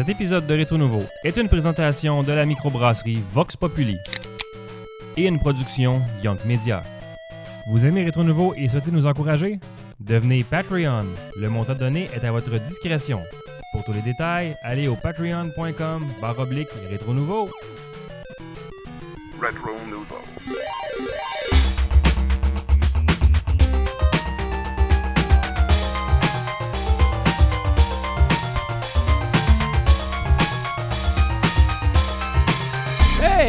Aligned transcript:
Cet 0.00 0.08
épisode 0.08 0.46
de 0.46 0.54
Rétro 0.54 0.78
Nouveau 0.78 1.02
est 1.24 1.36
une 1.36 1.50
présentation 1.50 2.22
de 2.22 2.32
la 2.32 2.46
microbrasserie 2.46 3.22
Vox 3.34 3.54
Populi 3.54 3.98
et 5.18 5.26
une 5.26 5.38
production 5.38 6.00
Young 6.24 6.38
Media. 6.46 6.82
Vous 7.70 7.84
aimez 7.84 8.04
Rétro 8.04 8.24
Nouveau 8.24 8.54
et 8.56 8.66
souhaitez 8.66 8.92
nous 8.92 9.04
encourager? 9.04 9.60
Devenez 10.00 10.42
Patreon. 10.42 11.04
Le 11.38 11.50
montant 11.50 11.74
donné 11.74 12.08
est 12.14 12.24
à 12.24 12.32
votre 12.32 12.58
discrétion. 12.60 13.20
Pour 13.72 13.84
tous 13.84 13.92
les 13.92 14.00
détails, 14.00 14.56
allez 14.62 14.88
au 14.88 14.96
patreon.com 14.96 16.06
barre 16.18 16.38
oblique 16.38 16.70
Rétro. 16.88 17.12
Retro 17.12 17.12
Nouveau. 17.12 17.50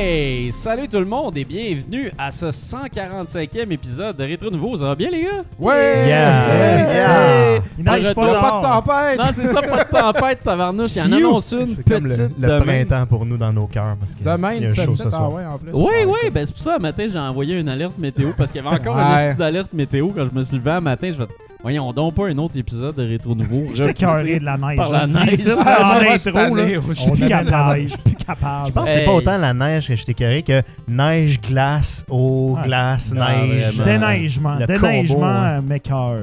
Hey! 0.03 0.51
Salut 0.51 0.87
tout 0.87 0.97
le 0.97 1.05
monde 1.05 1.37
et 1.37 1.45
bienvenue 1.45 2.11
à 2.17 2.31
ce 2.31 2.47
145e 2.47 3.71
épisode 3.71 4.17
de 4.17 4.23
Rétro 4.23 4.49
Nouveau. 4.49 4.75
Ça 4.75 4.85
va 4.85 4.95
bien 4.95 5.11
les 5.11 5.21
gars? 5.21 5.43
Ouais! 5.59 6.07
Yeah! 6.07 6.79
Yes! 6.79 6.89
Yeah! 6.91 7.61
Il 7.77 7.83
Pas 7.83 7.91
pas 7.91 8.01
de 8.01 8.63
tempête! 8.63 9.19
Non, 9.19 9.25
c'est 9.31 9.45
ça, 9.45 9.61
pas 9.61 9.83
de 9.83 9.89
tempête, 9.91 10.41
tabarnouche. 10.41 10.95
Il 10.95 11.01
en 11.01 11.05
Phew! 11.05 11.13
annonce 11.13 11.51
une 11.51 11.65
C'est 11.67 11.87
comme 11.87 12.03
petite 12.05 12.17
le, 12.39 12.47
le 12.47 12.59
printemps 12.63 13.05
pour 13.05 13.27
nous 13.27 13.37
dans 13.37 13.53
nos 13.53 13.67
cœurs. 13.67 13.95
Parce 13.99 14.15
que 14.15 14.23
Demain, 14.23 14.53
il 14.55 14.63
y 14.63 14.65
a 14.65 14.73
chaud 14.73 14.89
17 14.89 15.03
ce 15.05 15.09
soir. 15.11 15.21
ah 15.23 15.29
ouais, 15.35 15.45
en 15.45 15.57
plus. 15.59 15.69
Oui, 15.71 15.93
oui, 16.07 16.29
ben 16.31 16.45
c'est 16.47 16.53
pour 16.53 16.63
ça, 16.63 16.79
matin, 16.79 17.05
j'ai 17.07 17.19
envoyé 17.19 17.59
une 17.59 17.69
alerte 17.69 17.99
météo 17.99 18.29
parce 18.35 18.51
qu'il 18.51 18.63
y 18.63 18.67
avait 18.67 18.75
encore 18.75 18.95
Ouais. 18.95 19.03
une 19.03 19.27
petite 19.27 19.41
alerte 19.41 19.71
météo. 19.71 20.07
Quand 20.15 20.25
je 20.25 20.35
me 20.35 20.41
suis 20.41 20.57
levé 20.57 20.71
un 20.71 20.81
matin, 20.81 21.11
je 21.11 21.17
vais 21.17 21.27
Voyons 21.63 21.93
donc 21.93 22.15
pas 22.15 22.27
un 22.27 22.37
autre 22.39 22.57
épisode 22.57 22.95
de 22.95 23.07
Rétro 23.07 23.35
Nouveau. 23.35 23.67
J'étais 23.75 23.93
carré 23.93 24.39
de 24.39 24.45
la 24.45 24.57
neige. 24.57 24.77
par 24.77 24.89
la 24.91 25.05
neige. 25.05 25.35
ça, 25.35 25.55
Ah, 25.63 25.99
en 25.99 26.11
intro, 26.11 26.55
là. 26.55 26.65
Je 26.87 26.93
suis 26.93 27.11
on 27.11 27.15
plus 27.15 27.27
capable. 27.27 27.81
Je 27.83 27.87
suis 27.89 27.97
plus 27.99 28.15
capable. 28.15 28.67
Je 28.67 28.71
pense 28.71 28.85
que 28.85 28.89
c'est 28.89 29.05
pas 29.05 29.11
autant 29.11 29.37
la 29.37 29.53
neige 29.53 29.87
que 29.87 29.95
j'étais 29.95 30.13
carré 30.15 30.41
que 30.41 30.63
neige, 30.87 31.39
glace, 31.39 32.03
eau, 32.09 32.55
Ah, 32.57 32.63
glace, 32.63 33.13
neige. 33.13 33.77
non, 33.77 33.83
Déneigement. 33.83 34.55
Le 34.55 34.65
Déneigement, 34.65 35.15
combo, 35.19 35.25
hein. 35.25 35.59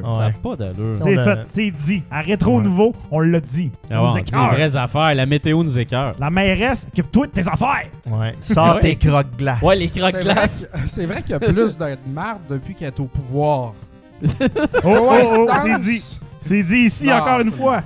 Ouais. 0.02 0.10
Ça 0.10 0.18
n'a 0.18 0.30
pas 0.42 0.56
d'allure. 0.56 0.96
C'est 0.96 1.14
fait, 1.14 1.38
c'est 1.44 1.70
dit. 1.70 2.02
À 2.10 2.20
Rétro 2.20 2.56
Ouais. 2.58 2.64
Nouveau, 2.64 2.94
on 3.12 3.20
l'a 3.20 3.40
dit. 3.40 3.70
Ça 3.84 4.00
Ah 4.02 4.08
nous 4.10 4.16
les 4.16 4.56
vraies 4.56 4.76
affaires. 4.76 5.14
La 5.14 5.26
météo 5.26 5.62
nous 5.62 5.78
écœure. 5.78 6.14
La 6.18 6.30
mairesse, 6.30 6.88
occupe-toi 6.90 7.26
de 7.28 7.32
tes 7.32 7.48
affaires. 7.48 7.86
Ouais. 8.06 8.34
Sors 8.40 8.80
tes 8.80 8.96
croques-glaces. 8.96 9.62
Ouais, 9.62 9.76
les 9.76 9.88
croque-glaces. 9.88 10.68
que- 10.72 10.78
C'est 10.88 11.06
vrai 11.06 11.22
qu'il 11.22 11.30
y 11.30 11.34
a 11.34 11.38
plus 11.40 11.78
de 11.78 11.96
marde 12.12 12.40
depuis 12.48 12.74
qu'elle 12.74 12.88
est 12.88 13.00
au 13.00 13.04
pouvoir. 13.04 13.74
Oh, 14.84 15.10
oh, 15.10 15.46
oh, 15.48 15.52
c'est 15.62 15.78
dit. 15.78 16.18
C'est 16.40 16.62
dit 16.62 16.76
ici 16.78 17.06
Non, 17.06 17.14
encore 17.14 17.40
une 17.40 17.52
fois. 17.52 17.82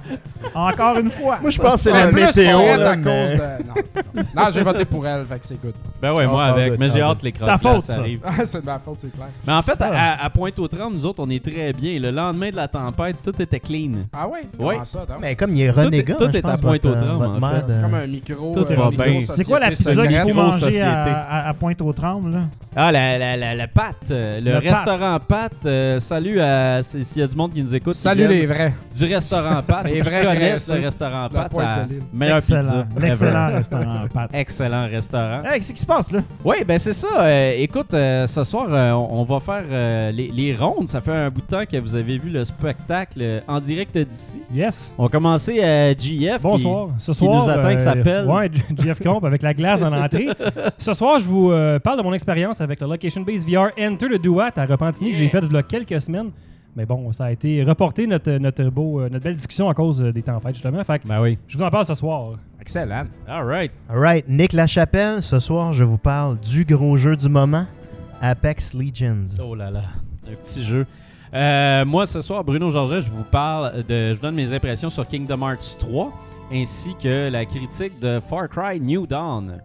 Encore 0.55 0.98
une 0.98 1.11
fois. 1.11 1.39
Moi, 1.41 1.51
je 1.51 1.59
pense 1.61 1.75
que 1.75 1.81
c'est 1.81 1.93
la 1.93 2.11
météo. 2.11 2.59
Là, 2.77 2.91
à 2.91 2.97
mais- 2.97 3.03
cause 3.03 3.39
de... 3.39 4.17
Non, 4.17 4.23
non. 4.45 4.51
J'ai 4.53 4.62
voté 4.62 4.85
pour 4.85 5.07
elle, 5.07 5.25
fait 5.25 5.39
que 5.39 5.47
c'est 5.47 5.61
good. 5.62 5.75
Ben 6.01 6.12
ouais, 6.12 6.27
moi 6.27 6.45
Ah, 6.47 6.51
avec. 6.53 6.73
ah, 6.75 6.77
Mais 6.79 6.89
j'ai 6.89 7.01
ah, 7.01 7.09
hâte 7.11 7.19
que 7.21 7.25
les 7.25 7.33
Ta 7.33 7.59
faute, 7.59 7.81
ça. 7.81 8.03
c'est 8.45 8.61
de 8.61 8.67
ma 8.67 8.79
faute, 8.79 8.98
c'est 9.01 9.13
clair. 9.13 9.29
Mais 9.47 9.53
en 9.53 9.63
fait, 9.63 9.77
Ah. 9.81 9.91
à, 10.20 10.25
à 10.27 10.31
Pointe-aux-Trembles, 10.31 10.97
nous 10.97 11.07
autres, 11.07 11.23
on 11.25 11.31
est 11.31 11.43
très 11.45 11.73
bien. 11.73 11.98
Le 11.98 12.11
lendemain 12.11 12.51
de 12.51 12.57
la 12.57 12.69
tempête, 12.69 13.17
tout 13.25 13.41
était 13.41 13.61
clean. 13.61 13.93
Ah 14.13 14.27
ouais? 14.29 14.43
Ça, 14.85 15.01
donc? 15.07 15.19
Mais 15.20 15.35
comme 15.35 15.55
il 15.55 15.63
est 15.63 15.73
Tout 15.73 15.81
renégat, 15.81 16.15
tout 16.15 16.25
je 16.33 16.37
est 16.39 16.45
à 16.45 16.51
pense, 16.53 16.61
Pointe-aux-Trembles, 16.61 17.41
C'est 17.69 17.81
comme 17.81 17.95
un 17.95 18.07
micro. 18.07 18.53
Tout 18.55 18.61
euh, 18.70 18.75
va 18.75 18.89
micro 18.91 19.05
bien. 19.05 19.20
C'est 19.20 19.45
quoi 19.45 19.59
la 19.61 19.69
pizza 19.70 20.07
qu'il 20.07 20.17
faut 20.20 20.35
manger 20.35 20.59
société. 20.59 20.83
à, 20.85 21.55
Pointe-aux-Trembles? 21.59 22.33
là? 22.33 22.41
Ah, 22.75 22.91
la, 22.91 23.19
la, 23.19 23.37
la, 23.37 23.55
la 23.55 23.67
pâte. 23.69 24.11
euh, 24.11 24.41
Le, 24.41 24.53
Le 24.53 24.59
restaurant 24.59 25.19
pâte. 25.20 25.67
euh, 25.67 26.01
salut 26.01 26.41
à 26.41 26.83
s'il 26.83 27.19
y 27.20 27.23
a 27.23 27.27
du 27.27 27.37
monde 27.37 27.53
qui 27.53 27.63
nous 27.63 27.75
écoute. 27.75 27.95
Salut 27.95 28.27
les 28.27 28.47
vrais. 28.47 28.73
Du 28.95 29.05
restaurant 29.05 29.63
pâte. 29.63 29.85
Les 29.87 30.01
vrais 30.01 30.25
connaissent 30.35 30.69
le 30.73 30.81
restaurant 30.81 31.29
ça- 31.31 31.45
Excellent. 31.45 31.87
pizza. 32.61 32.87
L'excellent 33.07 33.47
restaurant, 33.49 34.05
Pat. 34.15 34.31
Excellent 34.33 34.87
restaurant. 34.89 35.43
Hey, 35.45 35.53
qu'est-ce 35.61 35.73
qui 35.75 35.81
se 35.81 35.87
passe 35.87 36.11
là? 36.13 36.21
Oui, 36.45 36.57
ben 36.67 36.79
c'est 36.79 36.93
ça. 36.93 37.09
Euh, 37.21 37.53
écoute, 37.59 37.93
euh, 37.95 38.27
ce 38.27 38.45
soir, 38.45 38.67
euh, 38.71 38.91
on, 38.93 39.25
va 39.25 39.41
faire 39.41 39.65
euh, 39.71 40.11
les, 40.13 40.29
les 40.29 40.55
rondes. 40.55 40.89
Ça 40.89 41.01
fait 41.01 41.13
un 41.13 41.31
bout 41.31 41.41
de 41.41 41.47
temps 41.47 41.65
que 41.71 41.77
vous 41.77 41.95
avez 41.97 42.19
vu 42.19 42.31
le 42.31 42.45
spectacle 42.45 43.19
euh, 43.21 43.41
en 43.48 43.61
direct 43.61 43.97
d'ici. 43.97 44.41
Yes. 44.53 44.95
On 44.98 45.05
va 45.05 45.09
commencer 45.09 45.63
à 45.63 45.92
GF. 45.97 46.37
qui- 46.37 46.42
Bonsoir. 46.42 46.89
Ce 46.98 47.13
qui 47.13 47.19
soir, 47.19 47.45
nous 47.45 47.51
attend, 47.51 47.77
qui 47.77 47.83
s'appelle- 47.83 48.27
Ouais, 48.27 48.51
Jeff 48.83 49.01
Comp 49.03 49.25
avec 49.25 49.42
la 49.42 49.55
glace 49.55 49.83
en 49.83 49.92
entrée. 49.92 50.29
Ce 50.79 50.92
soir, 50.95 51.19
je 51.19 51.25
vous 51.25 51.51
euh, 51.53 51.79
parle 51.79 51.98
de 51.98 52.03
mon 52.03 52.13
expérience 52.13 52.61
avec 52.61 52.81
le 52.81 52.87
Location 52.89 53.23
Base 53.23 53.47
VR 53.47 53.71
Enter 53.81 54.09
the 54.09 54.21
Duat 54.23 54.51
à 54.57 54.65
Repentigny 54.65 55.13
que 55.13 55.19
j'ai 55.19 55.29
fait 55.29 55.41
il 55.42 55.53
y 55.53 55.57
a 55.57 55.63
quelques 55.63 56.01
semaines. 56.01 56.31
Mais 56.75 56.87
bon, 56.87 57.13
ça 57.13 57.27
a 57.27 57.31
été 57.33 57.63
reporté 57.65 58.07
notre, 58.07 58.33
notre, 58.33 58.65
beau, 58.71 59.01
euh, 59.01 59.09
notre 59.11 59.25
belle 59.25 59.35
discussion 59.35 59.69
à 59.69 59.75
cause 59.75 60.03
euh, 60.03 60.13
des 60.13 60.23
tempêtes, 60.23 60.55
justement. 60.55 60.83
Fait 60.85 60.99
que 60.99 61.07
Ben 61.07 61.21
oui. 61.21 61.39
je 61.47 61.59
vous 61.59 61.63
en 61.65 61.71
parle 61.71 61.85
ce 61.85 61.95
soir. 61.95 62.39
Excellent. 62.61 63.05
All 63.29 63.45
right. 63.45 63.73
Alright, 63.91 64.25
Nick 64.29 64.53
Lachapelle, 64.53 65.23
ce 65.23 65.39
soir, 65.39 65.73
je 65.73 65.85
vous 65.85 65.99
parle 65.99 66.39
du 66.41 66.65
gros 66.65 66.97
jeu 66.97 67.15
du 67.17 67.29
moment, 67.29 67.67
Apex 68.23 68.73
Legends. 68.75 69.37
Oh 69.43 69.55
là 69.55 69.71
là, 69.71 69.83
un 70.27 70.35
petit 70.35 70.65
jeu. 70.65 70.87
Euh, 71.35 71.85
moi, 71.85 72.07
ce 72.07 72.21
soir, 72.21 72.45
Bruno 72.45 72.71
Georget, 72.71 73.01
je 73.01 73.11
vous 73.11 73.25
parle 73.25 73.83
de. 73.85 74.15
Je 74.15 74.21
donne 74.21 74.35
mes 74.35 74.53
impressions 74.53 74.91
sur 74.91 75.07
Kingdom 75.07 75.41
Hearts 75.43 75.77
3 75.79 76.13
ainsi 76.53 76.95
que 77.03 77.31
la 77.31 77.45
critique 77.47 77.99
de 78.01 78.21
Far 78.29 78.49
Cry 78.49 78.79
New 78.79 79.07
Dawn. 79.07 79.63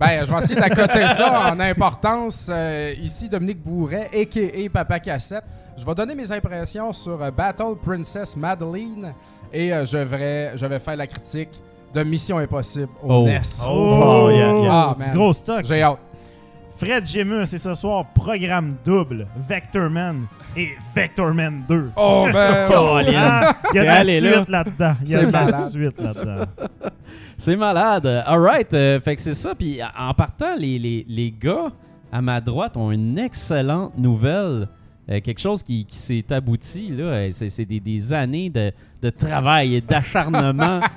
Ben, 0.00 0.24
je 0.26 0.32
vais 0.32 0.38
essayer 0.38 0.58
d'accoter 0.58 1.06
ça 1.14 1.52
en 1.52 1.60
importance. 1.60 2.48
Euh, 2.50 2.94
ici, 3.02 3.28
Dominique 3.28 3.62
Bourret, 3.62 4.08
a.k.a. 4.14 4.70
Papa 4.72 4.98
Cassette. 4.98 5.44
Je 5.76 5.84
vais 5.84 5.94
donner 5.94 6.14
mes 6.14 6.32
impressions 6.32 6.90
sur 6.92 7.22
euh, 7.22 7.30
Battle 7.30 7.74
Princess 7.84 8.34
Madeline 8.34 9.12
et 9.52 9.72
euh, 9.74 9.84
je, 9.84 9.98
vais, 9.98 10.56
je 10.56 10.64
vais 10.64 10.78
faire 10.78 10.96
la 10.96 11.06
critique 11.06 11.50
de 11.92 12.02
Mission 12.02 12.38
Impossible 12.38 12.88
au 13.02 13.12
Oh. 13.12 13.26
NES. 13.26 13.40
Oh, 13.68 14.28
yeah, 14.30 14.52
yeah. 14.62 14.96
Ah, 14.98 15.04
du 15.04 15.10
gros 15.16 15.32
stock. 15.34 15.64
J'ai 15.66 15.82
hâte. 15.82 15.98
Fred 16.78 17.06
Gemus, 17.06 17.44
c'est 17.44 17.58
ce 17.58 17.74
soir 17.74 18.06
programme 18.14 18.70
double 18.82 19.26
Vectorman 19.46 20.24
et 20.56 20.70
Vectorman 20.94 21.62
2. 21.68 21.90
Oh, 21.96 22.26
man! 22.32 22.68
Ah, 22.72 23.54
il 23.72 23.76
y 23.76 23.78
a 23.78 23.82
de 23.82 23.86
la 23.86 24.04
suite 24.04 24.48
là-dedans. 24.48 24.94
Il 25.04 25.10
y 25.10 25.14
a 25.16 25.24
de 25.24 25.32
la 25.32 25.52
suite 25.68 26.00
là-dedans. 26.00 26.44
C'est 27.38 27.56
malade. 27.56 28.06
All 28.26 28.40
right. 28.40 28.72
euh, 28.74 29.00
fait 29.00 29.16
que 29.16 29.20
c'est 29.22 29.34
ça. 29.34 29.54
Puis 29.54 29.80
en 29.98 30.12
partant, 30.12 30.54
les, 30.56 30.78
les, 30.78 31.06
les 31.08 31.30
gars 31.32 31.70
à 32.12 32.20
ma 32.20 32.38
droite 32.40 32.76
ont 32.76 32.90
une 32.90 33.18
excellente 33.18 33.96
nouvelle. 33.96 34.68
Euh, 35.10 35.20
quelque 35.22 35.40
chose 35.40 35.62
qui, 35.62 35.86
qui 35.86 35.96
s'est 35.96 36.30
abouti. 36.32 36.90
là. 36.90 37.04
Euh, 37.04 37.28
C'est, 37.32 37.48
c'est 37.48 37.64
des, 37.64 37.80
des 37.80 38.12
années 38.12 38.50
de, 38.50 38.70
de 39.02 39.10
travail 39.10 39.76
et 39.76 39.80
d'acharnement. 39.80 40.80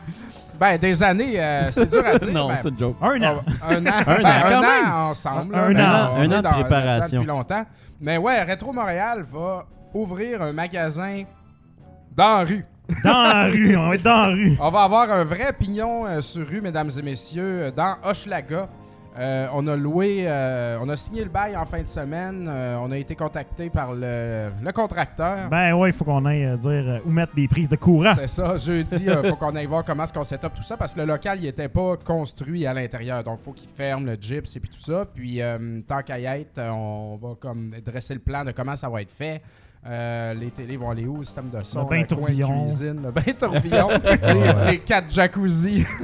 Ben, 0.63 0.78
des 0.78 1.03
années, 1.03 1.40
euh, 1.41 1.72
c'est 1.72 1.90
dur 1.90 2.06
à 2.06 2.18
dire. 2.19 2.31
non, 2.31 2.47
ben, 2.47 2.56
c'est 2.62 2.69
une 2.69 2.79
joke. 2.79 2.96
Un 3.01 3.22
an. 3.24 3.35
Oh, 3.46 3.51
un 3.69 3.85
an. 3.85 3.90
Un 4.07 4.22
Ben, 4.22 4.29
an, 4.29 4.50
quand 4.50 4.62
même. 4.62 4.91
ensemble. 4.94 5.56
Un 5.56 5.74
là. 5.74 6.06
an. 6.07 6.12
On 6.13 6.19
Un 6.19 6.25
an 6.31 6.38
de 6.38 6.41
dans- 6.41 6.51
préparation. 6.51 7.19
Depuis 7.22 7.28
longtemps. 7.28 7.63
Mais 8.00 8.18
ouais, 8.18 8.44
Retro 8.44 8.72
Montréal 8.72 9.25
va 9.29 9.66
ouvrir 9.94 10.41
un 10.41 10.53
magasin 10.53 11.24
dans 12.16 12.38
la 12.40 12.44
rue. 12.46 12.66
Dans 13.03 13.24
la 13.24 13.44
rue, 13.51 13.75
on 13.75 13.90
va 13.90 13.96
être 13.96 14.03
dans 14.03 14.22
la 14.28 14.34
rue. 14.34 14.57
On 14.62 14.69
va 14.69 14.84
avoir 14.84 15.12
un 15.12 15.24
vrai 15.25 15.51
pignon 15.51 16.06
euh, 16.06 16.22
sur 16.22 16.47
rue, 16.47 16.62
mesdames 16.62 16.90
et 16.97 17.01
messieurs, 17.01 17.63
euh, 17.63 17.72
dans 17.72 17.95
Hochelaga. 18.03 18.68
Euh, 19.18 19.47
on 19.53 19.68
a 19.68 19.75
loué, 19.75 20.24
euh, 20.25 20.78
on 20.81 20.90
a 20.90 20.97
signé 20.97 21.24
le 21.24 21.29
bail 21.29 21.56
en 21.56 21.66
fin 21.66 21.81
de 21.81 21.88
semaine. 21.88 22.47
Euh, 22.50 22.78
on 22.81 22.91
a 22.91 22.97
été 22.97 23.16
contacté 23.16 23.69
par 23.69 23.94
le, 23.94 24.51
le 24.62 24.72
contracteur. 24.72 25.50
Ben 25.50 25.74
ouais, 25.74 25.90
il 25.90 25.94
faut 25.94 26.03
qu'on 26.03 26.25
aille 26.25 26.57
dire 26.57 27.01
où 27.06 27.12
mettre 27.12 27.35
des 27.35 27.47
prises 27.47 27.69
de 27.69 27.75
courant. 27.75 28.13
C'est 28.16 28.28
ça, 28.28 28.57
jeudi, 28.57 29.06
il 29.06 29.29
faut 29.29 29.35
qu'on 29.35 29.56
aille 29.56 29.68
voir 29.68 29.84
comment 29.85 30.03
est-ce 30.03 30.13
qu'on 30.13 30.24
set 30.24 30.44
up 30.44 30.53
tout 30.56 30.63
ça 30.63 30.78
parce 30.78 30.94
que 30.94 31.00
le 31.00 31.06
local, 31.06 31.40
il 31.40 31.46
était 31.46 31.69
pas 31.69 31.96
construit 31.97 32.66
à 32.66 32.74
l'intérieur. 32.74 33.24
Donc, 33.24 33.40
il 33.41 33.46
faut 33.46 33.53
qu'il 33.53 33.69
ferme 33.69 34.06
le 34.06 34.16
gyps 34.16 34.56
et 34.56 34.59
puis 34.59 34.69
tout 34.69 34.79
ça. 34.79 35.06
Puis, 35.13 35.41
tant 35.88 36.01
qu'à 36.01 36.19
y 36.19 36.25
être, 36.25 36.59
on 36.59 37.19
va 37.22 37.35
comme 37.40 37.75
dresser 37.85 38.16
le 38.16 38.19
plan 38.19 38.44
de 38.44 38.51
comment 38.51 38.75
ça 38.75 38.90
va 38.90 39.01
être 39.01 39.12
fait. 39.12 39.41
Euh, 39.85 40.33
les 40.35 40.49
télés 40.49 40.77
vont 40.77 40.89
aller 40.91 41.05
où, 41.05 41.17
le 41.17 41.23
système 41.25 41.49
de 41.49 41.61
son, 41.61 41.79
Le 41.83 41.85
bain 41.89 42.03
coin 42.03 42.05
tourbillon. 42.05 42.63
cuisine, 42.67 43.01
le 43.03 43.11
bain 43.11 43.21
tourbillon, 43.39 43.89
les, 44.66 44.71
les 44.71 44.77
quatre 44.79 45.13
jacuzzi. 45.13 45.85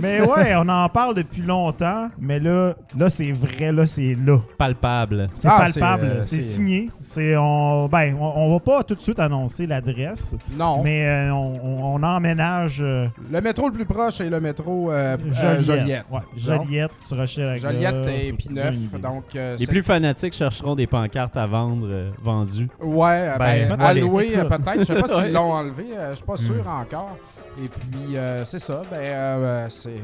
Mais 0.00 0.20
ouais, 0.20 0.54
on 0.56 0.68
en 0.68 0.88
parle 0.88 1.14
depuis 1.14 1.42
longtemps, 1.42 2.08
mais 2.18 2.40
là, 2.40 2.74
là 2.96 3.08
c'est 3.10 3.30
vrai, 3.32 3.72
là 3.72 3.86
c'est 3.86 4.14
là. 4.14 4.38
Palpable. 4.58 5.28
C'est 5.34 5.48
Ah, 5.48 5.58
palpable, 5.64 6.18
c'est, 6.22 6.36
euh, 6.36 6.40
signé. 6.40 6.90
C'est 7.00 7.36
on, 7.36 7.86
ben, 7.88 8.16
on, 8.18 8.24
on 8.36 8.52
va 8.54 8.60
pas 8.60 8.82
tout 8.84 8.94
de 8.94 9.00
suite 9.00 9.18
annoncer 9.18 9.66
l'adresse, 9.66 10.34
Non. 10.56 10.82
mais 10.82 11.06
euh, 11.06 11.32
on, 11.32 12.02
emménage 12.02 12.78
euh, 12.82 13.06
Le 13.30 13.40
métro 13.40 13.68
le 13.68 13.74
plus 13.74 13.86
proche 13.86 14.20
est 14.20 14.28
le 14.30 14.40
métro 14.40 14.90
euh, 14.90 15.16
euh, 15.16 15.62
Joliette. 15.62 15.62
Joliette. 15.62 16.04
Ouais, 16.10 16.20
Joliette, 16.36 16.90
sur 17.00 17.18
Hochelaga. 17.18 17.56
Joliette 17.70 18.06
et 18.08 18.30
faut 18.30 18.36
puis 18.36 18.46
te 18.48 18.52
dire 18.54 18.64
une 18.64 18.70
neuf. 18.70 18.74
idée. 18.92 18.98
Donc, 18.98 19.24
euh, 19.36 19.56
Les 19.58 19.66
plus 19.66 19.82
fanatiques 19.82 20.34
chercheront 20.34 20.74
des 20.74 20.86
pancartes 20.86 21.36
à 21.36 21.46
vendre 21.46 21.86
vendues. 22.22 22.68
Ouais, 22.80 23.24
euh, 23.28 23.36
ben, 23.38 23.76
Ben, 23.76 24.00
louer, 24.00 24.32
euh, 24.36 24.44
peut-être. 24.44 24.78
Je 24.80 24.82
sais 24.84 25.00
pas 25.00 25.06
s'ils 25.06 25.32
l'ont 25.32 25.52
enlevé. 25.52 25.86
euh, 25.96 26.10
je 26.10 26.16
suis 26.16 26.24
pas 26.24 26.36
sûr 26.36 26.54
Hmm. 26.64 26.80
encore. 26.82 27.16
Et 27.62 27.68
puis, 27.68 28.16
euh, 28.16 28.44
c'est 28.44 28.58
ça. 28.58 28.82
Ben, 28.90 28.96
euh, 28.98 29.66
c'est 29.68 30.00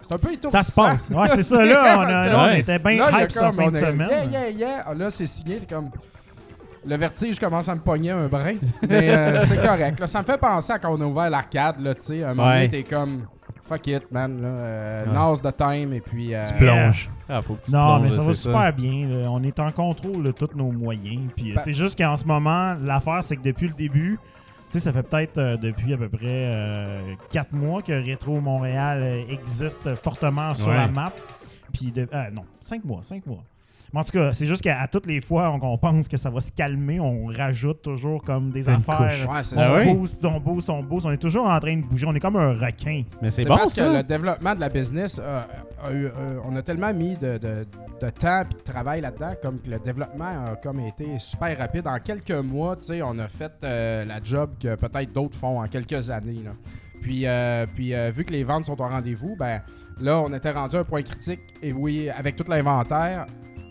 c'est 0.00 0.14
un 0.14 0.18
peu 0.18 0.32
étourdissant. 0.32 0.62
Ça 0.62 0.62
se 0.62 0.72
passe. 0.74 1.10
Ouais, 1.14 1.28
c'est 1.28 1.42
ça 1.42 1.64
là. 1.64 1.96
On, 1.98 2.00
a- 2.02 2.26
là, 2.28 2.48
on 2.50 2.54
était 2.56 2.78
bien 2.78 2.92
hype 3.08 3.32
comme, 3.32 3.52
fin 3.54 3.70
de 3.70 3.76
semaine. 3.76 4.08
Yeah, 4.10 4.24
yeah, 4.24 4.48
yeah. 4.50 4.84
Ah, 4.86 4.94
Là, 4.94 5.08
c'est 5.10 5.26
signé. 5.26 5.60
comme... 5.68 5.90
le 6.86 6.96
vertige 6.96 7.38
commence 7.38 7.68
à 7.68 7.74
me 7.74 7.80
pogner 7.80 8.10
un 8.10 8.26
brin. 8.26 8.54
Mais 8.88 9.10
euh, 9.10 9.40
c'est 9.40 9.62
correct. 9.66 9.98
là. 10.00 10.06
Ça 10.06 10.20
me 10.20 10.24
fait 10.24 10.38
penser 10.38 10.72
à 10.72 10.78
quand 10.78 10.92
on 10.94 11.00
a 11.00 11.04
ouvert 11.04 11.30
l'arcade, 11.30 11.76
là, 11.80 11.94
tu 11.94 12.02
sais. 12.02 12.22
Un 12.24 12.34
moment 12.34 12.48
Ouais. 12.50 12.68
t'es 12.68 12.82
comme. 12.82 13.22
Fuck 13.70 13.86
it, 13.86 14.10
man. 14.10 14.42
Là, 14.42 14.48
euh, 14.48 15.04
Ouais. 15.06 15.40
De 15.42 15.50
time 15.52 15.92
et 15.94 16.00
puis. 16.00 16.34
euh, 16.34 16.44
Tu 16.44 16.54
plonges. 16.54 17.08
Ah, 17.28 17.40
faut 17.40 17.54
que 17.54 17.62
tu 17.64 17.70
Non, 17.72 17.78
plonges, 17.98 18.02
mais 18.02 18.10
ça 18.10 18.22
va 18.22 18.32
super 18.32 18.72
bien. 18.72 19.06
là. 19.08 19.30
On 19.30 19.42
est 19.44 19.58
en 19.60 19.70
contrôle 19.70 20.22
de 20.24 20.32
tous 20.32 20.50
nos 20.56 20.72
moyens. 20.72 21.30
Puis 21.36 21.52
euh, 21.52 21.54
Ben- 21.54 21.62
c'est 21.64 21.72
juste 21.72 21.96
qu'en 21.96 22.16
ce 22.16 22.24
moment, 22.24 22.74
l'affaire, 22.82 23.22
c'est 23.22 23.36
que 23.36 23.42
depuis 23.42 23.68
le 23.68 23.74
début, 23.74 24.18
tu 24.70 24.78
sais, 24.78 24.80
ça 24.80 24.92
fait 24.92 25.02
peut-être 25.04 25.38
euh, 25.38 25.56
depuis 25.56 25.94
à 25.94 25.96
peu 25.96 26.08
près 26.08 26.52
4 27.30 27.52
mois 27.52 27.80
que 27.82 27.92
Rétro 27.92 28.40
Montréal 28.40 29.02
existe 29.30 29.94
fortement 29.94 30.52
sur 30.54 30.68
Ouais. 30.68 30.76
la 30.76 30.88
map. 30.88 31.12
Puis, 31.72 31.92
de, 31.92 32.08
non, 32.32 32.42
5 32.60 32.84
mois, 32.84 33.00
5 33.02 33.24
mois. 33.26 33.44
Mais 33.92 34.00
en 34.00 34.04
tout 34.04 34.12
cas, 34.12 34.32
c'est 34.32 34.46
juste 34.46 34.62
qu'à 34.62 34.86
toutes 34.86 35.06
les 35.06 35.20
fois 35.20 35.50
on, 35.50 35.72
on 35.72 35.78
pense 35.78 36.08
que 36.08 36.16
ça 36.16 36.30
va 36.30 36.40
se 36.40 36.52
calmer, 36.52 37.00
on 37.00 37.26
rajoute 37.26 37.82
toujours 37.82 38.22
comme 38.22 38.50
des 38.50 38.68
Une 38.68 38.74
affaires. 38.76 39.28
Ouais, 39.30 39.42
c'est 39.42 39.56
On 39.56 39.58
ça. 39.58 39.84
Booste, 39.84 40.24
on 40.24 40.40
booste, 40.40 40.70
on 40.70 40.80
booste. 40.82 41.06
On 41.06 41.10
est 41.12 41.16
toujours 41.16 41.46
en 41.46 41.58
train 41.58 41.76
de 41.76 41.82
bouger. 41.82 42.06
On 42.06 42.14
est 42.14 42.20
comme 42.20 42.36
un 42.36 42.52
requin. 42.54 43.02
Mais 43.20 43.30
c'est 43.30 43.42
C'est 43.42 43.48
bon, 43.48 43.56
parce 43.56 43.72
ça. 43.74 43.86
que 43.88 43.92
le 43.96 44.02
développement 44.02 44.54
de 44.54 44.60
la 44.60 44.68
business, 44.68 45.20
euh, 45.22 45.42
on 46.44 46.54
a 46.56 46.62
tellement 46.62 46.92
mis 46.92 47.16
de, 47.16 47.38
de- 47.38 47.66
de 48.00 48.08
temps 48.10 48.42
et 48.50 48.54
de 48.54 48.60
travail 48.72 49.00
là-dedans, 49.02 49.34
comme 49.42 49.60
que 49.60 49.68
le 49.68 49.78
développement 49.78 50.46
a 50.46 50.56
comme 50.56 50.80
été 50.80 51.18
super 51.18 51.58
rapide. 51.58 51.86
En 51.86 51.98
quelques 51.98 52.30
mois, 52.30 52.76
tu 52.76 52.86
sais, 52.86 53.02
on 53.02 53.18
a 53.18 53.28
fait 53.28 53.52
euh, 53.62 54.04
la 54.06 54.22
job 54.22 54.50
que 54.58 54.74
peut-être 54.74 55.12
d'autres 55.12 55.36
font 55.36 55.60
en 55.60 55.66
quelques 55.68 56.08
années. 56.08 56.40
là. 56.44 56.52
Puis, 57.02 57.26
euh, 57.26 57.66
puis 57.74 57.94
euh, 57.94 58.10
vu 58.10 58.24
que 58.24 58.32
les 58.32 58.44
ventes 58.44 58.64
sont 58.66 58.80
au 58.80 58.86
rendez-vous, 58.88 59.36
ben 59.38 59.60
là, 60.00 60.18
on 60.20 60.32
était 60.32 60.50
rendu 60.50 60.76
à 60.76 60.80
un 60.80 60.84
point 60.84 61.02
critique. 61.02 61.40
Et 61.62 61.72
oui, 61.72 62.08
avec 62.08 62.36
tout 62.36 62.44
l'inventaire, 62.48 63.26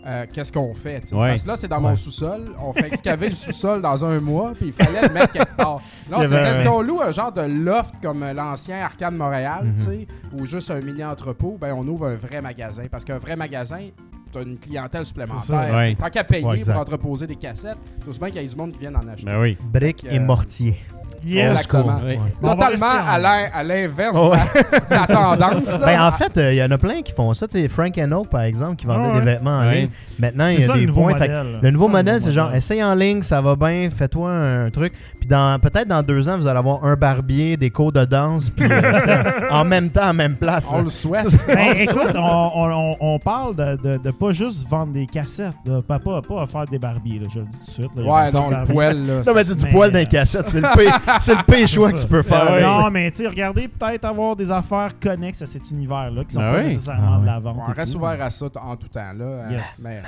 euh, 0.06 0.26
qu'est-ce 0.32 0.52
qu'on 0.52 0.72
fait? 0.74 1.12
Ouais. 1.12 1.28
Parce 1.30 1.42
que 1.42 1.48
là, 1.48 1.56
c'est 1.56 1.68
dans 1.68 1.80
mon 1.80 1.88
Ouais. 1.90 1.94
sous-sol. 1.94 2.54
On 2.62 2.72
fait 2.72 2.86
excaver 2.86 3.28
le 3.28 3.34
sous-sol 3.34 3.82
dans 3.82 4.04
un 4.04 4.18
mois, 4.20 4.52
puis 4.56 4.66
il 4.68 4.72
fallait 4.72 5.06
le 5.08 5.12
mettre 5.12 5.32
quelque 5.32 5.56
part. 5.56 5.80
Là, 6.10 6.16
on 6.18 6.22
s'est 6.22 6.28
dit, 6.28 6.34
est-ce 6.34 6.62
qu'on 6.62 6.80
loue 6.82 7.00
un 7.02 7.10
genre 7.10 7.32
de 7.32 7.42
loft 7.42 7.94
comme 8.02 8.22
euh, 8.22 8.32
l'ancien 8.32 8.78
Arcade 8.78 9.14
Montréal, 9.14 9.72
tu 9.76 9.82
sais, 9.82 10.06
ou 10.32 10.46
juste 10.46 10.70
un 10.70 10.80
mini-entrepôt? 10.80 11.58
Ben, 11.60 11.74
on 11.76 11.86
ouvre 11.86 12.06
un 12.08 12.14
vrai 12.16 12.40
magasin. 12.40 12.82
Parce 12.90 13.04
qu'un 13.04 13.18
vrai 13.18 13.36
magasin, 13.36 13.88
t'as 14.32 14.42
une 14.42 14.58
clientèle 14.58 15.04
supplémentaire. 15.04 15.74
Ouais. 15.74 15.94
Tant 15.96 16.08
qu'à 16.08 16.24
payer 16.24 16.42
pour 16.64 16.76
entreposer 16.76 17.26
des 17.26 17.36
cassettes, 17.36 17.78
tout 18.04 18.12
bien 18.18 18.30
qu'il 18.30 18.40
y 18.40 18.44
ait 18.44 18.48
du 18.48 18.56
monde 18.56 18.72
qui 18.72 18.78
vienne 18.78 18.96
en 18.96 19.06
acheter. 19.08 19.26
Ben 19.26 19.40
oui. 19.40 19.58
Briques 19.62 20.06
et 20.10 20.18
euh, 20.18 20.22
mortier. 20.22 20.76
Yes! 21.24 21.52
Exactement. 21.52 22.00
Va 22.40 22.50
Totalement 22.54 22.86
à 23.06 23.18
l'in- 23.18 23.48
à 23.52 23.62
l'inverse 23.62 24.16
Oh, 24.18 24.32
de 24.32 24.36
la- 24.36 25.04
de 25.06 25.10
la 25.10 25.14
tendance. 25.14 25.72
là. 25.72 25.78
Ben, 25.86 26.02
en 26.02 26.12
fait, 26.12 26.32
il 26.52 26.56
y 26.56 26.62
en 26.62 26.70
a 26.70 26.78
plein 26.78 27.02
qui 27.02 27.12
font 27.12 27.32
ça. 27.34 27.46
Frank 27.68 27.98
Oak, 28.12 28.28
par 28.28 28.42
exemple, 28.42 28.76
qui 28.76 28.86
vendait 28.86 29.18
des 29.18 29.24
vêtements 29.24 29.58
en 29.58 29.66
Ouais. 29.66 29.74
ligne. 29.82 29.88
Maintenant, 30.18 30.46
il 30.46 30.60
y 30.60 30.64
a 30.64 30.66
ça 30.66 30.72
des 30.74 30.86
points. 30.86 31.14
Fait 31.16 31.30
le 31.62 31.70
nouveau 31.70 31.86
ça, 31.86 31.92
modèle, 31.92 32.22
c'est 32.22 32.32
genre, 32.32 32.54
essaye 32.54 32.82
en 32.82 32.94
ligne, 32.94 33.22
ça 33.22 33.40
va 33.40 33.56
bien, 33.56 33.88
fais-toi 33.94 34.30
un 34.30 34.70
truc. 34.70 34.92
Puis 35.18 35.28
dans 35.28 35.58
peut-être 35.60 35.88
dans 35.88 36.02
deux 36.02 36.28
ans, 36.28 36.36
vous 36.36 36.46
allez 36.46 36.58
avoir 36.58 36.84
un 36.84 36.94
barbier, 36.96 37.56
des 37.56 37.70
cours 37.70 37.92
de 37.92 38.04
danse, 38.04 38.50
puis 38.50 38.66
euh, 38.70 39.22
en 39.50 39.64
même 39.64 39.90
temps, 39.90 40.10
en 40.10 40.14
même 40.14 40.36
place. 40.36 40.68
On 40.72 40.78
là. 40.78 40.82
le 40.84 40.90
souhaite. 40.90 41.26
Ben, 41.46 41.74
écoute, 41.78 42.14
on, 42.14 42.50
on- 42.54 42.96
on- 43.00 43.18
parle 43.18 43.54
de, 43.56 43.76
de, 43.76 43.96
de 43.98 44.10
pas 44.12 44.32
juste 44.32 44.66
vendre 44.68 44.92
des 44.92 45.06
cassettes, 45.06 45.52
là. 45.66 45.80
pas, 45.86 45.98
pas, 45.98 46.22
pas 46.22 46.46
faire 46.46 46.64
des 46.66 46.78
barbiers, 46.78 47.18
là, 47.18 47.26
je 47.32 47.40
le 47.40 47.44
dis 47.46 47.58
tout 47.58 47.66
de 47.66 47.70
suite. 47.70 47.90
là. 47.96 48.02
Ouais, 48.02 48.30
de 48.30 48.36
non, 48.36 48.50
le 48.50 48.92
là. 48.92 49.22
Non, 49.26 49.32
mais 49.34 49.44
c'est 49.44 49.54
du 49.56 49.70
dans 49.70 49.82
les 49.82 50.02
euh, 50.02 50.04
cassettes. 50.04 50.48
C'est 50.48 50.60
le 50.60 50.68
pire, 50.78 50.98
c'est 51.20 51.34
le 51.34 51.42
pire 51.42 51.66
choix 51.68 51.92
que 51.92 52.00
tu 52.00 52.06
peux 52.06 52.22
faire. 52.22 52.50
Ouais. 52.50 52.60
là, 52.60 52.66
Non, 52.82 52.90
mais 52.90 53.10
tu 53.10 53.18
sais, 53.18 53.26
regardez, 53.28 53.68
peut-être 53.68 54.04
avoir 54.04 54.36
des 54.36 54.50
affaires 54.50 54.90
connexes 55.00 55.42
à 55.42 55.46
cet 55.46 55.70
univers-là 55.70 56.24
qui 56.24 56.34
sont 56.34 56.40
Ah 56.42 56.52
pas 56.52 56.58
oui? 56.58 56.64
nécessairement 56.64 57.16
Ah 57.16 57.20
de 57.20 57.26
la 57.26 57.38
vente. 57.40 57.56
On 57.68 57.72
reste 57.72 57.92
tout. 57.92 57.98
ouvert 57.98 58.22
à 58.22 58.30
ça 58.30 58.46
en 58.62 58.76
tout 58.76 58.88
temps. 58.88 59.12
Là, 59.12 59.50
Yes. 59.50 59.82
mais- 59.84 60.02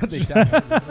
des 0.08 0.20
cartes. 0.20 0.64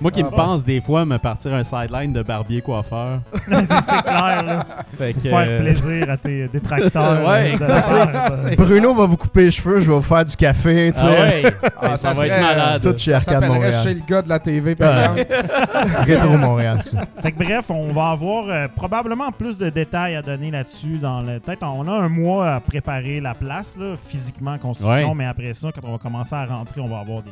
Moi 0.00 0.10
qui 0.10 0.22
me 0.22 0.28
Ah. 0.28 0.36
pense 0.36 0.64
des 0.64 0.80
fois 0.80 1.04
me 1.04 1.18
partir 1.18 1.52
un 1.54 1.62
sideline 1.62 2.12
de 2.12 2.22
barbier 2.22 2.60
coiffeur. 2.62 3.20
c'est 3.46 3.64
c'est 3.82 4.02
clair, 4.02 4.42
là. 4.42 4.66
Fait 4.96 5.12
que, 5.12 5.28
Faire 5.28 5.38
euh, 5.46 5.60
plaisir 5.60 6.10
à 6.10 6.16
tes 6.16 6.48
détracteurs. 6.48 7.24
Ouais, 7.28 7.52
exact. 7.52 7.88
euh, 7.92 8.54
Bruno 8.58 8.94
va 8.94 9.06
vous 9.06 9.16
couper 9.16 9.44
les 9.44 9.50
cheveux, 9.50 9.80
je 9.80 9.90
vais 9.90 9.96
vous 9.96 10.02
faire 10.02 10.24
du 10.24 10.34
café, 10.36 10.90
tu 10.92 11.00
Ah 11.00 11.02
sais. 11.02 11.08
ouais. 11.44 11.54
Ah, 11.80 11.96
ça, 11.96 12.14
ça 12.14 12.20
va 12.20 12.26
être 12.26 12.40
malade. 12.40 12.82
Tout 12.82 12.96
chez 12.98 13.12
Arcade 13.14 13.44
Montréal. 13.44 13.74
chez 13.82 13.94
le 13.94 14.00
gars 14.08 14.22
de 14.22 14.28
la 14.28 14.38
TV 14.38 14.74
payante. 14.74 15.18
Rétro 16.06 16.36
Montréal. 16.36 16.78
Fait 17.20 17.32
que 17.32 17.42
bref, 17.44 17.70
on 17.70 17.92
va 17.92 18.10
avoir 18.10 18.44
euh, 18.48 18.68
probablement 18.74 19.30
plus 19.32 19.58
de 19.58 19.68
détails 19.70 20.16
à 20.16 20.22
donner 20.22 20.50
là-dessus. 20.50 20.98
Dans 20.98 21.20
le... 21.20 21.38
Peut-être 21.40 21.62
on 21.64 21.86
a 21.86 21.92
un 21.92 22.08
mois 22.08 22.54
à 22.54 22.60
préparer 22.60 23.20
la 23.20 23.34
place, 23.34 23.76
là, 23.78 23.94
physiquement, 24.08 24.56
construction, 24.58 25.08
Ouais. 25.10 25.14
mais 25.14 25.26
après 25.26 25.52
ça, 25.52 25.68
quand 25.74 25.86
on 25.86 25.92
va 25.92 25.98
commencer 25.98 26.34
à 26.34 26.44
rentrer, 26.46 26.80
on 26.80 26.88
va 26.88 26.98
avoir 27.00 27.22
des, 27.22 27.30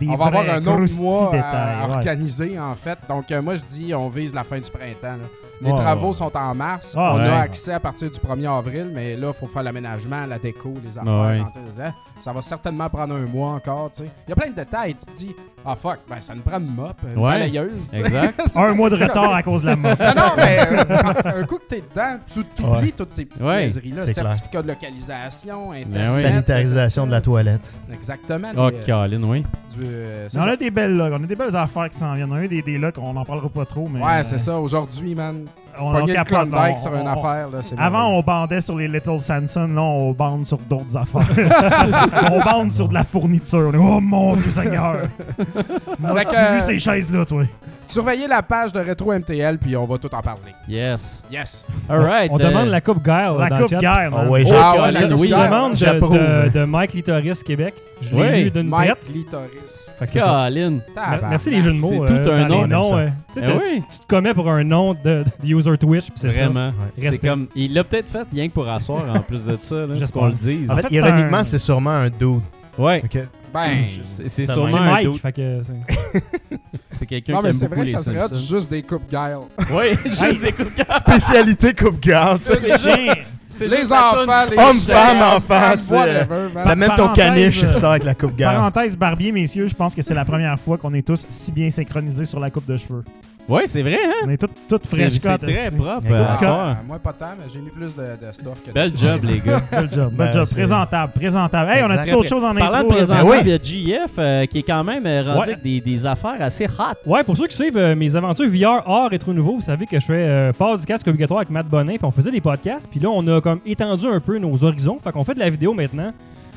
des 0.00 0.08
On 0.08 0.14
va 0.16 0.26
avoir 0.26 0.48
un 0.48 0.64
autre 0.66 0.94
mois 1.00 1.28
à 1.28 1.32
détails. 1.36 1.76
ouais. 1.96 2.58
en 2.58 2.74
fait. 2.74 2.98
Donc, 3.08 3.30
euh, 3.30 3.42
moi, 3.42 3.54
je 3.54 3.62
dis, 3.62 3.94
on 3.94 4.08
vise 4.08 4.34
la 4.34 4.44
fin 4.44 4.58
du 4.58 4.70
printemps. 4.70 5.16
là. 5.18 5.28
Les 5.64 5.72
travaux 5.72 6.12
sont 6.12 6.36
en 6.36 6.54
mars. 6.54 6.94
On 6.96 7.16
ouais. 7.16 7.22
a 7.28 7.38
accès 7.40 7.72
à 7.72 7.80
partir 7.80 8.10
du 8.10 8.18
1er 8.18 8.58
avril, 8.58 8.90
mais 8.94 9.16
là, 9.16 9.28
il 9.28 9.34
faut 9.34 9.46
faire 9.46 9.62
l'aménagement, 9.62 10.26
la 10.26 10.38
déco, 10.38 10.74
les 10.82 10.98
affaires. 10.98 11.04
Ouais. 11.26 11.42
hein, 11.80 11.92
Ça 12.20 12.32
va 12.32 12.42
certainement 12.42 12.88
prendre 12.88 13.14
un 13.14 13.26
mois 13.26 13.50
encore. 13.52 13.90
tu 13.90 14.04
sais. 14.04 14.10
Il 14.26 14.30
y 14.30 14.32
a 14.32 14.36
plein 14.36 14.50
de 14.50 14.54
détails. 14.56 14.94
Tu 14.94 15.06
te 15.06 15.16
dis, 15.16 15.36
ah 15.64 15.74
fuck, 15.76 16.00
ben, 16.08 16.16
ça 16.20 16.34
nous 16.34 16.42
prend 16.42 16.58
une 16.58 16.74
mop, 16.74 16.96
une 17.10 17.18
Ouais. 17.18 17.32
balayeuse. 17.32 17.88
Exact. 17.92 18.40
Un 18.56 18.74
mois 18.74 18.90
de 18.90 18.96
retard 18.96 19.32
à 19.34 19.42
cause 19.42 19.62
de 19.62 19.66
la 19.68 19.76
mode. 19.76 19.98
Non, 19.98 20.06
non, 20.14 20.30
mais 20.36 20.58
euh, 20.60 21.40
un 21.40 21.44
coup 21.44 21.56
que 21.58 21.64
t'es 21.68 21.82
dedans, 21.82 22.18
tu 22.32 22.40
oublies 22.62 22.80
Ouais. 22.86 22.90
toutes 22.96 23.10
ces 23.10 23.24
petites 23.24 23.42
Ouais, 23.42 23.62
niaiseries-là. 23.62 24.02
clair. 24.04 24.14
Certificat 24.14 24.62
de 24.62 24.68
localisation, 24.68 25.72
Internet. 25.72 25.88
Ben 25.92 26.14
oui. 26.16 26.22
Sanitarisation 26.22 27.06
de 27.06 27.10
la 27.10 27.20
toilette. 27.20 27.72
Exactement. 27.92 28.52
Oh, 28.56 28.70
les, 28.70 29.16
oui. 29.16 29.42
du, 29.76 29.84
euh, 29.84 30.28
on 30.36 30.40
a 30.40 30.56
des 30.56 30.70
belles 30.70 30.96
logs, 30.96 31.12
on 31.18 31.22
a 31.24 31.26
des 31.26 31.36
belles 31.36 31.56
affaires 31.56 31.88
qui 31.88 31.96
s'en 31.98 32.14
viennent. 32.14 32.30
On 32.32 32.36
a 32.36 32.42
eu 32.44 32.48
des, 32.48 32.62
des 32.62 32.78
logs, 32.78 32.94
on 32.98 33.12
n'en 33.12 33.24
parlera 33.24 33.48
pas 33.48 33.64
trop, 33.64 33.88
mais. 33.88 34.00
Ouais, 34.00 34.18
euh, 34.20 34.22
c'est 34.22 34.38
ça. 34.38 34.58
Aujourd'hui, 34.60 35.14
man, 35.14 35.46
On, 35.80 35.92
le 36.06 36.12
capote, 36.12 36.48
On- 36.52 36.78
sur 36.78 36.94
une 36.94 37.02
on- 37.08 37.12
affaire, 37.12 37.48
là, 37.50 37.58
Avant, 37.78 38.06
on 38.08 38.20
bandait 38.22 38.60
sur 38.60 38.76
les 38.76 38.86
Little 38.88 39.18
Samson, 39.18 39.66
là, 39.74 39.82
on 39.82 40.12
bande 40.12 40.44
sur 40.44 40.58
d'autres 40.58 40.96
affaires. 40.96 42.30
on 42.32 42.40
bande 42.40 42.70
sur 42.70 42.88
de 42.88 42.94
la 42.94 43.04
fourniture. 43.04 43.70
On 43.70 43.74
est, 43.74 43.76
oh 43.76 44.00
mon 44.00 44.36
Dieu 44.36 44.50
Seigneur! 44.50 44.96
Moi, 45.98 46.14
Fait 46.18 46.24
tu 46.24 46.30
que, 46.30 46.52
vu 46.52 46.56
euh, 46.56 46.60
ces 46.60 46.78
chaises-là, 46.78 47.24
toi? 47.24 47.42
Surveillez 47.86 48.26
la 48.26 48.42
page 48.42 48.72
de 48.72 48.80
Retro 48.80 49.12
MTL, 49.12 49.58
puis 49.58 49.76
on 49.76 49.84
va 49.86 49.98
tout 49.98 50.12
en 50.14 50.20
parler. 50.22 50.54
Yes. 50.68 51.22
Yes. 51.30 51.66
All 51.88 52.00
right. 52.00 52.30
On 52.32 52.40
euh, 52.40 52.48
demande 52.48 52.68
la 52.68 52.80
coupe 52.80 53.02
Gail 53.04 53.30
La 53.38 53.48
dans 53.48 53.58
coupe 53.58 53.74
guerre, 53.78 54.10
Ah 54.16 54.26
ouais, 54.28 54.44
Oh, 54.46 54.52
Ah 54.54 54.72
ouais, 54.82 54.92
la 54.92 55.06
oui. 55.14 55.28
Il 55.28 55.30
demande 55.30 55.72
de, 55.72 55.76
J'approuve. 55.76 56.14
de, 56.18 56.48
de 56.48 56.64
Mike 56.64 56.92
Litoris 56.94 57.42
Québec. 57.42 57.74
Je 58.00 58.14
l'ai 58.16 58.22
Oui. 58.22 58.44
lu 58.44 58.50
d'une 58.50 58.68
Mike. 58.68 58.92
Litoris. 59.12 59.83
Fait 59.98 60.06
que 60.06 60.12
c'est 60.12 60.18
ça. 60.20 60.46
Colin. 60.48 60.70
Mer- 60.70 60.80
Tabarnak. 60.94 61.30
Merci 61.30 61.50
les 61.50 61.60
jeux 61.62 61.72
de 61.72 61.78
mots. 61.78 61.90
C'est 62.06 62.22
tout 62.22 62.28
euh, 62.28 62.42
un 62.44 62.48
dans 62.48 62.54
nom, 62.56 62.62
les 62.62 62.68
noms, 62.68 62.84
ça. 62.90 62.96
euh, 62.96 63.08
tu 63.32 63.34
sais, 63.34 63.40
Eh 63.42 63.46
t'as- 63.46 63.56
oui. 63.56 63.82
tu 63.92 63.98
te 64.00 64.06
commets 64.06 64.34
pour 64.34 64.50
un 64.50 64.64
nom 64.64 64.94
de, 64.94 65.24
de 65.42 65.46
user 65.46 65.78
Twitch, 65.78 66.06
puis 66.06 66.14
c'est 66.16 66.30
ça. 66.30 66.44
Vraiment. 66.44 66.70
C'est 66.96 67.08
Respect. 67.08 67.28
comme. 67.28 67.46
Il 67.54 67.72
l'a 67.74 67.84
peut-être 67.84 68.08
fait 68.08 68.26
rien 68.32 68.48
que 68.48 68.52
pour 68.54 68.68
asseoir 68.68 69.14
en 69.14 69.20
plus 69.20 69.44
de 69.44 69.56
ça. 69.60 69.74
là, 69.86 69.94
J'espère. 69.96 70.20
qu'on 70.22 70.28
le 70.28 70.34
dise. 70.34 70.70
En 70.70 70.76
fait, 70.76 70.82
fait, 70.82 70.88
c'est 70.90 70.94
ironiquement, 70.96 71.36
un- 71.38 71.44
c'est 71.44 71.58
sûrement 71.58 71.90
un 71.90 72.08
dude. 72.10 72.40
Ouais. 72.78 73.02
Ok. 73.04 73.18
Ben. 73.52 73.84
C'est 73.88 74.28
c'est 74.28 74.28
C'est 74.46 74.52
sûrement 74.52 74.66
C'est 74.68 74.78
un 74.78 74.90
Mike, 74.90 75.04
doute. 75.06 75.20
fait 75.20 75.32
que 75.32 75.60
c'est- 75.62 76.58
C'est 76.90 77.06
quelqu'un 77.06 77.32
Non, 77.34 77.38
qui 77.38 77.44
mais 77.44 77.50
aime 77.50 77.54
c'est 77.56 77.64
beaucoup 77.68 77.80
vrai 77.80 77.86
que 77.86 77.90
les 77.92 77.96
ça 77.96 78.02
serait 78.04 78.18
hot, 78.18 78.28
Simpsons. 78.28 78.54
juste 78.56 78.70
des 78.70 78.82
coupes 78.82 79.10
Gail. 79.10 79.36
Oui, 79.72 79.84
juste 80.06 80.40
des 80.42 80.52
coups 80.52 80.74
de 80.76 80.82
cœur. 80.82 80.96
Spécialité 80.96 81.72
coupe 81.74 82.00
garde. 82.00 82.40
tu 82.40 82.52
sais. 82.54 83.24
Les 83.60 83.92
enfants, 83.92 84.46
les 84.50 84.58
Hommes, 84.58 84.80
femmes, 84.80 85.22
enfants, 85.22 85.76
tu 85.76 85.82
sais. 85.82 86.28
T'amènes 86.64 86.94
ton 86.96 87.08
caniche, 87.08 87.60
il 87.60 87.66
euh, 87.66 87.68
ressort 87.68 87.90
avec 87.92 88.04
la 88.04 88.14
coupe 88.14 88.36
garde. 88.36 88.56
Parenthèse 88.56 88.96
barbier, 88.96 89.32
messieurs, 89.32 89.68
je 89.68 89.74
pense 89.74 89.94
que 89.94 90.02
c'est 90.02 90.14
la 90.14 90.24
première 90.24 90.58
fois 90.58 90.76
qu'on 90.78 90.92
est 90.94 91.06
tous 91.06 91.26
si 91.28 91.52
bien 91.52 91.70
synchronisés 91.70 92.24
sur 92.24 92.40
la 92.40 92.50
coupe 92.50 92.66
de 92.66 92.76
cheveux. 92.76 93.04
Ouais, 93.46 93.66
c'est 93.66 93.82
vrai, 93.82 93.98
hein? 94.02 94.12
On 94.24 94.30
est 94.30 94.38
tous 94.38 94.48
C'est 94.68 94.96
fresh 94.96 95.12
c'est 95.12 95.38
très 95.38 95.70
propre. 95.76 96.08
Euh. 96.10 96.24
Ah, 96.40 96.76
moi, 96.86 96.98
pas 96.98 97.12
tant, 97.12 97.34
mais 97.38 97.44
j'ai 97.52 97.60
mis 97.60 97.68
plus 97.68 97.94
de, 97.94 98.02
de 98.26 98.32
stuff 98.32 98.62
que 98.64 98.70
Bel 98.72 98.90
de- 98.90 98.96
job, 98.96 99.20
les 99.22 99.38
gars. 99.38 99.60
Bel 99.70 99.92
job, 99.92 100.12
bel 100.14 100.28
Ben, 100.28 100.32
job. 100.32 100.48
Présentable, 100.50 101.12
présentable. 101.12 101.70
Hey, 101.70 101.82
on 101.84 101.90
a-tu 101.90 102.10
d'autres 102.10 102.28
choses 102.28 102.42
en 102.44 102.54
Parlant 102.54 102.78
intro? 102.78 102.84
de 102.84 102.88
là? 102.88 102.96
présentable, 102.96 103.28
Ben 103.28 103.36
oui. 103.36 103.42
il 103.44 103.48
y 103.82 103.92
a 103.92 103.98
GF 103.98 104.10
euh, 104.18 104.46
qui 104.46 104.58
est 104.60 104.62
quand 104.62 104.82
même 104.82 105.04
euh, 105.06 105.22
rendu 105.24 105.38
Ouais. 105.40 105.44
avec 105.52 105.62
des, 105.62 105.80
des 105.82 106.06
affaires 106.06 106.40
assez 106.40 106.64
hot. 106.64 106.94
Ouais, 107.10 107.22
pour 107.22 107.36
ceux 107.36 107.46
qui 107.46 107.56
suivent 107.56 107.76
euh, 107.76 107.94
mes 107.94 108.16
aventures 108.16 108.48
VR 108.48 108.82
hors 108.86 109.10
rétro 109.10 109.34
nouveau, 109.34 109.56
vous 109.56 109.60
savez 109.62 109.86
que 109.86 110.00
je 110.00 110.06
fais 110.06 110.12
euh, 110.14 110.52
part 110.54 110.78
du 110.78 110.86
casque 110.86 111.06
obligatoire 111.06 111.40
avec 111.40 111.50
Matt 111.50 111.66
Bonin, 111.66 111.96
puis 111.96 112.04
on 112.04 112.10
faisait 112.10 112.30
des 112.30 112.40
podcasts, 112.40 112.88
puis 112.90 112.98
là 112.98 113.10
on 113.10 113.26
a 113.28 113.42
comme 113.42 113.60
étendu 113.66 114.06
un 114.06 114.20
peu 114.20 114.38
nos 114.38 114.64
horizons, 114.64 114.98
fait 115.04 115.12
qu'on 115.12 115.22
fait 115.24 115.34
de 115.34 115.40
la 115.40 115.50
vidéo 115.50 115.74
maintenant. 115.74 116.12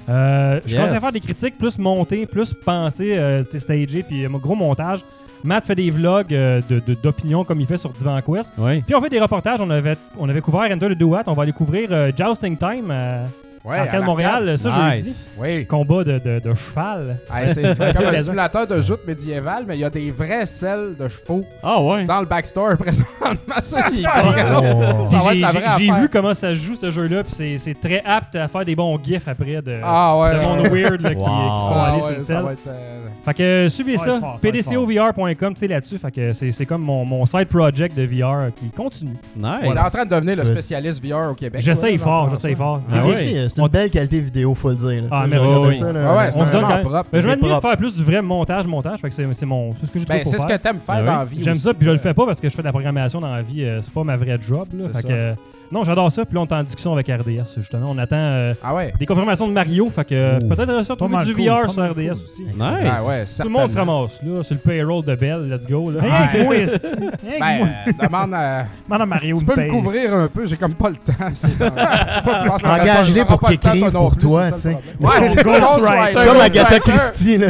Euh, 0.09 0.61
je 0.65 0.71
Yes. 0.71 0.75
commence 0.83 0.95
à 0.95 0.99
faire 1.01 1.11
des 1.11 1.19
critiques 1.19 1.57
plus 1.57 1.77
montées, 1.77 2.25
plus 2.25 2.53
pensées, 2.53 3.17
euh, 3.17 3.43
c'était 3.43 3.59
stagé, 3.59 4.03
puis 4.03 4.23
euh, 4.25 4.29
gros 4.29 4.55
montage. 4.55 5.01
Matt 5.43 5.65
fait 5.65 5.75
des 5.75 5.91
vlogs 5.91 6.33
euh, 6.33 6.61
de- 6.69 6.79
de- 6.79 6.93
d'opinion 6.95 7.43
comme 7.43 7.59
il 7.61 7.67
fait 7.67 7.77
sur 7.77 7.91
Divan 7.91 8.19
Quest. 8.21 8.51
Oui. 8.57 8.81
Puis 8.81 8.95
on 8.95 9.01
fait 9.01 9.09
des 9.09 9.19
reportages, 9.19 9.61
on 9.61 9.69
avait, 9.69 9.97
on 10.17 10.27
avait 10.29 10.41
couvert 10.41 10.61
Enter 10.71 10.87
the 10.89 10.97
Duat, 10.97 11.23
on 11.27 11.33
va 11.33 11.43
aller 11.43 11.51
couvrir 11.53 11.89
euh, 11.91 12.11
Jousting 12.17 12.57
Time 12.57 12.91
à, 12.91 13.25
Ouais, 13.67 13.77
Arcade 13.79 14.03
Montréal, 14.05 14.57
ça, 14.57 14.69
je 14.69 14.95
l'ai 14.95 15.01
dit. 15.01 15.07
Nice. 15.09 15.33
Oui. 15.37 15.65
Combat 15.65 16.03
de, 16.03 16.19
de, 16.19 16.39
de 16.39 16.55
cheval. 16.55 17.17
Hey, 17.33 17.47
c'est 17.53 17.93
comme 17.93 18.05
un 18.15 18.15
simulateur 18.15 18.65
de 18.67 18.79
joute 18.81 19.01
médiéval, 19.05 19.65
mais 19.67 19.75
il 19.77 19.81
y 19.81 19.83
a 19.83 19.89
des 19.89 20.09
vraies 20.09 20.45
selles 20.45 20.95
de 20.97 21.07
chevaux 21.07 21.43
Ah 21.61 21.81
ouais. 21.81 22.05
dans 22.05 22.19
le 22.21 22.25
backstore 22.25 22.77
présentement. 22.79 23.27
C'est 23.61 23.91
super. 23.91 24.61
Oh. 24.63 25.05
J'ai 25.77 25.91
vu 25.91 26.09
comment 26.09 26.33
ça 26.33 26.49
se 26.49 26.55
joue 26.55 26.75
ce 26.75 26.89
jeu-là, 26.91 27.23
puis 27.23 27.33
c'est- 27.33 27.57
c'est 27.57 27.73
très 27.79 28.01
apte 28.05 28.35
à 28.35 28.47
faire 28.47 28.63
des 28.63 28.75
bons 28.75 28.97
gifs 29.03 29.27
après 29.27 29.61
de, 29.61 29.79
Ah 29.83 30.17
ouais. 30.17 30.35
de 30.35 30.41
monde 30.41 30.67
weird 30.67 31.01
là, 31.01 31.09
qui, 31.13 31.17
Wow. 31.17 31.25
qui 31.25 31.63
sont 31.63 31.71
Ah 31.73 31.85
allés 31.87 31.95
ouais, 31.97 32.01
sur 32.01 32.11
le 32.13 32.19
sel. 32.19 32.37
être, 32.53 32.67
euh, 32.67 33.07
Fait 33.25 33.33
que 33.33 33.43
euh, 33.43 33.69
suivez 33.69 33.97
Ça 33.97 34.19
pdcovr.com, 34.41 35.53
tu 35.53 35.59
sais 35.59 35.67
là-dessus. 35.67 35.97
Fait 35.97 36.11
que 36.11 36.31
c'est 36.33 36.65
comme 36.65 36.81
mon, 36.83 37.03
mon 37.03 37.25
side 37.25 37.47
project 37.47 37.97
de 37.97 38.03
VR 38.05 38.53
qui 38.55 38.69
continue. 38.69 39.17
Nice. 39.35 39.49
Il 39.63 39.67
est 39.75 39.79
en 39.79 39.89
train 39.89 40.05
de 40.05 40.09
devenir 40.09 40.35
le 40.37 40.45
spécialiste 40.45 41.03
VR 41.05 41.31
au 41.31 41.33
Québec. 41.33 41.61
J'essaye 41.61 41.97
fort, 41.97 42.29
j'essaye 42.29 42.55
fort. 42.55 42.81
Ah 43.59 43.61
Mais 43.61 43.69
c'est 43.69 43.77
une 43.79 43.83
belle 43.83 43.89
qualité 43.91 44.19
vidéo, 44.19 44.55
faut 44.55 44.69
le 44.69 44.75
dire. 44.75 44.87
là. 45.03 45.07
Ah, 45.11 45.23
Tu 45.25 45.29
sais, 45.31 45.35
merci. 45.35 45.45
j'ai 45.45 45.53
regardé 45.55 45.67
Oui, 45.69 45.75
ça, 45.75 45.85
Ouais, 45.87 45.93
là, 45.93 46.17
ouais, 46.17 46.31
c'est 46.31 46.37
On 46.39 46.45
se 46.45 46.51
donne 46.51 46.61
vraiment 46.61 46.83
quand- 46.83 46.89
propre. 46.89 47.09
Mais 47.13 47.21
je 47.21 47.27
vais 47.27 47.33
C'est 47.35 47.41
mieux 47.41 47.49
propre. 47.49 47.67
faire 47.67 47.77
plus 47.77 47.95
du 47.95 48.03
vrai 48.03 48.21
montage, 48.21 48.67
montage. 48.67 48.99
Fait 48.99 49.09
que 49.09 49.15
c'est 49.15 49.33
c'est 49.33 49.45
mon, 49.45 49.73
c'est 49.75 49.85
ce 49.85 49.91
que 49.91 49.99
je 49.99 50.05
Ben, 50.05 50.17
c'est 50.23 50.23
pour 50.23 50.31
ce 50.39 50.43
que 50.43 50.47
faire. 50.47 50.61
t'aimes 50.61 50.79
faire 50.79 50.95
Ah 50.95 51.01
dans 51.03 51.11
oui. 51.11 51.17
la 51.17 51.25
vie. 51.25 51.43
J'aime 51.43 51.53
aussi. 51.53 51.61
ça, 51.61 51.73
puis 51.73 51.85
je 51.85 51.91
le 51.91 51.97
fais 51.97 52.13
pas 52.13 52.25
parce 52.25 52.39
que 52.41 52.49
je 52.49 52.55
fais 52.55 52.61
de 52.61 52.67
la 52.67 52.71
programmation 52.71 53.19
dans 53.19 53.33
la 53.33 53.41
vie. 53.41 53.63
euh, 53.63 53.81
c'est 53.81 53.93
pas 53.93 54.03
ma 54.03 54.15
vraie 54.17 54.37
job. 54.47 54.67
Là, 54.73 54.83
C'est 54.87 54.87
fait 54.87 55.01
ça. 55.01 55.07
que, 55.07 55.13
euh, 55.13 55.33
non, 55.71 55.83
j'adore 55.83 56.11
ça. 56.11 56.25
Puis 56.25 56.35
là, 56.35 56.41
on 56.41 56.45
est 56.45 56.53
en 56.53 56.63
discussion 56.63 56.93
avec 56.93 57.07
RDS, 57.07 57.55
justement. 57.57 57.87
On 57.91 57.97
attend 57.97 58.15
euh, 58.17 58.53
Ah 58.63 58.73
ouais. 58.73 58.93
des 58.99 59.05
confirmations 59.05 59.47
de 59.47 59.53
Mario. 59.53 59.89
Fait 59.89 60.05
que 60.05 60.15
euh, 60.15 60.39
Ouh. 60.43 60.47
peut-être 60.47 61.07
mal 61.07 61.25
du 61.25 61.35
cool, 61.35 61.45
VR 61.49 61.69
sur 61.71 61.83
RDS 61.83 61.93
cool. 61.95 62.11
aussi. 62.11 62.43
Nice. 62.43 62.55
Ah 62.61 63.03
ouais, 63.05 63.25
Tout 63.25 63.43
le 63.43 63.49
monde 63.49 63.69
se 63.69 63.77
ramasse 63.77 64.21
là, 64.23 64.43
sur 64.43 64.55
le 64.55 64.61
payroll 64.61 65.03
de 65.03 65.15
Bell. 65.15 65.49
Let's 65.49 65.67
go. 65.67 65.91
Là. 65.91 66.01
Rien 66.01 66.27
que 66.27 66.47
Ouais. 66.47 66.65
Ben, 67.39 67.61
euh, 67.61 68.05
demande 68.07 68.33
à... 68.33 68.65
Madame 68.87 69.09
Mario 69.09 69.37
Tu 69.39 69.45
peux 69.45 69.55
me 69.61 69.69
couvrir 69.69 70.13
un 70.13 70.27
peu, 70.27 70.45
j'ai 70.45 70.57
comme 70.57 70.73
pas 70.73 70.89
le 70.89 70.95
temps. 70.95 71.13
c'est 71.35 71.61
Engage-les 72.65 73.25
pour 73.25 73.41
qu'ils 73.41 73.55
écrivent 73.55 73.91
pour 73.91 74.15
toi, 74.15 74.51
c'est 74.51 74.51
tu 74.51 74.61
ça 74.61 74.69
sais. 74.69 74.77
Ouais, 74.99 75.29
c'est 75.33 75.43
ça. 75.43 76.25
Comme 76.25 76.41
Agatha. 76.41 76.79
Christie, 76.79 77.37
là. 77.37 77.47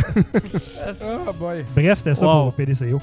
Ah, 0.85 1.31
boy. 1.39 1.65
Bref, 1.75 1.99
c'était 1.99 2.15
ça 2.15 2.25
pour 2.25 2.53
PDCO. 2.53 2.99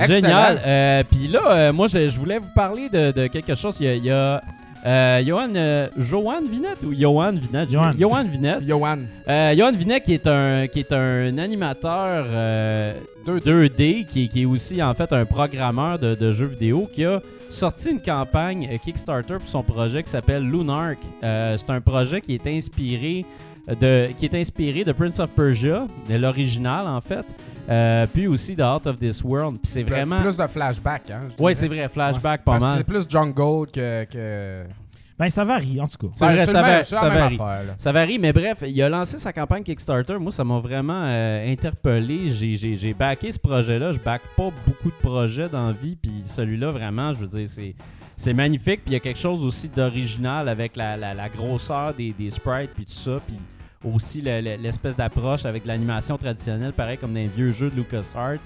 Excellent. 0.00 0.20
Génial. 0.20 0.60
Euh, 0.66 1.02
Puis 1.10 1.28
là, 1.28 1.40
euh, 1.46 1.72
moi, 1.72 1.86
je, 1.88 2.08
je 2.08 2.18
voulais 2.18 2.38
vous 2.38 2.52
parler 2.54 2.88
de, 2.88 3.12
de 3.12 3.26
quelque 3.28 3.54
chose. 3.54 3.76
Il 3.80 3.86
y 3.86 3.88
a, 3.88 3.94
il 3.94 4.04
y 4.04 4.10
a, 4.10 4.42
euh, 4.86 5.22
Johan, 5.24 5.50
euh, 5.54 5.88
Johan 5.98 6.40
Vinette 6.50 6.82
ou 6.84 6.94
Johan 6.94 7.32
Vinette? 7.32 7.70
Johan. 7.70 7.92
Johan 7.98 8.24
Vinette. 8.24 8.66
Johan. 8.66 8.98
Euh, 9.28 9.54
Johan 9.54 9.72
Vinette 9.72 10.04
qui 10.04 10.14
est 10.14 10.26
un, 10.26 10.66
qui 10.68 10.80
est 10.80 10.92
un 10.92 11.36
animateur 11.36 12.24
euh, 12.28 12.94
2D. 13.26 13.40
2D, 13.68 14.06
qui, 14.06 14.28
qui 14.30 14.42
est 14.42 14.46
aussi 14.46 14.82
en 14.82 14.94
fait 14.94 15.12
un 15.12 15.26
programmeur 15.26 15.98
de, 15.98 16.14
de 16.14 16.32
jeux 16.32 16.46
vidéo, 16.46 16.88
qui 16.90 17.04
a 17.04 17.20
sorti 17.50 17.90
une 17.90 18.00
campagne 18.00 18.78
Kickstarter 18.82 19.34
pour 19.38 19.48
son 19.48 19.62
projet 19.62 20.02
qui 20.02 20.08
s'appelle 20.10 20.44
Lunark. 20.44 20.98
Euh, 21.22 21.56
c'est 21.58 21.70
un 21.70 21.80
projet 21.82 22.22
qui 22.22 22.34
est 22.36 22.46
inspiré 22.46 23.26
de, 23.68 24.06
qui 24.18 24.24
est 24.24 24.34
inspiré 24.34 24.82
de 24.84 24.92
Prince 24.92 25.18
of 25.20 25.30
Persia, 25.32 25.86
de 26.08 26.14
l'original 26.16 26.86
en 26.86 27.00
fait, 27.02 27.26
euh, 27.68 28.06
puis 28.12 28.26
aussi 28.26 28.54
de 28.56 28.62
Out 28.62 28.86
of 28.86 28.98
This 28.98 29.22
World. 29.22 29.58
Puis 29.62 29.70
c'est 29.70 29.82
vraiment... 29.82 30.20
Plus 30.20 30.36
de 30.36 30.46
flashback, 30.46 31.10
hein. 31.10 31.28
dirais. 31.36 31.54
c'est 31.54 31.68
vrai, 31.68 31.88
flashback 31.88 32.44
pas 32.44 32.52
Parce 32.52 32.64
mal. 32.64 32.78
c'est 32.78 32.84
plus 32.84 33.08
jungle 33.08 33.66
que. 33.72 34.04
que... 34.04 34.64
Ben, 35.18 35.28
ça 35.28 35.44
varie, 35.44 35.78
en 35.78 35.86
tout 35.86 36.06
cas. 36.08 36.12
C'est 36.14 36.24
vrai, 36.24 36.46
ça 36.46 36.52
va- 36.52 36.62
varie. 37.18 37.34
affaire. 37.34 37.74
Ça 37.76 37.92
varie, 37.92 38.18
mais 38.18 38.32
bref, 38.32 38.64
il 38.66 38.82
a 38.82 38.88
lancé 38.88 39.18
sa 39.18 39.32
campagne 39.34 39.62
Kickstarter. 39.62 40.14
Moi, 40.18 40.30
ça 40.32 40.42
m'a 40.44 40.58
vraiment 40.60 41.02
euh, 41.04 41.52
interpellé. 41.52 42.28
J'ai- 42.28 42.54
J'ai 42.54 42.74
j'ai 42.74 42.94
backé 42.94 43.30
ce 43.30 43.38
projet-là. 43.38 43.92
Je 43.92 43.98
back 43.98 44.22
pas 44.34 44.48
beaucoup 44.66 44.88
de 44.88 45.02
projets 45.02 45.48
dans 45.50 45.66
la 45.66 45.72
vie. 45.74 45.94
Puis 46.00 46.22
celui-là, 46.24 46.70
vraiment, 46.70 47.12
je 47.12 47.20
veux 47.20 47.28
dire, 47.28 47.46
c'est. 47.46 47.74
C'est 48.16 48.34
magnifique, 48.34 48.82
puis 48.84 48.88
il 48.88 48.92
y 48.92 48.96
a 48.96 49.00
quelque 49.00 49.18
chose 49.18 49.42
aussi 49.46 49.66
d'original 49.70 50.46
avec 50.50 50.76
la, 50.76 50.94
la- 50.94 51.14
la 51.14 51.28
grosseur 51.30 51.94
des, 51.94 52.12
des 52.12 52.28
sprites, 52.28 52.70
puis 52.74 52.84
tout 52.84 52.92
ça, 52.92 53.16
puis 53.26 53.34
aussi 53.84 54.20
le- 54.20 54.40
le- 54.40 54.56
l'espèce 54.56 54.94
d'approche 54.96 55.44
avec 55.46 55.64
l'animation 55.64 56.18
traditionnelle, 56.18 56.72
pareil 56.72 56.98
comme 56.98 57.14
dans 57.14 57.20
les 57.20 57.28
vieux 57.28 57.52
jeux 57.52 57.70
de 57.70 57.76
LucasArts. 57.76 58.36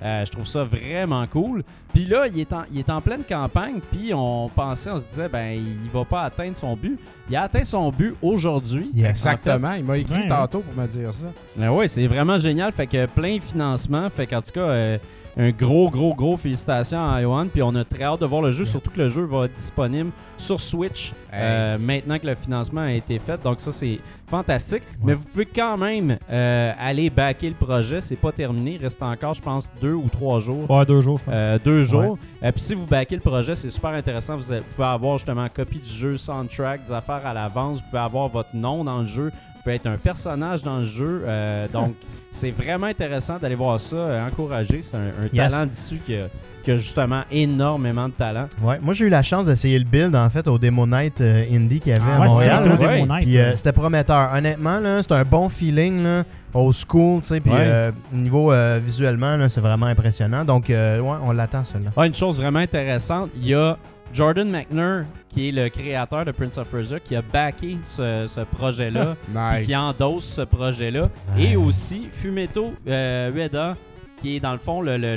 Euh, 0.00 0.24
je 0.24 0.30
trouve 0.30 0.46
ça 0.46 0.62
vraiment 0.62 1.26
cool. 1.26 1.64
Puis 1.92 2.04
là, 2.06 2.28
il 2.28 2.38
est, 2.38 2.52
en, 2.52 2.62
il 2.70 2.78
est 2.78 2.88
en 2.88 3.00
pleine 3.00 3.24
campagne, 3.28 3.80
puis 3.90 4.14
on 4.14 4.48
pensait, 4.48 4.90
on 4.92 4.98
se 5.00 5.04
disait, 5.04 5.28
ben, 5.28 5.50
il 5.58 5.90
va 5.92 6.04
pas 6.04 6.22
atteindre 6.22 6.56
son 6.56 6.76
but. 6.76 6.96
Il 7.28 7.34
a 7.34 7.42
atteint 7.42 7.64
son 7.64 7.90
but 7.90 8.14
aujourd'hui. 8.22 8.92
Exactement. 9.04 9.72
Il 9.72 9.84
m'a 9.84 9.98
écrit 9.98 10.20
Ouais, 10.20 10.28
tantôt 10.28 10.60
pour 10.60 10.80
me 10.80 10.86
dire 10.86 11.12
ça. 11.12 11.26
Ah 11.60 11.72
ouais, 11.72 11.88
c'est 11.88 12.06
vraiment 12.06 12.38
génial. 12.38 12.70
Fait 12.70 12.86
que 12.86 13.06
plein 13.06 13.38
de 13.38 13.42
financement. 13.42 14.08
Fait 14.10 14.28
qu'en 14.28 14.40
tout 14.40 14.52
cas, 14.52 14.60
euh, 14.60 14.98
un 15.38 15.50
gros, 15.50 15.88
gros, 15.88 16.14
gros 16.14 16.36
félicitations 16.36 16.98
à 16.98 17.22
Johan. 17.22 17.46
Puis 17.46 17.62
on 17.62 17.74
a 17.76 17.84
très 17.84 18.04
hâte 18.04 18.20
de 18.20 18.26
voir 18.26 18.42
le 18.42 18.50
jeu, 18.50 18.64
surtout 18.64 18.90
que 18.90 18.98
le 18.98 19.08
jeu 19.08 19.22
va 19.22 19.44
être 19.44 19.54
disponible 19.54 20.10
sur 20.36 20.60
Switch 20.60 21.12
euh, 21.32 21.78
maintenant 21.78 22.18
que 22.18 22.26
le 22.26 22.34
financement 22.34 22.82
a 22.82 22.92
été 22.92 23.18
fait. 23.18 23.42
Donc 23.42 23.60
ça, 23.60 23.70
c'est 23.70 24.00
fantastique. 24.26 24.82
Mais 25.02 25.14
vous 25.14 25.24
pouvez 25.24 25.46
quand 25.46 25.76
même 25.76 26.18
euh, 26.30 26.72
aller 26.78 27.08
backer 27.08 27.50
le 27.50 27.54
projet. 27.54 28.00
C'est 28.00 28.16
pas 28.16 28.32
terminé. 28.32 28.74
Il 28.74 28.82
reste 28.82 29.02
encore, 29.02 29.34
je 29.34 29.42
pense, 29.42 29.70
deux 29.80 29.94
ou 29.94 30.08
trois 30.08 30.40
jours. 30.40 30.68
Ouais, 30.70 30.84
deux 30.84 31.00
jours, 31.00 31.18
je 31.18 31.24
pense. 31.24 31.34
Euh, 31.34 31.58
deux 31.64 31.84
jours. 31.84 32.18
Et 32.42 32.50
puis 32.50 32.60
si 32.60 32.74
vous 32.74 32.86
backez 32.86 33.14
le 33.14 33.22
projet, 33.22 33.54
c'est 33.54 33.70
super 33.70 33.90
intéressant. 33.90 34.36
Vous 34.36 34.54
pouvez 34.74 34.88
avoir 34.88 35.18
justement 35.18 35.42
une 35.42 35.50
copie 35.50 35.78
du 35.78 35.88
jeu, 35.88 36.16
soundtrack, 36.16 36.86
des 36.86 36.92
affaires 36.92 37.24
à 37.24 37.32
l'avance. 37.32 37.78
Vous 37.78 37.84
pouvez 37.90 38.02
avoir 38.02 38.28
votre 38.28 38.54
nom 38.54 38.82
dans 38.84 39.02
le 39.02 39.06
jeu. 39.06 39.30
Pouvez 39.62 39.76
être 39.76 39.86
un 39.86 39.96
personnage 39.96 40.62
dans 40.62 40.78
le 40.78 40.84
jeu. 40.84 41.22
Euh, 41.26 41.66
donc, 41.72 41.94
c'est 42.30 42.50
vraiment 42.50 42.86
intéressant 42.86 43.38
d'aller 43.38 43.54
voir 43.54 43.78
ça, 43.80 43.96
euh, 43.96 44.26
encourager. 44.26 44.80
C'est 44.82 44.96
un, 44.96 45.00
un 45.00 45.28
Yes. 45.32 45.52
talent 45.52 45.66
d'issue 45.66 45.98
qui 46.04 46.14
a, 46.16 46.26
qui 46.62 46.70
a 46.72 46.76
justement 46.76 47.22
énormément 47.30 48.08
de 48.08 48.12
talent. 48.12 48.46
Ouais, 48.62 48.78
moi 48.82 48.92
j'ai 48.94 49.06
eu 49.06 49.08
la 49.08 49.22
chance 49.22 49.46
d'essayer 49.46 49.78
le 49.78 49.84
build 49.84 50.14
en 50.14 50.28
fait 50.28 50.46
au 50.48 50.58
Demo 50.58 50.86
Night 50.86 51.20
euh, 51.20 51.44
Indie 51.50 51.80
qu'il 51.80 51.90
y 51.90 51.98
avait 51.98 52.02
Ah, 52.10 52.16
à 52.16 52.20
Ouais, 52.20 52.26
Montréal. 52.28 52.62
c'était 52.70 52.84
ouais. 52.86 52.94
Demo 53.00 53.14
Night. 53.14 53.24
Puis 53.26 53.38
euh, 53.38 53.56
c'était 53.56 53.72
prometteur. 53.72 54.30
Honnêtement, 54.34 54.78
là, 54.80 55.02
c'est 55.02 55.12
un 55.12 55.24
bon 55.24 55.48
feeling, 55.48 56.02
là, 56.02 56.24
old 56.54 56.74
school, 56.74 57.20
tu 57.22 57.28
sais. 57.28 57.40
Puis 57.40 57.50
Ouais. 57.52 57.58
euh, 57.60 57.90
niveau 58.12 58.52
euh, 58.52 58.78
visuellement, 58.84 59.36
là, 59.36 59.48
c'est 59.48 59.60
vraiment 59.60 59.86
impressionnant. 59.86 60.44
Donc, 60.44 60.68
euh, 60.70 61.00
ouais, 61.00 61.16
on 61.24 61.32
l'attend, 61.32 61.64
celui-là. 61.64 61.90
Ah, 61.96 62.06
une 62.06 62.14
chose 62.14 62.38
vraiment 62.40 62.58
intéressante, 62.60 63.30
il 63.36 63.46
y 63.48 63.54
a 63.54 63.76
Jordan 64.12 64.50
McNair, 64.50 65.04
qui 65.28 65.48
est 65.48 65.52
le 65.52 65.68
créateur 65.68 66.24
de 66.24 66.32
Prince 66.32 66.56
of 66.58 66.68
Persia, 66.68 66.98
qui 67.00 67.14
a 67.16 67.22
backé 67.22 67.76
ce, 67.82 68.26
ce 68.26 68.40
projet-là. 68.40 69.16
Nice. 69.34 69.66
qui 69.66 69.76
endosse 69.76 70.24
ce 70.24 70.42
projet-là. 70.42 71.08
Et 71.38 71.56
aussi 71.56 72.08
Fumeto 72.10 72.72
euh, 72.86 73.30
Ueda, 73.32 73.76
qui 74.20 74.36
est 74.36 74.40
dans 74.40 74.52
le 74.52 74.58
fond 74.58 74.80
le, 74.80 74.96
le, 74.96 75.16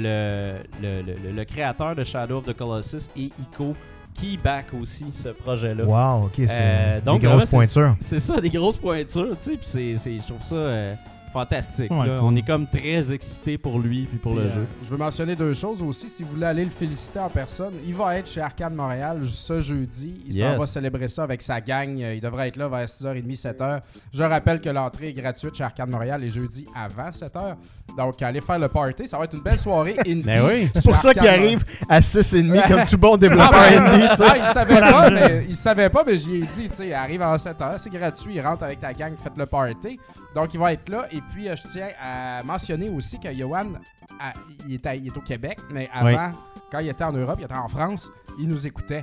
le, 0.82 1.44
créateur 1.46 1.96
de 1.96 2.04
Shadow 2.04 2.38
of 2.38 2.46
the 2.46 2.54
Colossus 2.54 3.10
et 3.18 3.30
Ico, 3.42 3.76
qui 4.14 4.38
back 4.38 4.68
aussi 4.80 5.08
ce 5.12 5.30
projet-là. 5.30 5.86
Wow, 5.86 6.26
ok, 6.26 6.34
c'est 6.36 6.48
Euh, 6.52 7.00
des 7.02 7.20
grosses 7.20 7.50
pointures. 7.50 7.96
C'est 8.00 8.20
ça, 8.20 8.40
des 8.42 8.50
grosses 8.50 8.78
pointures, 8.78 9.36
tu 9.42 9.58
sais, 9.58 9.96
puis 9.98 10.20
je 10.22 10.28
trouve 10.28 10.44
ça 10.44 10.56
euh, 10.56 10.94
fantastique. 11.32 11.92
Ouais, 11.92 12.08
là. 12.08 12.18
cool. 12.20 12.26
On 12.32 12.36
est 12.36 12.42
comme 12.46 12.68
très 12.68 13.12
excités 13.14 13.58
pour 13.58 13.80
lui 13.80 14.06
puis 14.06 14.18
pour 14.18 14.34
Puis, 14.34 14.42
le 14.42 14.48
euh, 14.50 14.54
jeu. 14.54 14.68
Je 14.84 14.90
veux 14.90 14.98
mentionner 14.98 15.36
deux 15.36 15.54
choses 15.54 15.82
aussi. 15.82 16.10
Si 16.10 16.24
vous 16.24 16.32
voulez 16.34 16.46
aller 16.46 16.64
le 16.66 16.70
féliciter 16.72 17.20
en 17.20 17.30
personne, 17.30 17.74
il 17.86 17.94
va 17.94 18.18
être 18.18 18.28
chez 18.28 18.42
Arcade 18.42 18.74
Montréal 18.74 19.22
ce 19.32 19.62
jeudi. 19.62 20.22
Il 20.28 20.36
Yes. 20.36 20.60
va 20.60 20.66
célébrer 20.66 21.08
ça 21.08 21.24
avec 21.24 21.42
sa 21.42 21.60
gang. 21.62 22.00
Euh, 22.02 22.16
Il 22.16 22.22
devrait 22.22 22.48
être 22.50 22.58
là 22.58 22.68
vers 22.68 22.88
6h30, 22.88 23.36
7h. 23.36 23.82
Je 24.14 24.24
rappelle 24.24 24.60
que 24.62 24.70
l'entrée 24.70 25.10
est 25.10 25.14
gratuite 25.14 25.56
chez 25.56 25.64
Arcade 25.64 25.90
Montréal 25.90 26.22
les 26.22 26.30
jeudis 26.30 26.66
avant 26.76 27.10
7h. 27.12 27.56
Donc, 27.98 28.22
allez 28.22 28.42
faire 28.42 28.60
le 28.60 28.68
party. 28.70 29.08
Ça 29.08 29.18
va 29.18 29.26
être 29.26 29.34
une 29.34 29.42
belle 29.44 29.60
soirée. 29.60 29.96
indie 30.06 30.22
Ben 30.24 30.42
oui. 30.48 30.70
C'est 30.74 30.84
pour 30.84 30.96
ça 30.98 31.14
qu'il 31.14 31.28
arrive 31.28 31.64
à 31.90 32.00
6,5 32.00 32.68
comme 32.68 32.86
tout 32.88 32.98
bon 32.98 33.14
Ah, 33.16 33.18
développeur 33.18 33.52
ben, 33.52 33.84
indie, 33.84 34.08
ah, 34.22 34.38
il 34.38 34.46
savait 34.54 34.80
pas, 34.80 35.10
mais 35.12 35.46
il 35.50 35.56
savait 35.56 35.90
pas, 35.90 36.04
mais 36.06 36.18
j'y 36.18 36.36
ai 36.38 36.40
dit, 36.42 36.70
tu 36.70 36.76
sais, 36.76 36.88
il 36.88 36.94
arrive 36.94 37.22
en 37.22 37.38
7 37.38 37.62
heures, 37.62 37.74
c'est 37.80 37.90
gratuit, 37.90 38.36
il 38.36 38.42
rentre 38.42 38.64
avec 38.64 38.80
ta 38.80 38.94
gang, 38.94 39.14
faites 39.22 39.38
le 39.38 39.46
party. 39.46 40.00
Donc 40.36 40.54
il 40.54 40.60
va 40.60 40.74
être 40.74 40.90
là. 40.90 41.06
Et 41.12 41.22
puis 41.34 41.48
euh, 41.50 41.56
je 41.56 41.68
tiens 41.68 41.90
à 42.02 42.42
mentionner 42.44 42.90
aussi 42.90 43.20
que 43.20 43.32
Johan, 43.34 43.74
à- 44.20 44.34
il, 44.68 44.74
est 44.76 44.86
à- 44.86 44.96
il 44.96 45.08
est 45.08 45.18
au 45.18 45.22
Québec, 45.22 45.60
mais 45.72 45.90
avant, 45.94 46.32
quand 46.72 46.80
il 46.80 46.90
était 46.90 47.04
en 47.04 47.12
Europe, 47.14 47.36
il 47.40 47.46
était 47.46 47.54
en 47.54 47.68
France, 47.68 48.10
il 48.40 48.48
nous 48.48 48.66
écoutait. 48.66 49.02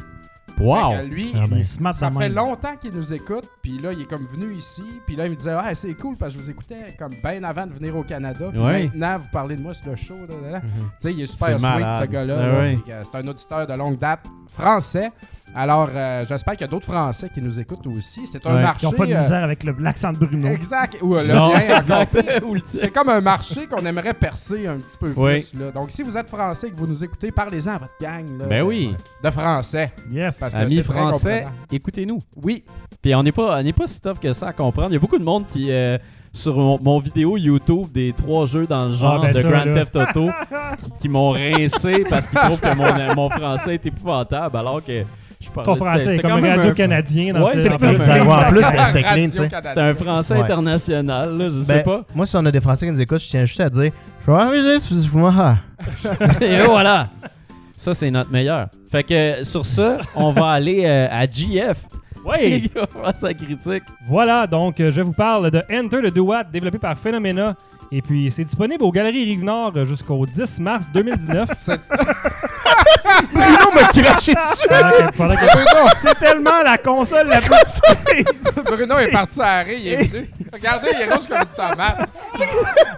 Wow! 0.58 0.96
Fait 0.96 1.02
que 1.02 1.06
lui, 1.06 1.32
Ah 1.36 1.44
ben. 1.48 1.58
Il 1.58 1.64
se 1.64 1.80
mate 1.80 1.94
ça 1.94 2.08
de 2.10 2.14
fait 2.14 2.18
même. 2.20 2.34
longtemps 2.34 2.74
qu'il 2.80 2.92
nous 2.92 3.12
écoute, 3.12 3.48
puis 3.62 3.78
là, 3.78 3.92
il 3.92 4.00
est 4.00 4.06
comme 4.06 4.26
venu 4.26 4.54
ici, 4.54 4.82
puis 5.06 5.14
là, 5.14 5.26
il 5.26 5.30
me 5.30 5.36
disait, 5.36 5.52
ah, 5.56 5.72
c'est 5.74 5.94
cool, 5.94 6.16
parce 6.16 6.32
que 6.34 6.38
je 6.40 6.44
vous 6.44 6.50
écoutais 6.50 6.96
comme 6.98 7.12
bien 7.22 7.44
avant 7.44 7.64
de 7.64 7.72
venir 7.74 7.94
au 7.96 8.02
Canada, 8.02 8.46
puis 8.50 8.58
Ouais. 8.60 8.84
maintenant, 8.84 9.18
vous 9.18 9.28
parlez 9.30 9.54
de 9.54 9.62
moi 9.62 9.72
sur 9.74 9.88
le 9.90 9.94
show, 9.94 10.16
là, 10.28 10.34
là, 10.42 10.50
là. 10.52 10.58
Mhm. 10.58 10.64
Tu 10.64 10.88
sais, 10.98 11.12
il 11.12 11.20
est 11.20 11.26
C'est 11.26 11.32
super 11.34 11.60
sweet, 11.60 11.70
malade. 11.70 12.02
ce 12.02 12.08
gars-là. 12.08 12.36
Ah 12.40 12.46
là. 12.46 12.58
ouais. 12.58 12.76
Fait 12.76 12.82
que, 12.82 12.90
euh, 12.90 13.02
C'est 13.04 13.18
un 13.18 13.28
auditeur 13.28 13.66
de 13.68 13.74
longue 13.74 13.98
date 13.98 14.26
français. 14.48 15.12
Alors, 15.54 15.88
euh, 15.92 16.24
j'espère 16.28 16.54
qu'il 16.54 16.60
y 16.62 16.64
a 16.64 16.68
d'autres 16.68 16.86
Français 16.86 17.28
qui 17.32 17.40
nous 17.40 17.58
écoutent 17.58 17.86
aussi. 17.88 18.26
C'est 18.26 18.46
un 18.46 18.54
Ouais. 18.54 18.62
marché. 18.62 18.86
Ils 18.86 18.90
n'ont 18.90 18.96
pas 18.96 19.06
de 19.06 19.12
euh, 19.12 19.16
misère 19.18 19.42
avec 19.44 19.64
le- 19.64 19.74
l'accent 19.80 20.12
de 20.12 20.18
Bruno. 20.18 20.46
Exact. 20.48 20.98
Ou 21.02 21.16
euh, 21.16 21.22
le 21.26 21.34
Non, 21.34 21.48
mien, 21.52 21.62
encore. 21.64 21.76
exact. 21.76 22.42
Ou 22.44 22.54
le 22.54 22.60
tien. 22.60 22.80
C'est 22.80 22.90
comme 22.92 23.08
un 23.08 23.20
marché 23.20 23.66
qu'on 23.66 23.84
aimerait 23.84 24.14
percer 24.14 24.66
un 24.66 24.76
petit 24.76 24.98
peu 24.98 25.12
Oui. 25.16 25.40
plus. 25.50 25.54
Là. 25.58 25.70
Donc, 25.72 25.90
si 25.90 26.02
vous 26.02 26.16
êtes 26.16 26.28
français 26.28 26.68
et 26.68 26.70
que 26.70 26.76
vous 26.76 26.86
nous 26.86 27.02
écoutez, 27.02 27.32
parlez-en 27.32 27.72
à 27.72 27.78
votre 27.78 27.92
gang. 28.00 28.24
là, 28.38 28.44
Ben 28.46 28.62
de- 28.62 28.68
oui. 28.68 28.94
De 29.24 29.30
français. 29.30 29.92
Yes. 30.12 30.38
Parce 30.38 30.52
que 30.52 30.58
Amis 30.58 30.74
c'est 30.76 30.82
très 30.84 30.92
français, 30.94 31.38
comprenant. 31.44 31.56
écoutez-nous. 31.72 32.18
Oui. 32.44 32.62
Puis 33.02 33.14
on 33.14 33.22
n'est 33.22 33.32
pas, 33.32 33.58
on 33.58 33.62
n'est 33.62 33.72
pas 33.72 33.86
si 33.86 34.00
tough 34.00 34.18
que 34.20 34.32
ça 34.32 34.48
à 34.48 34.52
comprendre. 34.52 34.90
Il 34.90 34.94
y 34.94 34.96
a 34.96 35.00
beaucoup 35.00 35.18
de 35.18 35.24
monde 35.24 35.46
qui, 35.46 35.72
euh, 35.72 35.98
sur 36.32 36.56
mon, 36.56 36.78
mon 36.80 36.98
vidéo 37.00 37.36
YouTube 37.36 37.86
des 37.92 38.12
trois 38.12 38.44
jeux 38.44 38.66
dans 38.66 38.86
le 38.88 38.94
genre 38.94 39.20
ben 39.22 39.28
de 39.28 39.32
ça, 39.34 39.42
Grand 39.42 39.64
là. 39.64 39.74
Theft 39.84 39.96
Auto, 39.96 40.30
qui, 40.84 40.90
qui 41.02 41.08
m'ont 41.08 41.30
rincé 41.30 42.04
parce 42.08 42.28
qu'ils 42.28 42.38
trouvent 42.38 42.60
que 42.60 42.74
mon, 42.74 43.14
mon 43.14 43.30
français 43.30 43.74
est 43.74 43.86
épouvantable, 43.86 44.56
alors 44.56 44.84
que 44.84 45.04
Je 45.40 45.50
parlais- 45.50 45.64
Ton 45.72 45.76
français 45.76 46.16
est 46.16 46.18
comme 46.18 46.32
radio-canadien 46.44 47.32
dans 47.32 47.44
Ouais, 47.46 47.52
ce 47.54 47.60
c'est 47.60 47.76
plus- 47.78 47.90
ce- 47.90 48.02
Ça 48.02 48.24
va, 48.24 48.48
en 48.48 48.50
plus, 48.50 48.62
c'était 48.86 49.02
clean, 49.02 49.14
tu 49.26 49.30
sais. 49.30 49.38
Radio-Canada. 49.42 49.68
C'était 49.68 49.80
un 49.80 49.94
français 49.94 50.34
Ouais. 50.34 50.40
international, 50.40 51.38
là, 51.38 51.48
je 51.48 51.60
sais 51.60 51.74
Ben, 51.74 51.82
pas. 51.84 52.02
Moi, 52.14 52.26
si 52.26 52.36
on 52.36 52.44
a 52.46 52.50
des 52.50 52.60
Français 52.60 52.86
qui 52.86 52.92
nous 52.92 53.00
écoutent, 53.00 53.20
je 53.20 53.28
tiens 53.28 53.44
juste 53.44 53.60
à 53.60 53.70
dire 53.70 53.92
Je 54.26 54.30
vais 54.32 54.36
arriver 54.38 54.78
vous 55.12 55.26
ah. 55.26 55.56
Et 56.40 56.60
voilà. 56.64 57.08
Ça, 57.76 57.94
c'est 57.94 58.10
notre 58.10 58.32
meilleur. 58.32 58.66
Fait 58.90 59.04
que 59.04 59.44
sur 59.44 59.64
ça, 59.64 59.98
on 60.16 60.32
va 60.32 60.50
aller 60.50 60.82
euh, 60.84 61.06
à 61.08 61.24
GF. 61.30 61.78
Ouais. 62.24 62.50
Il 62.64 62.70
va 62.74 62.86
faire 62.86 63.16
sa 63.16 63.32
critique. 63.32 63.84
Voilà, 64.08 64.48
donc 64.48 64.80
euh, 64.80 64.90
je 64.90 65.00
vous 65.02 65.12
parle 65.12 65.52
de 65.52 65.62
Enter 65.72 66.02
the 66.02 66.12
Duat, 66.12 66.44
développé 66.52 66.78
par 66.78 66.98
Phenomena. 66.98 67.54
Et 67.92 68.02
puis, 68.02 68.30
c'est 68.30 68.44
disponible 68.44 68.82
aux 68.82 68.90
Galeries 68.92 69.24
Rive-Nord 69.24 69.72
euh, 69.76 69.84
jusqu'au 69.86 70.26
10 70.26 70.58
mars 70.60 70.88
2019. 70.92 71.48
M'a 73.82 74.02
craché 74.02 74.32
dessus. 74.34 74.68
Pendant 74.68 74.90
que- 74.90 75.16
pendant 75.16 75.34
que- 75.34 75.52
Bruno, 75.52 75.88
C'est 75.98 76.18
tellement 76.18 76.62
la 76.64 76.78
console 76.78 77.26
la 77.28 77.40
plus. 77.40 78.62
Bruno 78.64 78.98
est 78.98 79.10
parti 79.10 79.40
à 79.40 79.46
arrêt, 79.58 79.76
il 79.80 79.88
est 79.92 80.02
venu. 80.04 80.28
Regardez, 80.52 80.88
il 80.94 81.00
est 81.02 81.12
rouge 81.14 81.26
comme 81.28 81.38
une 81.38 81.44
tomate. 81.56 82.08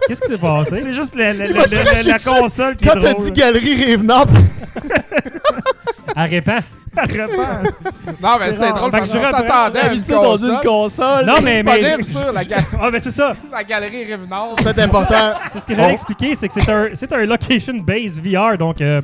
Qu'est-ce 0.07 0.21
qui 0.21 0.29
s'est 0.29 0.37
passé? 0.37 0.77
C'est 0.81 0.93
juste 0.93 1.15
le- 1.15 1.33
le- 1.33 1.47
le- 1.47 1.53
m'as 1.53 1.65
le- 1.65 1.83
craché 1.85 2.09
la 2.09 2.17
dessus. 2.17 2.29
console 2.29 2.75
qui 2.75 2.85
Quand 2.87 2.95
est 2.95 2.99
t'as 3.01 3.11
drôle. 3.13 3.25
dit 3.25 3.31
Galerie 3.31 3.85
Rive-Nord, 3.85 4.27
À 6.15 6.23
répand. 6.25 6.61
Non, 6.93 8.35
mais 8.37 8.45
C'est 8.47 8.53
c'est 8.53 8.65
rare. 8.65 8.75
drôle 8.75 8.91
Fait 8.91 8.97
que 8.97 9.01
parce 9.03 9.11
je 9.13 9.17
reprends 9.17 9.31
s'attendait 9.31 9.79
à 9.79 9.83
une 9.85 9.89
D'habitude, 10.01 10.15
dans 10.15 10.37
une 10.37 10.59
console. 10.61 11.25
Non, 11.25 11.35
mais, 11.41 11.63
mais 11.63 11.79
disponible 11.79 12.03
sur 12.03 12.31
la, 12.33 12.43
ga- 12.43 12.57
Ah, 12.81 12.91
ben 12.91 12.99
c'est 13.01 13.11
ça. 13.11 13.33
la 13.49 13.63
galerie 13.63 14.03
Rive-Nord. 14.03 14.55
c'est 14.61 14.79
important. 14.79 15.33
C'est 15.49 15.59
ce 15.61 15.65
que 15.65 15.73
j'allais 15.73 15.87
Oh. 15.89 15.93
expliquer, 15.93 16.35
c'est 16.35 16.49
que 16.49 16.53
c'est 16.53 16.69
un, 16.69 16.89
c'est 16.95 17.13
un 17.13 17.25
location-based 17.25 18.21
VR. 18.25 18.57
Donc, 18.57 18.81
euh, 18.81 19.01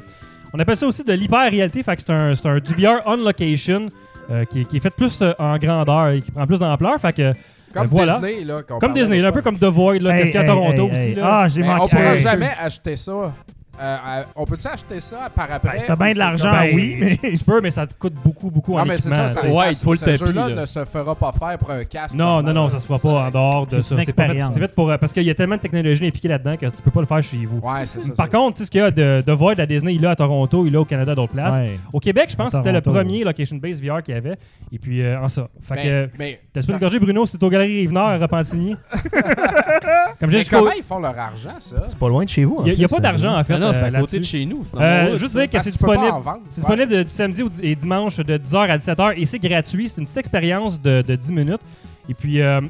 on 0.57 0.59
appelle 0.59 0.75
ça 0.77 0.87
aussi 0.87 1.03
de 1.03 1.13
l'hyper-réalité. 1.13 1.83
Fait 1.83 1.95
que 1.95 2.01
c'est 2.01 2.11
un, 2.11 2.33
c'est 2.35 2.47
un 2.47 2.57
du 2.59 2.73
VR 2.73 3.01
on 3.05 3.15
location 3.17 3.87
euh, 4.31 4.43
qui, 4.45 4.61
est- 4.61 4.65
qui 4.65 4.77
est 4.77 4.79
fait 4.79 4.89
plus 4.89 5.21
euh, 5.21 5.33
en 5.37 5.57
grandeur 5.57 6.09
et 6.09 6.21
qui 6.21 6.31
prend 6.31 6.47
plus 6.47 6.59
d'ampleur. 6.59 6.99
Fait 6.99 7.13
que, 7.13 7.31
Comme 7.73 7.87
voilà. 7.87 8.15
Disney, 8.15 8.43
là. 8.43 8.61
qu'on 8.63 8.79
comme 8.79 8.89
parlait 8.89 9.01
Disney, 9.01 9.23
un 9.25 9.31
peu 9.31 9.41
comme 9.43 9.59
The 9.59 9.65
Void, 9.65 9.99
là, 9.99 10.15
Hey, 10.15 10.19
qu'est-ce 10.23 10.31
qu'il 10.31 10.41
y 10.41 10.43
a 10.43 10.47
à 10.51 10.53
hey, 10.55 10.59
Toronto 10.75 10.85
hey, 10.87 10.91
aussi. 10.91 11.15
Là. 11.15 11.39
Ah, 11.41 11.47
j'ai 11.47 11.61
Mais 11.61 11.67
manqué. 11.67 11.81
on 11.83 11.87
pourra 11.87 12.15
jamais 12.17 12.49
acheter 12.59 12.95
ça. 12.95 13.33
Euh, 13.79 13.95
euh, 14.07 14.23
on 14.35 14.45
peut-tu 14.45 14.67
acheter 14.67 14.99
ça 14.99 15.29
par 15.35 15.51
après? 15.51 15.73
Ben, 15.73 15.79
si 15.79 15.85
t'as 15.87 15.95
bien 15.95 16.13
de 16.13 16.17
l'argent, 16.17 16.49
comme- 16.49 16.59
Ben, 16.59 16.75
oui, 16.75 16.97
mais. 16.99 17.15
Tu 17.37 17.43
peux, 17.45 17.61
mais 17.61 17.71
ça 17.71 17.85
te 17.85 17.93
coûte 17.93 18.13
beaucoup, 18.23 18.49
beaucoup 18.49 18.73
Non, 18.73 18.79
en 18.81 18.85
mais 18.85 18.97
c'est 18.97 19.07
équipement. 19.09 19.27
ça, 19.27 19.39
ça. 19.41 19.45
Ouais, 19.47 19.51
ça- 19.53 19.69
il 19.71 19.77
te 19.77 19.83
faut 19.83 19.91
le 19.93 19.97
ce 19.99 20.17
jeu-là 20.17 20.49
là. 20.49 20.61
ne 20.61 20.65
se 20.65 20.85
fera 20.85 21.15
pas 21.15 21.31
faire 21.31 21.57
pour 21.57 21.71
un 21.71 21.83
casque. 21.83 22.15
Non, 22.15 22.41
non, 22.41 22.53
non, 22.53 22.69
ça 22.69 22.79
se 22.79 22.87
fera 22.87 22.99
pas 22.99 23.09
en 23.27 23.29
dehors 23.29 23.67
de 23.67 23.75
ça. 23.75 23.83
C'est 23.83 23.95
fait- 23.95 24.01
expérience. 24.01 24.53
C'est 24.53 24.59
fait 24.59 24.73
pour. 24.75 24.89
euh, 24.89 24.97
Parce 24.97 25.13
qu'il 25.13 25.23
y 25.23 25.29
a 25.29 25.35
tellement 25.35 25.55
de 25.57 25.61
technologies 25.61 26.07
impliquées 26.07 26.27
là-dedans 26.27 26.55
que 26.57 26.65
tu 26.65 26.81
peux 26.83 26.91
pas 26.91 27.01
le 27.01 27.05
faire 27.05 27.21
chez 27.23 27.45
vous. 27.45 27.59
Ouais, 27.59 27.85
c'est 27.85 28.01
ça. 28.01 28.11
Par 28.13 28.29
contre, 28.29 28.55
tu 28.55 28.59
sais, 28.59 28.65
ce 28.65 28.71
qu'il 28.71 28.81
y 28.81 28.83
a 28.83 28.89
de, 28.91 29.23
de 29.25 29.31
Void 29.31 29.59
à 29.59 29.65
Disney, 29.65 29.93
il 29.95 30.03
est 30.03 30.07
à 30.07 30.15
Toronto, 30.15 30.65
il 30.65 30.73
est 30.73 30.77
au 30.77 30.85
Canada, 30.85 31.13
d'autres 31.15 31.33
places. 31.33 31.59
Ouais. 31.59 31.79
Au 31.93 31.99
Québec, 31.99 32.27
je 32.31 32.35
pense 32.35 32.51
que 32.51 32.57
c'était 32.57 32.71
le 32.71 32.81
premier 32.81 33.23
location-based 33.23 33.83
VR 33.85 34.01
qu'il 34.01 34.15
y 34.15 34.17
avait. 34.17 34.37
Et 34.71 34.79
puis, 34.79 35.01
euh, 35.03 35.21
en 35.21 35.29
ça. 35.29 35.47
Fait 35.61 35.75
Mais- 35.75 35.83
que. 35.83 36.09
mais, 36.17 36.39
T'as 36.53 36.61
pas 36.63 36.73
une 36.73 36.79
gorgée, 36.79 36.99
Bruno, 36.99 37.25
c'est 37.25 37.41
au 37.43 37.49
Galerie 37.49 37.81
Rive-Nord 37.81 38.07
à 38.09 38.17
Repentigny. 38.17 38.75
Comment 40.19 40.71
ils 40.75 40.83
font 40.83 40.99
leur 40.99 41.17
argent, 41.17 41.55
ça? 41.59 41.83
C'est 41.87 41.97
pas 41.97 42.09
loin 42.09 42.23
de 42.23 42.29
chez 42.29 42.43
vous. 42.43 42.63
Il 42.65 42.77
n'y 42.77 42.83
a, 42.85 42.87
pas 42.87 42.99
d'argent, 42.99 43.37
en 43.37 43.43
fait. 43.43 43.53
Non, 43.67 43.73
c'est 43.73 43.83
euh, 43.83 43.87
à 43.97 43.99
côté 44.01 44.19
de 44.19 44.23
chez 44.25 44.45
nous. 44.45 44.63
c'est 44.65 44.75
dans 44.75 44.81
Euh, 44.81 45.03
mon 45.05 45.11
hood, 45.13 45.19
juste 45.19 45.33
ça. 45.33 45.39
dire 45.39 45.47
que 45.47 45.51
Parce 45.53 45.63
c'est 45.65 45.71
tu 45.71 45.77
peux 45.77 45.85
pas 45.87 45.93
disponible. 45.93 46.15
en 46.17 46.19
vendre. 46.21 46.41
C'est 46.49 46.61
Ouais. 46.67 46.75
disponible 46.77 46.91
de- 46.97 47.03
du 47.03 47.09
samedi 47.09 47.43
au- 47.43 47.49
et 47.61 47.75
dimanche 47.75 48.17
de 48.17 48.37
10h 48.37 48.69
à 48.71 48.77
17h 48.77 49.13
et 49.17 49.25
c'est 49.25 49.39
gratuit. 49.39 49.89
C'est 49.89 49.99
une 50.01 50.05
petite 50.05 50.17
expérience 50.17 50.81
de, 50.81 51.01
de 51.01 51.15
10 51.15 51.31
minutes. 51.31 51.61
Et 52.09 52.13
puis, 52.13 52.41
euh, 52.41 52.61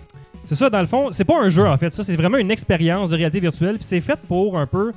c'est 0.46 0.56
ça, 0.56 0.70
dans 0.70 0.80
le 0.82 0.88
fond, 0.88 1.10
c'est 1.12 1.26
pas 1.26 1.40
un 1.42 1.50
jeu 1.50 1.66
en 1.68 1.78
fait. 1.78 1.92
Ça, 1.94 2.04
c'est 2.04 2.16
vraiment 2.16 2.38
une 2.38 2.52
expérience 2.52 3.10
de 3.12 3.16
réalité 3.18 3.40
virtuelle. 3.40 3.76
Puis 3.76 3.84
c'est 3.86 4.02
fait 4.02 4.20
pour 4.28 4.58
un 4.58 4.66
peu 4.68 4.92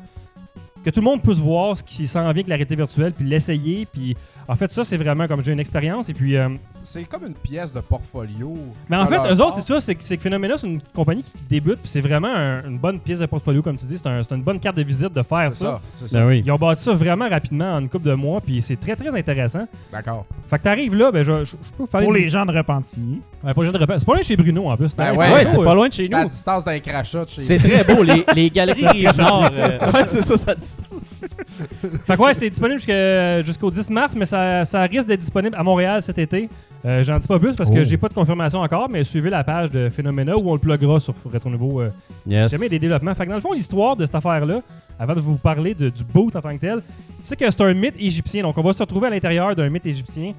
que 0.84 0.88
tout 0.90 1.00
le 1.00 1.04
monde 1.04 1.22
puisse 1.22 1.38
voir 1.38 1.76
ce 1.76 1.82
qui 1.84 2.06
s'en 2.06 2.20
vient 2.20 2.30
avec 2.30 2.48
la 2.48 2.54
réalité 2.54 2.74
virtuelle, 2.74 3.12
puis 3.12 3.26
l'essayer. 3.26 3.86
Puis 3.92 4.16
en 4.50 4.56
fait, 4.56 4.70
ça, 4.72 4.84
c'est 4.84 4.96
vraiment 4.96 5.26
comme 5.28 5.42
j'ai 5.44 5.52
une 5.52 5.60
expérience. 5.60 6.08
Et 6.08 6.14
puis, 6.14 6.36
euh, 6.36 6.48
C'est 6.82 7.04
comme 7.04 7.26
une 7.26 7.34
pièce 7.34 7.72
de 7.72 7.80
portfolio. 7.80 8.56
mais 8.88 8.96
en 8.96 9.06
fait, 9.06 9.16
eux 9.16 9.40
autres, 9.40 9.54
c'est 9.54 9.62
ça, 9.62 9.80
c'est 9.80 9.94
que, 9.94 10.02
c'est 10.02 10.16
que 10.16 10.22
Phenomena, 10.22 10.54
c'est 10.58 10.66
une 10.66 10.80
compagnie 10.94 11.22
qui 11.22 11.32
débute, 11.48 11.78
puis 11.80 11.88
c'est 11.88 12.00
vraiment 12.00 12.34
un- 12.34 12.64
une 12.64 12.78
bonne 12.78 12.98
pièce 13.00 13.20
de 13.20 13.26
portfolio, 13.26 13.62
comme 13.62 13.76
tu 13.76 13.86
dis. 13.86 13.96
C'est 13.98 14.08
un- 14.08 14.22
c'est 14.22 14.34
une 14.34 14.42
bonne 14.42 14.58
carte 14.60 14.76
de 14.76 14.82
visite 14.82 15.12
de 15.12 15.22
faire 15.22 15.52
C'est 15.52 15.64
ça. 15.64 15.66
ça. 15.66 15.80
C'est 16.00 16.08
ça. 16.08 16.18
Ben 16.20 16.26
oui. 16.26 16.42
Ils 16.44 16.50
ont 16.52 16.56
bâti 16.56 16.82
ça 16.82 16.92
vraiment 16.92 17.28
rapidement 17.28 17.74
en 17.74 17.80
une 17.80 17.88
couple 17.88 18.08
de 18.08 18.14
mois, 18.14 18.40
puis 18.40 18.60
c'est 18.62 18.76
très 18.78 18.96
très 18.96 19.14
intéressant. 19.16 19.66
D'accord. 19.92 20.26
Fait 20.48 20.58
que 20.58 20.62
t'arrives 20.64 20.94
là, 20.96 21.12
ben 21.12 21.22
je, 21.22 21.44
je, 21.44 21.50
je 21.50 21.52
peux 21.76 21.84
vous 21.84 21.86
parler 21.86 22.06
Pour 22.06 22.14
de 22.14 22.18
les 22.18 22.28
gens 22.28 22.44
de 22.44 22.52
Repentigny. 22.52 23.20
Ouais, 23.44 23.54
pas 23.54 23.60
le 23.62 23.66
jeu 23.68 23.72
de. 23.72 23.78
C'est 23.78 23.86
pas 24.04 24.12
loin 24.12 24.18
de 24.20 24.24
chez 24.24 24.36
Bruno 24.36 24.68
en 24.68 24.76
plus. 24.76 24.94
Ben 24.96 25.04
T'arrives 25.04 25.18
ouais. 25.20 25.26
Ouais, 25.26 25.32
Bruno, 25.44 25.50
c'est 25.50 25.58
euh, 25.58 25.64
pas 25.64 25.74
loin 25.74 25.88
de 25.88 25.92
chez 25.92 26.04
C'est 26.06 26.14
à 26.14 26.22
nous. 26.24 26.28
distance 26.28 26.64
d'un 26.64 26.78
crachat 26.80 27.24
de 27.24 27.30
chez 27.30 27.40
C'est 27.40 27.58
très 27.58 27.84
beau, 27.84 28.02
les, 28.02 28.24
les 28.34 28.50
galeries 28.50 28.86
Rive-Nord. 28.88 29.50
euh, 29.52 29.92
ouais, 29.92 30.04
c'est 30.06 30.20
ça, 30.22 30.36
ça 30.36 30.54
dit 30.54 30.66
ça. 30.66 30.82
Fait 32.06 32.16
que 32.16 32.22
ouais, 32.22 32.34
c'est 32.34 32.50
disponible 32.50 32.78
jusqu'à- 32.78 33.42
jusqu'au 33.42 33.70
10 33.70 33.90
mars, 33.90 34.14
mais 34.16 34.26
ça, 34.26 34.39
ça 34.64 34.82
risque 34.82 35.08
d'être 35.08 35.20
disponible 35.20 35.56
à 35.56 35.62
Montréal 35.62 36.02
cet 36.02 36.18
été. 36.18 36.48
Euh, 36.84 37.02
J'en 37.02 37.18
dis 37.18 37.28
pas 37.28 37.38
plus 37.38 37.54
parce 37.54 37.70
que 37.70 37.80
Oh. 37.80 37.84
j'ai 37.84 37.96
pas 37.98 38.08
de 38.08 38.14
confirmation 38.14 38.60
encore, 38.60 38.88
mais 38.88 39.04
suivez 39.04 39.28
la 39.30 39.44
page 39.44 39.70
de 39.70 39.88
Phenomena 39.90 40.34
où 40.36 40.42
on 40.50 40.54
le 40.54 40.58
pluggera 40.58 40.98
sur 40.98 41.14
Retro 41.30 41.50
Nouveau 41.50 41.80
euh, 41.82 41.90
Yes. 42.26 42.46
si 42.46 42.52
jamais 42.52 42.66
il 42.66 42.72
y 42.72 42.76
a 42.76 42.78
des 42.78 42.78
développements. 42.78 43.14
Fait 43.14 43.24
que 43.24 43.28
dans 43.30 43.34
le 43.36 43.40
fond, 43.42 43.52
l'histoire 43.52 43.96
de 43.96 44.06
cette 44.06 44.14
affaire-là, 44.14 44.60
avant 44.98 45.14
de 45.14 45.20
vous 45.20 45.36
parler 45.36 45.74
de- 45.74 45.90
du 45.90 46.04
boot 46.04 46.34
en 46.36 46.40
tant 46.40 46.54
que 46.54 46.60
tel, 46.60 46.82
c'est 47.20 47.36
que 47.36 47.50
c'est 47.50 47.60
un 47.62 47.74
mythe 47.74 47.96
égyptien. 47.98 48.42
Donc 48.42 48.56
on 48.56 48.62
va 48.62 48.72
se 48.72 48.78
retrouver 48.82 49.08
à 49.08 49.10
l'intérieur 49.10 49.54
d'un 49.54 49.68
mythe 49.68 49.84
égyptien. 49.86 50.32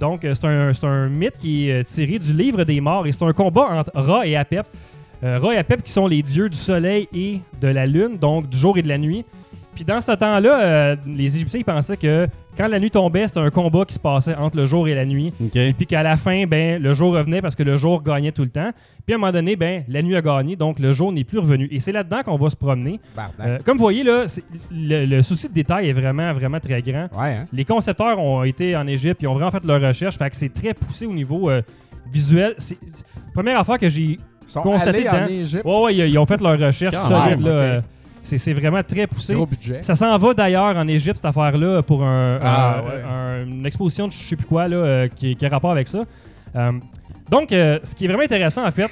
Donc 0.00 0.24
euh, 0.24 0.34
c'est 0.34 0.46
un, 0.46 0.72
c'est 0.72 0.86
un 0.86 1.08
mythe 1.08 1.38
qui 1.38 1.68
est 1.70 1.80
euh, 1.80 1.84
tiré 1.84 2.18
du 2.18 2.32
livre 2.32 2.64
des 2.64 2.80
morts 2.80 3.06
et 3.06 3.12
c'est 3.12 3.22
un 3.22 3.32
combat 3.32 3.68
entre 3.70 3.90
Ra 3.94 4.26
et 4.26 4.34
Apep. 4.36 4.66
Euh, 5.24 5.38
Ra 5.38 5.54
et 5.54 5.58
Apep 5.58 5.82
qui 5.82 5.92
sont 5.92 6.06
les 6.08 6.22
dieux 6.22 6.48
du 6.48 6.56
soleil 6.58 7.08
et 7.14 7.40
de 7.60 7.68
la 7.68 7.86
lune, 7.86 8.18
donc 8.20 8.48
du 8.48 8.58
jour 8.58 8.76
et 8.76 8.82
de 8.82 8.88
la 8.88 8.98
nuit. 8.98 9.24
Puis 9.76 9.84
dans 9.84 10.00
ce 10.00 10.10
temps-là, 10.12 10.60
euh, 10.60 10.96
les 11.06 11.36
Égyptiens 11.36 11.60
ils 11.60 11.64
pensaient 11.64 11.96
que 11.96 12.26
quand 12.56 12.66
la 12.66 12.80
nuit 12.80 12.90
tombait, 12.90 13.28
c'était 13.28 13.40
un 13.40 13.50
combat 13.50 13.84
qui 13.84 13.92
se 13.94 14.00
passait 14.00 14.34
entre 14.34 14.56
le 14.56 14.64
jour 14.66 14.88
et 14.88 14.94
la 14.94 15.04
nuit. 15.04 15.32
OK. 15.38 15.52
Puis 15.76 15.86
qu'à 15.86 16.02
la 16.02 16.16
fin, 16.16 16.46
ben, 16.46 16.82
le 16.82 16.94
jour 16.94 17.12
revenait 17.12 17.42
parce 17.42 17.54
que 17.54 17.62
le 17.62 17.76
jour 17.76 18.02
gagnait 18.02 18.32
tout 18.32 18.42
le 18.42 18.48
temps. 18.48 18.70
Puis 19.04 19.12
à 19.12 19.16
un 19.16 19.20
moment 19.20 19.30
donné, 19.32 19.54
ben, 19.54 19.84
la 19.88 20.00
nuit 20.02 20.16
a 20.16 20.22
gagné, 20.22 20.56
donc 20.56 20.78
le 20.78 20.92
jour 20.94 21.12
n'est 21.12 21.22
plus 21.24 21.38
revenu. 21.38 21.68
Et 21.70 21.78
c'est 21.78 21.92
là-dedans 21.92 22.22
qu'on 22.24 22.36
va 22.38 22.48
se 22.48 22.56
promener. 22.56 22.98
Euh, 23.40 23.58
comme 23.64 23.76
vous 23.76 23.84
voyez, 23.84 24.02
là, 24.02 24.24
le, 24.72 25.04
le 25.04 25.22
souci 25.22 25.48
de 25.48 25.52
détail 25.54 25.90
est 25.90 25.92
vraiment, 25.92 26.32
vraiment 26.32 26.58
très 26.58 26.80
grand. 26.80 27.08
Ouais, 27.14 27.34
hein? 27.34 27.44
Les 27.52 27.66
concepteurs 27.66 28.18
ont 28.18 28.42
été 28.42 28.74
en 28.74 28.86
Égypte, 28.86 29.20
ils 29.20 29.28
ont 29.28 29.34
vraiment 29.34 29.50
fait 29.50 29.64
leur 29.66 29.80
recherche, 29.82 30.16
fait 30.16 30.30
que 30.30 30.36
c'est 30.36 30.52
très 30.52 30.72
poussé 30.72 31.04
au 31.04 31.12
niveau 31.12 31.50
euh, 31.50 31.60
visuel. 32.10 32.54
C'est 32.56 32.78
première 33.34 33.60
affaire 33.60 33.78
que 33.78 33.90
j'ai 33.90 34.02
Ils 34.02 34.18
sont 34.46 34.62
constaté 34.62 35.06
allés 35.06 35.08
en 35.10 35.12
dedans. 35.26 35.26
Égypte. 35.42 35.64
Ouais, 35.66 35.82
ouais, 35.82 35.94
ils, 35.94 36.08
ils 36.08 36.18
ont 36.18 36.26
fait 36.26 36.40
leur 36.40 36.58
recherche 36.58 36.96
solide. 36.96 37.40
là. 37.42 37.82
C'est 38.26 38.38
c'est 38.38 38.52
vraiment 38.52 38.82
très 38.82 39.06
poussé. 39.06 39.34
Gros 39.34 39.46
budget. 39.46 39.82
Ça 39.82 39.94
s'en 39.94 40.16
va 40.18 40.34
d'ailleurs 40.34 40.76
en 40.76 40.86
Égypte, 40.88 41.16
cette 41.16 41.24
affaire-là, 41.24 41.82
pour 41.82 42.04
un, 42.04 42.38
Ah, 42.42 42.78
un- 42.78 42.82
ouais. 42.84 43.02
un- 43.02 43.46
une 43.46 43.66
exposition 43.66 44.06
de 44.08 44.12
je 44.12 44.18
sais 44.18 44.36
plus 44.36 44.46
quoi 44.46 44.68
là, 44.68 44.76
euh, 44.76 45.08
qui, 45.08 45.34
qui 45.36 45.46
a 45.46 45.48
rapport 45.48 45.70
avec 45.72 45.88
ça. 45.88 46.04
Euh, 46.54 46.72
donc, 47.30 47.52
euh, 47.52 47.78
ce 47.82 47.94
qui 47.94 48.04
est 48.04 48.08
vraiment 48.08 48.22
intéressant, 48.24 48.66
en 48.66 48.70
fait, 48.70 48.90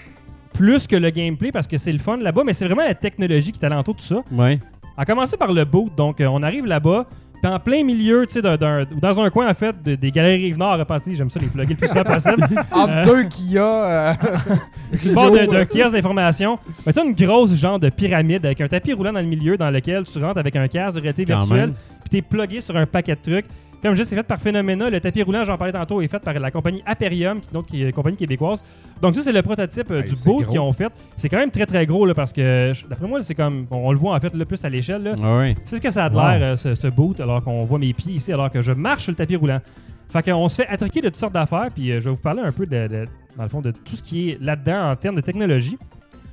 plus 0.52 0.86
que 0.86 0.96
le 0.96 1.10
gameplay, 1.10 1.50
parce 1.52 1.66
que 1.66 1.76
c'est 1.78 1.92
le 1.92 1.98
fun 1.98 2.16
là-bas, 2.16 2.42
mais 2.44 2.52
c'est 2.52 2.64
vraiment 2.66 2.84
la 2.84 2.94
technologie 2.94 3.52
qui 3.52 3.60
est 3.60 3.66
alentour 3.66 3.94
de 3.94 4.00
tout 4.00 4.06
ça. 4.06 4.22
Ouais. 4.32 4.58
À 4.96 5.04
commencer 5.04 5.36
par 5.36 5.52
le 5.52 5.64
boot, 5.64 5.92
donc 5.96 6.20
euh, 6.20 6.26
on 6.26 6.42
arrive 6.42 6.66
là-bas, 6.66 7.06
puis 7.44 7.52
en 7.52 7.58
plein 7.58 7.84
milieu, 7.84 8.24
tu 8.26 8.32
sais, 8.32 8.42
d'un- 8.42 8.56
d'un- 8.56 8.82
ou 8.84 9.00
dans 9.00 9.20
un 9.20 9.28
coin, 9.28 9.50
en 9.50 9.54
fait, 9.54 9.74
de- 9.82 9.96
des 9.96 10.10
galeries 10.10 10.46
Rive-Nord 10.46 10.78
repenties, 10.78 11.14
j'aime 11.14 11.28
ça 11.28 11.38
les 11.40 11.46
plugger 11.48 11.74
le 11.74 11.76
plus 11.78 11.88
souvent 11.88 12.04
possible. 12.04 12.42
Entre 12.72 12.90
Euh. 12.92 13.04
deux 13.04 13.22
qu'il 13.24 13.52
y 13.52 13.58
a. 13.58 14.10
euh, 14.12 14.14
le 15.04 15.12
bord 15.12 15.30
d'un 15.30 15.64
kiosque 15.66 15.92
d'information, 15.92 16.58
mais 16.86 16.92
t'as 16.94 17.04
une 17.04 17.12
grosse 17.12 17.54
genre 17.54 17.78
de 17.78 17.90
pyramide 17.90 18.46
avec 18.46 18.60
un 18.62 18.68
tapis 18.68 18.94
roulant 18.94 19.12
dans 19.12 19.20
le 19.20 19.26
milieu 19.26 19.58
dans 19.58 19.68
lequel 19.70 20.04
tu 20.04 20.18
rentres 20.24 20.38
avec 20.38 20.56
un 20.56 20.68
casque 20.68 20.96
de 20.96 21.02
réalité 21.02 21.26
Quand 21.26 21.40
virtuelle, 21.40 21.72
puis 22.00 22.08
t'es 22.10 22.22
plugué 22.22 22.62
sur 22.62 22.76
un 22.76 22.86
paquet 22.86 23.14
de 23.14 23.20
trucs. 23.32 23.46
Comme 23.84 23.94
je 23.94 24.02
dis, 24.02 24.08
c'est 24.08 24.16
fait 24.16 24.22
par 24.22 24.40
Phenomena. 24.40 24.88
Le 24.88 24.98
tapis 24.98 25.22
roulant, 25.22 25.44
j'en 25.44 25.58
parlais 25.58 25.72
tantôt, 25.72 26.00
est 26.00 26.08
fait 26.08 26.18
par 26.18 26.32
la 26.32 26.50
compagnie 26.50 26.82
Aperium, 26.86 27.40
qui, 27.42 27.48
donc, 27.52 27.66
qui 27.66 27.82
est 27.82 27.86
une 27.88 27.92
compagnie 27.92 28.16
québécoise. 28.16 28.64
Donc 29.02 29.14
ça, 29.14 29.20
c'est 29.22 29.30
le 29.32 29.42
prototype 29.42 29.90
euh, 29.90 30.00
Hey, 30.02 30.08
du 30.08 30.16
c'est 30.16 30.24
boat 30.24 30.42
gros. 30.42 30.50
qu'ils 30.52 30.60
ont 30.60 30.72
fait. 30.72 30.90
C'est 31.16 31.28
quand 31.28 31.36
même 31.36 31.50
très 31.50 31.66
très 31.66 31.84
gros 31.84 32.06
là, 32.06 32.14
parce 32.14 32.32
que 32.32 32.72
je- 32.74 32.86
d'après 32.86 33.06
moi, 33.06 33.20
c'est 33.22 33.34
comme 33.34 33.66
on, 33.70 33.76
on 33.76 33.92
le 33.92 33.98
voit 33.98 34.14
en 34.16 34.20
fait 34.20 34.34
le 34.34 34.44
plus 34.46 34.64
à 34.64 34.70
l'échelle. 34.70 35.02
là. 35.02 35.14
Ouais. 35.38 35.54
C'est 35.64 35.76
ce 35.76 35.80
que 35.82 35.90
ça 35.90 36.06
a 36.06 36.08
de 36.08 36.14
l'air, 36.14 36.38
euh, 36.40 36.56
ce, 36.56 36.74
ce 36.74 36.86
boot, 36.86 37.20
alors 37.20 37.44
qu'on 37.44 37.64
voit 37.66 37.78
mes 37.78 37.92
pieds 37.92 38.14
ici, 38.14 38.32
alors 38.32 38.50
que 38.50 38.62
je 38.62 38.72
marche 38.72 39.02
sur 39.02 39.12
le 39.12 39.16
tapis 39.16 39.36
roulant. 39.36 39.60
Fait 40.08 40.22
qu'on 40.22 40.48
se 40.48 40.62
fait 40.62 40.68
attriquer 40.68 41.02
de 41.02 41.08
toutes 41.08 41.16
sortes 41.16 41.34
d'affaires, 41.34 41.68
puis 41.74 41.92
euh, 41.92 42.00
je 42.00 42.08
vais 42.08 42.14
vous 42.14 42.22
parler 42.22 42.40
un 42.42 42.52
peu, 42.52 42.64
de, 42.64 42.86
de- 42.88 43.04
dans 43.36 43.42
le 43.42 43.48
fond, 43.50 43.60
de 43.60 43.70
tout 43.72 43.96
ce 43.96 44.02
qui 44.02 44.30
est 44.30 44.38
là-dedans 44.40 44.92
en 44.92 44.96
termes 44.96 45.16
de 45.16 45.20
technologie. 45.20 45.76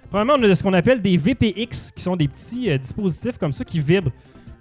Premièrement, 0.10 0.34
on 0.40 0.44
a 0.50 0.56
ce 0.56 0.64
qu'on 0.64 0.74
appelle 0.74 1.02
des 1.02 1.18
VPX, 1.18 1.92
qui 1.96 2.02
sont 2.04 2.16
des 2.16 2.28
petits 2.30 2.70
euh, 2.70 2.78
dispositifs 2.78 3.38
comme 3.38 3.52
ça 3.52 3.66
qui 3.66 3.80
vibrent, 3.82 4.12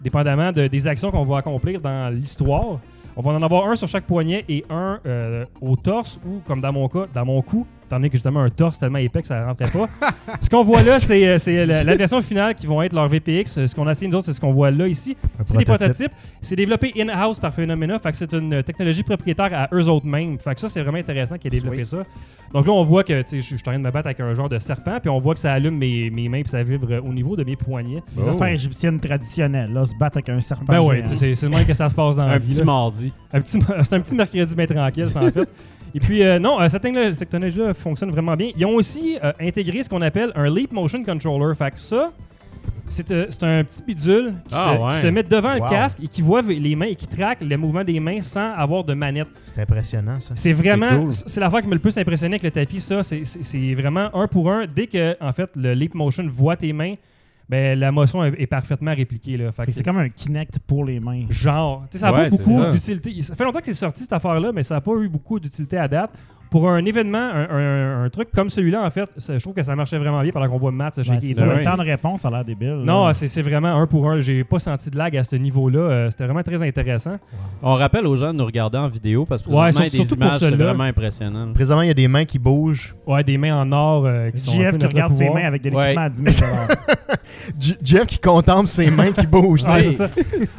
dépendamment 0.03 0.53
de- 0.53 0.67
des 0.67 0.87
actions 0.89 1.11
qu'on 1.11 1.25
va 1.25 1.39
accomplir 1.39 1.81
dans 1.81 2.13
l'histoire. 2.15 2.79
On 3.17 3.21
va 3.23 3.33
en 3.33 3.43
avoir 3.43 3.67
un 3.69 3.77
sur 3.77 3.89
chaque 3.89 4.05
poignet 4.07 4.45
et 4.49 4.65
un 4.71 4.99
euh, 5.07 5.45
au 5.61 5.77
torse 5.77 6.21
ou, 6.27 6.41
comme 6.47 6.61
dans 6.61 6.73
mon 6.73 6.89
cas, 6.89 7.07
dans 7.13 7.25
mon 7.25 7.43
cou, 7.43 7.67
étant 7.91 7.97
donné 7.97 8.09
que 8.09 8.17
justement 8.17 8.41
un 8.41 8.51
torse 8.51 8.79
tellement 8.79 8.99
épais 8.99 9.21
que 9.21 9.27
ça 9.29 9.45
rentrait 9.45 9.71
pas. 9.71 9.89
ce 10.41 10.49
qu'on 10.49 10.63
voit 10.65 10.83
là, 10.83 11.01
c'est 11.01 11.27
euh, 11.27 11.39
c'est 11.39 11.67
la, 11.67 11.85
la 11.85 11.97
version 11.97 12.21
finale 12.21 12.55
qui 12.55 12.67
vont 12.67 12.81
être 12.83 12.93
leur 12.93 13.09
VPX. 13.09 13.59
Euh, 13.59 13.67
Ce 13.67 13.75
qu'on 13.75 13.87
a 13.87 13.93
essayé 13.93 14.09
nous 14.11 14.17
autres, 14.17 14.27
c'est 14.27 14.33
ce 14.33 14.41
qu'on 14.41 14.53
voit 14.53 14.71
là 14.71 14.87
ici. 14.87 15.17
Un 15.39 15.43
C'est 15.47 15.59
des 15.59 15.65
prototype. 15.65 15.93
prototypes. 15.95 16.13
C'est 16.41 16.57
développé 16.57 16.93
in-house 16.97 17.39
par 17.39 17.53
Phenomena. 17.53 17.99
Fait 17.99 18.13
que 18.13 18.17
c'est 18.17 18.33
une 18.33 18.55
euh, 18.55 18.63
technologie 18.63 19.03
propriétaire 19.03 19.51
à 19.53 19.69
eux 19.75 19.89
autres 19.89 20.07
mêmes. 20.07 20.39
Fait 20.39 20.55
que 20.55 20.61
ça, 20.61 20.69
c'est 20.69 20.81
vraiment 20.83 20.99
intéressant 20.99 21.37
qu'ils 21.37 21.49
aient 21.55 21.59
développé 21.61 21.85
ça. 21.85 21.99
Donc 22.53 22.67
là, 22.67 22.73
on 22.73 22.83
voit 22.85 23.05
que 23.05 23.23
je 23.31 23.39
suis 23.41 23.55
en 23.55 23.59
train 23.59 23.79
de 23.79 23.85
me 23.85 23.91
battre 23.93 24.07
avec 24.09 24.19
un 24.19 24.35
genre 24.35 24.49
de 24.49 24.59
serpent, 24.59 24.99
puis 25.01 25.09
on 25.09 25.21
voit 25.21 25.35
que 25.35 25.41
ça 25.41 25.53
allume 25.53 25.77
mes, 25.79 26.11
mes 26.11 26.29
mains, 26.29 26.41
puis 26.43 26.51
ça 26.51 26.63
vibre 26.65 26.89
euh, 26.91 27.01
au 27.01 27.13
niveau 27.13 27.37
de 27.37 27.45
mes 27.45 27.55
poignets. 27.55 28.03
Les 28.17 28.27
affaires 28.27 28.49
égyptiennes 28.49 28.99
traditionnelles, 28.99 29.73
là, 29.73 29.85
se 29.85 29.95
battre 29.95 30.17
avec 30.19 30.29
un 30.31 30.41
serpent. 30.41 30.65
Ben 30.67 31.07
sais, 31.07 31.15
c'est 31.15 31.35
c'est 31.37 31.47
le 31.47 31.55
même 31.55 31.65
que 31.65 31.75
ça 31.75 31.89
se 31.89 31.95
passe 31.95 32.17
dans 32.17 32.27
la 32.27 32.35
Un 32.35 32.39
vie. 32.39 32.47
petit 32.53 32.59
là. 32.59 32.65
mardi. 32.65 33.13
Un 33.33 33.41
petit- 33.41 33.59
c'est 33.83 33.93
un 33.95 34.01
petit 34.01 34.17
mercredi 34.17 34.55
bien 34.57 34.67
tranquille, 34.67 35.09
ça, 35.09 35.23
en 35.23 35.31
fait. 35.31 35.49
Et 35.95 36.01
puis, 36.01 36.23
euh, 36.23 36.39
non, 36.39 36.61
euh, 36.61 36.69
cette 36.69 36.83
techno- 36.83 37.13
cette 37.13 37.29
technologie-là 37.31 37.73
fonctionne 37.73 38.11
vraiment 38.11 38.37
bien. 38.37 38.51
Ils 38.57 38.65
ont 38.67 38.75
aussi 38.75 39.19
euh, 39.23 39.33
intégré 39.41 39.83
ce 39.83 39.89
qu'on 39.89 40.03
appelle 40.03 40.33
un 40.35 40.49
Leap 40.53 40.73
Motion 40.73 41.03
Controller. 41.03 41.55
Fait 41.55 41.71
que 41.73 41.81
ça, 41.81 42.13
c'est 42.89 43.11
euh, 43.11 43.27
un 43.43 43.65
petit 43.65 43.83
bidule 43.87 44.35
qui, 44.49 44.55
Ah, 44.55 44.75
se, 44.77 44.83
ouais. 44.83 44.91
qui 44.93 44.97
se 44.99 45.07
met 45.09 45.23
devant 45.23 45.55
le 45.55 45.61
casque 45.61 45.99
et 46.03 46.09
qui 46.09 46.23
voit 46.23 46.43
les 46.43 46.75
mains 46.77 46.87
et 46.87 46.95
qui 46.97 47.07
traque 47.07 47.41
le 47.41 47.57
mouvement 47.57 47.85
des 47.85 47.99
mains 48.01 48.21
sans 48.21 48.53
avoir 48.55 48.85
de 48.85 48.95
manette. 48.95 49.29
C'est 49.45 49.61
impressionnant, 49.63 50.19
ça. 50.21 50.35
C'est 50.37 50.53
vraiment, 50.53 50.99
cool. 50.99 51.13
c'est 51.13 51.41
l'affaire 51.41 51.63
qui 51.63 51.69
m'a 51.69 51.75
le 51.75 51.81
plus 51.81 51.97
impressionné 51.99 52.35
avec 52.35 52.43
le 52.43 52.51
tapis, 52.51 52.81
ça. 52.81 53.03
C'est 53.03 53.75
vraiment 53.75 54.11
un 54.15 54.27
pour 54.27 54.51
un. 54.51 54.67
Dès 54.67 54.87
que, 54.87 55.17
en 55.21 55.33
fait, 55.33 55.51
le 55.57 55.73
Leap 55.73 55.95
Motion 55.95 56.25
voit 56.29 56.57
tes 56.57 56.73
mains, 56.73 56.95
ben, 57.51 57.79
la 57.79 57.91
motion 57.91 58.25
est, 58.25 58.41
est 58.41 58.47
parfaitement 58.47 58.95
répliquée. 58.95 59.37
Là. 59.37 59.51
Fait 59.51 59.63
Fait 59.63 59.63
que 59.63 59.71
que 59.73 59.77
c'est 59.77 59.83
comme 59.83 59.99
un 59.99 60.09
Kinect 60.09 60.61
pour 60.61 60.85
les 60.85 61.01
mains. 61.01 61.25
Genre, 61.31 61.83
tu 61.91 61.99
sais, 61.99 61.99
ça 61.99 62.13
n'a 62.13 62.17
Ouais, 62.17 62.29
pas 62.31 62.37
beaucoup 62.37 62.65
d'utilité. 62.71 63.23
Ça 63.23 63.35
fait 63.35 63.43
longtemps 63.45 63.59
que 63.59 63.67
c'est 63.67 63.73
sorti 63.73 64.03
cette 64.05 64.13
affaire-là, 64.13 64.53
mais 64.53 64.63
ça 64.63 64.77
n'a 64.77 64.81
pas 64.81 64.93
eu 64.93 65.09
beaucoup 65.09 65.41
d'utilité 65.41 65.77
à 65.77 65.89
date. 65.89 66.13
Pour 66.51 66.69
un 66.69 66.85
événement, 66.85 67.19
un, 67.19 67.49
un- 67.49 68.05
un 68.05 68.11
truc 68.11 68.31
comme 68.35 68.51
celui-là, 68.51 68.83
en 68.85 68.91
fait, 68.91 69.09
ça- 69.19 69.39
je 69.39 69.43
trouve 69.43 69.55
que 69.55 69.63
ça 69.63 69.77
marchait 69.77 69.99
vraiment 69.99 70.21
bien 70.21 70.33
pendant 70.33 70.49
qu'on 70.49 70.59
voit 70.59 70.73
Matt 70.73 70.95
se 70.97 71.01
Ben, 71.01 71.05
shaker 71.05 71.21
c'est 71.23 71.29
les 71.29 71.35
ça, 71.35 71.45
doigts. 71.45 71.55
le 71.55 71.65
temps 71.65 71.77
de 71.77 71.83
réponse 71.83 72.25
a 72.25 72.31
l'air 72.31 72.45
débile. 72.45 72.83
Non, 72.85 73.07
là. 73.07 73.15
c'est 73.15 73.29
c'est 73.29 73.43
vraiment 73.43 73.69
un 73.69 73.87
pour 73.87 74.11
un. 74.11 74.21
J'ai 74.21 74.43
pas 74.43 74.59
senti 74.59 74.91
de 74.91 74.99
lag 74.99 75.17
à 75.17 75.23
ce 75.25 75.37
niveau-là. 75.37 75.79
Euh, 75.79 76.11
C'était 76.11 76.25
vraiment 76.25 76.43
très 76.43 76.61
intéressant. 76.67 77.17
On 77.63 77.75
rappelle 77.77 78.07
aux 78.07 78.17
gens 78.17 78.33
de 78.33 78.39
nous 78.39 78.45
regarder 78.47 78.79
en 78.79 78.89
vidéo 78.89 79.25
parce 79.27 79.43
que 79.43 79.49
Ouais, 79.49 79.57
présentement, 79.71 79.81
il 79.81 79.85
y 79.85 79.87
a 79.87 79.91
surtout- 79.91 80.03
des 80.03 80.09
surtout 80.09 80.17
pour 80.21 80.27
images, 80.27 80.39
c'est 80.41 80.51
ceux-là. 80.51 80.65
vraiment 80.65 80.85
impressionnant. 80.85 81.53
Présentement, 81.53 81.83
il 81.83 81.89
y 81.89 81.91
a 81.91 81.95
des 81.95 82.09
mains 82.09 82.25
qui 82.25 82.39
bougent. 82.39 82.97
Ouais, 83.07 83.23
des 83.23 83.39
mains 83.39 83.55
en 83.61 83.71
or 83.73 84.07
euh, 84.07 84.31
qui 84.31 84.39
sont 84.39 84.51
un 84.53 84.55
JF 84.55 84.65
peu 84.73 84.77
qui 84.79 84.83
notre 84.83 84.95
regarde 84.95 85.15
ses 85.15 85.25
pouvoir. 85.27 85.43
mains 85.43 85.49
avec 85.49 85.63
de 85.63 85.71
Ouais. 85.71 85.83
l'équipement 85.83 86.05
à 86.05 86.09
10 86.09 86.23
000 86.33 86.49
J- 87.61 87.77
Jeff 87.83 88.07
qui 88.07 88.19
contemple 88.19 88.67
ses 88.67 88.91
mains 88.91 89.13
qui 89.13 89.27
bougent. 89.27 89.65
Ouais, 89.65 89.85
c'est 89.85 89.93
ça. 89.93 90.09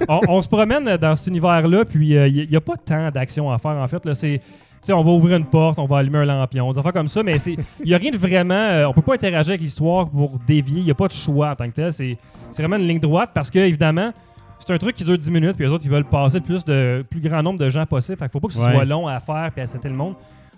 on, 0.07 0.21
on 0.27 0.41
se 0.41 0.47
promène 0.47 0.95
dans 0.97 1.15
cet 1.15 1.27
univers-là, 1.27 1.85
puis 1.85 2.09
il 2.13 2.47
n'y 2.49 2.55
a, 2.55 2.61
pas 2.61 2.75
tant 2.77 3.09
d'action 3.11 3.51
à 3.51 3.57
faire, 3.57 3.71
en 3.71 3.87
fait. 3.87 4.05
Là, 4.05 4.13
c'est, 4.13 4.39
sais, 4.87 4.93
on 4.93 5.03
va 5.03 5.11
ouvrir 5.11 5.37
une 5.37 5.45
porte, 5.45 5.79
on 5.79 5.85
va 5.85 5.97
allumer 5.99 6.19
un 6.19 6.25
lampion, 6.25 6.71
des 6.71 6.79
affaires 6.79 6.93
comme 6.93 7.07
ça, 7.07 7.23
mais 7.23 7.37
il 7.45 7.57
n'y 7.85 7.93
a 7.93 7.97
rien 7.97 8.11
de 8.11 8.17
vraiment... 8.17 8.53
euh, 8.53 8.85
on 8.87 8.93
peut 8.93 9.01
pas 9.01 9.13
interagir 9.13 9.51
avec 9.51 9.61
l'histoire 9.61 10.09
pour 10.09 10.37
dévier. 10.47 10.79
Il 10.79 10.85
n'y 10.85 10.91
a 10.91 10.95
pas 10.95 11.07
de 11.07 11.13
choix 11.13 11.51
en 11.51 11.55
tant 11.55 11.65
que 11.65 11.71
tel. 11.71 11.93
C'est, 11.93 12.17
vraiment 12.57 12.77
une 12.77 12.87
ligne 12.87 12.99
droite 12.99 13.31
parce 13.33 13.49
que, 13.51 13.59
évidemment, 13.59 14.11
c'est 14.59 14.73
un 14.73 14.77
truc 14.77 14.95
qui 14.95 15.03
dure 15.03 15.17
10 15.17 15.31
minutes, 15.31 15.55
puis 15.55 15.65
les 15.65 15.71
autres, 15.71 15.85
ils 15.85 15.91
veulent 15.91 16.05
passer 16.05 16.37
le 16.39 16.43
plus, 16.43 16.63
de, 16.65 17.03
plus 17.09 17.19
grand 17.21 17.41
nombre 17.41 17.59
de 17.59 17.69
gens 17.69 17.85
possible. 17.85 18.17
Fait 18.17 18.25
qu'il 18.25 18.31
faut 18.31 18.39
pas 18.39 18.47
que 18.47 18.53
ce 18.53 18.59
Ouais. 18.59 18.73
soit 18.73 18.85
long 18.85 19.07
à 19.07 19.19
faire 19.19 19.49
puis 19.51 19.61
à 19.61 19.67
setter 19.67 19.89
le 19.89 19.95
monde. 19.95 20.13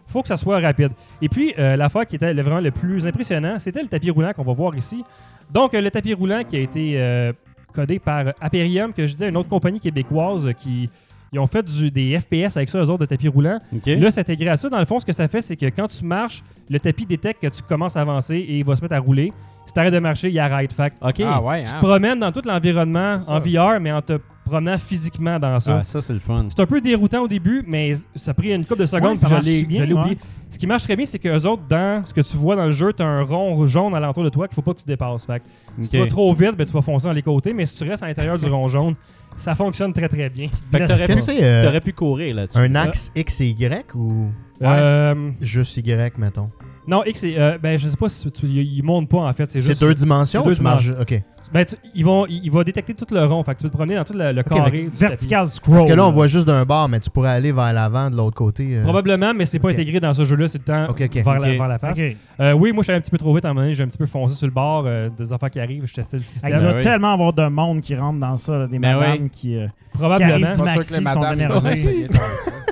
faut 0.08 0.22
que 0.22 0.28
ça 0.28 0.38
soit 0.38 0.60
rapide. 0.60 0.92
Et 1.22 1.30
puis, 1.30 1.54
euh, 1.58 1.76
l'affaire 1.76 2.06
qui 2.06 2.18
était 2.18 2.34
vraiment 2.34 2.60
le 2.60 2.72
plus 2.72 3.08
impressionnant, 3.08 3.58
c'était 3.60 3.82
le 3.82 3.88
tapis 3.88 4.12
roulant 4.12 4.32
qu'on 4.34 4.44
va 4.44 4.54
voir 4.54 4.76
ici. 4.76 5.04
Donc, 5.52 5.74
euh, 5.74 5.82
le 5.82 5.90
tapis 5.90 6.14
roulant 6.14 6.44
qui 6.44 6.58
a 6.58 6.60
été 6.60 7.00
euh, 7.02 7.32
codé 7.74 8.00
par 8.00 8.26
Aperium, 8.42 8.94
que 8.94 9.08
je 9.08 9.14
disais, 9.14 9.30
une 9.30 9.38
autre 9.38 9.50
compagnie 9.50 9.80
québécoise 9.80 10.50
qui 10.58 10.90
ils 11.34 11.40
ont 11.40 11.48
fait 11.48 11.64
du- 11.64 11.92
des 11.92 12.18
FPS 12.20 12.56
avec 12.58 12.70
ça, 12.70 12.80
eux 12.80 12.90
autres, 12.90 13.00
de 13.00 13.06
tapis 13.06 13.28
roulant. 13.28 13.60
OK. 13.76 13.86
Là, 13.88 14.12
c'est 14.12 14.22
intégré 14.22 14.50
à 14.50 14.58
ça. 14.58 14.70
Dans 14.70 14.80
le 14.80 14.86
fond, 14.86 15.00
ce 15.00 15.06
que 15.06 15.12
ça 15.12 15.28
fait, 15.28 15.42
c'est 15.42 15.56
que 15.58 15.66
quand 15.66 15.88
tu 15.88 16.06
marches, 16.06 16.44
le 16.70 16.80
tapis 16.80 17.06
détecte 17.06 17.42
que 17.42 17.48
tu 17.48 17.62
commences 17.64 17.98
à 17.98 18.02
avancer 18.02 18.36
et 18.36 18.60
il 18.60 18.64
va 18.66 18.76
se 18.76 18.82
mettre 18.82 18.96
à 18.96 19.00
rouler. 19.00 19.34
Si 19.66 19.74
tu 19.74 19.80
arrêtes 19.80 19.94
de 19.94 20.00
marcher, 20.00 20.30
il 20.30 20.38
arrête. 20.40 20.72
Fait. 20.74 20.94
Ah 21.02 21.08
ouais, 21.42 21.64
tu 21.64 21.70
hein? 21.70 21.74
te 21.74 21.86
promènes 21.86 22.20
dans 22.20 22.32
tout 22.32 22.42
l'environnement 22.46 23.18
en. 23.28 23.40
VR, 23.40 23.80
mais 23.80 23.92
en 23.92 24.02
te 24.02 24.20
promenant 24.46 24.78
physiquement 24.78 25.40
dans 25.40 25.58
ça. 25.62 25.78
Ah, 25.80 25.84
ça, 25.84 26.02
c'est 26.02 26.12
le 26.14 26.20
fun. 26.20 26.48
C'est 26.50 26.62
un 26.62 26.66
peu 26.66 26.82
déroutant 26.82 27.22
au 27.22 27.28
début, 27.30 27.64
mais 27.66 27.94
ça 28.14 28.32
a 28.32 28.34
pris 28.34 28.54
une 28.54 28.66
couple 28.66 28.82
de 28.82 28.86
secondes, 28.86 29.12
Ouais, 29.12 29.16
ça 29.16 29.40
je 29.42 29.46
l'ai 29.46 29.64
ouais. 29.66 29.94
oublié. 29.94 30.18
Ce 30.50 30.60
qui 30.60 30.68
marche 30.68 30.84
très 30.84 30.98
bien, 30.98 31.06
c'est 31.06 31.18
que 31.18 31.30
eux 31.30 31.48
autres, 31.48 31.64
dans 31.70 32.06
ce 32.06 32.14
que 32.14 32.20
tu 32.20 32.36
vois 32.36 32.58
dans 32.58 32.66
le 32.66 32.74
jeu, 32.74 32.92
tu 32.92 33.02
as 33.02 33.08
un 33.08 33.24
rond 33.24 33.66
jaune 33.66 33.96
alentour 33.96 34.24
de 34.26 34.30
toi 34.30 34.48
qu'il 34.50 34.56
faut 34.56 34.62
pas 34.62 34.74
que 34.74 34.80
tu 34.82 34.86
dépasses. 34.86 35.26
Fait 35.26 35.42
Si 35.80 35.92
tu 35.92 35.98
vas 35.98 36.08
trop 36.08 36.34
vite, 36.34 36.56
ben, 36.58 36.66
tu 36.68 36.74
vas 36.74 36.82
foncer 36.82 37.08
dans 37.08 37.14
les 37.14 37.22
côtés, 37.22 37.54
mais 37.54 37.66
si 37.66 37.78
tu 37.82 37.90
restes 37.90 38.04
à 38.04 38.08
l'intérieur 38.08 38.38
du 38.38 38.46
rond 38.48 38.68
jaune, 38.68 38.96
ça 39.36 39.56
fonctionne 39.56 39.94
très 39.94 40.08
très 40.10 40.30
bien. 40.30 40.48
Fait 40.72 40.80
que 40.80 40.84
t'aurais 40.88 40.94
Est-ce 40.94 41.04
que 41.06 41.14
pu, 41.14 41.20
c'est 41.20 41.44
euh, 41.44 41.64
t'aurais 41.66 41.82
pu 41.82 41.94
courir 41.94 42.36
là-dessus. 42.36 42.58
un 42.58 42.76
axe 42.76 43.12
X 43.16 43.42
et 43.42 43.48
Y 43.48 43.86
ou 43.96 44.28
Euh, 44.62 45.32
juste 45.42 45.76
Y, 45.78 46.18
mettons? 46.18 46.50
non, 46.88 47.04
X, 47.06 47.20
c'est, 47.22 47.38
euh, 47.38 47.58
ben, 47.58 47.78
je 47.78 47.88
sais 47.90 47.98
pas 47.98 48.10
si 48.10 48.30
tu, 48.32 48.46
ils 48.46 48.78
ils 48.78 48.84
montent 48.84 49.10
pas 49.10 49.20
en 49.20 49.34
fait. 49.34 49.50
C'est 49.50 49.62
C'est 49.62 49.70
juste. 49.70 49.82
deux 49.82 49.94
dimensions 49.96 50.42
c'est 50.42 50.48
deux 50.48 50.54
ou 50.54 50.58
tu 50.58 50.64
marches... 50.64 50.92
OK. 51.00 51.22
Ben, 51.54 51.66
tu- 51.66 51.76
ils 51.94 52.04
vont, 52.04 52.26
il 52.28 52.50
va 52.50 52.64
détecter 52.64 52.94
tout 52.96 53.06
le 53.12 53.24
rond. 53.26 53.44
Fait 53.44 53.54
que 53.54 53.60
tu 53.60 53.64
peux 53.64 53.70
te 53.70 53.76
promener 53.76 53.96
dans 53.96 54.04
tout 54.04 54.14
le, 54.14 54.32
le 54.32 54.42
carré. 54.44 54.72
du. 54.84 54.88
Vertical 54.88 55.48
scroll. 55.48 55.76
Parce 55.78 55.90
que 55.90 55.94
là, 55.96 56.08
on 56.08 56.12
voit 56.12 56.28
juste 56.28 56.48
d'un 56.48 56.66
bord, 56.66 56.90
mais 56.90 57.00
tu 57.00 57.10
pourrais 57.10 57.30
aller 57.32 57.52
vers 57.52 57.72
l'avant 57.74 58.10
de 58.10 58.16
l'autre 58.16 58.36
côté. 58.36 58.76
euh. 58.78 58.84
Probablement, 58.84 59.34
mais 59.34 59.46
c'est 59.46 59.60
pas 59.60 59.68
Ok. 59.70 59.76
intégré 59.76 60.00
dans 60.00 60.14
ce 60.14 60.24
jeu-là. 60.24 60.48
C'est 60.48 60.58
le 60.58 60.64
temps 60.64 60.86
Ok, 60.90 61.02
ok. 61.06 61.14
vers, 61.24 61.40
la, 61.40 61.48
Ok. 61.52 61.58
vers 61.58 61.68
la 61.68 61.78
face. 61.80 62.00
Ok. 62.00 62.16
Euh, 62.40 62.54
oui, 62.54 62.72
moi, 62.72 62.82
je 62.82 62.86
suis 62.86 62.92
allé 62.92 62.98
un 62.98 63.02
petit 63.02 63.12
peu 63.12 63.18
trop 63.20 63.34
vite 63.36 63.46
à 63.46 63.50
un 63.50 63.54
moment 63.54 63.62
donné. 63.66 63.76
J'ai 63.76 63.84
un 63.84 63.88
petit 63.88 63.98
peu 64.00 64.06
foncé 64.08 64.36
sur 64.36 64.48
le 64.48 64.54
bord 64.54 64.84
euh, 64.88 65.10
des 65.16 65.32
affaires 65.32 65.50
qui 65.52 65.60
arrivent. 65.60 65.86
Je 65.86 65.94
testais 65.94 66.18
le 66.18 66.24
Il 66.24 66.26
système. 66.26 66.52
doit 66.60 66.72
Ben 66.72 66.76
oui. 66.78 66.84
tellement 66.84 67.14
avoir 67.14 67.34
de 67.34 67.48
monde 67.48 67.82
qui 67.82 67.96
rentre 67.96 68.20
dans 68.20 68.36
ça, 68.36 68.58
là, 68.58 68.68
des 68.68 68.80
Ben 68.80 68.96
madames 68.98 69.24
oui. 69.24 69.30
qui, 69.30 69.56
euh, 69.56 69.68
Probablement. 69.94 70.48
qui 70.50 70.56
sûr 70.56 70.64
Maxi 70.66 70.94
que 70.94 71.00
les 71.00 71.10
sont. 71.12 71.22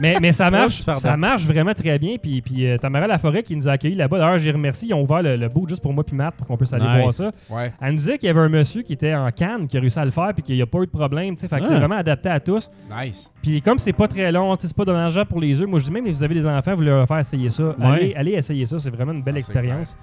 Mais, 0.01 0.17
mais 0.19 0.31
ça 0.31 0.49
marche, 0.51 0.81
ça 0.95 1.15
marche 1.17 1.45
vraiment 1.45 1.73
très 1.73 1.99
bien. 1.99 2.17
Puis, 2.17 2.41
puis 2.41 2.65
euh, 2.67 2.77
Tamara 2.77 3.05
Laforêt 3.07 3.43
qui 3.43 3.55
nous 3.55 3.69
a 3.69 3.73
accueillis 3.73 3.95
là-bas. 3.95 4.17
D'ailleurs, 4.17 4.39
j'ai 4.39 4.51
remercié. 4.51 4.89
Ils 4.89 4.93
ont 4.95 5.01
ouvert 5.03 5.21
le, 5.21 5.35
le 5.35 5.47
boot 5.47 5.69
juste 5.69 5.81
pour 5.81 5.93
moi 5.93 6.03
puis 6.03 6.15
Matt 6.15 6.33
pour 6.35 6.47
qu'on 6.47 6.57
puisse 6.57 6.73
aller 6.73 6.85
Nice. 6.85 7.01
voir 7.01 7.13
ça. 7.13 7.31
Ouais. 7.49 7.71
Elle 7.79 7.91
nous 7.91 7.97
disait 7.97 8.17
qu'il 8.17 8.27
y 8.27 8.29
avait 8.29 8.39
un 8.39 8.49
monsieur 8.49 8.81
qui 8.81 8.93
était 8.93 9.13
en 9.13 9.29
Cannes 9.31 9.67
qui 9.67 9.77
a 9.77 9.79
réussi 9.79 9.99
à 9.99 10.05
le 10.05 10.11
faire 10.11 10.31
puis 10.33 10.41
qu'il 10.43 10.55
n'y 10.55 10.61
a 10.61 10.65
pas 10.65 10.79
eu 10.79 10.85
de 10.87 10.91
problème. 10.91 11.35
tu 11.35 11.41
sais. 11.41 11.47
Fait 11.47 11.59
que 11.59 11.67
c'est 11.67 11.75
Ah. 11.75 11.79
vraiment 11.79 11.97
adapté 11.97 12.29
à 12.29 12.39
tous. 12.39 12.69
Nice. 12.99 13.29
Puis 13.43 13.61
comme 13.61 13.77
c'est 13.77 13.93
pas 13.93 14.07
très 14.07 14.31
long, 14.31 14.55
c'est 14.59 14.73
pas 14.75 14.85
dommageable 14.85 15.29
pour 15.29 15.39
les 15.39 15.59
yeux. 15.59 15.67
Moi, 15.67 15.77
je 15.79 15.85
dis 15.85 15.91
même 15.91 16.05
si 16.05 16.11
vous 16.11 16.23
avez 16.23 16.33
des 16.35 16.47
enfants, 16.47 16.73
vous 16.73 16.81
leur 16.81 17.07
faire 17.07 17.19
essayer 17.19 17.49
ça. 17.51 17.75
Allez, 17.79 18.13
allez 18.15 18.31
essayer 18.31 18.65
ça. 18.65 18.79
C'est 18.79 18.89
vraiment 18.89 19.11
une 19.11 19.21
belle 19.21 19.35
Ah, 19.35 19.39
expérience. 19.39 19.95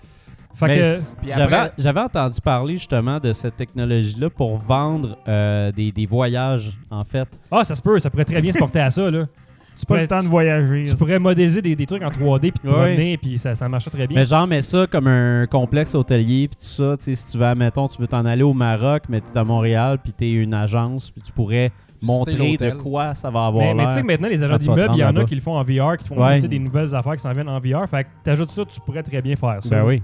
J'avais, 0.66 1.42
après- 1.56 1.72
j'avais 1.78 2.00
entendu 2.00 2.40
parler 2.40 2.76
justement 2.76 3.18
de 3.20 3.32
cette 3.32 3.56
technologie-là 3.56 4.30
pour 4.30 4.56
vendre 4.58 5.16
euh, 5.28 5.70
des, 5.72 5.92
des 5.92 6.06
voyages, 6.06 6.72
en 6.90 7.02
fait. 7.02 7.28
ah, 7.50 7.64
ça 7.64 7.74
se 7.74 7.82
peut. 7.82 7.98
Ça 8.00 8.10
pourrait 8.10 8.24
très 8.24 8.40
bien 8.42 8.52
se 8.52 8.58
porter 8.58 8.80
à 8.80 8.90
ça. 8.90 9.10
Là. 9.10 9.24
Tu 9.78 9.86
pas 9.86 9.94
pourrais, 9.94 10.00
le 10.02 10.08
temps 10.08 10.22
de 10.24 10.26
voyager. 10.26 10.86
tu 10.86 10.96
pourrais 10.96 11.20
modéliser 11.20 11.62
des, 11.62 11.76
des 11.76 11.86
trucs 11.86 12.02
en 12.02 12.08
3D 12.08 12.40
puis 12.40 12.50
te 12.50 12.66
promener 12.66 13.16
puis 13.16 13.38
ça, 13.38 13.54
ça 13.54 13.68
marchait 13.68 13.90
très 13.90 14.08
bien. 14.08 14.18
Mais 14.18 14.24
genre, 14.24 14.44
mets 14.44 14.60
ça 14.60 14.88
comme 14.90 15.06
un 15.06 15.46
complexe 15.46 15.94
hôtelier, 15.94 16.48
puis 16.48 16.56
tout 16.56 16.66
ça. 16.66 16.96
Tu 16.96 17.04
sais, 17.04 17.14
si 17.14 17.30
tu 17.30 17.38
veux, 17.38 17.54
mettons, 17.54 17.86
tu 17.86 18.00
veux 18.02 18.08
t'en 18.08 18.24
aller 18.26 18.42
au 18.42 18.54
Maroc, 18.54 19.04
mais 19.08 19.20
t'es 19.20 19.38
à 19.38 19.44
Montréal, 19.44 19.98
puis 20.02 20.12
t'es 20.12 20.32
une 20.32 20.52
agence, 20.52 21.12
puis 21.12 21.22
tu 21.22 21.30
pourrais 21.30 21.70
montrer 22.02 22.56
de 22.56 22.70
quoi 22.72 23.14
ça 23.14 23.30
va 23.30 23.46
avoir 23.46 23.62
Mais, 23.66 23.74
mais 23.74 23.86
tu 23.86 23.92
sais 23.94 24.02
maintenant, 24.02 24.26
les 24.28 24.42
agents 24.42 24.56
d'immeubles, 24.56 24.94
il 24.94 24.98
y 24.98 25.04
en 25.04 25.14
a 25.14 25.24
qui 25.24 25.36
le 25.36 25.40
font 25.40 25.56
en 25.56 25.62
VR, 25.62 25.96
qui 25.96 26.02
te 26.02 26.08
font 26.08 26.20
Ouais. 26.26 26.40
des 26.40 26.58
nouvelles 26.58 26.92
affaires 26.96 27.14
qui 27.14 27.22
s'en 27.22 27.30
viennent 27.32 27.48
en 27.48 27.60
VR. 27.60 27.88
Fait 27.88 28.02
que 28.02 28.08
t'ajoutes 28.24 28.50
ça, 28.50 28.64
tu 28.64 28.80
pourrais 28.80 29.04
très 29.04 29.22
bien 29.22 29.36
faire 29.36 29.58
ça. 29.62 29.76
Ben 29.76 29.84
oui. 29.86 30.02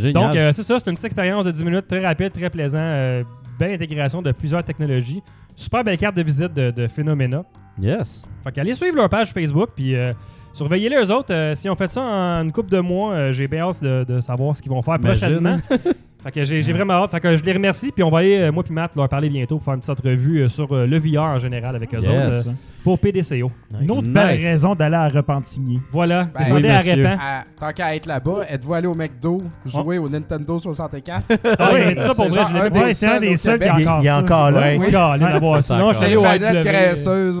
Génial. 0.00 0.12
Donc, 0.24 0.36
euh, 0.36 0.52
c'est 0.52 0.62
ça, 0.62 0.78
c'est 0.78 0.88
une 0.88 0.94
petite 0.94 1.04
expérience 1.06 1.44
de 1.44 1.50
10 1.50 1.64
minutes, 1.64 1.86
très 1.88 2.04
rapide, 2.04 2.32
très 2.32 2.50
plaisant. 2.50 2.78
euh, 2.80 3.22
belle 3.58 3.72
intégration 3.74 4.22
de 4.22 4.32
plusieurs 4.32 4.64
technologies. 4.64 5.22
Super 5.54 5.84
belle 5.84 5.96
carte 5.98 6.16
de 6.16 6.22
visite 6.22 6.52
de, 6.54 6.70
de 6.70 6.86
Phenomena. 6.88 7.42
yes. 7.78 8.24
Fait 8.44 8.52
qu'allez 8.52 8.74
suivre 8.74 8.96
leur 8.96 9.08
page 9.10 9.32
Facebook, 9.32 9.70
puis 9.76 9.94
euh, 9.94 10.12
surveillez-les 10.54 10.96
eux 10.96 11.12
autres. 11.14 11.52
Si 11.54 11.68
on 11.68 11.76
fait 11.76 11.90
ça 11.90 12.00
en 12.00 12.42
une 12.44 12.52
couple 12.52 12.70
de 12.70 12.80
mois, 12.80 13.30
j'ai 13.32 13.46
bien 13.48 13.64
hâte 13.68 13.82
de, 13.82 14.04
de 14.08 14.20
savoir 14.20 14.56
ce 14.56 14.62
qu'ils 14.62 14.72
vont 14.72 14.80
faire 14.82 14.96
Imagine. 14.96 15.20
prochainement. 15.28 15.58
fait 16.22 16.32
que 16.32 16.44
j'ai 16.44 16.72
vraiment 16.72 16.94
hâte. 16.94 17.10
Fait 17.10 17.20
que 17.20 17.36
je 17.36 17.42
les 17.44 17.52
remercie, 17.52 17.92
puis 17.92 18.02
on 18.04 18.10
va 18.10 18.18
aller, 18.18 18.38
euh, 18.38 18.52
moi 18.52 18.62
puis 18.62 18.72
Matt, 18.74 18.94
leur 18.96 19.08
parler 19.08 19.28
bientôt 19.30 19.56
pour 19.56 19.64
faire 19.64 19.74
une 19.74 19.80
petite 19.80 19.90
entrevue 19.98 20.40
euh, 20.42 20.48
sur 20.48 20.70
euh, 20.72 20.86
le 20.86 20.98
VR 20.98 21.22
en 21.22 21.38
général 21.38 21.74
avec 21.76 21.92
eux 21.94 21.98
Yes. 21.98 22.08
autres 22.08 22.48
euh, 22.50 22.52
pour 22.84 22.98
PDCO. 22.98 23.50
Une 23.80 23.90
autre 23.90 24.02
Nice. 24.02 24.10
belle 24.12 24.38
raison 24.40 24.74
d'aller 24.74 24.96
à 24.96 25.08
Repentigny. 25.08 25.80
Voilà, 25.92 26.24
Ben, 26.24 26.40
descendez 26.40 26.68
oui, 26.68 27.06
à 27.06 27.44
tant 27.58 27.72
qu'à 27.72 27.94
être 27.94 28.06
là-bas, 28.06 28.44
êtes-vous 28.48 28.72
allé 28.74 28.86
au 28.86 28.94
McDo 28.94 29.42
jouer 29.66 29.98
au 29.98 30.08
Nintendo 30.08 30.58
64? 30.58 31.24
Ah, 31.58 31.70
dit 31.94 32.00
ça 32.00 32.14
pour 32.14 32.24
c'est 32.24 32.28
vrai, 32.30 32.42
je 32.48 32.54
l'ai 32.54 32.80
Ouais, 32.80 32.92
c'est 32.94 33.06
un 33.06 33.10
seuls 33.12 33.20
des 33.20 33.36
seuls 33.36 33.58
qui 33.58 33.68
encore 33.70 33.98
il 34.00 34.04
y 34.04 34.08
a 34.08 34.18
encore 34.18 34.50
là. 34.50 34.76
Oui, 34.78 34.90
Caroline, 34.90 35.28
d'avoir 35.32 35.62
ça. 35.62 35.76
Non, 35.76 35.92
je 35.92 35.96
suis 35.98 36.06
allé 36.06 36.16
au 36.16 36.22
Les 36.22 36.38
manettes 36.38 36.64
graisseuses. 36.64 37.40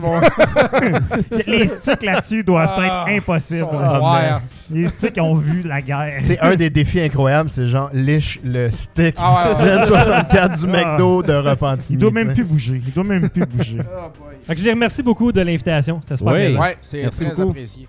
Les 1.46 1.66
sticks 1.66 2.02
là-dessus 2.02 2.42
doivent 2.44 2.72
Ah, 2.76 3.06
être 3.06 3.16
impossibles. 3.18 3.66
Ah. 4.70 4.74
Les 4.76 4.86
sticks 4.86 5.18
ont 5.20 5.34
vu 5.34 5.62
la 5.62 5.82
guerre. 5.82 6.20
Sais, 6.24 6.38
un 6.40 6.54
des 6.56 6.70
défis 6.70 7.00
incroyables, 7.00 7.50
c'est 7.50 7.66
genre 7.66 7.90
liche 7.92 8.38
le 8.44 8.70
stick 8.70 9.16
Ah 9.18 9.54
ouais, 9.56 9.62
ouais. 9.62 9.84
Z64 9.84 10.58
du 10.64 10.72
Ah. 10.74 10.92
McDo 10.92 11.22
de 11.22 11.32
Repentigny. 11.32 11.94
Il 11.94 11.98
doit 11.98 12.10
même 12.12 12.32
plus 12.32 12.44
bouger. 12.44 12.80
Il 12.86 12.92
doit 12.92 13.04
même 13.04 13.28
plus 13.28 13.46
bouger. 13.46 13.78
Oh 13.80 14.10
boy. 14.18 14.34
Fait 14.46 14.54
que 14.54 14.60
je 14.60 14.64
les 14.64 14.72
remercie 14.72 15.02
beaucoup 15.02 15.32
de 15.32 15.40
l'invitation. 15.40 16.00
Super 16.02 16.32
Oui. 16.32 16.38
plaisant. 16.40 16.60
Ouais, 16.60 16.76
c'est 16.80 17.10
très 17.10 17.24
beaucoup. 17.26 17.50
apprécié. 17.50 17.88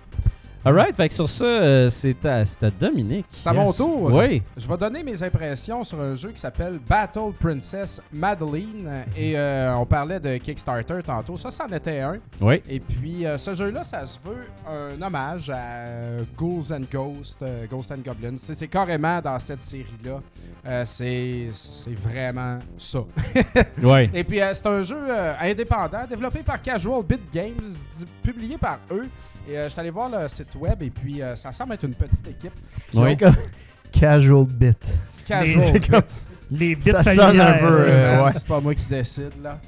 Alright, 0.64 0.94
fait 0.94 1.08
que 1.08 1.14
sur 1.14 1.28
ça, 1.28 1.44
euh, 1.44 1.88
c'est 1.90 2.24
à, 2.24 2.44
c'est 2.44 2.62
à 2.62 2.70
Dominique. 2.70 3.26
C'est 3.34 3.48
à 3.48 3.52
mon 3.52 3.72
tour. 3.72 4.12
Oui. 4.12 4.42
Je 4.56 4.68
vais 4.68 4.76
donner 4.76 5.02
mes 5.02 5.20
impressions 5.20 5.82
sur 5.82 6.00
un 6.00 6.14
jeu 6.14 6.30
qui 6.30 6.40
s'appelle 6.40 6.78
Battle 6.88 7.32
Princess 7.40 8.00
Madeline. 8.12 8.88
Et 9.16 9.36
euh, 9.36 9.74
on 9.74 9.84
parlait 9.84 10.20
de 10.20 10.36
Kickstarter 10.36 11.00
tantôt. 11.04 11.36
Ça, 11.36 11.50
c'en 11.50 11.66
était 11.66 11.98
un. 11.98 12.18
Oui. 12.40 12.62
Et 12.68 12.78
puis, 12.78 13.26
euh, 13.26 13.36
ce 13.38 13.54
jeu-là, 13.54 13.82
ça 13.82 14.06
se 14.06 14.20
veut 14.24 14.46
un 14.68 15.02
hommage 15.02 15.50
à 15.50 16.22
Ghouls 16.38 16.72
and 16.72 16.84
Ghosts, 16.92 17.42
euh, 17.42 17.66
Ghosts 17.68 17.90
and 17.90 17.98
Goblins. 18.06 18.36
C'est 18.36 18.54
c'est 18.54 18.68
carrément 18.68 19.20
dans 19.20 19.40
cette 19.40 19.64
série-là. 19.64 20.20
Euh, 20.64 20.84
c'est 20.86 21.48
c'est 21.52 21.98
vraiment 21.98 22.60
ça. 22.78 23.00
Oui. 23.82 24.08
Et 24.14 24.22
puis, 24.22 24.40
euh, 24.40 24.54
c'est 24.54 24.66
un 24.68 24.84
jeu 24.84 24.96
euh, 25.08 25.32
indépendant, 25.40 26.06
développé 26.08 26.44
par 26.44 26.62
Casual 26.62 27.02
Bit 27.02 27.22
Games, 27.34 27.50
di- 27.96 28.06
publié 28.22 28.56
par 28.58 28.78
eux. 28.92 29.08
Et 29.48 29.58
euh, 29.58 29.64
je 29.66 29.70
suis 29.72 29.80
allé 29.80 29.90
voir 29.90 30.08
le 30.08 30.28
site 30.28 30.54
web, 30.56 30.82
et 30.82 30.90
puis 30.90 31.20
euh, 31.22 31.34
ça 31.36 31.52
semble 31.52 31.74
être 31.74 31.84
une 31.84 31.94
petite 31.94 32.26
équipe. 32.28 32.52
Oui. 32.94 33.16
Comme 33.16 33.34
Casual 33.92 34.46
bit. 34.46 34.78
Casual 35.26 35.60
C'est 35.60 35.78
Bit. 35.80 35.90
comme- 35.90 36.02
Les 36.50 36.74
bits 36.76 36.82
Ça 36.82 37.02
sonne 37.04 37.40
un 37.40 37.58
peu, 37.58 37.64
euh, 37.66 37.86
Euh, 38.20 38.24
ouais. 38.24 38.32
C'est 38.32 38.46
pas 38.46 38.60
moi 38.60 38.74
qui 38.74 38.84
décide, 38.86 39.32
là. 39.42 39.58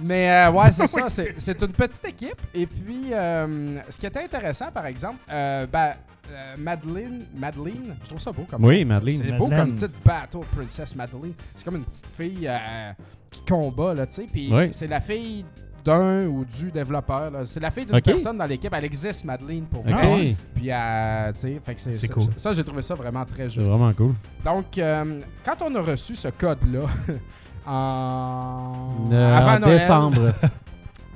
Mais 0.00 0.30
euh, 0.30 0.52
ouais, 0.52 0.70
c'est 0.72 0.86
ça. 0.86 1.08
C'est 1.08 1.32
c'est 1.38 1.60
une 1.62 1.72
petite 1.72 2.04
équipe. 2.06 2.40
Et 2.54 2.66
puis, 2.66 3.12
euh, 3.12 3.80
ce 3.90 3.98
qui 3.98 4.06
était 4.06 4.22
intéressant, 4.22 4.70
par 4.72 4.86
exemple, 4.86 5.18
euh, 5.30 5.66
ben, 5.66 5.94
euh, 6.30 6.54
Madeline, 6.58 7.24
Madeline, 7.34 7.96
je 8.02 8.08
trouve 8.08 8.20
ça 8.20 8.30
beau 8.32 8.42
comme 8.48 8.64
Oui, 8.64 8.84
Madeleine. 8.84 9.18
C'est 9.24 9.32
beau 9.32 9.48
comme 9.48 9.72
titre 9.72 9.92
Battle 10.04 10.40
Princess 10.54 10.94
Madeline. 10.94 11.32
C'est 11.56 11.64
comme 11.64 11.76
une 11.76 11.84
petite 11.84 12.06
fille 12.16 12.46
euh, 12.48 12.92
qui 13.30 13.40
combat, 13.44 13.94
là, 13.94 14.06
tu 14.06 14.14
sais. 14.14 14.26
Puis 14.32 14.48
Oui. 14.52 14.68
c'est 14.72 14.86
la 14.86 15.00
fille 15.00 15.44
d'un 15.88 16.26
ou 16.26 16.44
du 16.44 16.70
développeur. 16.70 17.30
là. 17.30 17.38
C'est 17.46 17.60
la 17.60 17.70
fille 17.70 17.86
d'une 17.86 17.96
Ok. 17.96 18.02
personne 18.04 18.36
dans 18.36 18.44
l'équipe. 18.46 18.72
Elle 18.74 18.84
existe, 18.84 19.24
Madeline, 19.24 19.64
pour 19.64 19.80
Ok. 19.80 19.90
vrai. 19.90 20.36
Puis, 20.54 20.70
euh, 20.70 21.32
tu 21.32 21.38
sais, 21.40 21.60
fait 21.64 21.74
que 21.74 21.80
c'est 21.80 21.92
C'est 21.92 22.06
ça- 22.08 22.12
cool. 22.14 22.24
Ça, 22.36 22.52
j'ai 22.52 22.62
trouvé 22.64 22.82
ça 22.82 22.94
vraiment 22.94 23.24
très 23.24 23.44
C'est 23.44 23.50
joli. 23.50 23.68
vraiment 23.68 23.92
cool. 23.94 24.14
Donc, 24.44 24.76
euh, 24.78 25.20
quand 25.44 25.56
on 25.64 25.74
a 25.74 25.80
reçu 25.80 26.14
ce 26.14 26.28
code-là 26.28 26.84
en, 27.66 28.74
Euh, 29.12 29.36
avant 29.36 29.56
en 29.56 29.60
Noël, 29.60 29.78
décembre. 29.78 30.20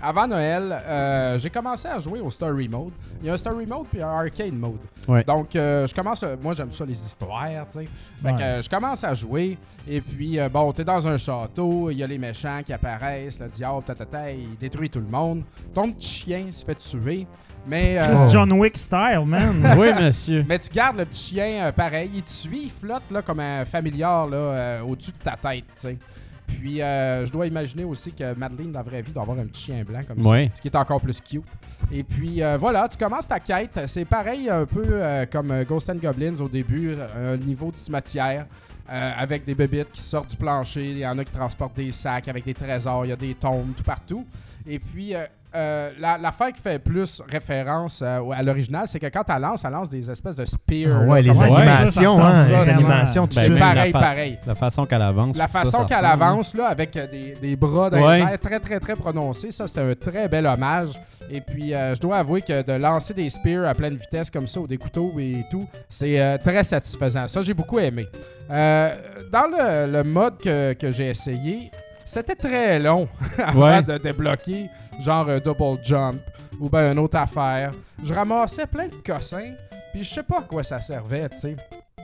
avant 0.02 0.26
Noël, 0.26 0.82
euh, 0.84 1.38
j'ai 1.38 1.48
commencé 1.48 1.86
à 1.88 1.98
jouer 2.00 2.20
au 2.20 2.30
Story 2.30 2.68
Mode. 2.68 2.90
Il 3.20 3.26
y 3.26 3.30
a 3.30 3.34
un 3.34 3.36
Story 3.36 3.64
Mode 3.66 3.86
puis 3.90 4.02
un 4.02 4.08
Arcade 4.08 4.52
Mode. 4.52 4.78
Ouais. 5.06 5.22
Donc, 5.24 5.54
euh, 5.54 5.86
je 5.86 5.94
commence. 5.94 6.22
à- 6.22 6.36
moi, 6.36 6.54
j'aime 6.54 6.72
ça 6.72 6.84
les 6.84 6.92
histoires, 7.00 7.48
tu 7.72 7.78
sais. 7.78 7.88
Fait 8.22 8.34
que, 8.34 8.42
euh, 8.42 8.62
je 8.62 8.68
commence 8.68 9.04
à 9.04 9.14
jouer. 9.14 9.56
Et 9.88 10.00
puis, 10.00 10.38
euh, 10.38 10.48
bon, 10.48 10.72
t'es 10.72 10.84
dans 10.84 11.06
un 11.06 11.16
château. 11.16 11.90
Il 11.90 11.98
y 11.98 12.02
a 12.02 12.06
les 12.06 12.18
méchants 12.18 12.60
qui 12.64 12.72
apparaissent. 12.72 13.38
Le 13.38 13.48
diable, 13.48 13.82
tatata, 13.84 14.30
il 14.32 14.56
détruit 14.58 14.90
tout 14.90 15.00
le 15.00 15.06
monde. 15.06 15.42
Ton 15.72 15.90
petit 15.92 16.08
chien 16.24 16.46
se 16.50 16.64
fait 16.64 16.74
tuer. 16.74 17.26
Mais. 17.66 17.96
euh, 18.00 18.06
Chris 18.12 18.32
John 18.32 18.52
Wick 18.54 18.76
style, 18.76 19.22
man. 19.24 19.74
oui, 19.78 19.92
monsieur. 19.94 20.44
mais 20.48 20.58
tu 20.58 20.68
gardes 20.70 20.96
le 20.96 21.04
petit 21.04 21.34
chien 21.34 21.66
euh, 21.66 21.72
pareil. 21.72 22.10
Il 22.12 22.22
te 22.22 22.28
suit, 22.30 22.62
il 22.64 22.70
flotte 22.70 23.04
là, 23.10 23.22
comme 23.22 23.38
un 23.38 23.64
familiar 23.64 24.26
là, 24.28 24.36
euh, 24.36 24.80
au-dessus 24.82 25.12
de 25.12 25.22
ta 25.22 25.36
tête. 25.36 25.64
tu 25.74 25.80
sais. 25.82 25.98
Puis 26.46 26.82
euh, 26.82 27.24
je 27.26 27.32
dois 27.32 27.46
imaginer 27.46 27.84
aussi 27.84 28.12
que 28.12 28.34
Madeleine, 28.34 28.72
dans 28.72 28.80
la 28.80 28.84
vraie 28.84 29.02
vie, 29.02 29.12
doit 29.12 29.22
avoir 29.22 29.38
un 29.38 29.46
petit 29.46 29.62
chien 29.64 29.82
blanc 29.84 30.00
comme 30.06 30.24
Ouais. 30.26 30.48
ça. 30.50 30.56
Ce 30.56 30.62
qui 30.62 30.68
est 30.68 30.76
encore 30.76 31.00
plus 31.00 31.20
cute. 31.20 31.44
Et 31.90 32.02
puis 32.02 32.42
euh, 32.42 32.56
voilà, 32.56 32.88
tu 32.88 32.96
commences 32.98 33.26
ta 33.28 33.40
quête. 33.40 33.80
C'est 33.86 34.04
pareil 34.04 34.48
un 34.50 34.64
peu 34.66 34.84
euh, 34.86 35.26
comme 35.30 35.64
Ghost 35.64 35.88
and 35.90 35.96
Goblins 35.96 36.36
au 36.40 36.48
début, 36.48 36.94
un 37.16 37.36
niveau 37.36 37.70
de 37.70 37.76
cimetière. 37.76 38.46
avec 38.88 39.44
des 39.46 39.54
bébites 39.54 39.90
qui 39.92 40.00
sortent 40.02 40.30
du 40.30 40.36
plancher, 40.36 40.90
il 40.90 40.98
y 40.98 41.06
en 41.06 41.16
a 41.18 41.24
qui 41.24 41.32
transportent 41.32 41.76
des 41.76 41.92
sacs 41.92 42.28
avec 42.28 42.44
des 42.44 42.52
trésors, 42.54 43.06
il 43.06 43.08
y 43.08 43.12
a 43.12 43.16
des 43.16 43.34
tombes 43.34 43.74
tout 43.74 43.84
partout. 43.84 44.26
Et 44.66 44.78
puis, 44.78 45.14
euh, 45.54 45.90
la- 45.98 46.18
l'affaire 46.18 46.52
qui 46.52 46.60
fait 46.60 46.78
plus 46.78 47.22
référence 47.30 48.00
euh, 48.02 48.20
à 48.30 48.42
l'original, 48.42 48.84
c'est 48.86 48.98
que 48.98 49.06
quand 49.06 49.22
elle 49.28 49.42
lance, 49.42 49.64
elle 49.64 49.72
lance 49.72 49.90
des 49.90 50.10
espèces 50.10 50.36
de 50.36 50.44
spears. 50.44 51.00
Ah 51.02 51.04
ouais, 51.06 51.22
là, 51.22 51.32
les 51.32 51.42
animations, 51.42 52.16
ça, 52.16 52.22
ça 52.22 52.26
hein, 52.58 52.64
les 52.64 52.70
animations 52.70 53.26
tout 53.26 53.36
de 53.40 53.48
Ben, 53.48 53.58
pareil, 53.58 53.92
la 53.92 54.00
pareil. 54.00 54.38
La 54.46 54.54
façon 54.54 54.86
qu'elle 54.86 55.02
avance. 55.02 55.36
La 55.36 55.48
façon 55.48 55.84
qu'elle 55.84 56.04
avance 56.04 56.54
là, 56.54 56.66
avec 56.68 56.96
euh, 56.96 57.06
des, 57.06 57.36
des 57.40 57.56
bras 57.56 57.90
dans 57.90 58.00
Ouais. 58.06 58.16
les 58.18 58.22
airs 58.32 58.38
très 58.40 58.60
très 58.60 58.80
très 58.80 58.96
prononcés, 58.96 59.50
ça 59.50 59.66
c'est 59.66 59.80
un 59.80 59.94
très 59.94 60.28
bel 60.28 60.46
hommage. 60.46 60.90
Et 61.30 61.40
puis 61.40 61.74
euh, 61.74 61.94
je 61.94 62.00
dois 62.00 62.18
avouer 62.18 62.42
que 62.42 62.62
de 62.62 62.72
lancer 62.72 63.14
des 63.14 63.30
spears 63.30 63.66
à 63.68 63.74
pleine 63.74 63.94
vitesse 63.96 64.30
comme 64.30 64.46
ça 64.46 64.60
ou 64.60 64.66
des 64.66 64.76
couteaux 64.78 65.12
et 65.18 65.44
tout, 65.50 65.66
c'est 65.88 66.20
euh, 66.20 66.36
très 66.38 66.64
satisfaisant. 66.64 67.26
Ça 67.28 67.42
j'ai 67.42 67.54
beaucoup 67.54 67.78
aimé. 67.78 68.06
Euh, 68.50 68.90
dans 69.30 69.46
le, 69.46 69.90
le 69.90 70.02
mode 70.04 70.38
que, 70.38 70.72
que 70.74 70.90
j'ai 70.90 71.08
essayé, 71.10 71.70
c'était 72.04 72.34
très 72.34 72.78
long 72.78 73.08
avant 73.38 73.66
Ouais. 73.70 73.82
de 73.82 73.96
débloquer 73.98 74.66
genre 75.00 75.28
un 75.28 75.38
double 75.38 75.78
jump 75.82 76.20
ou 76.60 76.68
ben 76.68 76.92
une 76.92 76.98
autre 76.98 77.16
affaire. 77.16 77.70
Je 78.02 78.12
ramassais 78.12 78.66
plein 78.66 78.88
de 78.88 78.94
cossins, 79.04 79.52
puis 79.92 80.04
je 80.04 80.14
sais 80.14 80.22
pas 80.22 80.38
à 80.38 80.42
quoi 80.42 80.62
ça 80.62 80.80
servait, 80.80 81.28
tu 81.28 81.38
sais. 81.38 81.56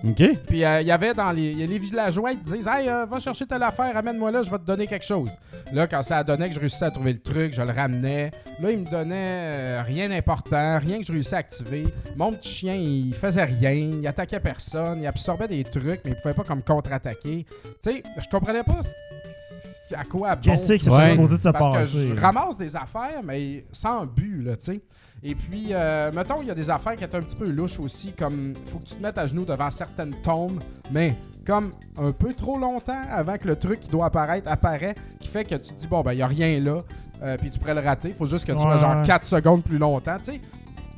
OK. 0.05 0.22
Puis 0.46 0.64
euh, 0.64 0.81
il 0.81 0.87
y 0.87 0.92
avait 0.92 1.12
dans 1.12 1.33
les, 1.33 1.53
y 1.53 1.62
a 1.62 1.66
les 1.66 1.79
villageois 1.79 2.31
qui 2.31 2.53
disent 2.53 2.68
Hey, 2.68 2.88
euh, 2.88 3.05
va 3.05 3.18
chercher 3.18 3.46
telle 3.46 3.62
affaire, 3.62 3.96
amène-moi 3.96 4.31
là, 4.31 4.42
je 4.42 4.51
vais 4.51 4.59
te 4.59 4.64
donner 4.64 4.87
quelque 4.87 5.05
chose. 5.05 5.31
Là, 5.72 5.87
quand 5.87 6.03
ça 6.03 6.22
donné 6.22 6.48
que 6.48 6.55
je 6.55 6.61
réussissais 6.61 6.87
à 6.87 6.90
trouver 6.90 7.12
le 7.12 7.20
truc, 7.20 7.53
je 7.53 7.62
le 7.62 7.72
ramenais. 7.72 8.31
Là, 8.61 8.70
il 8.70 8.79
me 8.79 8.90
donnait 8.90 9.16
euh, 9.16 9.83
rien 9.85 10.09
d'important, 10.09 10.79
rien 10.79 10.98
que 10.98 11.05
je 11.05 11.12
réussissais 11.12 11.37
à 11.37 11.40
activer. 11.40 11.87
Mon 12.16 12.33
petit 12.33 12.51
chien, 12.51 12.74
il 12.74 13.12
faisait 13.12 13.44
rien, 13.44 13.72
il 13.72 14.07
attaquait 14.07 14.40
personne, 14.40 15.01
il 15.03 15.07
absorbait 15.07 15.48
des 15.48 15.64
trucs, 15.64 16.01
mais 16.05 16.12
il 16.12 16.16
pouvait 16.16 16.35
pas 16.35 16.44
comme 16.44 16.62
contre-attaquer. 16.62 17.44
Tu 17.44 17.70
sais, 17.81 18.03
je 18.16 18.29
comprenais 18.31 18.62
pas 18.62 18.81
à 19.94 20.05
quoi 20.05 20.35
bon? 20.37 20.42
Qu'est-ce 20.42 20.72
que 20.74 20.79
c'est 20.79 20.90
Ouais. 20.90 21.09
supposé 21.11 21.37
de 21.37 21.42
se 21.42 21.48
Parce 21.48 21.92
que 21.92 21.98
je 22.14 22.20
ramasse 22.20 22.57
des 22.57 22.74
affaires, 22.77 23.20
mais 23.24 23.64
sans 23.72 24.07
but, 24.07 24.42
là, 24.42 24.57
tu 24.57 24.64
sais. 24.66 24.81
Et 25.22 25.35
puis, 25.35 25.68
euh, 25.72 26.12
mettons, 26.12 26.40
il 26.42 26.48
y 26.48 26.51
a 26.51 26.55
des 26.55 26.70
affaires 26.70 26.94
qui 26.94 27.03
étaient 27.03 27.16
un 27.16 27.22
petit 27.22 27.35
peu 27.37 27.48
louches 27.51 27.81
aussi, 27.81 28.12
comme 28.12 28.55
faut 28.66 28.79
que 28.79 28.85
tu 28.85 28.94
te 28.94 29.03
mettes 29.03 29.18
à 29.18 29.27
genoux 29.27 29.44
devant 29.44 29.68
certaines 29.70 30.14
tombes, 30.22 30.61
mais 30.92 31.16
comme 31.44 31.72
un 31.96 32.12
peu 32.12 32.35
trop 32.35 32.57
longtemps 32.59 33.03
avant 33.11 33.37
que 33.37 33.48
le 33.48 33.57
truc 33.57 33.81
qui 33.81 33.88
doit 33.88 34.07
apparaître 34.07 34.48
apparaît, 34.48 34.94
qui 35.18 35.27
fait 35.27 35.44
que 35.44 35.57
tu 35.57 35.72
te 35.74 35.81
dis, 35.81 35.88
bon, 35.88 36.03
ben, 36.03 36.12
il 36.12 36.16
n'y 36.16 36.22
a 36.22 36.27
rien 36.29 36.61
là, 36.61 36.83
euh, 37.22 37.37
puis 37.37 37.51
tu 37.51 37.59
pourrais 37.59 37.74
le 37.74 37.81
rater. 37.81 38.11
faut 38.12 38.27
juste 38.27 38.44
que 38.44 38.53
tu 38.53 38.59
sois 38.59 38.74
Ouais, 38.74 38.79
genre 38.79 38.96
ouais. 39.01 39.07
4 39.07 39.24
secondes 39.24 39.64
plus 39.64 39.79
longtemps, 39.79 40.18
tu 40.18 40.24
sais. 40.24 40.40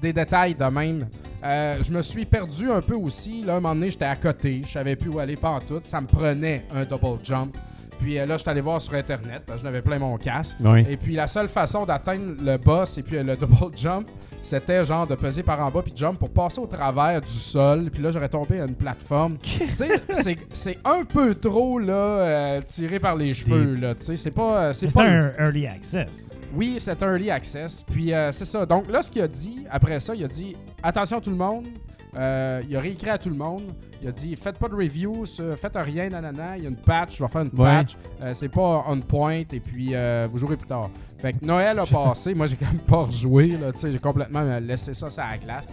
Des 0.03 0.13
détails 0.13 0.55
de 0.55 0.65
même. 0.65 1.07
Euh, 1.43 1.79
je 1.83 1.91
me 1.91 2.03
suis 2.03 2.27
perdu 2.27 2.71
un 2.71 2.83
peu 2.83 2.95
aussi. 2.95 3.43
Là, 3.43 3.55
un 3.57 3.61
moment 3.61 3.75
donné, 3.75 3.89
j'étais 3.91 4.05
à 4.05 4.17
côté, 4.17 4.63
je 4.67 4.73
savais 4.73 4.97
plus 4.97 5.09
où 5.09 5.19
aller 5.19 5.37
tout. 5.37 5.81
Ça 5.83 6.01
me 6.01 6.07
prenait 6.07 6.67
un 6.75 6.85
double 6.85 7.19
jump. 7.23 7.57
Puis 8.01 8.19
euh, 8.19 8.27
là, 8.27 8.37
je 8.37 8.43
suis 8.43 8.51
allé 8.51 8.61
voir 8.61 8.81
sur 8.81 8.95
Internet, 8.95 9.43
parce 9.47 9.59
que 9.61 9.67
je 9.67 9.71
n'avais 9.71 9.83
plein 9.83 9.99
mon 9.99 10.17
casque. 10.17 10.57
Oui. 10.61 10.85
Et 10.89 10.97
puis 10.97 11.15
la 11.15 11.27
seule 11.27 11.49
façon 11.49 11.85
d'atteindre 11.85 12.35
le 12.43 12.57
boss 12.57 12.97
et 12.99 13.03
puis 13.03 13.17
euh, 13.17 13.23
le 13.23 13.37
double 13.37 13.57
jump, 13.77 14.09
c'était 14.43 14.83
genre 14.87 15.07
de 15.07 15.15
peser 15.17 15.43
par 15.43 15.61
en 15.61 15.71
bas 15.71 15.83
puis 15.83 15.93
jump 15.95 16.19
pour 16.19 16.31
passer 16.31 16.61
au 16.61 16.67
travers 16.67 17.21
du 17.21 17.29
sol. 17.31 17.91
Puis 17.93 18.03
là, 18.03 18.11
j'aurais 18.11 18.29
tombé 18.31 18.61
à 18.61 18.65
une 18.65 18.75
plateforme. 18.75 19.37
tu 19.43 19.67
sais, 20.15 20.37
c'est- 20.53 20.79
un 20.85 21.05
peu 21.05 21.35
trop 21.35 21.79
là 21.79 21.93
euh, 21.93 22.61
tiré 22.63 22.99
par 22.99 23.17
les 23.17 23.35
cheveux 23.35 23.75
là. 23.75 23.95
Tu 23.95 24.05
sais, 24.07 24.17
c'est 24.17 24.31
pas, 24.31 24.73
c'est 24.73 24.89
C'est 24.89 24.95
pas. 24.99 25.05
un 25.05 25.33
early 25.39 25.67
access. 25.67 26.35
Oui, 26.55 26.77
c'est 26.79 27.03
un 27.03 27.07
early 27.13 27.31
access. 27.31 27.85
Puis 27.85 28.15
euh, 28.15 28.33
c'est 28.33 28.45
ça. 28.47 28.65
Donc 28.65 28.91
là, 28.91 29.03
ce 29.03 29.11
qu'il 29.11 29.21
a 29.23 29.29
dit 29.29 29.67
après 29.71 30.01
ça, 30.01 30.15
il 30.15 30.25
a 30.25 30.29
dit 30.29 30.57
attention 30.83 31.21
tout 31.21 31.31
le 31.31 31.37
monde. 31.37 31.67
Euh, 32.17 32.63
il 32.69 32.77
a 32.77 32.81
réécrit 32.81 33.11
à 33.11 33.19
tout 33.19 33.29
le 33.29 33.37
monde. 33.37 33.63
Il 34.03 34.09
a 34.09 34.13
dit 34.13 34.35
faites 34.37 34.59
pas 34.59 34.69
de 34.69 34.75
review, 34.75 35.27
ce- 35.27 35.55
faites 35.57 35.77
rien, 35.77 36.09
nanana. 36.09 36.57
Il 36.57 36.65
y 36.65 36.67
a 36.67 36.71
une 36.71 36.77
patch, 36.77 37.17
je 37.19 37.23
vais 37.23 37.29
faire 37.29 37.43
une 37.43 37.49
Ouais. 37.59 37.65
patch. 37.79 37.97
Euh, 38.23 38.35
c'est 38.35 38.49
pas 38.49 38.85
on 38.89 39.01
point 39.01 39.43
et 39.53 39.61
puis 39.61 39.91
euh, 39.95 40.27
vous 40.31 40.39
jouerez 40.39 40.57
plus 40.57 40.67
tard. 40.67 40.91
Fait 41.19 41.35
que 41.35 41.45
Noël 41.45 41.79
a 41.79 41.85
passé, 41.87 42.35
moi 42.35 42.47
j'ai 42.47 42.57
quand 42.57 42.67
même 42.67 42.79
pas 42.81 43.03
rejoué, 43.03 43.59
j'ai 43.83 43.99
complètement 43.99 44.43
laissé 44.61 44.95
ça 44.95 45.11
sur 45.11 45.23
la 45.23 45.37
glace. 45.39 45.73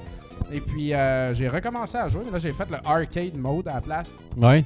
Et 0.51 0.59
puis 0.61 0.93
euh, 0.93 1.33
j'ai 1.33 1.47
recommencé 1.47 1.97
à 1.97 2.07
jouer, 2.07 2.21
mais 2.25 2.31
là 2.31 2.37
j'ai 2.37 2.53
fait 2.53 2.69
le 2.69 2.77
arcade 2.85 3.35
mode 3.37 3.67
à 3.69 3.75
la 3.75 3.81
place. 3.81 4.11
Oui. 4.35 4.63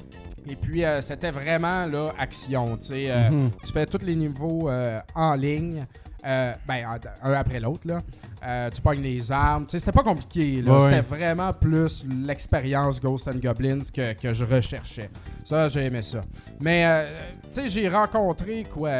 Et 0.49 0.55
puis 0.55 0.83
euh, 0.83 1.01
c'était 1.01 1.29
vraiment 1.31 1.85
là 1.85 2.11
action, 2.17 2.77
euh, 2.91 3.29
Mhm. 3.29 3.51
tu 3.63 3.71
fais 3.71 3.85
tous 3.85 4.03
les 4.03 4.15
niveaux 4.15 4.69
euh, 4.69 4.99
en 5.13 5.35
ligne, 5.35 5.85
euh, 6.25 6.53
ben, 6.67 6.85
en- 6.87 7.27
un 7.29 7.33
après 7.33 7.59
l'autre. 7.59 7.87
là. 7.87 8.01
Euh, 8.43 8.69
tu 8.71 8.81
pognes 8.81 9.01
les 9.01 9.31
armes. 9.31 9.65
Tu 9.65 9.71
sais, 9.71 9.79
c'était 9.79 9.91
pas 9.91 10.01
compliqué. 10.03 10.61
là. 10.63 10.73
Ouais, 10.73 10.81
c'était 10.81 11.01
vraiment 11.01 11.53
plus 11.53 12.03
l'expérience 12.25 12.99
Ghost 12.99 13.27
and 13.27 13.35
Goblins 13.41 13.81
que, 13.93 14.13
que 14.13 14.33
je 14.33 14.43
recherchais. 14.45 15.09
Ça, 15.43 15.67
j'ai 15.67 15.85
aimé 15.85 16.01
ça. 16.01 16.21
Mais, 16.59 16.83
euh, 16.85 17.05
tu 17.43 17.47
sais, 17.51 17.69
j'ai 17.69 17.87
rencontré 17.87 18.63
quoi 18.63 18.91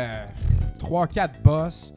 3-4 0.80 1.42
boss. 1.44 1.94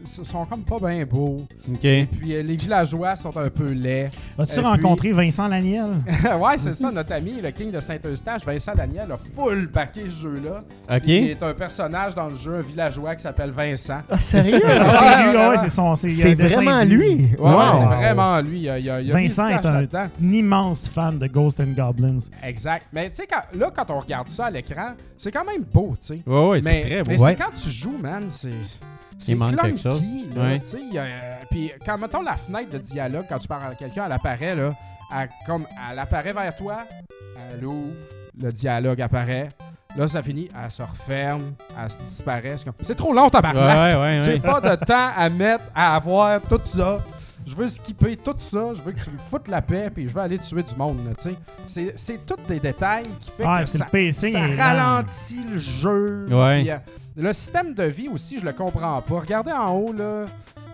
Euh, 0.00 0.06
ils 0.18 0.24
sont 0.24 0.44
comme 0.46 0.62
pas 0.62 0.78
bien 0.78 1.04
beaux. 1.04 1.46
OK. 1.68 1.78
Puis 1.80 2.08
euh, 2.34 2.42
les 2.42 2.56
villageois 2.56 3.16
sont 3.16 3.36
un 3.36 3.48
peu 3.50 3.70
laids. 3.72 4.10
As-tu 4.38 4.58
Et 4.60 4.62
rencontré 4.62 5.12
Vincent 5.12 5.48
Laniel? 5.48 5.86
ouais, 6.40 6.58
c'est 6.58 6.74
ça, 6.74 6.90
notre 6.90 7.12
ami, 7.12 7.40
le 7.42 7.50
King 7.50 7.70
de 7.70 7.80
Saint-Eustache, 7.80 8.44
Vincent 8.44 8.72
Daniel, 8.74 9.12
a 9.12 9.16
full 9.18 9.66
backé 9.68 10.02
ce 10.06 10.22
jeu-là. 10.22 10.62
OK. 10.96 11.02
Il 11.06 11.30
est 11.30 11.42
un 11.42 11.54
personnage 11.54 12.14
dans 12.14 12.28
le 12.28 12.34
jeu, 12.34 12.54
un 12.56 12.62
villageois 12.62 13.14
qui 13.14 13.22
s'appelle 13.22 13.50
Vincent. 13.50 14.00
Ah, 14.10 14.18
sérieux? 14.18 14.60
C'est 14.66 15.22
lui, 15.30 15.36
ouais, 15.38 15.56
c'est 15.56 15.68
son. 15.68 15.94
C'est 15.94 16.34
vraiment 16.34 16.82
lui? 16.84 17.30
Ouais, 17.38 17.50
Wow. 17.50 17.60
c'est 17.78 17.84
vraiment 17.96 18.40
lui. 18.40 18.58
Il 18.58 18.62
y 18.64 18.68
a, 18.68 18.78
il 18.78 18.84
y 18.84 18.90
a- 18.90 19.00
il 19.00 19.08
y 19.08 19.12
a 19.12 19.14
mis 19.16 19.22
Vincent 19.22 19.48
est 19.48 19.64
un-. 19.66 19.84
Un 19.94 20.32
immense 20.32 20.88
fan 20.88 21.18
de 21.18 21.26
Ghost 21.26 21.60
and 21.60 21.74
Goblins. 21.76 22.16
Exact. 22.42 22.86
Mais 22.92 23.08
tu 23.10 23.16
sais, 23.16 23.26
quand- 23.26 23.58
là, 23.58 23.70
quand 23.74 23.90
on 23.90 24.00
regarde 24.00 24.28
ça 24.28 24.46
à 24.46 24.50
l'écran, 24.50 24.92
c'est 25.16 25.30
quand 25.32 25.44
même 25.44 25.62
beau, 25.72 25.94
tu 26.00 26.06
sais. 26.08 26.20
Ouais, 26.26 26.46
ouais, 26.48 26.60
c'est 26.60 26.70
mais 26.70 26.80
très 26.82 27.02
beau. 27.02 27.10
mais 27.10 27.20
Ouais. 27.20 27.30
c'est 27.36 27.42
quand 27.44 27.50
tu 27.54 27.70
joues, 27.70 27.98
man, 28.00 28.24
c'est. 28.28 28.50
C'est 29.20 29.32
Il 29.32 29.38
manque 29.38 29.56
clunky, 29.56 29.82
quelque 29.82 29.82
chose. 29.82 30.02
Ouais. 30.36 30.60
Puis 31.50 31.72
quand, 31.84 31.98
mettons, 31.98 32.22
la 32.22 32.36
fenêtre 32.36 32.70
de 32.70 32.78
dialogue, 32.78 33.26
quand 33.28 33.38
tu 33.38 33.48
parles 33.48 33.72
à 33.72 33.74
quelqu'un, 33.74 34.04
elle 34.06 34.12
apparaît, 34.12 34.54
là, 34.54 34.70
elle, 35.14 35.28
comme, 35.46 35.66
elle 35.90 35.98
apparaît 35.98 36.32
vers 36.32 36.54
toi, 36.56 36.84
elle 37.52 37.64
ouvre, 37.64 37.94
le 38.40 38.50
dialogue 38.52 39.00
apparaît, 39.02 39.48
là, 39.96 40.08
ça 40.08 40.22
finit, 40.22 40.48
elle 40.62 40.70
se 40.70 40.82
referme, 40.82 41.52
elle 41.80 41.90
se 41.90 42.00
disparaît. 42.00 42.56
C'est 42.80 42.94
trop 42.94 43.12
long, 43.12 43.28
tabarnak! 43.28 43.94
ouais, 43.94 44.00
ouais. 44.00 44.20
J'ai 44.22 44.40
pas 44.40 44.60
de 44.60 44.74
temps 44.84 45.10
à 45.16 45.28
mettre 45.28 45.64
à 45.74 45.96
avoir 45.96 46.40
tout 46.40 46.60
ça. 46.64 46.98
Je 47.46 47.56
veux 47.56 47.68
skipper 47.68 48.16
tout 48.16 48.34
ça. 48.36 48.74
Je 48.74 48.82
veux 48.82 48.92
que 48.92 49.00
tu 49.00 49.10
me 49.10 49.18
foutes 49.18 49.48
la 49.48 49.62
paix, 49.62 49.90
puis 49.92 50.08
je 50.08 50.14
veux 50.14 50.20
aller 50.20 50.38
tuer 50.38 50.62
du 50.62 50.74
monde. 50.76 50.98
là, 51.04 51.12
tu 51.14 51.30
sais. 51.66 51.94
C'est, 51.96 52.26
tous 52.26 52.36
des 52.46 52.60
détails 52.60 53.06
qui 53.20 53.30
fait 53.30 53.44
Ah, 53.46 53.60
que 53.60 53.66
ça, 53.66 53.86
le 53.92 54.10
ça 54.10 54.46
ralentit 54.56 55.44
le 55.50 55.58
jeu. 55.58 56.26
Ouais. 56.30 56.70
Euh, 56.70 56.78
le 57.16 57.32
système 57.32 57.74
de 57.74 57.84
vie 57.84 58.08
aussi, 58.08 58.38
je 58.40 58.44
le 58.44 58.52
comprends 58.52 59.00
pas. 59.02 59.20
Regardez 59.20 59.52
en 59.52 59.70
haut, 59.74 59.92
là. 59.92 60.26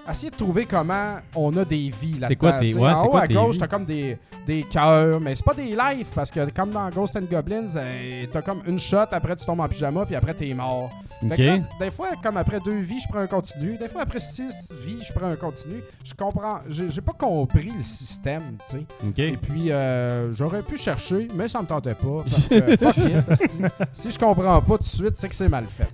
Essayez 0.08 0.30
de 0.30 0.36
trouver 0.36 0.66
comment 0.66 1.16
on 1.34 1.56
a 1.56 1.64
des 1.64 1.90
vies 2.00 2.12
là-dedans. 2.20 2.26
C'est 2.28 2.36
quoi 2.36 2.52
tes- 2.52 2.74
ouais, 2.74 2.90
en 2.92 3.04
haut 3.06 3.10
quoi 3.10 3.22
à 3.22 3.26
gauche, 3.26 3.58
t'as 3.58 3.66
comme 3.66 3.84
des, 3.84 4.16
des 4.46 4.62
cœurs, 4.62 5.20
mais 5.20 5.34
c'est 5.34 5.44
pas 5.44 5.54
des 5.54 5.74
lives 5.74 6.06
parce 6.14 6.30
que 6.30 6.48
comme 6.50 6.70
dans 6.70 6.88
Ghost 6.90 7.16
and 7.16 7.22
Goblins, 7.28 7.74
euh, 7.74 8.24
t'as 8.30 8.40
comme 8.42 8.62
une 8.68 8.78
shot, 8.78 8.98
après 9.10 9.34
tu 9.34 9.44
tombes 9.44 9.58
en 9.58 9.66
pyjama, 9.68 10.06
puis 10.06 10.14
après 10.14 10.32
t'es 10.32 10.54
mort. 10.54 10.90
Fait 11.20 11.26
Ok. 11.26 11.36
que 11.36 11.42
là, 11.42 11.58
des 11.80 11.90
fois, 11.90 12.08
comme 12.22 12.36
après 12.36 12.60
deux 12.60 12.78
vies, 12.78 13.00
je 13.00 13.08
prends 13.08 13.18
un 13.20 13.26
continu. 13.26 13.76
Des 13.78 13.88
fois, 13.88 14.02
après 14.02 14.20
six 14.20 14.70
vies, 14.84 15.02
je 15.02 15.12
prends 15.12 15.26
un 15.28 15.34
continu. 15.36 15.82
Je 16.04 16.12
comprends. 16.14 16.60
J'ai 16.68 17.00
pas 17.00 17.14
compris 17.14 17.72
le 17.76 17.82
système, 17.82 18.42
tu 18.70 18.76
sais. 18.76 18.84
Ok. 19.08 19.18
Et 19.18 19.36
puis, 19.38 19.72
euh, 19.72 20.32
j'aurais 20.34 20.62
pu 20.62 20.76
chercher, 20.76 21.26
mais 21.34 21.48
ça 21.48 21.60
me 21.62 21.66
tentait 21.66 21.94
pas. 21.94 22.22
Parce 22.30 22.46
que, 22.46 22.76
fuck 22.76 22.96
it, 22.98 23.70
si 23.92 24.10
je 24.12 24.18
comprends 24.18 24.60
pas 24.60 24.76
tout 24.76 24.82
de 24.84 24.84
suite, 24.84 25.16
c'est 25.16 25.28
que 25.30 25.34
c'est 25.34 25.48
mal 25.48 25.64
fait. 25.64 25.88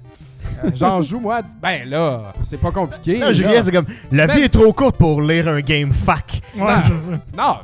J'en 0.75 1.01
joue, 1.03 1.21
moi, 1.21 1.41
ben 1.61 1.89
là, 1.89 2.33
c'est 2.43 2.59
pas 2.61 2.71
compliqué. 2.71 3.19
Là. 3.19 3.27
riais, 3.29 3.63
c'est 3.65 3.73
comme. 3.73 3.87
La 4.11 4.27
vie 4.27 4.43
est 4.43 4.49
trop 4.53 4.73
courte 4.73 4.97
pour 4.97 5.21
lire 5.23 5.49
un 5.49 5.61
game 5.61 5.93
fac. 5.93 6.41
Ouais, 6.57 6.61
Non. 6.63 6.81
c'est 6.87 7.11
ça. 7.11 7.13
Non, 7.37 7.57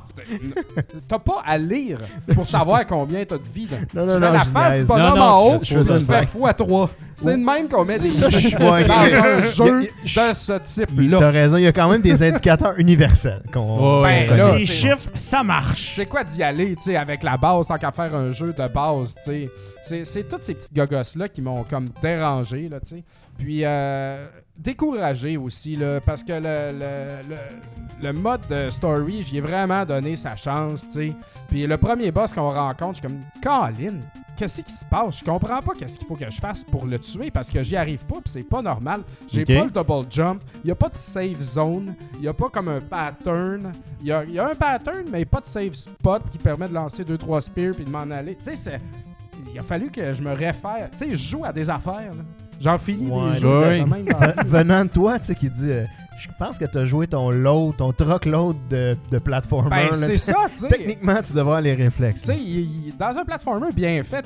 t'as 1.07 1.19
pas 1.19 1.43
à 1.45 1.59
lire 1.59 1.99
pour 2.35 2.47
savoir 2.47 2.87
combien 2.87 3.25
t'as 3.25 3.39
de 3.39 3.43
vie. 3.55 3.69
Non, 3.95 4.03
tu 4.07 4.13
non, 4.13 4.19
mets 4.21 4.27
non, 4.27 4.33
la 4.33 4.41
face 4.45 4.81
du 4.81 4.85
bonhomme 4.87 5.09
Non, 5.11 5.17
non, 5.17 5.23
en 5.23 5.43
haut, 5.55 5.59
tu 5.59 5.65
tu 5.67 5.67
fais- 5.67 5.75
je 5.75 5.79
faisais 5.79 5.93
une 5.95 5.99
fais 6.01 6.07
blague. 6.07 6.29
fois 6.29 6.55
3. 6.55 6.91
C'est 7.17 7.33
de 7.37 7.45
même 7.45 7.69
qu'on 7.69 7.85
met 7.85 7.99
des 7.99 8.11
Ça, 8.11 8.29
je 8.31 8.39
suis 8.39 8.53
dans 8.53 8.73
un 8.75 9.41
jeu 9.41 9.81
de 9.81 10.35
ce 10.35 10.59
type-là. 10.59 11.19
T'as 11.19 11.31
raison, 11.31 11.57
il 11.57 11.65
y 11.65 11.67
a 11.67 11.73
quand 11.73 11.91
même 11.91 12.01
des 12.03 12.23
indicateurs 12.23 12.75
universels 12.79 13.43
qu'on 13.53 14.03
ben. 14.03 14.55
Les 14.57 14.65
chiffres, 14.67 15.09
ça 15.15 15.43
marche. 15.43 15.93
C'est 15.97 16.07
quoi 16.07 16.23
d'y 16.23 16.43
aller, 16.43 16.77
tu 16.77 16.85
sais, 16.85 16.97
avec 16.97 17.23
la 17.25 17.37
base, 17.37 17.67
tant 17.67 17.77
qu'à 17.77 17.91
faire 17.91 18.15
un 18.15 18.31
jeu 18.33 18.55
de 18.57 18.69
base, 18.73 19.15
tu 19.25 19.31
sais? 19.33 19.51
C'est- 20.05 20.29
toutes 20.29 20.43
ces 20.43 20.55
petites 20.55 20.75
gogosses-là 20.75 21.29
qui 21.29 21.41
m'ont 21.43 21.65
comme 21.65 21.89
dérangé, 22.03 22.69
là, 22.69 22.81
tu 22.81 22.89
sais. 22.89 23.05
Puis, 23.37 23.61
euh, 23.65 24.27
découragé 24.57 25.37
aussi, 25.37 25.77
là, 25.77 26.01
parce 26.01 26.23
que 26.25 26.33
le, 26.33 26.73
le, 26.73 27.29
le, 27.35 27.37
le 28.09 28.13
mode 28.13 28.41
de 28.49 28.69
story, 28.71 29.23
j'y 29.23 29.39
ai 29.39 29.41
vraiment 29.41 29.85
donné 29.85 30.17
sa 30.17 30.35
chance, 30.37 30.83
tu 30.89 30.93
sais. 30.93 31.13
Puis 31.49 31.67
le 31.67 31.77
premier 31.79 32.11
boss 32.11 32.33
qu'on 32.33 32.53
rencontre, 32.53 33.01
je 33.01 33.09
suis 33.09 33.09
comme, 33.09 33.21
Colin, 33.43 33.95
qu'est-ce 34.37 34.61
qui 34.61 34.73
se 34.73 34.85
passe? 34.85 35.21
Je 35.21 35.25
comprends 35.25 35.63
pas 35.63 35.73
qu'est-ce 35.79 35.99
qu'il 35.99 36.07
faut 36.07 36.17
que 36.17 36.29
je 36.29 36.39
fasse 36.41 36.63
pour 36.65 36.85
le 36.87 36.99
tuer 36.99 37.31
parce 37.31 37.49
que 37.49 37.63
j'y 37.63 37.77
arrive 37.77 38.05
pas, 38.05 38.17
puis 38.17 38.25
c'est 38.27 38.43
pas 38.43 38.61
normal. 38.61 39.03
J'ai 39.29 39.43
Ok. 39.43 39.47
pas 39.47 39.65
le 39.65 39.71
double 39.71 40.07
jump, 40.11 40.43
il 40.65 40.69
y 40.69 40.71
a 40.71 40.75
pas 40.75 40.89
de 40.89 40.97
save 40.97 41.41
zone, 41.41 41.95
il 42.19 42.25
y 42.25 42.29
a 42.29 42.33
pas 42.35 42.49
comme 42.49 42.69
un 42.69 42.81
pattern. 42.81 43.73
Il 44.01 44.09
y 44.09 44.13
a, 44.13 44.25
il 44.25 44.33
y 44.35 44.39
a 44.39 44.49
un 44.51 44.55
pattern, 44.55 45.05
mais 45.11 45.25
pas 45.25 45.41
de 45.41 45.47
save 45.47 45.75
spot 45.75 46.23
qui 46.31 46.39
permet 46.39 46.69
de 46.69 46.75
lancer 46.75 47.05
2-3 47.05 47.41
spears 47.41 47.75
puis 47.75 47.85
de 47.85 47.91
m'en 47.91 48.11
aller. 48.11 48.35
Tu 48.37 48.45
sais, 48.45 48.57
c'est- 48.57 48.81
il 49.59 49.61
a 49.61 49.65
fallu 49.65 49.91
que 49.91 50.13
je 50.13 50.23
me 50.23 50.33
réfère. 50.33 50.89
Tu 50.93 50.99
sais, 50.99 51.11
je 51.11 51.17
joue 51.17 51.45
à 51.45 51.53
des 51.53 51.69
affaires. 51.69 52.13
J'en 52.61 52.79
finis 52.79 53.11
Ouais, 53.11 53.33
des 53.33 53.39
jeux 53.39 53.49
de- 53.49 53.85
même. 53.85 54.05
Venant 54.47 54.85
de 54.85 54.91
toi, 54.91 55.19
tu 55.19 55.27
sais, 55.27 55.35
qui 55.35 55.51
dit. 55.51 55.71
euh, 55.71 55.85
je 56.19 56.29
pense 56.39 56.59
que 56.59 56.65
t'as 56.65 56.85
joué 56.85 57.07
ton 57.07 57.31
load, 57.31 57.77
ton 57.77 57.93
truck 57.93 58.25
load 58.27 58.57
de, 58.69 58.97
de 59.11 59.19
platformer. 59.19 59.71
Ben, 59.71 59.87
là, 59.87 59.93
c'est 59.93 60.13
tu 60.13 60.19
ça, 60.19 60.35
tu 60.53 60.59
sais. 60.61 60.69
Techniquement, 60.69 61.15
tu 61.23 61.31
devrais 61.33 61.41
avoir 61.41 61.61
les 61.61 61.75
réflexes. 61.75 62.23
Tu 62.23 62.27
sais, 62.33 62.39
dans 62.99 63.17
un 63.19 63.25
platformer 63.25 63.73
bien 63.73 64.03
fait, 64.05 64.25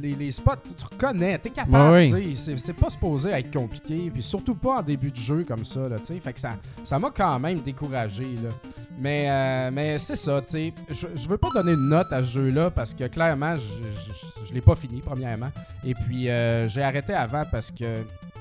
les, 0.00 0.12
les 0.14 0.30
spots, 0.30 0.52
tu, 0.66 0.74
tu 0.74 0.84
reconnais, 0.84 1.38
t'es 1.38 1.50
capable, 1.50 1.92
Ouais, 1.92 2.04
tu 2.10 2.10
sais. 2.10 2.34
C'est- 2.36 2.56
C'est 2.58 2.72
pas 2.72 2.90
supposé 2.90 3.30
être 3.30 3.52
compliqué, 3.52 4.10
puis 4.12 4.22
surtout 4.22 4.54
pas 4.54 4.78
en 4.78 4.82
début 4.82 5.10
de 5.10 5.16
jeu 5.16 5.44
comme 5.46 5.64
ça, 5.64 5.88
là, 5.88 5.98
tu 5.98 6.06
sais. 6.06 6.20
Fait 6.20 6.32
que 6.32 6.40
ça 6.40 6.50
ça 6.84 6.98
m'a 6.98 7.10
quand 7.10 7.38
même 7.38 7.60
découragé, 7.60 8.24
là. 8.42 8.50
Mais, 8.98 9.26
euh, 9.28 9.70
mais 9.72 9.98
c'est 9.98 10.16
ça, 10.16 10.40
tu 10.42 10.52
sais. 10.52 10.72
Je, 10.90 11.06
je 11.14 11.28
veux 11.28 11.36
pas 11.38 11.48
donner 11.54 11.72
une 11.72 11.88
note 11.88 12.12
à 12.12 12.22
ce 12.22 12.28
jeu-là 12.28 12.70
parce 12.70 12.94
que 12.94 13.04
clairement, 13.08 13.56
je, 13.56 13.62
je, 13.62 14.46
je 14.48 14.54
l'ai 14.54 14.60
pas 14.62 14.74
fini, 14.74 15.02
premièrement. 15.04 15.50
Et 15.84 15.94
puis, 15.94 16.28
euh, 16.30 16.66
j'ai 16.68 16.82
arrêté 16.82 17.12
avant 17.12 17.42
parce 17.50 17.70
que 17.70 17.84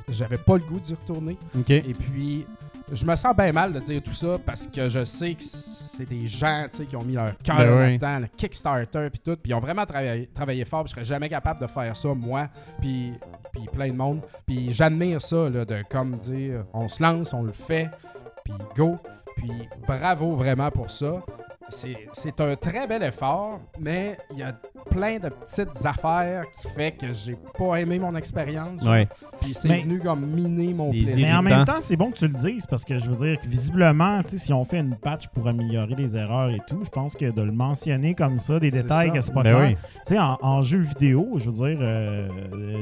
j'avais 0.07 0.37
pas 0.37 0.53
le 0.57 0.63
goût 0.63 0.79
d'y 0.79 0.93
retourner. 0.93 1.37
Ok. 1.59 1.69
Et 1.71 1.81
puis, 1.97 2.45
je 2.91 3.05
me 3.05 3.15
sens 3.15 3.35
bien 3.35 3.51
mal 3.51 3.73
de 3.73 3.79
dire 3.79 4.01
tout 4.01 4.13
ça 4.13 4.37
parce 4.45 4.67
que 4.67 4.87
je 4.89 5.03
sais 5.03 5.33
que 5.33 5.41
c'est 5.41 6.05
des 6.07 6.27
gens 6.27 6.67
tu 6.69 6.77
sais, 6.77 6.85
qui 6.85 6.95
ont 6.95 7.03
mis 7.03 7.13
leur 7.13 7.37
cœur 7.39 7.57
Ben 7.57 7.99
oui. 7.99 8.21
le 8.21 8.27
Kickstarter 8.27 9.09
puis 9.09 9.19
tout, 9.23 9.37
puis 9.37 9.51
ils 9.51 9.53
ont 9.53 9.59
vraiment 9.59 9.85
travaillé, 9.85 10.27
travaillé 10.27 10.65
fort. 10.65 10.83
puis 10.83 10.89
Je 10.89 10.95
serais 10.95 11.05
jamais 11.05 11.29
capable 11.29 11.61
de 11.61 11.67
faire 11.67 11.95
ça, 11.95 12.13
moi, 12.13 12.47
puis, 12.79 13.13
puis 13.51 13.65
plein 13.71 13.87
de 13.87 13.95
monde. 13.95 14.21
Puis 14.45 14.73
j'admire 14.73 15.21
ça, 15.21 15.49
là, 15.49 15.65
de 15.65 15.83
comme 15.89 16.17
dire, 16.17 16.65
on 16.73 16.87
se 16.87 17.01
lance, 17.01 17.33
on 17.33 17.43
le 17.43 17.53
fait, 17.53 17.89
puis 18.43 18.53
go. 18.75 18.97
Puis 19.35 19.51
bravo 19.87 20.35
vraiment 20.35 20.71
pour 20.71 20.89
ça. 20.89 21.23
C'est 21.69 21.95
c'est 22.13 22.39
un 22.41 22.55
très 22.55 22.87
bel 22.87 23.01
effort, 23.03 23.59
mais 23.79 24.17
il 24.31 24.37
y 24.37 24.43
a 24.43 24.53
plein 24.91 25.17
de 25.17 25.29
petites 25.29 25.83
affaires 25.85 26.43
qui 26.61 26.67
fait 26.69 26.91
que 26.91 27.11
j'ai 27.11 27.35
pas 27.57 27.77
aimé 27.81 27.97
mon 27.97 28.15
expérience. 28.15 28.83
Ouais. 28.83 29.07
Puis 29.41 29.53
c'est 29.53 29.67
venu 29.81 29.99
comme 29.99 30.25
miner 30.27 30.73
mon 30.73 30.91
plaisir. 30.91 31.27
Mais 31.27 31.33
en 31.33 31.41
même 31.41 31.65
temps, 31.65 31.79
c'est 31.81 31.95
bon 31.95 32.11
que 32.11 32.17
tu 32.17 32.27
le 32.27 32.33
dises 32.35 32.65
parce 32.67 32.85
que 32.85 32.99
je 32.99 33.09
veux 33.09 33.25
dire 33.27 33.39
que 33.41 33.47
visiblement, 33.47 34.21
si 34.25 34.53
on 34.53 34.63
fait 34.63 34.77
une 34.79 34.95
patch 34.95 35.27
pour 35.29 35.47
améliorer 35.47 35.95
les 35.95 36.15
erreurs 36.15 36.51
et 36.51 36.59
tout, 36.67 36.81
je 36.83 36.89
pense 36.89 37.15
que 37.15 37.31
de 37.31 37.41
le 37.41 37.51
mentionner 37.51 38.13
comme 38.13 38.37
ça, 38.37 38.59
des 38.59 38.71
détails 38.71 39.07
ça. 39.09 39.13
que 39.15 39.21
c'est 39.21 39.33
pas 39.33 39.43
Ben 39.43 39.55
clair. 39.55 39.67
oui. 39.69 39.75
Tu 40.05 40.13
sais, 40.13 40.19
en, 40.19 40.37
en 40.41 40.61
jeu 40.61 40.79
vidéo, 40.79 41.33
je 41.37 41.49
veux 41.49 41.67
dire, 41.69 41.77
euh, 41.81 42.27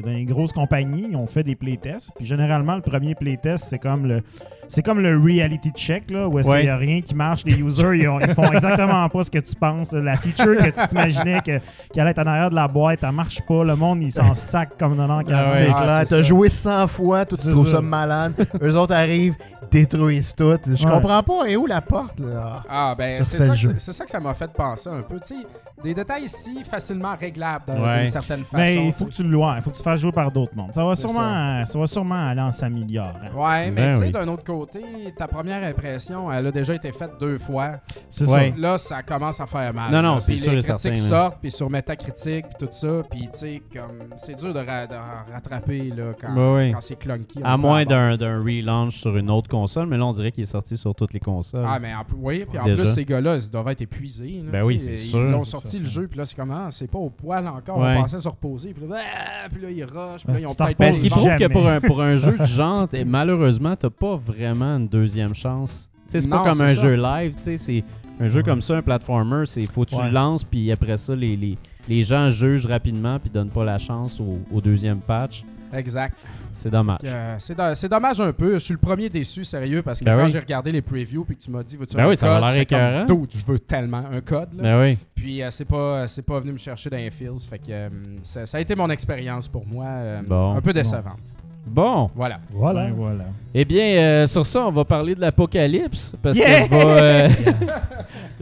dans 0.02 0.12
les 0.12 0.26
grosses 0.26 0.54
compagnies, 0.54 1.16
on 1.16 1.26
fait 1.26 1.44
des 1.44 1.56
playtests. 1.56 2.12
Puis 2.18 2.26
généralement, 2.26 2.76
le 2.76 2.82
premier 2.82 3.16
playtest, 3.16 3.66
c'est 3.70 3.80
comme 3.80 4.06
le. 4.08 4.22
C'est 4.68 4.82
comme 4.82 5.00
le 5.00 5.18
reality 5.20 5.72
check, 5.72 6.10
là, 6.10 6.28
où 6.28 6.40
est-ce 6.40 6.50
Ouais. 6.50 6.58
qu'il 6.60 6.66
n'y 6.66 6.72
a 6.72 6.78
rien 6.78 7.02
qui 7.02 7.14
marche. 7.16 7.44
Les 7.46 7.60
users, 7.60 7.98
ils, 7.98 8.08
ont- 8.08 8.20
ils 8.20 8.34
font 8.34 8.52
exactement 8.52 9.08
pas 9.10 9.24
ce 9.24 9.30
que 9.32 9.40
tu 9.40 9.56
penses. 9.56 9.92
La 9.94 10.16
feature 10.16 10.56
que 10.56 10.66
tu 10.82 10.88
t'imaginais 10.88 11.40
que- 11.42 11.60
qu'elle 11.94 12.02
allait 12.02 12.12
être 12.12 12.20
en 12.20 12.28
arrière 12.28 12.50
de 12.50 12.56
la 12.56 12.68
boîte, 12.68 13.00
elle 13.04 13.12
marche 13.12 13.40
pas. 13.48 13.64
Le 13.64 13.76
monde, 13.76 14.02
il 14.02 14.12
s'en 14.12 14.34
sac 14.36 14.72
comme 14.78 14.96
dans 14.98 15.08
l'encre. 15.08 15.32
Ah 15.34 15.44
C'est 15.44 15.64
ouais. 15.68 15.74
Ah, 15.76 15.82
clair. 15.84 15.98
c'est 16.04 16.16
T'as 16.16 16.16
ça. 16.18 16.22
joué 16.24 16.50
100 16.50 16.88
fois, 16.88 17.26
toi, 17.26 17.38
tu 17.38 17.44
C'est 17.46 17.52
trouves 17.52 17.68
ça. 17.68 17.78
ça 17.78 17.82
malade. 17.82 18.34
Eux 18.62 18.76
autres 18.76 18.94
arrivent, 18.96 19.36
détruisent 19.72 20.34
tout. 20.36 20.58
Je 20.66 20.86
Ouais. 20.86 20.92
comprends 20.92 21.24
pas. 21.24 21.48
Et 21.48 21.56
où 21.58 21.66
la 21.66 21.82
porte, 21.82 22.20
là? 22.20 22.64
Ah, 22.70 22.96
ben, 22.98 23.14
ça, 23.16 23.24
c'est 23.24 23.92
ça 23.92 24.06
que 24.06 24.12
ça 24.12 24.20
m'a 24.20 24.34
fait 24.34 24.52
penser 24.52 24.90
un 24.90 25.02
peu. 25.02 25.20
Tu 25.20 25.36
sais, 25.36 25.42
des 25.84 25.94
détails 25.94 26.28
si 26.28 26.64
facilement 26.64 27.16
réglables 27.20 27.66
d'une 27.74 27.82
Ouais. 27.84 28.06
certaine 28.08 28.44
façon. 28.44 28.58
Mais 28.58 28.88
il 28.88 28.92
faut 28.92 29.06
que 29.06 29.12
tu 29.12 29.24
le. 29.24 29.38
Il 29.38 29.62
faut 29.62 29.72
que 29.72 29.76
tu 29.78 29.84
fasses 29.84 30.00
jouer 30.00 30.12
par 30.12 30.32
d'autres 30.32 30.56
mondes. 30.56 30.74
Ça 30.74 30.84
va 30.86 30.96
sûrement, 30.96 31.66
ça. 31.66 31.80
va 31.80 31.88
sûrement 31.88 32.28
aller 32.30 32.42
en 32.42 32.52
s'améliorant. 32.52 33.14
Ouais, 33.36 33.70
mais 33.72 33.76
Ben 33.76 33.92
tu 33.94 33.98
sais, 34.00 34.06
oui. 34.06 34.12
d'un 34.12 34.28
autre 34.28 34.44
côté, 34.44 34.80
ta 35.18 35.28
première 35.28 35.64
impression, 35.64 36.32
elle 36.32 36.48
a 36.48 36.52
déjà 36.52 36.74
été 36.76 36.92
faite 36.92 37.12
deux 37.20 37.38
fois. 37.38 37.80
C'est 38.10 38.28
Ouais. 38.30 38.54
Là, 38.58 38.78
ça 38.78 39.04
commence 39.04 39.40
à 39.40 39.46
faire 39.46 39.74
mal. 39.74 39.92
Non, 39.92 40.02
non, 40.02 40.20
c'est 40.20 40.36
sûr 40.38 40.52
les 40.54 40.60
et 40.60 40.62
critiques 40.62 40.98
certain, 40.98 41.10
sortent, 41.10 41.38
puis 41.42 41.52
sur 41.52 41.70
Metacritic, 41.70 42.46
puis 42.48 42.56
tout 42.68 42.70
ça, 42.72 43.02
puis 43.12 43.22
tu 43.34 43.40
sais, 43.40 43.62
comme, 43.74 44.10
c'est 44.18 44.36
dur 44.36 44.54
de, 44.54 44.60
ra- 44.60 44.88
de 44.88 44.94
ra- 44.96 45.26
rattraper, 45.34 45.90
là, 45.96 46.14
quand, 46.20 46.34
quand 46.34 46.82
c'est 46.82 46.96
clunky. 46.96 47.40
un 47.44 47.54
À 47.54 47.58
moins 47.58 47.84
d'un 47.86 48.16
relaunch 48.18 48.96
sur 48.98 49.16
une 49.18 49.30
autre 49.30 49.50
console, 49.50 49.88
mais 49.88 49.98
là, 49.98 50.06
on 50.06 50.14
dirait 50.14 50.32
qu'il 50.32 50.44
est 50.44 50.48
sorti 50.48 50.78
sur 50.78 50.96
toutes 50.96 51.14
les 51.14 51.20
consoles. 51.20 51.66
Ah, 51.68 51.80
mais 51.80 51.94
en 51.94 52.04
plus, 52.04 52.18
oui, 52.20 52.46
puis 52.50 52.58
en 52.60 52.64
Déjà. 52.64 52.84
plus, 52.84 52.94
ces 52.94 53.06
gars-là, 53.06 53.36
ils 53.38 53.50
doivent 53.50 53.68
être 53.70 53.82
épuisés. 53.82 54.42
là, 54.46 54.52
Ben 54.52 54.64
oui, 54.66 54.80
c'est 54.80 54.94
Ils 54.94 54.98
sûr. 55.00 55.20
ont 55.20 55.44
C'est 55.44 55.52
sorti 55.52 55.73
le 55.80 55.86
jeu, 55.86 56.08
puis 56.08 56.18
là, 56.18 56.26
c'est 56.26 56.36
comment 56.36 56.70
C'est 56.72 56.90
pas 56.90 57.00
au 57.00 57.10
poil 57.10 57.48
encore. 57.48 57.80
Ouais. 57.80 57.96
On 57.98 58.02
pensait 58.04 58.20
se 58.20 58.28
reposer, 58.28 58.74
puis 58.74 58.88
là, 58.88 58.98
ah, 59.02 59.50
puis 59.52 59.62
là 59.62 59.72
ils 59.72 59.84
rushent, 59.84 60.24
puis 60.26 60.34
là, 60.34 60.40
ils 60.40 60.46
ont 60.46 60.50
tu 60.50 60.56
t'en 60.56 60.66
peut-être 60.66 60.78
reposes 60.78 60.88
Parce 60.88 61.00
qu'il 61.00 61.10
prouve 61.10 61.36
que 61.36 61.48
pour 61.52 61.68
un, 61.68 61.82
pour 61.82 62.02
un 62.02 62.16
jeu 62.18 62.38
du 62.38 62.46
genre, 62.50 62.88
t'es- 62.88 63.06
malheureusement, 63.06 63.76
t'as 63.76 63.90
pas 63.90 64.16
vraiment 64.16 64.78
une 64.78 64.88
deuxième 64.88 65.34
chance. 65.34 65.90
Tu 66.08 66.12
sais, 66.12 66.20
c'est 66.22 66.30
pas 66.30 66.44
comme 66.44 66.54
c'est 66.54 66.64
un 66.64 66.68
ça. 66.68 66.82
jeu 66.82 66.96
live, 66.96 67.36
tu 67.38 67.44
sais, 67.44 67.58
c'est 67.58 67.84
un 68.20 68.28
jeu 68.28 68.44
comme 68.44 68.62
ça, 68.62 68.76
un 68.78 68.82
platformer, 68.82 69.46
c'est 69.46 69.70
faut 69.72 69.84
que 69.86 69.90
tu 69.92 69.96
Ouais. 69.96 70.08
le 70.08 70.12
lances, 70.12 70.44
puis 70.44 70.72
après 70.72 70.98
ça, 70.98 71.16
les, 71.16 71.36
les, 71.36 71.58
les 71.90 72.04
gens 72.04 72.30
jugent 72.30 72.66
rapidement, 72.66 73.18
puis 73.20 73.30
donnent 73.30 73.50
pas 73.50 73.64
la 73.64 73.78
chance 73.78 74.20
au, 74.20 74.40
au 74.54 74.62
deuxième 74.62 75.00
patch. 75.00 75.44
Exact. 75.74 76.18
C'est 76.52 76.70
dommage. 76.70 77.00
Euh, 77.06 77.36
c'est 77.40 77.56
do- 77.58 77.74
c'est 77.74 77.90
dommage 77.90 78.20
un 78.22 78.32
peu. 78.32 78.54
Je 78.54 78.60
suis 78.60 78.74
le 78.74 78.80
premier 78.80 79.10
déçu, 79.10 79.44
sérieux, 79.44 79.82
parce 79.82 80.00
que 80.00 80.06
Ben 80.06 80.16
quand 80.18 80.26
oui. 80.26 80.30
j'ai 80.30 80.40
regardé 80.40 80.72
les 80.72 80.82
previews 80.82 81.26
puis 81.26 81.36
que 81.36 81.42
tu 81.42 81.50
m'as 81.52 81.64
dit, 81.64 81.76
veux-tu 81.76 81.96
Ben 81.96 82.04
un 82.06 82.10
oui, 82.10 82.16
ça 82.18 82.28
l'air. 82.28 83.06
Dude, 83.06 83.32
je 83.36 83.46
veux 83.46 83.60
tellement 83.60 84.04
un 84.12 84.22
code. 84.22 84.50
là. 84.56 84.64
Ben 84.64 84.82
oui. 84.82 84.98
Puis 85.16 85.42
euh, 85.42 85.50
c'est 85.52 85.66
pas, 85.66 86.08
c'est 86.08 86.22
pas 86.22 86.40
venu 86.40 86.52
me 86.54 86.58
chercher 86.58 86.90
dans 86.90 86.98
les 86.98 87.10
feels. 87.12 87.40
Fait 87.50 87.58
que 87.60 87.64
euh, 87.72 87.90
ça, 88.22 88.46
ça 88.46 88.58
a 88.58 88.62
été 88.62 88.76
mon 88.76 88.90
expérience 88.90 89.48
pour 89.48 89.66
moi. 89.66 89.86
euh, 89.88 90.22
Bon. 90.28 90.56
un 90.56 90.62
peu 90.62 90.74
décevante. 90.74 91.04
Bon. 91.06 91.43
Voilà. 91.66 92.40
Voilà. 92.52 92.84
Ben, 92.88 92.94
voilà. 92.96 93.24
Eh 93.56 93.66
bien, 93.66 93.86
euh, 93.86 94.28
sur 94.28 94.46
ça, 94.46 94.66
on 94.68 94.72
va 94.72 94.84
parler 94.84 95.16
de 95.16 95.22
l'apocalypse. 95.22 96.14
Parce 96.22 96.38
Yeah! 96.38 96.68
que 96.68 96.74
je 96.74 96.76
vais, 96.76 96.86
euh, 96.86 97.30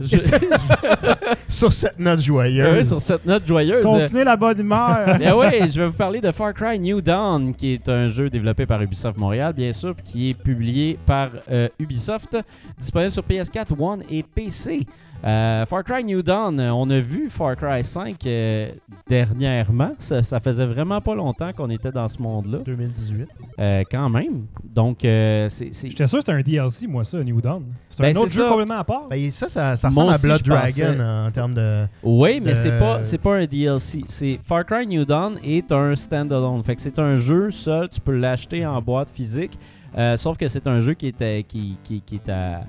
je- 0.00 0.18
Sur 1.48 1.72
cette 1.72 1.98
note 1.98 2.20
joyeuse. 2.20 2.88
sur 2.88 2.96
cette 3.00 3.24
note 3.26 3.46
joyeuse. 3.46 3.84
Continuez 3.84 4.24
la 4.24 4.36
bonne 4.36 4.58
humeur. 4.58 5.00
Ben 5.18 5.34
oui, 5.34 5.68
je 5.70 5.80
vais 5.82 5.86
vous 5.88 5.96
parler 5.96 6.20
de 6.20 6.30
Far 6.32 6.54
Cry 6.54 6.78
New 6.78 7.00
Dawn, 7.00 7.54
qui 7.54 7.74
est 7.74 7.88
un 7.88 8.08
jeu 8.08 8.30
développé 8.30 8.64
par 8.66 8.80
Ubisoft 8.82 9.18
Montréal, 9.18 9.52
bien 9.52 9.72
sûr, 9.72 9.94
qui 10.02 10.30
est 10.30 10.34
publié 10.34 10.98
par 11.04 11.28
euh, 11.50 11.68
Ubisoft, 11.78 12.36
disponible 12.78 13.10
sur 13.10 13.22
PS4, 13.22 13.78
One 13.78 14.02
et 14.10 14.22
PC. 14.22 14.86
Euh, 15.24 15.64
Far 15.66 15.84
Cry 15.84 16.02
New 16.02 16.20
Dawn, 16.22 16.58
euh, 16.58 16.72
on 16.74 16.90
a 16.90 16.98
vu 16.98 17.28
Far 17.30 17.54
Cry 17.56 17.84
5 17.84 18.16
euh, 18.26 18.70
dernièrement. 19.08 19.92
Ça, 19.98 20.22
ça 20.22 20.40
faisait 20.40 20.66
vraiment 20.66 21.00
pas 21.00 21.14
longtemps 21.14 21.52
qu'on 21.52 21.70
était 21.70 21.90
dans 21.92 22.08
ce 22.08 22.20
monde-là, 22.20 22.58
2018. 22.64 23.28
euh, 23.58 23.82
quand 23.90 24.08
même. 24.08 24.46
Donc, 24.64 25.04
euh, 25.04 25.48
c'est. 25.48 25.70
J'étais 25.72 26.06
sûr 26.06 26.18
que 26.18 26.24
c'était 26.24 26.38
un 26.38 26.40
DLC, 26.42 26.86
moi, 26.86 27.04
ça, 27.04 27.22
New 27.22 27.40
Dawn. 27.40 27.62
C'est 27.88 28.02
Ben, 28.02 28.16
un 28.16 28.20
autre 28.20 28.32
jeu 28.32 28.42
ça. 28.42 28.48
complètement 28.48 28.78
à 28.78 28.84
part. 28.84 29.08
Ben, 29.08 29.30
ça, 29.30 29.48
ça, 29.48 29.76
ça 29.76 29.88
ressemble 29.88 30.12
à 30.14 30.18
Blood. 30.18 30.42
Dragon 30.42 30.98
en 31.26 31.30
termes 31.30 31.54
de. 31.54 31.84
Oui, 32.02 32.40
mais 32.44 32.54
c'est 32.54 32.72
de- 32.72 32.78
pas 32.80 33.02
c'est 33.02 33.18
pas 33.18 33.36
un 33.36 33.44
DLC. 33.46 34.02
C'est 34.08 34.40
Far 34.44 34.64
Cry 34.66 34.86
New 34.86 35.04
Dawn 35.04 35.38
est 35.44 35.70
un 35.70 35.94
standalone. 35.94 36.64
Fait 36.64 36.74
que 36.74 36.82
c'est 36.82 36.98
un 36.98 37.16
jeu 37.16 37.50
seul, 37.50 37.88
tu 37.90 38.00
peux 38.00 38.16
l'acheter 38.16 38.66
en 38.66 38.80
boîte 38.82 39.10
physique. 39.10 39.58
Euh, 39.96 40.16
sauf 40.16 40.38
que 40.38 40.48
c'est 40.48 40.66
un 40.66 40.80
jeu 40.80 40.94
qui 40.94 41.08
est 41.08 41.20
à- 41.22 41.42
qui, 41.42 41.76
qui, 41.84 42.00
qui 42.00 42.14
est 42.14 42.28
à 42.30 42.62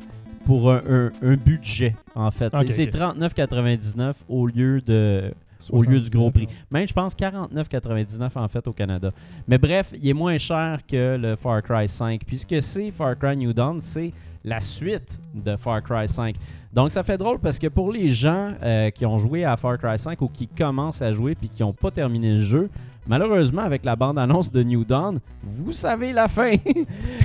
pour 0.46 0.72
un, 0.72 0.82
un- 0.90 1.12
un 1.22 1.36
budget 1.36 1.96
en 2.16 2.32
fait. 2.32 2.52
C'est 2.68 2.96
ok. 2.96 3.16
39,99 3.18 4.14
au 4.28 4.48
lieu 4.48 4.82
de 4.82 5.34
au 5.72 5.82
lieu 5.82 6.00
du 6.02 6.10
gros 6.10 6.30
prix. 6.30 6.48
Même, 6.72 6.86
je 6.86 6.92
pense 6.94 7.16
49,99 7.16 8.30
en 8.36 8.48
fait 8.50 8.68
au 8.68 8.74
Canada. 8.74 9.12
Mais 9.48 9.58
bref, 9.58 9.94
il 10.02 10.10
est 10.10 10.14
moins 10.14 10.38
cher 10.38 10.80
que 10.86 11.18
le 11.18 11.36
Far 11.38 11.62
Cry 11.64 11.88
5. 11.88 12.22
Puisque 12.28 12.62
c'est 12.62 12.92
Far 12.92 13.18
Cry 13.18 13.38
New 13.38 13.54
Dawn, 13.54 13.80
c'est 13.80 14.12
la 14.44 14.60
suite 14.60 15.20
de 15.34 15.56
Far 15.56 15.82
Cry 15.82 16.08
5. 16.08 16.36
Donc 16.74 16.92
ça 16.92 17.02
fait 17.04 17.18
drôle 17.18 17.40
parce 17.40 17.60
que 17.60 17.68
pour 17.68 17.94
les 17.94 18.10
gens 18.10 18.52
euh, 18.62 18.90
qui 18.90 19.06
ont 19.06 19.18
joué 19.18 19.46
à 19.46 19.56
Far 19.56 19.78
Cry 19.78 19.98
5 19.98 20.22
ou 20.22 20.28
qui 20.28 20.48
commencent 20.48 21.02
à 21.02 21.14
jouer 21.14 21.34
puis 21.36 21.48
qui 21.48 21.62
n'ont 21.62 21.72
pas 21.72 21.92
terminé 21.92 22.36
le 22.36 22.42
jeu, 22.42 22.70
malheureusement 23.08 23.62
avec 23.62 23.86
la 23.86 23.96
bande-annonce 23.96 24.52
de 24.52 24.64
New 24.64 24.84
Dawn, 24.84 25.20
vous 25.44 25.74
savez 25.74 26.14
la 26.14 26.28
fin. 26.28 26.56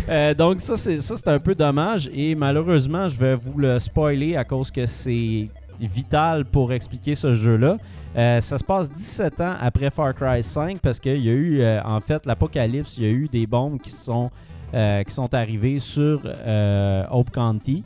Euh, 0.09 0.33
donc 0.33 0.61
ça 0.61 0.79
c'est 0.79 0.99
ça 1.03 1.17
c'est 1.17 1.29
un 1.29 1.39
peu 1.39 1.55
dommage 1.55 2.09
et 2.15 2.35
malheureusement 2.35 3.09
je 3.09 3.19
vais 3.19 3.35
vous 3.35 3.59
le 3.59 3.79
spoiler 3.79 4.37
à 4.37 4.45
cause 4.45 4.71
que 4.71 4.87
c'est 4.87 5.49
vital 5.87 6.47
pour 6.47 6.73
expliquer 6.73 7.15
ce 7.15 7.35
jeu-là. 7.35 7.77
Euh, 8.17 8.41
ça 8.41 8.59
se 8.59 8.65
passe 8.65 8.91
17 8.91 9.41
ans 9.41 9.55
après 9.61 9.91
Far 9.91 10.15
Cry 10.15 10.43
5 10.43 10.81
parce 10.81 10.99
qu'il 10.99 11.21
y 11.25 11.31
a 11.31 11.33
eu, 11.33 11.61
euh, 11.61 11.81
en 11.85 12.01
fait, 12.01 12.25
l'apocalypse, 12.27 12.97
il 12.99 13.05
y 13.05 13.07
a 13.07 13.11
eu 13.11 13.29
des 13.29 13.47
bombes 13.47 13.79
qui 13.81 13.91
sont, 13.91 14.31
euh, 14.75 15.03
qui 15.03 15.13
sont 15.13 15.33
arrivées 15.35 15.79
sur 15.79 16.23
Hope 17.11 17.31
County. 17.31 17.85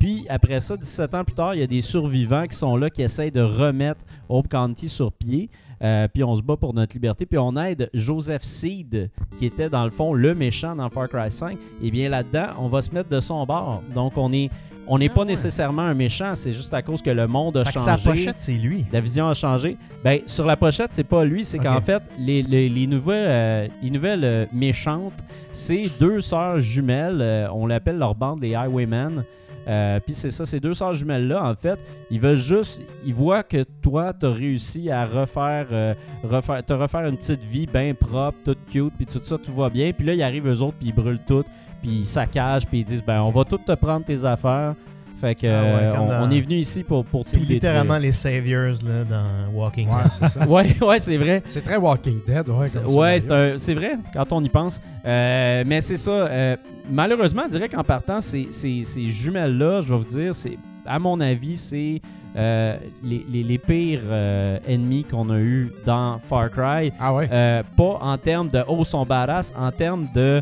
Puis 0.00 0.26
après 0.28 0.58
ça, 0.58 0.76
17 0.76 1.14
ans 1.14 1.24
plus 1.24 1.34
tard, 1.34 1.54
il 1.54 1.60
y 1.60 1.64
a 1.64 1.66
des 1.68 1.80
survivants 1.80 2.46
qui 2.46 2.56
sont 2.56 2.76
là, 2.76 2.90
qui 2.90 3.02
essayent 3.02 3.30
de 3.30 3.42
remettre 3.42 4.00
Hope 4.28 4.48
County 4.48 4.88
sur 4.88 5.12
pied. 5.12 5.48
Euh, 5.82 6.08
puis 6.12 6.24
on 6.24 6.34
se 6.34 6.42
bat 6.42 6.56
pour 6.56 6.74
notre 6.74 6.92
liberté. 6.94 7.24
Puis 7.26 7.38
on 7.38 7.56
aide 7.56 7.88
Joseph 7.94 8.42
Seed, 8.42 9.10
qui 9.36 9.46
était 9.46 9.68
dans 9.68 9.84
le 9.84 9.90
fond 9.90 10.12
le 10.12 10.34
méchant 10.34 10.74
dans 10.76 10.88
Far 10.90 11.08
Cry 11.08 11.30
5. 11.30 11.56
Et 11.82 11.90
bien 11.90 12.08
là-dedans, 12.08 12.48
on 12.58 12.68
va 12.68 12.80
se 12.80 12.92
mettre 12.92 13.08
de 13.08 13.20
son 13.20 13.44
bord. 13.46 13.82
Donc 13.94 14.14
on 14.16 14.32
est, 14.32 14.50
on 14.88 14.98
n'est 14.98 15.08
Ah 15.10 15.14
pas 15.14 15.20
ouais. 15.20 15.26
nécessairement 15.28 15.82
un 15.82 15.94
méchant, 15.94 16.34
c'est 16.34 16.52
juste 16.52 16.72
à 16.74 16.80
cause 16.82 17.02
que 17.02 17.10
le 17.10 17.26
monde 17.26 17.58
a 17.58 17.64
Fait 17.64 17.74
que 17.74 17.78
changé. 17.78 18.02
sa 18.02 18.10
pochette, 18.10 18.38
c'est 18.38 18.54
lui. 18.54 18.86
La 18.92 19.00
vision 19.00 19.28
a 19.28 19.34
changé. 19.34 19.76
Ben, 20.02 20.20
sur 20.26 20.46
la 20.46 20.56
pochette, 20.56 20.90
c'est 20.92 21.04
pas 21.04 21.24
lui, 21.24 21.44
c'est 21.44 21.58
qu'en 21.58 21.80
fait, 21.80 22.02
les, 22.18 22.42
les- 22.42 22.68
les 22.68 22.86
nouvelles, 22.86 23.28
euh, 23.28 23.68
les 23.82 23.90
nouvelles 23.90 24.24
euh, 24.24 24.46
méchantes, 24.52 25.12
c'est 25.52 25.90
deux 26.00 26.20
sœurs 26.20 26.58
jumelles. 26.60 27.18
euh, 27.20 27.48
on 27.52 27.66
l'appelle 27.66 27.98
leur 27.98 28.14
bande 28.14 28.40
les 28.42 28.54
Highwaymen. 28.54 29.24
Euh, 29.68 30.00
Puis 30.00 30.14
c'est 30.14 30.30
ça, 30.30 30.46
ces 30.46 30.60
deux 30.60 30.74
sœurs 30.74 30.94
jumelles-là, 30.94 31.44
en 31.44 31.54
fait, 31.54 31.78
ils 32.10 32.20
veulent 32.20 32.36
juste. 32.36 32.80
Ils 33.04 33.14
voient 33.14 33.42
que 33.42 33.64
toi, 33.82 34.12
t'as 34.12 34.30
réussi 34.32 34.90
à 34.90 35.04
refaire, 35.04 35.66
euh, 35.72 35.94
refaire, 36.24 36.64
te 36.64 36.72
refaire 36.72 37.06
une 37.06 37.16
petite 37.16 37.44
vie 37.44 37.66
bien 37.66 37.92
propre, 37.94 38.38
toute 38.44 38.64
cute, 38.70 38.92
puis 38.96 39.06
tout 39.06 39.20
ça, 39.22 39.36
tout 39.36 39.52
va 39.52 39.68
bien. 39.68 39.92
Puis 39.92 40.06
là, 40.06 40.14
ils 40.14 40.22
arrivent 40.22 40.48
eux 40.48 40.62
autres, 40.62 40.76
puis 40.78 40.88
ils 40.88 40.94
brûlent 40.94 41.20
tout, 41.26 41.44
puis 41.82 41.90
ils 41.90 42.06
saccagent, 42.06 42.66
puis 42.66 42.80
ils 42.80 42.84
disent 42.84 43.04
ben, 43.04 43.20
on 43.22 43.30
va 43.30 43.44
tout 43.44 43.58
te 43.58 43.72
prendre 43.72 44.04
tes 44.04 44.24
affaires. 44.24 44.74
Fait 45.20 45.34
que 45.34 45.46
Ah 45.46 45.62
ouais, 45.62 45.68
euh, 45.82 45.92
on, 45.98 46.06
dans- 46.06 46.28
on 46.28 46.30
est 46.30 46.40
venu 46.40 46.54
ici 46.56 46.84
pour, 46.84 47.04
pour 47.04 47.24
tout 47.24 47.30
détruire. 47.32 47.48
littéralement 47.50 47.98
les 47.98 48.12
saviors 48.12 48.74
là, 48.86 49.04
dans 49.08 49.52
Walking 49.58 49.88
Ouais, 49.88 50.02
Dead. 50.04 50.12
c'est 50.12 50.28
ça. 50.28 50.46
Ouais, 50.48 50.76
ouais, 50.80 51.00
c'est 51.00 51.16
vrai. 51.16 51.42
C'est 51.46 51.62
très 51.64 51.76
Walking 51.76 52.20
Dead, 52.26 52.48
ouais. 52.48 52.68
C'est- 52.68 52.84
ouais, 52.84 53.18
c'est 53.20 53.30
un- 53.32 53.58
c'est 53.58 53.74
vrai 53.74 53.98
quand 54.12 54.32
on 54.32 54.42
y 54.44 54.48
pense. 54.48 54.80
Euh, 55.04 55.64
mais 55.66 55.80
c'est 55.80 55.96
ça. 55.96 56.10
euh, 56.12 56.56
malheureusement, 56.90 57.42
je 57.46 57.50
dirais 57.56 57.68
qu'en 57.68 57.82
partant, 57.84 58.20
ces, 58.20 58.46
ces- 58.50 58.84
ces 58.84 59.08
jumelles-là, 59.08 59.80
je 59.80 59.92
vais 59.92 59.98
vous 59.98 60.04
dire, 60.04 60.34
c'est 60.34 60.56
à 60.86 60.98
mon 60.98 61.20
avis, 61.20 61.56
c'est 61.56 62.00
euh, 62.36 62.76
les, 63.02 63.24
les- 63.28 63.42
les 63.42 63.58
pires 63.58 64.00
euh, 64.08 64.58
ennemis 64.68 65.02
qu'on 65.04 65.28
a 65.30 65.38
eu 65.38 65.72
dans 65.84 66.18
Far 66.28 66.50
Cry. 66.50 66.92
Ah 67.00 67.12
ouais? 67.14 67.28
Euh, 67.32 67.62
pas 67.76 67.98
en 68.00 68.16
termes 68.18 68.48
de 68.50 68.62
oh, 68.68 68.84
sont 68.84 69.04
badass, 69.04 69.52
en 69.58 69.72
termes 69.72 70.06
de, 70.14 70.40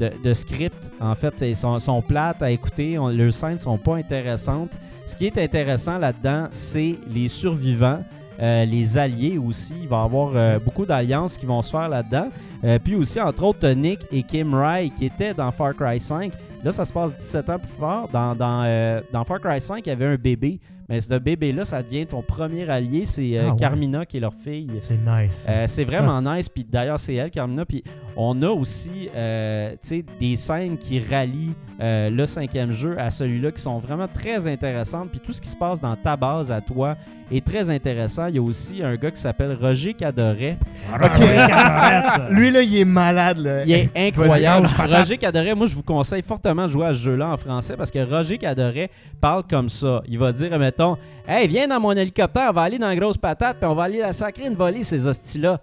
de, 0.00 0.10
de 0.22 0.32
script. 0.32 0.90
En 1.00 1.14
fait, 1.14 1.34
ils 1.42 1.56
sont, 1.56 2.02
plates 2.06 2.42
à 2.42 2.50
écouter. 2.50 2.98
On, 2.98 3.08
leurs 3.08 3.32
scènes 3.32 3.58
sont 3.58 3.78
pas 3.78 3.96
intéressantes. 3.96 4.72
Ce 5.06 5.16
qui 5.16 5.26
est 5.26 5.38
intéressant 5.38 5.98
là-dedans, 5.98 6.48
c'est 6.50 6.96
les 7.08 7.28
survivants. 7.28 8.02
euh, 8.40 8.64
les 8.64 8.96
alliés 8.96 9.36
aussi, 9.36 9.74
il 9.82 9.88
va 9.88 10.02
y 10.02 10.04
avoir 10.04 10.30
euh, 10.34 10.58
beaucoup 10.60 10.86
d'alliances 10.86 11.36
qui 11.36 11.44
vont 11.44 11.60
se 11.60 11.70
faire 11.70 11.88
là-dedans. 11.88 12.28
Euh, 12.62 12.78
puis 12.78 12.94
aussi, 12.94 13.20
entre 13.20 13.42
autres, 13.42 13.68
Nick 13.70 14.00
et 14.12 14.22
Kim 14.22 14.54
Rai 14.54 14.90
qui 14.96 15.06
étaient 15.06 15.34
dans 15.34 15.50
Far 15.50 15.74
Cry 15.74 15.98
5. 15.98 16.32
Là, 16.62 16.70
ça 16.70 16.84
se 16.84 16.92
passe 16.92 17.16
17 17.16 17.50
ans 17.50 17.58
plus 17.58 17.68
fort. 17.68 18.08
Dans, 18.12 18.36
dans, 18.36 19.02
dans 19.12 19.24
Far 19.24 19.40
Cry 19.40 19.60
5, 19.60 19.84
il 19.86 19.88
y 19.88 19.92
avait 19.92 20.06
un 20.06 20.16
bébé. 20.16 20.60
Mais 20.88 21.00
ce 21.00 21.14
bébé-là, 21.14 21.64
ça 21.64 21.82
devient 21.82 22.06
ton 22.06 22.22
premier 22.22 22.68
allié. 22.68 23.04
C'est 23.04 23.36
euh, 23.36 23.42
Ah 23.46 23.50
ouais. 23.50 23.56
Carmina 23.58 24.06
qui 24.06 24.16
est 24.16 24.20
leur 24.20 24.34
fille. 24.34 24.70
C'est 24.80 24.98
nice. 25.04 25.46
Euh, 25.48 25.66
c'est 25.66 25.84
vraiment 25.84 26.20
nice. 26.22 26.48
Puis 26.48 26.64
d'ailleurs, 26.64 26.98
c'est 26.98 27.14
elle, 27.14 27.30
Carmina. 27.30 27.66
Puis 27.66 27.84
on 28.16 28.40
a 28.42 28.48
aussi 28.48 29.08
euh, 29.14 29.74
des 30.18 30.36
scènes 30.36 30.78
qui 30.78 31.00
rallient 31.00 31.54
euh, 31.80 32.10
le 32.10 32.26
cinquième 32.26 32.72
jeu 32.72 32.98
à 32.98 33.10
celui-là 33.10 33.52
qui 33.52 33.62
sont 33.62 33.78
vraiment 33.78 34.08
très 34.08 34.46
intéressantes. 34.46 35.10
Puis 35.10 35.20
tout 35.20 35.32
ce 35.32 35.40
qui 35.40 35.48
se 35.48 35.56
passe 35.56 35.80
dans 35.80 35.94
ta 35.96 36.16
base 36.16 36.50
à 36.50 36.60
toi 36.60 36.96
est 37.30 37.44
très 37.44 37.70
intéressant. 37.70 38.26
Il 38.26 38.36
y 38.36 38.38
a 38.38 38.42
aussi 38.42 38.82
un 38.82 38.96
gars 38.96 39.10
qui 39.10 39.20
s'appelle 39.20 39.56
Roger 39.60 39.94
Cadoret. 39.94 40.58
Ok. 40.94 41.20
Lui, 42.30 42.50
là, 42.50 42.62
il 42.62 42.78
est 42.78 42.84
malade. 42.84 43.38
Là. 43.38 43.64
Il 43.64 43.72
est 43.72 43.90
incroyable. 43.94 44.66
Roger 44.78 45.18
Cadoret, 45.18 45.54
moi, 45.54 45.66
je 45.66 45.74
vous 45.74 45.82
conseille 45.82 46.22
fortement 46.22 46.66
de 46.66 46.72
jouer 46.72 46.86
à 46.86 46.92
ce 46.92 46.98
jeu-là 46.98 47.28
en 47.28 47.36
français 47.36 47.76
parce 47.76 47.90
que 47.90 47.98
Roger 47.98 48.38
Cadoret 48.38 48.90
parle 49.20 49.44
comme 49.48 49.68
ça. 49.68 50.02
Il 50.08 50.18
va 50.18 50.32
dire, 50.32 50.58
mettons, 50.58 50.96
Hey, 51.30 51.46
viens 51.46 51.68
dans 51.68 51.78
mon 51.78 51.92
hélicoptère, 51.92 52.46
on 52.48 52.52
va 52.54 52.62
aller 52.62 52.78
dans 52.78 52.88
la 52.88 52.96
grosse 52.96 53.18
patate, 53.18 53.58
puis 53.58 53.68
on 53.68 53.74
va 53.74 53.82
aller 53.82 53.98
la 53.98 54.14
sacrer 54.14 54.46
une 54.46 54.54
volée, 54.54 54.82
ces 54.82 55.06
hosties-là. 55.06 55.60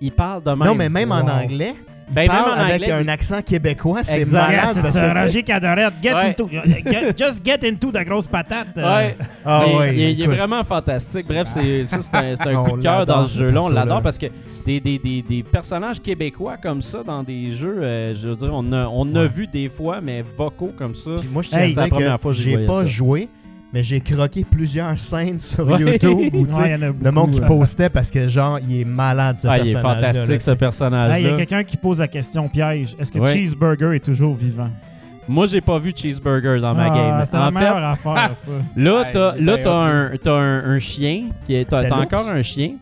Il 0.00 0.10
parle 0.10 0.42
de 0.42 0.48
même. 0.48 0.66
Non, 0.66 0.74
mais 0.74 0.88
même 0.88 1.12
en 1.12 1.20
anglais, 1.20 1.74
Ben, 2.14 2.20
même 2.22 2.28
parle 2.28 2.50
en 2.50 2.54
avec 2.62 2.82
anglais, 2.82 2.92
un 2.92 3.08
accent 3.08 3.42
québécois. 3.42 4.04
C'est 4.04 4.24
malade. 4.30 4.50
Yes, 4.66 4.78
parce 4.80 4.94
it's, 4.94 5.00
que, 5.04 5.18
Roger 5.22 5.42
Cadorette. 5.42 5.94
Get 6.02 6.14
Ouais. 6.14 6.26
into, 6.28 6.48
get- 6.48 7.14
just 7.18 7.44
get 7.44 7.58
into 7.68 7.90
the 7.90 8.04
grosse 8.04 8.26
patate. 8.26 8.68
euh. 8.76 8.96
Ouais. 8.96 9.16
Ah 9.44 9.64
ouais, 9.66 9.94
il, 9.96 10.10
il 10.10 10.22
est 10.22 10.26
vraiment 10.26 10.62
fantastique. 10.64 11.26
Bref, 11.26 11.48
c'est 11.48 11.84
ça, 11.86 11.98
c'est 12.02 12.14
un, 12.16 12.34
c'est 12.36 12.46
un 12.48 12.62
coup 12.64 12.76
de 12.76 12.82
cœur 12.82 13.06
dans 13.06 13.26
ce 13.26 13.38
jeu-là. 13.38 13.62
On 13.62 13.68
l'adore 13.68 14.02
parce 14.02 14.18
que 14.18 14.26
des, 14.66 14.78
des, 14.80 14.98
des, 14.98 15.22
des 15.22 15.42
personnages 15.42 16.00
québécois 16.00 16.56
comme 16.62 16.82
ça 16.82 17.02
dans 17.02 17.22
des 17.22 17.50
jeux, 17.50 17.78
euh, 17.82 18.14
je 18.14 18.28
veux 18.28 18.36
dire, 18.36 18.50
on 18.52 18.72
a, 18.72 18.86
on 18.86 19.14
a 19.16 19.22
Ouais. 19.22 19.28
vu 19.28 19.46
des 19.46 19.68
fois, 19.68 20.00
mais 20.02 20.22
vocaux 20.36 20.72
comme 20.76 20.94
ça. 20.94 21.12
Puis 21.18 21.28
moi, 21.32 21.42
je 21.42 21.48
tiens 21.48 21.58
Hey, 21.60 21.64
à 21.72 21.74
c'est 21.74 21.80
la 21.80 21.82
dire 21.86 21.94
première 21.94 22.16
que 22.16 22.22
fois 22.22 22.32
que 22.32 22.38
j'ai 22.38 22.58
pas 22.66 22.78
ça. 22.80 22.84
joué, 22.84 23.28
mais 23.72 23.82
j'ai 23.82 24.00
croqué 24.00 24.44
plusieurs 24.44 24.98
scènes 24.98 25.38
sur 25.38 25.66
Ouais. 25.66 25.80
YouTube 25.80 26.34
où 26.34 26.44
Ouais, 26.46 26.76
le 26.78 27.10
monde 27.10 27.30
qui 27.32 27.40
euh. 27.42 27.46
postait 27.46 27.88
parce 27.90 28.10
que 28.10 28.28
genre 28.28 28.58
il 28.58 28.80
est 28.80 28.84
malade 28.84 29.38
ce 29.38 29.48
Ah, 29.48 29.58
il 29.58 29.68
est 29.70 29.72
personnage 29.72 30.04
fantastique 30.16 30.40
ce 30.40 30.50
Hey, 31.14 31.22
Il 31.24 31.30
y 31.30 31.32
a 31.32 31.36
quelqu'un 31.36 31.64
qui 31.64 31.76
pose 31.76 31.98
la 31.98 32.08
question 32.08 32.48
piège. 32.48 32.94
Est-ce 32.98 33.10
que 33.12 33.18
Ouais. 33.18 33.32
Cheeseburger 33.32 33.94
est 33.94 34.04
toujours 34.04 34.34
vivant? 34.34 34.70
Moi, 35.28 35.46
j'ai 35.46 35.60
pas 35.60 35.78
vu 35.78 35.92
Cheeseburger 35.94 36.60
dans 36.60 36.74
ma 36.74 36.86
Ah, 36.92 36.96
game. 36.96 37.24
C'était 37.24 37.36
la 37.38 37.50
meilleure 37.52 37.96
fait, 37.96 38.08
affaire, 38.08 38.36
ça. 38.36 38.50
là, 38.76 39.04
t'as 39.12 39.36
là, 39.36 39.56
bien 39.56 39.58
t'as 39.62 39.80
un, 39.84 40.10
t'as 40.22 40.32
un, 40.34 40.64
un 40.74 40.78
chien. 40.78 41.28
qui 41.46 41.54
est- 41.54 41.64
T'as 41.64 41.88
encore 41.96 42.28
un 42.28 42.42
chien. 42.42 42.72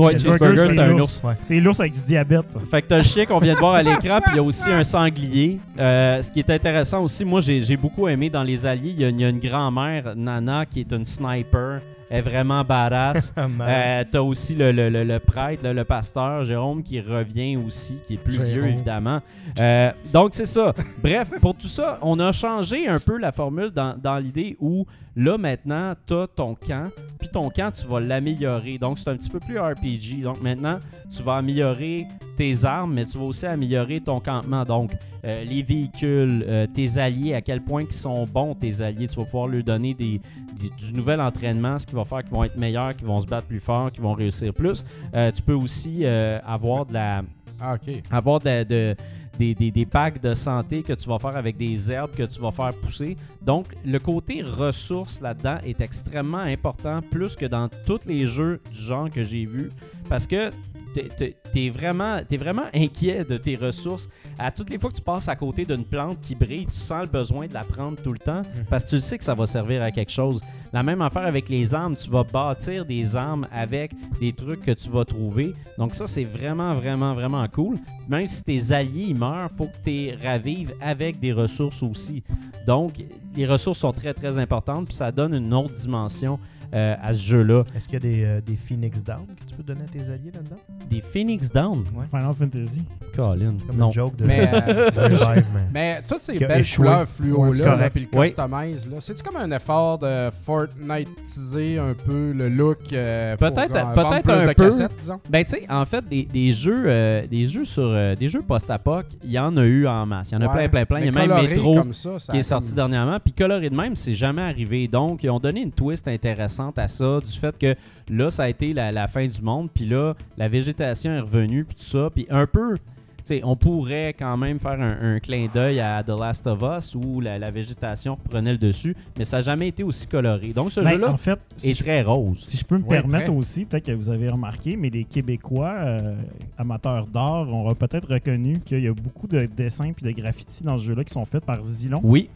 Ouais, 0.00 0.14
Cheeseburger, 0.14 0.66
c'est 0.66 0.78
un 0.78 0.86
l'ours. 0.88 1.22
ours. 1.24 1.36
C'est 1.42 1.60
l'ours 1.60 1.80
avec 1.80 1.92
du 1.92 2.00
diabète. 2.00 2.46
Fait 2.70 2.82
que 2.82 2.88
t'as 2.88 2.98
le 2.98 3.04
chien 3.04 3.26
qu'on 3.26 3.38
vient 3.38 3.54
de 3.54 3.58
voir 3.58 3.74
à 3.74 3.82
l'écran, 3.82 4.20
puis 4.20 4.32
il 4.32 4.36
y 4.36 4.38
a 4.38 4.42
aussi 4.42 4.68
un 4.70 4.84
sanglier. 4.84 5.60
Euh, 5.78 6.20
ce 6.22 6.30
qui 6.30 6.38
est 6.40 6.50
intéressant 6.50 7.02
aussi, 7.02 7.24
moi 7.24 7.40
j'ai 7.40 7.76
beaucoup 7.76 8.08
aimé 8.08 8.30
dans 8.30 8.42
les 8.42 8.64
alliés, 8.66 8.90
il 8.96 9.00
y 9.00 9.04
a, 9.04 9.08
il 9.08 9.20
y 9.20 9.24
a 9.24 9.28
une 9.28 9.38
grand-mère, 9.40 10.14
Nana, 10.16 10.66
qui 10.66 10.80
est 10.80 10.92
une 10.92 11.04
sniper. 11.04 11.80
Elle 12.12 12.18
est 12.18 12.22
vraiment 12.22 12.64
badass. 12.64 13.32
Euh, 13.60 14.04
t'as 14.10 14.20
aussi 14.20 14.54
le, 14.56 14.72
le- 14.72 14.88
le- 14.88 15.04
le 15.04 15.18
prêtre, 15.20 15.68
le 15.68 15.84
pasteur, 15.84 16.42
Jérôme, 16.42 16.82
qui 16.82 17.00
revient 17.00 17.56
aussi, 17.56 17.96
qui 18.06 18.14
est 18.14 18.16
plus 18.16 18.32
Jérôme. 18.34 18.50
vieux 18.52 18.66
évidemment. 18.66 19.20
Euh, 19.60 19.92
donc 20.12 20.30
c'est 20.32 20.46
ça. 20.46 20.74
Bref, 21.02 21.28
pour 21.40 21.54
tout 21.54 21.68
ça, 21.68 21.98
on 22.02 22.18
a 22.18 22.32
changé 22.32 22.88
un 22.88 22.98
peu 22.98 23.16
la 23.18 23.30
formule 23.30 23.70
dans, 23.70 23.94
dans 23.96 24.16
l'idée 24.18 24.56
où 24.60 24.86
là 25.22 25.36
maintenant, 25.38 25.94
t'as 26.06 26.26
ton 26.28 26.54
camp, 26.54 26.90
puis 27.18 27.28
ton 27.28 27.50
camp, 27.50 27.70
tu 27.72 27.86
vas 27.86 28.00
l'améliorer. 28.00 28.78
Donc 28.78 28.98
c'est 28.98 29.10
un 29.10 29.16
petit 29.16 29.28
peu 29.30 29.40
plus 29.40 29.58
RPG. 29.58 30.22
Donc 30.22 30.40
maintenant, 30.42 30.78
tu 31.14 31.22
vas 31.22 31.36
améliorer 31.36 32.06
tes 32.36 32.64
armes, 32.64 32.94
mais 32.94 33.04
tu 33.04 33.18
vas 33.18 33.24
aussi 33.24 33.46
améliorer 33.46 34.00
ton 34.00 34.20
campement. 34.20 34.64
Donc 34.64 34.92
euh, 35.24 35.44
les 35.44 35.62
véhicules, 35.62 36.44
euh, 36.48 36.66
tes 36.66 36.96
alliés, 36.98 37.34
à 37.34 37.42
quel 37.42 37.62
point 37.62 37.82
ils 37.82 37.92
sont 37.92 38.24
bons 38.24 38.54
tes 38.54 38.80
alliés. 38.80 39.06
Tu 39.06 39.16
vas 39.18 39.24
pouvoir 39.24 39.48
leur 39.48 39.62
donner 39.62 39.92
des, 39.92 40.20
du, 40.58 40.70
du 40.78 40.94
nouvel 40.94 41.20
entraînement, 41.20 41.78
ce 41.78 41.86
qui 41.86 41.94
va 41.94 42.04
faire 42.06 42.22
qu'ils 42.24 42.32
vont 42.32 42.44
être 42.44 42.56
meilleurs, 42.56 42.96
qu'ils 42.96 43.06
vont 43.06 43.20
se 43.20 43.26
battre 43.26 43.46
plus 43.46 43.60
fort, 43.60 43.92
qu'ils 43.92 44.02
vont 44.02 44.14
réussir 44.14 44.54
plus. 44.54 44.82
Euh, 45.14 45.30
tu 45.30 45.42
peux 45.42 45.52
aussi 45.54 46.06
avoir 46.06 46.86
de 46.86 46.94
la 46.94 47.22
Ah, 47.60 47.74
ok. 47.74 48.00
avoir 48.10 48.40
de- 48.40 48.64
de- 48.64 48.96
des, 49.40 49.54
des- 49.54 49.70
des 49.70 49.86
packs 49.86 50.20
de 50.20 50.34
santé 50.34 50.82
que 50.82 50.92
tu 50.92 51.08
vas 51.08 51.18
faire 51.18 51.34
avec 51.36 51.56
des 51.56 51.90
herbes 51.90 52.10
que 52.14 52.24
tu 52.24 52.38
vas 52.40 52.50
faire 52.50 52.74
pousser. 52.74 53.16
Donc, 53.40 53.66
le 53.84 53.98
côté 53.98 54.42
ressources 54.42 55.20
là-dedans 55.22 55.58
est 55.64 55.80
extrêmement 55.80 56.38
important, 56.56 57.00
plus 57.10 57.36
que 57.36 57.46
dans 57.46 57.68
tous 57.86 58.04
les 58.06 58.26
jeux 58.26 58.60
du 58.70 58.78
genre 58.78 59.08
que 59.10 59.22
j'ai 59.22 59.46
vus, 59.46 59.70
parce 60.10 60.26
que 60.26 60.50
t'es- 60.94 61.68
vraiment, 61.70 62.20
t'es 62.28 62.36
vraiment 62.36 62.64
inquiet 62.74 63.24
de 63.24 63.36
tes 63.36 63.56
ressources. 63.56 64.08
À 64.38 64.50
toutes 64.50 64.70
les 64.70 64.78
fois 64.78 64.90
que 64.90 64.96
tu 64.96 65.02
passes 65.02 65.28
à 65.28 65.36
côté 65.36 65.64
d'une 65.64 65.84
plante 65.84 66.20
qui 66.20 66.34
brille, 66.34 66.66
tu 66.66 66.74
sens 66.78 67.02
le 67.02 67.08
besoin 67.08 67.46
de 67.46 67.54
la 67.54 67.64
prendre 67.64 68.00
tout 68.02 68.12
le 68.12 68.18
temps, 68.18 68.42
parce 68.68 68.84
que 68.84 68.90
tu 68.90 69.00
sais 69.00 69.18
que 69.18 69.24
ça 69.24 69.34
va 69.34 69.46
servir 69.46 69.82
à 69.82 69.90
quelque 69.90 70.12
chose. 70.12 70.40
La 70.72 70.82
même 70.82 71.02
affaire 71.02 71.26
avec 71.26 71.48
les 71.48 71.74
armes, 71.74 71.96
tu 71.96 72.08
vas 72.10 72.22
bâtir 72.22 72.84
des 72.84 73.16
armes 73.16 73.46
avec 73.52 73.92
des 74.20 74.32
trucs 74.32 74.60
que 74.60 74.70
tu 74.70 74.88
vas 74.88 75.04
trouver. 75.04 75.52
Donc 75.78 75.94
ça, 75.94 76.06
c'est 76.06 76.24
vraiment, 76.24 76.74
vraiment, 76.74 77.14
vraiment 77.14 77.46
cool. 77.48 77.76
Même 78.08 78.26
si 78.28 78.42
tes 78.44 78.72
alliés 78.72 79.06
ils 79.08 79.16
meurent, 79.16 79.50
faut 79.56 79.66
que 79.66 79.76
tu 79.82 79.90
les 79.90 80.14
ravives 80.14 80.72
avec 80.80 81.18
des 81.18 81.32
ressources 81.32 81.82
aussi. 81.82 82.22
Donc, 82.66 82.92
les 83.34 83.46
ressources 83.46 83.78
sont 83.80 83.92
très, 83.92 84.12
très 84.14 84.38
importantes, 84.38 84.86
puis 84.86 84.94
ça 84.94 85.10
donne 85.10 85.34
une 85.34 85.52
autre 85.54 85.74
dimension 85.74 86.38
euh, 86.74 86.94
à 87.02 87.12
ce 87.12 87.22
jeu-là. 87.22 87.64
Est-ce 87.76 87.86
qu'il 87.88 87.94
y 87.94 87.96
a 87.96 88.00
des, 88.00 88.24
euh, 88.24 88.40
des 88.40 88.56
Phoenix 88.56 89.02
Down 89.02 89.26
que 89.26 89.44
tu 89.50 89.54
peux 89.56 89.62
donner 89.62 89.82
à 89.82 89.88
tes 89.88 90.00
alliés 90.12 90.30
là-dedans? 90.32 90.56
Des 90.88 91.00
Phoenix 91.00 91.50
Down? 91.52 91.84
Final 92.10 92.34
Fantasy. 92.34 92.82
Colin. 93.16 93.54
Comme 93.66 93.76
Non. 93.76 93.86
une 93.86 93.92
joke 93.92 94.16
de, 94.16 94.24
Mais, 94.24 94.48
euh, 94.68 94.90
de 94.90 95.00
Revive, 95.00 95.46
mais... 95.54 95.60
Mais 95.72 96.02
toutes 96.06 96.20
ces 96.20 96.38
belles 96.38 96.60
échoué. 96.60 96.84
couleurs 96.86 97.00
Ouais, 97.00 97.06
fluo 97.06 97.54
c'est 97.54 97.62
là, 97.64 97.70
correct. 97.70 97.92
puis 97.94 98.08
le 98.12 98.18
Oui. 98.18 98.26
customize 98.26 98.88
là, 98.90 98.96
c'est-tu 99.00 99.22
comme 99.22 99.36
un 99.36 99.50
effort 99.50 99.98
de 99.98 100.30
Fortnite-iser 100.44 101.78
un 101.78 101.94
peu 101.94 102.32
le 102.32 102.48
look 102.48 102.78
euh, 102.92 103.36
Peut-être- 103.36 103.72
peut-être 103.94 104.22
plus 104.22 104.32
un 104.32 104.46
de 104.46 104.52
peu. 104.52 104.64
cassettes, 104.64 104.92
disons? 104.98 105.20
Ben 105.28 105.44
tu 105.44 105.50
sais, 105.50 105.66
en 105.70 105.84
fait, 105.84 106.04
des, 106.08 106.24
des 106.24 106.52
jeux, 106.52 106.84
euh, 106.86 107.26
des 107.26 107.46
jeux 107.46 107.64
sur 107.64 107.82
euh, 107.84 108.14
des 108.14 108.28
jeux 108.28 108.42
post-apoc, 108.42 109.06
il 109.24 109.30
y 109.32 109.38
en 109.38 109.56
a 109.56 109.64
eu 109.64 109.86
en 109.86 110.06
masse. 110.06 110.30
Il 110.30 110.34
y 110.34 110.36
en 110.38 110.40
a 110.42 110.46
Ouais. 110.46 110.68
plein, 110.68 110.68
plein, 110.68 110.86
plein. 110.86 111.00
Il 111.00 111.06
y 111.06 111.08
a 111.08 111.26
même 111.26 111.48
Metro 111.48 111.74
comme 111.76 111.94
ça, 111.94 112.18
ça 112.18 112.32
qui 112.32 112.38
est 112.38 112.40
a 112.40 112.44
sorti 112.44 112.74
dernièrement. 112.74 113.18
Puis 113.22 113.32
coloré 113.32 113.70
de 113.70 113.76
même, 113.76 113.94
c'est 113.96 114.14
jamais 114.14 114.42
arrivé. 114.42 114.88
Donc, 114.88 115.22
ils 115.22 115.30
ont 115.30 115.38
donné 115.38 115.60
une 115.62 115.72
twist 115.72 116.08
intéressante 116.08 116.59
à 116.76 116.88
ça, 116.88 117.20
du 117.20 117.32
fait 117.32 117.56
que 117.58 117.74
là, 118.08 118.30
ça 118.30 118.44
a 118.44 118.48
été 118.48 118.72
la, 118.72 118.92
la 118.92 119.08
fin 119.08 119.26
du 119.26 119.42
monde. 119.42 119.68
Puis 119.72 119.86
là, 119.86 120.14
la 120.36 120.48
végétation 120.48 121.12
est 121.12 121.20
revenue, 121.20 121.64
puis 121.64 121.74
tout 121.76 121.82
ça. 121.84 122.08
Puis 122.14 122.26
un 122.30 122.46
peu, 122.46 122.76
tu 122.76 122.82
sais, 123.24 123.40
on 123.44 123.54
pourrait 123.56 124.14
quand 124.18 124.36
même 124.38 124.58
faire 124.58 124.80
un, 124.80 125.14
un 125.16 125.18
clin 125.20 125.46
d'œil 125.52 125.78
à 125.80 126.02
The 126.02 126.08
Last 126.18 126.46
of 126.46 126.60
Us 126.62 126.94
où 126.94 127.20
la, 127.20 127.38
la 127.38 127.50
végétation 127.50 128.16
prenait 128.16 128.52
le 128.52 128.58
dessus, 128.58 128.96
mais 129.18 129.24
ça 129.24 129.36
n'a 129.38 129.40
jamais 129.42 129.68
été 129.68 129.82
aussi 129.82 130.06
coloré. 130.06 130.52
Donc, 130.54 130.72
ce 130.72 130.80
Ben, 130.80 130.90
jeu-là 130.90 131.10
en 131.12 131.16
fait, 131.18 131.38
si 131.56 131.70
est 131.70 131.74
je, 131.74 131.82
très 131.84 132.02
rose. 132.02 132.38
si 132.40 132.56
je 132.56 132.64
peux 132.64 132.78
me 132.78 132.82
Ouais, 132.82 132.88
permettre 132.88 133.26
très. 133.26 133.34
aussi, 133.34 133.66
peut-être 133.66 133.84
que 133.86 133.92
vous 133.92 134.08
avez 134.08 134.28
remarqué, 134.30 134.76
mais 134.76 134.88
les 134.90 135.04
Québécois 135.04 135.74
euh, 135.78 136.14
amateurs 136.58 137.06
d'art 137.06 137.48
ont 137.52 137.74
peut-être 137.74 138.08
reconnu 138.14 138.60
qu'il 138.60 138.80
y 138.82 138.88
a 138.88 138.94
beaucoup 138.94 139.26
de 139.28 139.44
dessins 139.46 139.92
puis 139.92 140.04
de 140.06 140.18
graffitis 140.18 140.62
dans 140.62 140.78
ce 140.78 140.84
jeu-là 140.84 141.04
qui 141.04 141.12
sont 141.12 141.24
faits 141.26 141.44
par 141.44 141.62
Zilon. 141.62 142.00
Oui, 142.02 142.30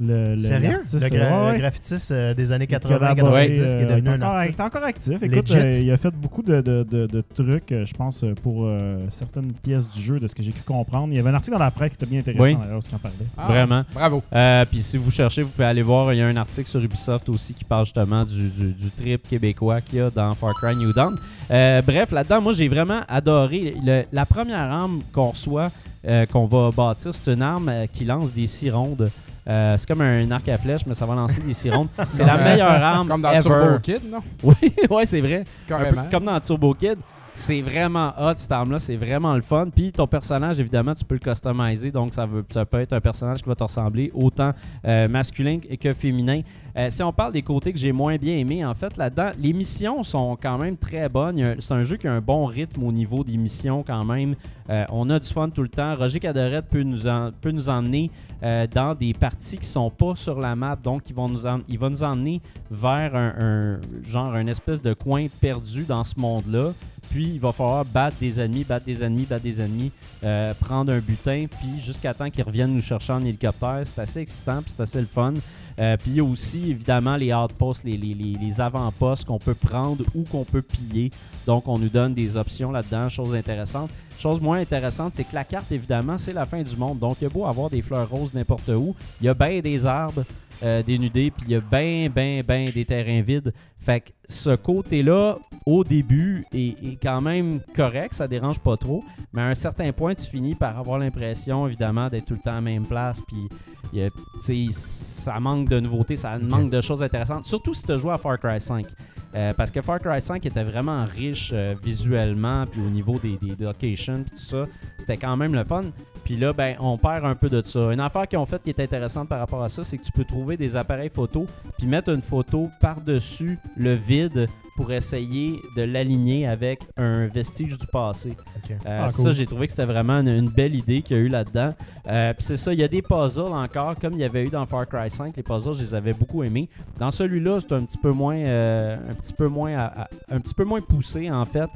Le, 0.00 0.32
le- 0.34 0.38
Sérieux? 0.38 0.80
Le, 0.92 0.98
gra- 0.98 1.10
ouais, 1.12 1.46
ouais. 1.46 1.52
le 1.52 1.58
graffitiste 1.58 2.10
euh, 2.10 2.34
des 2.34 2.50
années 2.50 2.66
Il 2.68 2.74
a 2.74 2.78
80, 2.80 2.98
collaboré, 3.14 3.46
90 3.52 3.54
qui 3.54 3.60
est 3.60 3.84
euh, 3.84 3.88
devenu 3.88 4.00
il 4.00 4.06
est 4.06 4.10
un 4.10 4.16
encore, 4.16 4.28
artiste. 4.36 4.56
C'est 4.56 4.62
encore 4.62 4.84
actif. 4.84 5.22
Écoute, 5.22 5.50
euh, 5.52 5.80
il 5.80 5.90
a 5.90 5.96
fait 5.96 6.10
beaucoup 6.14 6.42
de, 6.42 6.60
de- 6.60 6.82
de- 6.82 7.06
de 7.06 7.20
trucs, 7.34 7.70
euh, 7.72 7.84
je 7.84 7.94
pense, 7.94 8.24
euh, 8.24 8.34
pour 8.34 8.64
euh, 8.64 8.98
certaines 9.10 9.52
pièces 9.52 9.88
du 9.88 10.00
jeu, 10.00 10.18
de 10.18 10.26
ce 10.26 10.34
que 10.34 10.42
j'ai 10.42 10.50
pu 10.52 10.62
comprendre. 10.62 11.08
Il 11.12 11.16
y 11.16 11.18
avait 11.20 11.30
un 11.30 11.34
article 11.34 11.52
dans 11.56 11.62
la 11.64 11.70
presse 11.70 11.90
qui 11.90 11.96
était 11.96 12.06
bien 12.06 12.20
intéressant, 12.20 12.42
Oui. 12.44 12.54
d'ailleurs, 12.56 12.72
lorsqu'il 12.74 12.96
en 12.96 12.98
parlait. 12.98 13.16
Ah, 13.38 13.46
Vraiment. 13.48 13.82
Bravo. 13.94 14.22
Euh, 14.32 14.64
Puis 14.70 14.82
si 14.82 14.96
vous 14.96 15.10
cherchez, 15.10 15.42
vous 15.42 15.50
pouvez 15.50 15.64
aller 15.66 15.82
voir. 15.82 16.12
Il 16.12 16.18
y 16.18 16.22
a 16.22 16.26
un 16.26 16.36
article 16.36 16.68
sur 16.68 16.82
Ubisoft 16.82 17.28
aussi 17.28 17.54
qui 17.54 17.64
parle 17.64 17.84
justement 17.84 18.24
du, 18.24 18.48
du, 18.48 18.72
du 18.72 18.90
trip 18.90 19.28
québécois 19.28 19.80
qu'il 19.80 19.98
y 19.98 20.00
a 20.02 20.10
dans 20.10 20.34
Far 20.34 20.52
Cry 20.54 20.74
New 20.74 20.92
Dawn. 20.92 21.16
Euh, 21.50 21.80
bref, 21.82 22.10
là-dedans, 22.10 22.40
moi 22.40 22.52
j'ai 22.52 22.68
vraiment 22.68 23.02
adoré. 23.08 23.74
Le- 23.84 24.04
la 24.10 24.26
première 24.26 24.58
arme 24.72 25.02
qu'on 25.12 25.30
reçoit, 25.30 25.70
euh, 26.08 26.26
qu'on 26.26 26.46
va 26.46 26.70
bâtir, 26.70 27.14
c'est 27.14 27.32
une 27.32 27.42
arme 27.42 27.68
euh, 27.68 27.86
qui 27.86 28.04
lance 28.04 28.32
des 28.32 28.46
six 28.46 28.70
rondes. 28.70 29.10
Euh, 29.48 29.76
c'est 29.76 29.88
comme 29.88 30.00
un 30.02 30.30
arc 30.30 30.48
à 30.48 30.58
flèche, 30.58 30.82
mais 30.86 30.94
ça 30.94 31.04
va 31.06 31.14
lancer 31.14 31.40
des 31.40 31.52
six 31.52 31.70
rondes. 31.70 31.88
C'est 32.12 32.24
la 32.24 32.36
meilleure 32.36 32.70
arme 32.82 33.08
Comme 33.08 33.22
dans 33.22 33.30
ever. 33.32 33.42
Turbo 33.42 33.78
Kid, 33.82 34.00
non? 34.10 34.18
Oui, 34.42 34.54
ouais, 34.90 35.06
c'est 35.06 35.20
vrai. 35.20 35.38
Un 35.40 35.42
peu 35.44 35.48
Carrément. 35.66 36.04
comme 36.10 36.24
dans 36.24 36.38
Turbo 36.40 36.74
Kid. 36.74 36.98
C'est 37.34 37.62
vraiment 37.62 38.12
hot 38.20 38.34
cette 38.36 38.52
arme-là, 38.52 38.78
c'est 38.78 38.94
vraiment 38.96 39.34
le 39.34 39.40
fun. 39.40 39.68
Puis 39.74 39.90
ton 39.90 40.06
personnage, 40.06 40.60
évidemment, 40.60 40.94
tu 40.94 41.02
peux 41.02 41.14
le 41.14 41.18
customiser, 41.18 41.90
donc 41.90 42.12
ça, 42.12 42.26
veut, 42.26 42.44
ça 42.50 42.66
peut 42.66 42.80
être 42.80 42.92
un 42.92 43.00
personnage 43.00 43.42
qui 43.42 43.48
va 43.48 43.54
te 43.54 43.62
ressembler 43.62 44.10
autant 44.14 44.52
euh, 44.84 45.08
masculin 45.08 45.58
que 45.80 45.94
féminin. 45.94 46.42
Euh, 46.76 46.90
si 46.90 47.02
on 47.02 47.10
parle 47.10 47.32
des 47.32 47.40
côtés 47.40 47.72
que 47.72 47.78
j'ai 47.78 47.90
moins 47.90 48.16
bien 48.16 48.36
aimés, 48.36 48.62
en 48.66 48.74
fait, 48.74 48.98
là-dedans, 48.98 49.30
les 49.38 49.54
missions 49.54 50.02
sont 50.02 50.36
quand 50.40 50.58
même 50.58 50.76
très 50.76 51.08
bonnes. 51.08 51.56
C'est 51.58 51.72
un 51.72 51.82
jeu 51.82 51.96
qui 51.96 52.06
a 52.06 52.12
un 52.12 52.20
bon 52.20 52.44
rythme 52.44 52.82
au 52.84 52.92
niveau 52.92 53.24
des 53.24 53.38
missions 53.38 53.82
quand 53.82 54.04
même. 54.04 54.34
Euh, 54.68 54.84
on 54.90 55.08
a 55.08 55.18
du 55.18 55.28
fun 55.28 55.48
tout 55.48 55.62
le 55.62 55.68
temps. 55.70 55.96
Roger 55.96 56.20
Cadorette 56.20 56.66
peut 56.68 56.82
nous, 56.82 57.06
en- 57.06 57.30
peut 57.40 57.50
nous 57.50 57.70
emmener 57.70 58.10
euh, 58.42 58.66
dans 58.72 58.94
des 58.94 59.14
parties 59.14 59.58
qui 59.58 59.66
sont 59.68 59.90
pas 59.90 60.14
sur 60.14 60.40
la 60.40 60.54
map, 60.56 60.76
donc 60.76 61.02
il 61.08 61.14
va 61.14 61.88
nous 61.88 62.02
emmener 62.02 62.40
vers 62.70 63.14
un, 63.14 63.34
un- 63.38 63.80
genre 64.02 64.34
un 64.34 64.46
espèce 64.46 64.80
de 64.82 64.94
coin 64.94 65.26
perdu 65.40 65.84
dans 65.84 66.04
ce 66.04 66.18
monde-là. 66.18 66.72
Puis 67.10 67.32
il 67.34 67.40
va 67.40 67.52
falloir 67.52 67.84
battre 67.84 68.16
des 68.18 68.40
ennemis, 68.40 68.64
battre 68.64 68.86
des 68.86 69.02
ennemis, 69.02 69.24
battre 69.24 69.42
des 69.42 69.60
ennemis, 69.60 69.92
euh, 70.24 70.54
prendre 70.54 70.94
un 70.94 71.00
butin, 71.00 71.46
puis 71.60 71.80
jusqu'à 71.80 72.14
temps 72.14 72.30
qu'ils 72.30 72.44
reviennent 72.44 72.74
nous 72.74 72.80
chercher 72.80 73.12
en 73.12 73.24
hélicoptère. 73.24 73.80
C'est 73.84 74.00
assez 74.00 74.20
excitant, 74.20 74.62
puis 74.62 74.72
c'est 74.74 74.82
assez 74.82 75.00
le 75.00 75.06
fun. 75.06 75.34
Euh, 75.78 75.96
puis 75.96 76.10
il 76.10 76.16
y 76.16 76.20
a 76.20 76.24
aussi 76.24 76.70
évidemment 76.70 77.16
les 77.16 77.32
outposts, 77.32 77.84
les, 77.84 77.96
les, 77.96 78.60
avant-postes 78.60 79.24
qu'on 79.24 79.38
peut 79.38 79.54
prendre 79.54 80.04
ou 80.14 80.24
qu'on 80.24 80.44
peut 80.44 80.62
piller. 80.62 81.10
Donc 81.46 81.66
on 81.68 81.78
nous 81.78 81.88
donne 81.88 82.14
des 82.14 82.36
options 82.36 82.70
là-dedans, 82.70 83.08
chose 83.08 83.34
intéressante. 83.34 83.90
Chose 84.18 84.40
moins 84.40 84.58
intéressante, 84.58 85.14
c'est 85.14 85.24
que 85.24 85.34
la 85.34 85.44
carte, 85.44 85.72
évidemment, 85.72 86.16
c'est 86.16 86.32
la 86.32 86.46
fin 86.46 86.62
du 86.62 86.76
monde. 86.76 86.98
Donc 86.98 87.16
il 87.20 87.24
y 87.24 87.26
a 87.26 87.30
beau 87.30 87.46
avoir 87.46 87.70
des 87.70 87.82
fleurs 87.82 88.08
roses 88.08 88.32
n'importe 88.34 88.68
où, 88.68 88.94
il 89.20 89.26
y 89.26 89.28
a 89.28 89.34
bien 89.34 89.60
des 89.60 89.84
arbres 89.86 90.24
euh, 90.62 90.82
dénudés, 90.82 91.30
puis 91.30 91.46
il 91.48 91.52
y 91.52 91.54
a 91.56 91.60
bien, 91.60 92.08
bien, 92.08 92.42
bien 92.46 92.66
des 92.72 92.84
terrains 92.84 93.20
vides. 93.20 93.52
Fait 93.78 94.00
que 94.00 94.10
ce 94.28 94.54
côté-là, 94.54 95.38
au 95.66 95.82
début, 95.82 96.44
est, 96.52 96.82
est 96.84 96.98
quand 97.02 97.20
même 97.20 97.60
correct, 97.74 98.14
ça 98.14 98.28
dérange 98.28 98.60
pas 98.60 98.76
trop. 98.76 99.04
Mais 99.32 99.42
à 99.42 99.46
un 99.46 99.54
certain 99.54 99.92
point, 99.92 100.14
tu 100.14 100.28
finis 100.28 100.54
par 100.54 100.78
avoir 100.78 100.98
l'impression, 100.98 101.66
évidemment, 101.66 102.08
d'être 102.08 102.26
tout 102.26 102.34
le 102.34 102.40
temps 102.40 102.52
à 102.52 102.56
la 102.56 102.60
même 102.60 102.86
place. 102.86 103.20
Puis, 103.22 104.72
ça 104.72 105.40
manque 105.40 105.68
de 105.68 105.80
nouveautés, 105.80 106.16
ça 106.16 106.38
manque 106.38 106.70
de 106.70 106.80
choses 106.80 107.02
intéressantes. 107.02 107.46
Surtout 107.46 107.74
si 107.74 107.82
tu 107.84 107.92
as 107.92 107.96
joué 107.96 108.12
à 108.12 108.18
Far 108.18 108.38
Cry 108.38 108.60
5. 108.60 108.86
Euh, 109.34 109.54
parce 109.54 109.70
que 109.70 109.80
Far 109.80 109.98
Cry 109.98 110.20
5 110.20 110.44
était 110.44 110.62
vraiment 110.62 111.04
riche 111.04 111.50
euh, 111.54 111.74
visuellement, 111.82 112.66
puis 112.66 112.80
au 112.80 112.90
niveau 112.90 113.18
des, 113.18 113.38
locations, 113.58 114.22
puis 114.22 114.32
tout 114.32 114.44
ça. 114.44 114.66
C'était 114.98 115.16
quand 115.16 115.36
même 115.36 115.54
le 115.54 115.64
fun. 115.64 115.82
Puis 116.24 116.36
là, 116.36 116.52
ben, 116.52 116.76
on 116.80 116.98
perd 116.98 117.24
un 117.24 117.34
peu 117.34 117.48
de 117.48 117.62
ça. 117.62 117.92
Une 117.92 118.00
affaire 118.00 118.28
qu'ils 118.28 118.38
ont 118.38 118.46
faite 118.46 118.62
qui 118.62 118.70
est 118.70 118.80
intéressante 118.80 119.28
par 119.28 119.38
rapport 119.38 119.62
à 119.62 119.68
ça, 119.68 119.84
c'est 119.84 119.98
que 119.98 120.04
tu 120.04 120.12
peux 120.12 120.24
trouver 120.24 120.56
des 120.56 120.76
appareils 120.76 121.08
photo, 121.08 121.46
puis 121.78 121.86
mettre 121.86 122.10
une 122.10 122.22
photo 122.22 122.68
par-dessus 122.80 123.58
le 123.76 123.94
vide 123.94 124.48
pour 124.76 124.90
essayer 124.92 125.60
de 125.76 125.82
l'aligner 125.82 126.46
avec 126.46 126.80
un 126.96 127.26
vestige 127.26 127.76
du 127.76 127.86
passé. 127.86 128.30
Ok. 128.56 128.70
Euh, 128.86 129.00
Ah, 129.04 129.08
Ça, 129.08 129.30
j'ai 129.30 129.46
trouvé 129.46 129.66
que 129.66 129.72
c'était 129.72 129.84
vraiment 129.84 130.14
une, 130.20 130.28
une 130.28 130.48
belle 130.48 130.74
idée 130.74 131.02
qu'il 131.02 131.16
y 131.16 131.20
a 131.20 131.22
eu 131.22 131.28
là-dedans. 131.28 131.74
Euh, 132.08 132.32
Puis 132.32 132.42
c'est 132.44 132.56
ça, 132.56 132.72
il 132.72 132.80
y 132.80 132.84
a 132.84 132.88
des 132.88 133.02
puzzles 133.02 133.52
encore, 133.52 133.96
comme 134.00 134.14
il 134.14 134.20
y 134.20 134.24
avait 134.24 134.44
eu 134.44 134.48
dans 134.48 134.64
Far 134.66 134.88
Cry 134.88 135.10
5. 135.10 135.36
Les 135.36 135.42
puzzles, 135.42 135.74
je 135.74 135.82
les 135.82 135.94
avais 135.94 136.12
beaucoup 136.14 136.42
aimés. 136.42 136.68
Dans 136.98 137.10
celui-là, 137.10 137.58
c'est 137.60 137.72
un 137.74 137.84
petit 137.84 137.98
peu 137.98 138.12
moins, 138.12 138.36
euh, 138.36 138.96
un 139.10 139.14
petit 139.14 139.32
peu 139.34 139.48
moins, 139.48 139.76
à- 139.76 140.02
à- 140.04 140.08
un 140.30 140.40
petit 140.40 140.54
peu 140.54 140.64
moins 140.64 140.80
poussé 140.80 141.30
en 141.30 141.44
fait. 141.44 141.68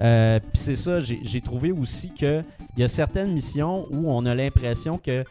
Euh, 0.00 0.40
Puis 0.40 0.50
c'est 0.60 0.74
ça, 0.74 0.98
j'ai 1.00 1.40
trouvé 1.40 1.70
aussi 1.70 2.10
que 2.12 2.42
il 2.76 2.80
y 2.80 2.84
a 2.84 2.88
certaines 2.88 3.32
missions 3.32 3.86
où 3.92 4.10
on 4.10 4.26
a 4.26 4.34
l'impression 4.34 4.98
que 4.98 5.24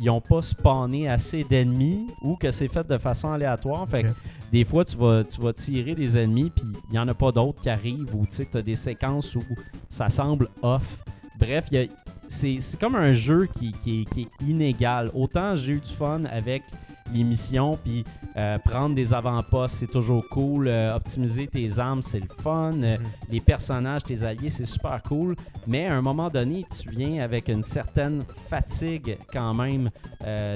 ils 0.00 0.06
n'ont 0.06 0.20
pas 0.20 0.42
spawné 0.42 1.08
assez 1.08 1.44
d'ennemis 1.44 2.08
ou 2.22 2.34
que 2.36 2.50
c'est 2.50 2.66
fait 2.68 2.86
de 2.86 2.98
façon 2.98 3.30
aléatoire. 3.32 3.88
Fait 3.88 4.02
que. 4.02 4.08
Des 4.52 4.64
fois, 4.64 4.84
tu 4.84 4.96
vas, 4.96 5.24
tu 5.24 5.40
vas 5.40 5.52
tirer 5.52 5.94
des 5.94 6.16
ennemis, 6.18 6.50
puis 6.50 6.64
il 6.88 6.92
n'y 6.92 6.98
en 6.98 7.06
a 7.08 7.14
pas 7.14 7.30
d'autres 7.32 7.60
qui 7.62 7.70
arrivent, 7.70 8.14
ou 8.14 8.26
tu 8.26 8.46
as 8.56 8.62
des 8.62 8.74
séquences 8.76 9.34
où 9.36 9.42
ça 9.88 10.08
semble 10.08 10.48
off. 10.62 11.04
Bref, 11.38 11.66
c'est 12.28 12.58
c'est 12.60 12.78
comme 12.78 12.94
un 12.96 13.12
jeu 13.12 13.46
qui, 13.58 13.72
qui 13.72 14.02
est- 14.02 14.04
qui 14.10 14.20
est 14.22 14.44
inégal. 14.46 15.10
Autant 15.14 15.54
j'ai 15.54 15.72
eu 15.72 15.80
du 15.80 15.92
fun 15.92 16.24
avec 16.26 16.62
les 17.12 17.24
missions, 17.24 17.76
puis 17.82 18.04
euh, 18.36 18.56
prendre 18.58 18.94
des 18.94 19.12
avant-postes, 19.12 19.74
c'est 19.76 19.90
toujours 19.90 20.28
cool. 20.28 20.68
Euh, 20.68 20.94
optimiser 20.94 21.48
tes 21.48 21.76
armes, 21.80 22.02
c'est 22.02 22.20
le 22.20 22.28
fun. 22.40 22.70
Euh, 22.74 22.98
Mhm. 22.98 23.04
Les 23.30 23.40
personnages, 23.40 24.04
tes 24.04 24.22
alliés, 24.22 24.50
c'est 24.50 24.64
super 24.66 25.02
cool. 25.02 25.34
Mais 25.66 25.86
à 25.86 25.96
un 25.96 26.02
moment 26.02 26.28
donné, 26.30 26.64
tu 26.70 26.88
viens 26.88 27.20
avec 27.24 27.48
une 27.48 27.64
certaine 27.64 28.22
fatigue 28.48 29.18
quand 29.32 29.54
même 29.54 29.90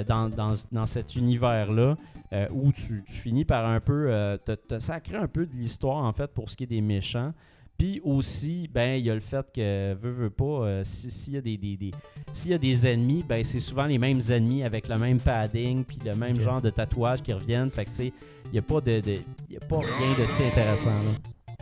dans, 0.07 0.29
dans, 0.29 0.53
dans 0.71 0.85
cet 0.85 1.15
univers-là. 1.17 1.97
Euh, 2.33 2.47
où 2.51 2.71
tu, 2.71 3.03
tu 3.05 3.13
finis 3.13 3.45
par 3.45 3.65
un 3.67 3.79
peu 3.79 4.07
euh, 4.09 4.37
te, 4.37 4.53
te 4.53 4.79
sacrer 4.79 5.17
un 5.17 5.27
peu 5.27 5.45
de 5.45 5.55
l'histoire 5.55 6.03
en 6.03 6.13
fait 6.13 6.27
pour 6.27 6.49
ce 6.49 6.57
qui 6.57 6.63
est 6.63 6.67
des 6.67 6.81
méchants. 6.81 7.33
Puis 7.77 7.99
aussi, 8.05 8.69
ben 8.73 8.97
il 8.97 9.05
y 9.05 9.09
a 9.09 9.13
le 9.13 9.19
fait 9.19 9.45
que, 9.53 9.93
veut, 9.95 10.09
veut 10.11 10.29
pas, 10.29 10.45
euh, 10.45 10.81
si- 10.85 11.11
s'il 11.11 11.33
y, 11.33 11.37
a 11.37 11.41
des, 11.41 11.57
des- 11.57 11.75
des- 11.75 11.91
s'il 12.31 12.51
y 12.51 12.53
a 12.53 12.57
des 12.57 12.87
ennemis, 12.87 13.21
ben 13.27 13.43
c'est 13.43 13.59
souvent 13.59 13.83
les 13.85 13.97
mêmes 13.97 14.21
ennemis 14.29 14.63
avec 14.63 14.87
le 14.87 14.97
même 14.97 15.19
padding, 15.19 15.83
puis 15.83 15.99
le 16.05 16.15
même 16.15 16.39
genre 16.39 16.61
de 16.61 16.69
tatouage 16.69 17.21
qui 17.21 17.33
reviennent. 17.33 17.69
Fait 17.69 17.83
que, 17.83 17.89
tu 17.89 17.95
sais, 17.97 18.13
il 18.45 18.51
n'y 18.53 18.59
a, 18.59 18.61
pas 18.61 18.79
de, 18.79 19.01
de- 19.01 19.19
y 19.49 19.57
a 19.57 19.59
pas 19.67 19.79
rien 19.79 20.13
de 20.17 20.25
si 20.25 20.43
intéressant, 20.43 20.89
là. 20.91 21.55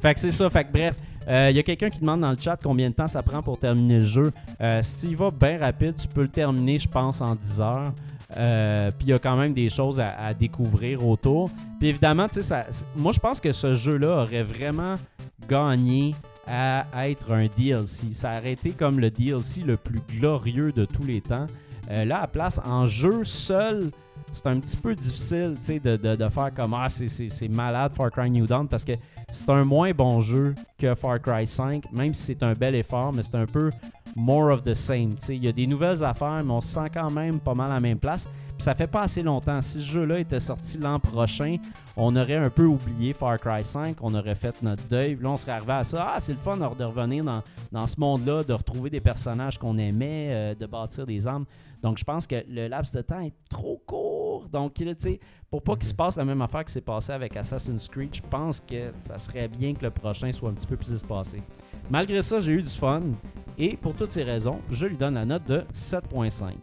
Fait 0.00 0.14
que 0.14 0.18
c'est 0.20 0.32
ça. 0.32 0.50
Fait 0.50 0.64
que 0.64 0.72
bref, 0.72 0.96
euh, 1.28 1.48
il 1.50 1.56
y 1.56 1.60
a 1.60 1.62
quelqu'un 1.62 1.90
qui 1.90 2.00
demande 2.00 2.22
dans 2.22 2.32
le 2.32 2.36
chat 2.36 2.58
combien 2.60 2.90
de 2.90 2.94
temps 2.96 3.06
ça 3.06 3.22
prend 3.22 3.40
pour 3.40 3.56
terminer 3.56 4.00
le 4.00 4.04
jeu. 4.06 4.32
Euh, 4.60 4.80
si 4.82 5.10
y 5.10 5.14
vas 5.14 5.30
bien 5.30 5.58
rapide, 5.58 5.94
tu 5.94 6.08
peux 6.08 6.22
le 6.22 6.28
terminer, 6.28 6.80
je 6.80 6.88
pense, 6.88 7.20
en 7.20 7.36
10 7.36 7.60
heures. 7.60 7.92
Euh, 8.36 8.90
puis 8.90 9.08
il 9.08 9.10
y 9.10 9.12
a 9.12 9.18
quand 9.18 9.36
même 9.36 9.52
des 9.52 9.68
choses 9.68 10.00
à, 10.00 10.32
découvrir 10.34 11.06
autour. 11.06 11.50
Puis 11.78 11.88
évidemment, 11.88 12.28
tu 12.28 12.42
sais, 12.42 12.64
moi 12.96 13.12
je 13.12 13.20
pense 13.20 13.40
que 13.40 13.52
ce 13.52 13.74
jeu-là 13.74 14.22
aurait 14.22 14.42
vraiment 14.42 14.94
gagné 15.48 16.14
à 16.46 17.08
être 17.08 17.32
un 17.32 17.46
DLC. 17.46 18.12
Ça 18.12 18.38
aurait 18.38 18.52
été 18.52 18.70
comme 18.70 18.98
le 18.98 19.10
DLC 19.10 19.62
le 19.62 19.76
plus 19.76 20.00
glorieux 20.18 20.72
de 20.72 20.84
tous 20.84 21.04
les 21.04 21.20
temps. 21.20 21.46
Euh, 21.90 22.04
là, 22.04 22.22
à 22.22 22.26
place, 22.26 22.60
en 22.64 22.86
jeu 22.86 23.24
seul, 23.24 23.90
c'est 24.32 24.46
un 24.46 24.58
petit 24.60 24.76
peu 24.76 24.94
difficile 24.94 25.54
de, 25.68 25.96
de- 25.96 26.16
de 26.16 26.28
faire 26.28 26.52
comme 26.54 26.74
Ah, 26.74 26.88
c'est- 26.88 27.48
malade 27.48 27.92
Far 27.94 28.10
Cry 28.10 28.30
New 28.30 28.46
Dawn 28.46 28.66
parce 28.68 28.84
que 28.84 28.92
c'est 29.30 29.48
un 29.50 29.64
moins 29.64 29.92
bon 29.92 30.20
jeu 30.20 30.54
que 30.78 30.94
Far 30.94 31.20
Cry 31.20 31.46
5, 31.46 31.92
même 31.92 32.12
si 32.14 32.22
c'est 32.22 32.42
un 32.42 32.52
bel 32.54 32.74
effort, 32.74 33.12
mais 33.12 33.22
c'est 33.22 33.34
un 33.36 33.46
peu 33.46 33.70
more 34.16 34.50
of 34.52 34.62
the 34.62 34.74
same. 34.74 35.10
Il 35.28 35.44
y 35.44 35.48
a 35.48 35.52
des 35.52 35.66
nouvelles 35.66 36.02
affaires, 36.04 36.42
mais 36.44 36.50
on 36.52 36.60
se 36.60 36.68
sent 36.68 36.90
quand 36.92 37.10
même 37.10 37.38
pas 37.40 37.54
mal 37.54 37.70
à 37.70 37.74
la 37.74 37.80
même 37.80 37.98
place. 37.98 38.28
Puis 38.58 38.64
ça 38.64 38.74
fait 38.74 38.86
pas 38.86 39.02
assez 39.02 39.22
longtemps. 39.22 39.60
Si 39.62 39.80
ce 39.82 39.90
jeu-là 39.90 40.18
était 40.18 40.38
sorti 40.40 40.76
l'an 40.78 40.98
prochain, 41.00 41.56
on 41.96 42.14
aurait 42.14 42.36
un 42.36 42.50
peu 42.50 42.64
oublié 42.64 43.14
Far 43.14 43.38
Cry 43.38 43.64
5, 43.64 43.96
on 44.02 44.14
aurait 44.14 44.34
fait 44.34 44.54
notre 44.62 44.86
deuil. 44.88 45.16
Là, 45.20 45.30
on 45.30 45.36
serait 45.38 45.52
arrivé 45.52 45.72
à 45.72 45.84
ça. 45.84 46.12
Ah, 46.14 46.20
c'est 46.20 46.32
le 46.32 46.38
fun 46.38 46.56
de 46.56 46.62
de 46.78 46.84
revenir 46.84 47.24
dans, 47.24 47.42
dans 47.72 47.86
ce 47.86 47.98
monde-là, 47.98 48.44
de 48.44 48.52
retrouver 48.52 48.90
des 48.90 49.00
personnages 49.00 49.58
qu'on 49.58 49.78
aimait, 49.78 50.28
euh, 50.30 50.54
de 50.54 50.66
bâtir 50.66 51.06
des 51.06 51.26
armes. 51.26 51.44
Donc, 51.82 51.98
je 51.98 52.04
pense 52.04 52.26
que 52.26 52.36
le 52.48 52.68
laps 52.68 52.94
de 52.94 53.02
temps 53.02 53.20
est 53.20 53.34
trop 53.50 53.82
court. 53.86 54.48
Donc, 54.48 54.74
tu 54.74 54.86
sais, 54.98 55.20
pour 55.50 55.62
pas 55.62 55.76
qu'il 55.76 55.88
se 55.88 55.94
passe 55.94 56.16
la 56.16 56.24
même 56.24 56.40
affaire 56.40 56.64
qui 56.64 56.72
s'est 56.72 56.80
passé 56.80 57.12
avec 57.12 57.36
Assassin's 57.36 57.88
Creed, 57.88 58.14
je 58.14 58.22
pense 58.22 58.60
que 58.60 58.92
ça 59.06 59.18
serait 59.18 59.48
bien 59.48 59.74
que 59.74 59.84
le 59.84 59.90
prochain 59.90 60.30
soit 60.32 60.50
un 60.50 60.54
petit 60.54 60.66
peu 60.66 60.76
plus 60.76 60.92
espacé. 60.92 61.42
Malgré 61.90 62.22
ça, 62.22 62.38
j'ai 62.38 62.52
eu 62.52 62.62
du 62.62 62.68
fun. 62.68 63.02
Et 63.58 63.76
pour 63.76 63.94
toutes 63.94 64.10
ces 64.10 64.22
raisons, 64.22 64.60
je 64.70 64.86
lui 64.86 64.96
donne 64.96 65.14
la 65.14 65.24
note 65.24 65.44
de 65.46 65.64
7.5. 65.74 66.54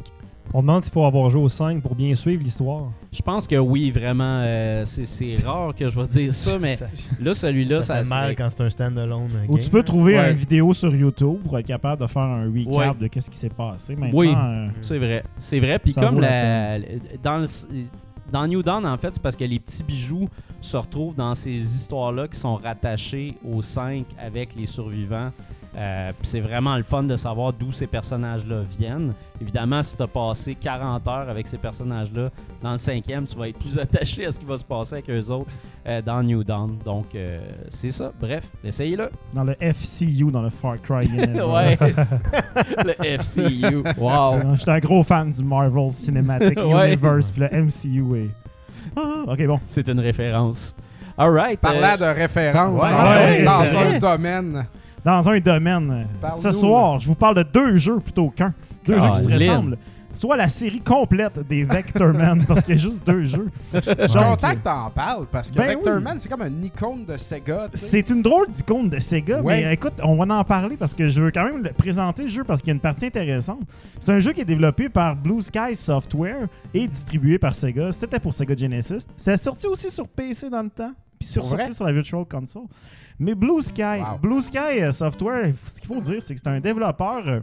On 0.54 0.62
demande 0.62 0.82
s'il 0.82 0.92
faut 0.92 1.06
avoir 1.06 1.30
joué 1.30 1.44
au 1.44 1.48
5 1.50 1.82
pour 1.84 1.94
bien 1.94 2.16
suivre 2.16 2.42
l'histoire. 2.44 2.86
Je 3.12 3.22
pense 3.22 3.46
que 3.46 3.56
oui, 3.56 3.92
vraiment. 3.92 4.42
euh, 4.44 4.84
c'est- 4.86 5.36
rare 5.46 5.76
que 5.76 5.88
je 5.88 6.00
vais 6.00 6.08
dire 6.08 6.34
ça, 6.34 6.58
mais 6.60 6.76
ça, 6.76 6.88
là, 7.20 7.34
celui-là, 7.36 7.82
ça 7.82 7.96
ça, 7.98 8.04
fait 8.04 8.10
mal 8.10 8.36
quand 8.36 8.50
c'est 8.50 8.62
un 8.62 8.70
standalone. 8.70 9.30
Ou 9.48 9.60
tu 9.60 9.70
peux 9.70 9.84
trouver 9.84 10.18
Ouais. 10.18 10.32
une 10.32 10.38
vidéo 10.38 10.74
sur 10.74 10.96
YouTube 10.96 11.38
pour 11.44 11.58
être 11.60 11.68
capable 11.68 12.02
de 12.02 12.08
faire 12.08 12.24
un 12.24 12.46
recap 12.46 12.74
Ouais. 12.74 12.94
de 13.00 13.08
qu'est-ce 13.08 13.30
qui 13.30 13.38
s'est 13.38 13.50
passé. 13.50 13.96
Maintenant, 13.96 14.18
Oui. 14.20 14.34
euh, 14.36 14.68
C'est 14.82 14.98
vrai. 14.98 15.24
C'est 15.38 15.60
vrai. 15.60 15.78
Puis 15.78 15.94
comme 15.94 16.16
vaut 16.16 16.20
la, 16.22 16.80
dans, 17.24 17.38
le- 17.38 17.48
dans 18.32 18.48
New 18.48 18.64
Dawn, 18.64 18.86
en 18.88 18.98
fait, 18.98 19.14
c'est 19.14 19.22
parce 19.22 19.36
que 19.36 19.44
les 19.44 19.60
petits 19.60 19.84
bijoux 19.84 20.28
se 20.62 20.78
retrouvent 20.78 21.16
dans 21.16 21.36
ces 21.36 21.52
histoires-là 21.52 22.28
qui 22.28 22.40
sont 22.40 22.56
rattachées 22.56 23.36
aux 23.48 23.62
5 23.62 24.06
avec 24.20 24.56
les 24.56 24.66
survivants. 24.66 25.32
Euh, 25.78 26.12
puis 26.18 26.28
c'est 26.28 26.40
vraiment 26.40 26.76
le 26.78 26.84
fun 26.84 27.04
de 27.04 27.16
savoir 27.16 27.54
d'où 27.54 27.72
ces 27.72 27.86
personnages-là 27.88 28.62
viennent. 28.70 29.14
Évidemment, 29.40 29.82
si 29.84 29.96
tu 29.96 30.02
as 30.04 30.08
passé 30.08 30.56
40 30.56 31.08
heures 31.08 31.30
avec 31.30 31.46
ces 31.48 31.58
personnages-là, 31.58 32.30
dans 32.62 32.72
le 32.72 32.78
cinquième, 32.78 33.26
tu 33.26 33.38
vas 33.38 33.50
être 33.50 33.60
plus 33.60 33.78
attaché 33.80 34.26
à 34.26 34.32
ce 34.32 34.40
qui 34.40 34.46
va 34.46 34.58
se 34.58 34.64
passer 34.64 34.94
avec 34.96 35.10
eux 35.10 35.32
autres 35.32 35.52
euh, 35.88 36.02
dans 36.02 36.24
New 36.24 36.44
Dawn. 36.44 36.78
Donc, 36.84 37.14
euh, 37.16 37.40
c'est 37.70 37.92
ça. 37.92 38.12
Bref, 38.20 38.46
essayez-le. 38.64 39.10
dans 39.34 39.44
le 39.44 39.54
FCU, 39.62 40.32
dans 40.32 40.42
le 40.42 40.50
Far 40.50 40.82
Cry 40.82 41.08
ouais. 41.08 41.24
Universe. 41.24 41.96
le 42.86 43.18
FCU. 43.20 43.84
Wow. 43.98 44.56
J'étais 44.56 44.72
un 44.72 44.80
gros 44.80 45.04
fan 45.04 45.30
du 45.32 45.44
Marvel 45.44 45.92
Cinematic 45.92 46.58
Ouais. 46.58 46.94
Universe, 46.94 47.32
puis 47.32 47.42
le 47.42 47.64
MCU 47.66 48.18
est... 48.26 48.30
Ah, 48.98 49.24
ok, 49.28 49.46
bon. 49.46 49.60
C'est 49.66 49.88
une 49.88 50.00
référence. 50.00 50.76
All 51.18 51.32
right. 51.32 51.60
Parlant 51.60 51.94
euh, 51.94 51.98
de 51.98 52.18
référence 52.20 52.82
Ouais, 52.82 52.90
dans, 52.90 53.12
ouais, 53.12 53.44
dans 53.44 53.78
un 53.78 54.00
domaine. 54.00 54.66
Dans 55.04 55.30
un 55.30 55.40
domaine, 55.40 56.08
ce 56.36 56.52
soir, 56.52 57.00
je 57.00 57.08
vous 57.08 57.16
parle 57.16 57.36
de 57.36 57.44
deux 57.44 57.76
jeux 57.78 58.00
plutôt 58.00 58.30
qu'un. 58.30 58.54
Deux 58.86 59.00
jeux 59.00 59.10
qui 59.12 59.22
se 59.22 59.30
ressemblent. 59.30 59.78
Soit 60.12 60.38
la 60.38 60.48
série 60.48 60.82
complète 60.82 61.40
des 61.48 61.64
Vectorman, 61.64 62.44
parce 62.48 62.64
qu'il 62.64 62.76
y 62.76 62.78
a 62.80 62.82
juste 62.82 63.06
deux 63.06 63.26
jeux. 63.26 63.48
Je 63.72 63.80
suis 63.80 64.20
content 64.20 64.52
que 64.56 64.64
t'en 64.64 64.90
parles 64.90 65.28
parce 65.32 65.52
que 65.52 65.56
Ben 65.56 65.68
Vectorman, 65.68 66.18
c'est 66.18 66.28
comme 66.28 66.42
un 66.42 66.62
icône 66.64 67.06
de 67.06 67.16
Sega. 67.16 67.68
C'est 67.74 68.10
une 68.10 68.24
drôle 68.24 68.50
d'icône 68.50 68.90
de 68.90 68.98
Sega, 68.98 69.40
Ouais. 69.44 69.64
mais 69.64 69.74
écoute, 69.76 69.94
on 70.04 70.16
va 70.16 70.34
en 70.36 70.44
parler 70.44 70.78
parce 70.78 70.96
que 70.96 71.08
je 71.08 71.22
veux 71.22 71.30
quand 71.30 71.44
même 71.46 71.62
le 71.64 71.72
présenter 71.74 72.24
le 72.24 72.28
jeu 72.30 72.44
parce 72.44 72.60
qu'il 72.62 72.70
y 72.70 72.72
a 72.72 72.74
une 72.74 72.80
partie 72.80 73.06
intéressante. 73.06 73.62
C'est 74.00 74.12
un 74.12 74.18
jeu 74.20 74.34
qui 74.34 74.42
est 74.42 74.46
développé 74.46 74.90
par 74.90 75.16
Blue 75.16 75.42
Sky 75.44 75.76
Software 75.76 76.48
et 76.74 76.88
distribué 76.88 77.38
par 77.38 77.54
Sega. 77.54 77.92
C'était 77.92 78.20
pour 78.20 78.34
Sega 78.34 78.56
Genesis. 78.56 79.06
C'est 79.16 79.38
sorti 79.38 79.68
aussi 79.68 79.92
sur 79.92 80.08
PC 80.08 80.50
dans 80.50 80.64
le 80.64 80.72
temps, 80.72 80.92
puis 81.20 81.30
sur 81.30 81.46
sur 81.46 81.86
la 81.86 81.92
Virtual 81.94 82.26
Console. 82.26 82.64
Mais 83.20 83.36
Blue 83.36 83.62
Sky, 83.62 83.82
Wow. 84.00 84.18
Blue 84.22 84.42
Sky 84.42 84.82
euh, 84.82 84.92
Software, 84.92 85.52
ce 85.66 85.82
qu'il 85.82 85.88
faut 85.88 86.00
dire, 86.00 86.22
c'est 86.22 86.34
que 86.34 86.40
c'est 86.42 86.50
un 86.50 86.60
développeur 86.60 87.28
euh, 87.28 87.40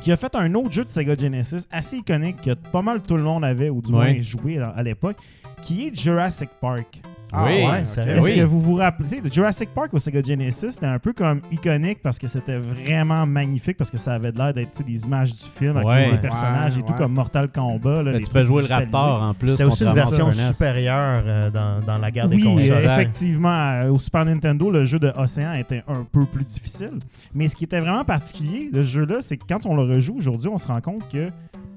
qui 0.00 0.10
a 0.10 0.16
fait 0.16 0.34
un 0.34 0.52
autre 0.54 0.72
jeu 0.72 0.84
de 0.84 0.88
Sega 0.88 1.14
Genesis 1.14 1.66
assez 1.70 1.98
iconique 1.98 2.40
que 2.40 2.54
pas 2.54 2.82
mal 2.82 3.02
tout 3.02 3.16
le 3.16 3.22
monde 3.22 3.44
avait, 3.44 3.68
ou 3.68 3.82
du 3.82 3.92
moins 3.92 4.18
joué 4.20 4.58
à 4.58 4.82
l'époque, 4.82 5.16
qui 5.62 5.88
est 5.88 5.94
Jurassic 5.94 6.48
Park. 6.60 7.00
Ah, 7.34 7.44
Oui, 7.46 7.64
ouais. 7.64 7.80
Est-ce 7.80 8.20
oui. 8.28 8.36
que 8.36 8.42
vous 8.42 8.60
vous 8.60 8.74
rappelez 8.74 9.20
de 9.20 9.32
Jurassic 9.32 9.70
Park 9.74 9.94
au 9.94 9.98
Sega 9.98 10.22
Genesis, 10.22 10.72
c'était 10.72 10.86
un 10.86 10.98
peu 10.98 11.12
comme 11.12 11.40
iconique 11.50 12.00
parce 12.02 12.18
que 12.18 12.26
c'était 12.26 12.58
vraiment 12.58 13.24
magnifique 13.26 13.76
parce 13.78 13.90
que 13.90 13.96
ça 13.96 14.14
avait 14.14 14.32
l'air 14.32 14.52
d'être 14.52 14.82
des 14.84 15.04
images 15.04 15.32
du 15.32 15.38
film 15.58 15.76
avec 15.78 15.88
Ouais. 15.88 16.10
des 16.12 16.18
personnages 16.18 16.74
Ouais, 16.76 16.80
et 16.82 16.84
tout 16.84 16.92
comme 16.92 17.12
Mortal 17.14 17.48
Kombat. 17.50 18.02
Là, 18.02 18.12
les 18.12 18.20
tu 18.20 18.30
peux 18.30 18.42
jouer 18.42 18.62
le. 18.62 18.68
Raptor 18.68 19.22
en 19.22 19.34
plus. 19.34 19.50
C'était 19.52 19.64
aussi 19.64 19.84
une 19.84 19.94
version 19.94 20.30
supérieure 20.32 21.22
euh, 21.26 21.50
dans, 21.50 21.80
dans 21.86 21.98
la 21.98 22.10
guerre 22.10 22.28
des 22.28 22.36
Oui, 22.36 22.44
consoles. 22.44 22.72
euh, 22.72 22.80
Exact. 22.80 22.92
effectivement, 23.00 23.54
euh, 23.82 23.90
au 23.90 23.98
Super 23.98 24.24
Nintendo, 24.24 24.70
le 24.70 24.84
jeu 24.84 24.98
de 24.98 25.12
Océan 25.16 25.52
était 25.54 25.82
un 25.88 26.04
peu 26.10 26.24
plus 26.26 26.44
difficile. 26.44 26.92
Mais 27.34 27.48
ce 27.48 27.56
qui 27.56 27.64
était 27.64 27.80
vraiment 27.80 28.04
particulier 28.04 28.70
de 28.72 28.82
ce 28.82 28.88
jeu-là, 28.88 29.16
c'est 29.20 29.36
que 29.36 29.44
quand 29.48 29.64
on 29.66 29.74
le 29.74 29.82
rejoue 29.94 30.16
aujourd'hui, 30.18 30.48
on 30.48 30.58
se 30.58 30.68
rend 30.68 30.80
compte 30.80 31.08
que 31.10 31.30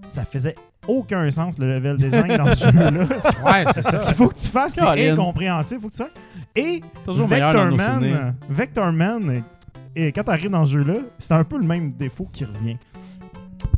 ça 0.08 0.26
faisait 0.26 0.56
aucun 0.88 1.30
sens 1.32 1.58
le 1.58 1.74
level 1.74 1.98
design 1.98 2.38
dans 2.38 2.54
ce 2.54 2.66
jeu-là. 2.72 3.20
Ce 3.20 3.28
Ouais, 3.44 3.66
c'est 3.74 3.84
ce 3.84 3.92
ça. 3.92 4.06
qu'il 4.06 4.16
faut 4.16 4.28
que 4.30 4.36
tu 4.36 4.48
fasses, 4.48 4.74
c'est 4.74 5.10
incompréhensible. 5.10 5.82
Faut 5.82 5.90
que 5.90 5.94
tu 5.94 6.04
fasses. 6.04 6.12
Et 6.56 6.82
Toujours 7.04 7.28
Vectorman, 7.28 7.94
souvenirs. 7.96 8.34
Vectorman, 8.50 9.30
euh, 9.30 9.40
et 9.96 10.12
quand 10.12 10.24
tu 10.24 10.32
arrives 10.32 10.50
dans 10.52 10.66
ce 10.66 10.74
jeu-là, 10.74 11.00
c'est 11.18 11.34
un 11.34 11.44
peu 11.44 11.58
le 11.58 11.66
même 11.66 11.92
défaut 11.92 12.28
qui 12.32 12.46
revient. 12.46 12.78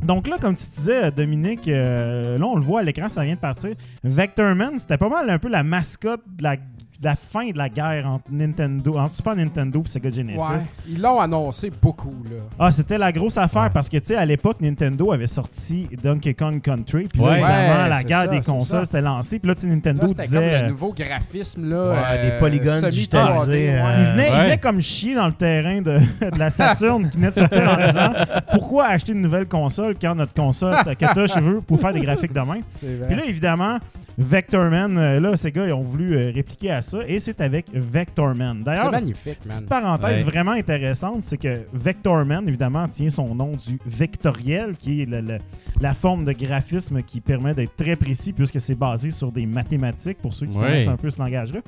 Donc 0.02 0.28
là, 0.28 0.36
comme 0.40 0.54
tu 0.54 0.64
disais, 0.66 1.10
Dominique, 1.10 1.66
euh, 1.68 2.38
là 2.38 2.46
on 2.46 2.56
le 2.56 2.62
voit 2.62 2.80
à 2.80 2.82
l'écran, 2.82 3.08
ça 3.08 3.24
vient 3.24 3.34
de 3.34 3.40
partir. 3.40 3.74
Vectorman, 4.04 4.78
c'était 4.78 4.96
pas 4.98 5.08
mal 5.08 5.28
un 5.30 5.38
peu 5.38 5.48
la 5.48 5.62
mascotte 5.62 6.22
de 6.36 6.42
la, 6.42 6.56
la 7.00 7.14
fin 7.14 7.50
de 7.50 7.56
la 7.58 7.68
guerre 7.68 8.06
entre 8.08 8.24
Nintendo, 8.30 8.98
entre 8.98 9.12
Super 9.12 9.36
Nintendo 9.36 9.82
et 9.84 9.88
Sega 9.88 10.10
Genesis. 10.10 10.40
Ouais. 10.40 10.58
Ils 10.88 11.00
l'ont 11.00 11.20
annoncé 11.20 11.70
beaucoup, 11.70 12.14
là. 12.28 12.38
Ah, 12.58 12.72
c'était 12.72 12.98
la 12.98 13.12
grosse 13.12 13.36
affaire 13.36 13.62
Ouais. 13.64 13.70
parce 13.72 13.88
que, 13.88 13.98
tu 13.98 14.06
sais, 14.06 14.16
à 14.16 14.24
l'époque, 14.26 14.60
Nintendo 14.60 15.12
avait 15.12 15.28
sorti 15.28 15.86
Donkey 16.02 16.34
Kong 16.34 16.60
Country. 16.60 17.04
Puis 17.12 17.20
là, 17.22 17.26
Ouais. 17.28 17.32
évidemment, 17.38 17.82
Ouais, 17.84 17.88
la 17.88 18.02
guerre 18.02 18.20
ça, 18.22 18.26
des 18.26 18.40
consoles 18.40 18.86
s'était 18.86 19.00
lancée. 19.00 19.38
Puis 19.38 19.48
là, 19.48 19.54
tu 19.54 19.60
sais, 19.60 19.66
Nintendo 19.68 20.02
Là, 20.02 20.08
c'était 20.08 20.22
disait. 20.24 20.36
comme 20.56 20.62
le 20.62 20.68
nouveau 20.72 20.92
graphisme, 20.92 21.68
là. 21.70 21.90
Ouais, 21.92 21.98
euh, 22.10 22.30
des 22.32 22.38
polygones 22.40 22.80
semi-3D, 22.80 22.90
digitalisés, 22.90 23.70
euh, 23.78 23.94
Il 24.00 24.06
venait, 24.12 24.28
il 24.32 24.40
venait 24.42 24.58
comme 24.58 24.80
chier 24.80 25.14
dans 25.14 25.26
le 25.26 25.32
terrain 25.34 25.80
de, 25.80 25.98
de 26.32 26.38
la 26.38 26.50
Saturn 26.50 27.08
qui 27.08 27.16
venait 27.16 27.30
de 27.30 27.34
sortir 27.36 27.70
en 27.78 27.86
disant 27.86 28.12
pourquoi 28.52 28.86
acheter 28.86 29.12
une 29.12 29.22
nouvelle 29.22 29.46
console 29.46 29.94
quand 30.00 30.14
notre 30.16 30.34
console 30.34 30.76
que 30.84 30.94
t'as 31.14 31.26
chez 31.28 31.40
eux 31.42 31.60
pour 31.64 31.78
faire 31.80 31.92
des 31.92 32.00
graphiques 32.00 32.32
de 32.32 32.40
main. 32.40 32.58
C'est 32.80 32.86
vrai. 32.96 33.06
Puis 33.06 33.16
là, 33.16 33.24
évidemment, 33.24 33.78
Vectorman, 34.20 34.98
euh, 34.98 35.20
là, 35.20 35.36
ces 35.36 35.52
gars, 35.52 35.66
ils 35.68 35.72
ont 35.72 35.82
voulu 35.82 36.16
euh, 36.16 36.32
répliquer 36.34 36.72
à 36.72 36.82
ça 36.82 36.98
et 37.06 37.20
c'est 37.20 37.40
avec 37.40 37.66
Vectorman. 37.72 38.58
c'est 38.58 38.64
D'ailleurs, 38.64 38.90
magnifique, 38.90 39.38
man. 39.46 39.48
Petite 39.58 39.68
parenthèse 39.68 40.24
Ouais. 40.24 40.30
vraiment 40.30 40.50
intéressante, 40.50 41.22
c'est 41.22 41.38
que 41.38 41.60
Vectorman, 41.72 42.46
évidemment, 42.48 42.88
tient 42.88 43.10
son 43.10 43.32
nom 43.34 43.52
du 43.52 43.78
vectoriel, 43.86 44.74
qui 44.76 45.02
est 45.02 45.06
le- 45.06 45.20
le- 45.20 45.38
la 45.80 45.94
forme 45.94 46.24
de 46.24 46.32
graphisme 46.32 47.00
qui 47.02 47.20
permet 47.20 47.54
d'être 47.54 47.76
très 47.76 47.94
précis 47.94 48.32
puisque 48.32 48.60
c'est 48.60 48.74
basé 48.74 49.10
sur 49.10 49.30
des 49.30 49.46
mathématiques, 49.46 50.18
pour 50.18 50.32
ceux 50.32 50.46
qui 50.46 50.56
Ouais. 50.58 50.64
connaissent 50.64 50.88
un 50.88 50.96
peu 50.96 51.10
ce 51.10 51.18
langage-là. 51.20 51.60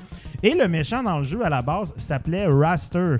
Et 0.43 0.53
le 0.53 0.67
méchant 0.67 1.01
dans 1.01 1.19
le 1.19 1.23
jeu, 1.23 1.45
à 1.45 1.49
la 1.49 1.61
base, 1.61 1.93
s'appelait 1.95 2.47
Raster 2.47 3.15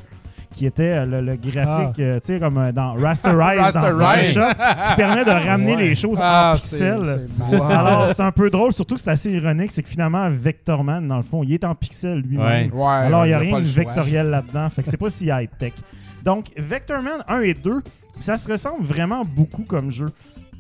qui 0.53 0.65
était 0.65 0.83
euh, 0.83 1.05
le, 1.05 1.21
le 1.21 1.35
graphique, 1.35 1.99
euh, 1.99 2.15
tu 2.19 2.27
sais, 2.33 2.39
comme 2.39 2.57
euh, 2.57 2.71
dans 2.71 2.93
Rasterize, 2.93 3.73
dans 3.73 3.81
Rasterize. 3.81 4.33
Photoshop, 4.33 4.53
qui 4.89 4.95
permet 4.95 5.25
de 5.25 5.31
ramener 5.31 5.75
Ouais. 5.75 5.81
les 5.81 5.95
choses 5.95 6.17
Ah, 6.21 6.51
en 6.53 6.57
c'est- 6.57 6.95
pixels. 6.97 7.27
Alors, 7.71 8.09
c'est 8.09 8.21
un 8.21 8.31
peu 8.31 8.49
drôle, 8.49 8.73
surtout 8.73 8.95
que 8.95 9.01
c'est 9.01 9.09
assez 9.11 9.31
ironique, 9.31 9.71
c'est 9.71 9.83
que 9.83 9.89
finalement, 9.89 10.29
Vectorman, 10.29 11.07
dans 11.07 11.17
le 11.17 11.23
fond, 11.23 11.43
il 11.43 11.53
est 11.53 11.63
en 11.63 11.73
pixels 11.75 12.19
lui-même. 12.19 12.71
Ouais. 12.73 12.79
Ouais, 12.79 12.85
Alors, 12.87 13.25
il 13.25 13.29
n'y 13.29 13.33
a 13.33 13.37
on 13.37 13.41
rien 13.41 13.59
de 13.59 13.65
vectoriel 13.65 14.29
là-dedans. 14.29 14.69
Fait 14.69 14.83
que 14.83 14.89
c'est 14.89 14.97
pas 14.97 15.09
si 15.09 15.27
high-tech. 15.27 15.73
Donc, 16.23 16.45
Vectorman 16.57 17.23
1 17.27 17.41
et 17.41 17.53
2, 17.53 17.81
ça 18.19 18.37
se 18.37 18.51
ressemble 18.51 18.83
vraiment 18.85 19.23
beaucoup 19.25 19.63
comme 19.63 19.89
jeu. 19.89 20.07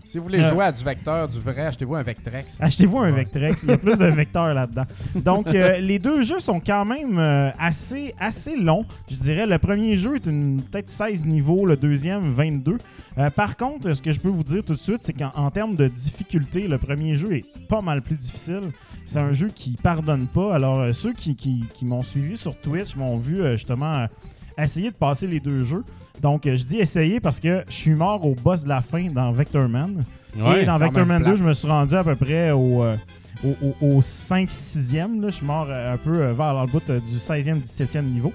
Si 0.03 0.17
vous 0.17 0.23
voulez 0.25 0.39
Euh. 0.39 0.49
jouer 0.49 0.65
à 0.65 0.71
du 0.71 0.83
vecteur, 0.83 1.27
du 1.27 1.39
vrai, 1.39 1.61
achetez-vous 1.67 1.95
un 1.95 2.03
Vectrex. 2.03 2.57
Achetez-vous 2.59 2.97
un. 2.97 3.11
Vectrex, 3.11 3.63
il 3.63 3.69
y 3.69 3.73
a 3.73 3.77
plus 3.77 3.97
de 3.99 4.05
vecteurs 4.05 4.53
là-dedans. 4.53 4.85
Donc, 5.15 5.47
euh, 5.53 5.77
les 5.79 5.99
deux 5.99 6.23
jeux 6.23 6.39
sont 6.39 6.59
quand 6.59 6.83
même 6.85 7.17
euh, 7.19 7.49
assez, 7.59 8.13
assez 8.19 8.55
longs. 8.57 8.85
Je 9.09 9.15
dirais, 9.15 9.45
le 9.45 9.57
premier 9.57 9.95
jeu 9.95 10.15
est 10.15 10.25
une- 10.25 10.61
peut-être 10.63 10.89
16 10.89 11.25
niveaux, 11.25 11.65
le 11.65 11.77
deuxième 11.77 12.33
22. 12.33 12.77
Euh, 13.17 13.29
par 13.29 13.55
contre, 13.57 13.93
ce 13.93 14.01
que 14.01 14.11
je 14.11 14.19
peux 14.19 14.29
vous 14.29 14.43
dire 14.43 14.63
tout 14.63 14.73
de 14.73 14.79
suite, 14.79 14.99
c'est 15.03 15.13
qu'en 15.13 15.31
en 15.35 15.51
termes 15.51 15.75
de 15.75 15.87
difficulté, 15.87 16.67
le 16.67 16.77
premier 16.77 17.15
jeu 17.15 17.33
est 17.35 17.45
pas 17.67 17.81
mal 17.81 18.01
plus 18.01 18.15
difficile. 18.15 18.71
C'est 19.05 19.19
un 19.19 19.33
jeu 19.33 19.49
qui 19.53 19.77
pardonne 19.81 20.27
pas. 20.27 20.55
Alors, 20.55 20.93
ceux 20.95 21.13
qui, 21.13 21.35
qui- 21.35 21.65
qui 21.73 21.85
m'ont 21.85 22.03
suivi 22.03 22.37
sur 22.37 22.55
Twitch 22.59 22.95
m'ont 22.95 23.17
vu 23.17 23.41
justement 23.51 24.07
essayer 24.63 24.89
de 24.91 24.95
passer 24.95 25.27
les 25.27 25.39
deux 25.39 25.63
jeux. 25.63 25.83
Donc, 26.21 26.45
euh, 26.45 26.55
je 26.55 26.63
dis 26.65 26.77
essayer 26.77 27.19
parce 27.19 27.39
que 27.39 27.63
je 27.67 27.73
suis 27.73 27.95
mort 27.95 28.25
au 28.25 28.35
boss 28.35 28.63
de 28.63 28.69
la 28.69 28.81
fin 28.81 29.05
dans 29.11 29.31
Vector 29.31 29.67
Man. 29.67 30.03
Ouais. 30.37 30.63
Et 30.63 30.65
dans 30.65 30.77
Vector 30.77 31.05
Man 31.05 31.19
2, 31.19 31.23
plate. 31.25 31.37
je 31.37 31.43
me 31.43 31.53
suis 31.53 31.67
rendu 31.67 31.95
à 31.95 32.03
peu 32.03 32.15
près 32.15 32.51
au, 32.51 32.83
euh, 32.83 32.95
au, 33.43 33.55
au- 33.81 33.97
au 33.97 34.01
5-6e. 34.01 35.21
là. 35.21 35.29
Je 35.29 35.35
suis 35.35 35.45
mort 35.45 35.67
euh, 35.69 35.93
un 35.93 35.97
peu 35.97 36.31
vers 36.31 36.61
le 36.61 36.67
bout 36.71 36.83
du 36.85 37.17
16e, 37.17 37.61
17e 37.61 38.03
niveau. 38.05 38.31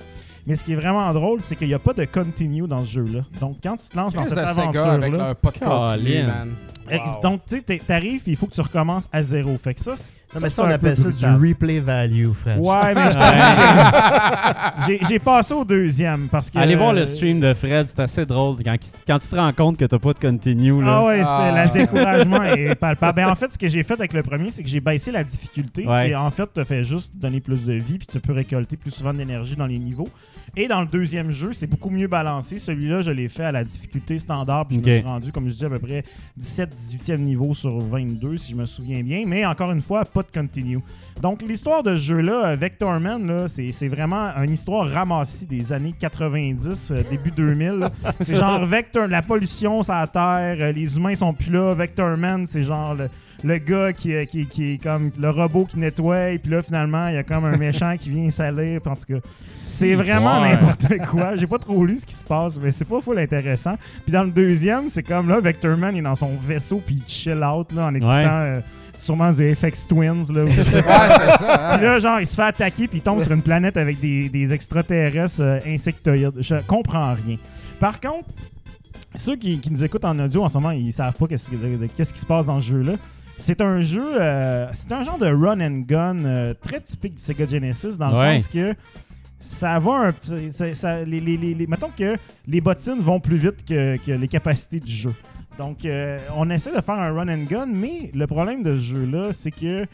Mais 0.46 0.54
ce 0.54 0.62
qui 0.62 0.72
est 0.72 0.76
vraiment 0.76 1.12
drôle, 1.12 1.40
c'est 1.40 1.56
qu'il 1.56 1.66
n'y 1.68 1.74
a 1.74 1.78
pas 1.78 1.92
de 1.92 2.04
continue 2.04 2.68
dans 2.68 2.84
ce 2.84 2.90
jeu-là. 2.92 3.20
Donc, 3.40 3.56
quand 3.62 3.76
tu 3.76 3.88
te 3.88 3.96
lances 3.96 4.14
dans 4.14 4.24
cette 4.24 4.38
aventure-là, 4.38 4.92
avec 4.92 5.12
leur 5.12 5.36
pas 5.36 5.50
de 5.96 6.26
man. 6.26 6.54
Wow. 6.88 7.20
donc, 7.20 7.40
tu 7.48 7.56
sais, 7.66 7.80
t'arrives, 7.84 8.22
il 8.28 8.36
faut 8.36 8.46
que 8.46 8.54
tu 8.54 8.60
recommences 8.60 9.08
à 9.12 9.20
zéro. 9.20 9.58
Fait 9.58 9.74
que 9.74 9.80
ça, 9.80 9.96
c'est- 9.96 10.18
Non, 10.32 10.40
mais 10.40 10.48
ça, 10.48 10.62
on 10.62 10.66
un 10.66 10.68
peu 10.68 10.74
appelle 10.74 10.96
ça 10.96 11.10
du 11.10 11.24
replay 11.48 11.80
value, 11.80 12.30
Fred. 12.32 12.60
Ouais, 12.60 12.94
mais 12.94 13.10
je 13.10 14.86
j'ai- 14.86 15.00
j'ai- 15.08 15.18
passé 15.18 15.54
au 15.54 15.64
deuxième 15.64 16.28
parce 16.28 16.48
que. 16.48 16.58
Allez 16.58 16.76
voir 16.76 16.92
le 16.92 17.04
stream 17.06 17.40
de 17.40 17.52
Fred, 17.54 17.88
c'est 17.88 17.98
assez 17.98 18.24
drôle 18.24 18.56
quand, 18.62 18.76
quand 19.04 19.18
tu 19.18 19.26
te 19.28 19.34
rends 19.34 19.52
compte 19.52 19.76
que 19.78 19.84
t'as 19.84 19.98
pas 19.98 20.12
de 20.12 20.18
continue. 20.20 20.80
Là. 20.80 20.98
Ah 20.98 21.04
ouais, 21.06 21.24
c'était 21.24 21.34
Ah. 21.34 21.64
le 21.66 21.70
découragement 21.72 22.42
est 22.44 22.74
palpable. 22.76 23.16
Ben, 23.16 23.28
en 23.28 23.34
fait, 23.34 23.52
ce 23.52 23.58
que 23.58 23.66
j'ai 23.66 23.82
fait 23.82 23.94
avec 23.94 24.12
le 24.12 24.22
premier, 24.22 24.50
c'est 24.50 24.62
que 24.62 24.68
j'ai 24.68 24.80
baissé 24.80 25.10
la 25.10 25.24
difficulté. 25.24 25.86
Ouais. 25.88 26.10
Et 26.10 26.14
en 26.14 26.30
fait, 26.30 26.46
te 26.52 26.62
fait 26.62 26.84
juste 26.84 27.10
donner 27.16 27.40
plus 27.40 27.64
de 27.64 27.72
vie, 27.72 27.98
puis 27.98 28.06
tu 28.06 28.20
peux 28.20 28.32
récolter 28.32 28.76
plus 28.76 28.92
souvent 28.92 29.12
d'énergie 29.14 29.56
dans 29.56 29.66
les 29.66 29.78
niveaux. 29.80 30.08
Et 30.56 30.68
dans 30.68 30.80
le 30.80 30.86
deuxième 30.86 31.30
jeu, 31.30 31.52
c'est 31.52 31.66
beaucoup 31.66 31.90
mieux 31.90 32.06
balancé. 32.06 32.58
Celui-là, 32.58 33.02
je 33.02 33.10
l'ai 33.10 33.28
fait 33.28 33.44
à 33.44 33.52
la 33.52 33.64
difficulté 33.64 34.18
standard, 34.18 34.66
puis 34.66 34.80
je 34.80 34.86
me 34.86 34.94
suis 34.94 35.04
rendu, 35.04 35.32
comme 35.32 35.48
je 35.48 35.54
dis, 35.54 35.64
à 35.64 35.70
peu 35.70 35.78
près 35.78 36.04
17-18e 36.38 37.18
niveau 37.18 37.52
sur 37.54 37.78
22, 37.78 38.36
si 38.36 38.52
je 38.52 38.56
me 38.56 38.64
souviens 38.64 39.02
bien. 39.02 39.24
Mais 39.26 39.44
encore 39.44 39.72
une 39.72 39.82
fois, 39.82 40.04
pas 40.04 40.22
de 40.22 40.30
continue. 40.30 40.80
Donc, 41.20 41.42
l'histoire 41.42 41.82
de 41.82 41.96
ce 41.96 42.02
jeu-là, 42.02 42.46
euh, 42.46 42.56
Vector 42.56 43.00
Man, 43.00 43.26
là, 43.26 43.48
c'est 43.48 43.88
vraiment 43.88 44.30
une 44.36 44.52
histoire 44.52 44.86
ramassée 44.86 45.46
des 45.46 45.72
années 45.72 45.94
90, 45.98 46.90
euh, 46.90 47.02
début 47.10 47.30
2000. 47.30 47.68
là. 47.70 47.90
C'est 48.20 48.34
genre 48.34 48.64
Vector, 48.66 49.06
la 49.06 49.22
pollution 49.22 49.82
sur 49.82 49.94
la 49.94 50.06
Terre, 50.06 50.56
euh, 50.60 50.72
les 50.72 50.96
humains 50.96 51.14
sont 51.14 51.32
plus 51.32 51.50
là. 51.50 51.74
Vector 51.74 52.16
Man, 52.16 52.46
c'est 52.46 52.62
genre 52.62 52.94
le, 52.94 53.08
le 53.46 53.58
gars 53.58 53.92
qui, 53.92 54.12
euh, 54.14 54.24
qui, 54.24 54.46
qui 54.46 54.72
est 54.74 54.82
comme 54.82 55.10
le 55.18 55.30
robot 55.30 55.64
qui 55.66 55.78
nettoie, 55.78 56.30
et 56.30 56.38
puis 56.38 56.50
là, 56.50 56.62
finalement, 56.62 57.08
il 57.08 57.14
y 57.14 57.18
a 57.18 57.22
comme 57.22 57.44
un 57.44 57.56
méchant 57.56 57.94
qui 57.98 58.10
vient 58.10 58.28
salir. 58.30 58.80
puis 58.80 58.90
En 58.90 58.96
tout 58.96 59.04
cas, 59.08 59.26
c'est 59.40 59.94
vraiment 59.94 60.40
Ouais. 60.42 60.52
n'importe 60.54 60.98
quoi. 61.10 61.36
J'ai 61.36 61.46
pas 61.46 61.58
trop 61.58 61.84
lu 61.84 61.96
ce 61.96 62.04
qui 62.06 62.14
se 62.14 62.24
passe, 62.24 62.58
mais 62.58 62.70
c'est 62.70 62.84
pas 62.84 63.00
full 63.00 63.18
intéressant. 63.18 63.76
Puis 64.04 64.12
dans 64.12 64.24
le 64.24 64.30
deuxième, 64.30 64.88
c'est 64.88 65.02
comme 65.02 65.28
là, 65.28 65.40
Vector 65.40 65.76
Man 65.76 65.96
est 65.96 66.02
dans 66.02 66.14
son 66.14 66.32
vaisseau, 66.36 66.82
puis 66.84 67.02
il 67.06 67.10
chill 67.10 67.42
out 67.44 67.72
là, 67.72 67.86
en 67.86 67.94
écoutant 67.94 68.12
Ouais. 68.14 68.24
euh, 68.26 68.60
sûrement 68.98 69.30
du 69.30 69.54
FX 69.54 69.86
Twins. 69.86 70.24
Là, 70.32 70.44
ou- 70.44 70.46
Ouais, 70.46 70.52
c'est 70.56 70.72
ça. 70.72 71.70
hein. 71.72 71.76
puis 71.78 71.86
là, 71.86 71.98
genre, 71.98 72.18
il 72.20 72.26
se 72.26 72.34
fait 72.34 72.42
attaquer, 72.42 72.88
puis 72.88 72.98
il 72.98 73.02
tombe 73.02 73.22
sur 73.22 73.32
une 73.32 73.42
planète 73.42 73.76
avec 73.76 74.00
des, 74.00 74.28
des 74.28 74.52
extraterrestres 74.52 75.40
euh, 75.42 75.58
insectoïdes. 75.66 76.32
Je 76.40 76.56
comprends 76.66 77.14
rien. 77.14 77.36
Par 77.78 78.00
contre, 78.00 78.28
ceux 79.14 79.36
qui, 79.36 79.58
qui 79.60 79.70
nous 79.70 79.84
écoutent 79.84 80.04
en 80.04 80.18
audio 80.18 80.42
en 80.44 80.48
ce 80.48 80.58
moment, 80.58 80.70
ils 80.72 80.92
savent 80.92 81.14
pas 81.14 81.26
qu'est-ce 81.26 81.50
qui 82.12 82.20
se 82.20 82.26
passe 82.26 82.46
dans 82.46 82.60
ce 82.60 82.66
jeu-là. 82.66 82.92
C'est 83.38 83.60
un 83.60 83.80
jeu, 83.80 84.20
euh, 84.20 84.66
c'est 84.72 84.90
un 84.92 85.02
genre 85.02 85.18
de 85.18 85.26
run 85.26 85.60
and 85.60 85.82
gun 85.86 86.24
euh, 86.24 86.54
très 86.54 86.80
typique 86.80 87.16
du 87.16 87.22
Sega 87.22 87.46
Genesis 87.46 87.98
dans 87.98 88.08
le 88.10 88.16
Ouais. 88.16 88.38
sens 88.38 88.48
que 88.48 88.74
ça 89.38 89.78
va 89.78 89.92
un 90.06 90.12
petit. 90.12 90.50
ça- 90.50 90.72
ça- 90.72 91.04
les, 91.04 91.20
les- 91.20 91.36
les- 91.36 91.54
les- 91.54 91.66
mettons 91.66 91.90
que 91.96 92.16
les 92.46 92.60
bottines 92.62 93.00
vont 93.00 93.20
plus 93.20 93.36
vite 93.36 93.64
que, 93.68 93.98
que 93.98 94.12
les 94.12 94.28
capacités 94.28 94.80
du 94.80 94.90
jeu. 94.92 95.14
Donc, 95.58 95.84
euh, 95.84 96.18
on 96.34 96.48
essaie 96.50 96.74
de 96.74 96.80
faire 96.80 96.94
un 96.96 97.12
run 97.12 97.28
and 97.28 97.44
gun, 97.44 97.66
mais 97.66 98.10
le 98.14 98.26
problème 98.26 98.62
de 98.62 98.74
ce 98.76 98.80
jeu-là, 98.82 99.32
c'est 99.32 99.50
que 99.50 99.86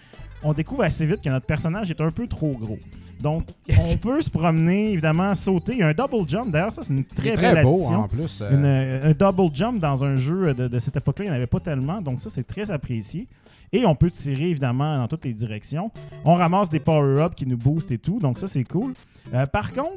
on 0.45 0.53
découvre 0.53 0.85
assez 0.85 1.07
vite 1.07 1.21
que 1.23 1.29
notre 1.29 1.47
personnage 1.47 1.91
est 1.91 2.01
un 2.01 2.11
peu 2.11 2.27
trop 2.29 2.53
gros. 2.53 2.79
Donc, 3.23 3.45
on 3.71 3.97
peut 3.97 4.21
se 4.21 4.29
promener, 4.31 4.93
évidemment, 4.93 5.35
sauter. 5.35 5.73
Il 5.73 5.79
y 5.79 5.83
a 5.83 5.89
un 5.89 5.93
double 5.95 6.29
jump. 6.29 6.51
D'ailleurs, 6.51 6.75
ça, 6.75 6.83
c'est 6.83 6.93
une 6.95 7.05
très 7.05 7.31
est 7.31 7.37
belle 7.37 7.53
très 7.55 7.63
beau 7.63 7.71
addition. 7.71 8.01
en 8.01 8.09
plus. 8.09 8.41
euh, 8.43 8.51
Une, 8.51 8.65
euh, 8.65 9.11
un 9.11 9.13
double 9.33 9.55
jump 9.55 9.79
dans 9.81 10.05
un 10.05 10.17
jeu 10.17 10.53
de, 10.55 10.69
de 10.69 10.79
cette 10.79 10.97
époque-là, 10.97 11.25
il 11.25 11.29
n'y 11.29 11.33
en 11.33 11.37
avait 11.37 11.47
pas 11.47 11.61
tellement. 11.61 12.01
Donc 12.03 12.21
ça, 12.21 12.29
c'est 12.29 12.47
très 12.47 12.71
apprécié. 12.71 13.29
Et 13.75 13.87
on 13.87 13.95
peut 13.95 14.11
tirer, 14.11 14.51
évidemment, 14.51 14.99
dans 14.99 15.09
toutes 15.09 15.25
les 15.25 15.33
directions. 15.33 15.91
On 16.27 16.35
ramasse 16.35 16.69
des 16.69 16.79
power-ups 16.81 17.35
qui 17.35 17.47
nous 17.47 17.57
boostent 17.57 17.91
et 17.93 17.97
tout. 17.97 18.19
Donc 18.19 18.37
ça, 18.37 18.47
c'est 18.47 18.65
cool. 18.65 18.93
Euh, 19.33 19.47
par 19.47 19.73
contre, 19.73 19.97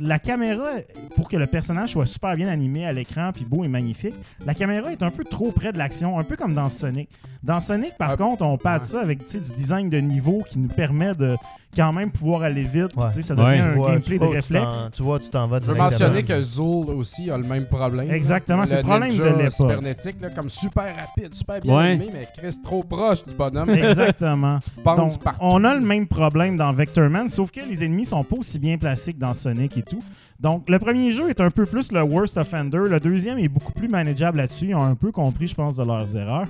la 0.00 0.20
caméra, 0.20 0.68
pour 1.16 1.28
que 1.28 1.36
le 1.36 1.48
personnage 1.48 1.90
soit 1.90 2.06
super 2.06 2.36
bien 2.36 2.46
animé 2.46 2.86
à 2.86 2.92
l'écran, 2.92 3.30
puis 3.34 3.44
beau 3.44 3.64
et 3.64 3.68
magnifique, 3.68 4.14
la 4.46 4.54
caméra 4.54 4.92
est 4.92 5.02
un 5.02 5.10
peu 5.10 5.24
trop 5.24 5.50
près 5.50 5.72
de 5.72 5.78
l'action, 5.78 6.16
un 6.16 6.22
peu 6.22 6.36
comme 6.36 6.54
dans 6.54 6.68
Sonic. 6.68 7.08
Dans 7.42 7.58
Sonic, 7.58 7.96
par 7.98 8.10
Ah, 8.10 8.16
contre, 8.16 8.44
on 8.44 8.56
pad 8.56 8.82
ouais. 8.82 8.86
ça 8.86 9.00
avec 9.00 9.18
du 9.28 9.40
design 9.56 9.90
de 9.90 9.98
niveau 9.98 10.44
qui 10.48 10.60
nous 10.60 10.68
permet 10.68 11.14
de 11.16 11.34
quand 11.76 11.92
même 11.92 12.10
pouvoir 12.10 12.42
aller 12.42 12.62
vite. 12.62 12.88
puis, 12.88 12.98
Ouais. 13.02 13.08
tu 13.08 13.14
sais, 13.14 13.22
ça 13.22 13.34
devient 13.34 13.46
Ouais. 13.46 13.60
un 13.60 13.72
vois, 13.72 13.92
gameplay 13.92 14.18
de 14.18 14.24
réflexe. 14.24 14.88
Tu 14.94 15.02
vois, 15.02 15.18
tu 15.18 15.28
t'en 15.30 15.46
vas 15.46 15.58
Je 15.62 15.70
veux 15.70 15.78
mentionner 15.78 16.22
que 16.22 16.42
Zool 16.42 16.90
aussi 16.90 17.30
a 17.30 17.36
le 17.38 17.44
même 17.44 17.66
problème. 17.66 18.08
là. 18.08 18.14
Exactement, 18.16 18.66
c'est 18.66 18.76
le 18.76 18.82
problème 18.82 19.10
Ninja 19.10 19.24
de 19.30 19.36
l'époque. 19.38 19.52
cybernétique, 19.52 20.20
là, 20.20 20.30
comme 20.30 20.48
super 20.48 20.84
rapide, 20.96 21.34
super 21.34 21.60
bien 21.60 21.76
Ouais. 21.76 21.90
animé, 21.92 22.10
mais 22.12 22.28
Chris 22.36 22.56
trop 22.62 22.82
proche 22.82 23.24
du 23.24 23.34
bonhomme. 23.34 23.70
Exactement. 23.70 24.58
Donc, 24.84 25.18
partout. 25.22 25.38
on 25.40 25.64
a 25.64 25.74
le 25.74 25.80
même 25.80 26.06
problème 26.06 26.56
dans 26.56 26.70
Vector 26.72 27.08
Man, 27.08 27.28
sauf 27.28 27.50
que 27.50 27.60
les 27.60 27.82
ennemis 27.84 28.04
sont 28.04 28.22
pas 28.24 28.36
aussi 28.36 28.58
bien 28.58 28.76
placés 28.78 29.12
que 29.14 29.18
dans 29.20 29.34
Sonic 29.34 29.76
et 29.78 29.82
tout. 29.82 30.02
Donc, 30.42 30.68
le 30.68 30.78
premier 30.80 31.12
jeu 31.12 31.30
est 31.30 31.40
un 31.40 31.50
peu 31.50 31.64
plus 31.66 31.92
le 31.92 32.02
worst 32.02 32.36
offender. 32.36 32.78
Le 32.88 32.98
deuxième 32.98 33.38
est 33.38 33.48
beaucoup 33.48 33.72
plus 33.72 33.88
manageable 33.88 34.38
là-dessus. 34.38 34.66
Ils 34.70 34.74
ont 34.74 34.82
un 34.82 34.96
peu 34.96 35.12
compris, 35.12 35.46
je 35.46 35.54
pense, 35.54 35.76
de 35.76 35.84
leurs 35.84 36.16
erreurs. 36.16 36.48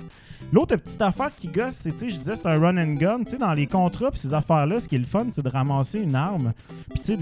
L'autre 0.51 0.75
petite 0.75 1.01
affaire 1.01 1.29
qui 1.35 1.47
gosse, 1.47 1.73
c'est, 1.75 1.91
tu 1.93 1.97
sais, 1.99 2.09
je 2.09 2.17
disais, 2.17 2.35
c'est 2.35 2.45
un 2.47 2.59
run 2.59 2.77
and 2.77 2.93
gun. 2.95 3.19
Tu 3.19 3.31
sais, 3.33 3.37
dans 3.37 3.53
les 3.53 3.65
contrats 3.65 4.11
pis 4.11 4.17
ces 4.19 4.33
affaires-là, 4.33 4.79
ce 4.79 4.89
qui 4.89 4.95
est 4.95 4.99
le 4.99 5.05
fun, 5.05 5.25
c'est 5.31 5.43
de 5.43 5.49
ramasser 5.49 5.99
une 5.99 6.15
arme 6.15 6.53
puis 6.93 7.17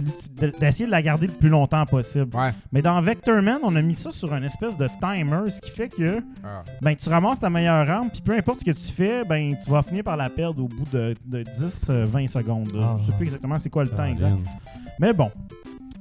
d'essayer 0.60 0.86
de 0.86 0.92
la 0.92 1.02
garder 1.02 1.28
le 1.28 1.34
plus 1.34 1.50
longtemps 1.50 1.86
possible. 1.86 2.36
Ouais. 2.36 2.52
Mais 2.72 2.82
dans 2.82 3.00
Vector 3.02 3.42
Man, 3.42 3.60
on 3.64 3.76
a 3.76 3.82
mis 3.82 3.94
ça 3.96 4.10
sur 4.12 4.34
une 4.34 4.44
espèce 4.44 4.76
de 4.78 4.88
timer, 5.00 5.50
ce 5.50 5.62
qui 5.62 5.70
fait 5.70 5.90
que 5.90 6.20
Ah. 6.44 6.64
ben, 6.82 6.96
tu 6.96 7.10
ramasses 7.10 7.40
ta 7.40 7.50
meilleure 7.50 7.90
arme, 7.90 8.10
puis 8.12 8.22
peu 8.22 8.34
importe 8.36 8.62
ce 8.62 8.66
que 8.66 8.72
tu 8.72 8.92
fais, 8.92 9.24
ben, 9.24 9.56
tu 9.64 9.70
vas 9.70 9.82
finir 9.82 10.04
par 10.04 10.18
la 10.18 10.30
perdre 10.30 10.64
au 10.64 10.68
bout 10.68 10.88
de, 10.92 11.14
de 11.26 11.44
10-20 11.44 12.28
secondes. 12.28 12.72
là. 12.74 12.92
Ah. 12.94 12.96
Je 12.98 13.04
sais 13.06 13.12
plus 13.14 13.26
exactement 13.26 13.60
c'est 13.60 13.70
quoi 13.70 13.84
le 13.84 13.90
temps 13.92 14.06
exact. 14.06 14.36
Mais 15.00 15.14
bon. 15.14 15.30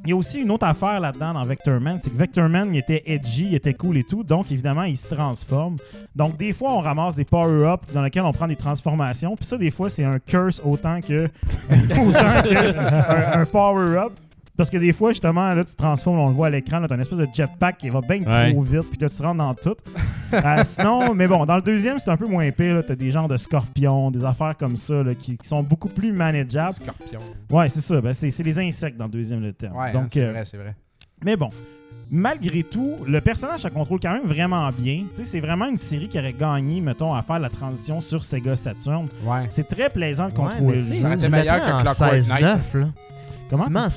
Il 0.05 0.11
y 0.11 0.12
a 0.12 0.16
aussi 0.16 0.40
une 0.40 0.51
autre 0.51 0.66
affaire 0.66 0.98
là-dedans 0.98 1.34
dans 1.34 1.44
Vector 1.44 1.78
Man, 1.78 1.98
c'est 2.01 2.11
que 2.11 2.16
Vector 2.16 2.48
Man, 2.48 2.74
il 2.74 2.78
était 2.78 3.03
edgy, 3.05 3.48
il 3.48 3.55
était 3.55 3.74
cool 3.74 3.98
et 3.98 4.05
tout, 4.05 4.22
donc 4.24 4.51
évidemment, 4.51 4.84
il 4.84 4.96
se 4.96 5.14
transforme. 5.14 5.76
Donc 6.16 6.38
des 6.38 6.55
fois, 6.55 6.72
on 6.72 6.80
ramasse 6.80 7.16
des 7.16 7.26
power-ups 7.26 7.92
dans 7.92 8.03
lesquels 8.03 8.22
on 8.22 8.32
prend 8.32 8.48
des 8.48 8.57
transformations, 8.57 9.36
puis 9.36 9.44
ça, 9.44 9.59
des 9.59 9.70
fois, 9.70 9.90
c'est 9.90 10.05
un 10.05 10.18
curse 10.18 10.62
autant 10.64 11.01
que, 11.03 11.28
un 11.70 13.44
power-up. 13.44 14.12
Parce 14.61 14.68
que 14.68 14.76
des 14.76 14.92
fois, 14.92 15.08
justement, 15.12 15.54
là, 15.54 15.64
tu 15.64 15.72
te 15.72 15.76
transformes, 15.78 16.18
on 16.18 16.28
le 16.28 16.34
voit 16.34 16.48
à 16.48 16.50
l'écran, 16.50 16.82
t'as 16.86 16.94
une 16.94 17.00
espèce 17.00 17.18
de 17.18 17.26
jetpack 17.32 17.78
qui 17.78 17.88
va 17.88 18.02
bien 18.02 18.20
Ouais. 18.20 18.52
trop 18.52 18.61
vite, 18.61 18.90
puis 18.90 18.98
là, 19.00 19.08
tu 19.08 19.16
te 19.16 19.22
rentres 19.22 19.38
dans 19.38 19.54
tout. 19.54 19.74
Euh, 20.34 20.38
sinon, 20.64 21.14
mais 21.14 21.26
bon, 21.26 21.46
dans 21.46 21.56
le 21.56 21.62
deuxième, 21.62 21.98
c'est 21.98 22.11
un 22.11 22.16
peu 22.18 22.26
moins 22.26 22.50
pire. 22.50 22.74
là. 22.74 22.82
T'as 22.82 22.94
des 22.94 23.11
genres 23.11 23.26
de 23.26 23.38
scorpions, 23.38 24.11
des 24.11 24.22
affaires 24.22 24.54
comme 24.58 24.76
ça, 24.76 25.02
là, 25.02 25.14
qui, 25.14 25.38
qui 25.38 25.48
sont 25.48 25.62
beaucoup 25.62 25.88
plus 25.88 26.12
manageables. 26.12 26.74
Scorpion. 26.74 27.20
Ouais, 27.50 27.70
c'est 27.70 27.80
ça. 27.80 28.02
Ben, 28.02 28.12
c'est 28.12 28.28
c'est 28.30 28.42
les 28.42 28.61
insectes 28.61 28.98
dans 28.98 29.06
le 29.06 29.11
deuxième 29.12 29.40
le 29.40 29.54
terme. 29.54 29.74
Ouais, 29.78 29.88
hein, 29.88 29.92
Donc, 29.94 30.08
c'est 30.12 30.24
euh, 30.24 30.30
vrai, 30.32 30.44
c'est 30.44 30.58
vrai. 30.58 30.76
mais 31.24 31.36
bon, 31.36 31.48
malgré 32.11 32.62
tout, 32.62 32.96
le 33.06 33.20
personnage, 33.22 33.61
ça 33.61 33.70
contrôle 33.70 34.00
quand 34.00 34.12
même 34.12 34.24
vraiment 34.26 34.68
bien. 34.76 35.04
Tu 35.11 35.18
sais, 35.18 35.24
c'est 35.24 35.40
vraiment 35.40 35.68
une 35.68 35.78
série 35.78 36.06
qui 36.08 36.18
aurait 36.18 36.34
gagné, 36.34 36.82
mettons, 36.82 37.14
à 37.14 37.22
faire 37.22 37.38
la 37.38 37.48
transition 37.48 38.02
sur 38.02 38.22
Sega 38.22 38.56
Saturn. 38.56 39.06
Ouais. 39.24 39.46
C'est 39.48 39.66
très 39.68 39.88
plaisant 39.88 40.24
de 40.28 40.32
Ouais, 40.32 40.36
contrôler 40.36 40.66
mais 40.66 40.74
le 40.74 40.80
tu 40.80 40.86
sais, 40.86 40.94
jeu. 40.96 41.00
Ça 41.00 41.06
si 41.06 41.12
aurait 41.12 41.16
tu 41.16 41.24
été 41.24 41.30
le 41.30 41.30
meilleur 41.30 41.56
que 41.78 41.82
Clockwork 41.82 42.12
16-9, 42.14 42.78
là. 42.80 42.88
Comment 43.51 43.64
Si 43.64 43.68
tu 43.68 43.74
mets 43.74 43.80
en 43.80 43.88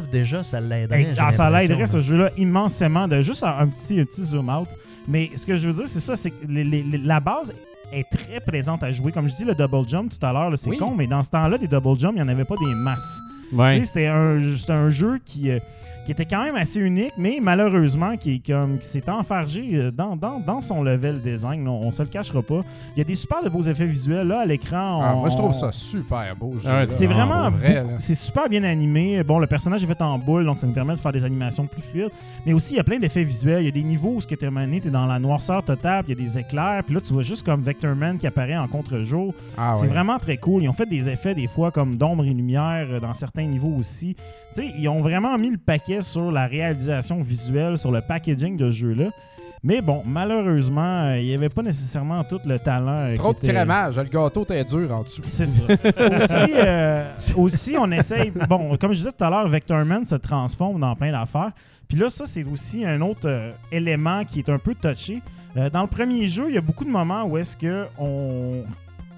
16-9 0.00 0.10
déjà, 0.10 0.42
ça 0.44 0.60
l'aiderait. 0.60 1.14
Ah, 1.18 1.30
ça 1.32 1.48
l'aiderait 1.48 1.86
ce 1.86 1.96
là. 1.98 2.02
jeu-là 2.02 2.30
immensément 2.36 3.06
de 3.08 3.22
juste 3.22 3.42
un, 3.44 3.56
un 3.58 3.68
petit, 3.68 4.00
un 4.00 4.04
petit 4.04 4.22
zoom 4.24 4.48
out. 4.48 4.68
Mais 5.08 5.30
ce 5.36 5.46
que 5.46 5.56
je 5.56 5.68
veux 5.68 5.72
dire, 5.74 5.86
c'est 5.88 6.00
ça, 6.00 6.16
c'est 6.16 6.30
que 6.32 6.46
les- 6.48 6.64
les- 6.64 6.82
les- 6.82 6.98
la 6.98 7.20
base 7.20 7.52
est 7.92 8.04
très 8.10 8.40
plaisante 8.40 8.82
à 8.82 8.90
jouer. 8.90 9.12
Comme 9.12 9.28
je 9.28 9.34
dis, 9.34 9.44
le 9.44 9.54
double 9.54 9.88
jump 9.88 10.10
tout 10.10 10.26
à 10.26 10.32
l'heure, 10.32 10.50
c'est 10.56 10.70
Oui. 10.70 10.76
con, 10.78 10.94
mais 10.96 11.06
dans 11.06 11.22
ce 11.22 11.30
temps-là, 11.30 11.56
des 11.58 11.68
double 11.68 11.96
jump, 11.98 12.14
il 12.16 12.22
n'y 12.22 12.28
en 12.28 12.28
avait 12.28 12.44
pas 12.44 12.56
des 12.60 12.74
masses. 12.74 13.20
Ouais. 13.52 13.74
Tu 13.74 13.78
sais, 13.80 13.84
C'était 13.86 14.06
un, 14.08 14.38
un 14.70 14.88
jeu 14.88 15.20
qui, 15.24 15.50
euh, 15.50 15.60
qui 16.06 16.12
était 16.12 16.24
quand 16.24 16.42
même 16.42 16.56
assez 16.56 16.80
unique, 16.80 17.12
mais 17.18 17.38
malheureusement 17.42 18.16
qui, 18.16 18.36
est 18.36 18.46
comme, 18.46 18.78
qui 18.78 18.86
s'est 18.86 19.10
enfargé 19.10 19.68
euh, 19.74 19.90
dans, 19.90 20.16
dans, 20.16 20.40
dans 20.40 20.60
son 20.60 20.82
level 20.82 21.20
design. 21.20 21.64
là. 21.64 21.70
on 21.70 21.90
se 21.92 22.02
le 22.02 22.08
cachera 22.08 22.42
pas. 22.42 22.60
Il 22.94 22.98
y 22.98 23.00
a 23.02 23.04
des 23.04 23.14
super 23.14 23.42
de 23.42 23.48
beaux 23.48 23.62
effets 23.62 23.84
visuels 23.86 24.28
là 24.28 24.40
à 24.40 24.46
l'écran. 24.46 25.00
Ah, 25.02 25.14
on- 25.16 25.20
moi, 25.20 25.28
je 25.28 25.36
trouve 25.36 25.50
on- 25.50 25.52
ça 25.52 25.72
super 25.72 26.34
beau. 26.36 26.54
ouais, 26.70 26.86
c'est 26.86 27.06
vraiment 27.06 27.50
vrai, 27.50 27.82
c'est 27.98 28.14
super 28.14 28.48
bien 28.48 28.62
animé. 28.64 29.22
Bon, 29.24 29.38
le 29.38 29.46
personnage 29.46 29.82
est 29.82 29.86
fait 29.86 30.00
en 30.00 30.18
boule, 30.18 30.44
donc 30.44 30.58
ça 30.58 30.66
nous 30.66 30.72
permet 30.72 30.94
de 30.94 31.00
faire 31.00 31.12
des 31.12 31.24
animations 31.24 31.66
plus 31.66 31.82
fluides. 31.82 32.10
Mais 32.46 32.52
aussi, 32.52 32.74
il 32.74 32.76
y 32.76 32.80
a 32.80 32.84
plein 32.84 32.98
d'effets 32.98 33.24
visuels. 33.24 33.62
Il 33.62 33.66
y 33.66 33.68
a 33.68 33.72
des 33.72 33.82
niveaux 33.82 34.14
où 34.14 34.20
ce 34.20 34.26
que 34.26 34.34
tu 34.34 34.44
es 34.46 34.80
t'es 34.80 34.90
dans 34.90 35.06
la 35.06 35.18
noirceur 35.18 35.62
totale, 35.64 36.04
puis 36.04 36.12
il 36.12 36.18
y 36.18 36.22
a 36.22 36.24
des 36.24 36.38
éclairs, 36.38 36.82
puis 36.84 36.94
là 36.94 37.00
tu 37.00 37.12
vois 37.12 37.22
juste 37.22 37.44
comme 37.44 37.60
Vectorman 37.62 38.16
qui 38.18 38.26
apparaît 38.26 38.56
en 38.56 38.68
contre-jour. 38.68 39.34
Ah, 39.58 39.72
C'est 39.74 39.82
ouais. 39.82 39.88
vraiment 39.88 40.18
très 40.18 40.36
cool. 40.36 40.62
Ils 40.62 40.68
ont 40.68 40.72
fait 40.72 40.86
des 40.86 41.08
effets 41.08 41.34
des 41.34 41.46
fois 41.48 41.70
comme 41.70 41.96
d'ombre 41.96 42.24
et 42.24 42.32
lumière 42.34 42.86
euh, 42.90 43.00
dans 43.00 43.14
certains 43.14 43.44
niveaux 43.44 43.74
aussi. 43.78 44.14
Tu 44.54 44.62
sais, 44.62 44.72
ils 44.78 44.88
ont 44.88 45.00
vraiment 45.00 45.36
mis 45.38 45.50
le 45.50 45.58
paquet 45.58 45.95
sur 46.02 46.30
la 46.32 46.46
réalisation 46.46 47.20
visuelle, 47.22 47.78
sur 47.78 47.90
le 47.90 48.00
packaging 48.00 48.56
de 48.56 48.70
ce 48.70 48.76
jeu-là. 48.76 49.10
Mais 49.62 49.80
bon, 49.80 50.02
malheureusement, 50.06 51.00
euh, 51.06 51.18
il 51.18 51.26
n'y 51.26 51.34
avait 51.34 51.48
pas 51.48 51.62
nécessairement 51.62 52.22
tout 52.24 52.38
le 52.44 52.58
talent. 52.58 52.98
euh, 52.98 53.16
Trop 53.16 53.32
de 53.32 53.38
était- 53.38 53.48
crémage. 53.48 53.96
Le 53.96 54.04
gâteau 54.04 54.44
était 54.44 54.62
dur 54.64 54.92
en 54.92 55.02
dessous. 55.02 55.22
c'est 55.26 55.46
ça. 55.46 55.62
aussi, 55.64 56.52
euh, 56.54 57.10
aussi, 57.36 57.76
on 57.78 57.90
essaye. 57.90 58.30
Bon, 58.48 58.76
comme 58.76 58.92
je 58.92 58.98
disais 58.98 59.12
tout 59.12 59.24
à 59.24 59.30
l'heure, 59.30 59.48
Vectorman 59.48 60.04
se 60.04 60.14
transforme 60.16 60.78
dans 60.80 60.94
plein 60.94 61.10
d'affaires. 61.10 61.50
Puis 61.88 61.96
là, 61.98 62.08
ça, 62.10 62.26
c'est 62.26 62.44
aussi 62.44 62.84
un 62.84 63.00
autre 63.00 63.20
euh, 63.26 63.52
élément 63.72 64.24
qui 64.24 64.40
est 64.40 64.50
un 64.50 64.58
peu 64.58 64.74
touché. 64.74 65.20
Euh, 65.56 65.70
dans 65.70 65.82
le 65.82 65.88
premier 65.88 66.28
jeu, 66.28 66.44
il 66.48 66.54
y 66.54 66.58
a 66.58 66.60
beaucoup 66.60 66.84
de 66.84 66.90
moments 66.90 67.24
où 67.24 67.36
est-ce 67.38 67.56
que 67.56 67.86
on 67.98 68.62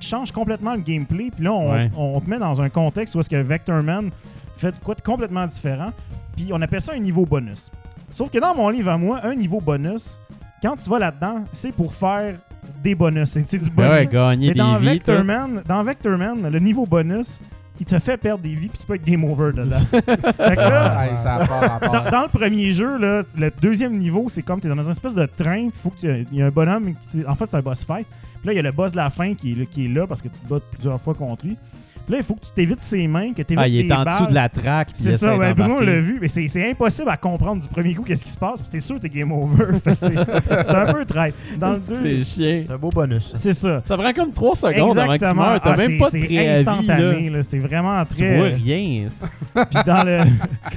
change 0.01 0.31
complètement 0.33 0.74
le 0.74 0.81
gameplay. 0.81 1.31
Puis 1.35 1.45
là, 1.45 1.53
on, 1.53 1.72
Ouais. 1.72 1.91
on 1.97 2.20
te 2.20 2.31
met 2.31 2.39
dans 2.39 2.62
un 2.62 2.68
contexte 2.70 3.14
où 3.16 3.20
est-ce 3.20 3.29
que 3.31 3.37
Vectorman 3.43 4.11
fait 4.57 4.74
quoi 4.81 4.95
de 4.95 5.01
complètement 5.03 5.47
différent. 5.47 5.91
Puis 6.39 6.51
on 6.53 6.62
appelle 6.62 6.80
ça 6.80 6.93
un 6.93 7.01
niveau 7.01 7.26
bonus. 7.26 7.68
Sauf 8.12 8.30
que 8.30 8.39
dans 8.39 8.55
mon 8.55 8.68
livre 8.68 8.91
à 8.93 8.97
moi, 8.97 9.18
un 9.24 9.34
niveau 9.34 9.61
bonus, 9.61 10.20
quand 10.62 10.76
tu 10.76 10.89
vas 10.89 11.01
là-dedans, 11.01 11.45
c'est 11.53 11.72
pour 11.72 11.93
faire 11.93 12.36
des 12.80 12.95
bonus. 12.95 13.30
C'est 13.30 13.59
du 13.59 13.70
bonus. 13.70 13.91
Ouais, 13.91 14.07
gagner 14.07 14.49
Mais 14.49 14.53
des 14.55 14.59
dans 14.61 14.76
vies. 14.78 14.86
Vectorman, 14.91 15.62
dans 15.66 15.82
Vectorman, 15.82 16.49
le 16.49 16.59
niveau 16.61 16.86
bonus, 16.86 17.41
il 17.80 17.86
te 17.86 17.99
fait 17.99 18.16
perdre 18.16 18.43
des 18.45 18.55
vies 18.55 18.68
puis 18.68 18.78
tu 18.78 18.86
peux 18.86 18.95
être 18.95 19.05
game 19.05 19.24
over 19.24 19.53
dedans. 19.53 19.78
fait 19.91 20.03
que 20.03 20.61
là, 20.61 21.16
ça 21.16 21.39
dans, 21.80 22.11
dans 22.11 22.22
le 22.22 22.28
premier 22.28 22.72
jeu, 22.72 22.99
là, 22.99 23.22
le 23.36 23.51
deuxième 23.61 23.99
niveau, 23.99 24.26
c'est 24.28 24.43
comme 24.43 24.61
tu 24.61 24.68
es 24.68 24.70
dans 24.74 24.80
une 24.80 24.91
espèce 24.93 25.14
de 25.16 25.26
train. 25.26 25.68
Faut 25.74 25.91
que 25.91 25.97
tu- 25.99 26.26
Il 26.30 26.39
y 26.39 26.43
a 26.43 26.47
un 26.47 26.51
bonhomme 26.51 26.95
qui. 27.11 27.24
En 27.26 27.34
fait, 27.34 27.47
c'est 27.47 27.57
un 27.57 27.62
boss 27.62 27.84
fight. 27.84 28.07
Puis 28.41 28.47
là, 28.47 28.53
il 28.53 28.57
y 28.57 28.61
a 28.61 28.62
le 28.62 28.70
boss 28.72 28.93
de 28.93 28.97
la 28.97 29.11
fin 29.11 29.34
qui 29.34 29.53
est, 29.53 29.55
là, 29.57 29.64
qui 29.68 29.86
est 29.86 29.89
là 29.89 30.07
parce 30.07 30.22
que 30.22 30.28
tu 30.28 30.39
te 30.39 30.49
bats 30.49 30.61
plusieurs 30.70 31.01
fois 31.01 31.14
contre 31.14 31.45
lui. 31.47 31.57
Puis 32.09 32.14
là, 32.14 32.20
il 32.20 32.24
faut 32.24 32.36
que 32.36 32.46
tu 32.46 32.52
t'évites 32.54 32.80
ses 32.80 33.06
mains, 33.06 33.34
que 33.34 33.42
tu 33.42 33.52
évites 33.52 33.59
Ah, 33.59 33.68
il 33.68 33.80
est 33.80 33.92
en 33.92 34.02
dessous 34.02 34.24
de 34.26 34.34
la 34.34 34.48
traque. 34.48 34.88
C'est 34.94 35.12
ça, 35.12 35.36
ouais, 35.36 35.52
Bruno 35.52 35.74
d'embarquer. 35.74 35.86
l'a 35.92 36.00
vu, 36.00 36.18
mais 36.22 36.28
c'est 36.28 36.48
c'est 36.48 36.70
impossible 36.70 37.11
à 37.11 37.18
comprendre 37.18 37.61
du 37.62 37.68
premier 37.68 37.94
coup 37.94 38.02
qu'est-ce 38.02 38.24
qui 38.24 38.30
se 38.30 38.38
passe, 38.38 38.62
puis 38.62 38.70
t'es 38.70 38.80
sûr 38.80 38.96
que 38.96 39.02
t'es 39.02 39.11
game 39.11 39.30
over. 39.30 39.66
C'est 39.94 40.16
un 40.16 40.92
peu. 40.94 41.04
Dans 41.59 41.70
le 41.72 41.78
C'est 41.82 42.02
deux, 42.02 42.24
chien. 42.24 42.62
C'est 42.66 42.72
un 42.72 42.78
beau 42.78 42.88
bonus. 42.88 43.30
c'est 43.34 43.52
ça. 43.52 43.82
Ça 43.84 43.98
prend 43.98 44.12
comme 44.14 44.32
3 44.32 44.56
secondes 44.56 44.96
avant 44.96 45.12
que 45.12 45.18
tu 45.18 45.24
Exactement. 45.24 45.42
meurs. 45.50 45.61
T'as 45.61 45.72
Ah, 45.72 45.76
même 45.76 45.86
c'est- 45.90 45.98
pas 45.98 46.04
de 46.06 46.11
c'est 46.12 46.20
préavis. 46.20 46.59
instantané, 46.61 47.30
là. 47.30 47.42
C'est 47.42 47.59
vraiment 47.59 48.04
Tu 48.06 48.14
très. 48.14 48.36
vois 48.38 48.48
rien. 48.48 49.06
Puis 49.54 49.80
dans 49.84 50.02
le, 50.04 50.18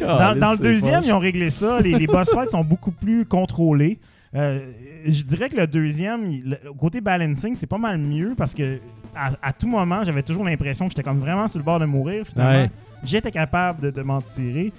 dans, 0.40 0.52
le 0.52 0.58
deuxième, 0.58 1.04
ils 1.06 1.14
ont 1.14 1.20
réglé 1.20 1.50
ça. 1.50 1.80
Les, 1.80 1.94
les 1.94 2.08
boss 2.08 2.30
fights 2.34 2.50
sont 2.52 2.64
beaucoup 2.66 2.92
plus 2.92 3.26
contrôlés. 3.26 4.00
Euh, 4.36 4.60
je 5.06 5.24
dirais 5.24 5.50
que 5.50 5.58
le 5.58 5.68
deuxième, 5.68 6.30
le 6.46 6.58
côté 6.78 7.00
balancing, 7.02 7.56
c'est 7.56 7.68
pas 7.68 7.78
mal 7.78 7.98
mieux 7.98 8.34
parce 8.38 8.54
que 8.54 8.80
à, 9.16 9.32
à 9.42 9.54
tout 9.54 9.68
moment, 9.68 10.04
j'avais 10.04 10.24
toujours 10.24 10.46
l'impression 10.46 10.86
que 10.86 10.92
j'étais 10.92 11.04
comme 11.04 11.20
vraiment 11.20 11.48
sur 11.48 11.60
le 11.60 11.64
bord 11.66 11.80
de 11.80 11.86
mourir. 11.86 12.26
Finalement, 12.26 12.52
Ouais. 12.64 12.72
j'étais 13.04 13.32
capable 13.32 13.82
de, 13.82 13.90
de 13.92 14.02
m'en 14.02 14.22
tirer. 14.22 14.72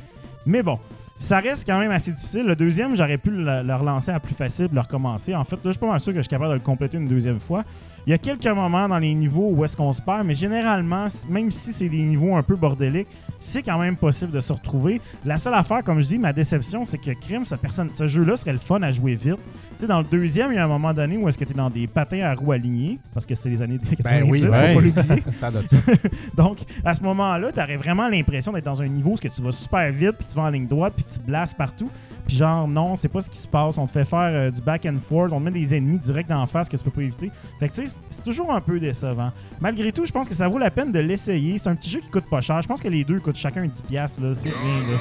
Mais 0.46 0.62
bon, 0.62 0.78
ça 1.18 1.38
reste 1.38 1.66
quand 1.68 1.78
même 1.78 1.92
assez 1.92 2.10
difficile. 2.12 2.44
Le 2.46 2.56
deuxième, 2.56 2.96
j'aurais 2.96 3.18
pu 3.18 3.30
le, 3.30 3.62
le 3.62 3.74
relancer 3.76 4.10
à 4.10 4.18
plus 4.18 4.34
facile, 4.34 4.68
le 4.72 4.80
recommencer. 4.80 5.34
En 5.36 5.44
fait, 5.44 5.56
là, 5.56 5.60
je 5.66 5.70
suis 5.72 5.78
pas 5.78 5.86
mal 5.86 6.00
sûr 6.00 6.12
que 6.12 6.18
je 6.18 6.22
suis 6.22 6.28
capable 6.30 6.50
de 6.50 6.54
le 6.54 6.60
compléter 6.60 6.96
une 6.96 7.06
deuxième 7.06 7.38
fois. 7.38 7.62
Il 8.06 8.10
y 8.10 8.12
a 8.12 8.18
quelques 8.18 8.46
moments 8.48 8.88
dans 8.88 8.98
les 8.98 9.14
niveaux 9.14 9.50
où 9.52 9.64
est-ce 9.64 9.76
qu'on 9.76 9.92
se 9.92 10.02
perd, 10.02 10.26
mais 10.26 10.34
généralement, 10.34 11.06
même 11.28 11.50
si 11.52 11.72
c'est 11.72 11.88
des 11.88 12.02
niveaux 12.02 12.34
un 12.34 12.42
peu 12.42 12.56
bordéliques, 12.56 13.06
c'est 13.42 13.62
quand 13.62 13.78
même 13.78 13.96
possible 13.96 14.32
de 14.32 14.40
se 14.40 14.52
retrouver. 14.52 15.00
La 15.24 15.36
seule 15.38 15.54
affaire, 15.54 15.82
comme 15.84 16.00
je 16.00 16.06
dis, 16.06 16.18
ma 16.18 16.32
déception, 16.32 16.84
c'est 16.84 16.98
que 16.98 17.10
Crime, 17.12 17.44
ce, 17.44 17.54
personne, 17.54 17.92
ce 17.92 18.06
jeu-là 18.06 18.36
serait 18.36 18.52
le 18.52 18.58
fun 18.58 18.80
à 18.82 18.90
jouer 18.90 19.14
vite. 19.14 19.36
Tu 19.36 19.78
sais, 19.78 19.86
dans 19.86 19.98
le 20.00 20.06
deuxième, 20.06 20.52
il 20.52 20.56
y 20.56 20.58
a 20.58 20.64
un 20.64 20.68
moment 20.68 20.92
donné 20.92 21.16
où 21.16 21.28
est-ce 21.28 21.38
que 21.38 21.44
tu 21.44 21.52
es 21.52 21.54
dans 21.56 21.70
des 21.70 21.86
patins 21.86 22.20
à 22.20 22.34
roues 22.34 22.52
alignées, 22.52 22.98
parce 23.12 23.26
que 23.26 23.34
c'est 23.34 23.48
les 23.48 23.62
années 23.62 23.78
90, 23.78 24.02
Ben 24.04 24.30
oui, 24.30 24.40
faut 24.40 24.46
ouais. 24.46 24.74
pas 24.74 24.80
l'oublier. 24.80 25.22
Donc, 26.36 26.58
à 26.84 26.94
ce 26.94 27.02
moment-là, 27.02 27.52
tu 27.52 27.60
aurais 27.60 27.76
vraiment 27.76 28.08
l'impression 28.08 28.52
d'être 28.52 28.64
dans 28.64 28.80
un 28.82 28.88
niveau 28.88 29.12
où 29.12 29.16
que 29.16 29.28
tu 29.28 29.42
vas 29.42 29.52
super 29.52 29.90
vite, 29.90 30.12
puis 30.18 30.26
tu 30.28 30.36
vas 30.36 30.42
en 30.42 30.50
ligne 30.50 30.66
droite, 30.66 30.94
puis 30.96 31.04
tu 31.04 31.18
blastes 31.20 31.56
partout. 31.56 31.90
Genre, 32.36 32.66
non, 32.68 32.96
c'est 32.96 33.08
pas 33.08 33.20
ce 33.20 33.28
qui 33.30 33.38
se 33.38 33.46
passe. 33.48 33.78
On 33.78 33.86
te 33.86 33.92
fait 33.92 34.04
faire 34.04 34.18
euh, 34.20 34.50
du 34.50 34.60
back 34.62 34.86
and 34.86 34.98
forth, 35.06 35.32
on 35.32 35.38
te 35.38 35.44
met 35.44 35.50
des 35.50 35.74
ennemis 35.74 35.98
direct 35.98 36.30
en 36.30 36.46
face 36.46 36.68
que 36.68 36.76
tu 36.76 36.84
peux 36.84 36.90
pas 36.90 37.02
éviter. 37.02 37.30
Fait 37.60 37.68
que 37.68 37.74
tu 37.74 37.86
sais, 37.86 37.96
c'est- 38.10 38.22
toujours 38.22 38.52
un 38.52 38.60
peu 38.60 38.78
décevant. 38.80 39.30
Malgré 39.60 39.92
tout, 39.92 40.06
je 40.06 40.12
pense 40.12 40.28
que 40.28 40.34
ça 40.34 40.48
vaut 40.48 40.58
la 40.58 40.70
peine 40.70 40.92
de 40.92 40.98
l'essayer. 41.00 41.58
C'est 41.58 41.68
un 41.68 41.74
petit 41.76 41.90
jeu 41.90 42.00
qui 42.00 42.08
coûte 42.10 42.28
pas 42.30 42.40
cher. 42.40 42.62
Je 42.62 42.68
pense 42.68 42.80
que 42.80 42.88
les 42.88 43.04
deux 43.04 43.20
coûtent 43.20 43.36
chacun 43.36 43.64
10$, 43.66 43.82
piastres, 43.82 44.22
là. 44.22 44.32
C'est 44.34 44.50
rien, 44.50 44.92
là. 44.92 44.98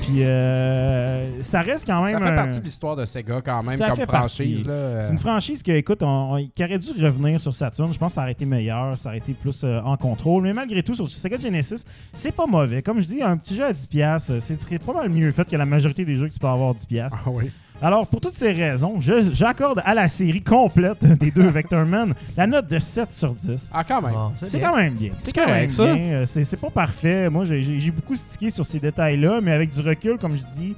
Puis 0.00 0.22
euh, 0.24 1.42
ça 1.42 1.60
reste 1.60 1.86
quand 1.86 2.02
même. 2.02 2.18
Ça 2.18 2.24
fait 2.24 2.32
un- 2.32 2.36
partie 2.36 2.58
de 2.60 2.64
l'histoire 2.64 2.96
de 2.96 3.04
Sega 3.04 3.40
quand 3.46 3.62
même 3.62 3.76
Ça 3.76 3.88
comme 3.90 4.00
franchise. 4.06 4.64
euh, 4.66 5.00
c'est 5.00 5.10
une 5.12 5.18
franchise 5.18 5.62
que, 5.62 5.72
écoute, 5.72 6.02
on- 6.02 6.34
on- 6.36 6.48
qui 6.54 6.64
aurait 6.64 6.78
dû 6.78 6.90
revenir 7.04 7.40
sur 7.40 7.54
Saturn. 7.54 7.92
Je 7.92 7.98
pense 7.98 8.12
que 8.12 8.14
ça 8.16 8.22
aurait 8.22 8.32
été 8.32 8.44
meilleur, 8.46 8.98
ça 8.98 9.10
aurait 9.10 9.18
été 9.18 9.32
plus 9.34 9.62
euh, 9.64 9.80
en 9.82 9.96
contrôle. 9.96 10.42
Mais 10.44 10.52
malgré 10.52 10.82
tout, 10.82 10.94
sur 10.94 11.10
Sega 11.10 11.38
Genesis, 11.38 11.84
c'est 12.14 12.32
pas 12.34 12.46
mauvais. 12.46 12.82
Comme 12.82 13.00
je 13.00 13.06
dis, 13.06 13.22
un 13.22 13.36
petit 13.36 13.54
jeu 13.56 13.64
à 13.64 13.72
10$, 13.72 13.86
piastres, 13.88 14.32
c'est 14.40 14.78
pas 14.78 14.92
mal 14.92 15.08
mieux 15.08 15.30
fait 15.32 15.48
que 15.48 15.56
la 15.56 15.66
majorité 15.66 16.04
des 16.04 16.16
jeux 16.16 16.28
que 16.28 16.34
tu 16.34 16.40
peux 16.40 16.46
avoir 16.48 16.70
à 16.70 16.74
10$. 16.74 16.86
piastres. 16.86 17.20
Ah 17.26 17.30
oui. 17.30 17.50
Alors, 17.82 18.06
pour 18.06 18.20
toutes 18.20 18.34
ces 18.34 18.52
raisons, 18.52 18.98
j'accorde 19.32 19.80
à 19.84 19.94
la 19.94 20.06
série 20.06 20.42
complète 20.42 21.02
des 21.18 21.30
deux 21.30 21.48
Vectorman 21.48 22.12
la 22.36 22.46
note 22.46 22.68
de 22.68 22.78
7 22.78 23.10
sur 23.10 23.34
10. 23.34 23.70
Ah, 23.72 23.82
quand 23.84 24.02
même. 24.02 24.12
Ah, 24.14 24.30
C'est 24.44 24.60
quand 24.60 24.76
même 24.76 24.94
bien. 24.94 25.12
C'est 25.18 25.32
quand 25.32 25.44
correct, 25.46 25.60
même 25.60 25.68
ça. 25.70 25.92
bien. 25.94 26.02
Euh, 26.12 26.26
C'est 26.26 26.60
pas 26.60 26.70
parfait. 26.70 27.30
Moi, 27.30 27.44
j'ai- 27.44 27.90
beaucoup 27.90 28.14
stické 28.16 28.50
sur 28.50 28.66
ces 28.66 28.80
détails-là, 28.80 29.40
mais 29.42 29.52
avec 29.52 29.70
du 29.70 29.80
recul, 29.80 30.18
comme 30.18 30.36
je 30.36 30.42
dis, 30.60 30.76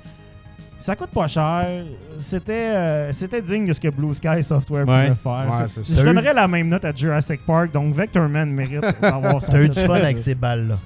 ça 0.78 0.94
coûte 0.96 1.10
pas 1.10 1.26
cher. 1.26 1.66
C'était 2.18 2.52
euh, 2.52 3.12
c'était 3.12 3.42
digne 3.42 3.66
de 3.66 3.72
ce 3.72 3.80
que 3.80 3.88
Blue 3.88 4.14
Sky 4.14 4.42
Software 4.42 4.86
Ouais. 4.88 5.10
pouvait 5.10 5.14
faire. 5.22 5.60
Ouais, 5.60 5.82
je 5.88 6.02
donnerais 6.02 6.34
la 6.34 6.46
même 6.48 6.68
note 6.68 6.84
à 6.84 6.92
Jurassic 6.94 7.40
Park, 7.46 7.72
donc 7.72 7.94
Vectorman 7.94 8.48
mérite 8.50 8.80
d'avoir 9.02 9.42
son 9.42 9.52
T'as 9.52 9.60
eu 9.64 9.68
du 9.68 9.80
fun 9.80 9.94
avec 9.94 10.18
ces 10.18 10.34
balles-là. 10.36 10.78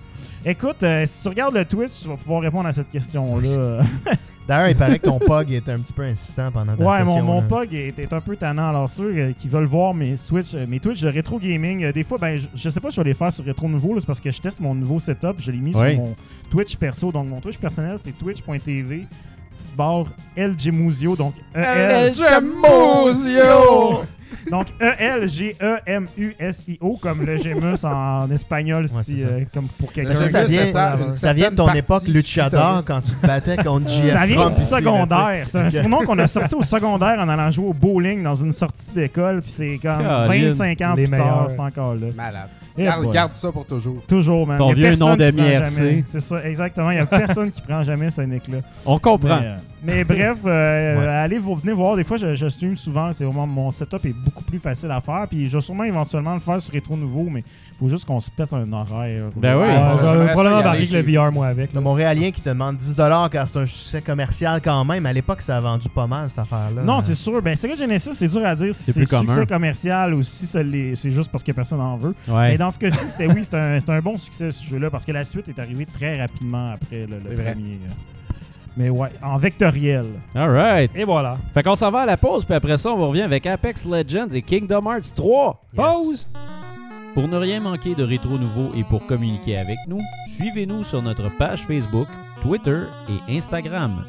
Écoute, 0.44 0.82
euh, 0.82 1.04
si 1.06 1.22
tu 1.22 1.28
regardes 1.28 1.54
le 1.56 1.64
Twitch, 1.64 2.00
tu 2.02 2.08
vas 2.08 2.16
pouvoir 2.16 2.40
répondre 2.42 2.68
à 2.68 2.72
cette 2.72 2.90
question-là. 2.90 3.80
D'ailleurs, 4.48 4.68
il 4.68 4.76
paraît 4.76 4.98
que 5.00 5.06
ton 5.06 5.18
POG 5.18 5.52
était 5.52 5.72
un 5.72 5.78
petit 5.80 5.92
peu 5.92 6.02
insistant 6.04 6.52
pendant 6.52 6.76
ta 6.76 6.84
Ouais, 6.84 6.98
session. 6.98 7.22
mon, 7.22 7.40
mon. 7.40 7.42
POG 7.42 7.74
est, 7.74 7.98
est 7.98 8.12
un 8.12 8.20
peu 8.20 8.36
tannant. 8.36 8.68
Alors, 8.68 8.88
ceux 8.88 9.12
euh, 9.16 9.32
qui 9.36 9.48
veulent 9.48 9.64
voir 9.64 9.92
mes 9.92 10.16
Switch, 10.16 10.54
euh, 10.54 10.66
mes 10.68 10.78
Twitch 10.78 11.00
de 11.02 11.08
rétro 11.08 11.40
gaming, 11.40 11.82
euh, 11.84 11.92
des 11.92 12.04
fois, 12.04 12.16
ben, 12.18 12.38
je, 12.38 12.46
je 12.54 12.68
sais 12.68 12.78
pas 12.80 12.90
si 12.90 12.96
je 12.96 13.00
vais 13.02 13.08
les 13.08 13.14
faire 13.14 13.32
sur 13.32 13.44
rétro 13.44 13.68
nouveau, 13.68 13.98
c'est 13.98 14.06
parce 14.06 14.20
que 14.20 14.30
je 14.30 14.40
teste 14.40 14.60
mon 14.60 14.72
nouveau 14.74 15.00
setup. 15.00 15.34
Je 15.38 15.50
l'ai 15.50 15.58
mis 15.58 15.74
Ouais. 15.76 15.94
sur 15.94 16.00
mon 16.02 16.14
Twitch 16.50 16.76
perso. 16.76 17.10
Donc, 17.10 17.26
mon 17.26 17.40
Twitch 17.40 17.58
personnel, 17.58 17.96
c'est 17.98 18.12
twitch.tv, 18.16 19.06
petite 19.52 19.76
barre 19.76 20.04
LG 20.36 20.70
Muzio, 20.72 21.16
donc 21.16 21.34
EL. 21.54 22.12
Gemosio! 22.14 24.02
Donc, 24.50 24.66
E 24.80 24.92
E-L-G-E-M-U-S-I-O, 25.00 26.98
comme 27.00 27.24
le 27.24 27.36
Gemus 27.36 27.84
en 27.84 28.30
espagnol, 28.30 28.88
si, 28.88 29.24
euh, 29.24 29.40
comme 29.52 29.66
pour 29.78 29.92
quelqu'un. 29.92 30.14
Ça, 30.14 30.28
ça 30.28 30.44
vient, 30.44 31.10
ça 31.10 31.32
vient 31.32 31.50
de 31.50 31.56
ton 31.56 31.72
époque 31.72 32.06
luchador 32.06 32.84
quand 32.86 33.00
tu 33.00 33.12
te 33.12 33.26
battais 33.26 33.56
contre 33.56 33.88
JF 33.88 34.12
Ça 34.12 34.26
vient 34.26 34.50
du 34.50 34.60
secondaire. 34.60 35.42
C'est 35.46 35.58
un 35.58 35.70
surnom 35.70 36.04
qu'on 36.04 36.18
a 36.18 36.26
sorti 36.26 36.54
au 36.54 36.62
secondaire 36.76 37.18
en 37.18 37.28
allant 37.28 37.50
jouer 37.50 37.66
au 37.66 37.74
bowling 37.74 38.22
dans 38.22 38.34
une 38.34 38.52
sortie 38.52 38.92
d'école. 38.92 39.42
Puis 39.42 39.50
c'est 39.50 39.78
comme 39.82 40.02
Caroline, 40.02 40.50
25 40.50 40.80
ans 40.82 40.94
plus 40.94 41.10
tard, 41.10 41.46
c'est 41.48 41.60
encore 41.60 41.94
là. 41.94 42.06
Malade. 42.14 42.48
Eh 42.78 42.84
Garde, 42.84 43.10
garde 43.12 43.34
ça 43.34 43.50
pour 43.50 43.64
toujours. 43.64 44.02
Toujours, 44.06 44.46
man. 44.46 44.58
Ton 44.58 44.72
vieux 44.72 44.94
nom 44.96 45.16
de. 45.16 45.32
C'est 46.04 46.20
ça, 46.20 46.46
exactement. 46.46 46.90
Il 46.90 46.96
n'y 46.96 47.00
a 47.00 47.06
personne 47.06 47.50
qui 47.50 47.62
prend 47.62 47.82
jamais 47.82 48.10
ce 48.10 48.20
nick-là. 48.20 48.58
On 48.84 48.98
comprend. 48.98 49.40
Mais, 49.40 49.46
euh, 49.46 49.56
mais 49.86 50.04
bref, 50.04 50.38
euh, 50.44 50.98
Ouais. 51.00 51.06
allez 51.06 51.38
vous 51.38 51.54
venez 51.54 51.72
voir. 51.72 51.96
Des 51.96 52.04
fois, 52.04 52.16
je, 52.16 52.34
je 52.34 52.48
stream 52.48 52.76
souvent. 52.76 53.12
C'est 53.12 53.24
vraiment 53.24 53.46
mon 53.46 53.70
setup 53.70 54.04
est 54.04 54.12
beaucoup 54.14 54.44
plus 54.44 54.58
facile 54.58 54.90
à 54.90 55.00
faire. 55.00 55.26
Puis 55.28 55.48
je 55.48 55.56
vais 55.56 55.60
sûrement 55.62 55.84
éventuellement 55.84 56.34
le 56.34 56.40
faire 56.40 56.60
sur 56.60 56.72
rétro 56.72 56.96
nouveau, 56.96 57.24
mais 57.30 57.40
il 57.40 57.78
faut 57.78 57.88
juste 57.88 58.04
qu'on 58.06 58.20
se 58.20 58.30
pète 58.30 58.52
un 58.52 58.72
horaire. 58.72 59.24
Ben 59.36 59.54
oui. 59.56 59.62
Ouais, 59.66 59.76
J'aurais 60.00 60.32
probablement 60.32 60.58
embarqué 60.60 60.78
avec 60.78 60.90
le 60.92 61.02
VR, 61.18 61.32
moi, 61.32 61.46
avec. 61.48 61.72
Le. 61.72 61.80
Montréalien 61.80 62.30
qui 62.30 62.40
te 62.40 62.48
demande 62.48 62.76
10$ 62.78 63.28
car 63.30 63.46
c'est 63.48 63.58
un 63.58 63.66
succès 63.66 64.00
commercial 64.02 64.60
quand 64.62 64.84
même. 64.84 65.04
À 65.06 65.12
l'époque, 65.12 65.42
ça 65.42 65.56
a 65.58 65.60
vendu 65.60 65.88
pas 65.88 66.06
mal 66.06 66.28
cette 66.30 66.38
affaire-là. 66.40 66.82
Non, 66.82 67.00
c'est 67.00 67.14
sûr. 67.14 67.40
Ben, 67.42 67.54
Sega 67.54 67.74
Genesis, 67.74 68.12
c'est 68.14 68.28
dur 68.28 68.44
à 68.44 68.54
dire 68.54 68.74
si 68.74 68.82
C'est 68.84 68.92
c'est 68.92 69.00
plus 69.00 69.08
commun. 69.08 69.28
succès 69.28 69.46
commercial 69.46 70.14
ou 70.14 70.22
si 70.22 70.46
ça 70.46 70.62
l'est- 70.62 70.94
c'est 70.96 71.10
juste 71.10 71.30
parce 71.30 71.44
que 71.44 71.52
personne 71.52 71.78
n'en 71.78 71.96
veut. 71.96 72.14
Ouais. 72.28 72.50
Mais 72.52 72.56
dans 72.58 72.70
ce 72.70 72.78
cas-ci, 72.78 73.08
c'était 73.08 73.26
oui, 73.26 73.40
c'est 73.42 73.54
un, 73.54 73.78
c'est 73.78 73.90
un 73.90 74.00
bon 74.00 74.16
succès 74.16 74.50
ce 74.50 74.64
jeu-là 74.64 74.90
parce 74.90 75.04
que 75.04 75.12
la 75.12 75.24
suite 75.24 75.46
est 75.48 75.58
arrivée 75.60 75.86
très 75.86 76.20
rapidement 76.20 76.72
après 76.72 77.06
le, 77.06 77.16
le 77.18 77.20
C'est 77.36 77.42
vrai. 77.42 77.56
Mais 78.76 78.90
ouais, 78.90 79.08
en 79.22 79.38
vectoriel. 79.38 80.06
All 80.34 80.50
right. 80.50 80.90
Et 80.94 81.04
voilà. 81.04 81.38
Fait 81.54 81.62
qu'on 81.62 81.74
s'en 81.74 81.90
va 81.90 82.00
à 82.00 82.06
la 82.06 82.16
pause, 82.16 82.44
puis 82.44 82.54
après 82.54 82.76
ça, 82.76 82.92
on 82.92 83.08
revient 83.08 83.22
avec 83.22 83.46
Apex 83.46 83.86
Legends 83.86 84.28
et 84.32 84.42
Kingdom 84.42 84.84
Hearts 84.90 85.14
3. 85.14 85.62
Pause! 85.74 86.26
Pour 87.14 87.28
ne 87.28 87.36
rien 87.38 87.60
manquer 87.60 87.94
de 87.94 88.04
Rétro 88.04 88.36
Nouveau 88.36 88.72
et 88.76 88.84
pour 88.84 89.06
communiquer 89.06 89.56
avec 89.56 89.78
nous, 89.88 90.00
suivez-nous 90.28 90.84
sur 90.84 91.00
notre 91.00 91.34
page 91.38 91.62
Facebook, 91.62 92.08
Twitter 92.42 92.82
et 93.08 93.34
Instagram. 93.34 94.04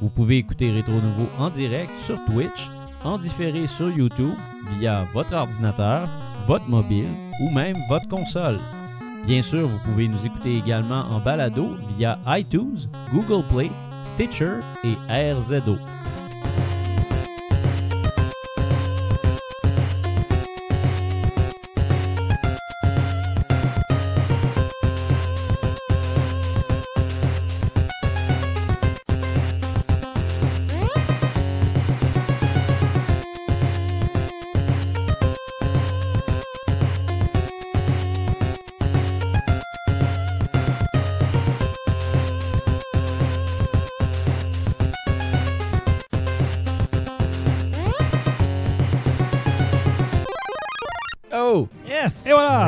Vous 0.00 0.08
pouvez 0.08 0.38
écouter 0.38 0.70
Rétro 0.70 0.92
Nouveau 0.92 1.28
en 1.40 1.50
direct 1.50 1.90
sur 1.98 2.24
Twitch, 2.26 2.70
en 3.02 3.18
différé 3.18 3.66
sur 3.66 3.90
YouTube 3.90 4.34
via 4.78 5.04
votre 5.12 5.34
ordinateur, 5.34 6.08
votre 6.46 6.68
mobile 6.68 7.08
ou 7.40 7.50
même 7.50 7.76
votre 7.88 8.06
console. 8.06 8.60
Bien 9.26 9.42
sûr, 9.42 9.66
vous 9.66 9.78
pouvez 9.84 10.06
nous 10.06 10.24
écouter 10.24 10.56
également 10.56 11.04
en 11.10 11.18
balado 11.18 11.76
via 11.96 12.18
iTunes, 12.26 12.88
Google 13.12 13.44
Play, 13.52 13.70
Stitcher 14.04 14.62
et 14.84 14.96
RZO. 15.08 16.01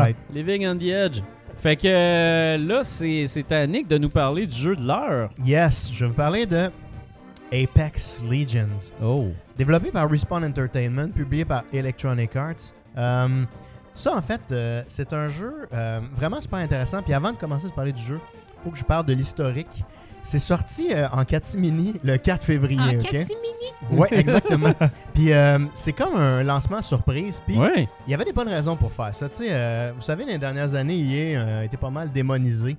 Right. 0.04 0.16
Living 0.32 0.66
on 0.66 0.76
the 0.76 0.88
Edge. 0.88 1.22
Fait 1.56 1.76
que 1.76 1.86
euh, 1.86 2.58
là, 2.58 2.84
c'est 2.84 3.52
à 3.52 3.66
Nick 3.66 3.88
de 3.88 3.96
nous 3.96 4.08
parler 4.08 4.46
du 4.46 4.56
jeu 4.56 4.76
de 4.76 4.86
l'heure. 4.86 5.30
Yes, 5.42 5.90
je 5.92 6.04
vais 6.04 6.10
vous 6.10 6.16
parler 6.16 6.44
de 6.44 6.70
Apex 7.50 8.22
Legends. 8.28 8.92
Oh. 9.02 9.28
Développé 9.56 9.90
par 9.90 10.10
Respawn 10.10 10.44
Entertainment, 10.44 11.08
publié 11.08 11.44
par 11.44 11.64
Electronic 11.72 12.36
Arts. 12.36 12.74
Euh, 12.98 13.44
ça, 13.94 14.14
en 14.14 14.20
fait, 14.20 14.42
euh, 14.50 14.82
c'est 14.88 15.12
un 15.12 15.28
jeu 15.28 15.54
euh, 15.72 16.00
vraiment 16.14 16.40
super 16.40 16.58
intéressant. 16.58 17.00
Puis 17.02 17.14
avant 17.14 17.32
de 17.32 17.36
commencer 17.36 17.66
à 17.66 17.70
parler 17.70 17.92
du 17.92 18.02
jeu, 18.02 18.20
il 18.58 18.64
faut 18.64 18.70
que 18.70 18.78
je 18.78 18.84
parle 18.84 19.06
de 19.06 19.14
l'historique. 19.14 19.84
C'est 20.26 20.38
sorti 20.38 20.86
euh, 20.92 21.06
en 21.12 21.24
catimini 21.24 21.94
le 22.02 22.16
4 22.16 22.44
février. 22.46 22.98
ok? 22.98 23.16
Ouais, 23.92 24.08
exactement. 24.10 24.72
Puis 25.14 25.32
euh, 25.32 25.58
c'est 25.74 25.92
comme 25.92 26.16
un 26.16 26.42
lancement 26.42 26.80
surprise. 26.80 27.42
Puis 27.46 27.58
Ouais. 27.58 27.86
il 28.06 28.10
y 28.10 28.14
avait 28.14 28.24
des 28.24 28.32
bonnes 28.32 28.48
raisons 28.48 28.74
pour 28.74 28.90
faire 28.90 29.14
ça. 29.14 29.28
Tu 29.28 29.36
sais, 29.36 29.48
euh, 29.50 29.92
vous 29.94 30.02
savez, 30.02 30.24
les 30.24 30.38
dernières 30.38 30.74
années, 30.74 30.96
EA 30.98 31.38
euh, 31.38 31.60
a 31.60 31.64
été 31.66 31.76
pas 31.76 31.90
mal 31.90 32.10
démonisé. 32.10 32.76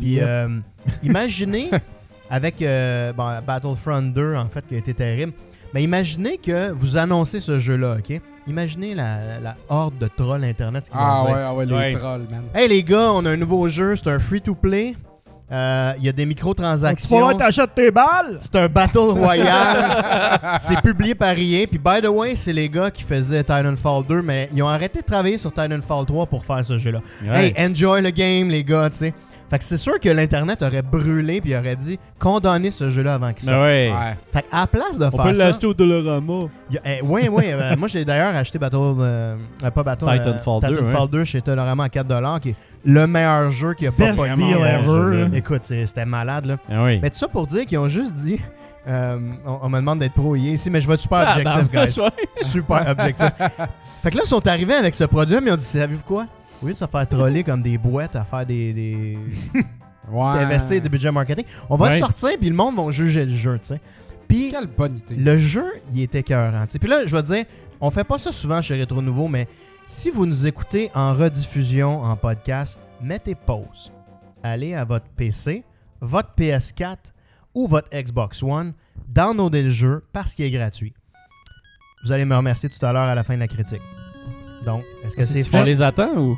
Puis 0.00 0.12
Yep. 0.14 0.24
euh, 0.26 0.58
imaginez, 1.02 1.70
avec 2.30 2.62
euh, 2.62 3.12
bon, 3.12 3.38
Battlefront 3.46 4.02
2, 4.02 4.34
en 4.36 4.48
fait, 4.48 4.66
qui 4.66 4.74
a 4.74 4.78
été 4.78 4.94
terrible, 4.94 5.32
mais 5.74 5.82
imaginez 5.82 6.38
que 6.38 6.70
vous 6.70 6.96
annoncez 6.96 7.40
ce 7.40 7.60
jeu-là, 7.60 7.96
OK? 7.98 8.18
Imaginez 8.46 8.94
la, 8.94 9.38
la 9.40 9.56
horde 9.68 9.98
de 9.98 10.08
trolls 10.08 10.42
Internet 10.42 10.84
qui 10.84 10.90
Ah 10.94 11.22
ouais, 11.24 11.32
ah 11.34 11.54
ouais, 11.54 11.66
les 11.66 11.74
Ouais. 11.74 11.92
trolls, 11.98 12.26
man. 12.30 12.44
Hey 12.54 12.66
les 12.68 12.82
gars, 12.82 13.12
on 13.12 13.26
a 13.26 13.30
un 13.32 13.36
nouveau 13.36 13.68
jeu, 13.68 13.94
c'est 13.94 14.08
un 14.08 14.18
free-to-play. 14.18 14.96
Euh, 15.50 15.92
Il 15.98 16.04
y 16.04 16.08
a 16.08 16.12
des 16.12 16.22
Tu 16.24 16.28
microtransactions. 16.28 17.26
vas 17.26 17.34
t'achètes 17.34 17.74
tes 17.74 17.90
balles! 17.90 18.38
C'est 18.40 18.56
un 18.56 18.68
Battle 18.68 18.98
Royale. 18.98 20.40
c'est 20.60 20.80
publié 20.82 21.14
par 21.14 21.30
EA. 21.38 21.66
Puis, 21.66 21.78
by 21.78 22.00
the 22.02 22.08
way, 22.08 22.36
c'est 22.36 22.52
les 22.52 22.68
gars 22.68 22.90
qui 22.90 23.02
faisaient 23.02 23.42
Titanfall 23.42 24.04
2, 24.06 24.22
mais 24.22 24.48
ils 24.54 24.62
ont 24.62 24.68
arrêté 24.68 25.00
de 25.00 25.06
travailler 25.06 25.38
sur 25.38 25.50
Titanfall 25.52 26.04
3 26.06 26.26
pour 26.26 26.44
faire 26.44 26.64
ce 26.64 26.78
jeu-là. 26.78 27.00
Ouais. 27.26 27.54
Hey, 27.56 27.70
enjoy 27.70 28.02
le 28.02 28.10
game, 28.10 28.48
les 28.50 28.62
gars, 28.62 28.90
tu 28.90 28.98
sais. 28.98 29.14
Fait 29.50 29.58
que 29.58 29.64
c'est 29.64 29.78
sûr 29.78 29.98
que 29.98 30.08
l'Internet 30.10 30.62
aurait 30.62 30.82
brûlé 30.82 31.40
puis 31.40 31.56
aurait 31.56 31.76
dit 31.76 31.98
condamner 32.18 32.70
ce 32.70 32.90
jeu-là 32.90 33.14
avant 33.14 33.32
qu'il 33.32 33.46
Ben 33.48 33.52
sorte. 33.54 33.64
ouais. 33.66 33.90
Ouais. 33.92 34.16
Fait 34.32 34.42
qu'à 34.42 34.60
la 34.60 34.66
place 34.66 34.98
de 34.98 35.06
On 35.06 35.10
faire 35.10 35.22
peut 35.24 35.34
ça... 35.34 35.46
l'acheter 35.46 35.66
au 35.66 35.72
Dolorama. 35.74 36.38
y 36.70 36.76
a- 36.76 36.80
eh, 36.84 37.00
oui, 37.02 37.28
oui. 37.30 37.44
euh, 37.48 37.74
moi, 37.78 37.88
j'ai 37.88 38.04
d'ailleurs 38.04 38.36
acheté 38.36 38.58
Battle... 38.58 38.76
euh, 38.76 39.36
euh, 39.64 39.70
pas 39.70 39.82
Battle... 39.82 40.04
euh, 40.08 40.18
Titanfall 40.18 40.60
2, 40.60 40.76
Titanfall 40.76 41.08
2 41.10 41.24
chez 41.24 41.40
Tolorama 41.40 41.84
à 41.84 41.88
4$, 41.88 42.40
qui 42.40 42.50
est 42.50 42.54
le 42.84 43.06
meilleur 43.06 43.50
jeu 43.50 43.72
qui 43.74 43.86
a 43.86 43.90
pas 43.90 44.06
Best 44.08 44.20
pogné. 44.20 44.34
deal 44.36 44.56
euh, 44.62 45.24
ever. 45.24 45.36
Écoute, 45.38 45.62
c'était 45.62 46.04
malade, 46.04 46.44
là. 46.46 46.56
Ah 46.70 46.84
oui. 46.84 46.98
Mais 47.02 47.08
tout 47.10 47.16
ça 47.16 47.28
pour 47.28 47.46
dire 47.46 47.64
qu'ils 47.64 47.78
ont 47.78 47.88
juste 47.88 48.12
dit. 48.14 48.38
euh, 48.86 49.18
on, 49.46 49.58
on 49.62 49.68
me 49.70 49.76
demande 49.78 49.98
d'être 50.00 50.12
pro 50.14 50.36
ici, 50.36 50.68
mais 50.70 50.80
je 50.80 50.86
vais 50.88 50.94
être 50.94 51.00
super 51.00 51.24
Ah, 51.26 51.36
objectif, 51.38 51.70
guys. 51.72 52.00
ouais. 52.02 52.44
Super 52.44 52.86
objectif. 52.90 53.28
fait 54.02 54.10
que 54.10 54.16
là, 54.16 54.22
ils 54.24 54.28
sont 54.28 54.46
arrivés 54.46 54.74
avec 54.74 54.94
ce 54.94 55.04
produit, 55.04 55.36
mais 55.42 55.50
ils 55.50 55.52
ont 55.54 55.56
dit 55.56 55.64
Savez-vous 55.64 56.04
quoi? 56.04 56.26
Au 56.62 56.66
lieu 56.66 56.72
de 56.74 56.78
se 56.78 56.86
faire 56.86 57.06
troller 57.08 57.44
comme 57.44 57.62
des 57.62 57.78
boîtes 57.78 58.16
à 58.16 58.24
faire 58.24 58.44
des. 58.46 58.72
des 58.72 59.18
Ouais. 60.10 60.34
d'investir 60.36 60.80
des 60.80 60.88
budgets 60.88 61.12
marketing, 61.12 61.44
on 61.68 61.76
va 61.76 61.88
Ouais. 61.88 61.92
le 61.94 61.98
sortir, 61.98 62.30
puis 62.40 62.48
le 62.48 62.56
monde 62.56 62.76
va 62.76 62.90
juger 62.90 63.26
le 63.26 63.36
jeu, 63.36 63.58
tu 63.58 63.66
sais. 63.66 63.80
Puis 64.26 64.50
Quelle 64.50 64.66
bonne 64.66 64.96
idée. 65.06 65.16
le 65.22 65.36
jeu, 65.36 65.66
il 65.92 66.00
était 66.00 66.20
écœurant. 66.20 66.64
Puis 66.66 66.88
là, 66.88 67.04
je 67.06 67.14
vais 67.14 67.20
te 67.22 67.26
dire, 67.26 67.44
on 67.78 67.90
fait 67.90 68.04
pas 68.04 68.18
ça 68.18 68.32
souvent 68.32 68.62
chez 68.62 68.74
Rétro 68.76 69.02
Nouveau, 69.02 69.28
mais 69.28 69.46
si 69.86 70.08
vous 70.08 70.24
nous 70.24 70.46
écoutez 70.46 70.90
en 70.94 71.12
rediffusion, 71.12 72.02
en 72.02 72.16
podcast, 72.16 72.78
mettez 73.02 73.34
pause. 73.34 73.92
Allez 74.42 74.72
à 74.72 74.86
votre 74.86 75.06
PC, 75.14 75.62
votre 76.00 76.30
PS4 76.38 76.96
ou 77.54 77.66
votre 77.68 77.90
Xbox 77.94 78.42
One, 78.42 78.72
downloadez 79.08 79.62
le 79.64 79.70
jeu 79.70 80.02
parce 80.14 80.34
qu'il 80.34 80.46
est 80.46 80.50
gratuit. 80.50 80.94
Vous 82.02 82.12
allez 82.12 82.24
me 82.24 82.34
remercier 82.34 82.70
tout 82.70 82.84
à 82.86 82.94
l'heure 82.94 83.02
à 83.08 83.14
la 83.14 83.24
fin 83.24 83.34
de 83.34 83.40
la 83.40 83.48
critique. 83.48 83.82
Donc, 84.64 84.82
est-ce 85.04 85.16
que 85.16 85.24
c'est 85.24 85.40
On 85.40 85.58
fait? 85.58 85.64
les 85.64 85.82
attend 85.82 86.10
ou? 86.16 86.36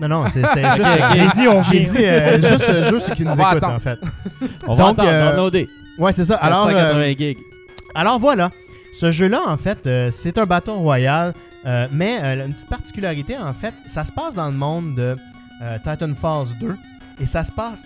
Non, 0.00 0.08
non, 0.08 0.24
c'est- 0.32 0.44
c'était 0.44 0.70
juste... 0.76 0.82
Allez-y, 1.00 1.48
on 1.48 1.62
J'ai 1.62 1.80
dit 1.80 2.04
euh, 2.04 2.36
juste, 2.38 2.68
euh, 2.68 2.90
juste 2.90 3.06
ceux 3.08 3.14
qui 3.14 3.24
nous 3.24 3.30
On 3.30 3.50
écoutent, 3.50 3.62
en 3.64 3.78
fait. 3.78 3.98
On 4.66 4.74
va 4.74 4.84
Donc, 4.84 4.98
attendre, 4.98 5.08
euh, 5.08 5.30
downloader. 5.30 5.68
Ouais, 5.98 6.12
c'est 6.12 6.24
ça. 6.24 6.34
Alors, 6.36 6.66
euh, 6.66 6.72
480 6.72 7.14
gigs. 7.16 7.38
Alors 7.94 8.18
voilà, 8.18 8.50
ce 8.92 9.12
jeu-là, 9.12 9.40
en 9.46 9.56
fait, 9.56 9.86
euh, 9.86 10.10
c'est 10.10 10.36
un 10.38 10.46
bâton 10.46 10.74
royal, 10.80 11.32
euh, 11.64 11.86
mais 11.92 12.18
euh, 12.22 12.46
une 12.46 12.52
petite 12.54 12.68
particularité, 12.68 13.36
en 13.38 13.52
fait, 13.52 13.72
ça 13.86 14.04
se 14.04 14.10
passe 14.10 14.34
dans 14.34 14.48
le 14.48 14.56
monde 14.56 14.96
de 14.96 15.16
euh, 15.62 15.78
Titanfall 15.78 16.46
2 16.60 16.76
et 17.20 17.26
ça 17.26 17.44
se 17.44 17.52
passe 17.52 17.82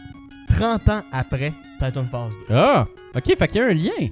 30 0.49 0.89
ans 0.89 1.01
après 1.13 1.53
Titanfall 1.79 2.31
2. 2.49 2.55
Ah! 2.55 2.87
Ok, 3.15 3.37
fait 3.39 3.49
qu'il 3.49 3.61
y 3.61 3.65
a 3.65 3.67
un 3.67 3.75
lien. 3.75 4.09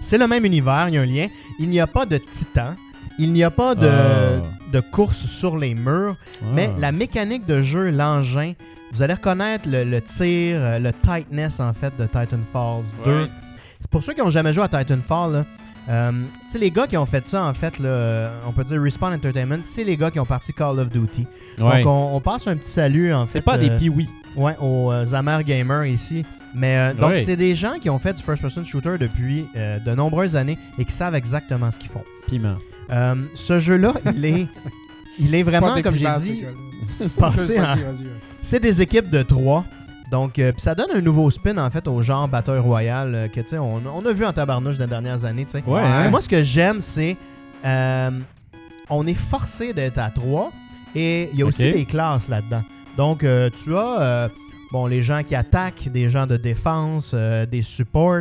C'est 0.00 0.18
le 0.18 0.26
même 0.26 0.44
univers, 0.44 0.86
il 0.88 0.94
y 0.96 0.98
a 0.98 1.02
un 1.02 1.06
lien. 1.06 1.28
Il 1.60 1.68
n'y 1.70 1.78
a 1.80 1.86
pas 1.86 2.04
de 2.04 2.18
titan, 2.18 2.74
il 3.18 3.32
n'y 3.32 3.44
a 3.44 3.50
pas 3.50 3.74
de, 3.74 3.88
Ah. 3.88 4.42
de 4.72 4.80
course 4.80 5.26
sur 5.26 5.56
les 5.58 5.74
murs, 5.74 6.16
mais 6.54 6.70
Ah. 6.72 6.80
la 6.80 6.92
mécanique 6.92 7.46
de 7.46 7.62
jeu, 7.62 7.90
l'engin, 7.90 8.52
vous 8.92 9.02
allez 9.02 9.14
reconnaître 9.14 9.68
le, 9.68 9.84
le 9.84 10.00
tir, 10.02 10.58
euh, 10.60 10.78
le 10.78 10.92
tightness, 10.92 11.60
en 11.60 11.72
fait, 11.72 11.92
de 11.98 12.04
Titanfall 12.06 12.82
2. 13.04 13.22
Ouais. 13.22 13.28
Pour 13.90 14.02
ceux 14.04 14.12
qui 14.14 14.22
ont 14.22 14.30
jamais 14.30 14.52
joué 14.52 14.64
à 14.64 14.68
Titanfall, 14.68 15.32
là, 15.32 15.44
euh, 15.88 16.12
les 16.58 16.70
gars 16.70 16.86
qui 16.86 16.96
ont 16.96 17.06
fait 17.06 17.26
ça, 17.26 17.44
en 17.44 17.54
fait, 17.54 17.78
là, 17.78 17.88
euh, 17.88 18.38
on 18.46 18.52
peut 18.52 18.64
dire 18.64 18.80
Respawn 18.82 19.12
Entertainment, 19.14 19.58
c'est 19.62 19.84
les 19.84 19.96
gars 19.96 20.10
qui 20.10 20.20
ont 20.20 20.26
parti 20.26 20.52
Call 20.52 20.78
of 20.78 20.90
Duty. 20.90 21.26
Ouais. 21.58 21.82
Donc, 21.82 21.86
on, 21.92 22.16
on 22.16 22.20
passe 22.20 22.46
un 22.46 22.56
petit 22.56 22.70
salut, 22.70 23.12
en 23.12 23.26
fait. 23.26 23.38
C'est 23.38 23.44
pas 23.44 23.58
des 23.58 23.70
euh, 23.70 23.78
piouis. 23.78 24.08
Ouais, 24.36 24.56
aux 24.60 24.90
euh, 24.92 25.04
Zamer 25.04 25.38
Gamers 25.44 25.84
ici. 25.86 26.24
Mais 26.54 26.76
euh, 26.78 26.92
donc, 26.94 27.10
Ouais. 27.12 27.22
c'est 27.22 27.36
des 27.36 27.56
gens 27.56 27.78
qui 27.80 27.88
ont 27.90 27.98
fait 27.98 28.12
du 28.12 28.22
first-person 28.22 28.64
shooter 28.64 28.96
depuis 28.98 29.46
euh, 29.56 29.78
de 29.78 29.94
nombreuses 29.94 30.36
années 30.36 30.58
et 30.78 30.84
qui 30.84 30.92
savent 30.92 31.14
exactement 31.14 31.70
ce 31.70 31.78
qu'ils 31.78 31.90
font. 31.90 32.04
Piment. 32.28 32.56
Euh, 32.92 33.14
ce 33.34 33.58
jeu-là, 33.58 33.94
il 34.14 34.24
est, 34.24 34.46
il 35.18 35.34
est 35.34 35.42
vraiment, 35.42 35.80
comme 35.82 35.94
j'ai 35.96 36.06
dit, 36.20 36.44
passé 37.18 37.58
en, 37.60 37.74
c'est 38.42 38.60
des 38.60 38.82
équipes 38.82 39.08
de 39.10 39.22
trois. 39.22 39.64
Donc, 40.10 40.38
euh, 40.38 40.52
ça 40.58 40.74
donne 40.74 40.90
un 40.94 41.00
nouveau 41.00 41.30
spin, 41.30 41.56
en 41.56 41.70
fait, 41.70 41.88
au 41.88 42.02
genre 42.02 42.28
Battle 42.28 42.58
Royale 42.58 43.14
euh, 43.14 43.28
que, 43.28 43.40
tu 43.40 43.46
sais, 43.48 43.58
on, 43.58 43.80
on 43.94 44.04
a 44.04 44.12
vu 44.12 44.26
en 44.26 44.32
tabarnouche 44.32 44.76
dans 44.76 44.84
les 44.84 44.90
dernières 44.90 45.24
années, 45.24 45.44
tu 45.46 45.52
sais. 45.52 45.64
Ouais, 45.66 45.74
Ouais. 45.74 45.80
hein? 45.80 46.02
Mais 46.04 46.10
moi, 46.10 46.20
ce 46.20 46.28
que 46.28 46.42
j'aime, 46.44 46.80
c'est. 46.82 47.16
euh, 47.64 48.10
on 48.90 49.06
est 49.06 49.14
forcé 49.14 49.72
d'être 49.72 49.96
à 49.98 50.10
3 50.10 50.50
et 50.94 51.30
il 51.32 51.38
y 51.38 51.42
a 51.42 51.46
aussi 51.46 51.70
des 51.70 51.86
classes 51.86 52.28
là-dedans. 52.28 52.62
Donc, 52.98 53.24
euh, 53.24 53.48
tu 53.64 53.74
as 53.74 54.00
euh, 54.00 54.28
bon, 54.70 54.86
les 54.86 55.02
gens 55.02 55.22
qui 55.22 55.34
attaquent, 55.34 55.88
des 55.88 56.10
gens 56.10 56.26
de 56.26 56.36
défense, 56.36 57.12
euh, 57.14 57.46
des 57.46 57.62
supports, 57.62 58.20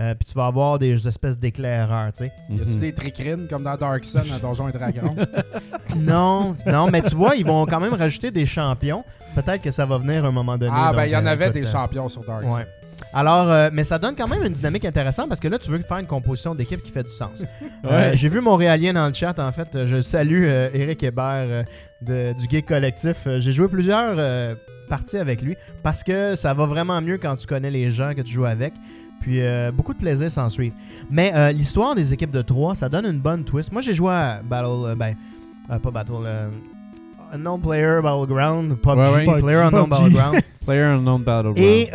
euh, 0.00 0.14
puis 0.14 0.24
tu 0.24 0.34
vas 0.34 0.46
avoir 0.46 0.78
des 0.78 1.06
espèces 1.06 1.38
d'éclaireurs, 1.38 2.10
tu 2.12 2.24
sais. 2.24 2.32
Y 2.50 2.60
a-tu 2.60 2.76
des 2.78 2.92
tricrines 2.92 3.46
comme 3.48 3.62
dans 3.62 3.76
Dark 3.76 4.04
Sun 4.04 4.24
à 4.34 4.38
Donjons 4.40 4.68
et 4.68 4.72
Dragons? 4.72 5.14
non, 5.96 6.54
non, 6.66 6.88
mais 6.90 7.02
tu 7.02 7.14
vois, 7.14 7.36
ils 7.36 7.46
vont 7.46 7.64
quand 7.66 7.80
même 7.80 7.94
rajouter 7.94 8.30
des 8.30 8.46
champions. 8.46 9.04
Peut-être 9.34 9.62
que 9.62 9.70
ça 9.70 9.84
va 9.86 9.98
venir 9.98 10.24
à 10.24 10.28
un 10.28 10.32
moment 10.32 10.56
donné. 10.58 10.72
ah, 10.74 10.92
ben 10.94 11.04
il 11.06 11.10
y 11.10 11.16
en 11.16 11.26
euh, 11.26 11.30
avait 11.30 11.50
des 11.50 11.66
euh, 11.66 11.70
champions 11.70 12.08
sur 12.08 12.24
Dark 12.24 12.42
Sun. 12.42 12.52
Ouais. 12.52 12.66
Alors, 13.12 13.50
euh, 13.50 13.70
mais 13.72 13.82
ça 13.84 13.98
donne 13.98 14.14
quand 14.16 14.28
même 14.28 14.42
une 14.44 14.52
dynamique 14.52 14.84
intéressante 14.84 15.28
parce 15.28 15.40
que 15.40 15.48
là, 15.48 15.58
tu 15.58 15.70
veux 15.70 15.78
faire 15.80 15.98
une 15.98 16.06
composition 16.06 16.54
d'équipe 16.54 16.82
qui 16.82 16.90
fait 16.90 17.02
du 17.02 17.08
sens. 17.12 17.42
Ouais. 17.84 18.12
J'ai 18.14 18.30
vu 18.30 18.40
Montréalien 18.40 18.94
dans 18.94 19.06
le 19.06 19.12
chat, 19.12 19.38
en 19.38 19.52
fait. 19.52 19.86
Je 19.86 20.00
salue 20.00 20.44
Eric 20.44 21.02
Hébert 21.02 21.64
de- 22.00 22.32
du 22.32 22.48
Geek 22.48 22.66
Collectif. 22.66 23.28
J'ai 23.38 23.52
joué 23.52 23.68
plusieurs 23.68 24.56
parties 24.88 25.18
avec 25.18 25.42
lui 25.42 25.54
parce 25.82 26.02
que 26.02 26.34
ça 26.34 26.54
va 26.54 26.64
vraiment 26.64 27.00
mieux 27.02 27.18
quand 27.18 27.36
tu 27.36 27.46
connais 27.46 27.70
les 27.70 27.90
gens 27.90 28.14
que 28.14 28.22
tu 28.22 28.32
joues 28.32 28.46
avec. 28.46 28.72
Puis 29.24 29.40
euh, 29.40 29.72
beaucoup 29.72 29.94
de 29.94 29.98
plaisir 29.98 30.30
s'en 30.30 30.50
suit. 30.50 30.70
Mais 31.10 31.32
euh, 31.34 31.50
l'histoire 31.50 31.94
des 31.94 32.12
équipes 32.12 32.30
de 32.30 32.42
3, 32.42 32.74
ça 32.74 32.90
donne 32.90 33.06
une 33.06 33.20
bonne 33.20 33.42
twist. 33.42 33.72
Moi, 33.72 33.80
j'ai 33.80 33.94
joué 33.94 34.12
à 34.12 34.42
Battle. 34.44 34.66
euh, 34.84 34.94
ben, 34.94 35.14
pas 35.82 35.90
Battle. 35.90 36.12
Unknown 37.32 37.58
Player 37.58 38.00
Battleground, 38.02 38.74
PUBG, 38.76 38.98
Ouais, 38.98 39.26
ouais. 39.26 39.40
Player 39.40 39.56
Unknown. 39.60 39.88
Battleground. 39.88 40.40
Player 40.66 40.82
Unknown 40.82 41.22
Battleground. 41.22 41.58
Et 41.58 41.90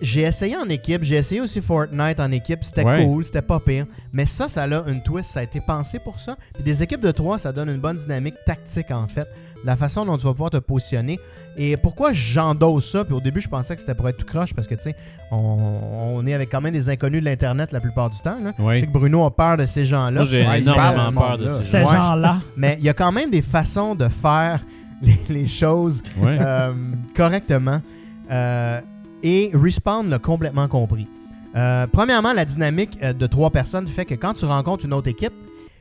j'ai 0.00 0.22
essayé 0.22 0.56
en 0.56 0.66
équipe, 0.70 1.02
j'ai 1.02 1.16
essayé 1.16 1.42
aussi 1.42 1.60
Fortnite 1.60 2.20
en 2.20 2.32
équipe, 2.32 2.64
c'était 2.64 2.84
Ouais. 2.84 3.04
cool, 3.04 3.22
c'était 3.22 3.42
pas 3.42 3.60
pire. 3.60 3.84
Mais 4.14 4.24
ça, 4.24 4.48
ça 4.48 4.62
a 4.62 4.88
une 4.88 5.02
twist, 5.02 5.30
ça 5.32 5.40
a 5.40 5.42
été 5.42 5.60
pensé 5.60 5.98
pour 5.98 6.18
ça. 6.18 6.36
Puis 6.54 6.62
des 6.62 6.82
équipes 6.82 7.02
de 7.02 7.10
3, 7.10 7.38
ça 7.38 7.52
donne 7.52 7.68
une 7.68 7.80
bonne 7.80 7.98
dynamique 7.98 8.36
tactique 8.46 8.90
en 8.90 9.06
fait. 9.06 9.26
La 9.64 9.76
façon 9.76 10.06
dont 10.06 10.16
tu 10.16 10.24
vas 10.24 10.32
pouvoir 10.32 10.50
te 10.50 10.56
positionner. 10.56 11.18
Et 11.56 11.76
pourquoi 11.76 12.12
j'endosse 12.12 12.90
ça? 12.92 13.04
Puis 13.04 13.12
au 13.14 13.20
début, 13.20 13.40
je 13.40 13.48
pensais 13.48 13.74
que 13.74 13.80
c'était 13.80 13.94
pour 13.94 14.08
être 14.08 14.16
tout 14.16 14.24
croche 14.26 14.54
parce 14.54 14.66
que 14.66 14.74
tu 14.74 14.82
sais, 14.82 14.94
on, 15.30 15.36
on 16.14 16.26
est 16.26 16.32
avec 16.32 16.48
quand 16.50 16.60
même 16.60 16.72
des 16.72 16.88
inconnus 16.88 17.20
de 17.20 17.26
l'Internet 17.26 17.72
la 17.72 17.80
plupart 17.80 18.08
du 18.08 18.18
temps. 18.20 18.38
Là. 18.42 18.52
Je 18.58 18.62
Oui. 18.64 18.80
sais 18.80 18.86
que 18.86 18.92
Bruno 18.92 19.24
a 19.24 19.30
peur 19.34 19.56
de 19.58 19.66
ces 19.66 19.84
gens-là. 19.84 20.10
Moi, 20.20 20.24
j'ai 20.24 20.46
Ouais, 20.46 20.58
de 20.60 20.62
énormément 20.62 21.12
peur 21.20 21.38
de 21.38 21.48
ça. 21.48 21.60
Ces 21.60 21.76
Ouais. 21.78 21.94
gens-là. 21.96 22.38
Mais 22.56 22.76
il 22.78 22.84
y 22.84 22.88
a 22.88 22.94
quand 22.94 23.12
même 23.12 23.30
des 23.30 23.42
façons 23.42 23.94
de 23.94 24.08
faire 24.08 24.60
les, 25.02 25.18
les 25.28 25.46
choses 25.46 26.02
Ouais. 26.20 26.38
euh, 26.40 26.72
correctement. 27.16 27.80
Euh, 28.30 28.80
et 29.22 29.50
Respawn 29.54 30.08
l'a 30.08 30.18
complètement 30.18 30.68
compris. 30.68 31.06
Euh, 31.56 31.86
premièrement, 31.92 32.32
la 32.32 32.44
dynamique 32.44 32.98
de 33.02 33.26
trois 33.26 33.50
personnes 33.50 33.86
fait 33.88 34.04
que 34.04 34.14
quand 34.14 34.34
tu 34.34 34.44
rencontres 34.44 34.84
une 34.84 34.94
autre 34.94 35.08
équipe, 35.08 35.32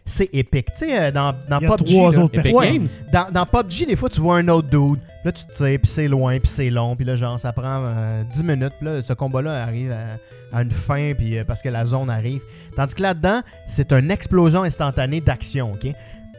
c'est 0.09 0.29
épique. 0.33 0.67
Tu 0.73 0.79
sais, 0.85 0.99
euh, 0.99 1.11
dans, 1.11 1.33
dans 1.49 1.59
Il 1.59 1.63
y 1.63 1.71
a 1.71 1.77
PUBG, 1.77 1.85
trois 1.93 2.11
là, 2.11 2.19
autres 2.19 2.39
Epic 2.39 2.51
personnes. 2.53 2.73
Games. 2.73 2.87
dans, 3.11 3.31
dans 3.31 3.45
PUBG, 3.45 3.85
des 3.87 3.95
fois, 3.95 4.09
tu 4.09 4.19
vois 4.21 4.37
un 4.37 4.47
autre 4.49 4.67
dude. 4.67 4.99
Là, 5.23 5.31
tu 5.31 5.43
te 5.45 5.51
tires, 5.53 5.79
puis 5.81 5.91
c'est 5.91 6.07
loin, 6.07 6.39
puis 6.39 6.49
c'est 6.49 6.69
long. 6.69 6.95
Puis 6.95 7.05
là, 7.05 7.15
genre, 7.15 7.39
ça 7.39 7.51
prend 7.53 7.81
euh, 7.83 8.23
10 8.23 8.43
minutes. 8.43 8.73
Puis 8.79 8.85
là, 8.87 9.01
ce 9.03 9.13
combat-là 9.13 9.63
arrive 9.63 9.91
à, 9.91 10.57
à 10.57 10.61
une 10.61 10.71
fin, 10.71 11.13
puis 11.17 11.37
euh, 11.37 11.43
parce 11.45 11.61
que 11.61 11.69
la 11.69 11.85
zone 11.85 12.09
arrive. 12.09 12.41
Tandis 12.75 12.95
que 12.95 13.01
là-dedans, 13.01 13.41
c'est 13.67 13.91
une 13.91 14.11
explosion 14.11 14.63
instantanée 14.63 15.21
d'action, 15.21 15.73
OK? 15.73 15.87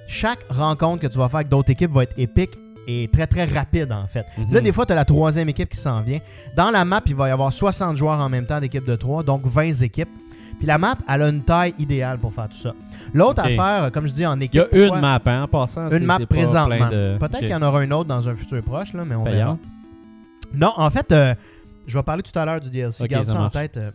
Chaque 0.08 0.40
rencontre 0.48 1.02
que 1.02 1.06
tu 1.06 1.18
vas 1.18 1.28
faire 1.28 1.36
avec 1.36 1.48
d'autres 1.48 1.70
équipes 1.70 1.92
va 1.92 2.02
être 2.02 2.18
épique 2.18 2.50
et 2.88 3.08
très, 3.12 3.26
très 3.26 3.44
rapide, 3.44 3.92
en 3.92 4.06
fait. 4.06 4.24
Mhm. 4.38 4.54
Là, 4.54 4.60
des 4.60 4.72
fois, 4.72 4.86
tu 4.86 4.92
as 4.92 4.96
la 4.96 5.04
troisième 5.04 5.48
équipe 5.48 5.68
qui 5.68 5.78
s'en 5.78 6.00
vient. 6.00 6.18
Dans 6.56 6.70
la 6.70 6.84
map, 6.84 7.02
il 7.06 7.14
va 7.14 7.28
y 7.28 7.30
avoir 7.30 7.52
60 7.52 7.96
joueurs 7.96 8.18
en 8.18 8.28
même 8.28 8.46
temps 8.46 8.58
d'équipe 8.58 8.84
de 8.84 8.96
3, 8.96 9.22
donc 9.22 9.46
20 9.46 9.82
équipes. 9.82 10.08
Puis 10.58 10.66
la 10.66 10.78
map, 10.78 10.96
elle 11.08 11.22
a 11.22 11.28
une 11.28 11.42
taille 11.42 11.74
idéale 11.78 12.18
pour 12.18 12.34
faire 12.34 12.48
tout 12.48 12.58
ça. 12.58 12.74
L'autre 13.14 13.42
affaire, 13.42 13.90
comme 13.92 14.06
je 14.06 14.12
dis, 14.12 14.26
en 14.26 14.36
Il 14.36 14.42
y 14.42 14.44
équipe... 14.46 14.62
a 14.72 14.76
une 14.76 15.00
map, 15.00 15.20
hein, 15.24 15.42
en 15.42 15.48
passant. 15.48 15.88
une 15.90 16.04
map 16.04 16.18
présentement. 16.28 16.88
de- 16.90 17.16
Peut-être 17.18 17.38
qu'il 17.40 17.48
y 17.48 17.54
en 17.54 17.62
aura 17.62 17.82
une 17.84 17.92
autre 17.92 18.08
dans 18.08 18.28
un 18.28 18.34
futur 18.34 18.62
proche, 18.62 18.92
là, 18.92 19.04
mais 19.04 19.14
on 19.14 19.24
verra. 19.24 19.56
Non, 20.54 20.72
en 20.76 20.90
fait, 20.90 21.12
euh, 21.12 21.34
je 21.86 21.96
vais 21.96 22.02
parler 22.02 22.22
tout 22.22 22.36
à 22.38 22.44
l'heure 22.44 22.60
du 22.60 22.70
DLC. 22.70 23.06
Garde 23.08 23.24
ça 23.24 23.32
ça 23.34 23.40
en 23.40 23.50
tête 23.50 23.76
euh, 23.76 23.90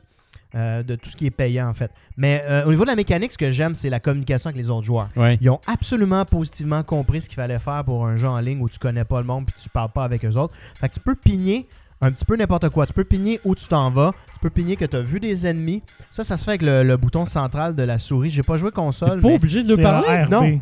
euh, 0.55 0.83
de 0.83 0.95
tout 0.95 1.09
ce 1.09 1.15
qui 1.17 1.25
est 1.25 1.31
payant, 1.31 1.67
en 1.67 1.73
fait. 1.73 1.91
Mais 2.17 2.41
euh, 2.49 2.65
au 2.65 2.69
niveau 2.71 2.83
de 2.83 2.89
la 2.89 2.95
mécanique, 2.95 3.33
ce 3.33 3.37
que 3.37 3.51
j'aime, 3.51 3.75
c'est 3.75 3.89
la 3.89 3.99
communication 3.99 4.49
avec 4.49 4.57
les 4.61 4.69
autres 4.69 4.85
joueurs. 4.85 5.09
Ouais. 5.17 5.37
Ils 5.41 5.49
ont 5.49 5.59
absolument 5.67 6.23
positivement 6.23 6.81
compris 6.83 7.21
ce 7.21 7.27
qu'il 7.27 7.35
fallait 7.35 7.59
faire 7.59 7.83
pour 7.83 8.05
un 8.07 8.15
jeu 8.15 8.27
en 8.27 8.39
ligne 8.39 8.61
où 8.61 8.69
tu 8.69 8.79
connais 8.79 9.03
pas 9.03 9.19
le 9.19 9.27
monde 9.27 9.45
puis 9.45 9.55
tu 9.61 9.69
parles 9.69 9.91
pas 9.91 10.05
avec 10.05 10.23
eux 10.23 10.35
autres. 10.37 10.53
Fait 10.79 10.87
que 10.87 10.93
tu 10.93 11.01
peux 11.01 11.15
pigner 11.15 11.67
un 12.01 12.11
petit 12.11 12.23
peu 12.25 12.37
n'importe 12.37 12.69
quoi. 12.69 12.85
Tu 12.85 12.93
peux 12.93 13.03
pigner 13.03 13.39
où 13.43 13.53
tu 13.55 13.67
t'en 13.67 13.89
vas. 13.91 14.13
Peux 14.45 14.51
pigner 14.51 14.75
que 14.75 14.85
tu 14.85 14.95
as 14.95 15.01
vu 15.01 15.19
des 15.19 15.47
ennemis. 15.47 15.81
Ça, 16.11 16.23
ça 16.23 16.37
se 16.37 16.43
fait 16.43 16.51
avec 16.51 16.61
le, 16.61 16.83
le 16.83 16.97
bouton 16.97 17.25
central 17.25 17.73
de 17.73 17.81
la 17.81 17.97
souris. 17.97 18.29
J'ai 18.29 18.43
pas 18.43 18.57
joué 18.57 18.69
T'es 18.69 18.75
console, 18.75 19.19
pas 19.19 19.27
mais 19.29 19.33
obligé 19.33 19.63
de 19.63 19.75
le 19.75 19.81
parler? 19.81 20.25
Non. 20.29 20.59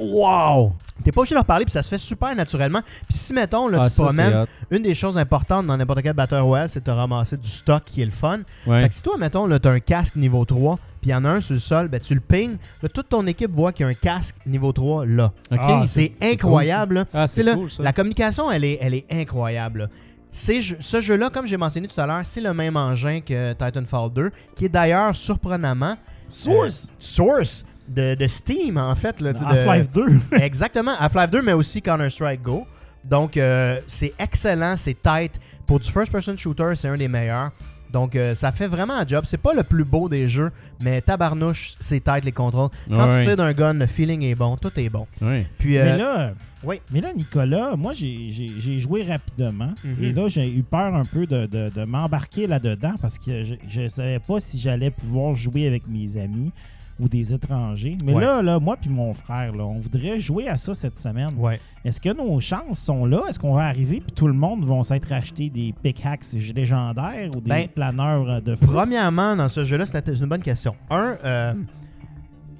Wow! 0.00 0.72
t'es 1.04 1.12
pas 1.12 1.20
obligé 1.20 1.34
de 1.34 1.36
leur 1.36 1.44
parler 1.44 1.64
puis 1.64 1.70
ça 1.72 1.82
se 1.84 1.88
fait 1.88 1.98
super 1.98 2.34
naturellement. 2.34 2.80
Puis 3.08 3.16
si, 3.18 3.32
mettons, 3.32 3.68
là, 3.68 3.82
Ah, 3.82 3.88
tu 3.88 3.94
ça, 3.94 4.04
promènes, 4.06 4.46
une 4.72 4.82
des 4.82 4.96
choses 4.96 5.16
importantes 5.16 5.64
dans 5.68 5.76
n'importe 5.76 6.02
quel 6.02 6.14
Battle 6.14 6.36
Royale, 6.40 6.68
c'est 6.68 6.80
de 6.80 6.84
te 6.86 6.90
ramasser 6.90 7.36
du 7.36 7.48
stock 7.48 7.84
qui 7.84 8.02
est 8.02 8.04
le 8.06 8.10
fun. 8.10 8.40
Ouais. 8.66 8.82
Fait 8.82 8.88
que 8.88 8.94
si 8.96 9.02
toi, 9.02 9.14
mettons, 9.16 9.46
là, 9.46 9.60
t'as 9.60 9.70
un 9.70 9.78
casque 9.80 10.16
niveau 10.16 10.44
3, 10.44 10.76
puis 11.00 11.10
il 11.10 11.12
y 11.12 11.14
en 11.14 11.24
a 11.24 11.28
un 11.30 11.40
sur 11.40 11.54
le 11.54 11.60
sol, 11.60 11.86
ben 11.88 12.00
tu 12.00 12.14
le 12.14 12.20
ping. 12.20 12.56
Là, 12.82 12.88
toute 12.88 13.10
ton 13.10 13.24
équipe 13.28 13.52
voit 13.52 13.72
qu'il 13.72 13.84
y 13.84 13.88
a 13.88 13.90
un 13.90 13.94
casque 13.94 14.34
niveau 14.44 14.72
3 14.72 15.06
là. 15.06 15.32
Ok. 15.52 15.58
Ah, 15.62 15.82
c'est 15.86 16.14
incroyable. 16.20 16.94
là. 16.96 17.04
Ah, 17.14 17.26
C'est 17.28 17.36
c'est 17.36 17.42
là, 17.44 17.54
cool, 17.54 17.70
ça. 17.70 17.82
La 17.84 17.92
communication, 17.92 18.50
elle 18.50 18.64
est, 18.64 18.78
elle 18.80 18.94
est 18.94 19.06
incroyable. 19.12 19.78
là. 19.80 19.86
Ce 20.32 21.00
jeu-là, 21.00 21.28
comme 21.30 21.46
j'ai 21.46 21.56
mentionné 21.56 21.88
tout 21.88 22.00
à 22.00 22.06
l'heure, 22.06 22.24
c'est 22.24 22.40
le 22.40 22.52
même 22.54 22.76
engin 22.76 23.20
que 23.20 23.52
Titanfall 23.52 24.10
2, 24.12 24.30
qui 24.54 24.66
est 24.66 24.68
d'ailleurs 24.68 25.14
surprenamment 25.14 25.96
Source. 26.28 26.86
euh, 26.88 26.94
source 26.98 27.64
de, 27.88 28.14
de 28.14 28.26
Steam 28.26 28.76
en 28.76 28.94
fait. 28.94 29.20
Là, 29.20 29.32
Half-Life 29.44 29.90
2. 29.90 30.06
Exactement, 30.40 30.92
Half-Life 30.98 31.30
2, 31.30 31.42
mais 31.42 31.52
aussi 31.52 31.82
Counter-Strike 31.82 32.42
Go. 32.42 32.66
Donc, 33.04 33.36
euh, 33.36 33.80
c'est 33.86 34.12
excellent, 34.18 34.76
c'est 34.76 35.00
tight. 35.02 35.40
Pour 35.66 35.80
du 35.80 35.90
first-person 35.90 36.36
shooter, 36.36 36.72
c'est 36.76 36.88
un 36.88 36.96
des 36.96 37.08
meilleurs. 37.08 37.50
Donc, 37.92 38.16
euh, 38.16 38.34
ça 38.34 38.52
fait 38.52 38.66
vraiment 38.66 38.94
un 38.98 39.06
job. 39.06 39.24
C'est 39.26 39.36
pas 39.40 39.52
le 39.54 39.62
plus 39.62 39.84
beau 39.84 40.08
des 40.08 40.28
jeux, 40.28 40.50
mais 40.78 41.00
tabarnouche, 41.00 41.74
c'est 41.80 42.00
tight 42.02 42.24
les 42.24 42.32
contrôles. 42.32 42.70
Quand 42.88 43.08
Ouais. 43.10 43.18
tu 43.18 43.24
tires 43.26 43.36
d'un 43.36 43.52
gun, 43.52 43.74
le 43.74 43.86
feeling 43.86 44.22
est 44.22 44.34
bon, 44.34 44.56
tout 44.56 44.70
est 44.78 44.88
bon. 44.88 45.06
Ouais. 45.20 45.46
Puis, 45.58 45.76
euh, 45.78 45.84
Mais 45.84 45.98
là, 45.98 46.32
oui. 46.64 46.80
mais 46.90 47.00
là, 47.00 47.12
Nicolas, 47.12 47.74
moi, 47.76 47.92
j'ai- 47.92 48.30
joué 48.78 49.02
rapidement. 49.02 49.74
Mhm. 49.84 50.04
Et 50.04 50.12
là, 50.12 50.28
j'ai 50.28 50.48
eu 50.52 50.62
peur 50.62 50.94
un 50.94 51.04
peu 51.04 51.26
de, 51.26 51.46
de- 51.46 51.70
de 51.74 51.84
m'embarquer 51.84 52.46
là-dedans 52.46 52.94
parce 53.00 53.18
que 53.18 53.42
je 53.44 53.80
ne 53.80 53.88
savais 53.88 54.18
pas 54.20 54.40
si 54.40 54.58
j'allais 54.58 54.90
pouvoir 54.90 55.34
jouer 55.34 55.66
avec 55.66 55.86
mes 55.88 56.16
amis 56.16 56.52
ou 57.00 57.08
des 57.08 57.32
étrangers. 57.32 57.96
Mais 58.04 58.12
Ouais. 58.14 58.20
là, 58.22 58.42
là, 58.42 58.58
moi 58.60 58.76
puis 58.80 58.90
mon 58.90 59.14
frère, 59.14 59.52
là, 59.54 59.64
on 59.64 59.78
voudrait 59.78 60.18
jouer 60.18 60.48
à 60.48 60.56
ça 60.56 60.74
cette 60.74 60.98
semaine. 60.98 61.30
Ouais. 61.38 61.58
Est-ce 61.84 62.00
que 62.00 62.12
nos 62.14 62.38
chances 62.40 62.78
sont 62.78 63.06
là? 63.06 63.22
Est-ce 63.28 63.38
qu'on 63.38 63.54
va 63.54 63.64
arriver 63.64 64.00
puis 64.00 64.12
tout 64.14 64.26
le 64.26 64.34
monde 64.34 64.64
va 64.64 64.82
s'être 64.82 65.10
acheté 65.12 65.48
des 65.48 65.72
pickaxes 65.82 66.34
légendaires 66.54 67.30
ou 67.36 67.40
des 67.40 67.48
Ben, 67.50 67.68
planeurs 67.68 68.28
euh, 68.28 68.40
de 68.40 68.54
feu? 68.54 68.66
Premièrement, 68.66 69.34
dans 69.36 69.48
ce 69.48 69.64
jeu-là, 69.64 69.86
c'est 69.86 70.06
une 70.08 70.26
bonne 70.26 70.42
question. 70.42 70.74
Un, 70.90 71.16
euh, 71.24 71.54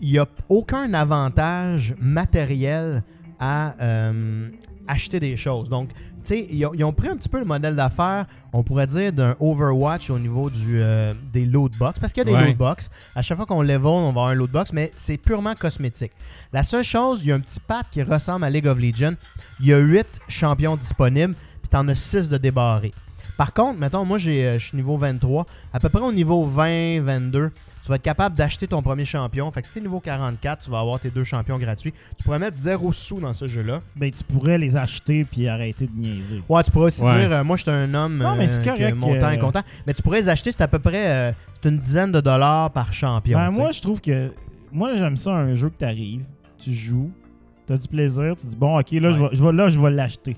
il 0.01 0.13
n'y 0.13 0.19
a 0.19 0.27
aucun 0.49 0.95
avantage 0.95 1.95
matériel 2.01 3.03
à 3.39 3.75
euh, 3.83 4.49
acheter 4.89 5.21
des 5.21 5.37
choses. 5.37 5.69
Donc, 5.69 5.91
sais, 6.29 6.47
ils, 6.51 6.65
ont- 6.67 6.75
ils 6.75 6.85
ont 6.85 6.93
pris 6.93 7.09
un 7.09 7.17
petit 7.17 7.29
peu 7.29 7.39
le 7.39 7.45
modèle 7.45 7.77
d'affaires, 7.77 8.27
on 8.53 8.63
pourrait 8.63 8.87
dire, 8.87 9.13
d'un 9.13 9.37
Overwatch 9.41 10.11
au 10.11 10.19
niveau 10.19 10.51
du, 10.51 10.81
euh, 10.81 11.15
des 11.33 11.45
loot 11.45 11.73
box. 11.79 11.99
Parce 11.99 12.13
qu'il 12.13 12.21
y 12.21 12.27
a 12.29 12.31
des 12.31 12.33
Ouais. 12.37 12.47
loot 12.49 12.57
box. 12.57 12.91
À 13.15 13.23
chaque 13.23 13.37
fois 13.37 13.47
qu'on 13.47 13.63
level, 13.63 13.87
on 13.87 14.03
va 14.05 14.09
avoir 14.09 14.27
un 14.29 14.35
loot 14.35 14.51
box, 14.51 14.73
mais 14.73 14.93
c'est 14.97 15.17
purement 15.17 15.55
cosmétique. 15.55 16.13
La 16.53 16.63
seule 16.63 16.85
chose, 16.85 17.21
il 17.23 17.29
y 17.29 17.33
a 17.33 17.35
un 17.35 17.41
petit 17.41 17.61
pad 17.61 17.85
qui 17.91 18.03
ressemble 18.03 18.45
à 18.45 18.51
League 18.51 18.67
of 18.67 18.79
Legends. 18.79 19.15
Il 19.61 19.67
y 19.67 19.73
a 19.73 19.79
8 19.79 20.21
champions 20.29 20.77
disponibles, 20.77 21.35
puis 21.63 21.69
t'en 21.71 21.87
as 21.89 21.95
6 21.95 22.29
de 22.29 22.37
débarrés. 22.39 22.93
Par 23.37 23.55
contre, 23.55 23.79
mettons, 23.79 24.05
moi 24.05 24.19
j'ai, 24.19 24.45
euh, 24.45 24.59
je 24.59 24.67
suis 24.69 24.77
niveau 24.77 24.97
23. 24.99 25.47
À 25.73 25.81
peu 25.81 25.89
près 25.89 26.03
au 26.03 26.13
niveau 26.13 26.45
20, 26.45 27.01
22, 27.03 27.49
tu 27.51 27.55
vas 27.91 27.97
être 27.97 28.03
capable 28.03 28.35
d'acheter 28.37 28.67
ton 28.67 28.81
premier 28.83 29.05
champion. 29.05 29.51
Fait 29.51 29.61
que 29.61 29.69
si 29.69 29.75
t'es 29.75 29.81
niveau 29.81 30.01
44, 30.01 30.65
tu 30.65 30.71
vas 30.71 30.81
avoir 30.81 30.99
tes 30.99 31.11
deux 31.11 31.25
champions 31.25 31.59
gratuits. 31.59 31.93
Tu 32.17 32.25
pourrais 32.25 32.39
mettre 32.39 32.57
0 32.57 32.93
sous 32.93 33.21
dans 33.21 33.35
ce 33.35 33.47
jeu-là. 33.49 33.81
Ben, 33.97 34.11
tu 34.11 34.25
pourrais 34.25 34.57
les 34.59 34.77
acheter 34.77 35.25
puis 35.25 35.47
arrêter 35.49 35.87
de 35.87 35.93
niaiser. 36.01 36.43
Ouais, 36.49 36.63
tu 36.63 36.71
pourrais 36.71 36.87
aussi 36.87 37.03
Ouais. 37.03 37.21
dire, 37.21 37.33
euh, 37.33 37.45
moi 37.45 37.57
je 37.57 37.63
suis 37.63 37.71
un 37.71 37.93
homme 37.95 38.17
Non, 38.19 38.35
mais 38.37 38.51
euh, 38.51 38.65
correct, 38.65 38.91
que 38.91 38.95
mon 38.95 39.19
temps 39.19 39.31
est 39.31 39.37
euh, 39.39 39.41
content. 39.41 39.63
Mais 39.87 39.93
tu 39.95 40.03
pourrais 40.03 40.19
les 40.19 40.29
acheter, 40.29 40.53
c'est 40.53 40.63
à 40.63 40.69
peu 40.69 40.79
près 40.79 41.11
euh, 41.11 41.33
c'est 41.63 41.69
une 41.69 41.79
dizaine 41.79 42.13
de 42.13 42.21
dollars 42.21 42.71
par 42.71 42.93
champion. 42.95 43.39
Ben, 43.39 43.51
moi, 43.51 43.71
je 43.71 43.81
trouve 43.83 44.01
que. 44.01 44.31
Moi, 44.73 44.95
j'aime 44.95 45.17
ça, 45.17 45.33
un 45.33 45.55
jeu 45.55 45.69
que 45.69 45.77
t'arrives, 45.79 46.25
tu 46.57 46.73
joues, 46.73 47.11
t'as 47.67 47.77
du 47.77 47.89
plaisir, 47.89 48.35
tu 48.37 48.47
dis, 48.47 48.57
bon, 48.57 48.79
ok, 48.79 48.91
là, 48.93 49.11
je 49.13 49.43
vais- 49.45 49.53
là, 49.53 49.69
je 49.69 49.81
vais 49.81 49.91
l'acheter. 49.91 50.37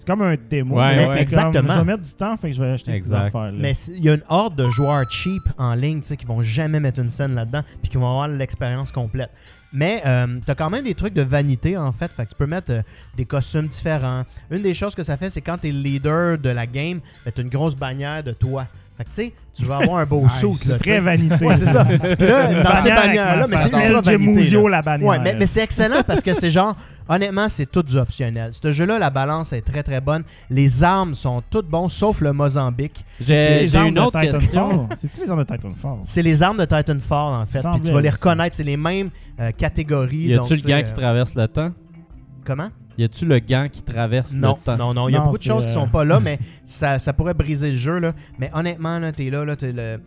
C'est 0.00 0.06
comme 0.06 0.22
un 0.22 0.34
démo. 0.34 0.76
Ouais, 0.76 0.96
mais 0.96 1.02
ouais. 1.02 1.08
comme, 1.08 1.18
Exactement. 1.18 1.74
Je 1.74 1.78
vais 1.80 1.84
mettre 1.84 2.02
du 2.02 2.12
temps, 2.14 2.34
fait 2.38 2.48
que 2.48 2.56
je 2.56 2.62
vais 2.62 2.70
acheter 2.70 2.92
Exact. 2.92 3.18
ces 3.18 3.26
affaires-là. 3.26 3.58
Mais 3.58 3.74
il 3.88 4.02
y 4.02 4.08
a 4.08 4.14
une 4.14 4.22
horde 4.30 4.56
de 4.56 4.66
joueurs 4.70 5.04
cheap 5.10 5.42
en 5.58 5.74
ligne 5.74 6.00
tu 6.00 6.06
sais, 6.06 6.16
qui 6.16 6.24
vont 6.24 6.40
jamais 6.40 6.80
mettre 6.80 7.00
une 7.00 7.10
scène 7.10 7.34
là-dedans 7.34 7.60
puis 7.82 7.90
qui 7.90 7.98
vont 7.98 8.08
avoir 8.08 8.26
l'expérience 8.26 8.92
complète. 8.92 9.28
Mais 9.74 10.00
euh, 10.06 10.38
t'as 10.46 10.54
quand 10.54 10.70
même 10.70 10.84
des 10.84 10.94
trucs 10.94 11.12
de 11.12 11.20
vanité 11.20 11.76
en 11.76 11.92
fait. 11.92 12.14
Fait 12.14 12.24
que 12.24 12.30
tu 12.30 12.34
peux 12.34 12.46
mettre 12.46 12.72
euh, 12.72 12.82
des 13.14 13.26
costumes 13.26 13.66
différents. 13.66 14.24
Une 14.50 14.62
des 14.62 14.72
choses 14.72 14.94
que 14.94 15.02
ça 15.02 15.18
fait, 15.18 15.28
c'est 15.28 15.42
quand 15.42 15.58
t'es 15.58 15.70
le 15.70 15.80
leader 15.80 16.38
de 16.38 16.48
la 16.48 16.66
game, 16.66 17.00
ben, 17.26 17.32
t'as 17.34 17.42
une 17.42 17.50
grosse 17.50 17.76
bannière 17.76 18.24
de 18.24 18.32
toi. 18.32 18.68
Fait 19.00 19.04
que 19.04 19.08
tu 19.08 19.14
sais, 19.14 19.32
tu 19.54 19.64
vas 19.64 19.78
avoir 19.78 20.00
un 20.00 20.04
beau 20.04 20.28
suit. 20.28 20.52
c'est 20.56 20.78
très 20.78 21.00
vanité. 21.00 21.42
Ouais, 21.42 21.54
c'est 21.54 21.64
ça. 21.64 21.84
Puis 22.18 22.26
là, 22.26 22.62
dans 22.62 22.76
ces 22.76 22.90
bannières-là, 22.90 23.46
ma 23.46 23.56
mais 23.56 23.56
c'est 23.56 23.88
ultra 23.88 24.00
vanité. 24.02 24.68
La 24.68 24.82
bannière. 24.82 25.08
Ouais, 25.08 25.18
mais, 25.18 25.34
mais 25.38 25.46
c'est 25.46 25.62
excellent 25.62 26.02
parce 26.06 26.20
que 26.20 26.34
c'est 26.34 26.50
genre, 26.50 26.76
honnêtement, 27.08 27.48
c'est 27.48 27.64
tout 27.64 27.82
du 27.82 27.96
optionnel. 27.96 28.50
Ce 28.52 28.72
jeu-là, 28.72 28.98
la 28.98 29.08
balance 29.08 29.54
est 29.54 29.62
très 29.62 29.82
très 29.82 30.02
bonne. 30.02 30.22
Les 30.50 30.84
armes 30.84 31.14
sont 31.14 31.42
toutes 31.48 31.66
bonnes, 31.66 31.88
sauf 31.88 32.20
le 32.20 32.34
Mozambique. 32.34 33.02
J'ai 33.18 33.74
une 33.74 33.98
autre 33.98 34.20
Titanfall? 34.20 34.40
question. 34.40 34.88
C'est-tu 34.96 35.22
les 35.22 35.30
armes 35.30 35.44
de 35.44 35.54
Titanfall? 35.54 35.98
C'est 36.04 36.22
les 36.22 36.42
armes 36.42 36.58
de 36.58 36.64
Titanfall, 36.66 37.40
en 37.40 37.46
fait. 37.46 37.66
Puis 37.72 37.80
tu 37.80 37.92
vas 37.92 38.02
les 38.02 38.10
reconnaître. 38.10 38.56
C'est 38.56 38.64
les 38.64 38.76
mêmes 38.76 39.08
euh, 39.40 39.50
catégories. 39.52 40.26
Y 40.26 40.34
a-tu 40.34 40.52
le 40.52 40.58
sais, 40.58 40.68
gant 40.68 40.82
qui 40.82 40.92
euh, 40.92 40.96
traverse 40.96 41.34
le 41.34 41.48
temps? 41.48 41.70
Comment? 42.44 42.68
Y 42.98 43.04
a-tu 43.04 43.24
le 43.24 43.38
gant 43.38 43.68
qui 43.70 43.82
traverse 43.82 44.34
Non, 44.34 44.56
le 44.58 44.64
temps? 44.64 44.76
non, 44.76 44.92
non. 44.94 45.08
Il 45.08 45.12
y 45.12 45.16
a 45.16 45.18
Non, 45.20 45.26
beaucoup 45.26 45.38
de 45.38 45.42
choses 45.42 45.64
qui 45.64 45.70
euh, 45.70 45.74
sont 45.74 45.88
pas 45.88 46.04
là, 46.04 46.20
mais 46.22 46.38
ça, 46.64 46.98
ça 46.98 47.12
pourrait 47.12 47.34
briser 47.34 47.70
le 47.70 47.76
jeu. 47.76 47.98
Là. 47.98 48.12
Mais 48.38 48.50
honnêtement, 48.54 48.98
là, 48.98 49.12
t'es 49.12 49.30
là, 49.30 49.44
là, 49.44 49.56
t'es 49.56 49.72
le... 49.72 50.00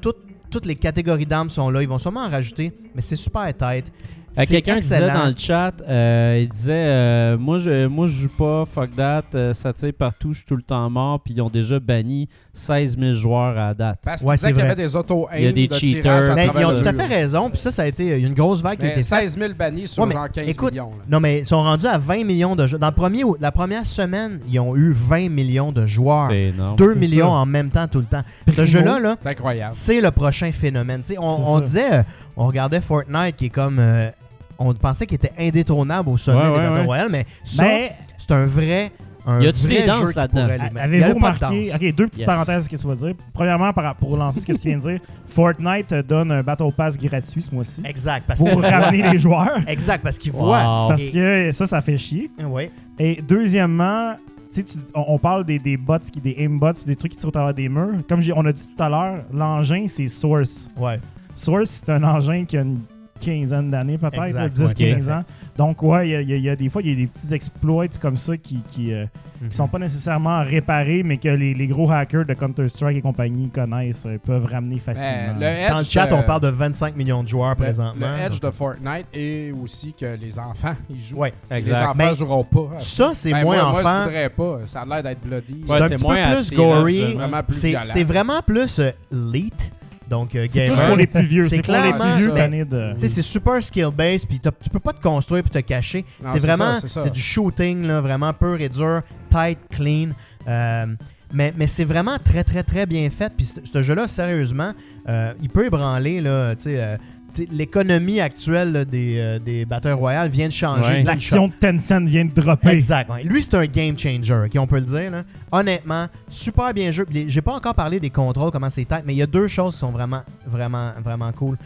Toutes, 0.00 0.18
toutes 0.50 0.66
les 0.66 0.76
catégories 0.76 1.26
d'armes 1.26 1.50
sont 1.50 1.68
là. 1.70 1.82
Ils 1.82 1.88
vont 1.88 1.98
sûrement 1.98 2.20
en 2.24 2.30
rajouter, 2.30 2.72
mais 2.94 3.00
c'est 3.02 3.16
super 3.16 3.52
tight. 3.56 3.92
Euh, 4.38 4.44
Quelqu'un 4.48 4.76
disait 4.76 5.06
dans 5.06 5.26
le 5.26 5.34
chat, 5.36 5.72
euh, 5.88 6.38
il 6.42 6.48
disait 6.48 6.72
euh, 6.74 7.38
moi, 7.38 7.58
je, 7.58 7.86
moi 7.86 8.06
je 8.06 8.12
joue 8.12 8.28
pas, 8.28 8.64
fuck 8.66 8.94
that, 8.94 9.24
euh, 9.34 9.52
ça 9.52 9.72
tire 9.72 9.92
partout, 9.98 10.32
je 10.32 10.38
suis 10.38 10.46
tout 10.46 10.54
le 10.56 10.62
temps 10.62 10.88
mort, 10.90 11.20
puis 11.20 11.34
ils 11.34 11.40
ont 11.40 11.48
déjà 11.50 11.80
banni 11.80 12.28
16 12.52 12.98
000 12.98 13.12
joueurs 13.14 13.58
à 13.58 13.74
date. 13.74 13.98
Parce 14.04 14.22
Ouais, 14.22 14.36
qu'il 14.36 14.50
y 14.50 14.52
vrai. 14.52 14.62
avait 14.62 14.74
des 14.76 14.94
auto 14.94 15.28
Il 15.36 15.44
y 15.44 15.46
a 15.46 15.52
des 15.52 15.68
cheaters. 15.70 16.34
Mais 16.34 16.48
ils 16.58 16.64
ont 16.66 16.72
tout 16.74 16.86
à 16.88 16.92
fait 16.92 17.06
raison. 17.06 17.48
Puis 17.50 17.58
ça, 17.58 17.70
ça 17.70 17.82
a 17.82 17.86
été 17.86 18.18
une 18.20 18.34
grosse 18.34 18.60
vague 18.62 18.78
qui 18.78 18.86
a 18.86 18.90
été 18.90 19.02
faite. 19.02 19.28
16 19.28 19.38
000 19.38 19.52
bannis 19.54 19.88
sur 19.88 20.02
Ouais, 20.02 20.08
mais 20.08 20.14
genre 20.14 20.28
15 20.30 20.48
écoute, 20.48 20.70
millions. 20.72 20.90
là. 20.90 21.04
Non, 21.08 21.20
mais 21.20 21.38
ils 21.40 21.46
sont 21.46 21.62
rendus 21.62 21.86
à 21.86 21.98
20 21.98 22.24
millions 22.24 22.54
de 22.56 22.66
joueurs. 22.66 22.80
Dans 22.80 22.88
le 22.88 22.94
premier, 22.94 23.22
la 23.40 23.52
première 23.52 23.86
semaine, 23.86 24.40
ils 24.48 24.58
ont 24.60 24.76
eu 24.76 24.92
20 24.92 25.30
millions 25.30 25.72
de 25.72 25.86
joueurs. 25.86 26.28
C'est 26.30 26.42
énorme. 26.48 26.76
2 26.76 26.92
c'est 26.94 26.98
millions 26.98 27.26
ça. 27.30 27.32
en 27.38 27.46
même 27.46 27.70
temps 27.70 27.86
tout 27.88 28.00
le 28.00 28.06
temps. 28.06 28.22
Ce 28.46 28.52
Primo. 28.52 28.66
jeu-là, 28.66 29.00
là, 29.00 29.16
C'est 29.22 29.28
incroyable. 29.30 29.72
c'est 29.74 30.00
le 30.00 30.10
prochain 30.10 30.52
phénomène. 30.52 31.00
Tu 31.00 31.14
sais, 31.14 31.18
on, 31.18 31.60
disait, 31.60 32.04
on 32.36 32.46
regardait 32.46 32.80
Fortnite 32.80 33.36
qui 33.36 33.46
est 33.46 33.50
comme. 33.50 33.78
euh, 33.80 34.10
on 34.58 34.74
pensait 34.74 35.06
qu'il 35.06 35.16
était 35.16 35.32
indétrônable 35.38 36.08
au 36.08 36.16
sommet 36.16 36.48
Ouais, 36.48 36.60
des 36.60 36.68
Battle. 36.68 36.84
Royale, 36.86 37.08
mais 37.10 37.26
ça, 37.44 37.64
Mais 37.64 37.92
c'est 38.16 38.32
un 38.32 38.46
vrai. 38.46 38.90
Un 39.26 39.42
Y 39.42 39.46
a-tu 39.48 39.66
vrai 39.66 39.80
des 39.82 39.86
danses 39.86 40.14
là-dedans? 40.14 40.48
Avez-vous 40.80 41.14
remarqué. 41.14 41.70
Ok, 41.74 41.80
deux 41.94 42.06
petites 42.06 42.20
Yes. 42.20 42.26
parenthèses 42.26 42.66
que 42.66 42.76
tu 42.76 42.86
vas 42.86 42.94
dire? 42.94 43.14
Premièrement, 43.34 43.70
pour 44.00 44.16
lancer 44.16 44.40
ce 44.40 44.46
que 44.46 44.52
tu 44.54 44.68
viens 44.68 44.78
de 44.78 44.82
dire, 44.82 45.00
Fortnite 45.26 45.92
donne 46.08 46.32
un 46.32 46.42
Battle 46.42 46.72
Pass 46.74 46.96
gratuit 46.96 47.42
ce 47.42 47.54
mois-ci 47.54 47.82
Exact, 47.84 48.24
parce 48.26 48.40
pour 48.40 48.48
que- 48.60 48.66
ramener 48.66 49.02
les 49.12 49.18
joueurs. 49.18 49.58
Exact, 49.68 50.02
parce 50.02 50.16
qu'ils 50.18 50.32
Wow. 50.32 50.38
voient. 50.46 50.86
Parce 50.88 51.10
que 51.10 51.50
ça, 51.52 51.66
ça 51.66 51.80
fait 51.82 51.98
chier. 51.98 52.30
Ouais. 52.42 52.70
Et 52.98 53.20
deuxièmement, 53.20 54.14
tu 54.50 54.64
on, 54.94 55.04
on 55.08 55.18
parle 55.18 55.44
des, 55.44 55.58
des 55.58 55.76
bots, 55.76 55.98
qui, 56.10 56.20
des 56.22 56.36
aimbots, 56.38 56.72
des 56.86 56.96
trucs 56.96 57.12
qui 57.12 57.18
tirent 57.18 57.28
au 57.28 57.32
travers 57.32 57.52
des 57.52 57.68
murs. 57.68 57.96
Comme 58.08 58.22
j'ai- 58.22 58.32
on 58.34 58.46
a 58.46 58.52
dit 58.52 58.64
tout 58.66 58.82
à 58.82 58.88
l'heure, 58.88 59.24
l'engin, 59.30 59.84
c'est 59.88 60.08
Source. 60.08 60.68
Ouais. 60.74 60.98
Source, 61.34 61.82
c'est 61.84 61.92
un 61.92 62.02
engin 62.02 62.46
qui 62.46 62.56
a 62.56 62.62
une 62.62 62.78
quinzaine 63.18 63.70
d'années, 63.70 63.98
peut-être, 63.98 64.22
Exact, 64.24 64.40
là, 64.40 64.48
10, 64.48 64.60
ouais, 64.62 64.74
15 64.74 65.06
tout 65.06 65.10
à 65.12 65.16
ans. 65.18 65.24
Donc, 65.56 65.82
ouais, 65.82 66.08
il 66.08 66.10
y 66.30 66.34
a- 66.34 66.36
y, 66.36 66.52
y 66.52 66.56
des 66.56 66.68
fois, 66.68 66.82
il 66.82 66.88
y 66.88 66.92
a 66.92 66.96
des 66.96 67.06
petits 67.06 67.34
exploits 67.34 67.86
comme 68.00 68.16
ça 68.16 68.36
qui, 68.36 68.60
qui, 68.68 68.92
euh, 68.92 69.06
Mhm. 69.40 69.48
qui 69.50 69.56
sont 69.56 69.68
pas 69.68 69.78
nécessairement 69.78 70.42
réparés, 70.44 71.02
mais 71.02 71.16
que 71.18 71.28
les, 71.28 71.54
les 71.54 71.66
gros 71.66 71.90
hackers 71.90 72.24
de 72.24 72.34
Counter-Strike 72.34 72.96
et 72.96 73.00
compagnie 73.00 73.48
connaissent, 73.50 74.04
euh, 74.06 74.18
peuvent 74.24 74.44
ramener 74.46 74.78
facilement. 74.78 75.34
Ben, 75.38 75.40
le 75.40 75.46
Edge, 75.46 75.70
Dans 75.70 75.78
le 75.78 75.84
chat, 75.84 76.08
on 76.12 76.18
euh, 76.18 76.22
parle 76.22 76.40
de 76.42 76.48
25 76.48 76.96
millions 76.96 77.22
de 77.22 77.28
joueurs 77.28 77.50
le, 77.50 77.56
présentement. 77.56 78.06
le 78.16 78.22
Edge 78.26 78.40
de 78.40 78.50
Fortnite 78.50 79.06
et 79.12 79.52
aussi 79.52 79.92
que 79.92 80.16
les 80.16 80.38
enfants 80.38 80.74
ils 80.90 81.00
jouent. 81.00 81.16
Ouais. 81.18 81.32
Les 81.50 81.72
enfants 81.72 81.92
Mais 81.96 82.14
joueront 82.14 82.44
pas. 82.44 82.70
Ça, 82.78 83.10
c'est 83.14 83.32
Ben, 83.32 83.42
moins 83.42 83.56
moi, 83.56 83.66
enfant. 83.66 83.82
Moi, 83.82 83.92
je 84.00 84.04
voudrais 84.04 84.30
pas. 84.30 84.58
Ça 84.66 84.80
a 84.82 84.86
l'air 84.86 85.02
d'être 85.02 85.20
bloody. 85.20 85.62
C'est 85.66 85.72
Ouais, 85.72 85.78
un 85.82 85.88
c'est 85.88 85.94
petit 85.96 86.04
moins 86.04 86.28
peu 86.36 86.36
plus 86.44 86.56
gory. 86.56 87.00
ça. 87.00 87.14
Vraiment 87.18 87.42
plus 87.42 87.54
C'est 87.56 87.76
c'est 87.82 88.04
vraiment 88.04 88.40
plus 88.46 88.78
euh, 88.80 88.90
late. 89.10 89.72
Donc, 90.08 90.34
euh, 90.34 90.46
c'est 90.48 90.68
gamer. 90.68 90.86
pour 90.86 90.96
les 90.96 91.06
plus 91.06 91.24
vieux. 91.24 91.48
C'est 91.48 91.56
C'est 91.56 91.62
clairement 91.62 92.14
de. 92.24 92.92
Tu 92.94 93.00
sais, 93.00 93.08
c'est 93.08 93.22
super 93.22 93.54
skill-based, 93.62 94.26
puis 94.26 94.40
tu 94.40 94.70
peux 94.70 94.80
pas 94.80 94.92
te 94.92 95.00
construire 95.00 95.42
puis 95.42 95.50
te 95.50 95.58
cacher. 95.58 96.04
C'est 96.24 96.32
c'est 96.32 96.38
vraiment, 96.38 96.80
c'est 96.80 96.88
c'est 96.88 97.12
du 97.12 97.20
shooting, 97.20 97.86
là, 97.86 98.00
vraiment 98.00 98.32
pur 98.32 98.60
et 98.60 98.68
dur, 98.68 99.02
tight, 99.30 99.58
clean. 99.70 100.10
Euh, 100.46 100.86
mais 101.32 101.52
mais 101.56 101.66
c'est 101.66 101.84
vraiment 101.84 102.16
très, 102.22 102.44
très, 102.44 102.62
très 102.62 102.86
bien 102.86 103.08
fait. 103.10 103.32
Puis 103.36 103.46
ce 103.64 103.82
jeu-là, 103.82 104.08
sérieusement, 104.08 104.72
euh, 105.08 105.32
il 105.42 105.50
peut 105.50 105.66
ébranler, 105.66 106.20
là, 106.20 106.54
tu 106.54 106.64
sais, 106.64 106.82
euh, 106.82 106.96
tu 106.96 107.02
sais, 107.02 107.17
l'économie 107.50 108.20
actuelle 108.20 108.72
là, 108.72 108.84
des, 108.84 109.16
euh, 109.18 109.38
des 109.38 109.64
Battle 109.64 109.92
Royale 109.92 110.28
vient 110.28 110.48
de 110.48 110.52
changer. 110.52 110.88
Ouais. 110.88 111.02
L'action 111.02 111.48
de 111.48 111.52
Tencent 111.52 112.04
vient 112.06 112.24
de 112.24 112.30
dropper. 112.32 112.70
Exact. 112.70 113.10
ouais. 113.10 113.22
Lui, 113.22 113.42
c'est 113.42 113.54
un 113.54 113.66
game 113.66 113.98
changer, 113.98 114.44
ok, 114.46 114.52
on 114.58 114.66
peut 114.66 114.76
le 114.76 114.82
dire. 114.82 115.10
là. 115.10 115.22
Honnêtement, 115.52 116.06
super 116.28 116.72
bien 116.74 116.90
joué. 116.90 117.06
J'ai 117.28 117.40
pas 117.42 117.54
encore 117.54 117.74
parlé 117.74 118.00
des 118.00 118.10
contrôles, 118.10 118.50
comment 118.50 118.70
c'est 118.70 118.84
tight, 118.84 119.02
mais 119.04 119.14
il 119.14 119.18
y 119.18 119.22
a 119.22 119.26
deux 119.26 119.46
choses 119.46 119.74
qui 119.74 119.78
sont 119.80 119.90
vraiment, 119.90 120.22
vraiment, 120.46 120.90
vraiment 121.02 121.32
cool. 121.32 121.56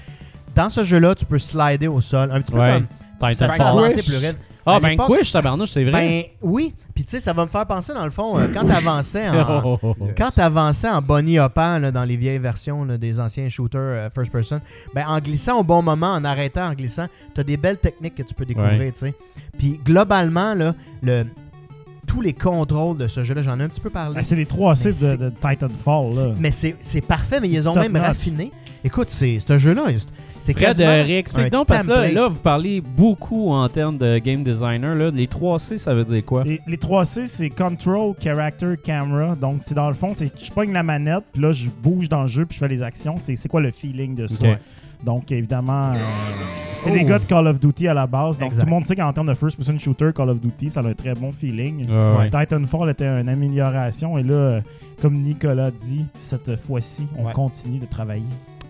Dans 0.54 0.68
ce 0.68 0.84
jeu-là, 0.84 1.14
tu 1.14 1.24
peux 1.24 1.38
slider 1.38 1.88
au 1.88 2.00
sol, 2.00 2.30
un 2.32 2.40
petit 2.40 2.52
peu 2.52 2.58
Ouais. 2.58 2.72
comme 2.72 2.86
ça 3.32 3.46
te 3.46 3.52
fait 3.52 3.58
Titanfall. 3.58 3.84
avancer 3.84 4.02
plus 4.02 4.20
vite. 4.20 4.36
Ah, 4.64 4.76
À 4.76 4.80
ben 4.80 4.96
tabarnouche, 5.32 5.70
c'est 5.70 5.82
vrai. 5.84 5.92
Ben 5.92 6.22
oui, 6.40 6.72
puis 6.94 7.04
tu 7.04 7.10
sais, 7.10 7.20
ça 7.20 7.32
va 7.32 7.44
me 7.44 7.50
faire 7.50 7.66
penser 7.66 7.92
dans 7.94 8.04
le 8.04 8.10
fond, 8.10 8.38
euh, 8.38 8.46
quand 8.54 8.64
t'avançais 8.64 9.28
en, 9.28 9.78
quand 10.16 10.30
t'avançais 10.30 10.88
en 10.88 11.02
bunny 11.02 11.38
hoppant 11.38 11.78
là, 11.80 11.90
dans 11.90 12.04
les 12.04 12.16
vieilles 12.16 12.38
versions 12.38 12.84
là, 12.84 12.96
des 12.96 13.18
anciens 13.18 13.48
shooters 13.48 13.80
euh, 13.80 14.08
first 14.14 14.30
person, 14.30 14.60
ben 14.94 15.04
en 15.08 15.18
glissant 15.18 15.58
au 15.58 15.64
bon 15.64 15.82
moment, 15.82 16.12
en 16.12 16.24
arrêtant, 16.24 16.66
en 16.68 16.74
glissant, 16.74 17.06
t'as 17.34 17.42
des 17.42 17.56
belles 17.56 17.78
techniques 17.78 18.14
que 18.14 18.22
tu 18.22 18.34
peux 18.34 18.44
découvrir, 18.44 18.78
Ouais. 18.78 18.92
tu 18.92 18.98
sais. 19.00 19.14
Puis 19.58 19.80
globalement 19.84 20.54
là, 20.54 20.74
le 21.02 21.24
tous 22.06 22.20
les 22.20 22.32
contrôles 22.34 22.98
de 22.98 23.06
ce 23.08 23.24
jeu-là, 23.24 23.42
j'en 23.42 23.58
ai 23.58 23.62
un 23.62 23.68
petit 23.68 23.80
peu 23.80 23.88
parlé. 23.88 24.16
Ah, 24.18 24.24
c'est 24.24 24.36
les 24.36 24.44
3 24.44 24.72
Mais 24.84 24.92
C 24.92 25.16
de, 25.16 25.24
de 25.24 25.30
Titanfall. 25.30 26.10
Là. 26.14 26.34
Mais 26.38 26.50
c'est 26.50 26.76
c'est 26.80 27.00
parfait, 27.00 27.40
mais 27.40 27.48
ils 27.48 27.68
ont 27.68 27.74
même 27.74 27.92
notch. 27.92 28.02
raffiné. 28.02 28.52
Écoute, 28.84 29.10
c'est 29.10 29.38
c'est 29.38 29.52
un 29.52 29.58
jeu-là, 29.58 29.82
c'est- 30.40 30.54
quasiment 30.54 30.88
euh, 30.88 31.02
réexplique 31.04 31.50
donc, 31.50 31.68
parce 31.68 31.84
que 31.84 31.88
là, 31.88 32.10
là, 32.10 32.28
vous 32.28 32.40
parlez 32.40 32.80
beaucoup 32.80 33.50
en 33.50 33.68
termes 33.68 33.96
de 33.96 34.18
game 34.18 34.42
designer. 34.42 34.94
Là. 34.96 35.10
Les 35.10 35.26
3C, 35.28 35.76
ça 35.78 35.94
veut 35.94 36.04
dire 36.04 36.24
quoi? 36.24 36.42
Les, 36.44 36.60
les 36.66 36.76
3C, 36.76 37.26
c'est 37.26 37.48
Control, 37.50 38.14
Character, 38.22 38.74
Camera. 38.82 39.36
Donc, 39.36 39.58
c'est 39.60 39.74
dans 39.74 39.86
le 39.88 39.94
fond, 39.94 40.12
c'est 40.14 40.30
que 40.34 40.44
je 40.44 40.50
pogne 40.50 40.72
la 40.72 40.82
manette, 40.82 41.22
puis 41.32 41.42
là, 41.42 41.52
je 41.52 41.68
bouge 41.68 42.08
dans 42.08 42.22
le 42.22 42.28
jeu, 42.28 42.44
puis 42.44 42.56
je 42.56 42.58
fais 42.58 42.68
les 42.68 42.82
actions. 42.82 43.14
C'est 43.18 43.36
c'est 43.36 43.48
quoi 43.48 43.60
le 43.60 43.70
feeling 43.70 44.14
de 44.16 44.26
ça? 44.26 44.46
Donc, 45.04 45.32
évidemment, 45.32 45.90
euh, 45.92 45.96
c'est 46.74 46.90
Oh. 46.90 46.94
les 46.94 47.02
gars 47.04 47.18
de 47.18 47.24
Call 47.24 47.46
of 47.48 47.58
Duty 47.58 47.88
à 47.88 47.94
la 47.94 48.06
base. 48.06 48.38
Donc, 48.38 48.48
Exact. 48.50 48.62
tout 48.62 48.66
le 48.68 48.72
monde 48.72 48.84
sait 48.84 48.94
qu'en 48.94 49.12
termes 49.12 49.26
de 49.26 49.34
first-person 49.34 49.76
shooter, 49.78 50.10
Call 50.14 50.28
of 50.30 50.40
Duty, 50.40 50.70
ça 50.70 50.78
a 50.80 50.86
un 50.86 50.92
très 50.94 51.14
bon 51.14 51.32
feeling. 51.32 51.88
Ouais. 51.88 52.30
Titanfall 52.30 52.90
était 52.90 53.06
une 53.06 53.28
amélioration. 53.28 54.16
Et 54.16 54.22
là, 54.22 54.34
euh, 54.34 54.60
comme 55.00 55.14
Nicolas 55.22 55.72
dit, 55.72 56.04
cette 56.18 56.54
fois-ci, 56.56 57.06
on 57.18 57.26
Ouais. 57.26 57.32
continue 57.32 57.78
de 57.80 57.86
travailler. 57.86 58.22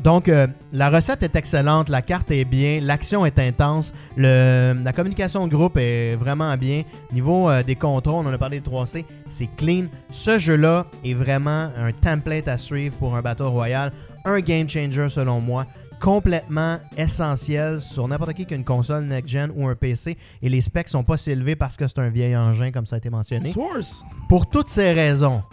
Donc, 0.03 0.29
euh, 0.29 0.49
la 0.73 0.91
recette 0.91 1.23
est 1.23 1.37
excellente, 1.37 1.89
la 1.89 2.03
carte 2.03 2.31
est 2.33 2.45
bien, 2.45 2.81
l'action 2.81 3.25
est 3.25 3.39
intense, 3.39 3.95
le, 4.17 4.75
la 4.83 4.93
communication 4.93 5.47
de 5.47 5.53
groupe 5.55 5.77
est 5.77 6.17
vraiment 6.17 6.57
bien. 6.57 6.83
Niveau 7.13 7.49
euh, 7.49 7.63
des 7.63 7.77
contrôles, 7.77 8.27
on 8.27 8.29
en 8.29 8.33
a 8.33 8.39
parlé 8.39 8.59
de 8.59 8.69
3C, 8.69 9.05
c'est 9.29 9.49
clean. 9.57 9.85
Ce 10.11 10.41
jeu-là 10.41 10.87
est 11.05 11.15
vraiment 11.15 11.71
un 11.77 11.93
template 11.93 12.49
à 12.49 12.59
suivre 12.59 12.97
pour 12.97 13.15
un 13.15 13.23
Battle 13.23 13.45
Royale, 13.45 13.93
un 14.25 14.41
game 14.41 14.69
changer 14.69 15.09
selon 15.09 15.41
moi 15.41 15.67
complètement 16.01 16.79
essentiel 16.97 17.81
sur 17.81 18.09
n'importe 18.09 18.35
qui 18.35 18.45
qui 18.45 18.55
a 18.55 18.57
une 18.57 18.65
console 18.65 19.05
next-gen 19.05 19.53
ou 19.55 19.69
un 19.69 19.77
PC 19.77 20.19
et 20.43 20.49
les 20.49 20.61
specs 20.61 20.89
sont 20.89 21.05
pas 21.05 21.17
si 21.17 21.31
élevés 21.31 21.55
parce 21.55 21.77
que 21.77 21.87
c'est 21.87 22.01
un 22.01 22.09
vieil 22.09 22.37
engin 22.37 22.73
comme 22.73 22.87
ça 22.87 22.97
a 22.97 22.99
été 22.99 23.09
mentionné. 23.09 23.53
Source! 23.53 24.05
Pour 24.29 24.51
toutes 24.51 24.67
ces 24.67 24.91
raisons, 24.91 25.45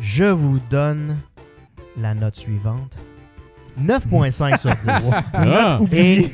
je 0.00 0.24
vous 0.24 0.58
donne 0.70 1.18
la 1.98 2.14
note 2.14 2.36
suivante. 2.36 2.96
9.5 3.84 4.58
sur 4.58 4.70
10. 4.70 4.76
Ah. 5.34 5.78
Et 5.92 6.26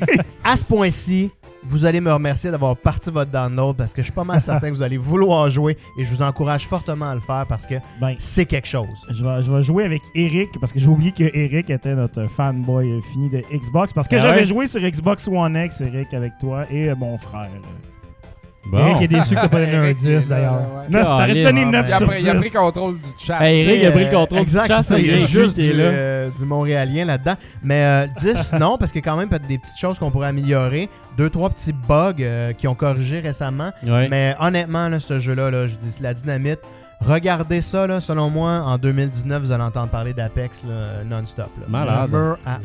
à 0.44 0.56
ce 0.56 0.64
point-ci, 0.64 1.30
vous 1.66 1.86
allez 1.86 2.00
me 2.00 2.12
remercier 2.12 2.50
d'avoir 2.50 2.76
parti 2.76 3.10
votre 3.10 3.30
download 3.30 3.76
parce 3.76 3.92
que 3.94 4.02
je 4.02 4.06
suis 4.06 4.12
pas 4.12 4.24
mal 4.24 4.40
certain 4.42 4.68
que 4.70 4.74
vous 4.74 4.82
allez 4.82 4.98
vouloir 4.98 5.48
jouer 5.48 5.78
et 5.98 6.04
je 6.04 6.10
vous 6.10 6.20
encourage 6.22 6.66
fortement 6.66 7.08
à 7.10 7.14
le 7.14 7.20
faire 7.22 7.46
parce 7.48 7.66
que 7.66 7.76
Ben, 8.00 8.14
c'est 8.18 8.44
quelque 8.44 8.68
chose. 8.68 9.06
Je 9.10 9.24
vais, 9.24 9.42
je 9.42 9.50
vais 9.50 9.62
jouer 9.62 9.84
avec 9.84 10.02
Eric 10.14 10.50
parce 10.60 10.72
que 10.72 10.78
j'ai 10.78 10.88
oublié 10.88 11.12
que 11.12 11.24
Eric 11.34 11.70
était 11.70 11.94
notre 11.94 12.26
fanboy 12.26 13.00
fini 13.12 13.30
de 13.30 13.42
Xbox. 13.52 13.92
Parce 13.94 14.08
que 14.08 14.16
Ah 14.16 14.20
j'avais 14.20 14.40
ouais? 14.40 14.44
joué 14.46 14.66
sur 14.66 14.80
Xbox 14.82 15.26
One 15.28 15.56
X, 15.56 15.80
Eric, 15.80 16.12
avec 16.12 16.36
toi 16.38 16.64
et 16.70 16.94
mon 16.94 17.16
frère. 17.16 17.48
Bon. 18.66 18.78
Eric 18.86 19.02
est 19.02 19.08
déçu 19.08 19.34
que 19.34 19.40
t'as 19.40 19.48
pas 19.48 19.60
donné 19.60 19.74
un 19.76 19.82
Eric, 19.84 19.98
10 19.98 20.04
il 20.04 20.10
est 20.10 20.14
là, 20.14 20.24
d'ailleurs. 20.28 20.60
Neuf, 20.88 21.02
Ah, 21.06 21.16
t'arrêtes 21.18 21.36
de 21.36 21.44
donner 21.44 21.62
ah, 21.66 21.70
9 21.70 21.72
ben, 21.72 21.86
Il 21.88 21.92
a, 21.92 21.98
sur 21.98 22.06
pris, 22.08 22.22
il 22.22 22.28
a 22.28 22.34
pris 22.34 22.42
10. 22.48 22.56
contrôle 22.56 22.94
du 22.94 23.08
chat. 23.18 23.44
Hey, 23.46 23.60
Eric 23.60 23.80
C'est, 23.82 23.86
a 23.86 23.90
pris 23.90 24.00
le 24.00 24.06
euh, 24.06 24.12
contrôle 24.12 24.38
exact, 24.40 24.62
du 24.64 24.72
chat, 24.72 24.82
c'est 24.82 24.94
ça, 24.94 24.98
il 24.98 25.06
y 25.06 25.10
a 25.22 25.26
juste 25.26 25.54
il 25.58 25.64
est 25.64 25.72
du, 25.72 25.78
là. 25.78 25.84
euh, 25.84 26.28
du 26.38 26.44
montréalien 26.46 27.04
là-dedans. 27.04 27.34
Mais 27.62 27.84
euh, 27.84 28.06
10, 28.18 28.52
non, 28.60 28.78
parce 28.78 28.90
qu'il 28.90 29.04
y 29.04 29.04
a 29.06 29.10
quand 29.10 29.16
même 29.18 29.28
peut-être 29.28 29.46
des 29.46 29.58
petites 29.58 29.78
choses 29.78 29.98
qu'on 29.98 30.10
pourrait 30.10 30.28
améliorer. 30.28 30.88
Deux, 31.18 31.28
trois 31.30 31.50
petits 31.50 31.72
bugs 31.74 32.14
euh, 32.20 32.52
qui 32.54 32.66
ont 32.66 32.74
corrigé 32.74 33.20
récemment. 33.20 33.70
Ouais. 33.86 34.08
Mais 34.08 34.34
honnêtement, 34.40 34.88
là, 34.88 34.98
ce 34.98 35.20
jeu-là, 35.20 35.50
là, 35.50 35.66
je 35.66 35.74
dis 35.76 35.96
la 36.00 36.14
dynamite. 36.14 36.60
Regardez 37.00 37.60
ça, 37.60 37.86
là, 37.86 38.00
selon 38.00 38.30
moi, 38.30 38.62
en 38.64 38.78
2019, 38.78 39.42
vous 39.42 39.52
allez 39.52 39.62
entendre 39.62 39.88
parler 39.88 40.14
d'Apex 40.14 40.62
non-stop. 41.04 41.50
Malade. 41.68 42.08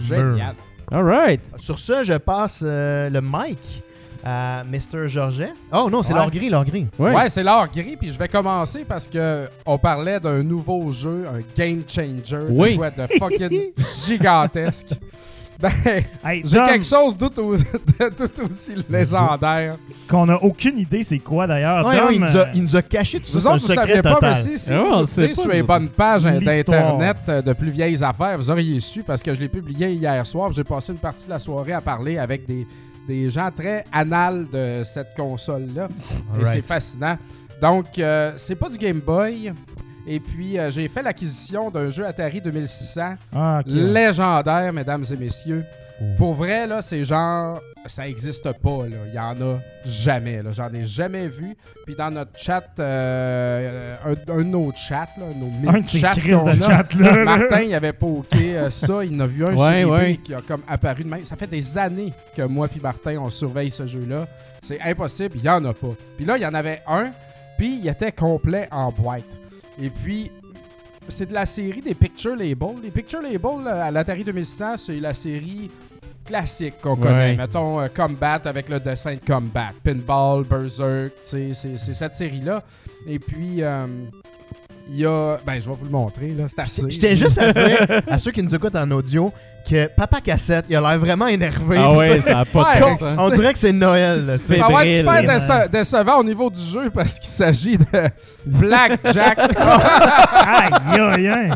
Génial. 0.07 0.55
All 0.91 1.03
right. 1.03 1.41
Sur 1.57 1.77
ce, 1.77 2.03
je 2.03 2.13
passe 2.13 2.63
euh, 2.65 3.09
le 3.09 3.21
mic 3.21 3.83
à 4.23 4.63
Mr. 4.69 5.07
Georget. 5.07 5.53
Oh 5.71 5.89
non, 5.91 6.03
c'est 6.03 6.13
Ouais. 6.13 6.19
l'or 6.19 6.31
gris, 6.31 6.49
l'or 6.49 6.65
gris. 6.65 6.87
Ouais. 6.97 7.13
Ouais, 7.15 7.29
c'est 7.29 7.43
l'or 7.43 7.67
gris, 7.67 7.95
puis 7.97 8.11
je 8.11 8.19
vais 8.19 8.27
commencer 8.27 8.85
parce 8.87 9.07
que 9.07 9.47
on 9.65 9.77
parlait 9.77 10.19
d'un 10.19 10.43
nouveau 10.43 10.91
jeu, 10.91 11.25
un 11.27 11.39
game 11.57 11.83
changer, 11.87 12.45
Oui. 12.49 12.71
de, 12.73 12.77
quoi 12.77 12.89
de 12.91 13.07
fucking 13.17 13.61
gigantesque. 14.07 14.87
Ben, 15.59 15.69
Hey, 16.23 16.41
j'ai 16.45 16.57
quelque 16.57 16.85
chose 16.85 17.17
tout, 17.17 17.29
de 17.35 18.09
tout 18.15 18.43
aussi 18.49 18.75
légendaire. 18.89 19.75
qu'on 20.07 20.29
a 20.29 20.35
aucune 20.35 20.77
idée 20.79 21.03
c'est 21.03 21.19
quoi 21.19 21.47
d'ailleurs. 21.47 21.85
Ouais, 21.85 22.15
il, 22.15 22.23
a, 22.23 22.35
euh, 22.35 22.45
il 22.53 22.63
nous 22.63 22.75
a 22.77 22.81
caché 22.81 23.19
tout 23.19 23.37
ça. 23.37 23.51
Vous 23.53 23.59
secret 23.59 23.75
saviez 23.75 24.01
pas, 24.01 24.13
total. 24.13 24.35
mais 24.45 24.57
si, 24.57 24.57
si 24.57 24.73
vous 24.73 24.89
pas, 24.95 25.05
sur 25.35 25.47
les 25.49 25.61
bonnes 25.63 25.89
pages 25.89 26.23
d'Internet 26.23 27.17
euh, 27.27 27.41
de 27.41 27.51
plus 27.51 27.71
vieilles 27.71 28.01
affaires, 28.01 28.37
vous 28.37 28.49
auriez 28.49 28.79
su 28.79 29.03
parce 29.03 29.21
que 29.21 29.33
je 29.35 29.39
l'ai 29.41 29.49
publié 29.49 29.91
hier 29.91 30.25
soir. 30.25 30.53
J'ai 30.53 30.63
passé 30.63 30.93
une 30.93 30.97
partie 30.97 31.25
de 31.25 31.31
la 31.31 31.39
soirée 31.39 31.73
à 31.73 31.81
parler 31.81 32.17
avec 32.17 32.45
des, 32.45 32.65
des 33.09 33.29
gens 33.29 33.49
très 33.51 33.83
anal 33.91 34.47
de 34.53 34.83
cette 34.85 35.15
console-là. 35.15 35.87
Et 36.39 36.45
c'est 36.45 36.61
fascinant. 36.61 37.17
Donc, 37.61 37.97
euh, 37.97 38.31
c'est 38.37 38.55
pas 38.55 38.69
du 38.69 38.77
Game 38.77 38.99
Boy. 38.99 39.51
Et 40.07 40.19
puis, 40.19 40.57
euh, 40.57 40.69
j'ai 40.71 40.87
fait 40.87 41.03
l'acquisition 41.03 41.69
d'un 41.69 41.89
jeu 41.89 42.05
Atari 42.05 42.39
2600 42.39 43.15
Ah, 43.35 43.61
légendaire, 43.65 44.71
mesdames 44.71 45.03
et 45.11 45.15
messieurs. 45.17 45.63
Pour 46.17 46.33
vrai, 46.33 46.65
là, 46.65 46.81
c'est 46.81 47.03
genre. 47.03 47.59
Ça 47.91 48.07
existe 48.07 48.51
pas, 48.53 48.87
là. 48.87 48.97
Il 49.07 49.13
y 49.13 49.19
en 49.19 49.39
a 49.41 49.59
jamais. 49.85 50.41
J'en 50.51 50.73
ai 50.73 50.85
jamais 50.85 51.27
vu. 51.27 51.55
Puis 51.85 51.95
dans 51.95 52.11
notre 52.11 52.37
chat, 52.37 52.63
euh, 52.79 53.95
un, 54.05 54.11
un 54.33 54.37
de 54.37 54.43
nos 54.43 54.71
chats, 54.75 55.07
là, 55.17 55.25
nos 55.35 55.69
Un 55.69 55.79
de 55.79 55.85
chats 55.85 56.13
de 56.15 57.03
là. 57.03 57.23
Martin, 57.23 57.61
il 57.61 57.73
avait 57.73 57.93
poké 57.93 58.57
euh, 58.57 58.69
ça. 58.69 59.03
Il 59.03 59.15
en 59.15 59.21
a 59.21 59.27
vu 59.27 59.45
un 59.45 59.55
Ouais, 59.55 59.81
sur 59.81 59.89
ouais. 59.91 60.19
qui 60.23 60.33
a 60.33 60.41
comme 60.41 60.61
apparu 60.67 61.03
de 61.03 61.09
même. 61.09 61.25
Ça 61.25 61.35
fait 61.35 61.47
des 61.47 61.77
années 61.77 62.13
que 62.35 62.41
moi 62.43 62.67
puis 62.67 62.79
Martin, 62.79 63.17
on 63.19 63.29
surveille 63.29 63.71
ce 63.71 63.85
jeu-là. 63.85 64.27
C'est 64.61 64.81
impossible, 64.81 65.35
il 65.37 65.43
y 65.43 65.49
en 65.49 65.63
a 65.65 65.73
pas. 65.73 65.95
Puis 66.17 66.25
là, 66.25 66.37
il 66.37 66.41
y 66.41 66.45
en 66.45 66.53
avait 66.53 66.81
un, 66.87 67.11
puis 67.57 67.79
il 67.81 67.87
était 67.87 68.11
complet 68.11 68.67
en 68.71 68.91
boîte. 68.91 69.37
Et 69.81 69.89
puis, 69.89 70.31
c'est 71.07 71.27
de 71.27 71.33
la 71.33 71.45
série 71.45 71.81
des 71.81 71.95
Picture 71.95 72.35
Label. 72.35 72.75
Les 72.83 72.91
Picture 72.91 73.21
Label 73.21 73.65
euh, 73.65 73.83
à 73.83 73.89
l'Atari 73.89 74.23
2600, 74.23 74.77
c'est 74.77 74.99
la 74.99 75.13
série 75.13 75.71
classique 76.29 76.75
qu'on 76.81 76.95
Ouais. 76.95 77.07
connaît. 77.07 77.35
Mettons 77.35 77.81
euh, 77.81 77.87
Combat 77.93 78.39
avec 78.45 78.69
le 78.69 78.79
dessin 78.79 79.15
de 79.15 79.19
Combat. 79.25 79.69
Pinball, 79.83 80.43
Berserk, 80.43 81.11
tu 81.29 81.53
sais, 81.53 81.75
c'est 81.77 81.93
cette 81.93 82.13
série-là. 82.13 82.61
Et 83.07 83.17
puis, 83.19 83.63
euh, 83.63 83.85
il 84.87 84.97
y 84.99 85.05
a... 85.05 85.37
Ben, 85.45 85.59
je 85.59 85.69
vais 85.69 85.75
vous 85.77 85.85
le 85.85 85.91
montrer, 85.91 86.29
là. 86.29 86.45
C'est 86.47 86.59
assez. 86.61 86.89
Je 86.89 86.99
tiens 86.99 87.15
juste 87.15 87.37
à 87.39 87.51
dire 87.51 88.01
à 88.07 88.17
ceux 88.17 88.31
qui 88.31 88.41
nous 88.43 88.53
écoutent 88.53 88.75
en 88.75 88.89
audio 88.91 89.31
que 89.69 89.87
Papa 89.87 90.19
Cassette, 90.21 90.65
il 90.69 90.75
a 90.75 90.81
l'air 90.81 90.97
vraiment 90.99 91.27
énervé. 91.27 91.77
Ah 91.79 91.91
ouais, 91.93 92.21
ça 92.21 92.39
a 92.39 92.45
pas 92.45 92.73
Ouais, 92.73 92.79
de 92.79 92.85
On- 92.85 92.97
sens. 92.97 93.17
On 93.19 93.29
dirait 93.29 93.53
que 93.53 93.59
c'est 93.59 93.71
Noël. 93.73 94.25
là. 94.25 94.37
Ça 94.39 94.67
va 94.67 94.85
être 94.85 94.99
super 95.05 95.23
déce- 95.23 95.69
décevant 95.69 96.17
au 96.19 96.23
niveau 96.23 96.49
du 96.49 96.61
jeu 96.61 96.89
parce 96.89 97.19
qu'il 97.19 97.29
s'agit 97.29 97.77
de 97.77 97.85
Blackjack. 98.45 99.37
Aïe, 99.57 101.27
aïe, 101.27 101.51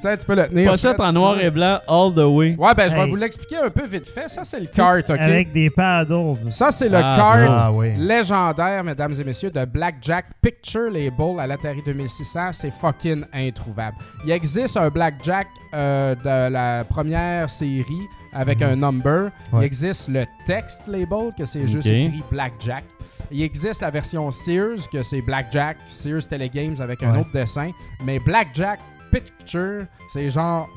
Tiens, 0.00 0.16
tu 0.16 0.24
peux 0.26 0.34
le 0.34 0.46
tenir. 0.46 0.70
Pochette 0.70 1.00
en 1.00 1.12
noir 1.12 1.40
et 1.40 1.50
blanc, 1.50 1.78
all 1.88 2.14
the 2.14 2.18
way. 2.18 2.54
Ouais, 2.56 2.74
ben 2.74 2.88
je 2.88 2.94
vais 2.94 3.02
Hey. 3.02 3.10
vous 3.10 3.16
l'expliquer 3.16 3.56
un 3.56 3.70
peu 3.70 3.86
vite 3.86 4.08
fait. 4.08 4.28
Ça, 4.28 4.44
c'est 4.44 4.60
le 4.60 4.66
kart, 4.66 5.08
OK? 5.10 5.18
Avec 5.18 5.52
des 5.52 5.70
paddles. 5.70 6.34
Ça, 6.36 6.70
c'est 6.70 6.88
le 6.88 6.96
Ah, 6.98 7.16
kart 7.18 7.50
Ah 7.64 7.72
oui. 7.72 7.92
légendaire, 7.96 8.84
mesdames 8.84 9.14
et 9.18 9.24
messieurs, 9.24 9.50
de 9.50 9.64
Blackjack 9.64 10.26
Picture 10.40 10.90
Label 10.90 11.40
à 11.40 11.46
l'Atari 11.46 11.82
2600. 11.84 12.52
C'est 12.52 12.70
fucking 12.70 13.24
introuvable. 13.32 13.96
Il 14.24 14.30
existe 14.30 14.76
un 14.76 14.88
Blackjack 14.88 15.48
euh, 15.74 16.14
de 16.14 16.52
la 16.52 16.84
première 16.84 17.50
série 17.50 18.02
avec 18.32 18.62
un 18.62 18.76
number. 18.76 19.30
Il 19.54 19.62
existe 19.62 20.08
le 20.08 20.24
Text 20.46 20.82
Label, 20.86 21.32
que 21.36 21.44
c'est 21.44 21.66
juste 21.66 21.88
écrit 21.88 22.22
Blackjack. 22.30 22.84
Il 23.30 23.42
existe 23.42 23.82
la 23.82 23.90
version 23.90 24.30
Sears, 24.30 24.88
que 24.90 25.02
c'est 25.02 25.20
Blackjack, 25.22 25.76
Sears 25.86 26.26
Telegames 26.28 26.76
avec 26.80 27.02
un 27.02 27.12
Ouais. 27.12 27.20
autre 27.20 27.32
dessin. 27.32 27.70
Mais 28.04 28.18
Blackjack 28.18 28.78
Picture, 29.10 29.84
c'est 30.12 30.30
genre. 30.30 30.68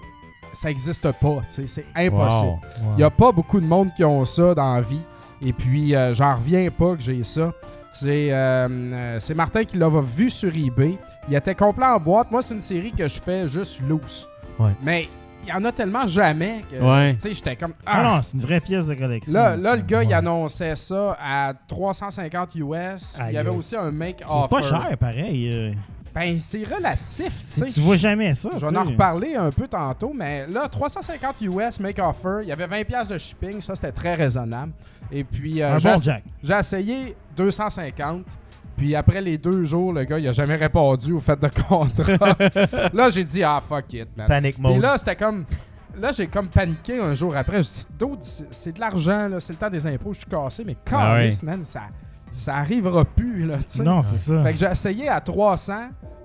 Ça 0.54 0.70
existe 0.70 1.10
pas, 1.14 1.38
c'est 1.48 1.86
impossible. 1.96 2.48
Wow. 2.50 2.60
Il 2.92 2.98
n'y 2.98 3.04
a 3.04 3.10
pas 3.10 3.32
beaucoup 3.32 3.62
de 3.62 3.66
monde 3.66 3.90
qui 3.96 4.04
ont 4.04 4.26
ça 4.26 4.54
dans 4.54 4.76
la 4.76 4.82
vie. 4.82 5.00
Et 5.42 5.54
puis, 5.54 5.96
euh, 5.96 6.14
j'en 6.14 6.36
reviens 6.36 6.70
pas 6.70 6.96
que 6.96 7.02
j'ai 7.02 7.24
ça. 7.24 7.54
C'est 7.94 8.32
euh, 8.34 8.68
euh, 8.70 9.36
Martin 9.36 9.64
qui 9.64 9.78
l'a 9.78 9.90
vu 9.90 10.30
sur 10.30 10.54
eBay. 10.56 10.98
Il 11.30 11.36
était 11.36 11.56
complet 11.56 11.86
en 11.86 12.00
boîte. 12.00 12.30
Moi, 12.32 12.42
c'est 12.42 12.54
une 12.54 12.60
série 12.62 12.92
que 12.92 13.08
je 13.08 13.22
fais 13.22 13.48
juste 13.48 13.80
loose. 13.88 14.28
Ouais. 14.60 14.72
Mais 14.84 15.08
il 15.44 15.50
y 15.50 15.54
en 15.54 15.64
a 15.64 15.72
tellement 15.72 16.06
jamais 16.06 16.64
que 16.70 16.76
Ouais. 16.84 17.14
tu 17.14 17.20
sais, 17.22 17.34
j'étais 17.34 17.56
comme. 17.56 17.74
Ah 17.86 18.00
Ah! 18.00 18.04
non, 18.04 18.22
c'est 18.22 18.34
une 18.34 18.42
vraie 18.42 18.60
pièce 18.60 18.88
de 18.88 18.94
collection. 18.96 19.34
Là, 19.34 19.56
là, 19.56 19.76
le 19.78 19.82
gars, 19.84 20.04
il 20.04 20.14
annonçait 20.14 20.76
ça 20.76 21.18
à 21.20 21.54
350 21.68 22.56
US. 22.56 23.18
il 23.30 23.34
y 23.34 23.38
avait 23.38 23.50
aussi 23.50 23.76
un 23.78 23.90
make 23.90 24.18
C'est 24.20 24.50
pas 24.50 24.62
cher, 24.62 24.98
pareil. 25.00 25.76
Ben, 26.14 26.38
c'est 26.40 26.64
relatif. 26.64 27.26
Tu 27.26 27.32
sais. 27.32 27.66
Tu 27.68 27.80
vois 27.80 27.96
jamais 27.96 28.34
ça. 28.34 28.50
Je 28.54 28.66
vais 28.66 28.78
en 28.78 28.84
reparler 28.84 29.36
un 29.36 29.50
peu 29.50 29.68
tantôt, 29.68 30.14
mais 30.14 30.46
là, 30.48 30.68
350 30.68 31.36
US 31.42 31.80
make 31.80 32.00
offer. 32.00 32.40
Il 32.44 32.50
y 32.50 32.52
avait 32.52 32.68
20$ 32.68 32.86
piastres 32.86 33.14
de 33.14 33.18
shipping, 33.18 33.62
ça 33.62 33.76
c'était 33.76 33.92
très 33.92 34.16
raisonnable. 34.16 34.74
Et 35.12 35.24
puis, 35.24 35.62
euh, 35.62 35.80
j'ai 35.80 35.90
bon 35.90 36.58
essayé 36.58 37.16
250. 37.36 38.26
Puis 38.78 38.96
après 38.96 39.22
les 39.22 39.38
deux 39.38 39.64
jours, 39.64 39.94
le 39.94 40.04
gars, 40.06 40.18
il 40.18 40.28
a 40.28 40.32
jamais 40.32 40.56
répondu 40.56 41.14
au 41.14 41.20
fait 41.20 41.40
de 41.40 41.48
contrat. 41.48 42.36
là, 42.94 43.10
j'ai 43.10 43.24
dit, 43.24 43.44
ah, 43.44 43.62
fuck 43.62 43.94
it, 43.94 44.08
man. 44.18 44.28
Panic 44.28 44.56
Puis 44.56 44.64
mode. 44.64 44.82
là, 44.82 44.98
c'était 44.98 45.16
comme. 45.16 45.46
Là, 46.00 46.12
j'ai 46.14 46.28
comme 46.28 46.48
paniqué 46.48 47.00
un 47.00 47.14
jour 47.14 47.36
après. 47.36 47.62
Je 47.62 47.68
dis, 47.68 47.86
d'autres, 48.00 48.24
c'est 48.50 48.72
de 48.72 48.80
l'argent, 48.80 49.28
là, 49.28 49.40
c'est 49.40 49.54
le 49.54 49.60
temps 49.60 49.70
des 49.70 49.86
impôts, 49.86 50.14
je 50.14 50.20
suis 50.20 50.30
cassé, 50.30 50.64
mais 50.66 50.78
Ah 50.90 51.18
calice, 51.18 51.44
man, 51.44 51.66
ça, 51.66 51.82
ça 52.32 52.56
arrivera 52.56 53.06
plus, 53.06 53.46
là, 53.46 53.58
tu 53.58 53.64
sais. 53.68 53.84
Non, 53.84 54.02
c'est 54.02 54.18
ça. 54.18 54.42
Fait 54.44 54.54
que 54.54 54.60
j'ai 54.60 54.68
essayé 54.68 55.10
à 55.10 55.20
300, 55.22 55.74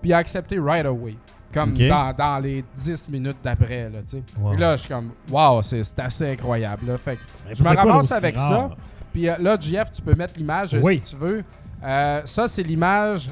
puis 0.01 0.11
il 0.11 0.13
a 0.13 0.19
accepté 0.19 0.59
right 0.59 0.87
away. 0.87 1.17
Comme 1.53 1.73
dans, 1.75 2.13
dans 2.13 2.39
les 2.39 2.65
10 2.75 3.09
minutes 3.09 3.39
d'après, 3.43 3.85
là, 3.89 4.01
tu 4.03 4.19
sais. 4.19 4.23
Wow. 4.39 4.53
Et 4.53 4.57
là, 4.59 4.77
je 4.77 4.81
suis 4.83 4.89
comme, 4.91 5.11
wow, 5.31 5.63
c'est 5.63 5.81
assez 5.99 6.31
incroyable, 6.33 6.87
là. 6.89 6.99
Fait 6.99 7.17
que, 7.17 7.21
Mais 7.49 7.55
je 7.55 7.63
me 7.63 7.75
ramasse 7.75 8.13
avec 8.13 8.37
rare? 8.37 8.71
ça. 8.71 8.77
puis 9.13 9.29
euh, 9.29 9.37
là, 9.39 9.57
JF, 9.59 9.91
tu 9.93 10.03
peux 10.03 10.15
mettre 10.15 10.35
l'image 10.37 10.75
euh, 10.75 10.81
Oui. 10.83 11.01
si 11.03 11.15
tu 11.15 11.21
veux. 11.21 11.43
Euh, 11.83 12.21
ça, 12.25 12.47
c'est 12.49 12.63
l'image 12.63 13.31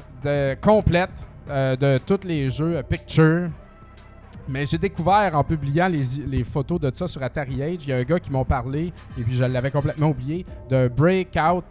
complète 0.61 1.11
euh, 1.49 1.75
de 1.75 1.99
tous 1.99 2.25
les 2.27 2.49
jeux 2.49 2.81
Picture. 2.89 3.49
Mais 4.47 4.65
j'ai 4.65 4.77
découvert 4.77 5.31
en 5.35 5.43
publiant 5.43 5.87
les, 5.87 6.01
les 6.27 6.43
photos 6.43 6.79
de 6.79 6.91
ça 6.93 7.07
sur 7.07 7.21
Atari 7.23 7.63
Age, 7.63 7.77
il 7.81 7.89
y 7.89 7.93
a 7.93 7.97
un 7.97 8.03
gars 8.03 8.19
qui 8.19 8.31
m'a 8.31 8.43
parlé, 8.45 8.93
et 9.17 9.21
puis 9.23 9.33
je 9.33 9.43
l'avais 9.43 9.71
complètement 9.71 10.09
oublié, 10.09 10.45
de 10.69 10.87
Breakout 10.87 11.63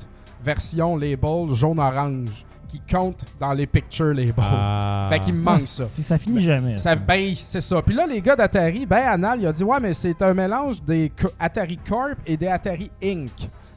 version 0.45 0.97
label 0.97 1.53
jaune-orange, 1.55 2.45
qui 2.69 2.81
compte 2.93 3.25
dans 3.41 3.53
les 3.53 3.67
Picture 3.67 4.13
Label. 4.13 4.35
Ah. 4.39 5.07
Fait 5.09 5.21
qu'il 5.21 5.35
me 5.35 5.47
Ah, 5.47 5.53
manque 5.53 5.61
ça. 5.61 5.85
Si 5.85 6.03
ça 6.03 6.19
finit 6.19 6.41
jamais. 6.43 6.77
Ça, 6.79 6.91
ça. 6.91 6.97
ben, 6.97 7.33
c'est 7.37 7.61
ça. 7.61 7.81
Puis 7.83 7.95
là, 7.95 8.05
les 8.07 8.21
gars 8.21 8.35
d'Atari, 8.37 8.85
ben, 8.85 9.03
Anal, 9.07 9.41
il 9.41 9.47
a 9.47 9.53
dit 9.53 9.63
Ouais, 9.63 9.79
mais 9.81 9.95
c'est 9.95 10.21
un 10.23 10.35
mélange 10.35 10.83
des 10.83 11.13
Atari 11.39 11.79
Corp 11.89 12.17
et 12.27 12.37
des 12.37 12.49
Atari 12.49 12.91
Inc. 13.03 13.31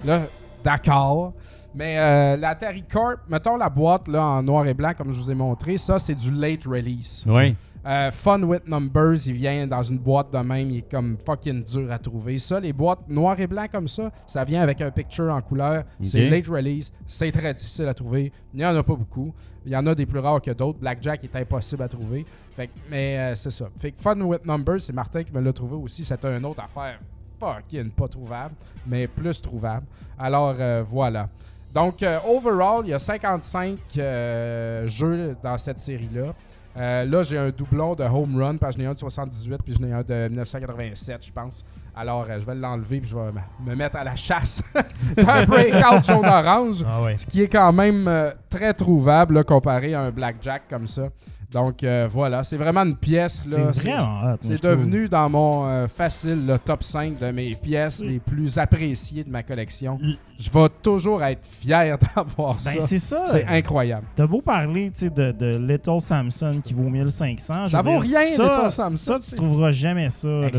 Là, 0.04 0.22
d'accord. 0.64 1.34
Mais 1.76 2.00
euh, 2.00 2.38
l'Atari 2.38 2.84
Corp, 2.92 3.20
mettons 3.30 3.56
la 3.56 3.70
boîte 3.70 4.08
là, 4.08 4.24
en 4.24 4.42
noir 4.42 4.66
et 4.66 4.74
blanc, 4.74 4.94
comme 4.98 5.12
je 5.14 5.20
vous 5.22 5.30
ai 5.30 5.36
montré, 5.36 5.78
ça, 5.78 6.00
c'est 6.00 6.16
du 6.16 6.32
late 6.32 6.66
release. 6.66 7.24
Oui. 7.28 7.56
Euh, 7.88 8.12
Fun 8.12 8.44
with 8.44 8.68
Numbers, 8.68 9.28
il 9.28 9.34
vient 9.34 9.66
dans 9.66 9.82
une 9.82 9.98
boîte 9.98 10.34
de 10.34 10.38
même, 10.40 10.70
il 10.72 10.80
est 10.80 10.92
comme 10.92 11.18
fucking 11.26 11.64
dur 11.64 11.90
à 11.90 11.98
trouver. 11.98 12.38
Ça, 12.38 12.60
les 12.60 12.74
boîtes 12.74 13.08
noir 13.08 13.40
et 13.40 13.48
blanc 13.48 13.66
comme 13.72 13.88
ça, 13.88 14.12
ça 14.26 14.44
vient 14.44 14.62
avec 14.62 14.82
un 14.82 14.92
picture 14.92 15.32
en 15.34 15.42
couleur. 15.42 15.86
C'est 16.04 16.30
late 16.30 16.48
release, 16.48 16.92
c'est 17.06 17.32
très 17.32 17.54
difficile 17.54 17.88
à 17.88 17.94
trouver. 17.94 18.34
Il 18.54 18.58
n'y 18.58 18.66
en 18.66 18.76
a 18.76 18.84
pas 18.84 18.96
beaucoup. 18.96 19.34
Il 19.66 19.72
y 19.72 19.76
en 19.78 19.88
a 19.88 19.96
des 19.96 20.06
plus 20.06 20.20
rares 20.20 20.42
que 20.42 20.52
d'autres. 20.52 20.80
Blackjack 20.80 21.24
est 21.24 21.36
impossible 21.38 21.84
à 21.84 21.88
trouver. 21.88 22.26
Fait 22.58 22.68
que- 22.68 22.74
mais 22.92 23.18
euh, 23.20 23.36
c'est 23.36 23.52
ça. 23.52 23.70
Fait 23.80 23.92
que 23.92 24.02
Fun 24.02 24.20
with 24.20 24.46
Numbers, 24.46 24.82
c'est 24.82 24.94
Martin 24.94 25.24
qui 25.24 25.32
me 25.32 25.40
l'a 25.40 25.54
trouvé 25.54 25.76
aussi. 25.76 26.04
C'était 26.04 26.36
une 26.38 26.44
autre 26.46 26.62
affaire 26.62 27.00
fucking 27.40 27.92
pas 27.92 28.08
trouvable, 28.10 28.56
mais 28.86 29.08
plus 29.08 29.42
trouvable. 29.42 29.86
Alors 30.20 30.56
euh, 30.60 30.84
voilà. 30.86 31.30
Donc, 31.74 32.04
overall, 32.28 32.82
il 32.86 32.90
y 32.90 32.94
a 32.94 33.00
55 33.00 33.78
euh, 33.98 34.88
jeux 34.88 35.36
dans 35.44 35.58
cette 35.58 35.78
série-là. 35.80 36.34
Euh, 36.78 37.06
là, 37.06 37.24
j'ai 37.24 37.38
un 37.38 37.50
doublon 37.50 37.96
de 37.96 38.04
Home 38.04 38.42
Run, 38.42 38.58
parce 38.58 38.76
que 38.76 38.82
j'en 38.82 38.88
ai 38.88 38.92
un 38.92 38.94
de 38.94 39.00
78, 39.00 39.62
puis 39.64 39.76
j'en 39.80 39.88
ai 39.88 39.94
un 39.94 40.04
de 40.04 40.28
1987, 40.30 41.26
je 41.26 41.32
pense. 41.32 41.66
Alors, 41.96 42.26
euh, 42.30 42.40
je 42.40 42.46
vais 42.46 42.54
l'enlever, 42.56 43.00
puis 43.00 43.10
je 43.10 43.16
vais 43.16 43.32
me- 43.32 43.72
me 43.72 43.76
mettre 43.76 43.96
à 43.98 44.04
la 44.04 44.16
chasse 44.16 44.62
d'un 45.18 45.46
breakout 45.46 46.04
jaune-orange, 46.06 46.84
Ah 46.88 47.02
ouais. 47.02 47.18
ce 47.18 47.26
qui 47.26 47.42
est 47.42 47.48
quand 47.48 47.74
même 47.74 48.08
euh, 48.08 48.32
très 48.50 48.74
trouvable 48.74 49.36
là, 49.36 49.44
comparé 49.44 49.94
à 49.96 50.02
un 50.02 50.12
blackjack 50.12 50.64
comme 50.70 50.86
ça. 50.86 51.08
Donc, 51.52 51.82
euh, 51.82 52.10
voilà, 52.12 52.44
c'est 52.44 52.58
vraiment 52.58 52.82
une 52.84 52.98
pièce. 52.98 53.44
C'est 53.46 53.58
là. 53.58 54.36
C'est 54.42 54.58
trouve. 54.58 54.72
devenu 54.72 55.08
dans 55.08 55.30
mon 55.30 55.66
euh, 55.68 55.88
facile 55.88 56.46
le 56.46 56.60
top 56.60 56.84
5 56.84 57.18
de 57.20 57.32
mes 57.32 57.56
pièces 57.56 58.00
C'est- 58.00 58.06
les 58.06 58.20
plus 58.20 58.58
appréciées 58.58 59.24
de 59.24 59.30
ma 59.30 59.44
collection. 59.44 59.98
L- 60.04 60.18
Je 60.38 60.50
vais 60.50 60.68
toujours 60.84 61.24
être 61.24 61.46
fier 61.46 61.98
d'avoir 62.16 62.56
Ben, 62.56 62.60
ça. 62.60 62.80
c'est 62.82 63.00
ça. 63.00 63.24
C'est 63.28 63.46
incroyable. 63.46 64.06
T'as 64.16 64.28
beau 64.28 64.42
parler 64.42 64.90
de, 64.90 65.32
de 65.32 65.58
Little 65.58 66.02
Samson 66.02 66.60
qui 66.62 66.74
vaut 66.74 66.90
1500. 66.90 67.68
je 67.68 67.72
Ça 67.72 67.82
vaut 67.82 67.92
dire, 68.04 68.20
rien, 68.20 68.36
ça, 68.36 68.44
Little 68.44 68.72
Samson, 68.72 69.18
Ça, 69.18 69.20
tu 69.30 69.36
trouveras 69.36 69.72
jamais 69.72 70.10
ça. 70.10 70.28
là. 70.28 70.50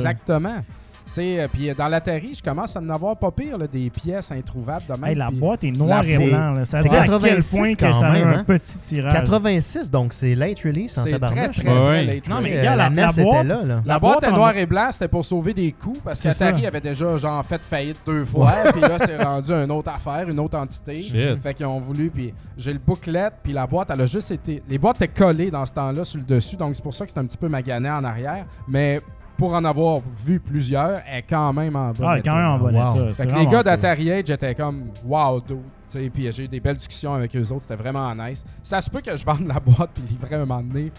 C'est, 1.11 1.41
euh, 1.41 1.49
puis 1.51 1.71
euh, 1.71 1.75
dans 1.75 1.89
l'Atari, 1.89 2.35
je 2.35 2.43
commence 2.43 2.77
à 2.77 2.81
en 2.81 2.89
avoir 2.91 3.17
pas 3.17 3.31
pire, 3.31 3.57
là, 3.57 3.67
des 3.67 3.89
pièces 3.89 4.31
introuvables 4.31 4.85
de 4.87 4.93
même. 4.93 5.05
Hey, 5.11 5.15
la 5.15 5.31
boîte 5.31 5.65
est 5.65 5.71
noire 5.71 6.03
la- 6.03 6.09
et 6.09 6.29
blanc. 6.31 6.51
là. 6.53 6.65
Ça 6.67 6.83
dire 6.83 6.93
à 6.93 6.97
quel 7.05 7.05
86 7.11 7.57
point 7.57 7.75
que 7.75 7.81
quand 7.81 7.93
ça 7.95 8.07
a 8.09 8.13
même, 8.13 8.29
un 8.29 8.33
hein? 8.39 8.45
petit 8.47 8.79
tirage. 8.79 9.13
86, 9.15 9.91
donc 9.91 10.13
c'est 10.13 10.35
late 10.35 10.59
release 10.61 10.99
en 10.99 11.05
C'est 11.05 11.19
très, 11.19 11.49
très, 11.51 12.05
late 12.05 12.29
Non, 12.29 12.41
mais. 12.43 12.57
Euh, 12.57 12.61
regarde, 12.61 12.79
la 12.79 12.89
la- 12.91 12.91
la 12.91 13.11
était 13.11 13.23
boîte- 13.25 13.47
là, 13.47 13.55
là. 13.65 13.65
La, 13.65 13.81
La 13.95 13.99
boîte 13.99 14.23
est 14.23 14.29
en- 14.29 14.37
noir 14.37 14.57
et 14.57 14.67
blanc, 14.67 14.89
c'était 14.93 15.09
pour 15.09 15.25
sauver 15.25 15.55
des 15.55 15.73
coûts 15.73 15.97
parce 16.05 16.21
C'est 16.21 16.29
qu'Atari 16.29 16.63
ça. 16.63 16.69
avait 16.69 16.81
déjà 16.83 17.17
genre 17.17 17.45
fait 17.45 17.65
faillite 17.65 17.99
deux 18.05 18.25
fois, 18.27 18.53
puis 18.73 18.81
là 18.83 18.99
c'est 18.99 19.17
rendu 19.23 19.51
une 19.53 19.71
autre 19.73 19.91
affaire, 19.91 20.29
une 20.29 20.39
autre 20.39 20.59
entité. 20.59 21.03
Shit. 21.03 21.41
Fait 21.43 21.55
qu'ils 21.55 21.67
ont 21.67 21.81
voulu, 21.81 22.11
puis 22.11 22.35
j'ai 22.57 22.73
le 22.75 22.79
booklet, 22.79 23.31
puis 23.43 23.53
la 23.55 23.67
boîte, 23.67 23.89
elle 23.93 24.03
a 24.03 24.07
juste 24.07 24.31
été. 24.31 24.63
Les 24.69 24.77
boîtes 24.79 24.97
étaient 25.01 25.09
collées 25.09 25.51
dans 25.51 25.65
ce 25.65 25.73
temps-là 25.73 26.05
sur 26.05 26.19
le 26.19 26.25
dessus, 26.25 26.57
donc 26.57 26.77
c'est 26.77 26.83
pour 26.83 26.93
ça 26.95 27.07
que 27.07 27.11
c'est 27.13 27.19
un 27.19 27.25
petit 27.25 27.39
peu 27.39 27.49
magané 27.49 27.89
en 27.91 28.05
arrière. 28.05 28.45
Mais 28.69 29.01
pour 29.39 29.55
en 29.55 29.65
avoir 29.65 30.01
vu 30.27 30.39
plusieurs, 30.41 31.01
elle 31.11 31.21
est 31.21 31.23
quand 31.23 31.53
même 31.55 31.75
en 31.77 31.93
bon 31.93 32.07
Ah, 32.07 32.19
état. 32.19 32.31
quand 32.31 32.37
même 32.37 32.47
en 32.49 32.59
bon 32.59 32.67
Wow. 32.67 32.71
état. 32.95 33.07
Fait 33.07 33.15
c'est 33.15 33.27
que 33.29 33.37
les 33.39 33.47
gars 33.47 33.63
d'Atari 33.63 34.13
Age 34.13 34.29
étaient 34.31 34.55
comme 34.55 34.89
wow, 35.07 35.41
dude. 35.41 35.59
Tu 35.91 35.99
sais, 35.99 36.11
Puis 36.13 36.31
j'ai 36.31 36.45
eu 36.45 36.49
des 36.49 36.61
belles 36.61 36.77
discussions 36.77 37.15
avec 37.15 37.35
eux 37.35 37.41
autres, 37.53 37.63
c'était 37.63 37.77
vraiment 37.83 38.15
nice. 38.15 38.45
Ça 38.63 38.81
se 38.83 38.91
peut 38.91 39.01
que 39.01 39.17
je 39.17 39.25
vende 39.25 39.47
la 39.47 39.59
boîte 39.61 39.91
puis 39.95 40.03
livrer 40.11 40.35
un 40.37 40.41
moment 40.45 40.61
donné 40.61 40.93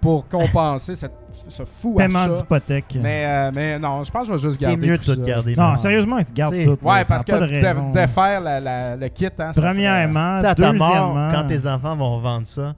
pour 0.00 0.28
compenser 0.28 0.94
cette, 0.94 1.14
ce 1.48 1.64
fou 1.64 1.94
Paiement 1.94 2.20
achat. 2.20 2.32
d'hypothèque. 2.34 2.98
Mais, 3.02 3.24
euh, 3.26 3.50
mais 3.52 3.78
non, 3.78 4.04
je 4.04 4.10
pense 4.12 4.22
que 4.22 4.28
je 4.28 4.32
vais 4.34 4.38
juste 4.38 4.60
C'est 4.60 4.66
garder 4.68 4.86
mieux 4.86 4.98
de 4.98 5.02
tout 5.02 5.14
tout 5.16 5.20
ça. 5.24 5.26
garder. 5.26 5.56
Non, 5.56 5.70
là. 5.70 5.76
sérieusement, 5.76 6.18
tu 6.22 6.32
gardes 6.34 6.52
T'sais, 6.54 6.64
tout. 6.64 6.78
Ouais, 6.86 7.02
ça 7.02 7.14
parce 7.14 7.24
que 7.24 7.32
de 7.32 7.38
de, 7.46 8.44
la- 8.44 8.60
la- 8.60 8.96
le 8.96 9.08
kit, 9.08 9.26
hein, 9.38 9.52
ça 9.52 9.60
Premièrement, 9.62 10.34
Tu 10.36 10.42
sais, 10.42 10.46
à 10.48 10.54
ta 10.54 10.72
mort, 10.72 10.88
deuxièmement, 10.88 11.28
quand 11.32 11.46
tes 11.46 11.66
enfants 11.66 11.96
vont 11.96 12.16
revendre 12.18 12.46
ça, 12.46 12.74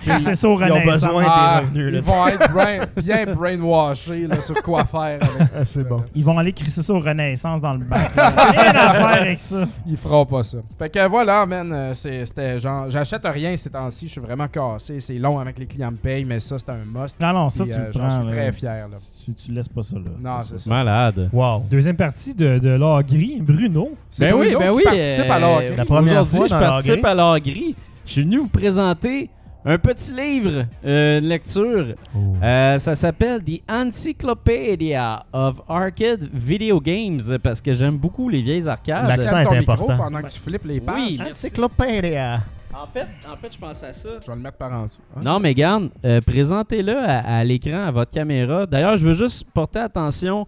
c'est 0.00 0.34
ça 0.34 0.48
au 0.48 0.60
ils 0.60 0.70
ont 0.72 0.74
Renaissance. 0.74 0.92
besoin 1.02 1.24
Ah, 1.28 1.60
des 1.60 1.66
revenus. 1.66 1.92
là. 1.92 1.98
Ils 1.98 2.04
vont 2.04 2.26
être 2.28 2.52
brain- 2.52 2.86
bien 2.96 3.34
brainwashés 3.34 4.26
là, 4.26 4.40
sur 4.40 4.62
quoi 4.62 4.84
faire. 4.84 5.18
Ah, 5.56 5.64
c'est 5.64 5.84
bon. 5.86 6.02
Ils 6.14 6.24
vont 6.24 6.38
aller 6.38 6.52
crisser 6.52 6.82
ça 6.82 6.92
au 6.92 7.00
Renaissance 7.00 7.60
dans 7.60 7.72
le 7.74 7.84
bac. 7.84 8.10
Rien 8.14 8.70
à 8.74 8.92
faire 8.92 9.22
avec 9.22 9.40
ça. 9.40 9.66
Ils 9.86 9.96
feront 9.96 10.26
pas 10.26 10.42
ça. 10.42 10.58
Fait 10.78 10.90
que 10.90 11.06
voilà, 11.08 11.44
man, 11.46 11.72
euh, 11.72 11.94
c'est- 11.94 12.24
c'était 12.26 12.58
genre, 12.58 12.88
j'achète 12.90 13.22
rien 13.24 13.56
ces 13.56 13.70
temps-ci, 13.70 14.06
je 14.06 14.12
suis 14.12 14.20
vraiment 14.20 14.48
cassé. 14.48 15.00
C'est 15.00 15.14
long 15.18 15.38
avec 15.38 15.58
les 15.58 15.66
clients 15.66 15.90
me 15.90 15.96
payent, 15.96 16.24
mais 16.24 16.40
ça, 16.40 16.58
c'est 16.58 16.70
un 16.70 16.78
must. 16.84 17.20
Non, 17.20 17.32
non, 17.32 17.50
ça, 17.50 17.64
Puis, 17.64 17.72
tu 17.72 17.80
euh, 17.80 17.86
le 17.86 18.10
suis 18.10 18.26
très 18.28 18.52
fier, 18.52 18.88
là. 18.88 18.96
Tu, 19.24 19.32
tu 19.34 19.52
laisses 19.52 19.68
pas 19.68 19.82
ça, 19.82 19.96
là. 19.96 20.02
Non, 20.20 20.42
c'est 20.42 20.58
ça. 20.58 20.68
Malade. 20.70 21.28
Wow. 21.32 21.62
Deuxième 21.70 21.94
partie 21.96 22.34
de, 22.34 22.58
de 22.58 22.70
l'or 22.70 23.02
gris, 23.04 23.38
Bruno. 23.40 23.92
C'est 24.10 24.28
Ben 24.30 24.34
oui, 24.34 24.54
ben 24.58 24.70
qui 24.72 24.76
oui. 24.78 24.82
participe 24.84 25.30
à 25.30 25.36
euh, 25.36 25.38
l'or. 25.38 25.60
La 25.76 25.84
première 25.84 26.26
fois 26.26 26.46
je 26.46 26.50
participe 26.50 26.94
gris. 27.02 27.06
à 27.10 27.14
l'or 27.14 27.38
gris. 27.38 27.76
Je 28.04 28.10
suis 28.10 28.22
venu 28.22 28.38
vous 28.38 28.48
présenter 28.48 29.30
un 29.64 29.78
petit 29.78 30.12
livre, 30.12 30.64
euh, 30.84 31.18
une 31.20 31.26
lecture. 31.28 31.94
Euh, 32.42 32.78
ça 32.78 32.94
s'appelle 32.94 33.42
The 33.44 33.60
Encyclopedia 33.70 35.24
of 35.32 35.60
Arcade 35.68 36.28
Video 36.32 36.80
Games 36.80 37.20
parce 37.42 37.60
que 37.60 37.72
j'aime 37.72 37.96
beaucoup 37.96 38.28
les 38.28 38.42
vieilles 38.42 38.68
arcades. 38.68 39.06
L'accent 39.06 39.38
est 39.38 39.56
important. 39.58 39.96
pendant 39.96 40.22
que 40.22 40.28
tu 40.30 40.40
flippes 40.40 40.64
les 40.64 40.80
pages. 40.80 40.96
Oui, 40.96 41.20
Encyclopédia. 41.30 42.40
En 42.74 42.86
fait, 42.86 43.06
en 43.30 43.36
fait, 43.36 43.52
je 43.52 43.58
pense 43.58 43.82
à 43.82 43.92
ça. 43.92 44.08
Je 44.20 44.26
vais 44.26 44.34
le 44.34 44.40
mettre 44.42 44.56
par 44.56 44.72
en 44.72 44.86
dessous. 44.86 44.98
hein. 45.14 45.20
Non, 45.22 45.38
mais 45.38 45.52
garde, 45.54 45.90
euh, 46.04 46.20
présentez-le 46.22 46.96
à, 46.98 47.18
à 47.18 47.44
l'écran, 47.44 47.84
à 47.86 47.90
votre 47.90 48.10
caméra. 48.10 48.64
D'ailleurs, 48.66 48.96
je 48.96 49.06
veux 49.06 49.12
juste 49.14 49.44
porter 49.52 49.80
attention 49.80 50.46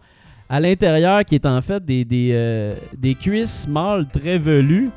à 0.49 0.59
l'intérieur 0.59 1.23
qui 1.25 1.35
est 1.35 1.47
en 1.47 1.61
fait 1.61 1.85
des, 1.85 2.05
des, 2.05 2.31
euh, 2.33 2.75
des 2.97 3.15
cuisses 3.15 3.69
mâles 3.69 4.07
très 4.09 4.39
velues. 4.39 4.91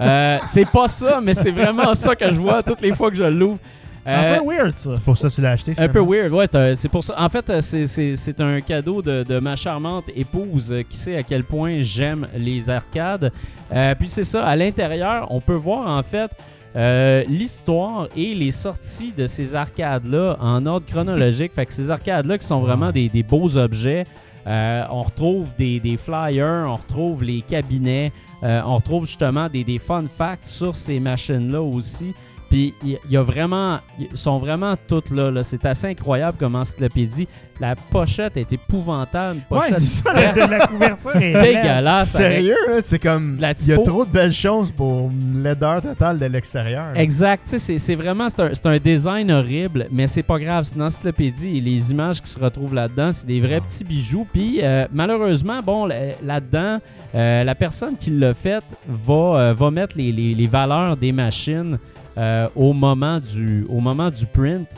Euh, 0.00 0.38
c'est 0.46 0.68
pas 0.68 0.86
ça, 0.88 1.20
mais 1.22 1.34
c'est 1.34 1.50
vraiment 1.50 1.94
ça 1.94 2.14
que 2.14 2.30
je 2.32 2.38
vois 2.38 2.62
toutes 2.62 2.80
les 2.80 2.92
fois 2.94 3.10
que 3.10 3.16
je 3.16 3.24
l'ouvre. 3.24 3.58
Euh, 4.06 4.36
un 4.36 4.38
peu 4.38 4.46
weird, 4.48 4.76
ça. 4.76 4.92
C'est 4.94 5.02
pour 5.02 5.16
ça 5.18 5.28
que 5.28 5.34
tu 5.34 5.40
l'as 5.42 5.50
acheté. 5.50 5.74
un 5.76 5.88
peu 5.88 6.00
weird, 6.00 6.32
ouais, 6.32 6.46
c'est 6.76 6.88
pour 6.88 7.04
ça. 7.04 7.14
En 7.18 7.28
fait, 7.28 7.50
euh, 7.50 7.60
c'est- 7.60 7.86
c'est 7.86 8.16
c'est 8.16 8.40
un 8.40 8.60
cadeau 8.60 9.02
de, 9.02 9.22
de 9.22 9.38
ma 9.38 9.54
charmante 9.56 10.04
épouse 10.16 10.72
euh, 10.72 10.82
qui 10.88 10.96
sait 10.96 11.16
à 11.16 11.22
quel 11.22 11.44
point 11.44 11.80
j'aime 11.80 12.26
les 12.36 12.70
arcades. 12.70 13.30
Euh, 13.72 13.94
puis 13.98 14.08
c'est 14.08 14.24
ça, 14.24 14.46
à 14.46 14.56
l'intérieur, 14.56 15.26
on 15.30 15.40
peut 15.40 15.54
voir 15.56 15.88
en 15.88 16.02
fait 16.02 16.30
euh, 16.76 17.24
l'histoire 17.28 18.08
et 18.16 18.34
les 18.34 18.52
sorties 18.52 19.12
de 19.16 19.26
ces 19.26 19.54
arcades-là 19.54 20.36
en 20.40 20.64
ordre 20.64 20.86
chronologique. 20.86 21.52
fait 21.54 21.66
que 21.66 21.72
ces 21.72 21.90
arcades-là 21.90 22.38
qui 22.38 22.46
sont 22.46 22.60
vraiment 22.60 22.92
des, 22.92 23.08
des 23.08 23.22
beaux 23.22 23.56
objets. 23.58 24.06
Euh, 24.46 24.84
on 24.90 25.02
retrouve 25.02 25.48
des, 25.58 25.80
des 25.80 25.98
flyers, 25.98 26.64
on 26.66 26.76
retrouve 26.76 27.22
les 27.22 27.42
cabinets, 27.42 28.10
euh, 28.10 28.27
on 28.42 28.76
retrouve 28.76 29.06
justement 29.06 29.48
des, 29.48 29.64
des 29.64 29.78
fun 29.78 30.04
facts 30.08 30.46
sur 30.46 30.76
ces 30.76 31.00
machines-là 31.00 31.60
aussi. 31.62 32.14
Puis 32.48 32.74
il 32.84 32.98
y, 33.10 33.12
y 33.12 33.16
a 33.16 33.22
vraiment, 33.22 33.78
ils 33.98 34.08
sont 34.16 34.38
vraiment 34.38 34.74
toutes 34.88 35.10
là. 35.10 35.30
là. 35.30 35.42
C'est 35.42 35.64
assez 35.66 35.86
incroyable 35.88 36.38
comme 36.38 36.54
encyclopédie. 36.54 37.28
La 37.60 37.74
pochette 37.74 38.36
est 38.36 38.52
épouvantable. 38.52 39.38
Une 39.50 39.56
Ouais, 39.56 39.66
pochette 39.66 39.80
c'est 39.80 40.02
ça, 40.04 40.12
la, 40.12 40.46
la 40.46 40.66
couverture 40.66 41.16
est 41.16 41.32
dégueulasse. 41.42 42.10
Sérieux, 42.12 42.54
c'est 42.84 43.00
comme. 43.00 43.36
Il 43.60 43.66
y 43.68 43.72
a 43.72 43.78
trop 43.78 44.04
de 44.04 44.10
belles 44.10 44.32
choses 44.32 44.70
pour 44.70 45.10
une 45.10 45.42
laideur 45.42 45.82
totale 45.82 46.18
de 46.20 46.26
l'extérieur. 46.26 46.86
Exact, 46.94 47.42
tu 47.50 47.58
sais, 47.58 47.78
c'est- 47.78 47.94
vraiment 47.96 48.28
c'est 48.28 48.40
un, 48.42 48.50
c'est 48.54 48.66
un 48.66 48.78
design 48.78 49.30
horrible, 49.32 49.88
mais 49.90 50.06
c'est 50.06 50.22
pas 50.22 50.38
grave, 50.38 50.64
c'est 50.64 50.76
une 50.76 50.82
encyclopédie 50.82 51.58
et 51.58 51.60
les 51.60 51.90
images 51.90 52.22
qui 52.22 52.30
se 52.30 52.38
retrouvent 52.38 52.74
là-dedans, 52.74 53.10
c'est 53.12 53.26
des 53.26 53.40
vrais 53.40 53.60
petits 53.60 53.82
bijoux. 53.84 54.26
Puis 54.32 54.60
euh, 54.62 54.86
malheureusement, 54.92 55.60
bon, 55.60 55.84
là- 55.86 56.12
là-dedans, 56.24 56.78
euh, 57.14 57.42
la 57.42 57.54
personne 57.56 57.96
qui 57.96 58.10
l'a 58.10 58.34
fait 58.34 58.62
va, 58.88 59.14
euh, 59.14 59.54
va 59.54 59.70
mettre 59.72 59.96
les, 59.98 60.12
les- 60.12 60.34
les 60.34 60.46
valeurs 60.46 60.96
des 60.96 61.10
machines 61.10 61.76
euh, 62.18 62.48
au, 62.56 62.72
moment 62.72 63.20
du, 63.20 63.64
au 63.68 63.80
moment 63.80 64.10
du 64.10 64.26
print. 64.26 64.68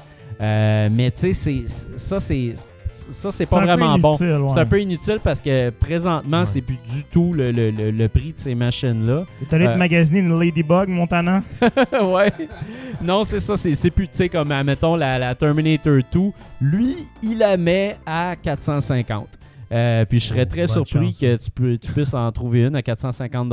Euh, 0.40 0.88
mais 0.92 1.10
tu 1.10 1.32
sais, 1.32 1.64
ça, 1.96 2.20
c'est 2.20 2.54
ça 3.10 3.30
c'est 3.32 3.46
pas 3.46 3.56
un 3.56 3.60
peu 3.60 3.66
vraiment 3.66 3.98
bon. 3.98 4.10
inutile, 4.10 4.36
ouais. 4.40 4.48
C'est 4.54 4.60
un 4.60 4.66
peu 4.66 4.80
inutile 4.80 5.18
parce 5.22 5.40
que 5.40 5.70
présentement, 5.70 6.40
Ouais. 6.40 6.44
c'est 6.44 6.60
plus 6.60 6.78
du 6.92 7.02
tout 7.10 7.32
le, 7.32 7.50
le- 7.50 7.70
le- 7.70 7.90
le 7.90 8.08
prix 8.08 8.32
de 8.32 8.38
ces 8.38 8.54
machines-là. 8.54 9.24
T'es 9.48 9.56
allé 9.56 9.66
Euh, 9.66 9.72
te 9.74 9.78
magasiner 9.78 10.20
une 10.20 10.38
Ladybug, 10.38 10.88
Montana? 10.88 11.42
ouais. 12.02 12.32
Non, 13.02 13.24
c'est 13.24 13.40
ça. 13.40 13.56
C'est 13.56 13.74
c'est 13.74 13.90
plus, 13.90 14.06
tu 14.08 14.16
sais, 14.16 14.28
comme, 14.28 14.52
admettons, 14.52 14.94
la, 14.96 15.18
la 15.18 15.34
Terminator 15.34 15.98
2. 16.12 16.20
Lui, 16.60 16.96
il 17.22 17.38
la 17.38 17.56
met 17.56 17.96
à 18.06 18.36
450. 18.40 19.26
Euh, 19.72 20.04
puis 20.04 20.18
je 20.18 20.26
serais 20.26 20.46
très 20.46 20.62
bonne 20.66 20.84
surpris 20.84 21.06
chance. 21.12 21.18
que 21.20 21.36
tu, 21.44 21.50
peux, 21.52 21.78
tu 21.78 21.92
puisses 21.92 22.14
en 22.14 22.30
trouver 22.32 22.64
une 22.64 22.74
à 22.76 22.82
450 22.82 23.48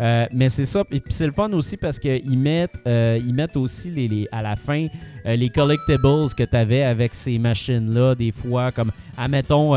Euh, 0.00 0.26
mais 0.32 0.48
c'est 0.48 0.64
ça. 0.64 0.80
Et 0.90 1.00
puis 1.00 1.12
c'est 1.12 1.26
le 1.26 1.32
fun 1.32 1.50
aussi 1.52 1.76
parce 1.76 1.98
qu'ils 1.98 2.38
mettent, 2.38 2.78
euh, 2.86 3.18
ils 3.24 3.34
mettent 3.34 3.56
aussi 3.56 3.90
les, 3.90 4.08
les- 4.08 4.28
à 4.32 4.42
la 4.42 4.56
fin 4.56 4.86
euh, 5.26 5.36
les 5.36 5.50
collectibles 5.50 6.28
que 6.36 6.42
tu 6.42 6.56
avais 6.56 6.82
avec 6.82 7.14
ces 7.14 7.38
machines-là, 7.38 8.14
des 8.16 8.32
fois, 8.32 8.72
comme, 8.72 8.90
admettons, 9.16 9.76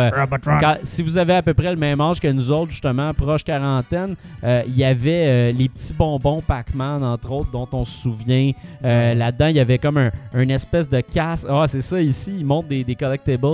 quand- 0.60 0.78
si 0.84 1.04
vous 1.04 1.18
avez 1.20 1.36
à 1.36 1.44
peu 1.44 1.54
près 1.54 1.70
le 1.70 1.76
même 1.78 2.02
âge 2.02 2.20
que 2.20 2.28
nous 2.28 2.52
autres, 2.52 2.72
justement, 2.72 3.14
proche 3.14 3.44
quarantaine, 3.44 4.16
il 4.44 4.76
y 4.76 4.84
avait 4.84 5.54
les 5.54 5.70
petits 5.70 5.94
bonbons 5.94 6.42
Pac-Man, 6.42 7.04
entre 7.04 7.32
autres, 7.32 7.52
dont 7.52 7.68
on 7.74 7.86
se 7.86 8.02
souvient. 8.02 8.52
Là-dedans, 8.84 9.48
il 9.48 9.56
y 9.58 9.60
avait 9.60 9.78
comme 9.78 9.98
un, 9.98 10.12
une 10.36 10.52
espèce 10.52 10.90
de 10.90 11.02
casse. 11.02 11.46
Ah, 11.48 11.66
c'est 11.68 11.82
ça 11.82 12.02
ici, 12.02 12.34
ils 12.40 12.46
montrent 12.46 12.70
des, 12.70 12.84
des 12.84 12.96
collectibles. 12.96 13.46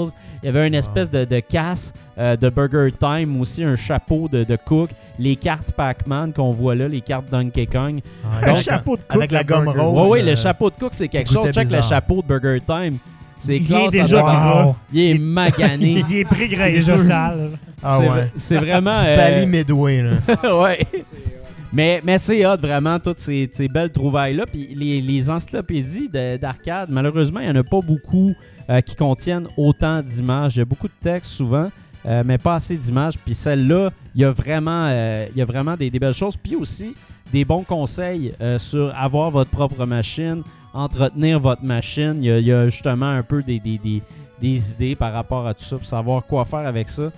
Il 0.44 0.46
y 0.46 0.50
avait 0.50 0.68
une 0.68 0.76
espèce 0.76 1.10
de, 1.10 1.26
de 1.26 1.40
casse 1.40 1.94
de 2.18 2.50
Burger 2.50 2.92
Time, 2.98 3.40
aussi 3.42 3.64
un 3.64 3.76
chapeau 3.76 4.28
de, 4.30 4.44
de 4.44 4.56
Cook, 4.56 4.90
les 5.20 5.36
cartes 5.36 5.72
Pac-Man 5.74 6.32
qu'on 6.34 6.51
voit 6.52 6.76
là, 6.76 6.88
les 6.88 7.02
cartes 7.02 7.30
Donkey 7.32 7.66
Kong. 7.66 8.02
Avec- 8.42 8.58
chapeau 8.58 8.96
de 8.96 9.02
coupe 9.02 9.16
avec 9.18 9.32
la 9.32 9.44
gomme 9.44 9.66
burger. 9.66 9.80
rose. 9.82 10.02
Ouais, 10.10 10.10
oui, 10.22 10.28
euh, 10.28 10.30
le 10.32 10.36
chapeau 10.36 10.70
de 10.70 10.76
Cook, 10.76 10.92
c'est 10.94 11.08
quelque 11.08 11.32
chose. 11.32 11.46
Check 11.48 11.56
le 11.58 11.64
bizarre. 11.64 11.84
chapeau 11.90 12.22
de 12.22 12.28
Burger 12.28 12.60
Time. 12.66 12.98
C'est 13.38 13.58
Il 13.58 13.64
est 13.64 13.66
classe. 13.66 13.90
déjà 13.92 14.06
ça 14.08 14.22
doit- 14.22 14.22
gras. 14.34 14.66
Wow. 14.66 14.76
Il 14.94 15.02
est 15.02 15.18
magané. 15.18 16.06
Il 16.10 16.16
est 16.18 16.26
pris 16.26 16.46
Il 16.52 16.62
est 16.62 16.72
déjà 16.74 16.98
sale. 17.00 17.50
Ah 17.84 17.98
C'est- 18.00 18.10
ouais. 18.10 18.32
C'est 18.36 18.58
vraiment. 18.58 18.92
Du 19.02 19.08
euh, 19.08 19.16
Bali 19.16 19.48
Midway, 19.48 20.02
là. 20.04 20.12
ouais. 20.62 20.80
Mais, 21.74 22.02
mais 22.04 22.18
c'est 22.18 22.46
hot, 22.46 22.58
vraiment, 22.62 23.00
toutes 23.00 23.20
ces, 23.20 23.50
ces 23.54 23.68
belles 23.70 23.92
trouvailles-là. 23.92 24.46
Puis 24.46 24.74
les, 24.76 25.02
les 25.02 25.30
encyclopédies 25.30 26.10
de- 26.10 26.38
d'arcade, 26.38 26.90
malheureusement, 26.92 27.40
il 27.40 27.50
n'y 27.50 27.58
en 27.58 27.62
a 27.62 27.64
pas 27.64 27.80
beaucoup 27.82 28.34
euh, 28.70 28.82
qui 28.82 28.96
contiennent 28.96 29.48
autant 29.58 30.02
d'images. 30.02 30.56
Il 30.58 30.60
y 30.60 30.62
a 30.62 30.66
beaucoup 30.66 30.88
de 30.88 30.94
textes 31.02 31.32
souvent, 31.32 31.70
euh, 32.06 32.24
mais 32.26 32.38
pas 32.38 32.56
assez 32.56 32.78
d'images. 32.78 33.18
Puis 33.18 33.36
celle-là, 33.36 33.92
il 34.16 34.22
y 34.22 34.26
a 34.26 34.32
vraiment, 34.32 34.86
euh, 34.86 35.28
y 35.36 35.42
a 35.42 35.46
vraiment 35.46 35.76
des, 35.76 35.90
belles 35.92 36.14
choses. 36.14 36.36
Puis 36.38 36.56
aussi 36.56 36.96
des 37.32 37.46
bons 37.46 37.64
conseils 37.64 38.34
euh, 38.42 38.60
sur 38.60 38.94
avoir 38.96 39.32
votre 39.32 39.52
propre 39.52 39.86
machine, 39.86 40.44
entretenir 40.74 41.40
votre 41.40 41.64
machine. 41.64 42.16
Il 42.18 42.46
y 42.46 42.52
a, 42.52 42.68
justement 42.68 43.10
un 43.10 43.24
peu 43.24 43.42
des, 43.44 43.60
des, 43.60 43.80
des- 44.42 44.72
idées 44.74 44.96
par 44.96 45.14
rapport 45.14 45.46
à 45.46 45.54
tout 45.54 45.64
ça, 45.64 45.78
pour 45.78 45.86
savoir 45.86 46.24
quoi 46.26 46.46
faire 46.46 46.68
avec 46.68 46.90
ça. 46.90 47.12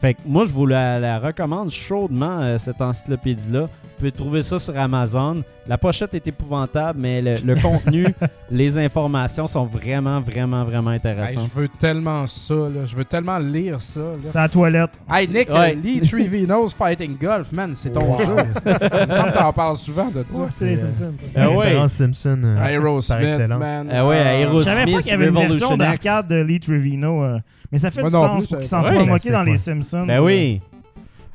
Fait 0.00 0.14
que 0.14 0.20
moi, 0.26 0.44
je 0.44 0.52
vous 0.52 0.66
la, 0.66 1.18
recommande 1.18 1.70
chaudement, 1.70 2.58
cette 2.58 2.80
encyclopédie-là. 2.80 3.68
Pouvez 3.98 4.12
trouver 4.12 4.42
ça 4.42 4.58
sur 4.60 4.78
Amazon. 4.78 5.42
La 5.66 5.76
pochette 5.76 6.14
est 6.14 6.26
épouvantable, 6.26 7.00
mais 7.00 7.20
le, 7.20 7.36
le 7.44 7.60
contenu, 7.60 8.06
les 8.50 8.78
informations 8.78 9.46
sont 9.48 9.64
vraiment, 9.64 10.20
vraiment, 10.20 10.62
vraiment 10.64 10.92
Hey, 10.92 10.96
intéressantes. 10.98 11.50
je 11.54 11.60
veux 11.60 11.68
tellement 11.68 12.26
ça, 12.26 12.54
là. 12.54 12.84
je 12.86 12.94
veux 12.96 13.04
tellement 13.04 13.38
lire 13.38 13.82
ça. 13.82 14.00
là. 14.00 14.06
C'est 14.22 14.38
à 14.38 14.42
la 14.42 14.48
toilette. 14.48 14.90
Hey 15.10 15.28
Nick, 15.28 15.50
Ouais. 15.50 15.76
euh, 15.76 15.80
Lee 15.82 16.00
Trevino's 16.00 16.72
Fighting 16.74 17.16
Golf, 17.20 17.50
man, 17.52 17.72
c'est 17.74 17.90
ton 17.90 18.04
Wow. 18.04 18.18
jeu. 18.20 18.24
Il 18.66 19.08
me 19.08 19.12
semble 19.12 19.32
que 19.32 19.38
t'en 19.38 19.52
parles 19.52 19.76
souvent 19.76 20.06
de 20.10 20.24
ça. 20.28 20.38
Ouais, 20.38 20.46
c'est 20.50 20.64
les 20.66 20.84
euh, 20.84 20.92
Simpsons. 20.92 21.14
ça. 21.34 21.42
Ah 21.42 21.50
ouais. 21.50 21.88
Simpson. 21.88 22.40
euh, 22.44 22.54
par 22.56 22.66
Aerosmith, 22.68 23.38
man. 23.48 23.88
Ah 23.92 24.06
ouais, 24.06 24.22
Ah, 24.24 24.34
Aerosmith. 24.40 24.60
Je 24.60 24.64
savais 24.78 24.92
pas 24.92 24.98
qu'il 25.02 25.10
y 25.10 25.14
avait 25.14 25.26
une 25.28 25.34
version 25.34 25.76
d'arcade 25.76 26.28
de 26.28 26.36
Lee 26.36 26.60
Trevino. 26.60 27.24
euh, 27.24 27.38
mais 27.72 27.78
ça 27.78 27.90
fait 27.90 28.00
Moi 28.02 28.10
du 28.10 28.16
non 28.16 28.22
sens 28.22 28.46
plus, 28.46 28.48
pour 28.48 28.56
je 28.58 28.60
qu'il 28.60 28.68
s'en 28.68 28.82
savais 28.84 28.96
soit 28.96 29.04
pas. 29.06 29.12
moqué 29.12 29.30
dans 29.32 29.42
les 29.42 29.56
Simpsons. 29.56 30.06
Ben 30.06 30.20
oui. 30.20 30.60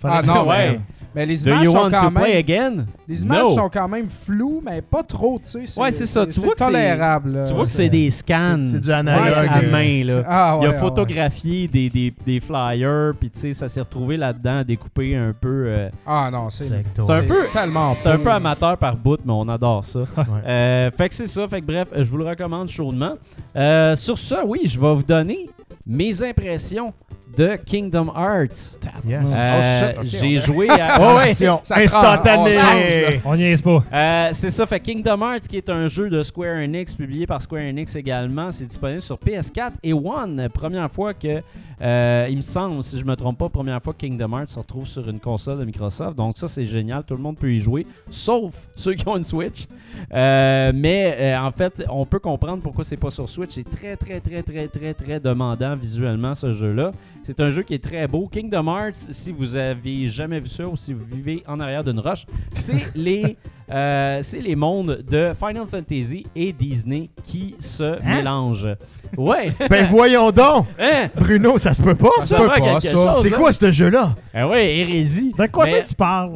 Ah 0.05 0.21
ça 0.21 0.33
non, 0.33 0.47
ouais. 0.49 0.79
Mais 1.15 1.25
les 1.25 1.37
Do 1.37 1.49
images 1.51 1.63
you 1.65 1.71
sont 1.71 1.77
want 1.77 1.91
quand 1.91 1.99
to 1.99 2.09
même... 2.11 2.23
play 2.23 2.37
again? 2.37 2.85
Les 3.07 3.23
images 3.23 3.43
No. 3.43 3.49
sont 3.51 3.69
quand 3.69 3.87
même 3.87 4.09
floues, 4.09 4.61
mais 4.65 4.81
pas 4.81 5.03
trop, 5.03 5.39
tu 5.39 5.65
sais. 5.67 5.79
Ouais, 5.79 5.91
c'est 5.91 6.05
ça. 6.07 6.25
Tu 6.25 6.39
vois 6.39 6.53
que 6.53 6.59
c'est- 6.59 6.65
tolérable. 6.65 7.33
là. 7.33 7.47
Tu 7.47 7.53
vois 7.53 7.63
que 7.65 7.69
c'est 7.69 7.89
des 7.89 8.09
scans. 8.09 8.63
C'est- 8.65 8.79
du 8.79 8.91
analogue, 8.91 9.47
à 9.49 9.57
euh, 9.59 9.71
main, 9.71 10.03
là. 10.05 10.23
Ah, 10.27 10.57
ouais, 10.57 10.65
Il 10.65 10.67
a 10.67 10.71
ouais, 10.71 10.79
photographié 10.79 11.67
des, 11.67 11.89
des, 11.89 12.13
des 12.25 12.39
flyers, 12.39 13.13
puis 13.19 13.29
tu 13.29 13.39
sais, 13.39 13.53
ça 13.53 13.67
s'est 13.67 13.81
retrouvé 13.81 14.17
là-dedans, 14.17 14.63
découpé 14.63 15.15
un 15.15 15.33
peu. 15.39 15.65
euh. 15.67 15.89
Ah 16.07 16.29
non, 16.31 16.49
c'est. 16.49 16.63
C'est 16.63 16.77
un 17.09 17.23
peu- 17.23 17.45
tellement 17.53 17.93
C'est 17.93 18.07
un 18.07 18.17
peu 18.17 18.31
amateur 18.31 18.77
par 18.77 18.95
bout, 18.97 19.19
mais 19.23 19.33
on 19.33 19.47
adore 19.49 19.83
ça. 19.85 19.99
Ouais. 19.99 20.05
Euh, 20.45 20.91
fait 20.91 21.09
que 21.09 21.15
c'est 21.15 21.27
ça. 21.27 21.47
Fait 21.47 21.61
que 21.61 21.65
bref, 21.65 21.87
je 21.95 22.09
vous 22.09 22.17
le 22.17 22.25
recommande 22.25 22.67
chaudement. 22.69 23.13
Euh, 23.55 23.95
sur 23.95 24.17
ça, 24.17 24.43
oui, 24.45 24.61
je 24.65 24.79
vais 24.79 24.93
vous 24.93 25.03
donner 25.03 25.49
mes 25.85 26.21
impressions 26.23 26.93
de 27.35 27.57
Kingdom 27.65 28.11
Hearts. 28.15 28.79
Yes. 29.07 29.31
Euh, 29.35 29.53
Oh, 29.53 29.61
shit, 29.79 29.97
ok, 29.99 30.05
J'ai 30.21 30.37
joué 30.39 30.69
à. 30.69 30.99
Ouais, 30.99 31.33
ouais. 31.33 31.83
Instantanée. 31.83 33.21
on 33.25 33.35
n'y 33.35 33.43
est 33.43 33.63
pas. 33.63 33.83
Euh, 33.93 34.29
c'est 34.33 34.51
ça, 34.51 34.65
fait 34.65 34.79
Kingdom 34.79 35.21
Hearts, 35.21 35.47
qui 35.47 35.57
est 35.57 35.69
un 35.69 35.87
jeu 35.87 36.09
de 36.09 36.23
Square 36.23 36.57
Enix, 36.57 36.93
publié 36.95 37.27
par 37.27 37.41
Square 37.41 37.63
Enix 37.63 37.95
également, 37.95 38.51
c'est 38.51 38.65
disponible 38.65 39.01
sur 39.01 39.17
PS4 39.17 39.73
et 39.83 39.93
One. 39.93 40.47
Première 40.53 40.89
fois 40.91 41.13
que, 41.13 41.41
euh, 41.81 42.27
il 42.29 42.37
me 42.37 42.41
semble, 42.41 42.81
si 42.83 42.97
je 42.99 43.05
me 43.05 43.15
trompe 43.15 43.37
pas, 43.37 43.49
première 43.49 43.81
fois 43.81 43.93
que 43.93 43.99
Kingdom 43.99 44.31
Hearts 44.37 44.49
se 44.49 44.59
retrouve 44.59 44.87
sur 44.87 45.07
une 45.09 45.19
console 45.19 45.59
de 45.59 45.65
Microsoft. 45.65 46.15
Donc 46.17 46.37
ça, 46.37 46.47
c'est 46.47 46.65
génial, 46.65 47.03
tout 47.03 47.15
le 47.15 47.21
monde 47.21 47.37
peut 47.37 47.51
y 47.51 47.59
jouer, 47.59 47.85
sauf 48.09 48.51
ceux 48.75 48.93
qui 48.93 49.07
ont 49.07 49.17
une 49.17 49.23
Switch. 49.23 49.67
Euh, 50.13 50.71
mais 50.73 51.15
euh, 51.19 51.39
en 51.39 51.51
fait, 51.51 51.83
on 51.89 52.05
peut 52.05 52.19
comprendre 52.19 52.61
pourquoi 52.61 52.83
c'est 52.83 52.97
pas 52.97 53.09
sur 53.09 53.27
Switch. 53.29 53.51
C'est 53.51 53.69
très, 53.69 53.95
très, 53.95 54.19
très, 54.19 54.43
très, 54.43 54.67
très, 54.67 54.93
très 54.93 55.19
demandant 55.19 55.75
visuellement 55.75 56.33
ce 56.35 56.51
jeu-là. 56.51 56.91
C'est 57.23 57.39
un 57.39 57.49
jeu 57.49 57.63
qui 57.63 57.73
est 57.73 57.83
très 57.83 58.05
beau. 58.05 58.27
Kingdom 58.27 58.67
Hearts, 58.67 58.95
si 58.95 59.31
vous 59.31 59.55
avez 59.55 60.07
jamais 60.07 60.41
vu 60.41 60.49
ça 60.49 60.67
ou 60.67 60.75
si 60.75 60.91
vous 60.91 61.05
vivez 61.05 61.41
en 61.47 61.57
arrière 61.61 61.83
d'une 61.83 61.99
roche, 61.99 62.25
c'est 62.53 62.83
les, 62.95 63.37
euh, 63.71 64.19
c'est 64.21 64.39
les 64.41 64.55
mondes 64.55 65.03
de 65.09 65.31
Final 65.37 65.65
Fantasy 65.67 66.25
et 66.35 66.51
Disney 66.53 67.09
qui 67.23 67.55
se 67.59 68.03
mélangent. 68.05 68.75
Ouais. 69.17 69.51
Ben 69.69 69.85
voyons 69.87 70.31
donc! 70.31 70.67
Hein? 70.79 71.09
Bruno, 71.15 71.57
ça 71.57 71.73
se 71.73 71.81
peut 71.81 71.95
pas, 71.95 72.09
Ça 72.19 72.25
ça? 72.25 72.37
peut 72.39 72.47
pas, 72.47 72.81
ça. 72.81 72.91
chose, 72.91 73.15
C'est 73.21 73.33
hein? 73.33 73.37
quoi 73.37 73.53
ce 73.53 73.71
jeu-là? 73.71 74.15
Ah 74.33 74.47
ouais, 74.47 74.75
hérésie. 74.77 75.31
De 75.37 75.45
quoi 75.47 75.65
Mais- 75.65 75.81
ça 75.81 75.87
tu 75.89 75.95
parles? 75.95 76.31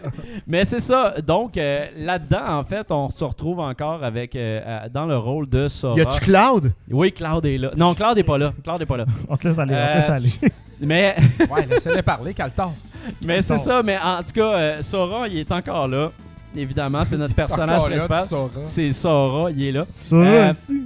Mais 0.46 0.64
c'est 0.64 0.80
ça. 0.80 1.14
Donc, 1.26 1.56
euh, 1.56 1.86
là-dedans, 1.96 2.58
en 2.58 2.64
fait, 2.64 2.90
on 2.90 3.10
se 3.10 3.24
retrouve 3.24 3.60
encore 3.60 4.02
avec 4.04 4.34
euh, 4.36 4.88
dans 4.92 5.06
le 5.06 5.16
rôle 5.16 5.48
de 5.48 5.68
Sora. 5.68 5.96
Y 5.96 6.00
a-tu 6.02 6.20
Cloud? 6.20 6.72
Oui, 6.90 7.12
Cloud 7.12 7.44
est 7.46 7.58
là. 7.58 7.70
Non, 7.76 7.94
Cloud 7.94 8.16
est 8.18 8.22
pas 8.24 8.38
là. 8.38 8.52
Cloud 8.62 8.80
est 8.82 8.86
pas 8.86 8.96
là. 8.96 9.06
On 9.28 9.36
te 9.36 9.46
laisse 9.46 9.58
aller, 9.58 9.74
on 9.74 9.88
te 9.92 9.94
laisse 9.96 10.08
aller. 10.10 10.30
Mais, 10.80 11.16
Ouais, 11.50 11.66
laissez-les 11.68 12.02
parler, 12.02 12.32
Calton. 12.34 12.72
mais 13.24 13.42
c'est 13.42 13.58
ça. 13.58 13.82
Mais 13.82 13.98
en 13.98 14.22
tout 14.22 14.32
cas, 14.34 14.52
euh, 14.54 14.82
Sora, 14.82 15.28
il 15.28 15.38
est 15.38 15.52
encore 15.52 15.86
là. 15.88 16.10
Évidemment, 16.56 17.04
c'est 17.04 17.16
notre 17.16 17.34
personnage 17.46 17.82
principal. 17.82 18.24
C'est 18.62 18.92
Sora, 18.92 19.50
il 19.50 19.64
est 19.64 19.72
là. 19.72 19.86
Ça, 20.02 20.16
Euh, 20.16 20.48
aussi. 20.50 20.82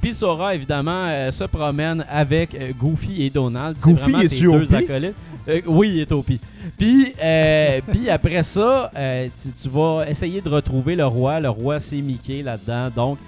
Puis 0.00 0.14
Sora, 0.14 0.54
évidemment, 0.54 1.06
euh, 1.08 1.30
se 1.30 1.44
promène 1.44 2.04
avec 2.08 2.54
euh, 2.54 2.72
Goofy 2.78 3.22
et 3.24 3.30
Donald. 3.30 3.76
C'est 3.78 3.90
Goofy, 3.90 4.02
vraiment 4.02 4.18
tes 4.20 4.26
es-tu 4.26 4.44
deux 4.44 4.74
acolytes. 4.74 5.14
Euh, 5.48 5.60
oui, 5.66 5.90
il 5.94 6.00
est. 6.00 6.38
Puis, 6.78 7.14
euh, 7.22 7.80
puis 7.90 8.08
après 8.10 8.42
ça, 8.42 8.90
euh, 8.96 9.28
tu, 9.40 9.52
tu 9.52 9.68
vas 9.68 10.04
essayer 10.08 10.40
de 10.40 10.48
retrouver 10.48 10.96
le 10.96 11.06
roi. 11.06 11.40
Le 11.40 11.50
roi, 11.50 11.78
c'est 11.78 12.00
Mickey 12.00 12.42
là-dedans. 12.42 12.90
Donc, 12.94 13.18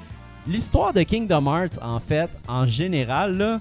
l'histoire 0.46 0.92
de 0.92 1.02
Kingdom 1.02 1.46
Hearts, 1.46 1.78
en 1.82 2.00
fait, 2.00 2.28
en 2.48 2.64
général, 2.66 3.36
là, 3.36 3.60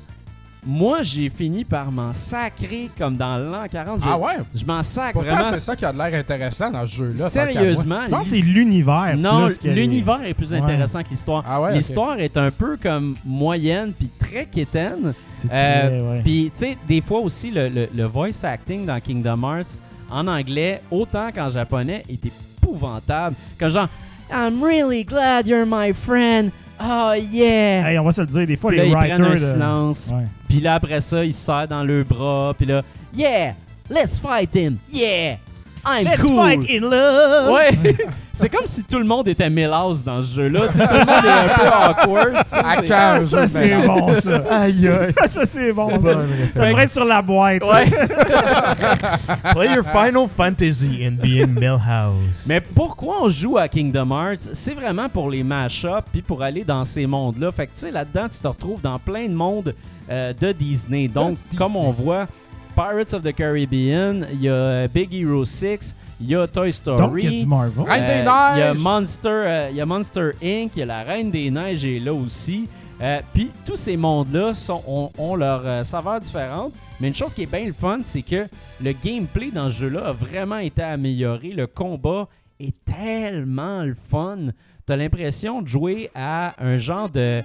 moi, 0.65 1.01
j'ai 1.01 1.29
fini 1.29 1.63
par 1.65 1.91
m'en 1.91 2.13
sacrer 2.13 2.89
comme 2.97 3.17
dans 3.17 3.37
l'an 3.37 3.65
40. 3.69 3.99
Ah 4.03 4.17
ouais? 4.17 4.33
Je 4.53 4.63
m'en 4.63 4.83
sac 4.83 5.13
Pourtant, 5.13 5.29
vraiment. 5.29 5.49
c'est 5.53 5.59
ça 5.59 5.75
qui 5.75 5.83
a 5.85 5.91
de 5.91 5.97
l'air 5.97 6.13
intéressant 6.19 6.69
dans 6.69 6.85
ce 6.85 6.91
jeu-là. 6.95 7.29
Sérieusement, 7.29 8.01
Je 8.05 8.11
pense 8.11 8.29
que 8.29 8.35
c'est 8.35 8.41
l'univers. 8.41 9.15
non, 9.17 9.47
les- 9.63 9.73
l'univers 9.73 10.21
est 10.23 10.33
plus 10.35 10.51
Ouais. 10.53 10.59
intéressant 10.59 11.01
que 11.01 11.09
l'histoire. 11.09 11.43
Ah 11.47 11.61
ouais, 11.61 11.73
l'histoire 11.75 12.19
est 12.19 12.37
un 12.37 12.51
peu 12.51 12.77
comme 12.81 13.15
moyenne 13.25 13.91
puis 13.97 14.09
très 14.19 14.45
quétaine. 14.45 15.13
C'est 15.33 15.49
Euh. 15.51 16.21
Puis, 16.23 16.51
tu 16.53 16.59
sais, 16.59 16.77
des 16.87 17.01
fois 17.01 17.19
aussi, 17.21 17.49
le, 17.49 17.67
le- 17.67 17.89
le 17.95 18.03
voice 18.05 18.43
acting 18.43 18.85
dans 18.85 18.99
Kingdom 18.99 19.41
Hearts, 19.43 19.77
en 20.11 20.27
anglais, 20.27 20.81
autant 20.91 21.31
qu'en 21.33 21.49
japonais, 21.49 22.03
est 22.07 22.19
épouvantable. 22.25 23.35
Comme 23.59 23.69
genre, 23.69 23.87
I'm 24.31 24.63
really 24.63 25.03
glad 25.03 25.47
you're 25.47 25.65
my 25.65 25.91
friend. 25.93 26.51
Oh 26.83 27.13
yeah. 27.31 27.87
Hey, 27.89 27.99
on 27.99 28.03
va 28.03 28.11
se 28.11 28.21
le 28.21 28.27
dire, 28.27 28.47
des 28.47 28.55
fois, 28.55 28.69
Puis 28.71 28.77
là, 28.77 28.83
les 28.85 28.89
ils 28.89 28.95
prennent 28.95 29.21
writers. 29.21 29.27
un 29.27 29.33
de- 29.33 29.53
silence. 29.53 30.11
Ouais. 30.13 30.25
Puis 30.51 30.59
là, 30.59 30.73
après 30.73 30.99
ça, 30.99 31.23
ils 31.23 31.33
se 31.33 31.65
dans 31.65 31.81
le 31.81 32.03
bras. 32.03 32.53
Puis 32.57 32.65
là, 32.65 32.83
yeah, 33.15 33.55
let's 33.89 34.19
fight 34.19 34.53
him. 34.53 34.79
Yeah, 34.91 35.37
I'm 35.85 36.05
Let's 36.05 36.21
cool. 36.21 36.35
fight 36.35 36.69
in 36.69 36.81
love! 36.89 37.51
Ouais, 37.51 37.71
c'est 38.33 38.49
comme 38.49 38.65
si 38.67 38.83
tout 38.83 38.99
le 38.99 39.05
monde 39.05 39.27
était 39.27 39.49
mélasse 39.49 40.03
dans 40.03 40.21
ce 40.21 40.35
jeu-là. 40.35 40.67
Tu 40.67 40.77
sais, 40.77 40.87
tout 40.87 40.93
le 40.93 40.99
monde 40.99 41.25
est 41.25 41.29
un 41.29 41.47
peu 41.47 41.67
awkward. 41.67 42.43
tu 42.43 42.49
sais, 42.49 42.55
À 42.57 42.75
c'est- 42.79 42.85
cœur. 42.87 42.97
Ah, 42.99 43.13
un 43.15 43.19
jeu 43.21 43.27
ça, 43.27 43.47
c'est 43.47 43.75
bon, 43.87 44.19
ça. 44.19 44.43
Aïe 44.51 44.87
aïe. 44.87 45.13
ça, 45.27 45.45
c'est 45.45 45.73
bon. 45.73 45.97
Bonne 45.97 46.27
Ça 46.55 46.67
devrait 46.67 46.83
être 46.83 46.91
sur 46.91 47.05
la 47.05 47.21
boîte. 47.21 47.63
Ouais. 47.63 47.89
Play 49.53 49.73
your 49.73 49.83
Final 49.85 50.27
Fantasy 50.27 51.03
and 51.05 51.17
be 51.21 51.41
in 51.41 51.47
Millhouse. 51.47 52.45
Mais 52.47 52.61
pourquoi 52.61 53.23
on 53.23 53.29
joue 53.29 53.57
à 53.57 53.67
Kingdom 53.67 54.11
Hearts? 54.11 54.49
C'est 54.53 54.73
vraiment 54.73 55.09
pour 55.09 55.29
les 55.29 55.43
mash-ups 55.43 56.07
puis 56.11 56.21
pour 56.21 56.41
aller 56.43 56.63
dans 56.63 56.83
ces 56.83 57.05
mondes-là. 57.05 57.51
Fait 57.51 57.67
que 57.67 57.71
tu 57.73 57.81
sais, 57.81 57.91
là-dedans, 57.91 58.27
tu 58.29 58.39
te 58.39 58.47
retrouves 58.47 58.81
dans 58.81 58.99
plein 58.99 59.27
de 59.27 59.33
mondes 59.33 59.73
euh, 60.09 60.33
de 60.39 60.51
Disney. 60.51 61.07
Donc, 61.07 61.37
Disney. 61.49 61.57
comme 61.57 61.75
on 61.75 61.91
voit, 61.91 62.27
Pirates 62.75 63.13
of 63.13 63.21
the 63.23 63.33
Caribbean, 63.33 64.25
il 64.33 64.41
y 64.43 64.49
a 64.49 64.53
euh, 64.53 64.87
Big 64.87 65.13
Hero 65.13 65.43
6, 65.45 65.95
il 66.19 66.27
y 66.29 66.35
a 66.35 66.47
Toy 66.47 66.71
Story. 66.71 66.97
Donc, 67.01 67.13
il 67.17 67.23
y 67.33 67.37
a 67.37 67.39
du 67.41 67.45
Marvel. 67.45 67.85
Reine 67.85 68.05
des 68.05 68.11
Euh, 68.11 68.53
Il 68.55 68.59
y 68.59 68.61
a 68.63 68.73
Neiges. 68.73 68.81
Monster, 68.83 69.29
euh, 69.29 69.67
il 69.71 69.75
y 69.77 69.81
a 69.81 69.85
Monster 69.85 70.29
Inc., 70.43 70.71
il 70.75 70.79
y 70.79 70.81
a 70.81 70.85
la 70.85 71.03
Reine 71.03 71.31
des 71.31 71.49
Neiges 71.51 71.85
est 71.85 71.99
là 71.99 72.13
aussi. 72.13 72.67
Euh, 73.01 73.19
Puis 73.33 73.49
tous 73.65 73.75
ces 73.77 73.97
mondes-là 73.97 74.53
sont- 74.53 74.83
ont, 74.87 75.09
ont 75.17 75.35
leur 75.35 75.61
euh, 75.65 75.83
saveur 75.83 76.19
différente. 76.19 76.71
Mais 76.99 77.07
une 77.07 77.15
chose 77.15 77.33
qui 77.33 77.41
est 77.43 77.51
bien 77.51 77.65
le 77.65 77.73
fun, 77.73 77.99
c'est 78.03 78.21
que 78.21 78.47
le 78.79 78.91
gameplay 78.93 79.49
dans 79.51 79.69
ce 79.69 79.79
jeu-là 79.79 80.09
a 80.09 80.11
vraiment 80.13 80.59
été 80.59 80.83
amélioré. 80.83 81.49
Le 81.49 81.65
combat 81.65 82.27
est 82.59 82.75
tellement 82.85 83.81
le 83.83 83.95
fun. 84.09 84.37
T'as 84.85 84.95
l'impression 84.95 85.63
de 85.63 85.67
jouer 85.67 86.11
à 86.13 86.53
un 86.63 86.77
genre 86.77 87.09
de 87.09 87.41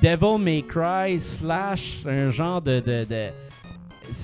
Devil 0.00 0.38
May 0.38 0.62
Cry 0.62 1.18
slash 1.18 1.98
un 2.06 2.30
genre 2.30 2.62
de... 2.62 2.78
de, 2.80 3.04
de- 3.04 3.30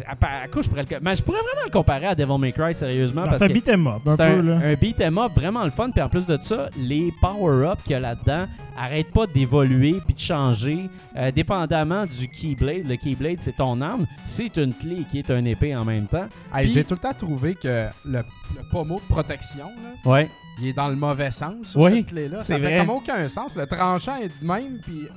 à, 0.07 0.43
à 0.45 0.49
quoi 0.49 0.63
je 0.63 0.69
pourrais 0.69 0.83
le... 0.83 0.99
mais 1.03 1.15
je 1.15 1.23
pourrais 1.23 1.39
vraiment 1.39 1.65
le 1.67 1.71
comparer 1.71 2.07
à 2.07 2.15
Devil 2.15 2.39
May 2.39 2.53
Cry, 2.53 2.75
sérieusement. 2.75 3.25
C'est 3.33 3.43
un 3.43 3.49
que 3.49 3.53
beat'em 3.53 3.87
up, 3.87 4.01
un 4.07 4.17
c'est 4.17 4.23
un, 4.23 4.35
peu, 4.37 4.41
là. 4.43 4.57
un 4.65 4.75
beat 4.75 5.01
'em 5.01 5.19
up 5.19 5.33
vraiment 5.35 5.65
le 5.65 5.71
fun. 5.71 5.91
Puis 5.91 6.01
en 6.03 6.09
plus 6.09 6.27
de 6.27 6.39
ça, 6.41 6.69
les 6.79 7.13
power-ups 7.21 7.83
qu'il 7.83 7.93
y 7.93 7.95
a 7.95 8.01
là-dedans 8.01 8.47
arrêtent 8.77 9.13
pas 9.13 9.27
d'évoluer 9.27 9.97
puis 10.05 10.15
de 10.15 10.21
changer, 10.21 10.89
euh, 11.17 11.31
dépendamment 11.33 12.05
du 12.07 12.29
Keyblade. 12.29 12.87
Le 12.89 12.97
Keyblade, 12.97 13.41
c'est 13.41 13.57
ton 13.57 13.81
arme. 13.81 14.07
C'est 14.25 14.57
une 14.57 14.73
clé 14.73 15.05
qui 15.11 15.19
est 15.19 15.31
une 15.31 15.47
épée 15.47 15.75
en 15.75 15.85
même 15.85 16.07
temps. 16.07 16.27
Hey, 16.55 16.69
J'ai 16.69 16.85
tout 16.85 16.95
le 16.95 17.01
temps 17.01 17.15
trouvé 17.15 17.55
que 17.55 17.87
le, 18.05 18.19
le 18.19 18.71
pommeau 18.71 19.01
de 19.01 19.13
protection, 19.13 19.67
là, 19.67 20.11
Ouais. 20.11 20.29
Il 20.61 20.69
est 20.69 20.73
dans 20.73 20.89
le 20.89 20.97
mauvais 20.97 21.31
sens 21.31 21.55
sur 21.69 21.81
Oui, 21.81 21.99
cette 21.99 22.07
clé-là. 22.09 22.39
c'est 22.41 22.55
Ça 22.55 22.59
vrai. 22.59 22.71
fait 22.73 22.79
comme 22.79 22.91
aucun 22.97 23.29
sens. 23.29 23.57
Le 23.57 23.67
tranchant 23.67 24.17
est 24.17 24.29
de 24.29 24.47
même, 24.47 24.79
puis 24.85 25.09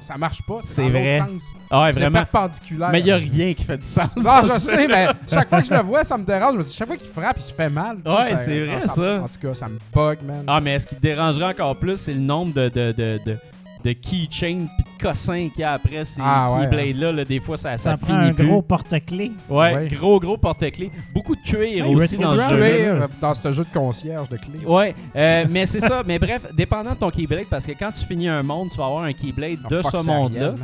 ça 0.00 0.16
marche 0.16 0.42
pas. 0.42 0.60
C'est 0.62 0.88
vrai. 0.88 1.18
sens. 1.18 1.42
Ah 1.70 1.82
ouais, 1.82 1.92
C'est 1.92 2.00
vraiment. 2.00 2.18
perpendiculaire. 2.18 2.90
Mais 2.90 3.00
il 3.00 3.06
y 3.06 3.12
a 3.12 3.16
rien 3.16 3.54
qui 3.54 3.62
fait 3.64 3.76
du 3.78 3.84
sens. 3.84 4.08
Non, 4.16 4.42
je 4.44 4.58
sais, 4.58 4.86
mais 4.88 5.06
chaque 5.30 5.48
fois 5.48 5.60
que 5.62 5.68
je 5.68 5.74
le 5.74 5.80
vois, 5.82 6.02
ça 6.04 6.18
me 6.18 6.24
dérange. 6.24 6.54
Je 6.54 6.58
me 6.58 6.62
dis, 6.64 6.74
chaque 6.74 6.88
fois 6.88 6.96
qu'il 6.96 7.08
frappe, 7.08 7.36
il 7.38 7.42
se 7.42 7.54
fait 7.54 7.70
mal. 7.70 7.98
Ouais, 8.04 8.34
c'est 8.36 8.64
vrai, 8.66 8.78
ah, 8.82 8.88
ça. 8.88 9.22
En 9.22 9.28
tout 9.28 9.38
cas, 9.40 9.54
ça 9.54 9.68
me 9.68 9.78
bug, 9.94 10.18
man. 10.24 10.44
Ah, 10.46 10.60
mais 10.60 10.78
ce 10.78 10.86
qui 10.86 10.96
te 10.96 11.00
dérangerait 11.00 11.46
encore 11.46 11.76
plus, 11.76 11.96
c'est 11.96 12.14
le 12.14 12.20
nombre 12.20 12.52
de, 12.54 12.68
de, 12.68 12.92
de, 12.92 13.20
de, 13.24 13.36
de 13.84 13.92
keychains 13.92 14.66
puis 14.76 14.84
de 14.98 15.02
cossins 15.02 15.48
qu'il 15.48 15.60
y 15.60 15.64
a 15.64 15.72
après 15.72 16.04
ces 16.04 16.20
Ah, 16.24 16.52
ouais, 16.52 16.62
Keyblades-là. 16.68 17.12
là. 17.12 17.24
des 17.24 17.40
fois, 17.40 17.56
ça, 17.56 17.76
ça, 17.76 17.92
Ça 17.92 17.96
prend 17.96 18.06
finit 18.08 18.30
un 18.30 18.32
plus. 18.34 18.46
gros 18.46 18.62
porte-clés. 18.62 19.32
Ouais, 19.48 19.74
Ouais. 19.74 19.88
gros, 19.88 20.20
gros 20.20 20.36
porte-clés. 20.36 20.90
Beaucoup 21.14 21.34
de 21.36 21.40
cuir 21.42 21.84
Hey, 21.86 21.94
aussi 21.94 22.16
dans 22.16 22.34
ce 22.34 22.56
jeu. 22.56 23.00
Dans 23.20 23.34
ce 23.34 23.52
jeu 23.52 23.64
de 23.64 23.72
concierge 23.78 24.28
de 24.28 24.36
clé. 24.36 24.58
Ouais, 24.66 24.94
euh, 25.16 25.44
mais 25.50 25.66
c'est 25.66 25.80
ça. 25.80 26.02
Mais 26.06 26.18
bref, 26.18 26.42
dépendant 26.54 26.90
de 26.92 26.96
ton 26.96 27.10
Keyblade, 27.10 27.46
parce 27.48 27.66
que 27.66 27.72
quand 27.72 27.92
tu 27.92 28.04
finis 28.04 28.28
un 28.28 28.42
monde, 28.42 28.68
tu 28.70 28.76
vas 28.78 28.86
avoir 28.86 29.04
un 29.04 29.12
Keyblade 29.12 29.58
Ah, 29.64 29.68
de 29.68 29.82
fuck, 29.82 29.98
ce 30.00 30.06
monde-là. 30.06 30.54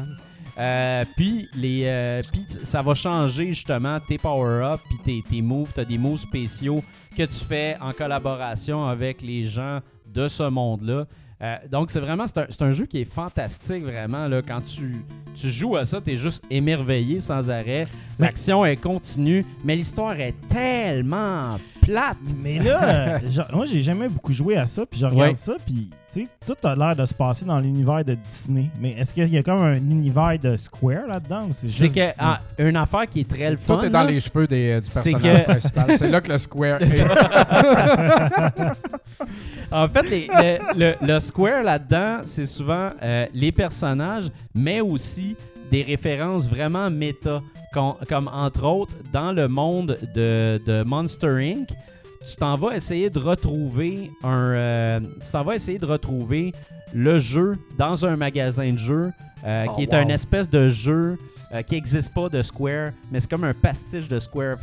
Euh, 0.58 1.04
puis 1.16 1.48
les, 1.54 1.82
euh, 1.84 2.22
ça 2.62 2.80
va 2.80 2.94
changer 2.94 3.48
justement 3.48 3.98
tes 4.00 4.16
power-ups 4.16 4.82
puis 4.88 4.98
tes, 5.22 5.28
tes 5.28 5.42
moves. 5.42 5.70
Tu 5.74 5.80
as 5.80 5.84
des 5.84 5.98
moves 5.98 6.18
spéciaux 6.18 6.82
que 7.16 7.24
tu 7.24 7.44
fais 7.44 7.76
en 7.80 7.92
collaboration 7.92 8.86
avec 8.86 9.20
les 9.20 9.44
gens 9.44 9.80
de 10.06 10.28
ce 10.28 10.44
monde-là. 10.44 11.04
Euh, 11.42 11.56
donc 11.70 11.90
c'est 11.90 12.00
vraiment 12.00 12.24
c'est 12.26 12.62
un, 12.62 12.70
jeu 12.70 12.86
qui 12.86 13.00
est 13.00 13.04
fantastique 13.04 13.82
vraiment 13.82 14.26
là. 14.26 14.40
Quand 14.40 14.62
tu, 14.62 15.04
tu 15.34 15.50
joues 15.50 15.76
à 15.76 15.84
ça 15.84 16.00
tu 16.00 16.12
es 16.12 16.16
juste 16.16 16.42
émerveillé 16.50 17.20
sans 17.20 17.50
arrêt 17.50 17.86
l'action 18.18 18.64
est 18.64 18.76
continue 18.76 19.44
mais 19.64 19.76
l'histoire 19.76 20.18
est 20.20 20.34
tellement 20.48 21.50
plate 21.82 22.16
Mais 22.42 22.58
là, 22.58 22.82
euh, 23.22 23.30
genre, 23.30 23.46
moi, 23.52 23.64
j'ai 23.64 23.80
jamais 23.80 24.08
beaucoup 24.08 24.32
joué 24.32 24.56
à 24.56 24.66
ça, 24.66 24.84
puis 24.86 24.98
je 24.98 25.06
regarde 25.06 25.28
Ouais. 25.30 25.34
ça, 25.36 25.54
puis 25.64 25.88
tu 26.12 26.24
sais, 26.24 26.30
tout 26.44 26.56
a 26.66 26.74
l'air 26.74 26.96
de 26.96 27.06
se 27.06 27.14
passer 27.14 27.44
dans 27.44 27.60
l'univers 27.60 28.04
de 28.04 28.14
Disney. 28.14 28.70
Mais 28.80 28.92
est-ce 28.94 29.14
qu'il 29.14 29.28
y 29.28 29.38
a 29.38 29.42
comme 29.44 29.62
un 29.62 29.76
univers 29.76 30.36
de 30.42 30.56
Square 30.56 31.06
là-dedans 31.06 31.42
ou 31.48 31.52
c'est 31.52 31.68
c'est 31.68 31.84
juste 31.84 31.94
que 31.94 32.00
ah, 32.18 32.40
une 32.58 32.74
affaire 32.76 33.06
qui 33.06 33.20
est 33.20 33.28
très 33.30 33.50
le 33.52 33.56
fun 33.56 33.76
Tout 33.78 33.84
est 33.84 33.90
dans 33.90 34.02
là, 34.02 34.10
les 34.10 34.18
cheveux 34.18 34.48
des, 34.48 34.80
du 34.80 34.86
c'est 34.88 35.12
personnage 35.12 35.38
que- 35.38 35.44
principal. 35.44 35.96
C'est 35.96 36.08
là 36.10 36.20
que 36.20 36.32
le 36.32 36.38
square 36.38 36.82
est. 36.82 37.04
En 39.70 39.88
fait, 39.88 40.10
les- 40.10 40.26
le, 40.28 40.58
le- 40.76 41.06
le 41.14 41.20
square 41.20 41.62
là-dedans, 41.62 42.20
c'est 42.24 42.46
souvent 42.46 42.90
euh, 43.02 43.26
les 43.34 43.52
personnages, 43.52 44.26
mais 44.54 44.80
aussi 44.80 45.36
des 45.70 45.82
références 45.82 46.48
vraiment 46.48 46.90
méta. 46.90 47.42
com- 47.72 47.94
Comme 48.08 48.28
entre 48.32 48.64
autres, 48.64 48.94
dans 49.12 49.32
le 49.32 49.48
monde 49.48 49.98
de, 50.14 50.60
de 50.64 50.82
Monster 50.84 51.28
Inc., 51.40 51.68
tu 52.28 52.36
t'en 52.36 52.56
vas 52.56 52.74
essayer 52.74 53.08
de 53.08 53.18
retrouver 53.20 54.10
un. 54.24 54.50
euh, 54.52 55.00
tu 55.00 55.30
t'en 55.30 55.44
vas 55.44 55.54
essayer 55.54 55.78
de 55.78 55.86
retrouver 55.86 56.52
le 56.92 57.18
jeu 57.18 57.54
dans 57.78 58.04
un 58.04 58.16
magasin 58.16 58.72
de 58.72 58.78
jeux. 58.78 59.10
euh, 59.44 59.66
Oh, 59.68 59.74
qui 59.76 59.82
est 59.84 59.92
wow. 59.92 60.00
un 60.00 60.08
espèce 60.08 60.50
de 60.50 60.68
jeu 60.68 61.16
euh, 61.52 61.62
qui 61.62 61.74
n'existe 61.74 62.12
pas 62.12 62.28
de 62.28 62.42
Square, 62.42 62.90
mais 63.12 63.20
c'est 63.20 63.30
comme 63.30 63.44
un 63.44 63.54
pastiche 63.54 64.08
de 64.08 64.18
Square. 64.18 64.56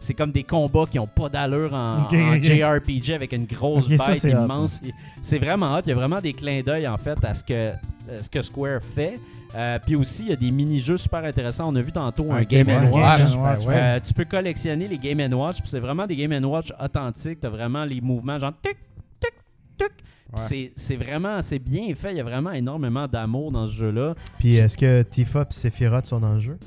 C'est 0.00 0.12
comme 0.12 0.32
des 0.32 0.42
combats 0.42 0.84
qui 0.90 0.98
ont 0.98 1.06
pas 1.06 1.30
d'allure 1.30 1.72
en. 1.72 2.06
JRPG 2.10 3.12
avec 3.14 3.32
une 3.32 3.46
grosse 3.46 3.86
Ok, 3.90 3.96
ça, 3.98 4.12
bête 4.12 4.24
immense. 4.24 4.80
C'est 5.22 5.38
vraiment 5.38 5.76
hot. 5.76 5.80
Il 5.86 5.90
y 5.90 5.92
a 5.92 5.94
vraiment 5.94 6.20
des 6.20 6.34
clins 6.34 6.60
d'œil 6.62 6.86
en 6.86 6.98
fait 6.98 7.18
à 7.24 7.32
ce 7.32 7.42
que, 7.42 7.54
euh, 7.54 7.74
ce 8.20 8.28
que 8.28 8.42
Square 8.42 8.80
fait. 8.82 9.18
Euh, 9.54 9.78
Puis 9.84 9.96
aussi, 9.96 10.24
il 10.24 10.28
y 10.28 10.32
a 10.32 10.36
des 10.36 10.50
mini-jeux 10.50 10.96
super 10.96 11.24
intéressants. 11.24 11.68
On 11.72 11.76
a 11.76 11.80
vu 11.80 11.90
tantôt 11.92 12.30
un, 12.32 12.42
Game 12.42 12.66
Game 12.66 12.90
Watch. 12.90 13.20
Watch. 13.20 13.34
Watch, 13.36 13.66
ouais. 13.66 13.74
Euh, 13.76 14.00
tu 14.04 14.12
peux 14.14 14.24
collectionner 14.24 14.88
les 14.88 14.98
Game 14.98 15.32
Watch, 15.32 15.60
puis 15.60 15.68
c'est 15.70 15.80
vraiment 15.80 16.06
des 16.06 16.16
Game 16.16 16.44
Watch 16.44 16.72
authentiques. 16.80 17.40
T'as 17.40 17.48
vraiment 17.48 17.84
les 17.84 18.00
mouvements 18.00 18.38
genre 18.38 18.52
tic, 18.62 18.76
tic, 19.20 19.32
tic. 19.78 19.88
Ouais. 19.88 20.42
C'est- 20.46 20.72
C'est 20.76 20.96
vraiment, 20.96 21.40
c'est 21.40 21.58
bien 21.58 21.94
fait. 21.94 22.10
Il 22.12 22.16
y 22.18 22.20
a 22.20 22.24
vraiment 22.24 22.52
énormément 22.52 23.08
d'amour 23.08 23.50
dans 23.50 23.64
ce 23.66 23.72
jeu-là. 23.72 24.14
Puis 24.38 24.56
est-ce 24.56 24.76
que 24.76 25.02
Tifa 25.02 25.42
et 25.42 25.54
Sephiroth 25.54 26.06
sont 26.06 26.20
dans 26.20 26.34
le 26.34 26.40
jeu? 26.40 26.58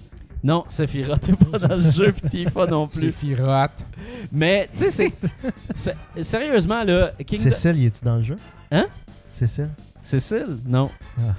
Non, 0.44 0.64
Sephiroth 0.68 1.22
t'es 1.22 1.34
pas 1.34 1.60
dans 1.60 1.76
le 1.76 1.88
jeu, 1.92 2.12
puis 2.14 2.28
Tifa 2.28 2.66
non 2.66 2.88
plus. 2.88 3.12
firotte. 3.12 3.86
Mais, 4.32 4.68
tu 4.74 4.90
sais, 4.90 4.90
c'est- 4.90 5.28
c'est. 5.76 5.96
Sérieusement, 6.24 6.84
là, 6.84 7.12
Kingdom. 7.28 7.44
Cécile, 7.44 7.78
y 7.80 7.86
est-tu 7.86 8.04
dans 8.04 8.16
le 8.16 8.24
jeu? 8.24 8.36
Hein? 8.72 8.88
Cécile? 9.30 9.70
Cécile? 10.04 10.58
Non. 10.66 10.90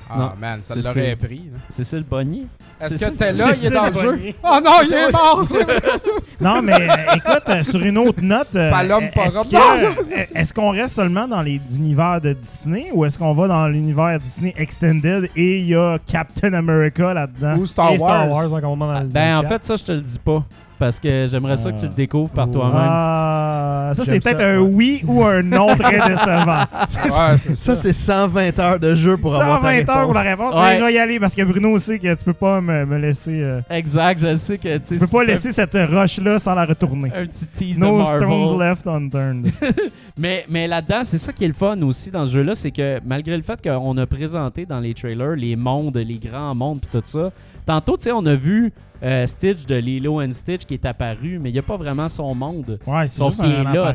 Ah, 0.09 0.17
Non. 0.17 0.31
man, 0.41 0.61
ça 0.63 0.75
C'est 0.75 0.83
l'aurait 0.83 1.17
pris. 1.17 1.51
là. 1.53 1.59
Cécile 1.69 2.05
Bonnier? 2.09 2.47
Est-ce 2.81 2.93
que 2.95 2.99
Cécile- 2.99 3.17
t'es 3.17 3.33
là? 3.33 3.53
Il 3.57 3.67
est 3.67 3.71
dans 3.71 3.87
le 3.87 3.93
jeu. 3.93 4.21
Oh 4.45 4.59
non, 4.65 4.71
il 4.85 4.93
est 4.93 5.13
mort! 5.13 5.43
Non, 6.41 6.61
mais 6.63 6.73
euh, 6.75 7.15
écoute, 7.17 7.43
euh, 7.49 7.63
sur 7.63 7.83
une 7.85 7.99
autre 7.99 8.21
note, 8.23 8.49
euh, 8.57 8.71
Palom, 8.71 9.05
est-ce 9.05 9.49
parom. 9.49 9.49
que- 9.49 10.01
euh, 10.21 10.25
est-ce 10.35 10.53
qu'on 10.55 10.71
reste 10.71 10.97
seulement 10.97 11.29
dans 11.29 11.43
les 11.43 11.61
univers 11.77 12.21
de 12.21 12.33
Disney 12.33 12.91
ou 12.93 13.05
est-ce 13.05 13.19
qu'on 13.19 13.33
va 13.33 13.47
dans 13.49 13.69
l'univers 13.69 14.19
Disney 14.19 14.53
Extended 14.57 15.29
et 15.37 15.59
il 15.59 15.67
y 15.67 15.75
a 15.77 15.99
Captain 16.07 16.53
America 16.55 17.15
là-dedans? 17.15 17.57
Ou 17.59 17.67
Star 17.67 17.93
Et 17.93 17.99
Star 17.99 18.29
Wars. 18.29 18.49
Wars, 18.51 18.61
donc 18.61 18.65
on 18.65 18.77
dans 18.77 18.93
le- 18.93 19.01
dans 19.01 19.07
Ben, 19.13 19.33
le 19.33 19.39
en 19.39 19.43
chat. 19.43 19.49
fait, 19.49 19.65
ça, 19.65 19.77
je 19.77 19.85
te 19.85 19.93
le 19.93 20.01
dis 20.01 20.19
pas. 20.19 20.45
Parce 20.83 20.99
que 20.99 21.29
j'aimerais 21.31 21.57
ça 21.57 21.71
que 21.71 21.79
tu 21.79 21.87
le 21.87 21.93
découvres 21.95 22.33
par 22.33 22.51
toi-même. 22.51 22.75
Ah, 22.77 23.93
ça, 23.95 24.05
c'est 24.05 24.19
peut-être 24.19 24.41
un 24.41 24.59
ouais. 24.59 24.69
oui 24.73 25.03
ou 25.07 25.23
un 25.23 25.41
non 25.41 25.77
très 25.77 26.09
décevant. 26.09 26.65
Ouais, 27.05 27.39
Ça, 27.55 27.77
c'est 27.77 27.93
120 27.93 28.59
heures 28.59 28.81
de 28.81 28.93
jeu 28.97 29.17
pour 29.17 29.33
avoir 29.41 29.61
ta 29.61 29.69
120 29.71 29.89
heures 29.91 30.05
pour 30.07 30.15
la 30.15 30.23
réponse. 30.23 30.49
réponse. 30.49 30.55
Ouais. 30.65 30.71
Mais 30.73 30.79
je 30.81 30.85
vais 30.85 30.93
y 30.95 30.99
aller 30.99 31.21
parce 31.21 31.37
que 31.37 31.43
Bruno 31.43 31.79
sait 31.79 32.01
que 32.01 32.13
tu 32.13 32.25
peux 32.25 32.33
pas 32.33 32.61
me, 32.61 32.85
me 32.85 32.99
laisser. 32.99 33.41
euh, 33.45 33.61
Exact, 33.71 34.19
je 34.19 34.35
sais 34.37 34.59
que 34.59 34.79
tu 34.79 34.85
sais, 34.87 34.95
tu 34.95 35.01
peux 35.01 35.07
si 35.07 35.13
pas 35.13 35.23
laisser 35.23 35.53
cette 35.53 35.75
roche-là 35.75 36.41
sans 36.41 36.55
la 36.57 36.65
retourner. 36.65 37.13
un 37.17 37.27
petit 37.27 37.47
tease 37.47 37.79
No 37.79 37.93
de 37.99 38.03
Marvel. 38.03 38.29
stones 38.47 38.59
left 38.59 38.87
unturned. 38.89 39.53
Mais, 40.19 40.45
mais 40.49 40.67
là-dedans, 40.67 41.05
c'est 41.05 41.17
ça 41.17 41.33
qui 41.33 41.45
est 41.45 41.49
le 41.49 41.55
fun 41.55 41.81
aussi 41.83 42.11
dans 42.11 42.27
ce 42.27 42.33
jeu-là, 42.33 42.55
c'est 42.55 42.71
que 42.73 43.01
malgré 43.07 43.35
le 43.37 43.43
fait 43.43 43.59
qu'on 43.63 43.97
a 43.97 44.05
présenté 44.07 44.67
dans 44.67 44.79
les 44.81 44.93
trailers 44.95 45.37
les 45.37 45.55
mondes, 45.57 45.97
les 45.97 46.17
grands 46.19 46.55
mondes 46.57 46.81
puis 46.81 47.01
tout 47.01 47.07
ça, 47.07 47.31
tantôt, 47.65 47.97
tu 47.97 48.03
sais, 48.03 48.13
on 48.13 48.27
a 48.27 48.35
vu 48.35 48.73
euh, 49.03 49.27
Stitch 49.27 49.67
de 49.67 49.75
Lilo 49.77 50.21
and 50.21 50.33
Stitch 50.33 50.65
qui 50.65 50.75
est 50.75 50.85
apparu, 50.87 51.39
mais 51.41 51.51
il 51.51 51.53
n'y 51.55 51.59
a 51.59 51.63
pas 51.63 51.77
vraiment 51.77 52.09
son 52.09 52.35
monde. 52.35 52.79
Ouais, 52.87 53.09
c'est 53.09 53.19
Sauf 53.19 53.37
qu'il 53.37 53.47
est 53.47 53.65
là. 53.65 53.95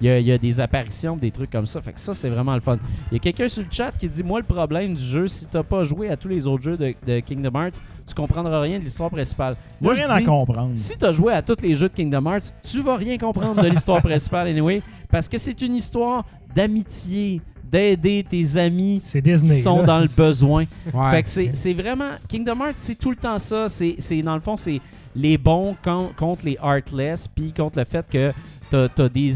Il 0.00 0.06
y, 0.06 0.08
a, 0.08 0.18
il 0.18 0.26
y 0.26 0.32
a 0.32 0.38
des 0.38 0.60
apparitions, 0.60 1.16
des 1.16 1.30
trucs 1.30 1.50
comme 1.50 1.66
ça. 1.66 1.80
Fait 1.82 1.92
que 1.92 2.00
ça, 2.00 2.14
c'est 2.14 2.28
vraiment 2.28 2.54
le 2.54 2.60
fun. 2.60 2.78
Il 3.10 3.14
y 3.14 3.16
a 3.16 3.18
quelqu'un 3.18 3.48
sur 3.48 3.62
le 3.62 3.68
chat 3.70 3.92
qui 3.92 4.08
dit 4.08 4.22
Moi, 4.22 4.40
le 4.40 4.44
problème 4.46 4.94
du 4.94 5.02
jeu, 5.02 5.26
si 5.28 5.46
t'as 5.46 5.62
pas 5.62 5.82
joué 5.82 6.10
à 6.10 6.16
tous 6.16 6.28
les 6.28 6.46
autres 6.46 6.62
jeux 6.62 6.76
de, 6.76 6.94
de 7.06 7.20
Kingdom 7.20 7.58
Hearts, 7.58 7.80
tu 8.06 8.14
comprendras 8.14 8.60
rien 8.60 8.78
de 8.78 8.84
l'histoire 8.84 9.10
principale. 9.10 9.56
Moi, 9.80 9.94
rien 9.94 10.06
je 10.06 10.12
à 10.12 10.18
dis, 10.18 10.24
comprendre. 10.24 10.70
si 10.74 10.96
t'as 10.96 11.12
joué 11.12 11.32
à 11.32 11.42
tous 11.42 11.60
les 11.62 11.74
jeux 11.74 11.88
de 11.88 11.94
Kingdom 11.94 12.24
Hearts, 12.26 12.52
tu 12.62 12.80
vas 12.82 12.96
rien 12.96 13.18
comprendre 13.18 13.60
de 13.62 13.68
l'histoire 13.68 14.00
principale, 14.02 14.46
anyway, 14.48 14.82
parce 15.10 15.28
que 15.28 15.38
c'est 15.38 15.60
une 15.62 15.74
histoire 15.74 16.24
d'amitié, 16.54 17.40
d'aider 17.70 18.24
tes 18.28 18.56
amis 18.56 19.02
Disney. 19.20 19.54
qui 19.56 19.60
sont 19.60 19.78
là. 19.80 19.84
dans 19.84 19.98
le 20.00 20.08
besoin. 20.08 20.64
Ouais. 20.94 21.10
Fait 21.10 21.22
que 21.22 21.54
c'est 21.56 21.72
vraiment. 21.74 22.10
Kingdom 22.28 22.60
Hearts, 22.60 22.74
c'est 22.74 22.94
tout 22.94 23.10
le 23.10 23.16
temps 23.16 23.38
ça. 23.38 23.68
C'est 23.68 23.96
c'est- 23.98 24.22
dans 24.22 24.34
le 24.34 24.40
fond, 24.40 24.56
c'est 24.56 24.80
les 25.14 25.36
bons 25.38 25.76
con- 25.82 26.10
contre 26.16 26.44
les 26.44 26.58
heartless, 26.62 27.26
puis 27.28 27.52
contre 27.52 27.78
le 27.78 27.84
fait 27.84 28.06
que 28.10 28.32
t'as 28.70 28.88
as 28.98 29.08
des, 29.08 29.32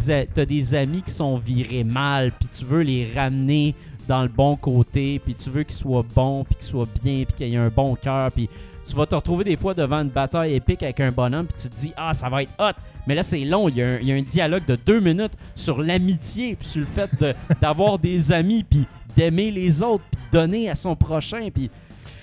des 0.47 0.75
amis 0.75 1.03
qui 1.03 1.13
sont 1.13 1.37
virés 1.39 1.85
mal, 1.85 2.33
puis 2.39 2.49
tu 2.49 2.65
veux 2.65 2.83
les 2.83 3.11
ramener 3.15 3.75
dans 4.09 4.23
le 4.23 4.29
bon 4.29 4.57
côté, 4.57 5.21
puis 5.25 5.35
tu 5.35 5.51
veux 5.51 5.63
qu'ils 5.63 5.77
soient 5.77 6.05
bons, 6.15 6.45
puis 6.45 6.57
qu'ils 6.57 6.65
soient 6.67 6.89
bien, 7.03 7.25
puis 7.25 7.35
qu'ils 7.37 7.55
aient 7.55 7.59
un 7.59 7.69
bon 7.69 7.95
cœur, 7.95 8.31
puis 8.33 8.49
tu 8.89 8.97
vas 8.97 9.07
te 9.07 9.15
retrouver 9.15 9.45
des 9.45 9.57
fois 9.57 9.73
devant 9.73 10.01
une 10.03 10.09
bataille 10.09 10.55
épique 10.55 10.83
avec 10.83 10.99
un 11.01 11.13
bonhomme, 11.13 11.47
puis 11.47 11.63
tu 11.63 11.69
te 11.69 11.81
dis 11.81 11.93
ah 11.97 12.13
ça 12.13 12.29
va 12.29 12.43
être 12.43 12.51
hot. 12.59 12.73
Mais 13.07 13.15
là 13.15 13.23
c'est 13.23 13.45
long, 13.45 13.69
il 13.69 13.77
y, 13.77 13.83
a 13.83 14.15
un- 14.15 14.23
dialogue 14.23 14.65
de 14.67 14.77
deux 14.77 15.01
minutes 15.01 15.33
sur 15.55 15.81
l'amitié, 15.83 16.57
puis 16.57 16.69
sur 16.69 16.81
le 16.81 16.87
fait 16.87 17.11
d'avoir 17.61 17.99
des 17.99 18.33
amis, 18.33 18.65
puis 18.65 18.87
d'aimer 19.17 19.51
les 19.51 19.83
autres, 19.83 20.05
puis 20.11 20.21
de 20.33 20.39
donner 20.39 20.71
à 20.71 20.75
son 20.75 20.95
prochain, 20.97 21.49
puis 21.53 21.71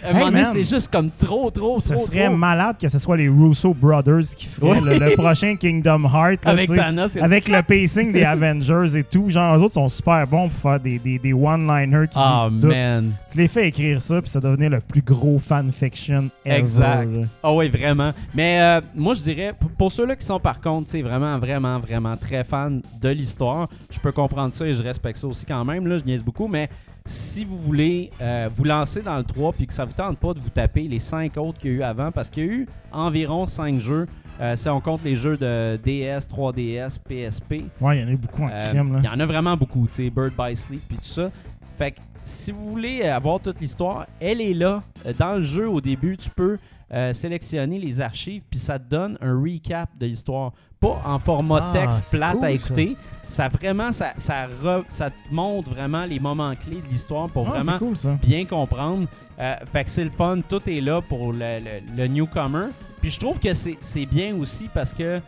à 0.03 0.07
un 0.07 0.09
Hey, 0.09 0.13
moment 0.13 0.25
donné 0.27 0.41
man. 0.43 0.51
c'est 0.53 0.63
juste 0.63 0.91
comme 0.91 1.09
trop 1.11 1.49
trop 1.51 1.79
Ce 1.79 1.93
trop 1.93 2.05
serait 2.05 2.27
trop. 2.27 2.35
malade 2.37 2.75
que 2.81 2.87
ce 2.87 2.99
soit 2.99 3.17
les 3.17 3.29
Russo 3.29 3.73
Brothers 3.73 4.35
qui 4.37 4.45
feraient 4.45 4.81
le, 4.81 4.97
le 4.97 5.15
prochain 5.15 5.55
Kingdom 5.55 6.03
Hearts. 6.05 6.45
là, 6.45 6.51
avec 6.51 6.69
Thanos. 6.69 7.15
le 7.15 7.61
pacing 7.61 8.11
des 8.11 8.23
Avengers 8.23 8.97
et 8.97 9.03
tout. 9.03 9.29
Genre, 9.29 9.55
eux 9.57 9.61
autres 9.61 9.73
sont 9.75 9.87
super 9.87 10.25
bons 10.27 10.49
pour 10.49 10.59
faire 10.59 10.79
des, 10.79 10.99
des, 10.99 11.17
des 11.19 11.33
one-liners 11.33 12.07
qui 12.07 12.17
Ah 12.17 12.47
disent 12.51 12.63
man. 12.63 13.11
Tu 13.31 13.37
les 13.37 13.47
fais 13.47 13.67
écrire 13.67 14.01
ça, 14.01 14.21
puis 14.21 14.29
ça 14.29 14.39
devenait 14.39 14.69
le 14.69 14.79
plus 14.79 15.01
gros 15.01 15.39
fanfiction 15.39 16.29
ever. 16.45 16.57
Exact. 16.59 17.09
Ah 17.43 17.53
oui, 17.53 17.69
vraiment. 17.69 18.11
Mais 18.33 18.59
euh, 18.61 18.81
moi, 18.95 19.13
je 19.13 19.21
dirais, 19.21 19.53
pour 19.77 19.91
ceux-là 19.91 20.15
qui 20.15 20.25
sont 20.25 20.39
par 20.39 20.61
contre, 20.61 20.95
vraiment, 21.01 21.37
vraiment, 21.39 21.79
vraiment 21.79 22.15
très 22.17 22.43
fans 22.43 22.79
de 23.01 23.09
l'histoire, 23.09 23.67
je 23.89 23.99
peux 23.99 24.11
comprendre 24.11 24.53
ça 24.53 24.65
et 24.65 24.73
je 24.73 24.83
respecte 24.83 25.17
ça 25.17 25.27
aussi 25.27 25.45
quand 25.45 25.63
même. 25.65 25.87
Là, 25.87 25.97
je 25.97 26.03
niaise 26.03 26.23
beaucoup, 26.23 26.47
mais 26.47 26.69
si 27.07 27.43
vous 27.45 27.57
voulez 27.57 28.11
euh, 28.21 28.49
vous 28.55 28.63
lancer 28.65 29.01
dans 29.01 29.17
le 29.17 29.23
3 29.23 29.53
puis 29.53 29.65
que 29.65 29.73
ça 29.73 29.85
vous 29.85 29.93
tente 29.93 30.17
pas 30.19 30.33
de 30.33 30.39
vous 30.39 30.49
taper 30.49 30.83
les 30.87 30.99
5 30.99 31.35
autres 31.37 31.57
qu'il 31.57 31.71
y 31.71 31.73
a 31.73 31.77
eu 31.77 31.83
avant, 31.83 32.11
parce 32.11 32.29
qu'il 32.29 32.45
y 32.45 32.49
a 32.49 32.51
eu 32.51 32.67
environ 32.91 33.45
5 33.45 33.79
jeux, 33.79 34.07
euh, 34.39 34.55
si 34.55 34.69
on 34.69 34.79
compte 34.81 35.03
les 35.03 35.15
jeux 35.15 35.35
de 35.37 35.79
DS, 35.83 36.27
3DS, 36.29 36.99
PSP, 36.99 37.53
Ouais, 37.81 37.97
il 37.97 38.01
y 38.01 38.03
en 38.03 38.07
a 38.07 38.11
eu 38.11 38.17
beaucoup 38.17 38.43
en 38.43 38.49
euh, 38.51 38.69
crime. 38.69 38.97
Il 38.99 39.05
y 39.05 39.09
en 39.09 39.19
a 39.19 39.25
vraiment 39.25 39.57
beaucoup, 39.57 39.87
tu 39.87 39.93
sais, 39.93 40.09
Bird 40.09 40.33
by 40.37 40.55
Sleep 40.55 40.81
puis 40.87 40.97
tout 40.97 41.03
ça. 41.05 41.31
Fait 41.77 41.91
que 41.91 41.97
si 42.23 42.51
vous 42.51 42.67
voulez 42.69 43.03
avoir 43.03 43.39
toute 43.39 43.59
l'histoire, 43.61 44.05
elle 44.19 44.41
est 44.41 44.53
là. 44.53 44.83
Dans 45.17 45.35
le 45.37 45.43
jeu, 45.43 45.67
au 45.69 45.79
début, 45.81 46.17
tu 46.17 46.29
peux 46.29 46.57
euh, 46.93 47.13
sélectionner 47.13 47.79
les 47.79 47.99
archives 48.01 48.43
puis 48.49 48.59
ça 48.59 48.77
te 48.79 48.89
donne 48.89 49.17
un 49.21 49.33
recap 49.41 49.89
de 49.97 50.05
l'histoire. 50.07 50.51
Pas 50.79 51.01
en 51.05 51.17
format 51.19 51.71
Ah, 51.73 51.77
texte 51.79 52.11
plate 52.11 52.35
cool, 52.35 52.45
à 52.45 52.51
écouter. 52.51 52.95
Ça 52.95 53.16
vraiment, 53.29 53.91
ça, 53.91 54.13
ça, 54.17 54.47
re- 54.47 54.83
ça 54.89 55.09
te 55.09 55.15
montre 55.31 55.69
vraiment 55.71 56.05
les 56.05 56.19
moments 56.19 56.53
clés 56.55 56.81
de 56.81 56.87
l'histoire 56.91 57.27
pour 57.29 57.47
Ah, 57.47 57.59
vraiment 57.59 57.77
cool 57.77 57.95
ça. 57.97 58.17
bien 58.21 58.45
comprendre. 58.45 59.07
Euh, 59.39 59.55
fait 59.71 59.83
que 59.83 59.89
c'est 59.89 60.03
le 60.03 60.09
fun, 60.09 60.39
tout 60.47 60.61
est 60.69 60.81
là 60.81 61.01
pour 61.01 61.33
le, 61.33 61.39
le- 61.59 61.95
le 61.95 62.07
newcomer. 62.07 62.67
Puis 63.01 63.11
je 63.11 63.19
trouve 63.19 63.39
que 63.39 63.53
c'est 63.53 63.77
c'est 63.81 64.05
bien 64.05 64.35
aussi 64.35 64.69
parce 64.73 64.91
que, 64.93 65.21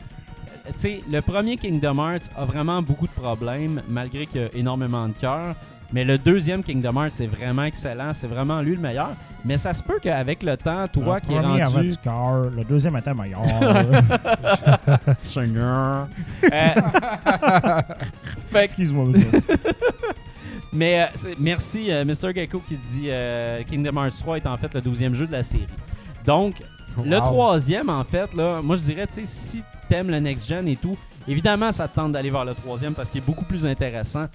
tu 0.74 0.80
sais, 0.80 1.02
le 1.10 1.22
premier 1.22 1.58
Kingdom 1.58 1.98
Hearts 1.98 2.30
a 2.36 2.46
vraiment 2.46 2.82
beaucoup 2.82 3.08
de 3.08 3.12
problèmes, 3.12 3.82
malgré 3.88 4.26
qu'il 4.26 4.42
y 4.42 4.44
a 4.44 4.48
énormément 4.56 5.08
de 5.08 5.14
cœur. 5.14 5.56
Mais 5.92 6.04
le 6.04 6.20
deuxième 6.20 6.64
Kingdom 6.64 7.02
Hearts, 7.02 7.14
c'est 7.14 7.26
vraiment 7.28 7.64
excellent. 7.64 8.14
C'est 8.14 8.28
vraiment 8.28 8.62
lui 8.62 8.76
le 8.76 8.82
meilleur. 8.82 9.10
Mais 9.44 9.58
ça 9.58 9.74
se 9.74 9.82
peut 9.82 10.00
qu'avec 10.02 10.44
le 10.44 10.56
temps, 10.56 10.88
toi 10.88 11.16
Le 11.16 11.22
qui 11.22 11.34
es 11.34 11.40
premier 11.40 11.62
avait 11.62 11.64
rendu... 11.64 11.90
du 11.90 11.98
cœur, 11.98 12.50
le 12.56 12.64
deuxième 12.64 12.96
était 12.98 13.14
meilleur. 13.14 13.42
Seigneur. 15.24 16.08
Euh, 16.44 17.82
Excuse-moi. 18.62 19.08
Mais 20.72 21.02
euh, 21.02 21.34
merci 21.40 21.92
euh, 21.92 22.06
Mr. 22.06 22.34
Gecko 22.34 22.60
qui 22.60 22.78
dit 22.78 23.08
euh, 23.08 23.64
Kingdom 23.64 24.04
Hearts 24.04 24.18
3 24.20 24.38
est 24.38 24.48
en 24.48 24.58
fait 24.58 24.74
le 24.74 24.82
12e 24.82 25.14
jeu 25.14 25.26
de 25.26 25.32
la 25.32 25.42
série. 25.44 25.68
Donc, 26.26 26.56
le 27.04 27.18
troisième, 27.18 27.90
en 27.90 28.04
fait, 28.04 28.34
là, 28.36 28.62
moi 28.62 28.76
je 28.76 28.84
dirais, 28.84 29.08
tu 29.08 29.14
sais, 29.16 29.26
si 29.26 29.64
t'aimes 29.90 30.10
le 30.10 30.20
next-gen 30.20 30.68
et 30.68 30.76
tout, 30.76 30.98
évidemment, 31.28 31.72
ça 31.72 31.88
te 31.88 31.96
tente 31.96 32.12
d'aller 32.14 32.30
vers 32.30 32.46
le 32.46 32.54
troisième 32.54 32.94
parce 32.94 33.10
qu'il 33.10 33.22
est 33.22 33.26
beaucoup 33.26 33.46
plus 33.46 33.66
intéressant. 33.66 34.28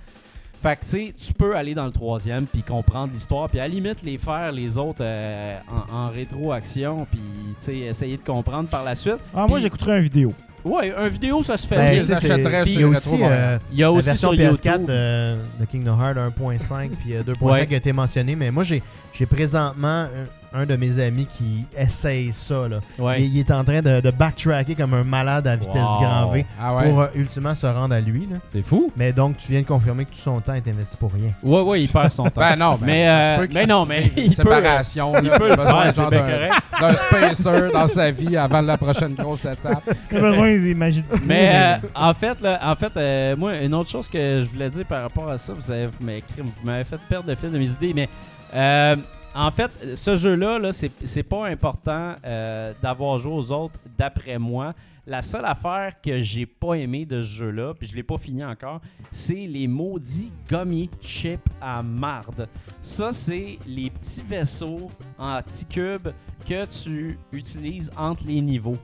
Fait 0.63 0.77
que, 0.77 0.81
tu 0.85 0.87
sais, 0.91 1.15
tu 1.27 1.35
peux 1.35 1.55
aller 1.57 1.75
dans 1.75 1.85
le 1.85 1.93
troisième 1.93 2.47
puis 2.47 2.63
comprendre 2.63 3.13
l'histoire, 3.13 3.51
puis 3.51 3.61
à 3.61 3.65
la 3.65 3.69
limite, 3.69 4.03
les 4.03 4.17
faire, 4.17 4.51
les 4.51 4.79
autres, 4.79 5.03
euh, 5.03 5.59
en, 5.93 5.95
en 5.95 6.09
rétroaction, 6.09 7.07
puis, 7.11 7.21
tu 7.61 7.67
sais, 7.67 7.77
essayer 7.81 8.17
de 8.17 8.23
comprendre 8.23 8.69
par 8.71 8.83
la 8.83 8.95
suite. 8.95 9.19
Ah, 9.35 9.47
moi, 9.47 9.61
j'écouterais 9.61 9.99
une 9.99 10.05
vidéo. 10.05 10.33
Ouais, 10.65 10.95
un 10.97 11.09
vidéo, 11.09 11.43
ça 11.43 11.59
se 11.59 11.67
fait 11.67 11.77
Ben, 11.77 11.91
bien. 11.93 12.03
j'achèterais 12.03 12.63
il 12.65 12.81
y 12.81 12.83
a 12.83 12.89
aussi 12.89 13.17
euh, 13.23 13.59
Il 13.71 13.79
y 13.79 13.83
a 13.83 13.87
la 13.89 13.93
aussi 13.93 14.07
version 14.07 14.33
sur 14.33 14.41
PS4 14.41 14.65
YouTube. 14.71 14.87
euh, 14.89 15.43
de 15.61 15.65
Kingdom 15.67 16.01
Hearts 16.01 16.17
1.5 16.41 16.89
puis 17.03 17.15
euh, 17.15 17.23
2.5 17.23 17.43
Ouais. 17.43 17.67
qui 17.67 17.75
a 17.75 17.77
été 17.77 17.93
mentionné, 17.93 18.35
mais 18.35 18.51
moi 18.51 18.65
j'ai 18.65 18.83
j'ai 19.13 19.27
présentement 19.27 20.07
un, 20.55 20.67
de 20.67 20.77
mes 20.77 20.99
amis 21.01 21.27
qui 21.27 21.67
essaye 21.77 22.33
ça. 22.33 22.69
Là. 22.69 22.79
Ouais. 22.99 23.23
Il, 23.23 23.35
il 23.35 23.41
est 23.41 23.51
en 23.51 23.65
train 23.65 23.83
de, 23.83 24.01
de 24.01 24.11
backtracker 24.11 24.75
comme 24.75 24.95
un 24.95 25.05
malade 25.05 25.47
à 25.47 25.57
vitesse 25.57 25.75
Wow. 25.75 25.99
grand 25.99 26.31
V 26.31 26.47
Ah 26.61 26.75
ouais. 26.77 26.89
pour 26.89 27.01
euh, 27.01 27.07
ultimement 27.15 27.55
se 27.55 27.67
rendre 27.67 27.95
à 27.95 28.01
lui. 28.01 28.29
Là. 28.31 28.37
C'est 28.53 28.63
fou. 28.63 28.93
Mais 28.97 29.13
donc 29.13 29.37
tu 29.37 29.51
viens 29.51 29.61
de 29.63 29.67
confirmer 29.67 30.05
que 30.05 30.11
tout 30.11 30.19
son 30.19 30.41
temps 30.41 30.55
est 30.55 30.67
investi 30.69 30.97
pour 30.97 31.13
rien. 31.13 31.31
Ouais, 31.43 31.61
ouais, 31.61 31.83
il 31.83 31.89
perd 31.89 32.11
son 32.11 32.25
temps. 32.31 32.41
Ben 32.41 32.57
non, 32.57 32.73
ben, 32.77 32.87
Mais, 32.87 33.09
euh, 33.09 33.39
peut 33.39 33.47
qu'il 33.47 33.59
mais 33.59 33.67
non, 33.67 33.85
mais 33.85 34.13
il 34.17 34.29
peut, 34.29 34.35
séparation. 34.35 35.13
il 35.19 35.29
là, 35.29 35.39
peut 35.39 35.45
il 35.51 35.55
le 35.57 35.61
a 35.61 35.65
besoin 35.91 36.09
d'un- 36.11 36.97
spacer 36.97 37.71
dans 37.73 37.89
sa 37.89 38.11
vie 38.11 38.37
avant 38.37 38.61
la 38.61 38.77
prochaine 38.79 39.15
grosse 39.15 39.45
étape. 39.45 39.83
T'as 40.11 40.21
besoin 40.21 40.47
des 40.57 40.75
magies 40.75 41.03
de 41.03 41.09
Disney, 41.09 41.27
Mais 41.27 41.51
euh, 41.85 41.89
en 41.95 42.15
fait, 42.15 42.41
là, 42.41 42.61
en 42.63 42.75
fait 42.75 42.97
euh, 42.97 43.37
moi, 43.37 43.57
une 43.59 43.75
autre 43.75 43.91
chose 43.91 44.09
que 44.09 44.41
je 44.43 44.47
voulais 44.51 44.71
dire 44.71 44.85
par 44.85 45.03
rapport 45.03 45.29
à 45.31 45.39
ça, 45.39 45.53
vous 45.53 45.71
avez- 45.71 45.87
vous 45.87 46.05
m'avez 46.05 46.19
écrit- 46.19 46.43
vous 46.43 46.53
m'avez 46.65 46.85
fait 46.85 46.99
perdre 47.09 47.29
le 47.29 47.35
fil 47.35 47.51
de 47.51 47.59
mes 47.59 47.71
idées, 47.71 47.93
mais 47.95 48.09
euh, 48.55 48.97
en 49.35 49.51
fait, 49.51 49.97
ce 49.97 50.15
jeu-là, 50.15 50.59
-là, 50.59 50.73
c'est 50.73 50.93
c'est 51.05 51.23
pas 51.23 51.47
important 51.47 52.15
euh, 52.25 52.73
d'avoir 52.81 53.19
joué 53.19 53.33
aux 53.33 53.51
autres 53.51 53.81
d'après 53.99 54.39
moi. 54.39 54.75
La 55.07 55.21
seule 55.21 55.45
affaire 55.45 56.01
que 56.01 56.21
j'ai 56.21 56.47
pas 56.47 56.75
aimé 56.75 57.05
de 57.05 57.21
ce 57.21 57.29
jeu-là, 57.29 57.75
puis 57.75 57.87
je 57.87 57.95
l'ai 57.95 58.03
pas 58.03 58.17
fini 58.17 58.43
encore, 58.43 58.81
c'est 59.11 59.47
les 59.47 59.67
maudits 59.67 60.33
gummy 60.49 60.89
chips 61.03 61.47
à 61.61 61.83
marde. 61.83 62.49
Ça, 62.81 63.13
c'est 63.13 63.59
les 63.67 63.91
petits 63.91 64.23
vaisseaux 64.23 64.89
en 65.19 65.43
petits 65.43 65.67
cubes 65.67 66.09
que 66.49 66.65
tu 66.67 67.19
utilises 67.33 67.91
entre 67.97 68.27
les 68.27 68.41
niveaux. 68.41 68.79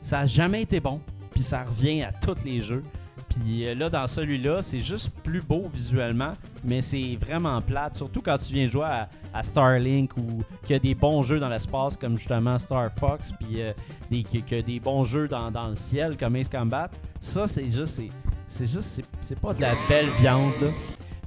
Ça 0.00 0.20
a 0.20 0.26
jamais 0.26 0.62
été 0.62 0.80
bon, 0.80 1.00
puis 1.30 1.42
ça 1.42 1.64
revient 1.64 2.04
à 2.04 2.12
tous 2.12 2.42
les 2.42 2.60
jeux. 2.60 2.84
Puis 3.28 3.66
euh, 3.66 3.74
là, 3.74 3.90
dans 3.90 4.06
celui-là, 4.06 4.62
c'est 4.62 4.80
juste 4.80 5.10
plus 5.22 5.40
beau 5.40 5.66
visuellement, 5.72 6.32
mais 6.64 6.80
c'est 6.80 7.16
vraiment 7.20 7.60
plate. 7.60 7.96
Surtout 7.96 8.22
quand 8.22 8.38
tu 8.38 8.54
viens 8.54 8.66
jouer 8.66 8.86
à, 9.32 9.42
Starlink 9.42 10.16
ou 10.16 10.42
qu'il 10.64 10.72
y 10.72 10.74
a 10.74 10.78
des 10.78 10.94
bons 10.94 11.22
jeux 11.22 11.38
dans 11.38 11.48
l'espace 11.48 11.96
comme 11.96 12.16
justement 12.16 12.58
Star 12.58 12.90
Fox, 12.98 13.32
puis 13.32 13.60
euh, 13.60 13.72
des, 14.10 14.22
que, 14.22 14.38
que 14.38 14.60
des 14.62 14.80
bons 14.80 15.04
jeux 15.04 15.28
dans, 15.28 15.68
le 15.68 15.74
ciel 15.74 16.16
comme 16.16 16.36
Ace 16.36 16.48
Combat. 16.48 16.90
Ça, 17.20 17.46
c'est 17.46 17.70
juste, 17.70 18.00
c'est, 18.46 18.66
juste, 18.66 19.02
c'est 19.20 19.38
pas 19.38 19.52
de 19.52 19.60
la 19.60 19.74
belle 19.88 20.08
viande 20.20 20.52
là. 20.60 20.68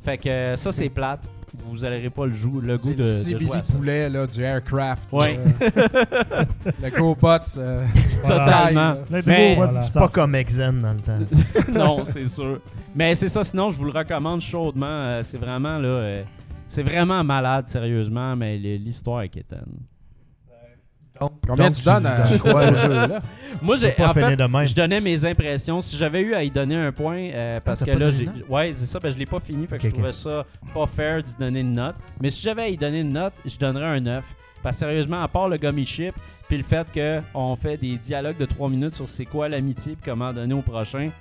Fait 0.03 0.17
que 0.17 0.29
euh, 0.29 0.55
ça, 0.55 0.71
c'est 0.71 0.89
plate. 0.89 1.27
Vous 1.65 1.77
n'aurez 1.79 2.09
pas 2.11 2.27
le, 2.27 2.31
jou- 2.31 2.61
le 2.61 2.77
goût 2.77 2.93
de, 2.93 2.97
le 2.99 3.03
de 3.03 3.07
Sibili 3.07 3.47
jouer 3.47 3.57
à 3.57 3.63
ça. 3.63 3.73
poulet 3.73 4.09
là, 4.09 4.27
du 4.27 4.41
aircraft. 4.41 5.11
Ouais. 5.11 5.39
là. 5.65 6.45
le 6.83 6.89
GoBots. 6.91 7.57
euh, 7.57 7.85
Totalement. 8.27 8.97
style, 9.05 9.23
Mais- 9.25 9.55
Voilà. 9.55 9.71
C'est 9.71 9.99
pas 9.99 10.07
comme 10.09 10.35
Exen 10.35 10.79
dans 10.81 10.93
le 10.93 10.99
temps. 10.99 11.19
non, 11.73 12.05
c'est 12.05 12.27
sûr. 12.27 12.61
Mais 12.95 13.15
c'est 13.15 13.27
ça, 13.29 13.43
sinon, 13.43 13.71
je 13.71 13.77
vous 13.77 13.85
le 13.85 13.91
recommande 13.91 14.41
chaudement. 14.41 14.85
Euh, 14.87 15.21
c'est 15.23 15.39
vraiment, 15.39 15.79
là, 15.79 15.87
euh, 15.87 16.23
c'est 16.67 16.83
vraiment 16.83 17.23
malade, 17.23 17.67
sérieusement, 17.67 18.35
mais 18.35 18.57
l'histoire 18.57 19.23
est 19.23 19.29
quétaine. 19.29 19.65
Combien 21.19 21.65
Donc, 21.65 21.75
tu 21.75 21.83
donnes 21.83 22.05
à 22.05 22.25
je 22.25 22.37
crois, 22.37 22.67
ce 22.67 22.75
jeu-là? 22.75 23.21
Moi, 23.61 23.75
j'ai, 23.75 23.91
pas 23.91 24.09
en 24.09 24.13
fait, 24.13 24.35
de 24.35 24.43
même. 24.43 24.65
je 24.65 24.75
donnais 24.75 25.01
mes 25.01 25.25
impressions. 25.25 25.81
Si 25.81 25.97
j'avais 25.97 26.21
eu 26.21 26.33
à 26.33 26.43
y 26.43 26.49
donner 26.49 26.75
un 26.75 26.91
point, 26.91 27.29
euh, 27.33 27.59
parce 27.63 27.79
t'as 27.79 27.87
que 27.87 27.97
là, 27.97 28.11
j'ai, 28.11 28.27
ouais, 28.47 28.73
c'est 28.75 28.85
ça, 28.85 28.99
ben, 28.99 29.11
je 29.11 29.17
l'ai 29.17 29.25
pas 29.25 29.39
fini, 29.39 29.67
fait 29.67 29.77
que 29.77 29.83
je 29.83 29.89
trouvais 29.89 30.13
ça 30.13 30.45
pas 30.73 30.87
fair 30.87 31.21
d'y 31.21 31.35
donner 31.35 31.61
une 31.61 31.73
note. 31.73 31.95
Mais 32.21 32.29
si 32.29 32.41
j'avais 32.41 32.63
à 32.63 32.67
y 32.67 32.77
donner 32.77 33.01
une 33.01 33.13
note, 33.13 33.33
je 33.45 33.57
donnerais 33.57 33.97
un 33.97 33.99
9. 33.99 34.25
Parce 34.61 34.75
que 34.75 34.79
sérieusement, 34.79 35.21
à 35.23 35.27
part 35.27 35.49
le 35.49 35.57
gummy 35.57 35.85
chip, 35.85 36.13
puis 36.47 36.57
le 36.57 36.63
fait 36.63 36.87
qu'on 36.91 37.55
fait 37.55 37.77
des 37.77 37.97
dialogues 37.97 38.37
de 38.37 38.45
3 38.45 38.69
minutes 38.69 38.95
sur 38.95 39.09
c'est 39.09 39.25
quoi 39.25 39.47
l'amitié, 39.47 39.93
puis 39.93 40.11
comment 40.11 40.33
donner 40.33 40.53
au 40.53 40.61
prochain, 40.61 41.11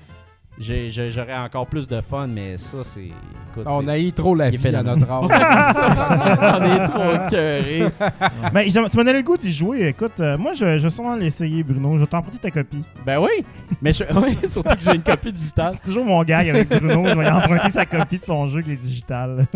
j'aurais 0.61 1.37
encore 1.37 1.67
plus 1.67 1.87
de 1.87 2.01
fun, 2.01 2.27
mais 2.27 2.57
ça, 2.57 2.79
c'est. 2.83 3.05
écoute, 3.51 3.65
On 3.67 3.83
c'est- 3.83 3.91
haït 3.91 4.13
trop 4.13 4.35
la 4.35 4.51
vie 4.51 4.69
à 4.75 4.83
notre 4.83 5.11
âge. 5.11 5.29
On 6.61 6.65
est 6.65 6.87
trop 6.89 7.31
cœurés. 7.31 7.85
Mais 8.55 8.67
tu 8.69 8.81
m'as 8.81 8.89
donné 8.89 9.13
le 9.13 9.23
goût 9.23 9.37
d'y 9.37 9.53
jouer. 9.53 9.89
Écoute, 9.89 10.21
euh, 10.21 10.37
moi, 10.37 10.53
je, 10.53 10.79
je 10.79 10.83
vais 10.85 10.91
sûrement 10.91 11.17
l'essayer, 11.17 11.63
Bruno. 11.63 11.95
Je 11.97 12.01
vais 12.01 12.07
t'emporter 12.07 12.39
ta 12.39 12.51
copie. 12.51 12.83
Ben 13.05 13.19
oui, 13.19 13.45
mais 13.83 13.93
je, 13.93 14.05
oui, 14.15 14.37
surtout 14.49 14.75
que 14.75 14.83
j'ai 14.83 14.95
une 14.97 15.03
copie 15.03 15.33
digitale. 15.33 15.73
C'est 15.73 15.83
toujours 15.83 16.05
mon 16.05 16.23
gag 16.25 16.49
avec 16.49 16.69
Bruno. 16.69 17.07
je 17.07 17.15
vais 17.19 17.29
emprunter 17.31 17.71
sa 17.71 17.87
copie 17.87 18.19
de 18.19 18.25
son 18.25 18.47
jeu 18.47 18.63
qui 18.63 18.73
est 18.73 18.77
digital. 18.77 19.47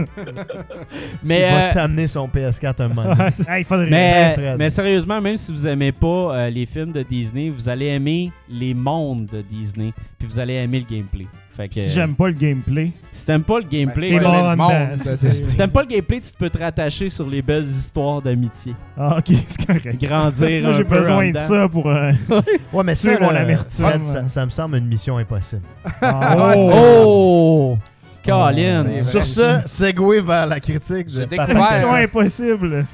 Mais, 1.23 1.39
Il 1.49 1.55
va 1.55 1.65
euh, 1.69 1.73
t'amener 1.73 2.07
son 2.07 2.27
PS4 2.29 2.83
un 2.83 2.89
moment. 2.89 3.03
donné. 3.05 3.23
Ouais, 3.49 3.61
il 3.61 3.65
faudrait. 3.65 3.91
mais, 3.91 4.33
Fred. 4.35 4.57
mais 4.59 4.70
sérieusement, 4.70 5.20
même 5.20 5.37
si 5.37 5.53
vous 5.53 5.66
aimez 5.66 5.93
pas 5.93 6.07
euh, 6.37 6.51
les 6.51 6.66
films 6.66 6.93
de 6.93 7.03
Disney, 7.03 7.51
vous 7.51 7.69
allez 7.69 7.87
aimer 7.87 8.31
les 8.49 8.74
mondes 8.74 9.27
de 9.27 9.43
Disney, 9.43 9.93
puis 10.23 10.28
vous 10.32 10.39
allez 10.39 10.55
aimer 10.55 10.78
le 10.78 10.86
gameplay. 10.97 11.27
Fait 11.57 11.69
que, 11.69 11.74
Si 11.74 11.90
j'aime 11.90 12.15
pas 12.15 12.28
le 12.28 12.35
gameplay. 12.35 12.93
si 13.11 13.27
t'aimes 13.27 13.43
pas 13.43 13.59
le 13.59 13.65
gameplay, 13.66 14.09
C'est 14.09 14.15
Ouais, 14.15 14.20
mort 14.23 14.35
le 14.35 14.40
en 14.49 14.57
monde 14.57 14.97
si 14.97 15.57
t'aimes 15.57 15.70
pas 15.70 15.82
le 15.82 15.89
gameplay, 15.89 16.20
tu 16.20 16.31
te 16.32 16.36
peux 16.39 16.49
te 16.49 16.59
rattacher 16.59 17.09
sur 17.09 17.27
les 17.27 17.43
belles 17.43 17.65
histoires 17.65 18.23
d'amitié. 18.23 18.74
Ah, 18.97 19.19
ok, 19.19 19.35
c'est 19.47 19.66
correct. 19.66 20.01
Grandir 20.01 20.62
Moi, 20.62 20.73
j'ai 20.74 20.85
besoin 20.85 21.27
de 21.27 21.32
dedans. 21.32 21.40
ça 21.40 21.69
pour. 21.69 21.89
euh, 21.90 22.12
Ouais, 22.73 22.85
mais 22.85 22.94
ça, 22.94 23.19
mon 23.20 23.28
amertume. 23.31 23.85
Fred, 23.86 24.05
ça, 24.05 24.28
ça 24.28 24.47
me 24.47 24.51
semble 24.51 24.77
une 24.77 24.86
mission 24.86 25.16
impossible. 25.19 25.62
ah, 26.01 26.55
oh. 26.57 26.70
Oh! 27.05 27.78
Colin! 28.24 28.85
C'est 29.01 29.03
Sur 29.03 29.20
vrai. 29.44 29.62
ce, 29.66 29.85
segway 29.85 30.20
vers 30.20 30.47
la 30.47 30.61
critique. 30.61 31.09
J'ai 31.09 31.20
de 31.20 31.24
découvert- 31.27 31.73
Mission 31.73 31.94
impossible. 31.94 32.86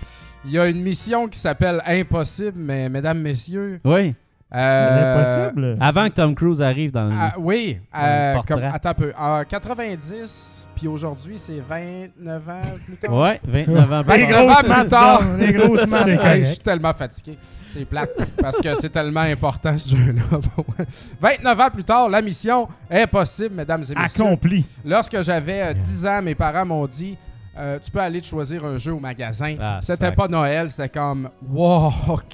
Il 0.46 0.52
y 0.52 0.58
a 0.58 0.66
une 0.66 0.80
mission 0.82 1.28
qui 1.28 1.38
s'appelle 1.38 1.82
Impossible, 1.86 2.54
mais 2.56 2.88
mesdames, 2.88 3.18
messieurs. 3.20 3.80
Oui, 3.84 4.14
euh, 4.54 5.14
Impossible. 5.44 5.76
avant 5.80 6.08
que 6.08 6.14
Tom 6.14 6.34
Cruise 6.34 6.62
arrive 6.62 6.90
dans 6.92 7.04
le... 7.06 7.14
ah, 7.18 7.34
oui, 7.38 7.78
Dans 7.92 8.00
euh, 8.00 8.28
le 8.30 8.34
portrait. 8.36 8.54
comme, 8.54 8.64
attends 8.64 8.88
un 8.90 8.94
peu. 8.94 9.12
En 9.18 9.42
90, 9.44 10.66
puis 10.74 10.88
aujourd'hui, 10.88 11.34
c'est 11.38 11.60
29 11.68 12.48
ans 12.48 12.60
plus 12.86 12.96
tard. 12.96 13.12
Ouais, 13.14 13.40
29 13.44 13.92
ans. 13.92 14.04
plus 14.04 14.16
Les 14.16 14.26
tard. 14.26 14.30
gros- 14.32 14.46
grosses 14.46 14.58
plus 14.60 14.68
maths, 14.68 14.88
tard. 14.88 15.24
non, 15.24 15.36
les 15.36 15.52
grosses 15.52 15.80
je 15.86 16.42
suis 16.44 16.58
tellement 16.58 16.92
fatigué. 16.92 17.38
C'est 17.70 17.84
plate 17.84 18.10
parce 18.40 18.58
que 18.60 18.74
c'est 18.76 18.88
tellement 18.88 19.20
important 19.20 19.76
ce 19.76 19.94
jeu-là. 19.94 20.22
pour 20.54 20.64
moi. 20.66 20.86
29 21.20 21.60
ans 21.60 21.70
plus 21.70 21.84
tard, 21.84 22.08
la 22.08 22.22
mission 22.22 22.66
est 22.88 23.06
possible, 23.06 23.54
mesdames 23.56 23.82
et 23.90 23.94
messieurs. 23.94 24.24
Accompli. 24.24 24.64
Lorsque 24.84 25.20
j'avais 25.20 25.60
euh, 25.62 25.74
10 25.74 26.06
ans, 26.06 26.22
mes 26.22 26.34
parents 26.34 26.64
m'ont 26.64 26.86
dit 26.86 27.18
euh, 27.58 27.78
Tu 27.82 27.90
peux 27.90 28.00
aller 28.00 28.20
te 28.20 28.26
choisir 28.26 28.64
un 28.64 28.76
jeu 28.78 28.92
au 28.92 29.00
magasin. 29.00 29.56
Ah, 29.60 29.78
c'était 29.82 30.12
pas 30.12 30.28
Noël, 30.28 30.70
c'était 30.70 30.88
comme 30.88 31.28
Wow, 31.50 31.92
ok, 32.08 32.24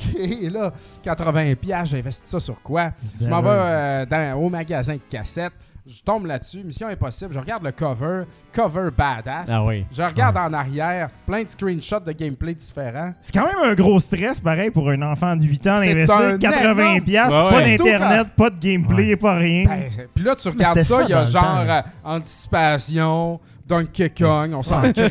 là, 0.50 0.72
80$, 1.04 1.56
piastres, 1.56 1.90
j'ai 1.92 1.98
investi 1.98 2.28
ça 2.28 2.40
sur 2.40 2.60
quoi? 2.62 2.90
Je 3.20 3.26
m'en 3.28 3.40
vais 3.42 3.48
euh, 3.50 4.06
dans- 4.06 4.38
au 4.38 4.48
magasin 4.48 4.94
de 4.94 5.00
cassettes. 5.10 5.52
Je 5.86 6.00
tombe 6.02 6.24
là-dessus, 6.24 6.64
Mission 6.64 6.88
Impossible. 6.88 7.34
Je 7.34 7.38
regarde 7.38 7.62
le 7.62 7.70
cover, 7.70 8.22
cover 8.54 8.88
badass. 8.96 9.50
Ah 9.50 9.62
oui. 9.62 9.84
Je 9.92 10.02
regarde 10.02 10.34
en 10.38 10.50
arrière, 10.54 11.10
plein 11.26 11.42
de 11.42 11.48
screenshots 11.48 12.00
de 12.00 12.12
gameplay 12.12 12.54
différents. 12.54 13.12
C'est 13.20 13.34
quand 13.38 13.44
même 13.46 13.70
un 13.70 13.74
gros 13.74 13.98
stress, 13.98 14.40
pareil, 14.40 14.70
pour 14.70 14.88
un 14.88 15.02
enfant 15.02 15.36
de 15.36 15.44
8 15.44 15.66
ans 15.66 15.76
d'investir 15.76 16.16
un 16.16 16.38
80$, 16.38 16.70
énorme- 16.70 17.00
piastres, 17.02 17.44
Ouais, 17.44 17.50
pas 17.50 17.56
ouais. 17.58 17.76
d'internet, 17.76 18.28
pas 18.34 18.48
de 18.48 18.58
gameplay, 18.58 19.14
pas 19.16 19.34
rien. 19.34 19.64
Ben, 19.66 19.90
Puis 20.14 20.24
là, 20.24 20.34
tu 20.34 20.48
regardes 20.48 20.80
ça, 20.84 21.02
il 21.02 21.10
y 21.10 21.12
a 21.12 21.24
genre 21.26 21.64
euh, 21.68 21.82
Anticipation, 22.02 23.40
Donkey 23.66 24.10
Kong, 24.10 24.52
on 24.54 24.62
s'en 24.62 24.92
crisse, 24.92 25.10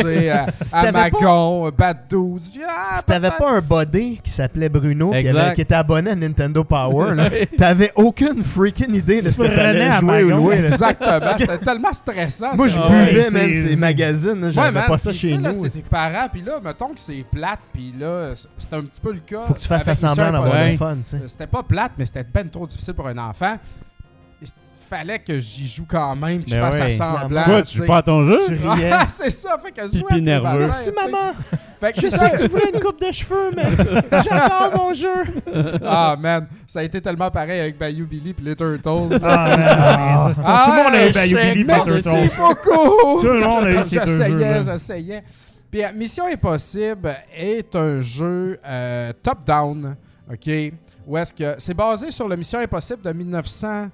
tu 0.00 0.02
sais, 0.02 0.40
Si 0.50 0.74
Amagon, 0.74 1.70
Bad 1.70 1.98
Dudes. 2.10 2.60
Ah, 2.68 2.96
Si 2.98 3.04
t'avais 3.04 3.30
pas 3.30 3.52
un 3.52 3.60
body 3.60 4.18
qui 4.24 4.30
s'appelait 4.30 4.68
Bruno 4.68 5.10
qui, 5.12 5.18
Exact. 5.18 5.38
avait- 5.38 5.54
qui 5.54 5.60
était 5.60 5.74
abonné 5.76 6.10
à 6.10 6.16
Nintendo 6.16 6.64
Power, 6.64 7.14
t'avais 7.56 7.92
aucune 7.94 8.42
freaking 8.42 8.92
idée 8.96 9.22
de 9.22 9.30
ce 9.30 9.40
que 9.40 9.46
t'allais 9.46 9.82
à 9.82 10.00
jouer 10.00 10.24
ou 10.24 10.30
louer. 10.30 10.56
Exactement, 10.64 11.38
c'était 11.38 11.58
tellement 11.58 11.92
stressant. 11.92 12.56
Moi, 12.56 12.68
ça. 12.68 12.74
je 12.74 12.80
buvais, 12.88 13.24
ouais, 13.24 13.30
man, 13.30 13.42
c'est- 13.52 13.68
ces 13.68 13.76
magazines. 13.76 14.44
Ouais, 14.46 14.52
J'avais 14.52 14.70
man, 14.72 14.88
pas 14.88 14.98
ça 14.98 15.10
puis, 15.10 15.18
chez 15.20 15.38
nous. 15.38 15.52
c'est 15.52 15.70
tes 15.70 15.82
parents, 15.82 16.26
puis 16.32 16.42
là, 16.42 16.58
mettons 16.64 16.88
que 16.88 16.98
c'est 17.00 17.24
plate, 17.30 17.60
puis 17.72 17.94
là, 17.96 18.32
c'était 18.58 18.76
un 18.76 18.82
petit 18.82 19.00
peu 19.00 19.12
le 19.12 19.20
cas. 19.20 19.44
Faut 19.46 19.54
que 19.54 19.60
tu 19.60 19.68
fasses 19.68 19.86
avec 19.86 19.98
semblant 19.98 20.32
d'avoir 20.32 20.64
du 20.64 20.76
fun, 20.76 20.96
tu 20.96 21.00
sais. 21.10 21.20
C'était 21.28 21.46
pas 21.46 21.62
plate, 21.62 21.92
mais 21.96 22.06
c'était 22.06 22.24
ben 22.24 22.48
trop 22.50 22.66
difficile 22.66 22.94
pour 22.94 23.06
un 23.06 23.18
enfant. 23.18 23.54
Il 24.92 24.96
fallait 24.98 25.18
que 25.20 25.38
j'y 25.38 25.66
joue 25.66 25.86
quand 25.88 26.14
même, 26.14 26.44
que 26.44 26.50
je 26.50 26.54
fasse 26.56 26.78
ouais. 26.78 26.90
semblant. 26.90 27.44
Quoi, 27.44 27.62
tu 27.62 27.78
joues 27.78 27.86
pas 27.86 27.96
à 27.98 28.02
ton 28.02 28.24
jeu? 28.24 28.36
Tu 28.46 28.52
riais. 28.52 28.90
Ah, 28.92 29.06
c'est 29.08 29.30
ça, 29.30 29.56
fait 29.62 29.70
que 29.72 29.80
je 29.86 29.92
jouais 29.98 30.00
Pipi 30.02 30.14
mes 30.16 30.20
nerveux. 30.20 30.58
Merci, 30.58 30.90
tu 30.90 30.94
sais. 31.02 31.10
maman. 31.10 31.32
Fait 31.80 31.92
que 31.94 32.00
Je 32.02 32.06
c'est 32.08 32.10
sais 32.10 32.18
ça. 32.18 32.30
que 32.30 32.42
tu 32.42 32.48
voulais 32.48 32.70
une 32.74 32.78
coupe 32.80 33.00
de 33.00 33.10
cheveux, 33.10 33.50
mais 33.56 33.64
j'adore 34.22 34.70
mon 34.76 34.92
jeu. 34.92 35.08
Ah, 35.84 36.14
man, 36.20 36.46
ça 36.66 36.80
a 36.80 36.82
été 36.82 37.00
tellement 37.00 37.30
pareil 37.30 37.60
avec 37.60 37.78
Bayou 37.78 38.06
Billy 38.06 38.34
puis 38.34 38.44
les 38.44 38.54
Turtles. 38.54 39.18
Ah, 39.24 40.28
c'est- 40.32 40.42
Ah, 40.46 40.64
tout 40.66 40.72
le 40.72 40.84
monde 40.84 40.94
a 40.94 41.06
eu 41.06 41.08
échec, 41.08 41.14
Bayou 41.14 41.52
Billy 41.54 41.64
merci. 41.64 42.30
Beaucoup! 42.38 43.20
Tout 43.20 43.26
le 43.32 43.40
monde 43.40 43.64
a 43.64 43.70
eu 43.72 43.84
ces 43.84 43.96
deux 43.96 44.06
J'essayais, 44.06 44.28
jeux-là. 44.28 44.62
j'essayais. 44.64 45.24
Puis 45.70 45.84
euh, 45.84 45.88
Mission 45.96 46.24
Impossible 46.30 47.16
est 47.34 47.74
un 47.74 48.00
jeu 48.02 48.58
euh, 48.66 49.12
top-down, 49.22 49.96
OK? 50.30 50.50
Où 51.06 51.16
est-ce 51.16 51.32
que... 51.32 51.54
C'est 51.58 51.74
basé 51.74 52.10
sur 52.10 52.28
le 52.28 52.36
Mission 52.36 52.58
Impossible 52.58 53.00
de 53.02 53.12
1900... 53.12 53.88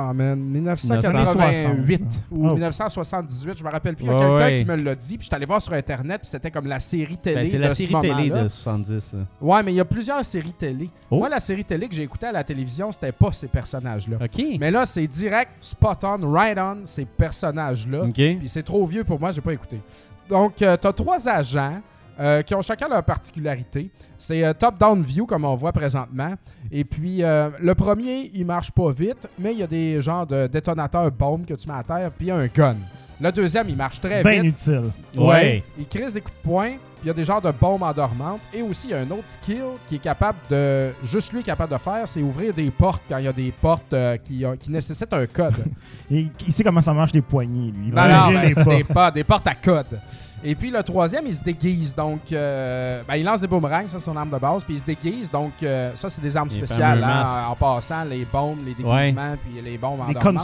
Ah, 0.00 0.12
man, 0.14 0.38
1988 0.38 2.02
ou 2.30 2.46
Oh. 2.48 2.52
1978, 2.52 3.58
je 3.58 3.64
me 3.64 3.70
rappelle 3.70 3.96
plus. 3.96 4.04
Il 4.04 4.10
y 4.10 4.14
a 4.14 4.18
quelqu'un 4.18 4.36
ouais. 4.36 4.58
qui 4.58 4.64
me 4.64 4.76
l'a 4.76 4.94
dit, 4.94 5.18
puis 5.18 5.24
je 5.24 5.26
suis 5.26 5.34
allé 5.34 5.44
voir 5.46 5.60
sur 5.60 5.72
Internet, 5.72 6.20
puis 6.20 6.30
c'était 6.30 6.50
comme 6.50 6.66
la 6.66 6.78
série 6.78 7.16
télé 7.16 7.36
Ben, 7.36 7.44
c'est 7.46 7.56
de 7.56 7.62
la 7.62 7.70
ce 7.70 7.74
série 7.74 8.00
télé 8.00 8.30
de 8.30 8.48
70. 8.48 9.12
là. 9.14 9.18
Ouais, 9.40 9.62
mais 9.62 9.72
il 9.72 9.76
y 9.76 9.80
a 9.80 9.84
plusieurs 9.84 10.24
séries 10.24 10.52
télé. 10.52 10.88
Oh. 11.10 11.16
Moi, 11.18 11.28
la 11.28 11.40
série 11.40 11.64
télé 11.64 11.88
que 11.88 11.94
j'ai 11.94 12.04
écoutée 12.04 12.26
à 12.26 12.32
la 12.32 12.44
télévision, 12.44 12.92
c'était 12.92 13.12
pas 13.12 13.32
ces 13.32 13.48
personnages-là. 13.48 14.18
OK. 14.22 14.44
Mais 14.60 14.70
là, 14.70 14.86
c'est 14.86 15.06
direct, 15.06 15.50
spot 15.60 16.04
on, 16.04 16.30
right 16.30 16.58
on, 16.58 16.78
ces 16.84 17.04
personnages-là. 17.04 18.04
OK. 18.04 18.14
Puis 18.14 18.48
c'est 18.48 18.62
trop 18.62 18.86
vieux 18.86 19.04
pour 19.04 19.18
moi, 19.18 19.30
j'ai 19.32 19.40
pas 19.40 19.52
écouté. 19.52 19.80
Donc, 20.28 20.60
euh, 20.62 20.76
t'as 20.76 20.92
trois 20.92 21.26
agents 21.28 21.80
euh, 22.20 22.42
qui 22.42 22.54
ont 22.54 22.62
chacun 22.62 22.88
leur 22.88 23.02
particularité. 23.04 23.90
C'est 24.18 24.44
euh, 24.44 24.52
top-down 24.52 25.02
view, 25.02 25.26
comme 25.26 25.44
on 25.44 25.54
voit 25.54 25.72
présentement. 25.72 26.34
Et 26.70 26.84
puis, 26.84 27.22
euh, 27.22 27.50
le 27.60 27.74
premier, 27.74 28.30
il 28.34 28.44
marche 28.46 28.70
pas 28.72 28.90
vite, 28.90 29.28
mais 29.38 29.52
il 29.52 29.58
y 29.58 29.62
a 29.62 29.66
des 29.66 30.02
genres 30.02 30.26
de 30.26 30.46
détonateurs 30.46 31.10
bombes 31.12 31.46
que 31.46 31.54
tu 31.54 31.68
mets 31.68 31.74
à 31.78 31.82
terre, 31.82 32.10
puis 32.10 32.26
il 32.26 32.28
y 32.28 32.32
a 32.32 32.36
un 32.36 32.46
gun. 32.46 32.76
Le 33.20 33.32
deuxième, 33.32 33.68
il 33.68 33.76
marche 33.76 34.00
très 34.00 34.22
Ben 34.22 34.42
vite. 34.42 34.52
utile. 34.60 34.90
Ouais. 35.16 35.64
Il 35.76 35.86
crise 35.88 36.12
des 36.14 36.20
coups 36.20 36.36
de 36.38 36.42
poing, 36.48 36.68
puis 36.70 36.78
il 37.04 37.06
y 37.08 37.10
a 37.10 37.14
des 37.14 37.24
genres 37.24 37.40
de 37.42 37.50
bombes 37.50 37.82
endormantes. 37.82 38.40
Et 38.54 38.62
aussi, 38.62 38.88
il 38.88 38.90
y 38.90 38.94
a 38.94 38.98
un 39.00 39.10
autre 39.10 39.26
skill 39.26 39.64
qui 39.88 39.96
est 39.96 40.00
capable 40.00 40.38
de. 40.48 40.90
Juste 41.04 41.32
lui 41.32 41.40
est 41.40 41.44
capable 41.44 41.72
de 41.72 41.78
faire, 41.78 42.06
c'est 42.06 42.22
ouvrir 42.22 42.54
des 42.54 42.70
portes 42.70 43.02
quand 43.08 43.18
il 43.18 43.24
y 43.24 43.28
a 43.28 43.32
des 43.32 43.50
portes 43.50 43.92
euh, 43.92 44.16
qui, 44.18 44.46
ont- 44.46 44.56
qui 44.56 44.70
nécessitent 44.70 45.12
un 45.12 45.26
code. 45.26 45.54
Il, 46.10 46.30
il 46.46 46.52
sait 46.52 46.62
comment 46.64 46.80
ça 46.80 46.92
marche 46.94 47.12
les 47.12 47.20
poignées, 47.20 47.72
lui. 47.72 47.88
Il 47.88 47.94
non, 47.94 48.08
non, 48.08 48.32
ben, 48.32 48.48
des, 48.78 48.84
portes, 48.84 49.14
des 49.14 49.24
portes 49.24 49.46
à 49.48 49.54
code. 49.56 50.00
Et 50.44 50.54
puis 50.54 50.70
le 50.70 50.82
troisième, 50.82 51.24
il 51.26 51.34
se 51.34 51.42
déguise. 51.42 51.94
Donc, 51.94 52.20
euh, 52.32 53.02
ben, 53.08 53.16
il 53.16 53.24
lance 53.24 53.40
des 53.40 53.46
boomerangs, 53.48 53.88
ça 53.88 53.98
c'est 53.98 54.04
son 54.04 54.16
arme 54.16 54.30
de 54.30 54.36
base, 54.38 54.62
puis 54.64 54.74
il 54.74 54.80
se 54.80 54.84
déguise. 54.84 55.30
Donc, 55.30 55.52
euh, 55.62 55.90
ça 55.96 56.08
c'est 56.08 56.20
des 56.20 56.36
armes 56.36 56.48
Les 56.48 56.56
spéciales. 56.58 57.02
hein, 57.02 57.46
en 57.50 57.56
passant, 57.56 58.04
les 58.04 58.24
bombes, 58.24 58.58
les 58.64 58.74
déguisements, 58.74 59.36
puis 59.44 59.60
les 59.62 59.76
bombes 59.78 60.00
en 60.00 60.08
Les 60.08 60.14
consumables. 60.14 60.38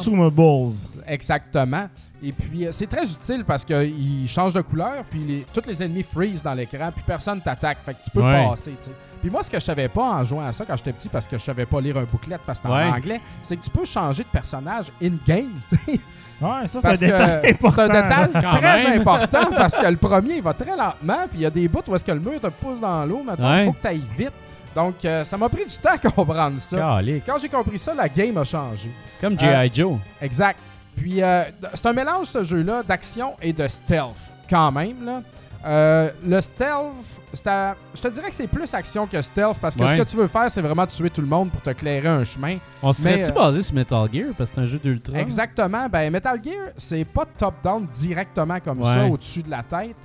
Exactement. 1.06 1.88
Et 2.22 2.32
puis, 2.32 2.66
euh, 2.66 2.72
c'est 2.72 2.86
très 2.86 3.04
utile 3.04 3.44
parce 3.46 3.64
qu'il 3.64 4.26
change 4.28 4.54
de 4.54 4.62
couleur, 4.62 5.04
puis 5.10 5.20
les, 5.24 5.46
tous 5.52 5.62
les 5.66 5.82
ennemis 5.82 6.02
freeze 6.02 6.42
dans 6.42 6.54
l'écran, 6.54 6.90
puis 6.94 7.04
personne 7.06 7.40
t'attaque. 7.40 7.78
Fait 7.84 7.92
que 7.92 7.98
tu 8.04 8.10
peux 8.10 8.22
Ouais. 8.22 8.48
passer, 8.48 8.70
tu 8.78 8.84
sais. 8.86 8.90
Puis 9.20 9.30
moi, 9.30 9.42
ce 9.42 9.50
que 9.50 9.58
je 9.58 9.64
savais 9.64 9.88
pas 9.88 10.02
en 10.16 10.24
jouant 10.24 10.44
à 10.46 10.52
ça 10.52 10.64
quand 10.66 10.76
j'étais 10.76 10.92
petit, 10.92 11.08
parce 11.08 11.26
que 11.28 11.38
je 11.38 11.42
savais 11.44 11.66
pas 11.66 11.80
lire 11.80 11.96
un 11.98 12.04
bouclette 12.04 12.40
parce 12.46 12.58
que 12.58 12.66
c'était 12.68 12.78
Ouais. 12.78 12.90
en 12.90 12.94
anglais, 12.96 13.20
c'est 13.42 13.56
que 13.56 13.64
tu 13.64 13.70
peux 13.70 13.84
changer 13.84 14.22
de 14.22 14.28
personnage 14.28 14.86
in-game, 15.02 15.50
tu 15.68 15.76
sais. 15.76 16.00
Ouais, 16.44 16.66
ça, 16.66 16.80
c'est 16.80 16.86
un 16.86 16.92
détail 16.92 17.40
c'est 17.44 17.50
important. 17.52 17.82
un 17.82 17.86
détail 17.88 18.28
Quand 18.32 18.56
très 18.58 18.84
même. 18.84 19.00
important 19.00 19.38
parce 19.56 19.76
que 19.76 19.86
le 19.86 19.96
premier, 19.96 20.34
il 20.36 20.42
va 20.42 20.52
très 20.52 20.76
lentement, 20.76 21.26
puis 21.30 21.38
il 21.38 21.40
y 21.40 21.46
a 21.46 21.50
des 21.50 21.66
bouts 21.68 21.80
où 21.88 21.94
est-ce 21.94 22.04
que 22.04 22.12
le 22.12 22.20
mur 22.20 22.40
te 22.40 22.46
pousse 22.48 22.80
dans 22.80 23.04
l'eau, 23.06 23.22
maintenant, 23.24 23.54
il 23.54 23.58
Ouais. 23.60 23.64
faut 23.66 23.72
que 23.72 23.80
tu 23.82 23.86
ailles 23.88 24.02
vite. 24.16 24.32
Donc, 24.74 24.96
euh, 25.04 25.22
ça 25.24 25.36
m'a 25.36 25.48
pris 25.48 25.64
du 25.64 25.76
temps 25.76 25.90
à 25.94 25.98
comprendre 26.10 26.58
ça. 26.58 26.76
Calique. 26.76 27.22
Quand 27.24 27.38
j'ai 27.38 27.48
compris 27.48 27.78
ça, 27.78 27.94
la 27.94 28.08
game 28.08 28.36
a 28.38 28.44
changé. 28.44 28.90
Comme 29.20 29.38
G.I. 29.38 29.70
Joe. 29.72 29.98
Exact. 30.20 30.58
Puis, 30.96 31.22
euh, 31.22 31.44
c'est 31.74 31.86
un 31.86 31.92
mélange, 31.92 32.26
ce 32.26 32.42
jeu-là, 32.42 32.82
d'action 32.86 33.34
et 33.40 33.52
de 33.52 33.66
stealth, 33.68 34.16
quand 34.50 34.72
même. 34.72 35.04
Là. 35.04 35.22
Euh, 35.64 36.10
le 36.26 36.40
stealth, 36.40 36.92
c'est 37.32 37.46
à- 37.46 37.74
je 37.94 38.00
te 38.02 38.08
dirais 38.08 38.28
que 38.28 38.34
c'est 38.34 38.46
plus 38.46 38.72
action 38.74 39.06
que 39.06 39.20
stealth 39.22 39.56
parce 39.60 39.74
que 39.74 39.82
Ouais. 39.82 39.88
ce 39.88 39.96
que 39.96 40.02
tu 40.02 40.16
veux 40.16 40.26
faire, 40.26 40.50
c'est 40.50 40.60
vraiment 40.60 40.86
tuer 40.86 41.08
tout 41.10 41.22
le 41.22 41.26
monde 41.26 41.50
pour 41.50 41.60
te 41.62 41.70
clairer 41.70 42.08
un 42.08 42.24
chemin. 42.24 42.56
On 42.82 42.92
serait-tu 42.92 43.30
euh, 43.30 43.34
basé 43.34 43.62
sur 43.62 43.74
Metal 43.74 44.06
Gear 44.12 44.26
parce 44.36 44.50
que 44.50 44.56
c'est 44.56 44.62
un 44.62 44.66
jeu 44.66 44.78
d'ultra? 44.78 45.18
Exactement. 45.18 45.88
Ben, 45.88 46.10
Metal 46.12 46.38
Gear, 46.44 46.68
c'est 46.76 47.04
pas 47.04 47.24
top-down 47.24 47.86
directement 47.86 48.58
comme 48.60 48.78
Ouais. 48.80 48.92
ça, 48.92 49.04
au-dessus 49.06 49.42
de 49.42 49.50
la 49.50 49.62
tête. 49.62 49.96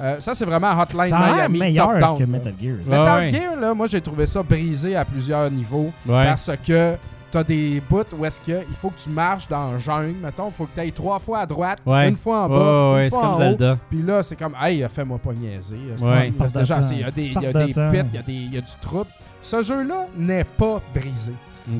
Euh, 0.00 0.18
ça, 0.18 0.34
c'est 0.34 0.44
vraiment 0.44 0.72
Hotline 0.80 1.06
Ça 1.06 1.18
a 1.18 1.32
Miami 1.34 1.58
meilleur 1.60 1.92
top-down. 2.00 2.26
Metal 2.26 2.54
Gear. 2.60 2.74
Ouais. 2.84 2.98
Metal 2.98 3.30
Gear, 3.30 3.60
là, 3.60 3.74
moi, 3.74 3.86
j'ai 3.86 4.00
trouvé 4.00 4.26
ça 4.26 4.42
brisé 4.42 4.96
à 4.96 5.04
plusieurs 5.04 5.48
niveaux 5.50 5.92
Ouais. 6.06 6.24
parce 6.24 6.50
que 6.66 6.96
t'as 7.34 7.42
des 7.44 7.82
bouts 7.90 8.04
où 8.16 8.24
est-ce 8.24 8.40
que 8.40 8.62
il 8.68 8.74
faut 8.76 8.90
que 8.90 8.98
tu 9.00 9.10
marches 9.10 9.48
dans 9.48 9.72
le 9.72 9.78
jungle, 9.80 10.14
mettons, 10.22 10.46
il 10.48 10.52
faut 10.52 10.66
que 10.66 10.74
tu 10.74 10.80
ailles 10.80 10.92
trois 10.92 11.18
fois 11.18 11.40
à 11.40 11.46
droite, 11.46 11.80
Ouais. 11.84 12.08
une 12.08 12.16
fois 12.16 12.42
en 12.44 12.48
bas, 12.48 12.92
ouais, 12.94 13.04
une 13.06 13.10
c'est 13.10 13.16
fois 13.16 13.20
comme 13.22 13.30
en 13.32 13.34
haut. 13.34 13.38
Zelda. 13.38 13.78
Puis 13.90 14.02
là, 14.02 14.22
c'est 14.22 14.36
comme, 14.36 14.54
hey, 14.60 14.86
fais-moi 14.88 15.18
pas 15.18 15.32
niaiser. 15.32 15.76
Ouais. 16.00 16.32
Déjà, 16.54 16.78
il 16.92 17.00
y 17.00 17.04
a 17.04 17.10
des, 17.10 17.22
il 17.24 17.32
y 17.32 17.46
a 17.46 17.52
des 17.52 17.72
pits, 17.74 17.80
il 18.12 18.14
y 18.14 18.18
a 18.18 18.22
des- 18.22 18.32
il 18.32 18.54
y 18.54 18.58
a 18.58 18.60
du 18.60 18.72
trouble. 18.80 19.10
Ce 19.42 19.62
jeu-là 19.62 20.06
n'est 20.16 20.44
pas 20.44 20.80
brisé. 20.94 21.32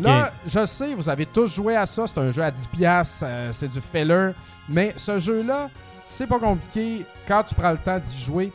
Là, 0.03 0.33
je 0.47 0.65
sais, 0.67 0.93
vous 0.95 1.09
avez 1.09 1.27
tous 1.27 1.47
joué 1.55 1.77
à 1.77 1.87
ça. 1.87 2.07
C'est 2.07 2.19
un 2.19 2.31
jeu 2.31 2.43
à 2.43 2.51
10$, 2.51 2.67
piastres, 2.69 3.25
euh, 3.27 3.49
c'est 3.53 3.69
du 3.69 3.81
filler. 3.81 4.31
Mais 4.69 4.93
ce 4.97 5.19
jeu-là, 5.19 5.69
c'est 6.09 6.27
pas 6.27 6.39
compliqué. 6.39 7.05
Quand 7.29 7.43
tu 7.45 7.55
prends 7.55 7.71
le 7.71 7.77
temps 7.79 7.99
d'y 7.99 8.19
jouer, 8.19 8.51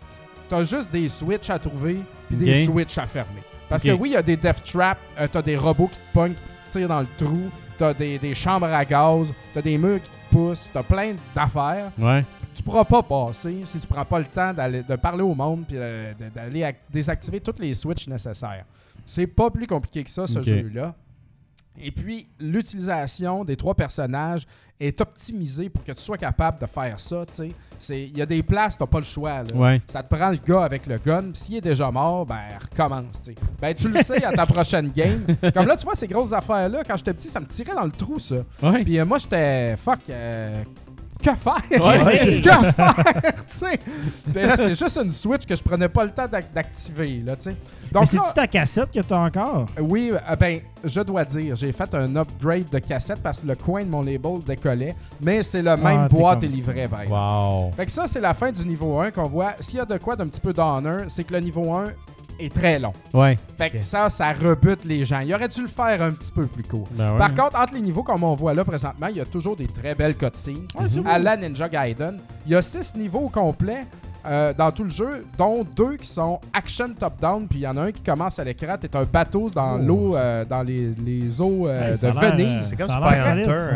t'as 0.49 0.63
juste 0.63 0.91
des 0.91 1.07
switches 1.07 1.49
à 1.51 1.59
trouver 1.59 1.99
puis 2.27 2.35
des 2.37 2.65
switches 2.65 2.97
à 2.97 3.05
fermer. 3.05 3.41
Parce 3.69 3.83
que 3.83 3.89
oui, 4.01 4.09
il 4.09 4.13
y 4.13 4.15
a 4.17 4.21
des 4.23 4.35
death 4.35 4.63
traps, 4.63 4.99
euh, 5.19 5.27
t'as 5.31 5.41
des 5.41 5.55
robots 5.55 5.87
qui 5.87 5.97
te 5.97 6.13
pognent, 6.13 6.33
qui 6.33 6.41
te 6.67 6.71
tirent 6.77 6.87
dans 6.87 7.01
le 7.01 7.07
trou, 7.17 7.49
t'as 7.77 7.93
des, 7.93 8.17
des 8.17 8.33
chambres 8.35 8.65
à 8.65 8.83
gaz, 8.83 9.31
t'as 9.53 9.61
des 9.61 9.77
murs 9.77 10.01
qui 10.01 10.09
te 10.09 10.35
poussent, 10.35 10.69
t'as 10.73 10.83
plein 10.83 11.13
d'affaires. 11.35 11.91
Ouais. 11.97 12.23
Tu 12.55 12.63
pourras 12.63 12.83
pas 12.83 13.01
passer 13.03 13.61
si 13.65 13.79
tu 13.79 13.87
prends 13.87 14.03
pas 14.03 14.19
le 14.19 14.25
temps 14.25 14.53
d'aller 14.53 14.83
de 14.83 14.95
parler 14.97 15.21
au 15.23 15.33
monde 15.33 15.63
puis 15.67 15.77
euh, 15.79 16.11
d'aller 16.35 16.61
ac- 16.61 16.75
désactiver 16.91 17.39
toutes 17.39 17.59
les 17.59 17.73
switches 17.73 18.07
nécessaires. 18.07 18.65
C'est 19.05 19.27
pas 19.27 19.49
plus 19.49 19.65
compliqué 19.65 20.03
que 20.03 20.09
ça, 20.09 20.27
ce 20.27 20.39
jeu-là. 20.63 20.93
Et 21.81 21.91
puis, 21.91 22.27
l'utilisation 22.39 23.43
des 23.43 23.55
trois 23.55 23.73
personnages 23.75 24.45
est 24.79 25.01
optimisée 25.01 25.69
pour 25.69 25.83
que 25.83 25.91
tu 25.91 26.01
sois 26.01 26.17
capable 26.17 26.59
de 26.61 26.65
faire 26.65 26.99
ça. 26.99 27.25
tu 27.25 27.53
Il 27.93 28.17
y 28.17 28.21
a 28.21 28.25
des 28.25 28.41
places, 28.41 28.77
t'as 28.77 28.85
pas 28.85 28.99
le 28.99 29.03
choix. 29.05 29.43
là. 29.43 29.53
Ouais. 29.53 29.81
Ça 29.87 30.01
te 30.03 30.13
prend 30.15 30.29
le 30.29 30.37
gars 30.37 30.63
avec 30.63 30.85
le 30.87 30.97
gun. 30.97 31.25
S'il 31.33 31.57
est 31.57 31.61
déjà 31.61 31.91
mort, 31.91 32.25
ben 32.25 32.39
recommence. 32.71 33.19
tu 33.21 33.33
sais. 33.33 33.35
Ben 33.59 33.73
tu 33.75 33.89
le 33.89 34.01
sais 34.01 34.23
à 34.23 34.31
ta 34.31 34.45
prochaine 34.45 34.89
game. 34.91 35.25
Comme 35.53 35.67
là, 35.67 35.75
tu 35.75 35.83
vois, 35.85 35.95
ces 35.95 36.07
grosses 36.07 36.31
affaires-là, 36.33 36.83
quand 36.87 36.95
j'étais 36.95 37.13
petit, 37.13 37.27
ça 37.27 37.39
me 37.41 37.45
tirait 37.47 37.75
dans 37.75 37.83
le 37.83 37.91
trou, 37.91 38.19
ça. 38.19 38.35
Ouais. 38.63 38.83
Puis 38.83 38.99
euh, 38.99 39.05
moi, 39.05 39.17
j'étais 39.17 39.75
fuck. 39.75 39.99
euh, 40.09 40.63
que 41.23 41.35
faire? 41.35 41.81
Ouais, 41.81 42.03
ouais, 42.03 42.17
c'est 42.17 42.41
que 42.41 42.49
faire? 42.71 42.95
tu 43.51 43.57
sais? 43.57 43.79
Puis 44.33 44.41
là, 44.41 44.55
c'est 44.57 44.75
juste 44.75 44.97
une 45.03 45.11
Switch 45.11 45.45
que 45.45 45.55
je 45.55 45.61
prenais 45.63 45.89
pas 45.89 46.03
le 46.05 46.11
temps 46.11 46.27
d'ac- 46.27 46.51
d'activer, 46.53 47.21
là, 47.25 47.35
tu 47.35 47.43
sais. 47.43 47.49
Mais 47.51 47.91
Donc 47.91 48.03
là, 48.03 48.07
c'est-tu 48.23 48.33
ta 48.33 48.47
cassette 48.47 48.91
que 48.91 48.99
t'as 49.01 49.17
encore? 49.17 49.65
oui, 49.79 50.11
euh, 50.13 50.35
ben, 50.35 50.61
je 50.83 51.01
dois 51.01 51.25
dire, 51.25 51.55
j'ai 51.55 51.71
fait 51.71 51.93
un 51.95 52.15
upgrade 52.15 52.69
de 52.69 52.79
cassette 52.79 53.21
parce 53.21 53.41
que 53.41 53.47
le 53.47 53.55
coin 53.55 53.83
de 53.83 53.89
mon 53.89 54.01
label 54.01 54.39
décollait, 54.45 54.95
mais 55.19 55.41
c'est 55.41 55.61
le 55.61 55.75
même 55.75 56.01
Ah, 56.01 56.07
t'es 56.09 56.15
boîte 56.15 56.43
et 56.43 56.47
livret, 56.47 56.87
par 56.87 57.01
exemple. 57.01 57.19
Wow. 57.21 57.71
Fait 57.75 57.85
que 57.85 57.91
ça, 57.91 58.07
c'est 58.07 58.21
la 58.21 58.33
fin 58.33 58.51
du 58.51 58.65
niveau 58.65 58.99
1 58.99 59.11
qu'on 59.11 59.27
voit. 59.27 59.53
S'il 59.59 59.77
y 59.77 59.81
a 59.81 59.85
de 59.85 59.97
quoi 59.97 60.15
d'un 60.15 60.27
petit 60.27 60.41
peu 60.41 60.53
d'honneur, 60.53 61.03
c'est 61.07 61.23
que 61.23 61.33
le 61.33 61.39
niveau 61.41 61.73
1 61.73 61.87
est 62.39 62.53
très 62.53 62.79
long. 62.79 62.93
Ouais. 63.13 63.37
Fait 63.57 63.69
que 63.69 63.79
ça, 63.79 64.09
ça 64.09 64.31
rebute 64.33 64.85
les 64.85 65.05
gens. 65.05 65.19
Il 65.19 65.33
aurait 65.33 65.47
dû 65.47 65.61
le 65.61 65.67
faire 65.67 66.01
un 66.01 66.11
petit 66.11 66.31
peu 66.31 66.45
plus 66.47 66.63
court. 66.63 66.87
Ben 66.91 67.11
ouais. 67.13 67.17
Par 67.17 67.33
contre, 67.35 67.59
entre 67.59 67.73
les 67.73 67.81
niveaux, 67.81 68.03
comme 68.03 68.23
on 68.23 68.35
voit 68.35 68.53
là 68.53 68.63
présentement, 68.63 69.07
il 69.07 69.17
y 69.17 69.21
a 69.21 69.25
toujours 69.25 69.55
des 69.55 69.67
très 69.67 69.95
belles 69.95 70.15
cutscenes. 70.15 70.65
à 71.05 71.19
la 71.19 71.37
Ninja 71.37 71.67
Gaiden. 71.69 72.19
Il 72.45 72.51
y 72.51 72.55
a 72.55 72.61
six 72.61 72.95
niveaux 72.95 73.19
au 73.25 73.29
complet 73.29 73.85
euh, 74.25 74.53
dans 74.53 74.69
tout 74.71 74.83
le 74.83 74.89
jeu, 74.89 75.25
dont 75.37 75.65
deux 75.75 75.95
qui 75.95 76.05
sont 76.05 76.41
action 76.53 76.89
top-down, 76.93 77.47
puis 77.47 77.59
il 77.59 77.61
y 77.61 77.67
en 77.67 77.77
a 77.77 77.83
un 77.83 77.91
qui 77.93 78.01
commence 78.01 78.37
à 78.37 78.43
l'écran. 78.43 78.75
T'es 78.79 78.93
un 78.95 79.03
bateau 79.03 79.49
dans 79.49 79.75
Oh. 79.75 79.81
l'eau, 79.81 80.15
euh, 80.17 80.43
dans 80.43 80.61
les, 80.61 80.93
les 81.05 81.39
eaux 81.39 81.67
euh, 81.67 81.93
de 81.93 82.07
Venise. 82.07 82.55
euh, 82.57 82.59
C'est 82.61 82.75
comme 82.75 82.89
Spy 82.89 83.19
Hunter. 83.29 83.67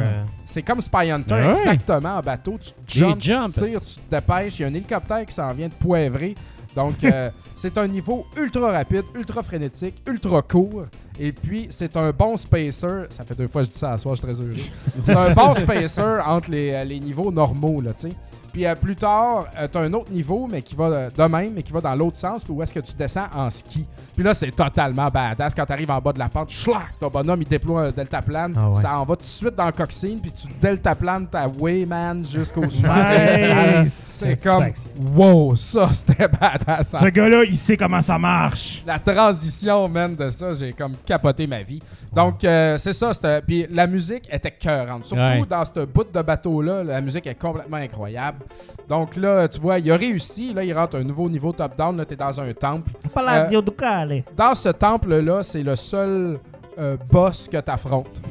C'est 0.46 0.62
comme 0.62 0.82
Spy 0.82 1.12
Hunter, 1.12 1.50
exactement, 1.50 2.18
en 2.18 2.22
bateau. 2.22 2.56
Tu 2.86 3.00
jumps, 3.00 3.18
tu 3.20 3.30
jumps. 3.30 3.54
tires, 3.54 3.80
tu 3.80 3.96
te 4.02 4.10
dépêches. 4.16 4.60
Il 4.60 4.62
y 4.64 4.66
a 4.66 4.68
un 4.68 4.74
hélicoptère 4.74 5.26
qui 5.26 5.34
s'en 5.34 5.52
vient 5.54 5.70
de 5.70 5.74
poivrer. 5.74 6.36
Donc, 6.76 7.04
euh, 7.04 7.30
c'est 7.56 7.78
un 7.78 7.88
niveau 7.88 8.26
ultra 8.38 8.72
rapide, 8.72 9.04
ultra 9.16 9.44
frénétique, 9.44 9.96
ultra 10.08 10.42
court. 10.42 10.86
Et 11.20 11.32
puis, 11.32 11.68
c'est 11.70 11.96
un 11.98 12.12
bon 12.12 12.36
spacer. 12.38 13.04
Ça 13.10 13.24
fait 13.24 13.36
deux 13.36 13.48
fois 13.48 13.62
que 13.62 13.68
je 13.68 13.74
dis 13.74 13.80
ça 13.80 13.92
à 13.94 13.98
soir, 13.98 14.16
je 14.16 14.22
suis 14.22 14.34
très 14.34 14.44
heureux. 14.44 14.56
C'est 15.02 15.16
un 15.16 15.34
bon 15.34 15.54
spacer 15.54 16.20
entre 16.26 16.50
les, 16.50 16.72
euh, 16.72 16.84
les 16.84 17.00
niveaux 17.00 17.32
normaux, 17.32 17.82
là, 17.82 17.94
tu 17.94 18.10
sais. 18.10 18.16
Puis 18.54 18.66
euh, 18.68 18.76
plus 18.76 18.96
tard, 18.96 19.48
euh, 19.60 19.68
t'as 19.70 19.82
un 19.82 19.92
autre 19.94 20.12
niveau, 20.12 20.48
mais 20.50 20.62
qui 20.62 20.76
va 20.76 20.86
euh, 20.86 21.10
de 21.10 21.24
même, 21.24 21.54
mais 21.56 21.64
qui 21.64 21.72
va 21.74 21.82
dans 21.82 21.96
l'autre 21.96 22.18
sens, 22.18 22.44
puis 22.44 22.54
où 22.54 22.62
est-ce 22.62 22.74
que 22.74 22.80
tu 22.80 22.94
descends 22.94 23.26
en 23.36 23.50
ski. 23.50 23.84
Puis 24.16 24.24
là, 24.24 24.34
c'est 24.36 24.52
totalement 24.52 25.10
badass. 25.10 25.56
Quand 25.56 25.66
t'arrives 25.66 25.90
en 25.90 26.00
bas 26.00 26.14
de 26.14 26.20
la 26.20 26.30
pente, 26.30 26.52
schlac, 26.52 27.00
ton 27.00 27.08
bonhomme, 27.10 27.42
il 27.42 27.48
déploie 27.48 27.86
un 27.88 27.92
deltaplane. 27.92 28.54
Ah 28.56 28.70
ouais. 28.70 28.80
Ça 28.82 29.00
en 29.00 29.04
va 29.06 29.16
tout 29.16 29.24
de 29.24 29.28
suite 29.28 29.56
dans 29.56 29.66
le 29.66 29.72
coxine, 29.72 30.20
puis 30.22 30.32
tu 30.32 30.48
deltaplanes 30.62 31.26
ta 31.28 31.48
Wayman 31.48 32.24
jusqu'au 32.24 32.70
sommet. 32.70 33.82
Nice! 33.82 34.20
C'est 34.24 34.44
comme, 34.44 34.66
wow, 35.16 35.56
ça, 35.56 35.90
c'était 35.94 36.28
badass. 36.28 36.92
Ce 36.96 37.06
gars-là, 37.06 37.44
il 37.46 37.58
sait 37.58 37.76
comment 37.76 38.02
ça 38.04 38.20
marche. 38.20 38.84
La 38.86 39.00
transition, 39.00 39.90
man, 39.90 40.16
de 40.16 40.30
ça, 40.30 40.54
j'ai 40.54 40.74
comme 40.74 40.94
capoté 41.06 41.48
ma 41.48 41.64
vie. 41.64 41.82
Donc, 42.14 42.44
euh, 42.44 42.78
c'est 42.78 42.94
ça. 42.94 43.12
Puis 43.48 43.66
la 43.72 43.88
musique 43.88 44.28
était 44.32 44.52
cœurante. 44.52 45.06
Surtout 45.06 45.24
Ouais. 45.24 45.44
dans 45.50 45.66
ce 45.66 45.86
bout 45.86 46.06
de 46.14 46.22
bateau-là, 46.22 46.84
la 46.84 47.02
musique 47.02 47.26
est 47.26 47.34
complètement 47.40 47.78
incroyable. 47.78 48.40
Donc 48.88 49.16
là, 49.16 49.48
tu 49.48 49.60
vois, 49.60 49.80
il 49.80 49.92
a 49.92 49.96
réussi. 49.98 50.54
Là, 50.54 50.64
il 50.64 50.74
rentre 50.74 50.98
un 50.98 51.04
nouveau 51.04 51.30
niveau 51.30 51.52
top-down. 51.52 51.98
Là, 51.98 52.06
t'es 52.06 52.16
dans 52.16 52.40
un 52.40 52.54
temple. 52.54 52.92
Palladio 53.14 53.62
Ducale. 53.62 54.24
Dans 54.36 54.56
ce 54.56 54.70
temple-là, 54.70 55.44
c'est 55.44 55.64
le 55.64 55.76
seul 55.76 56.40
euh, 56.78 56.98
boss 57.12 57.48
que 57.48 57.58
t'affrontes. 57.58 58.22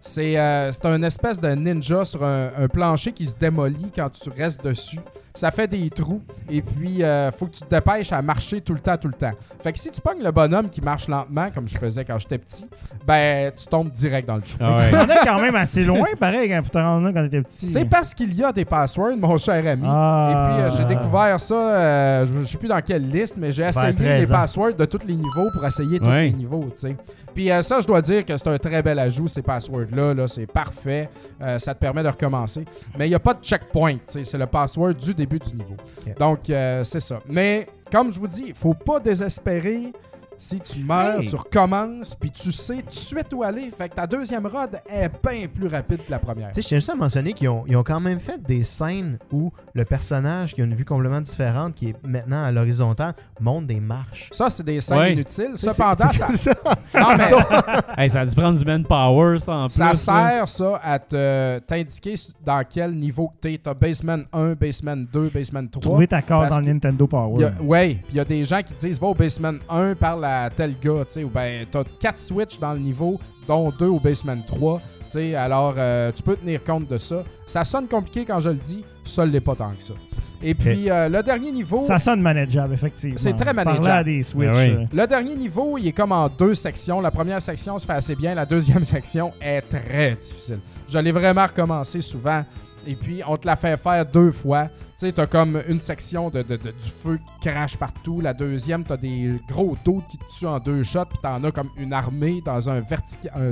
C'est 0.00 0.38
euh, 0.38 0.72
c'est 0.72 0.86
un 0.86 1.02
espèce 1.02 1.40
de 1.40 1.48
ninja 1.50 2.04
sur 2.04 2.24
un, 2.24 2.50
un 2.56 2.68
plancher 2.68 3.12
qui 3.12 3.26
se 3.26 3.36
démolit 3.36 3.90
quand 3.94 4.08
tu 4.10 4.30
restes 4.30 4.64
dessus. 4.64 5.00
Ça 5.38 5.52
fait 5.52 5.68
des 5.68 5.88
trous 5.90 6.20
et 6.50 6.60
puis 6.62 7.02
euh, 7.04 7.30
faut 7.30 7.46
que 7.46 7.52
tu 7.52 7.60
te 7.60 7.70
dépêches 7.72 8.10
à 8.12 8.20
marcher 8.22 8.60
tout 8.60 8.74
le 8.74 8.80
temps, 8.80 8.96
tout 8.96 9.06
le 9.06 9.14
temps. 9.14 9.30
Fait 9.62 9.72
que 9.72 9.78
si 9.78 9.88
tu 9.90 10.00
pognes 10.00 10.20
le 10.22 10.32
bonhomme 10.32 10.68
qui 10.68 10.80
marche 10.80 11.06
lentement, 11.06 11.48
comme 11.54 11.68
je 11.68 11.78
faisais 11.78 12.04
quand 12.04 12.18
j'étais 12.18 12.38
petit, 12.38 12.66
ben 13.06 13.52
tu 13.56 13.66
tombes 13.66 13.90
direct 13.92 14.26
dans 14.26 14.34
le 14.36 14.42
trou. 14.42 14.56
Ah 14.60 14.76
Tu 14.88 14.96
t'en 14.96 15.04
es 15.14 15.24
quand 15.24 15.40
même 15.40 15.54
assez 15.54 15.84
loin, 15.84 16.06
pareil, 16.18 16.48
quand- 16.48 16.62
pour 16.62 16.70
te 16.72 16.78
rendre 16.78 17.06
là 17.06 17.12
quand 17.12 17.22
t'étais 17.22 17.42
petit. 17.42 17.66
C'est 17.66 17.84
parce 17.84 18.12
qu'il 18.14 18.34
y 18.34 18.42
a 18.42 18.50
des 18.52 18.64
passwords, 18.64 19.16
mon 19.16 19.38
cher 19.38 19.64
ami. 19.64 19.84
Ah. 19.86 20.30
Et 20.30 20.34
puis 20.34 20.62
euh, 20.64 20.70
j'ai 20.76 20.84
découvert 20.96 21.38
ça, 21.38 21.54
euh, 21.54 22.26
je 22.26 22.32
ne 22.40 22.44
sais 22.44 22.58
plus 22.58 22.68
dans 22.68 22.80
quelle 22.80 23.08
liste, 23.08 23.36
mais 23.38 23.52
j'ai 23.52 23.62
essayé 23.62 23.94
13 23.94 24.20
les 24.22 24.32
ans. 24.32 24.34
passwords 24.40 24.74
de 24.74 24.84
tous 24.86 25.06
les 25.06 25.14
niveaux 25.14 25.48
pour 25.54 25.64
essayer 25.64 26.00
tous 26.00 26.06
Ouais. 26.06 26.24
les 26.24 26.32
niveaux, 26.32 26.64
tu 26.74 26.80
sais. 26.88 26.96
Puis 27.38 27.52
euh, 27.52 27.62
ça, 27.62 27.80
je 27.80 27.86
dois 27.86 28.02
dire 28.02 28.26
que 28.26 28.36
c'est 28.36 28.48
un 28.48 28.58
très 28.58 28.82
bel 28.82 28.98
ajout, 28.98 29.28
ces 29.28 29.42
passwords-là. 29.42 30.12
Là, 30.12 30.26
c'est 30.26 30.48
parfait. 30.48 31.08
Euh, 31.40 31.56
ça 31.60 31.72
te 31.72 31.78
permet 31.78 32.02
de 32.02 32.08
recommencer. 32.08 32.64
Mais 32.98 33.06
il 33.06 33.10
n'y 33.10 33.14
a 33.14 33.20
pas 33.20 33.32
de 33.32 33.44
checkpoint. 33.44 33.98
C'est 34.08 34.34
le 34.36 34.46
password 34.46 34.94
du 34.94 35.14
début 35.14 35.38
du 35.38 35.54
niveau. 35.54 35.76
Donc, 36.18 36.50
euh, 36.50 36.82
c'est 36.82 36.98
ça. 36.98 37.20
Mais 37.28 37.68
comme 37.92 38.10
je 38.12 38.18
vous 38.18 38.26
dis, 38.26 38.46
il 38.48 38.54
faut 38.54 38.74
pas 38.74 38.98
désespérer. 38.98 39.92
Si 40.38 40.60
tu 40.60 40.78
meurs, 40.84 41.20
Hey. 41.20 41.28
tu 41.28 41.36
recommences, 41.36 42.14
puis 42.14 42.30
tu 42.30 42.52
sais 42.52 42.76
tout 42.76 42.86
de 42.88 42.92
suite 42.94 43.32
où 43.34 43.42
aller. 43.42 43.70
Fait 43.76 43.88
que 43.88 43.94
ta 43.94 44.06
deuxième 44.06 44.46
rod 44.46 44.70
est 44.88 45.10
bien 45.26 45.48
plus 45.52 45.66
rapide 45.68 45.98
que 46.06 46.10
la 46.10 46.18
première. 46.18 46.48
Tu 46.48 46.54
sais, 46.54 46.62
je 46.62 46.68
tiens 46.68 46.78
juste 46.78 46.90
à 46.90 46.94
mentionner 46.94 47.32
qu'ils 47.32 47.48
ont, 47.48 47.64
ils 47.66 47.76
ont 47.76 47.82
quand 47.82 48.00
même 48.00 48.20
fait 48.20 48.40
des 48.42 48.62
scènes 48.62 49.18
où 49.32 49.50
le 49.74 49.84
personnage 49.84 50.54
qui 50.54 50.60
a 50.60 50.64
une 50.64 50.74
vue 50.74 50.84
complètement 50.84 51.20
différente, 51.20 51.74
qui 51.74 51.88
est 51.90 52.06
maintenant 52.06 52.44
à 52.44 52.52
l'horizontale, 52.52 53.14
monte 53.40 53.66
des 53.66 53.80
marches. 53.80 54.28
Ça, 54.32 54.48
c'est 54.48 54.62
des 54.62 54.80
scènes 54.80 54.98
Ouais. 54.98 55.12
inutiles. 55.12 55.52
Cependant, 55.56 56.12
ça, 56.12 56.28
c'est 56.34 56.64
non, 56.94 57.16
mais 57.16 57.24
Hey, 58.04 58.10
ça 58.10 58.20
a 58.20 58.26
dû 58.26 58.34
prendre 58.34 58.58
du 58.58 58.64
manpower, 58.64 59.38
ça, 59.40 59.52
en 59.54 59.66
plus. 59.68 59.74
ça 59.76 59.84
là. 59.86 59.94
sert, 59.94 60.48
ça, 60.48 60.80
à 60.82 60.98
te- 60.98 61.58
t'indiquer 61.60 62.14
dans 62.44 62.62
quel 62.68 62.92
niveau 62.92 63.28
que 63.28 63.34
t'es. 63.40 63.60
T'as 63.62 63.74
Basement 63.74 64.18
1, 64.32 64.54
Basement 64.54 64.96
2, 65.12 65.30
Basement 65.34 65.66
3. 65.66 65.80
Trouver 65.82 66.06
ta 66.06 66.22
case 66.22 66.50
dans 66.50 66.56
que 66.58 66.62
le 66.62 66.72
Nintendo 66.72 67.06
Power. 67.06 67.44
a- 67.44 67.62
ouais, 67.62 67.94
puis 67.94 68.04
il 68.10 68.16
y 68.16 68.20
a 68.20 68.24
des 68.24 68.44
gens 68.44 68.62
qui 68.62 68.72
te 68.72 68.80
disent 68.80 69.00
va 69.00 69.08
au 69.08 69.14
basement 69.14 69.54
1 69.68 69.94
parle 69.94 70.24
à 70.28 70.50
tel 70.50 70.74
gars, 70.82 71.04
tu 71.06 71.12
sais, 71.12 71.24
ou 71.24 71.30
ben 71.30 71.66
t'as 71.70 71.84
4 72.00 72.18
switches 72.18 72.58
dans 72.58 72.72
le 72.72 72.78
niveau, 72.80 73.18
dont 73.46 73.70
2 73.70 73.86
au 73.86 73.98
basement 74.00 74.36
3, 74.46 74.80
tu 74.80 74.84
sais, 75.08 75.34
alors 75.34 75.74
euh, 75.78 76.12
tu 76.14 76.22
peux 76.22 76.36
tenir 76.36 76.62
compte 76.64 76.86
de 76.88 76.98
ça. 76.98 77.22
Ça 77.46 77.64
sonne 77.64 77.88
compliqué 77.88 78.24
quand 78.24 78.40
je 78.40 78.50
le 78.50 78.56
dis, 78.56 78.84
ça 79.04 79.24
l'est 79.24 79.40
pas 79.40 79.54
tant 79.54 79.72
que 79.72 79.82
ça. 79.82 79.94
Et 80.40 80.54
puis 80.54 80.88
euh, 80.88 81.08
le 81.08 81.20
dernier 81.22 81.50
niveau, 81.50 81.82
Ça 81.82 81.98
sonne 81.98 82.20
manageable, 82.20 82.72
effectivement. 82.74 83.16
C'est 83.18 83.32
très 83.32 83.52
manageable. 83.52 83.88
à 83.88 84.04
des 84.04 84.22
Switch. 84.22 84.48
Ben 84.52 84.56
oui. 84.56 84.84
euh, 84.84 84.86
le 84.92 85.06
dernier 85.08 85.34
niveau, 85.34 85.76
il 85.78 85.88
est 85.88 85.92
comme 85.92 86.12
en 86.12 86.28
deux 86.28 86.54
sections. 86.54 87.00
La 87.00 87.10
première 87.10 87.42
section 87.42 87.76
se 87.78 87.84
fait 87.86 87.94
assez 87.94 88.14
bien, 88.14 88.34
la 88.36 88.46
deuxième 88.46 88.84
section 88.84 89.32
est 89.40 89.62
très 89.62 90.14
difficile. 90.14 90.60
Je 90.88 90.98
l'ai 90.98 91.10
vraiment 91.10 91.44
recommencé 91.46 92.00
souvent. 92.00 92.44
Et 92.86 92.94
puis, 92.94 93.20
on 93.26 93.36
te 93.36 93.46
la 93.48 93.56
fait 93.56 93.76
faire 93.76 94.06
deux 94.06 94.30
fois. 94.30 94.68
Tu 94.98 95.06
sais, 95.06 95.12
t'as 95.12 95.26
comme 95.26 95.62
une 95.68 95.78
section 95.78 96.28
de, 96.28 96.42
de- 96.42 96.56
de- 96.56 96.72
du 96.72 96.90
feu 97.02 97.18
qui 97.40 97.48
crache 97.48 97.76
partout. 97.76 98.20
La 98.20 98.34
deuxième, 98.34 98.82
t'as 98.82 98.96
des 98.96 99.36
gros 99.48 99.76
dos 99.84 100.02
qui 100.10 100.18
te 100.18 100.24
tuent 100.36 100.46
en 100.48 100.58
deux 100.58 100.82
shots. 100.82 101.04
Puis 101.10 101.18
t'en 101.22 101.42
as 101.44 101.52
comme 101.52 101.70
une 101.76 101.92
armée 101.92 102.42
dans 102.44 102.68
un, 102.68 102.78
un, 102.78 103.50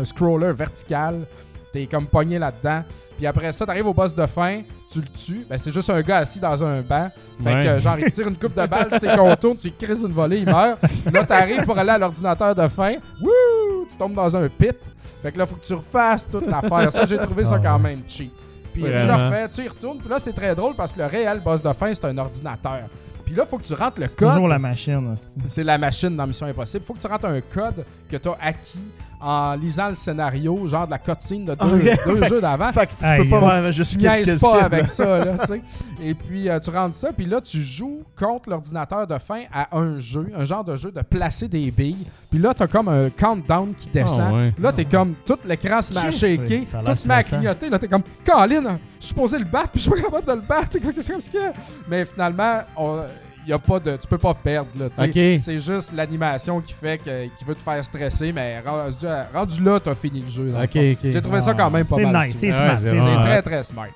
un 0.00 0.04
scroller 0.04 0.52
vertical. 0.52 1.26
T'es 1.72 1.86
comme 1.86 2.06
pogné 2.06 2.38
là-dedans. 2.38 2.82
Puis 3.16 3.26
après 3.26 3.52
ça, 3.52 3.64
t'arrives 3.64 3.86
au 3.86 3.94
boss 3.94 4.14
de 4.14 4.26
fin, 4.26 4.60
tu 4.90 5.00
le 5.00 5.06
tues. 5.08 5.46
Ben, 5.48 5.56
c'est 5.56 5.70
juste 5.70 5.88
un 5.88 6.02
gars 6.02 6.18
assis 6.18 6.40
dans 6.40 6.62
un 6.62 6.82
banc. 6.82 7.08
Fait 7.42 7.54
Ouais. 7.54 7.64
que, 7.64 7.78
genre, 7.80 7.98
il 7.98 8.10
tire 8.10 8.28
une 8.28 8.36
coupe 8.36 8.54
de 8.54 8.66
balle, 8.66 8.90
t'es 9.00 9.16
contournes, 9.16 9.56
tu 9.56 9.70
crises 9.70 10.02
une 10.02 10.12
volée, 10.12 10.40
il 10.40 10.44
meurt. 10.46 10.78
Là, 11.10 11.24
t'arrives 11.24 11.64
pour 11.64 11.78
aller 11.78 11.90
à 11.90 11.98
l'ordinateur 11.98 12.54
de 12.54 12.68
fin. 12.68 12.96
Wouh! 13.22 13.86
Tu 13.90 13.96
tombes 13.96 14.14
dans 14.14 14.36
un 14.36 14.46
pit. 14.48 14.76
Fait 15.22 15.32
que 15.32 15.38
là, 15.38 15.46
faut 15.46 15.56
que 15.56 15.64
tu 15.64 15.72
refasses 15.72 16.28
toute 16.28 16.46
l'affaire. 16.46 16.92
Ça, 16.92 17.06
j'ai 17.06 17.16
trouvé 17.16 17.44
ça 17.44 17.56
Ah 17.58 17.62
quand 17.62 17.76
ouais. 17.76 17.82
même 17.94 18.02
cheap. 18.06 18.32
Puis 18.72 18.82
tu 18.82 18.88
le 18.88 18.94
Vraiment. 18.96 19.28
refais, 19.28 19.48
tu 19.48 19.64
y 19.64 19.68
retournes. 19.68 19.98
Puis 19.98 20.08
là, 20.08 20.18
c'est 20.18 20.32
très 20.32 20.54
drôle 20.54 20.74
parce 20.74 20.92
que 20.92 20.98
le 21.00 21.06
réel 21.06 21.40
boss 21.40 21.62
de 21.62 21.72
fin, 21.72 21.92
c'est 21.92 22.04
un 22.06 22.16
ordinateur. 22.18 22.80
Puis 23.24 23.34
là, 23.34 23.46
faut 23.46 23.58
que 23.58 23.62
tu 23.64 23.74
rentres 23.74 24.00
le 24.00 24.06
C'est 24.06 24.18
code. 24.18 24.30
toujours 24.32 24.48
la 24.48 24.58
machine. 24.58 25.14
C'est 25.48 25.62
la 25.64 25.78
machine 25.78 26.14
dans 26.16 26.26
Mission 26.26 26.46
Impossible. 26.46 26.84
Faut 26.84 26.94
que 26.94 27.00
tu 27.00 27.06
rentres 27.06 27.26
un 27.26 27.40
code 27.40 27.84
que 28.10 28.16
tu 28.16 28.28
as 28.28 28.36
acquis 28.40 28.80
en 29.22 29.54
lisant 29.54 29.88
le 29.88 29.94
scénario, 29.94 30.66
genre 30.66 30.86
de 30.86 30.90
la 30.92 30.98
cutscene 30.98 31.44
de 31.44 31.54
deux, 31.54 32.24
jeux 32.28 32.40
d'avant. 32.40 32.72
Fait 32.72 32.86
que 32.86 32.92
tu 32.92 33.22
peux 33.24 33.28
pas 33.30 33.38
vraiment 33.40 33.70
juste 33.70 33.92
Tu 33.92 33.98
skip, 34.00 34.10
niaises 34.10 34.28
skip, 34.28 34.40
pas 34.40 34.54
skip, 34.54 34.64
avec 34.64 34.80
là. 34.80 34.86
ça, 34.86 35.18
là, 35.24 35.38
tu 35.38 35.46
sais. 35.46 35.62
Et 36.04 36.14
puis, 36.14 36.48
euh, 36.48 36.58
tu 36.58 36.70
rentres 36.70 36.96
ça, 36.96 37.12
puis 37.12 37.26
là, 37.26 37.40
tu 37.40 37.60
joues 37.60 38.02
contre 38.18 38.50
l'ordinateur 38.50 39.06
de 39.06 39.18
fin 39.18 39.42
à 39.52 39.76
un 39.76 40.00
jeu, 40.00 40.32
un 40.36 40.44
genre 40.44 40.64
de 40.64 40.74
jeu 40.76 40.90
de 40.90 41.00
placer 41.02 41.46
des 41.46 41.70
billes. 41.70 42.06
Puis 42.28 42.40
là, 42.40 42.52
t'as 42.54 42.66
comme 42.66 42.88
un 42.88 43.08
countdown 43.10 43.72
qui 43.80 43.88
descend. 43.88 44.20
Ah 44.20 44.32
ouais. 44.34 44.50
Puis 44.52 44.62
Là, 44.62 44.72
t'es 44.72 44.84
comme, 44.84 45.14
tout 45.24 45.38
l'écran 45.46 45.80
se 45.80 45.92
met 45.94 46.00
à 46.00 46.10
Je 46.10 46.16
shaker, 46.16 46.60
tout 46.84 46.96
se 46.96 47.06
met 47.06 47.14
à 47.14 47.22
clignoter. 47.22 47.70
Là, 47.70 47.78
t'es 47.78 47.88
comme, 47.88 48.02
Colin, 48.26 48.62
je 48.62 48.68
suis 48.98 49.08
supposé 49.08 49.38
le 49.38 49.44
battre, 49.44 49.68
puis 49.70 49.80
je 49.80 49.82
suis 49.82 49.90
pas 49.90 50.00
capable 50.00 50.26
de 50.26 50.32
le 50.32 50.40
battre. 50.40 50.78
Mais 51.88 52.04
finalement, 52.04 52.58
on- 52.76 53.02
y 53.46 53.52
a 53.52 53.58
pas 53.58 53.80
de, 53.80 53.96
tu 53.96 54.06
peux 54.06 54.18
pas 54.18 54.34
perdre, 54.34 54.70
là, 54.78 54.88
tu 54.90 54.96
sais. 54.96 55.36
Ok. 55.36 55.42
C'est 55.42 55.58
juste 55.58 55.92
l'animation 55.94 56.60
qui 56.60 56.72
fait 56.72 56.98
que, 56.98 57.24
qui 57.26 57.44
veut 57.44 57.54
te 57.54 57.60
faire 57.60 57.84
stresser, 57.84 58.32
mais 58.32 58.60
rendu, 58.60 59.06
rendu 59.34 59.62
là, 59.62 59.80
t'as 59.80 59.94
fini 59.94 60.20
le 60.20 60.30
jeu. 60.30 60.54
J'ai 61.02 61.22
trouvé 61.22 61.40
ça 61.40 61.54
quand 61.54 61.70
même 61.70 61.86
pas 61.86 61.96
C'est 61.96 62.06
mal. 62.06 62.26
nice, 62.26 62.36
c'est 62.38 62.52
smart. 62.52 62.78
c'est 62.82 62.94
très 62.94 63.42
très 63.42 63.62
smart. 63.62 63.88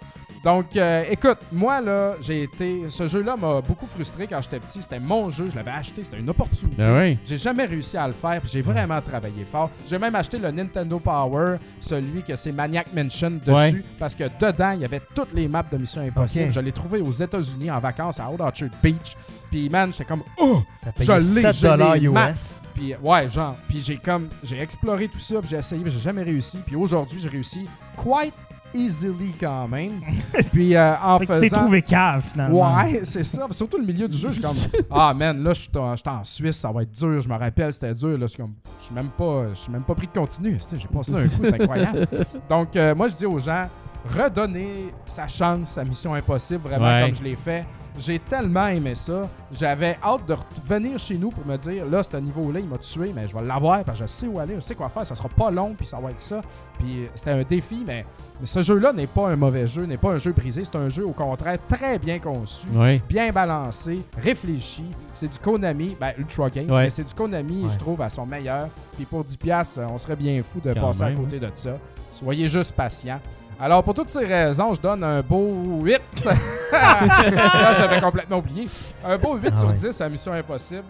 Donc, 0.47 0.77
euh, 0.77 1.03
écoute, 1.11 1.39
moi 1.51 1.81
là, 1.81 2.15
j'ai 2.21 2.45
été. 2.45 2.83
Ce 2.89 3.09
jeu-là 3.09 3.35
m'a 3.37 3.61
beaucoup 3.61 3.87
frustré 3.87 4.29
quand 4.29 4.41
j'étais 4.41 4.61
petit. 4.61 4.81
C'était 4.81 5.01
mon 5.01 5.29
jeu, 5.29 5.49
je 5.51 5.57
l'avais 5.57 5.73
acheté, 5.73 6.05
c'était 6.05 6.21
une 6.21 6.31
opportunité. 6.31 6.81
Ah 6.81 6.95
ouais. 6.95 7.19
J'ai 7.27 7.37
jamais 7.37 7.65
réussi 7.65 7.97
à 7.97 8.07
le 8.07 8.13
faire, 8.13 8.41
puis 8.41 8.51
j'ai 8.53 8.63
vraiment 8.63 9.01
travaillé 9.03 9.45
fort. 9.45 9.71
J'ai 9.89 9.99
même 9.99 10.15
acheté 10.15 10.39
le 10.39 10.53
Nintendo 10.53 11.01
Power, 11.01 11.57
celui 11.81 12.23
que 12.23 12.37
c'est 12.37 12.53
Maniac 12.53 12.87
Mansion 12.95 13.31
dessus, 13.45 13.51
Ouais. 13.51 13.83
parce 13.99 14.15
que 14.15 14.23
dedans, 14.39 14.71
il 14.71 14.83
y 14.83 14.85
avait 14.85 15.03
toutes 15.17 15.33
les 15.35 15.49
maps 15.49 15.65
de 15.69 15.79
Mission 15.79 16.03
Impossible. 16.03 16.53
Je 16.53 16.61
l'ai 16.61 16.71
trouvé 16.71 17.01
aux 17.01 17.11
États-Unis 17.11 17.69
en 17.73 17.81
vacances 17.81 18.21
à 18.21 18.31
Old 18.31 18.41
Orchard 18.41 18.71
Beach. 18.81 19.17
Puis 19.51 19.69
man, 19.69 19.91
j'étais 19.91 20.05
comme 20.05 20.23
oh, 20.39 20.63
Je 21.01 21.13
l'ai, 21.13 21.23
7 21.23 21.57
j'ai 21.57 21.67
dollars 21.69 21.95
les 21.97 22.07
US. 22.07 22.61
puis 22.73 22.95
ouais, 23.03 23.29
genre, 23.29 23.57
puis 23.69 23.81
j'ai 23.81 23.97
comme 23.97 24.29
j'ai 24.45 24.61
exploré 24.61 25.09
tout 25.09 25.19
ça, 25.19 25.41
puis 25.41 25.49
j'ai 25.51 25.57
essayé, 25.57 25.83
mais 25.83 25.91
j'ai 25.91 25.99
jamais 25.99 26.23
réussi. 26.23 26.59
Puis 26.65 26.77
aujourd'hui, 26.77 27.19
j'ai 27.21 27.29
réussi 27.29 27.67
quite 27.97 28.35
easily 28.77 29.33
quand 29.41 29.67
même. 29.69 30.01
puis 30.53 30.75
euh, 30.77 30.95
en 31.03 31.19
Fait 31.19 31.27
que 31.27 31.33
tu 31.35 31.41
t'es 31.41 31.49
faisant 31.49 31.63
trouvé 31.63 31.83
cave, 31.83 32.23
finalement. 32.31 32.77
Ouais, 32.77 33.01
c'est 33.05 33.25
ça. 33.25 33.47
Surtout 33.51 33.79
le 33.79 33.85
milieu 33.87 34.09
du 34.09 34.17
jeu, 34.17 34.29
je 34.29 34.35
suis 34.35 34.43
comme 34.43 34.57
Ah 34.91 35.13
man, 35.15 35.43
là 35.43 35.53
je 35.53 35.61
suis 35.63 35.71
en, 35.77 35.97
j'étais 35.97 36.11
en 36.11 36.25
Suisse, 36.25 36.57
ça 36.57 36.71
va 36.71 36.83
être 36.83 36.93
dur. 36.93 37.21
Je 37.21 37.29
me 37.29 37.35
rappelle, 37.37 37.73
c'était 37.73 37.95
dur. 37.95 38.11
Là, 38.19 38.27
je 38.27 38.27
suis 38.27 38.39
comme 38.43 38.55
je 38.81 38.87
suis 38.87 38.95
même 38.95 39.09
pas, 39.11 39.45
je 39.55 39.59
suis 39.59 39.73
même 39.73 39.83
pas 39.85 39.95
pris 39.95 40.07
de 40.07 40.13
continu. 40.19 40.59
J'ai 40.77 40.89
passé 40.89 41.13
là 41.13 41.19
un 41.19 41.29
coup, 41.29 41.43
c'est 41.43 41.61
incroyable. 41.61 42.09
Donc 42.49 42.77
euh, 42.77 42.95
moi 42.95 43.09
je 43.09 43.15
dis 43.15 43.27
aux 43.27 43.39
gens, 43.39 43.67
redonner 44.15 44.93
sa 45.05 45.27
chance 45.27 45.77
à 45.79 45.85
Mission 45.85 46.15
Impossible, 46.15 46.61
vraiment 46.63 46.87
Ouais. 46.87 47.07
comme 47.07 47.17
je 47.17 47.23
l'ai 47.23 47.37
fait. 47.37 47.65
J'ai 47.99 48.19
tellement 48.19 48.67
aimé 48.67 48.95
ça. 48.95 49.27
J'avais 49.51 49.97
hâte 50.05 50.27
de 50.29 50.35
revenir 50.35 50.99
chez 50.99 51.17
nous 51.17 51.31
pour 51.31 51.47
me 51.47 51.57
dire, 51.57 51.87
là, 51.87 52.03
ce 52.03 52.15
niveau-là, 52.19 52.61
il 52.61 52.69
m'a 52.69 52.77
tué, 52.77 53.11
mais 53.15 53.27
je 53.27 53.35
vais 53.35 53.43
l'avoir 53.43 53.83
parce 53.85 53.99
que 53.99 54.05
je 54.07 54.11
sais 54.11 54.27
où 54.27 54.39
aller, 54.39 54.55
je 54.57 54.61
sais 54.61 54.75
quoi 54.75 54.91
faire, 54.91 55.07
ça 55.07 55.15
sera 55.15 55.31
pas 55.31 55.51
long, 55.51 55.73
puis 55.75 55.87
ça 55.87 55.99
va 55.99 56.11
être 56.11 56.21
ça. 56.21 56.43
Puis 56.79 57.05
euh, 57.05 57.07
c'était 57.15 57.31
un 57.31 57.43
défi, 57.43 57.83
mais, 57.87 58.05
mais 58.41 58.47
ce 58.47 58.63
jeu-là 58.63 58.93
n'est 58.93 59.07
pas 59.07 59.29
un 59.29 59.37
mauvais 59.37 59.67
jeu, 59.67 59.85
n'est 59.85 59.97
pas 59.97 60.13
un 60.13 60.19
jeu 60.19 60.33
brisé, 60.33 60.63
c'est 60.65 60.77
un 60.77 60.89
jeu 60.89 61.07
au 61.07 61.13
contraire 61.13 61.59
très 61.69 61.99
bien 61.99 62.19
conçu 62.19 62.67
bien 63.09 63.31
balancé, 63.31 64.01
réfléchi. 64.23 64.85
C'est 65.15 65.31
du 65.31 65.39
Konami, 65.39 65.97
ben 65.99 66.13
Ultra 66.19 66.51
Games, 66.51 66.67
mais 66.71 66.91
c'est 66.91 67.05
du 67.05 67.15
Konami, 67.15 67.67
je 67.73 67.79
trouve, 67.79 68.03
à 68.03 68.11
son 68.11 68.27
meilleur. 68.27 68.69
Puis 68.95 69.05
pour 69.05 69.25
10$, 69.25 69.37
piastres, 69.39 69.81
on 69.91 69.99
serait 69.99 70.17
bien 70.17 70.43
fou 70.43 70.61
de 70.61 70.73
Quand 70.75 70.89
passer 70.89 71.03
à 71.03 71.13
côté 71.13 71.39
de 71.41 71.51
ça. 71.55 71.79
Soyez 72.13 72.49
juste 72.49 72.73
patient. 72.73 73.21
Alors, 73.59 73.83
pour 73.83 73.95
toutes 73.95 74.11
ces 74.11 74.25
raisons, 74.25 74.75
je 74.75 74.81
donne 74.81 75.03
un 75.03 75.23
beau 75.23 75.81
8. 75.83 76.01
Là, 76.73 77.73
j'avais 77.73 78.01
complètement 78.01 78.39
oublié. 78.39 78.69
Un 79.03 79.17
beau 79.17 79.35
8 79.37 79.51
Ah 79.51 79.57
sur 79.57 79.69
ouais. 79.69 79.75
10 79.75 80.01
à 80.01 80.09
Mission 80.11 80.33
Impossible. 80.33 80.85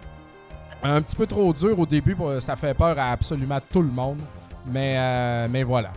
Un 0.82 1.00
petit 1.00 1.14
peu 1.14 1.26
trop 1.26 1.52
dur 1.52 1.78
au 1.78 1.86
début, 1.86 2.16
ça 2.40 2.56
fait 2.56 2.74
peur 2.74 2.98
à 2.98 3.12
absolument 3.12 3.58
tout 3.72 3.82
le 3.82 3.90
monde. 3.90 4.18
Mais, 4.66 4.96
euh, 4.98 5.46
mais 5.48 5.62
voilà. 5.62 5.92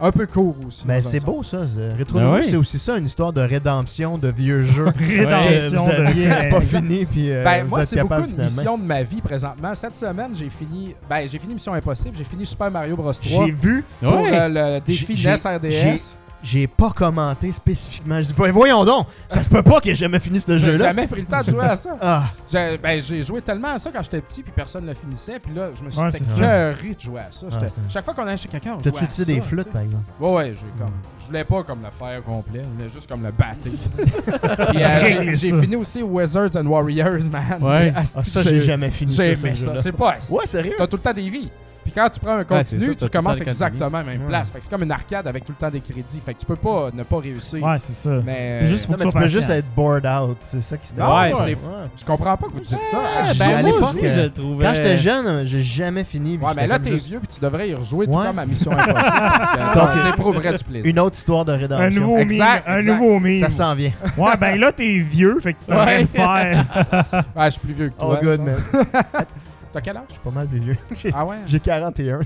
Un 0.00 0.12
peu 0.12 0.26
court 0.26 0.56
aussi. 0.66 0.84
Mais 0.86 1.00
c'est 1.02 1.20
beau 1.20 1.42
ça. 1.42 1.58
Rétro 1.96 2.18
Ben 2.18 2.32
oui. 2.34 2.44
c'est 2.44 2.56
aussi 2.56 2.78
ça, 2.78 2.96
une 2.96 3.04
histoire 3.04 3.32
de 3.32 3.40
rédemption 3.42 4.16
de 4.16 4.28
vieux 4.28 4.62
jeux 4.62 4.90
que 4.98 5.26
Rédemption 5.26 5.82
vous 5.84 5.90
aviez 5.90 6.26
de 6.28 6.50
pas 6.50 6.60
fini 6.60 7.04
puis 7.06 7.30
euh, 7.30 7.44
Ben, 7.44 7.64
vous 7.64 7.70
moi, 7.70 7.82
êtes 7.82 7.88
c'est 7.88 7.96
beaucoup 7.96 8.08
capable 8.08 8.28
une 8.30 8.34
finalement. 8.34 8.56
mission 8.56 8.78
de 8.78 8.84
ma 8.84 9.02
vie 9.02 9.20
présentement. 9.20 9.74
Cette 9.74 9.96
semaine, 9.96 10.30
j'ai 10.34 10.48
fini, 10.48 10.94
ben, 11.08 11.28
j'ai 11.28 11.38
fini 11.38 11.54
Mission 11.54 11.74
Impossible, 11.74 12.16
j'ai 12.16 12.24
fini 12.24 12.46
Super 12.46 12.70
Mario 12.70 12.96
Bros 12.96 13.12
3 13.12 13.46
J'ai 13.46 13.52
vu, 13.52 13.84
pour 14.00 14.12
euh, 14.12 14.48
le 14.48 14.80
défi 14.80 15.14
NES 15.14 15.34
RDS. 15.34 16.14
J'ai 16.42 16.66
pas 16.66 16.90
commenté 16.90 17.52
spécifiquement. 17.52 18.20
Je 18.20 18.26
dis 18.28 18.34
Voy- 18.34 18.50
voyons 18.50 18.84
donc, 18.84 19.06
ça 19.28 19.42
se 19.42 19.48
peut 19.48 19.62
pas 19.62 19.80
que 19.80 19.86
j'ai 19.90 19.94
jamais 19.94 20.18
fini 20.18 20.40
ce 20.40 20.56
J'ai 20.56 20.66
jeu-là. 20.66 20.86
jamais 20.86 21.06
pris 21.06 21.20
le 21.20 21.26
temps 21.26 21.42
de 21.42 21.50
jouer 21.50 21.64
à 21.64 21.76
ça. 21.76 21.96
Ah, 22.00 22.24
J'ai 22.50 22.78
ben, 22.78 23.00
j'ai 23.00 23.22
joué 23.22 23.42
tellement 23.42 23.74
à 23.74 23.78
ça 23.78 23.90
quand 23.92 24.02
j'étais 24.02 24.20
petit, 24.20 24.42
puis 24.42 24.52
personne 24.54 24.84
ne 24.84 24.88
le 24.90 24.94
finissait. 24.94 25.38
Puis 25.38 25.54
là, 25.54 25.70
je 25.74 25.84
me 25.84 25.90
suis 25.90 26.00
Ouais, 26.00 26.08
écœuré 26.08 26.94
de 26.94 27.00
jouer 27.00 27.20
à 27.20 27.28
ça. 27.30 27.46
C'est- 27.68 27.80
Chaque 27.90 28.04
fois 28.04 28.14
qu'on 28.14 28.22
allait 28.26 28.36
chez 28.36 28.48
quelqu'un, 28.48 28.74
on 28.78 28.80
t'as-tu 28.80 28.96
jouait 28.98 29.02
à 29.02 29.04
utilisé 29.10 29.34
des 29.34 29.40
flûtes 29.40 29.72
par 29.72 29.82
exemple? 29.82 30.04
Ouais, 30.20 30.32
ouais, 30.34 30.54
j'ai 30.54 30.78
comme. 30.82 30.92
Je 31.20 31.26
voulais 31.26 31.44
pas 31.44 31.62
comme 31.62 31.82
le 31.82 31.90
faire 31.90 32.24
complet, 32.24 32.62
je 32.64 32.76
voulais 32.76 32.88
juste 32.88 33.08
comme 33.08 33.22
le 33.22 33.30
battre. 33.30 33.60
Puis, 34.70 34.82
euh, 34.82 35.22
j'ai- 35.34 35.36
j'ai 35.36 35.60
fini 35.60 35.76
aussi 35.76 36.02
Wizards 36.02 36.56
and 36.56 36.66
Warriors, 36.66 37.24
man. 37.30 37.58
Ouais. 37.62 37.92
Ah, 38.16 38.22
ça, 38.22 38.42
j'ai 38.42 38.60
jamais 38.62 38.90
fini 38.90 39.12
ça. 39.12 39.24
J'ai 39.24 39.36
ce 39.36 39.46
aimé 39.46 39.56
ça. 39.56 39.64
jeu-là. 39.66 39.76
C'est 39.82 39.92
pas. 39.92 40.16
Ouais, 40.30 40.46
sérieux? 40.46 40.72
T'as 40.78 40.86
tout 40.86 40.96
le 40.96 41.02
temps 41.02 41.12
des 41.12 41.28
vies. 41.28 41.50
Puis 41.82 41.92
quand 41.92 42.08
tu 42.10 42.20
prends 42.20 42.32
un 42.34 42.38
Ouais, 42.40 42.44
continu, 42.44 42.86
ça, 42.86 42.94
tu 42.94 43.08
commences 43.08 43.40
exactement 43.40 43.86
à 43.98 44.02
la 44.02 44.04
même 44.04 44.20
Ouais. 44.22 44.28
place. 44.28 44.50
Fait 44.50 44.58
que 44.58 44.64
c'est 44.64 44.70
comme 44.70 44.82
une 44.82 44.92
arcade 44.92 45.26
avec 45.26 45.44
tout 45.44 45.52
le 45.52 45.56
temps 45.66 45.70
des 45.70 45.80
crédits. 45.80 46.20
Fait 46.24 46.34
que 46.34 46.40
tu 46.40 46.46
peux 46.46 46.56
pas 46.56 46.90
ne 46.92 47.02
pas 47.02 47.18
réussir. 47.18 47.62
Ouais, 47.62 47.78
c'est 47.78 47.92
ça. 47.92 48.10
Mais 48.24 48.56
C'est 48.60 48.66
juste 48.66 48.84
faut 48.86 48.92
Non, 48.92 48.98
que 48.98 49.04
mais 49.04 49.10
tu 49.12 49.18
peux 49.18 49.26
juste 49.26 49.50
être 49.50 49.66
bored 49.74 50.06
out. 50.06 50.36
C'est 50.42 50.60
ça 50.62 50.76
qui 50.76 50.94
Non, 50.96 51.18
Ouais, 51.18 51.32
c'est- 51.34 51.44
Ouais. 51.54 51.56
je 51.98 52.04
comprends 52.04 52.36
pas 52.36 52.46
que 52.46 52.52
vous 52.52 52.60
dites 52.60 52.68
ça. 52.90 52.98
Ah, 53.02 53.32
ben, 53.38 53.44
à 53.56 53.62
moi 53.62 53.70
l'époque, 53.72 53.96
je 54.02 54.26
trouvais. 54.28 54.64
Quand 54.66 54.74
j'étais 54.74 54.98
jeune, 54.98 55.44
j'ai 55.46 55.62
jamais 55.62 56.04
fini. 56.04 56.36
Ouais, 56.38 56.52
mais 56.54 56.66
là, 56.66 56.78
t'es 56.78 56.90
juste 56.92 57.06
vieux 57.08 57.18
puis 57.18 57.28
tu 57.28 57.40
devrais 57.40 57.68
y 57.70 57.74
rejouer 57.74 58.06
tout 58.06 58.12
Ouais. 58.12 58.26
comme 58.26 58.38
à 58.38 58.46
Mission 58.46 58.72
Impossible 58.72 58.94
parce 58.94 59.46
que 59.46 59.74
Donc, 59.78 59.88
tu 59.92 60.10
t'éprouverais 60.10 60.54
du 60.54 60.64
plaisir. 60.64 60.90
Une 60.90 60.98
autre 61.00 61.16
histoire 61.16 61.44
de 61.44 61.52
Un 61.52 61.56
rédemption. 61.56 62.00
nouveau 62.00 62.18
Exact, 62.18 62.68
meme. 62.68 62.78
Un 62.78 62.82
nouveau 62.82 63.18
meme. 63.18 63.40
Ça 63.40 63.50
s'en 63.50 63.74
vient. 63.74 63.92
Ouais, 64.18 64.36
ben 64.38 64.58
là, 64.60 64.70
t'es 64.72 64.98
vieux, 64.98 65.38
fait 65.40 65.54
que 65.54 65.60
tu 65.64 65.70
devrais 65.70 65.86
Ouais. 65.94 66.00
le 66.02 66.06
faire. 66.06 66.64
Ah, 67.36 67.46
je 67.46 67.50
suis 67.50 67.60
plus 67.60 67.72
vieux 67.72 67.88
que 67.88 67.94
Oh 68.00 68.06
toi. 68.06 68.20
good, 68.22 68.36
toi. 68.44 68.44
man. 68.44 69.26
T'as 69.72 69.80
quel 69.80 69.96
âge? 69.96 70.04
Je 70.08 70.14
suis 70.14 70.22
pas 70.22 70.30
mal 70.30 70.46
plus 70.48 70.58
vieux. 70.58 70.76
J'ai- 71.00 71.10
Ah 71.14 71.24
ouais? 71.24 71.36
J'ai 71.46 71.60
41. 71.60 72.18
Ouais. 72.18 72.24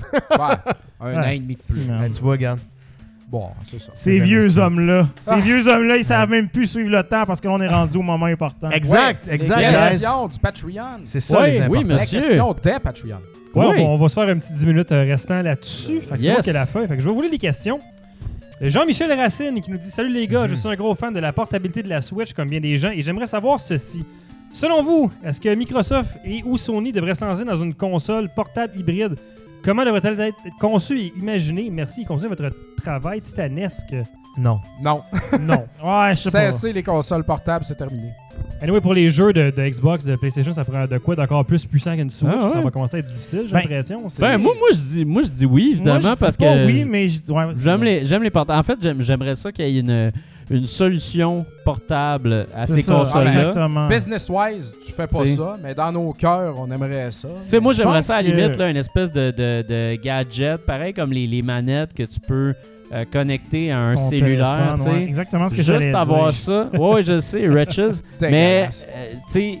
Un 0.99 1.17
an 1.17 1.27
et 1.27 1.39
demi 1.39 1.55
de 1.55 1.59
plus. 1.61 1.81
Ben, 1.87 2.09
tu 2.11 2.21
vois, 2.21 2.31
regarde. 2.33 2.59
Bon, 3.27 3.49
c'est 3.69 3.79
ça. 3.81 3.91
Ces 3.95 4.19
vieux 4.19 4.57
hommes-là. 4.57 5.07
Ces 5.21 5.31
Ah. 5.31 5.37
vieux 5.37 5.67
hommes-là, 5.67 5.97
ils 5.97 6.03
savent 6.03 6.29
même 6.29 6.47
plus 6.47 6.67
suivre 6.67 6.89
le 6.91 7.01
temps 7.03 7.25
parce 7.25 7.41
que 7.41 7.47
là, 7.47 7.53
on 7.55 7.61
est 7.61 7.67
rendu 7.67 7.97
au 7.97 8.01
moment 8.03 8.27
important. 8.27 8.69
Exact, 8.69 9.27
Ouais, 9.27 9.33
exact, 9.33 9.59
Les 9.59 9.65
guys. 9.69 9.89
questions 9.91 10.27
du 10.27 10.39
Patreon. 10.39 10.99
C'est 11.03 11.19
ça 11.19 11.41
Ouais, 11.41 11.51
les 11.51 11.67
oui, 11.67 11.79
importants. 11.79 11.95
Monsieur. 12.01 12.19
La 12.19 12.25
question 12.27 12.53
des 12.53 12.79
Patreon. 12.79 13.17
Ouais, 13.55 13.65
Oui. 13.69 13.77
bon, 13.77 13.87
on 13.93 13.97
va 13.97 14.09
se 14.09 14.13
faire 14.13 14.27
un 14.29 14.37
petit 14.37 14.53
10 14.53 14.65
minutes 14.65 14.91
euh, 14.91 15.03
restant 15.03 15.41
là-dessus. 15.41 16.01
Fait 16.01 16.15
que 16.15 16.21
c'est 16.21 16.25
Yes. 16.27 16.33
moi 16.35 16.41
qui 16.43 16.49
ai 16.49 16.53
la 16.53 16.65
fin. 16.65 16.87
Fait 16.87 16.95
que 16.95 17.01
je 17.01 17.07
vais 17.09 17.13
vous 17.15 17.21
lire 17.21 17.31
les 17.31 17.37
questions. 17.37 17.79
Euh, 18.61 18.69
Jean-Michel 18.69 19.11
Racine 19.13 19.59
qui 19.59 19.71
nous 19.71 19.77
dit 19.77 19.89
Salut 19.89 20.13
les 20.13 20.27
gars, 20.27 20.45
je 20.47 20.55
suis 20.55 20.67
un 20.69 20.75
gros 20.75 20.93
fan 20.93 21.13
de 21.13 21.19
la 21.19 21.33
portabilité 21.33 21.81
de 21.83 21.89
la 21.89 22.01
Switch 22.01 22.31
comme 22.33 22.49
bien 22.49 22.59
des 22.61 22.77
gens 22.77 22.89
et 22.91 23.01
j'aimerais 23.01 23.27
savoir 23.27 23.59
ceci. 23.59 24.05
Selon 24.55 24.81
vous, 24.81 25.11
est-ce 25.21 25.41
que 25.41 25.53
Microsoft 25.53 26.17
et 26.23 26.41
ou 26.45 26.55
Sony 26.55 26.93
devraient 26.93 27.13
s'en 27.13 27.35
dans 27.43 27.55
une 27.57 27.73
console 27.73 28.29
portable 28.33 28.79
hybride? 28.79 29.15
Comment 29.61 29.83
devrait-elle 29.83 30.17
être 30.21 30.37
conçue 30.61 30.97
et 30.97 31.13
imaginée? 31.19 31.69
Merci 31.69 32.05
continuez 32.05 32.29
votre 32.29 32.49
travail 32.81 33.19
titanesque. 33.19 33.93
Non. 34.37 34.61
Non. 34.81 35.01
Non. 35.41 35.65
Ouais, 35.83 36.11
je 36.15 36.21
sais 36.21 36.31
pas. 36.31 36.51
Cessez 36.51 36.71
les 36.71 36.83
consoles 36.83 37.25
portables, 37.25 37.65
c'est 37.65 37.75
terminé. 37.75 38.11
Anyway, 38.61 38.79
pour 38.79 38.93
les 38.93 39.09
jeux 39.09 39.33
de, 39.33 39.49
de 39.51 39.67
Xbox, 39.69 40.05
de 40.05 40.15
PlayStation, 40.15 40.53
ça 40.53 40.63
prend 40.63 40.87
de 40.87 40.97
quoi 40.99 41.17
d'encore 41.17 41.43
plus 41.43 41.65
puissant 41.65 41.93
qu'une 41.93 42.09
Switch? 42.09 42.31
Ah 42.33 42.45
ouais. 42.45 42.51
Ça 42.53 42.61
va 42.61 42.71
commencer 42.71 42.95
à 42.95 42.99
être 43.01 43.07
difficile, 43.07 43.41
j'ai 43.47 43.51
Ben, 43.53 43.59
l'impression. 43.59 44.07
Ben, 44.21 44.37
moi, 44.37 44.53
moi, 44.57 44.69
je 44.71 44.77
dis, 44.77 45.03
moi, 45.03 45.21
je 45.23 45.27
dis 45.31 45.45
oui, 45.45 45.71
évidemment, 45.73 45.99
Moi, 45.99 46.11
je 46.11 46.13
dis 46.15 46.19
parce 46.21 46.37
pas 46.37 46.45
que 46.45 46.65
oui, 46.65 46.85
mais 46.85 47.07
ouais, 47.07 47.45
j'aime 47.61 47.83
les, 47.83 48.05
j'aime 48.05 48.23
les 48.23 48.29
portables. 48.29 48.57
En 48.57 48.63
fait, 48.63 48.77
j'aime- 48.81 49.01
j'aimerais 49.01 49.35
ça 49.35 49.51
qu'il 49.51 49.67
y 49.67 49.77
ait 49.77 49.81
une, 49.81 50.11
une 50.49 50.67
solution 50.67 51.45
portable 51.63 52.45
à 52.55 52.65
ces 52.67 52.83
consoles-là. 52.91 53.47
Exactement. 53.49 53.87
Business-wise, 53.87 54.75
tu 54.85 54.91
fais 54.91 55.07
pas 55.07 55.23
T'sais. 55.23 55.35
ça, 55.35 55.57
mais 55.63 55.73
dans 55.73 55.91
nos 55.91 56.13
cœurs, 56.13 56.55
on 56.59 56.69
aimerait 56.71 57.11
ça. 57.11 57.27
Tu 57.45 57.49
sais, 57.49 57.59
moi, 57.59 57.73
j'aimerais 57.73 58.01
ça 58.03 58.17
à 58.17 58.21
la 58.21 58.29
que- 58.29 58.35
limite, 58.35 58.57
là, 58.57 58.69
une 58.69 58.77
espèce 58.77 59.11
de, 59.11 59.31
de, 59.31 59.63
de 59.67 59.95
gadget, 59.95 60.57
pareil 60.65 60.93
comme 60.93 61.11
les, 61.11 61.25
les 61.27 61.41
manettes 61.41 61.93
que 61.93 62.03
tu 62.03 62.19
peux 62.19 62.53
euh, 62.93 63.03
connecter 63.11 63.71
à 63.71 63.79
un 63.79 63.97
cellulaire. 63.97 64.55
téléphone, 64.57 64.75
tu 64.77 64.81
sais. 64.83 64.89
ouais. 64.91 65.03
Exactement 65.03 65.47
ce 65.49 65.55
que 65.55 65.63
j'allais 65.63 65.79
Juste 65.79 65.89
dire. 65.91 65.99
avoir 65.99 66.31
ça. 66.31 66.69
Ouais, 66.73 66.79
ouais, 66.93 67.03
je 67.03 67.19
sais, 67.19 67.47
Riches. 67.47 68.01
mais, 68.21 68.69
euh, 68.87 69.13
tu 69.27 69.31
sais, 69.31 69.59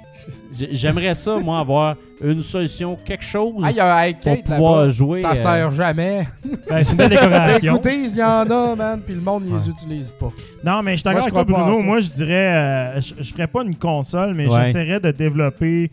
j'aimerais 0.71 1.15
ça, 1.15 1.37
moi, 1.37 1.59
avoir 1.59 1.95
une 2.21 2.41
solution, 2.41 2.97
quelque 3.03 3.23
chose. 3.23 3.61
Ah, 3.63 3.71
il 3.71 3.77
y 3.77 3.79
a 3.79 3.95
un 3.95 4.05
iCade 4.07 4.43
pour 4.43 4.55
pouvoir 4.55 4.89
jouer, 4.89 5.21
Ça 5.21 5.31
euh, 5.31 5.35
sert 5.35 5.71
jamais. 5.71 6.27
Ben, 6.69 6.83
c'est 6.83 6.91
une 6.91 6.97
belle 6.97 7.09
décoration. 7.09 7.73
Écoutez, 7.75 7.95
il 7.95 8.15
y 8.15 8.23
en 8.23 8.49
a, 8.49 8.75
man, 8.75 9.01
puis 9.05 9.15
le 9.15 9.21
monde, 9.21 9.43
ils 9.45 9.53
Ouais. 9.53 9.59
les 9.59 9.69
utilise 9.69 10.11
pas. 10.13 10.31
Non, 10.63 10.81
mais 10.81 10.91
je 10.91 10.97
suis 10.97 11.03
d'accord 11.03 11.21
avec 11.23 11.33
toi, 11.33 11.43
Bruno. 11.43 11.81
Moi, 11.83 11.99
je 11.99 12.09
dirais, 12.09 12.55
euh, 12.55 13.01
je, 13.01 13.15
je 13.21 13.33
ferais 13.33 13.47
pas 13.47 13.63
une 13.63 13.75
console, 13.75 14.33
mais 14.33 14.47
Ouais. 14.47 14.63
j'essaierais 14.65 14.99
de 14.99 15.11
développer 15.11 15.91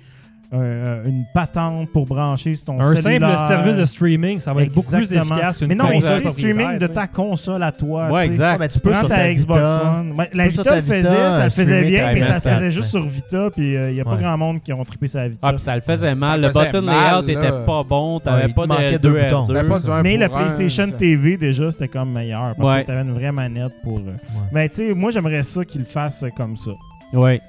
euh, 0.55 1.05
une 1.07 1.25
patente 1.33 1.91
pour 1.93 2.05
brancher 2.05 2.55
sur 2.55 2.67
ton 2.67 2.81
Un 2.81 2.95
cellulaire. 2.97 3.39
simple 3.39 3.49
service 3.49 3.77
de 3.79 3.85
streaming, 3.87 4.39
ça 4.39 4.53
va 4.53 4.63
être 4.65 4.73
beaucoup 4.75 4.91
plus 4.91 5.11
efficace 5.13 5.63
Mais 5.63 5.75
non, 5.75 5.87
mais 5.89 6.01
tu 6.01 6.07
sais, 6.07 6.29
streaming 6.29 6.79
de 6.79 6.87
tu 6.87 6.93
ta 6.93 7.07
console 7.07 7.63
à 7.63 7.73
toi. 7.73 8.11
Ouais, 8.11 8.25
tu 8.25 8.33
exact. 8.33 8.53
Ah, 8.55 8.59
ben, 8.59 8.69
tu 8.69 8.79
peux 8.81 8.91
Prends 8.91 9.01
sur 9.01 9.09
ta, 9.09 9.15
ta 9.17 9.33
Xbox 9.33 9.61
Vita. 9.61 9.95
One. 9.99 10.15
La 10.35 10.49
Vita 10.49 10.63
ta 10.65 10.77
le 10.77 10.83
faisait, 10.83 10.99
Vita, 11.01 11.31
ça 11.31 11.45
le 11.45 11.51
faisait 11.51 11.83
bien, 11.89 12.13
mais 12.13 12.21
ça 12.21 12.33
se 12.35 12.39
Vita. 12.41 12.55
faisait 12.55 12.71
juste 12.71 12.91
sur 12.91 13.07
Vita, 13.07 13.49
puis 13.51 13.73
il 13.75 13.95
n'y 13.95 14.01
a 14.01 14.05
pas 14.05 14.13
Ouais. 14.15 14.19
grand 14.23 14.37
monde 14.37 14.61
qui 14.61 14.73
ont 14.75 14.85
trippé 14.85 15.07
sa 15.09 15.27
Vita. 15.29 15.41
Ah, 15.43 15.51
puis 15.53 15.59
ça 15.61 15.75
le 15.75 15.81
faisait 15.81 16.15
mal. 16.15 16.41
Ça 16.43 16.47
le 16.49 16.53
faisait 16.53 16.65
button 16.67 16.83
mal, 16.83 17.25
layout 17.25 17.27
là. 17.41 17.49
était 17.49 17.65
pas 17.67 17.83
bon. 17.83 18.21
T'avais 18.21 18.43
Ouais, 18.47 18.53
pas 18.53 18.67
de 18.67 18.97
deux 18.99 19.15
L2 19.17 19.25
boutons. 19.25 19.47
C'était 19.47 19.69
pas 19.69 19.79
du 19.79 19.87
R2. 19.87 19.91
un 19.93 20.03
mais 20.03 20.17
la 20.19 20.27
un, 20.27 20.29
PlayStation. 20.29 20.91
TV, 20.91 21.37
déjà, 21.39 21.71
c'était 21.71 21.89
comme 21.89 22.13
meilleur 22.13 22.55
parce 22.57 22.81
que 22.81 22.85
tu 22.85 22.91
avais 22.91 23.03
une 23.03 23.15
vraie 23.15 23.33
manette 23.33 23.73
pour. 23.83 23.99
euh, 24.01 24.13
Mais 24.53 24.69
tu 24.69 24.77
sais, 24.77 24.95
moi, 24.95 25.11
j'aimerais 25.11 25.43
ça 25.43 25.65
qu'ils 25.65 25.81
le 25.81 25.87
fassent 25.87 26.25
comme 26.37 26.57
ça. 26.57 26.73
Ouais. 27.15 27.41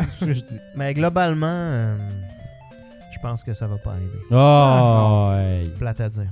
C'est 0.00 0.10
ce 0.20 0.24
que 0.26 0.32
je 0.34 0.40
dis. 0.40 0.58
Mais 0.76 0.92
globalement, 0.94 1.46
euh, 1.48 1.96
je 3.16 3.20
pense 3.20 3.42
que 3.42 3.52
ça 3.54 3.66
va 3.66 3.76
pas 3.76 3.92
arriver. 3.92 4.18
Oh, 4.30 5.28
ouais. 5.32 5.62
Plate 5.78 6.00
à 6.00 6.08
dire. 6.08 6.30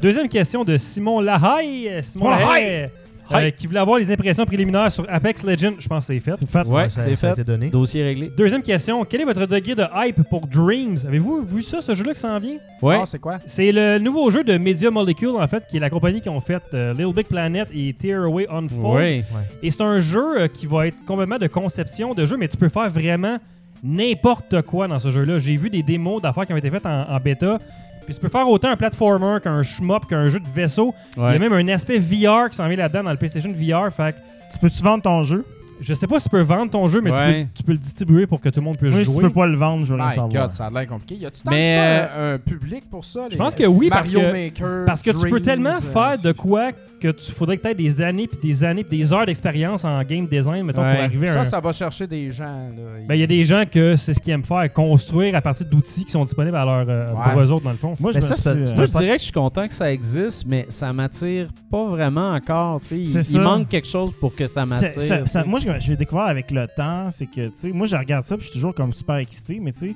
Deuxième 0.00 0.28
question 0.28 0.64
de 0.64 0.76
Simon 0.78 1.20
Lahaye. 1.20 2.02
Simon 2.02 2.30
Lahaye, 2.30 2.88
euh, 3.32 3.50
qui 3.50 3.66
voulait 3.66 3.78
avoir 3.80 3.98
les 3.98 4.10
impressions 4.10 4.44
préliminaires 4.46 4.90
sur 4.90 5.04
Apex 5.08 5.44
Legends. 5.44 5.74
Je 5.78 5.86
pense 5.86 6.06
que 6.06 6.14
c'est 6.14 6.20
fait. 6.20 6.34
C'est 6.38 6.48
fait. 6.48 6.66
Ouais, 6.66 6.88
c'est 6.88 7.14
ça 7.14 7.28
a 7.28 7.34
fait. 7.34 7.42
été 7.42 7.44
donné. 7.44 7.68
Dossier 7.68 8.02
réglé. 8.02 8.32
Deuxième 8.36 8.62
question. 8.62 9.04
Quel 9.04 9.20
est 9.20 9.24
votre 9.24 9.44
degré 9.46 9.74
de 9.74 9.84
hype 9.94 10.22
pour 10.30 10.46
Dreams? 10.46 10.96
Avez-vous 11.06 11.42
vu 11.42 11.62
ça, 11.62 11.82
ce 11.82 11.92
jeu-là 11.92 12.14
qui 12.14 12.20
s'en 12.20 12.38
vient? 12.38 12.56
Ouais. 12.80 12.98
Ah, 13.02 13.04
c'est 13.04 13.18
quoi? 13.18 13.38
C'est 13.44 13.70
le 13.70 13.98
nouveau 13.98 14.30
jeu 14.30 14.42
de 14.42 14.56
Media 14.56 14.90
Molecule, 14.90 15.36
en 15.38 15.46
fait, 15.46 15.66
qui 15.66 15.76
est 15.76 15.80
la 15.80 15.90
compagnie 15.90 16.22
qui 16.22 16.30
ont 16.30 16.40
fait 16.40 16.62
euh, 16.72 16.94
Little 16.94 17.12
Big 17.14 17.26
Planet 17.26 17.68
et 17.74 17.92
Tearaway 17.92 18.46
Unfold. 18.50 18.94
Ouais. 18.94 19.24
Et 19.62 19.70
c'est 19.70 19.82
un 19.82 19.98
jeu 19.98 20.40
euh, 20.40 20.48
qui 20.48 20.66
va 20.66 20.86
être 20.86 21.04
complètement 21.04 21.38
de 21.38 21.46
conception 21.46 22.14
de 22.14 22.24
jeu, 22.24 22.38
mais 22.38 22.48
tu 22.48 22.56
peux 22.56 22.70
faire 22.70 22.88
vraiment 22.88 23.36
n'importe 23.82 24.62
quoi 24.62 24.88
dans 24.88 24.98
ce 24.98 25.10
jeu-là. 25.10 25.38
J'ai 25.38 25.56
vu 25.56 25.70
des 25.70 25.82
démos 25.82 26.20
d'affaires 26.22 26.46
qui 26.46 26.52
ont 26.52 26.56
été 26.56 26.70
faites 26.70 26.86
en, 26.86 27.02
en 27.10 27.18
bêta. 27.20 27.58
Puis 28.06 28.14
tu 28.14 28.20
peux 28.20 28.28
faire 28.28 28.48
autant 28.48 28.70
un 28.70 28.76
platformer 28.76 29.38
qu'un 29.42 29.62
shmup, 29.62 30.06
qu'un 30.08 30.28
jeu 30.28 30.40
de 30.40 30.48
vaisseau. 30.54 30.94
Il 31.16 31.22
y 31.22 31.26
a 31.26 31.38
même 31.38 31.52
un 31.52 31.68
aspect 31.68 31.98
VR 31.98 32.50
qui 32.50 32.56
s'en 32.56 32.66
vient 32.66 32.76
là-dedans 32.76 33.04
dans 33.04 33.10
le 33.12 33.16
PlayStation 33.16 33.50
VR. 33.52 33.92
Fait 33.92 34.14
que 34.14 34.18
Tu 34.52 34.58
peux-tu 34.58 34.82
vendre 34.82 35.02
ton 35.02 35.22
jeu? 35.22 35.44
je 35.82 35.94
sais 35.94 36.06
pas 36.06 36.18
si 36.18 36.24
tu 36.24 36.30
peux 36.36 36.42
vendre 36.42 36.70
ton 36.70 36.86
jeu, 36.88 37.00
mais 37.00 37.10
tu, 37.10 37.16
peux, 37.16 37.46
tu 37.54 37.62
peux 37.62 37.72
le 37.72 37.78
distribuer 37.78 38.26
pour 38.26 38.38
que 38.38 38.50
tout 38.50 38.60
le 38.60 38.64
monde 38.66 38.76
puisse 38.76 38.92
Oui, 38.94 38.98
si 39.00 39.04
jouer. 39.06 39.14
tu 39.14 39.22
peux 39.22 39.32
pas 39.32 39.46
le 39.46 39.56
vendre, 39.56 39.86
je 39.86 39.94
veux 39.94 39.98
My 39.98 40.10
savoir. 40.10 40.28
God, 40.28 40.52
ça 40.52 40.66
a 40.66 40.70
l'air 40.70 40.86
compliqué. 40.86 41.14
Y 41.14 41.24
a-tu 41.24 41.40
tant 41.40 41.50
Mais, 41.50 41.74
ça, 41.74 41.80
euh, 41.80 42.34
un, 42.34 42.38
public 42.38 42.84
pour 42.90 43.02
ça? 43.02 43.28
je 43.32 43.36
pense 43.38 43.54
que 43.54 43.64
oui, 43.64 43.88
parce 43.88 44.12
Mario 44.12 44.28
que- 44.28 44.32
Maker, 44.44 44.84
Parce 44.84 45.00
que 45.00 45.10
tu 45.10 45.30
peux 45.30 45.40
tellement 45.40 45.70
euh, 45.70 45.80
faire 45.80 46.18
de 46.18 46.22
c'est- 46.28 46.34
quoi 46.36 46.72
que 47.00 47.08
tu 47.12 47.32
faudrait 47.32 47.56
que 47.56 47.62
tu 47.62 47.68
aies 47.68 47.74
des 47.74 48.02
années, 48.02 48.26
puis 48.28 48.38
des 48.42 48.62
années, 48.64 48.84
puis 48.84 48.98
des 48.98 49.12
heures 49.12 49.26
d'expérience 49.26 49.84
en 49.84 50.02
game 50.04 50.26
design, 50.26 50.64
mettons, 50.64 50.82
Ouais. 50.82 50.94
pour 50.94 51.04
arriver 51.04 51.28
à 51.28 51.32
Ça, 51.32 51.40
un... 51.40 51.44
ça 51.44 51.60
va 51.60 51.72
chercher 51.72 52.06
des 52.06 52.30
gens. 52.32 52.44
là. 52.44 53.00
Ben, 53.08 53.14
il 53.14 53.20
y 53.20 53.24
a 53.24 53.26
des 53.26 53.44
gens 53.44 53.64
que 53.70 53.96
c'est 53.96 54.12
ce 54.14 54.20
qu'ils 54.20 54.32
aiment 54.32 54.44
faire, 54.44 54.72
construire 54.72 55.34
à 55.34 55.40
partir 55.40 55.66
d'outils 55.66 56.04
qui 56.04 56.10
sont 56.12 56.24
disponibles 56.24 56.56
à 56.56 56.64
leur, 56.64 56.88
euh, 56.88 57.06
Ouais. 57.08 57.32
pour 57.32 57.40
eux 57.40 57.50
autres, 57.52 57.64
dans 57.64 57.70
le 57.72 57.76
fond. 57.76 57.94
Moi, 57.98 58.12
je 58.12 58.18
Mais 58.18 58.24
me 58.24 58.28
ça, 58.28 58.36
suis, 58.36 58.48
euh, 58.50 58.74
Moi, 58.76 58.84
je 58.84 58.90
dirais 58.90 59.12
que 59.16 59.18
je 59.18 59.24
suis 59.24 59.32
content 59.32 59.66
que 59.66 59.74
ça 59.74 59.92
existe, 59.92 60.46
mais 60.46 60.66
ça 60.68 60.92
m'attire 60.92 61.48
pas 61.70 61.86
vraiment 61.88 62.32
encore. 62.34 62.80
tu 62.82 62.86
sais. 62.88 62.96
Il, 62.98 63.02
il 63.08 63.24
ça. 63.24 63.38
manque 63.40 63.68
quelque 63.68 63.88
chose 63.88 64.12
pour 64.20 64.34
que 64.34 64.46
ça 64.46 64.64
m'attire. 64.64 65.00
ça- 65.00 65.26
ça- 65.26 65.44
moi, 65.44 65.58
je, 65.58 65.68
je 65.80 65.88
vais 65.90 65.96
découvrir 65.96 66.26
avec 66.28 66.50
le 66.50 66.66
temps, 66.76 67.08
c'est 67.10 67.26
que, 67.26 67.46
tu 67.46 67.50
sais, 67.54 67.72
moi, 67.72 67.86
je 67.86 67.96
regarde 67.96 68.24
ça, 68.24 68.36
puis 68.36 68.44
je 68.44 68.50
suis 68.50 68.58
toujours 68.58 68.74
comme 68.74 68.92
super 68.92 69.16
excité, 69.16 69.58
mais 69.60 69.72
tu 69.72 69.78
sais, 69.78 69.94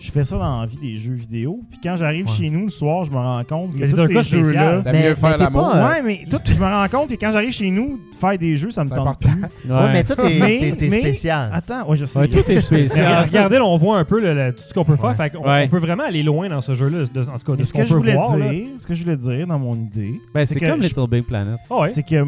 je 0.00 0.10
fais 0.10 0.24
ça 0.24 0.38
dans 0.38 0.60
la 0.62 0.66
vie 0.66 0.78
des 0.78 0.96
jeux 0.96 1.12
vidéo. 1.14 1.60
Puis 1.70 1.78
quand 1.82 1.96
j'arrive 1.96 2.26
Ouais. 2.26 2.32
chez 2.32 2.48
nous 2.50 2.62
le 2.62 2.68
soir, 2.70 3.04
je 3.04 3.10
me 3.10 3.16
rends 3.16 3.44
compte 3.44 3.74
que 3.74 3.80
Mais 3.84 3.88
tous 3.88 4.22
ces 4.22 4.42
jeux-là. 4.42 4.80
Mais- 4.84 5.08
mieux 5.10 5.14
faire 5.14 5.36
l'amour. 5.36 5.70
pas, 5.72 5.76
euh, 5.76 5.88
Ouais, 5.90 6.02
mais 6.02 6.20
tout, 6.30 6.40
je 6.44 6.58
me 6.58 6.64
rends 6.64 6.88
compte 6.88 7.10
que 7.10 7.14
quand 7.14 7.30
j'arrive 7.32 7.52
chez 7.52 7.70
nous, 7.70 8.00
faire 8.18 8.38
des 8.38 8.56
jeux, 8.56 8.70
ça 8.70 8.82
me 8.84 8.90
tente 8.90 9.20
plus. 9.20 9.30
Ouais, 9.70 9.92
mais 9.92 10.02
toi, 10.04 10.16
t'es 10.16 10.74
spécial. 10.90 11.50
Attends, 11.52 11.86
ouais, 11.88 11.96
je 11.96 12.04
sais. 12.06 12.18
Ouais, 12.20 12.28
tout 12.28 12.38
est 12.38 12.60
spécial. 12.60 13.24
regardez, 13.26 13.56
là, 13.56 13.64
on 13.64 13.76
voit 13.76 13.98
un 13.98 14.04
peu 14.04 14.20
le- 14.20 14.34
le- 14.34 14.54
tout 14.54 14.62
ce 14.66 14.72
qu'on 14.74 14.84
peut 14.84 14.96
faire. 14.96 15.10
Ouais. 15.10 15.14
Fait 15.14 15.30
qu'on- 15.30 15.44
Ouais. 15.46 15.64
on 15.66 15.68
peut 15.68 15.78
vraiment 15.78 16.04
aller 16.04 16.22
loin 16.22 16.48
dans 16.48 16.60
ce 16.60 16.74
jeu-là, 16.74 17.04
de- 17.12 17.20
en 17.28 17.38
tout 17.38 17.52
cas, 17.52 17.56
de 17.56 17.58
ce 17.58 17.64
ce 17.66 17.72
qu'on 17.72 17.78
que 17.80 17.84
peut 17.84 17.88
je 17.90 17.94
voulais 17.94 18.14
voir. 18.14 18.36
là. 18.36 18.50
dire, 18.52 18.66
ce 18.78 18.86
que 18.86 18.94
je 18.94 19.02
voulais 19.04 19.16
dire 19.16 19.46
dans 19.46 19.58
mon 19.58 19.74
idée, 19.76 20.14
Ben, 20.34 20.46
c'est 20.46 20.60
comme 20.60 20.80
Little 20.80 21.08
Big 21.10 21.24
Planet. 21.24 21.58
Ah 21.70 21.80
ouais. 21.80 21.88
c'est 21.88 22.02
que 22.02 22.24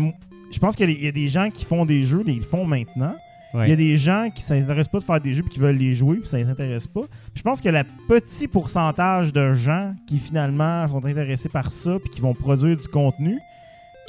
je 0.50 0.58
pense 0.58 0.76
qu'il 0.76 0.88
y 0.88 0.92
a 0.92 0.94
des- 0.94 1.00
il 1.00 1.04
y 1.06 1.08
a 1.08 1.12
des 1.12 1.28
gens 1.28 1.48
qui 1.50 1.64
font 1.64 1.84
des 1.86 2.02
jeux, 2.02 2.22
ils 2.26 2.36
le 2.36 2.42
font 2.42 2.66
maintenant. 2.66 3.14
Il 3.54 3.68
y 3.68 3.72
a 3.72 3.76
des 3.76 3.96
gens 3.96 4.28
qui 4.34 4.40
s'intéressent 4.40 4.90
pas 4.92 4.98
de 4.98 5.04
faire 5.04 5.20
des 5.20 5.34
jeux 5.34 5.42
puis 5.42 5.52
qui 5.52 5.60
veulent 5.60 5.76
les 5.76 5.92
jouer 5.92 6.16
puis 6.16 6.28
ça 6.28 6.38
les 6.38 6.48
intéresse 6.48 6.86
pas. 6.86 7.02
Je 7.34 7.42
pense 7.42 7.60
que 7.60 7.68
le 7.68 7.82
petit 8.08 8.48
pourcentage 8.48 9.32
de 9.32 9.52
gens 9.52 9.94
qui 10.06 10.18
finalement 10.18 10.88
sont 10.88 11.04
intéressés 11.04 11.48
par 11.48 11.70
ça 11.70 11.98
puis 11.98 12.08
qui 12.08 12.20
vont 12.20 12.34
produire 12.34 12.76
du 12.76 12.88
contenu, 12.88 13.38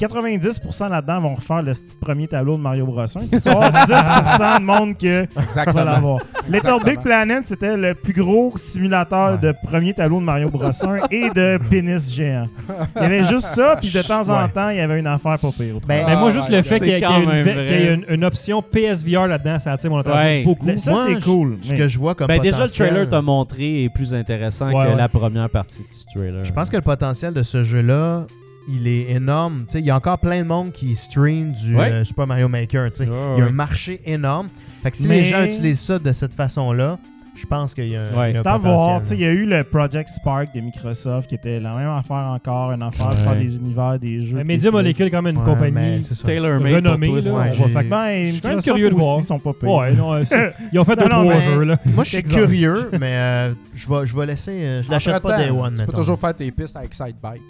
90% 0.00 0.88
là-dedans 0.90 1.20
vont 1.20 1.34
refaire 1.34 1.62
le 1.62 1.72
premier 2.00 2.26
tableau 2.26 2.56
de 2.56 2.62
Mario 2.62 2.84
Bros. 2.86 3.00
1. 3.00 3.06
Puis 3.20 3.28
tu 3.40 3.48
vas 3.48 3.52
avoir 3.66 3.86
10% 3.86 4.58
de 4.60 4.64
monde 4.64 4.96
que 4.98 5.24
tu 5.24 5.34
vas 5.34 5.42
Exactement. 5.42 5.84
l'avoir. 5.84 6.18
Little 6.46 6.56
Exactement. 6.56 6.78
Big 6.84 7.00
Planet, 7.00 7.44
c'était 7.46 7.76
le 7.76 7.94
plus 7.94 8.12
gros 8.12 8.52
simulateur 8.56 9.32
Ouais. 9.32 9.38
de 9.38 9.54
premier 9.64 9.94
tableau 9.94 10.18
de 10.20 10.24
Mario 10.24 10.50
Bros. 10.50 10.64
1 10.66 10.96
et 11.10 11.30
de 11.30 11.58
pénis 11.70 12.12
géant. 12.12 12.48
Il 12.96 13.02
y 13.02 13.04
avait 13.04 13.24
juste 13.24 13.46
ça, 13.46 13.76
puis 13.80 13.90
de 13.90 14.02
temps 14.02 14.28
en 14.30 14.42
Ouais. 14.44 14.48
temps, 14.50 14.68
il 14.70 14.76
y 14.76 14.80
avait 14.80 14.98
une 14.98 15.06
affaire 15.06 15.38
pas 15.38 15.50
pire. 15.52 15.76
Ben, 15.86 16.04
Mais 16.06 16.16
moi, 16.16 16.30
juste 16.32 16.48
le 16.48 16.62
fait 16.62 16.78
qu'il 16.80 16.88
y 16.88 16.92
ait, 16.92 17.94
une, 18.08 18.24
option 18.24 18.62
PSVR 18.62 19.26
là-dedans, 19.28 19.58
ça 19.58 19.72
attire 19.72 19.90
mon 19.90 19.98
attention 19.98 20.24
Ouais. 20.26 20.42
beaucoup. 20.44 20.66
Mais 20.66 20.76
ça, 20.76 20.94
c'est 20.96 21.22
cool. 21.22 21.58
Ce 21.62 21.70
Mais- 21.70 21.78
que 21.78 21.88
je 21.88 21.98
vois 21.98 22.14
comme 22.14 22.26
Ben, 22.26 22.40
déjà, 22.40 22.64
le 22.64 22.68
trailer 22.70 23.08
t'a 23.08 23.20
montré 23.22 23.84
est 23.84 23.88
plus 23.88 24.14
intéressant 24.14 24.66
Ouais, 24.72 24.84
que 24.86 24.90
ouais. 24.90 24.96
la 24.96 25.08
première 25.08 25.48
partie 25.50 25.82
du 25.82 26.12
trailer. 26.14 26.44
Je 26.44 26.52
pense 26.52 26.68
que 26.68 26.76
le 26.76 26.82
potentiel 26.82 27.32
de 27.32 27.42
ce 27.42 27.62
jeu-là, 27.62 28.26
il 28.68 28.86
est 28.86 29.10
énorme. 29.10 29.64
Tu 29.66 29.72
sais, 29.74 29.78
il 29.80 29.84
y 29.86 29.90
a 29.90 29.96
encore 29.96 30.18
plein 30.18 30.40
de 30.42 30.46
monde 30.48 30.72
qui 30.72 30.94
stream 30.94 31.52
du 31.52 31.76
Ouais. 31.76 31.90
euh, 31.90 32.04
Super 32.04 32.26
Mario 32.26 32.48
Maker. 32.48 32.90
tu 32.90 32.98
sais. 32.98 33.04
Ouais, 33.04 33.10
Il 33.36 33.38
y 33.38 33.42
a 33.42 33.44
ouais. 33.44 33.50
un 33.50 33.52
marché 33.52 34.00
énorme. 34.06 34.48
Fait 34.82 34.90
que 34.90 34.96
si 34.96 35.08
Mais- 35.08 35.18
les 35.20 35.24
gens 35.24 35.42
utilisent 35.44 35.80
ça 35.80 35.98
de 35.98 36.12
cette 36.12 36.34
façon-là, 36.34 36.98
je 37.36 37.46
pense 37.46 37.74
qu'il 37.74 37.88
y 37.88 37.96
a 37.96 38.02
un, 38.02 38.04
Ouais. 38.04 38.30
il 38.30 38.34
y 38.34 38.36
a 38.36 38.40
un 38.40 38.42
C'est 38.42 38.46
à 38.46 38.56
voir. 38.58 38.76
potentiel, 38.76 39.02
Tu 39.02 39.08
sais, 39.08 39.14
Il 39.16 39.20
y 39.20 39.24
a 39.24 39.32
eu 39.32 39.44
le 39.44 39.64
Project 39.64 40.08
Spark 40.08 40.54
de 40.54 40.60
Microsoft 40.60 41.28
qui 41.28 41.34
était 41.34 41.58
la 41.58 41.74
même 41.74 41.88
affaire 41.88 42.16
encore, 42.32 42.70
une 42.70 42.82
affaire 42.82 43.08
de 43.08 43.14
Ouais. 43.16 43.22
faire 43.24 43.34
des 43.36 43.56
univers, 43.56 43.98
des 43.98 44.20
jeux. 44.20 44.36
Mais 44.36 44.44
Media. 44.44 44.70
Molecule, 44.70 45.10
quand 45.10 45.20
même, 45.22 45.34
une 45.34 45.40
Ouais, 45.40 45.46
compagnie. 45.52 45.98
Tailor-made 46.24 46.74
renommée. 46.76 47.06
pour 47.08 47.16
Là, 47.16 47.22
on 47.26 47.34
va 47.34 47.82
Ben, 47.82 48.26
Je 48.26 48.30
suis 48.32 48.40
quand 48.40 48.48
même 48.50 48.62
curieux 48.62 48.88
de 48.90 48.94
voir. 48.94 49.20
sont 49.24 49.38
pas 49.40 49.52
payés. 49.52 49.72
Ouais, 49.76 49.92
non, 49.94 50.24
c'est- 50.24 50.52
ils 50.72 50.78
ont 50.78 50.84
fait 50.84 50.94
Non, 50.96 51.06
deux, 51.06 51.12
non, 51.12 51.22
trois 51.30 51.40
jeux, 51.40 51.64
là. 51.64 51.76
Moi, 51.86 52.04
je 52.04 52.08
suis 52.10 52.22
curieux, 52.22 52.90
mais 53.00 53.00
euh, 53.16 53.52
je 53.74 53.88
vais, 53.88 54.06
je 54.06 54.16
vais 54.16 54.26
laisser. 54.26 54.52
euh, 54.52 54.82
je 54.82 54.90
l'achète 54.90 55.20
pas 55.20 55.36
Day 55.36 55.50
One. 55.50 55.74
Tu 55.76 55.86
peux 55.86 55.92
toujours 55.92 56.18
faire 56.20 56.34
tes 56.34 56.50
pistes 56.52 56.76
avec 56.76 56.94
Sidebike. 56.94 57.42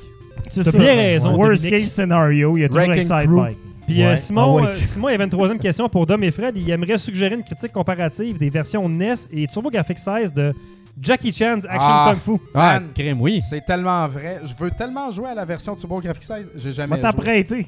C'est 0.49 0.71
T'as 0.73 0.79
bien 0.79 0.95
raison, 0.95 1.35
Worst 1.37 1.63
Dominique. 1.65 1.85
case 1.85 1.93
scenario, 1.93 2.57
il 2.57 2.61
y 2.61 2.65
a 2.65 2.69
toujours 2.69 2.93
Excite 2.93 3.17
Crew. 3.27 3.37
Bike. 3.41 3.59
Puis 3.87 4.03
euh, 4.03 4.11
Ouais. 4.11 4.17
Simon, 4.17 4.43
Ah 4.43 4.51
ouais. 4.63 4.63
euh, 4.67 4.71
Simon, 4.71 5.09
il 5.09 5.13
y 5.13 5.15
avait 5.15 5.25
une 5.25 5.31
troisième 5.31 5.59
question 5.59 5.89
pour 5.89 6.07
Dom 6.07 6.23
et 6.25 6.31
Fred. 6.31 6.57
Il 6.57 6.71
aimerait 6.71 6.97
suggérer 6.99 7.35
une 7.35 7.43
critique 7.43 7.73
comparative 7.73 8.39
des 8.39 8.49
versions 8.51 8.89
NES 8.89 9.15
et 9.33 9.47
TurboGrafx 9.47 10.03
16 10.03 10.33
de 10.33 10.55
Jackie 11.01 11.33
Chan's 11.33 11.65
Action 11.69 11.91
Ah. 11.93 12.15
Kung 12.15 12.21
Fu. 12.39 12.43
Ah, 12.55 12.81
crème, 12.95 13.21
oui. 13.21 13.41
C'est 13.43 13.65
tellement 13.65 14.07
vrai. 14.09 14.41
Je 14.45 14.55
veux 14.59 14.71
tellement 14.71 15.11
jouer 15.11 15.29
à 15.29 15.35
la 15.35 15.45
version 15.45 15.75
TurboGrafx 15.75 16.27
16. 16.27 16.47
J'ai 16.57 16.73
jamais 16.73 16.95
joué. 16.97 17.03
t'apprêter. 17.03 17.67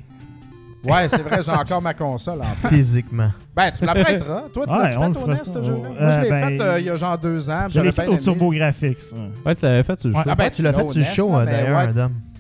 Ouais, 0.85 1.09
c'est 1.09 1.21
vrai, 1.23 1.41
j'ai 1.43 1.51
encore 1.51 1.83
ma 1.83 1.93
console 1.95 2.41
en 2.41 2.69
Physiquement. 2.69 3.31
Ben, 3.57 3.73
tu 3.77 3.83
me 3.83 3.87
la 3.93 3.95
prêteras. 4.05 4.43
Toi, 4.55 4.65
tu 4.67 4.73
Ouais, 4.73 4.97
on 4.99 5.09
le 5.09 5.15
fait 5.15 5.23
au 5.25 5.27
NES, 5.27 5.37
ce 5.37 5.63
jeu-là? 5.65 5.77
Moi, 5.79 5.89
je 5.99 6.05
euh, 6.05 6.21
l'ai 6.23 6.31
ben, 6.31 6.47
fait 6.57 6.61
euh, 6.63 6.79
il 6.81 6.87
y 6.87 6.91
a 6.91 6.97
genre 6.97 7.19
deux 7.19 7.51
ans. 7.51 7.67
Je 7.69 7.81
l'ai 7.81 7.91
fait 7.93 8.07
au. 8.07 8.17
TurboGrafx. 8.17 8.83
ouais. 9.13 9.19
Ouais, 9.45 9.55
tu 9.57 9.65
l'avais 9.65 9.83
fait 9.83 9.99
sur 9.99 10.09
le 10.11 10.15
Ouais. 10.15 10.23
show. 10.23 10.31
Ah 10.31 10.35
ben, 10.37 10.51
tu 10.51 10.63
l'as 10.63 10.73
l'as 10.73 10.79
fait 10.79 10.89
sur 10.89 10.99
le 11.01 11.05
show, 11.05 11.31
mais 11.39 11.45
d'ailleurs, 11.47 11.79
ouais. 11.89 11.93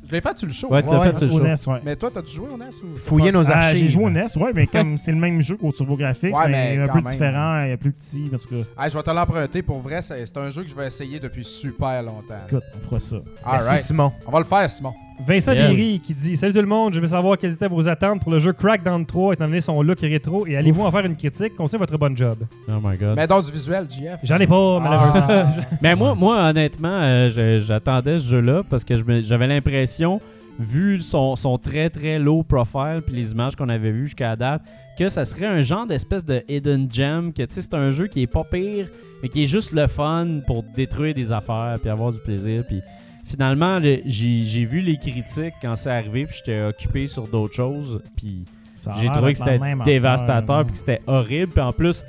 Je 0.08 0.12
l'ai 0.12 0.20
fait 0.20 0.38
sur 0.38 0.46
le 0.46 0.52
show. 0.52 0.68
Ouais, 0.68 0.82
tu 0.82 0.90
l'as 0.90 0.98
Ouais, 1.00 1.10
fait 1.12 1.16
sur 1.16 1.26
le 1.26 1.32
show. 1.32 1.44
NES, 1.44 1.72
ouais. 1.74 1.80
Mais 1.84 1.96
toi, 1.96 2.10
t'as-tu 2.12 2.34
joué 2.36 2.48
au 2.48 2.56
NES 2.56 2.66
ou 2.84 2.96
Fouiller 2.96 3.30
nos 3.32 3.44
Ah, 3.50 3.56
archives. 3.58 3.78
J'ai 3.78 3.88
joué 3.88 4.04
au 4.04 4.10
NES, 4.10 4.26
ouais, 4.36 4.52
mais 4.54 4.66
comme 4.66 4.98
c'est 4.98 5.12
le 5.12 5.18
même 5.18 5.40
jeu 5.42 5.56
qu'au 5.56 5.72
TurboGrafx, 5.72 6.22
Ouais, 6.22 6.30
mais, 6.48 6.76
mais 6.76 6.82
un 6.82 6.88
peu 6.88 6.94
même. 7.00 7.04
différent, 7.12 7.60
et 7.62 7.76
plus 7.76 7.92
petit, 7.92 8.30
en 8.34 8.38
tout 8.38 8.48
cas. 8.48 8.68
Ah, 8.76 8.88
je 8.88 8.96
vais 8.96 9.02
te 9.02 9.10
l'emprunter. 9.10 9.62
Pour 9.62 9.80
vrai, 9.80 10.00
c'est 10.02 10.36
un 10.36 10.50
jeu 10.50 10.62
que 10.62 10.68
je 10.68 10.74
vais 10.74 10.86
essayer 10.86 11.18
depuis 11.20 11.44
super 11.44 12.02
longtemps. 12.02 12.34
Écoute, 12.48 12.62
on 12.76 12.84
fera 12.84 13.00
ça. 13.00 13.16
Merci, 13.46 13.66
Alright. 13.68 13.82
Simon. 13.84 14.12
On 14.26 14.30
va 14.30 14.38
le 14.38 14.44
faire, 14.44 14.70
Simon. 14.70 14.94
Vincent 15.26 15.52
Yes. 15.52 16.00
Qui 16.02 16.14
dit 16.14 16.36
Salut 16.36 16.52
tout 16.52 16.60
le 16.60 16.66
monde, 16.66 16.92
je 16.94 17.00
veux 17.00 17.06
savoir 17.06 17.38
quelles 17.38 17.52
étaient 17.52 17.68
vos 17.68 17.88
attentes 17.88 18.20
pour 18.20 18.30
le 18.32 18.38
jeu 18.38 18.52
Crackdown 18.52 19.04
3 19.06 19.34
étant 19.34 19.46
donné 19.46 19.60
son 19.60 19.82
look 19.82 20.00
rétro 20.00 20.46
et 20.46 20.56
allez-vous 20.56 20.82
en 20.82 20.90
faire 20.90 21.04
une 21.06 21.16
critique? 21.16 21.54
Continuez 21.56 21.78
votre 21.80 21.96
bon 21.98 22.14
job. 22.16 22.38
Oh 22.68 22.72
my 22.82 22.96
god. 22.96 23.14
Mais 23.16 23.26
dans 23.26 23.40
du 23.40 23.50
visuel, 23.50 23.86
JF. 23.90 24.20
J'en 24.22 24.38
ai 24.38 24.46
pas, 24.46 24.78
malheureusement. 24.80 25.26
Ah. 25.28 25.44
Mais 25.82 25.94
moi, 25.94 26.14
moi 26.14 26.36
honnêtement, 26.50 26.98
euh, 27.00 27.28
je- 27.30 27.58
j'attendais 27.64 28.18
ce 28.18 28.28
jeu-là 28.30 28.62
parce 28.68 28.84
que 28.84 28.96
je 28.96 29.04
me- 29.04 29.22
j'avais 29.22 29.46
l'impression, 29.46 30.20
vu 30.58 31.00
son, 31.00 31.34
son 31.36 31.58
très 31.58 31.90
très 31.90 32.18
low 32.18 32.42
profile 32.42 33.02
puis 33.04 33.14
les 33.14 33.32
images 33.32 33.56
qu'on 33.56 33.68
avait 33.68 33.90
vues 33.90 34.06
jusqu'à 34.06 34.28
la 34.30 34.36
date, 34.36 34.62
que 34.98 35.08
ça 35.08 35.24
serait 35.24 35.46
un 35.46 35.60
genre 35.60 35.86
d'espèce 35.86 36.24
de 36.24 36.42
hidden 36.48 36.88
gem, 36.90 37.32
que 37.32 37.42
tu 37.42 37.54
sais, 37.54 37.62
c'est 37.62 37.74
un 37.74 37.90
jeu 37.90 38.06
qui 38.06 38.22
est 38.22 38.26
pas 38.26 38.44
pire, 38.44 38.86
mais 39.22 39.28
qui 39.28 39.42
est 39.42 39.46
juste 39.46 39.72
le 39.72 39.86
fun 39.86 40.26
pour 40.46 40.62
détruire 40.74 41.14
des 41.14 41.32
affaires 41.32 41.76
puis 41.80 41.90
avoir 41.90 42.12
du 42.12 42.18
plaisir. 42.20 42.64
Puis 42.66 42.80
finalement, 43.26 43.78
le- 43.78 44.00
j'ai 44.06 44.64
vu 44.64 44.80
les 44.80 44.96
critiques 44.96 45.54
quand 45.60 45.74
c'est 45.74 45.90
arrivé, 45.90 46.26
puis 46.26 46.36
j'étais 46.38 46.62
occupé 46.62 47.06
sur 47.06 47.26
d'autres 47.28 47.54
choses, 47.54 48.00
puis 48.16 48.44
j'ai 49.00 49.08
trouvé 49.12 49.32
que 49.32 49.38
c'était 49.38 49.58
dévastateur 49.84 50.64
puis 50.64 50.72
que 50.72 50.78
c'était 50.78 51.02
horrible. 51.06 51.52
Puis 51.52 51.60
en 51.62 51.72
plus, 51.72 52.04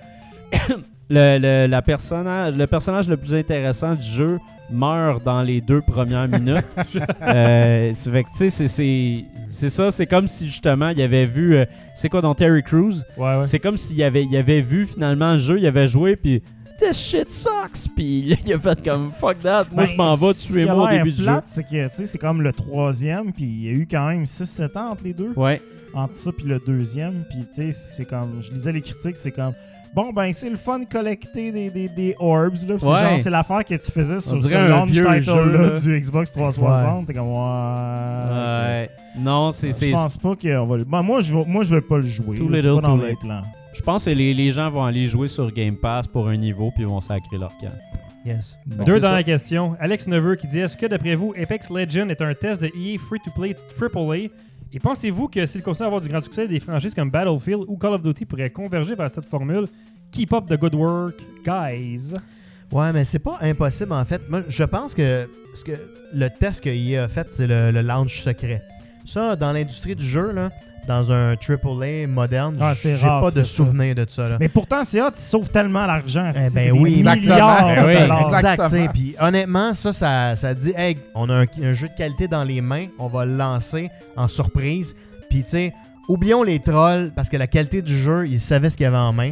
le, 1.10 1.38
le- 1.40 1.68
la 1.68 1.82
personnage, 1.82 2.56
le 2.56 2.68
personnage 2.68 3.08
le 3.10 3.18
plus 3.18 3.34
intéressant 3.36 3.96
du 3.96 4.06
jeu 4.06 4.38
meurt 4.70 5.24
dans 5.24 5.42
les 5.44 5.62
deux 5.62 5.82
premières 5.82 6.28
minutes. 6.28 6.66
euh, 7.22 7.92
c'est 7.96 8.12
fait 8.12 8.24
que, 8.24 8.30
tu 8.32 8.38
sais, 8.38 8.50
c'est- 8.50 8.68
c'est 8.68 9.26
c'est 9.50 9.70
ça. 9.70 9.92
C'est 9.92 10.06
comme 10.08 10.28
si 10.28 10.48
justement 10.48 10.90
il 10.90 11.02
avait 11.02 11.26
vu. 11.26 11.56
euh, 11.56 11.66
c'est 11.96 12.10
quoi 12.10 12.20
dans 12.22 12.36
Terry 12.36 12.62
Crews? 12.64 12.96
Ouais, 13.18 13.38
ouais. 13.38 13.44
C'est 13.46 13.60
comme 13.60 13.78
s'il 13.78 14.04
avait, 14.04 14.26
il 14.26 14.36
avait 14.36 14.60
vu 14.62 14.86
finalement 14.86 15.34
le 15.34 15.40
jeu, 15.40 15.58
il 15.60 15.66
avait 15.66 15.88
joué, 15.88 16.16
puis. 16.18 16.44
This 16.80 16.98
shit 16.98 17.32
sucks! 17.32 17.88
Puis 17.96 18.38
il 18.46 18.54
a 18.54 18.60
fait 18.60 18.84
comme 18.84 19.12
fuck 19.12 19.40
that, 19.40 19.66
moi 19.72 19.84
Ben, 19.84 19.86
je 19.86 19.96
m'en 19.96 20.16
vais 20.16 20.34
tuer 20.34 20.66
moi 20.66 20.86
au 20.86 20.88
début 20.90 21.12
du 21.12 21.24
jeu. 21.24 21.32
c'est 21.46 21.64
que 21.64 21.88
tu 21.90 21.96
sais, 21.96 22.06
c'est 22.06 22.18
comme 22.20 22.42
le 22.44 22.54
troisième, 22.54 23.34
puis 23.34 23.46
il 23.46 23.64
y 23.66 23.70
a 23.70 23.72
eu 23.72 23.88
quand 23.90 24.08
même 24.08 24.26
6-7 24.26 24.78
ans 24.78 24.90
entre 24.92 25.04
les 25.04 25.14
deux. 25.14 25.32
Ouais, 25.36 25.60
Entre 25.94 26.16
ça 26.16 26.32
puis 26.32 26.46
le 26.46 26.60
deuxième, 26.60 27.24
puis 27.30 27.40
tu 27.54 27.72
sais, 27.72 27.96
c'est 27.96 28.06
comme, 28.06 28.42
je 28.42 28.52
lisais 28.52 28.72
les 28.72 28.82
critiques, 28.82 29.18
c'est 29.18 29.32
comme, 29.32 29.54
bon 29.96 30.12
ben 30.14 30.32
c'est 30.34 30.50
le 30.52 30.56
fun 30.58 30.80
de 30.80 30.86
collecter 30.86 31.52
des, 31.52 31.72
des, 31.72 31.90
des 31.90 32.16
orbs, 32.20 32.54
là. 32.68 32.76
Puis 32.76 32.82
c'est 32.82 32.88
Ouais. 32.88 33.00
genre, 33.10 33.20
c'est 33.20 33.30
l'affaire 33.32 33.66
que 33.66 33.74
tu 33.74 33.92
faisais 33.92 34.20
sur 34.20 34.44
ce 34.44 34.56
un 34.56 34.68
launch 34.68 34.90
vieux 34.92 35.04
title 35.06 35.22
jeu, 35.24 35.52
là, 35.52 35.62
là. 35.72 35.80
du 35.80 36.00
Xbox 36.00 36.32
360. 36.34 37.08
T'es 37.08 37.14
comme, 37.16 37.28
ouais. 37.32 38.34
ouais. 38.36 38.90
Non, 39.18 39.50
c'est. 39.50 39.70
Je 39.70 39.74
c'est- 39.74 39.92
pense 39.92 40.16
pas 40.18 40.36
qu'on 40.36 40.66
va 40.68 40.78
le. 40.78 40.84
Bon, 40.84 41.02
moi, 41.02 41.22
je 41.22 41.36
vais, 41.36 41.44
moi, 41.48 41.64
je 41.64 41.74
vais 41.74 41.82
pas 41.82 41.98
le 41.98 42.04
jouer. 42.04 42.38
Too 42.38 42.50
là, 42.50 42.62
c'est 42.62 43.57
Je 43.78 43.82
pense 43.84 44.06
que 44.06 44.10
les, 44.10 44.34
les 44.34 44.50
gens 44.52 44.70
vont 44.72 44.84
aller 44.84 45.06
jouer 45.06 45.28
sur 45.28 45.52
Game 45.52 45.76
Pass 45.78 46.08
pour 46.08 46.28
un 46.28 46.36
niveau, 46.36 46.72
puis 46.72 46.82
ils 46.84 46.88
vont 46.88 47.00
sacrer 47.00 47.38
leur 47.38 47.56
camp. 47.58 47.72
Yes. 48.26 48.58
Bon, 48.66 48.84
Deux 48.84 49.00
dans 49.00 49.10
ça. 49.10 49.14
la 49.14 49.24
question. 49.24 49.78
Alex 49.80 50.08
Neveu 50.08 50.36
qui 50.36 50.48
dit 50.48 50.60
Est-ce 50.60 50.76
que 50.76 50.86
d'après 50.88 51.16
vous, 51.16 51.34
Apex 51.42 51.70
Legends 51.70 52.10
est 52.10 52.22
un 52.22 52.34
test 52.34 52.62
de 52.62 52.68
EA 52.76 52.98
Free-to-Play 52.98 53.56
AAA 53.80 54.16
Et 54.74 54.80
pensez-vous 54.82 55.28
que 55.30 55.46
s'il 55.46 55.62
continue 55.62 55.84
à 55.84 55.88
avoir 55.88 56.02
du 56.02 56.10
grand 56.10 56.20
succès, 56.20 56.48
des 56.48 56.60
franchises 56.60 56.94
comme 56.94 57.10
Battlefield 57.12 57.64
ou 57.68 57.78
Call 57.78 57.94
of 57.94 58.02
Duty 58.02 58.26
pourraient 58.26 58.50
converger 58.50 58.96
vers 58.96 59.10
cette 59.10 59.28
formule? 59.28 59.68
Keep 60.12 60.34
up 60.34 60.46
the 60.48 60.58
good 60.60 60.76
work, 60.76 61.16
guys. 61.46 62.14
Ouais, 62.72 62.92
mais 62.92 63.06
c'est 63.06 63.20
pas 63.20 63.38
impossible 63.42 63.94
en 63.94 64.04
fait. 64.04 64.22
Moi, 64.30 64.42
je 64.50 64.64
pense 64.64 64.94
que, 64.94 65.30
ce 65.54 65.64
que 65.64 65.72
le 66.14 66.28
test 66.30 66.62
qu'il 66.62 66.98
a 66.98 67.08
fait, 67.08 67.30
c'est 67.30 67.48
le, 67.48 67.72
le 67.72 67.82
launch 67.82 68.22
secret. 68.24 68.62
Ça, 69.06 69.38
dans 69.38 69.54
l'industrie 69.54 69.96
du 69.96 70.06
jeu, 70.06 70.32
là, 70.34 70.50
dans 70.88 71.12
un 71.12 71.36
AAA 71.36 72.08
moderne, 72.08 72.58
Ah, 72.60 72.74
j'ai 72.74 72.96
rare, 72.96 73.22
pas 73.22 73.32
de 73.32 73.44
ça. 73.44 73.46
souvenir 73.46 73.94
de 73.94 74.06
ça. 74.08 74.30
Là. 74.30 74.38
Mais 74.40 74.48
pourtant, 74.50 74.84
c'est 74.84 75.02
hot, 75.02 75.10
ils 75.14 75.20
sauvent 75.20 75.50
tellement 75.50 75.86
l'argent. 75.86 76.30
c'est- 76.34 76.48
Eh 76.50 76.54
ben 76.56 76.66
des 76.66 76.72
oui. 76.72 77.04
milliards 77.04 77.68
Eh 77.78 77.82
oui. 77.86 77.96
Exact. 78.26 78.92
Puis 78.94 79.16
honnêtement, 79.20 79.74
ça, 79.74 79.94
ça, 79.94 80.36
ça 80.36 80.54
dit, 80.54 80.74
hey, 80.76 80.98
on 81.14 81.30
a 81.30 81.34
un, 81.42 81.46
un 81.62 81.74
jeu 81.74 81.90
de 81.90 81.94
qualité 81.98 82.28
dans 82.28 82.44
les 82.44 82.62
mains, 82.62 82.88
on 82.98 83.08
va 83.08 83.26
le 83.26 83.36
lancer 83.36 83.90
en 84.16 84.28
surprise. 84.28 84.96
Puis 85.30 85.44
tu 85.44 85.50
sais, 85.52 85.74
oublions 86.08 86.42
les 86.44 86.60
trolls 86.60 87.12
parce 87.16 87.30
que 87.30 87.38
la 87.38 87.48
qualité 87.48 87.82
du 87.82 88.00
jeu, 88.00 88.28
ils 88.28 88.40
savaient 88.40 88.70
ce 88.70 88.78
qu'il 88.78 88.86
y 88.86 88.88
avait 88.88 88.98
en 88.98 89.12
main. 89.14 89.32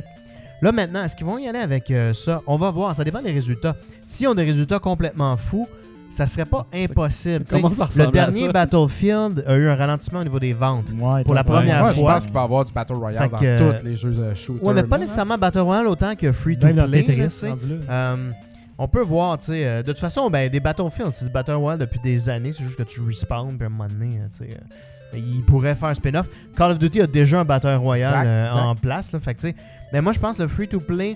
Là 0.62 0.72
maintenant, 0.72 1.04
est-ce 1.04 1.16
qu'ils 1.16 1.26
vont 1.26 1.38
y 1.38 1.48
aller 1.48 1.60
avec 1.60 1.90
euh, 1.92 2.14
ça? 2.14 2.42
On 2.48 2.58
va 2.58 2.72
voir, 2.72 2.96
ça 2.96 3.04
dépend 3.04 3.22
des 3.22 3.32
résultats. 3.32 3.76
S'ils 4.06 4.28
ont 4.28 4.36
des 4.36 4.44
résultats 4.44 4.80
complètement 4.80 5.36
fous, 5.38 5.68
ça 6.10 6.28
serait 6.28 6.46
pas 6.46 6.66
impossible. 6.74 7.46
ça 7.48 7.58
le 7.58 8.12
dernier 8.12 8.46
ça? 8.46 8.52
Battlefield 8.52 9.44
a 9.48 9.56
eu 9.56 9.68
un 9.68 9.76
ralentissement 9.76 10.20
au 10.20 10.24
niveau 10.24 10.40
des 10.40 10.54
ventes. 10.54 10.94
Ouais, 11.00 11.24
Pour 11.24 11.34
la 11.34 11.44
première 11.44 11.80
Moi, 11.82 11.92
je 11.94 12.00
fois. 12.00 12.14
pense 12.14 12.26
qu'il 12.26 12.34
va 12.34 12.42
y 12.42 12.44
avoir 12.44 12.66
du 12.66 12.74
Battle 12.74 12.94
Royale 12.94 13.24
Fait 13.24 13.30
dans 13.30 13.38
que, 13.38 13.80
tous 13.80 13.86
les 13.86 13.96
jeux 13.96 14.12
de 14.12 14.34
shooter. 14.34 14.64
Ouais, 14.66 14.74
mais 14.74 14.84
pas 14.84 14.98
nécessairement 14.98 15.38
Battle 15.38 15.60
Royale 15.60 15.88
autant 15.88 16.16
que 16.16 16.32
Free 16.32 16.58
to 16.58 16.68
Play. 16.68 17.04
Tetris, 17.04 17.48
là. 17.48 17.56
Euh, 17.90 18.32
on 18.78 18.88
peut 18.88 19.02
voir, 19.02 19.38
tu 19.38 19.46
sais. 19.48 19.66
euh, 19.66 19.84
de 19.84 19.92
toute 19.92 20.00
façon, 20.00 20.30
ben, 20.30 20.50
des 20.50 20.60
Battlefield, 20.60 21.12
c'est 21.14 21.26
du 21.26 21.32
Battle 21.32 21.54
Royale 21.54 21.80
depuis 21.80 22.00
des 22.04 22.28
années. 22.30 22.52
C'est 22.52 22.64
juste 22.64 22.78
que 22.78 22.84
tu 22.84 23.02
respawns, 23.02 23.56
puis 23.58 23.64
à 23.64 23.68
un 23.68 23.70
moment 23.70 23.88
donné, 23.88 24.18
euh, 24.20 24.28
tu 24.32 24.46
sais. 24.46 24.52
euh, 24.52 25.18
il 25.18 25.44
pourrait 25.46 25.76
faire 25.76 25.90
un 25.90 25.94
spin-off. 25.94 26.28
Call 26.58 26.72
of 26.72 26.80
Duty 26.80 27.02
a 27.02 27.08
déjà 27.08 27.40
un 27.40 27.46
Battle 27.46 27.76
Royale 27.76 28.12
Exact, 28.14 28.28
euh, 28.28 28.46
exact. 28.48 28.60
en 28.62 28.76
place. 28.76 29.12
Là, 29.14 29.20
fait 29.22 29.34
que, 29.34 29.40
tu 29.42 29.48
sais, 29.50 29.56
mais 29.94 30.02
moi, 30.02 30.12
je 30.14 30.20
pense 30.20 30.36
que 30.38 30.42
le 30.42 30.48
free-to-play, 30.50 31.16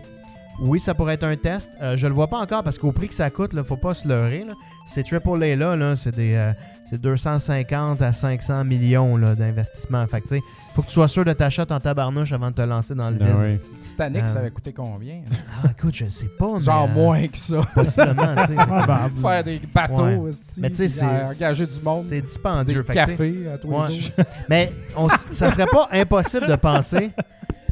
oui, 0.62 0.80
ça 0.80 0.94
pourrait 0.94 1.16
être 1.16 1.24
un 1.26 1.36
test. 1.36 1.72
Euh, 1.82 1.98
je 1.98 2.08
le 2.08 2.14
vois 2.14 2.28
pas 2.28 2.38
encore 2.38 2.64
parce 2.64 2.78
qu'au 2.78 2.92
prix 2.94 3.08
que 3.10 3.14
ça 3.14 3.30
coûte, 3.30 3.52
là, 3.54 3.64
faut 3.64 3.76
pas 3.78 3.94
se 3.94 4.08
leurrer. 4.08 4.46
Là. 4.48 4.54
Ces 4.90 5.04
AAA 5.04 5.56
là, 5.56 5.76
là 5.76 5.96
c'est 5.96 6.16
des. 6.16 6.34
euh, 6.36 6.52
c'est 6.90 7.00
250 7.00 8.02
à 8.02 8.12
500 8.12 8.66
millions 8.66 9.16
là, 9.16 9.36
d'investissement. 9.36 10.08
Fait 10.08 10.22
que, 10.22 10.28
tu 10.28 10.42
faut 10.74 10.82
que 10.82 10.88
tu 10.88 10.94
sois 10.94 11.08
sûr 11.08 11.24
de 11.24 11.34
ta 11.34 11.52
shot 11.52 11.66
en 11.70 11.80
tabarnouche 11.80 12.32
avant 12.34 12.50
de 12.50 12.56
te 12.56 12.62
lancer 12.64 12.96
dans 12.96 13.12
le 13.12 13.18
vide. 13.18 13.28
Ah 13.32 13.38
ouais. 13.38 13.62
Titanic, 13.84 14.28
ça 14.28 14.38
Euh, 14.38 14.40
avait 14.40 14.50
coûté 14.50 14.74
combien? 14.74 15.22
Ah, 15.64 15.68
écoute, 15.78 15.94
je 15.94 16.06
sais 16.10 16.26
pas. 16.26 16.48
mais, 16.58 16.64
Genre 16.64 16.86
euh, 16.90 16.94
moins 16.96 17.28
que 17.28 17.38
ça. 17.38 17.62
Possiblement, 17.76 18.36
tu 18.42 18.48
sais. 18.48 18.56
Ben, 18.56 19.10
Faire 19.22 19.44
des 19.44 19.62
bateaux, 19.72 20.02
Ouais. 20.04 20.32
Mais 20.58 20.70
tu 20.72 20.76
sais, 20.90 21.04
euh, 21.04 21.26
c'est. 21.26 21.46
engager 21.46 21.66
du 21.68 21.84
monde. 21.86 22.04
C'est 22.06 22.16
Des 22.16 22.22
dispendieux. 22.24 22.84
Tu 22.88 22.94
cafés 22.94 23.36
à 23.54 23.58
tous 23.60 23.68
Ouais. 23.68 23.88
les 23.90 24.02
jours. 24.02 24.12
Mais 24.50 24.72
on 24.98 25.10
ça 25.30 25.50
serait 25.52 25.68
pas 25.68 25.90
impossible 25.92 26.48
de 26.48 26.56
penser 26.56 27.12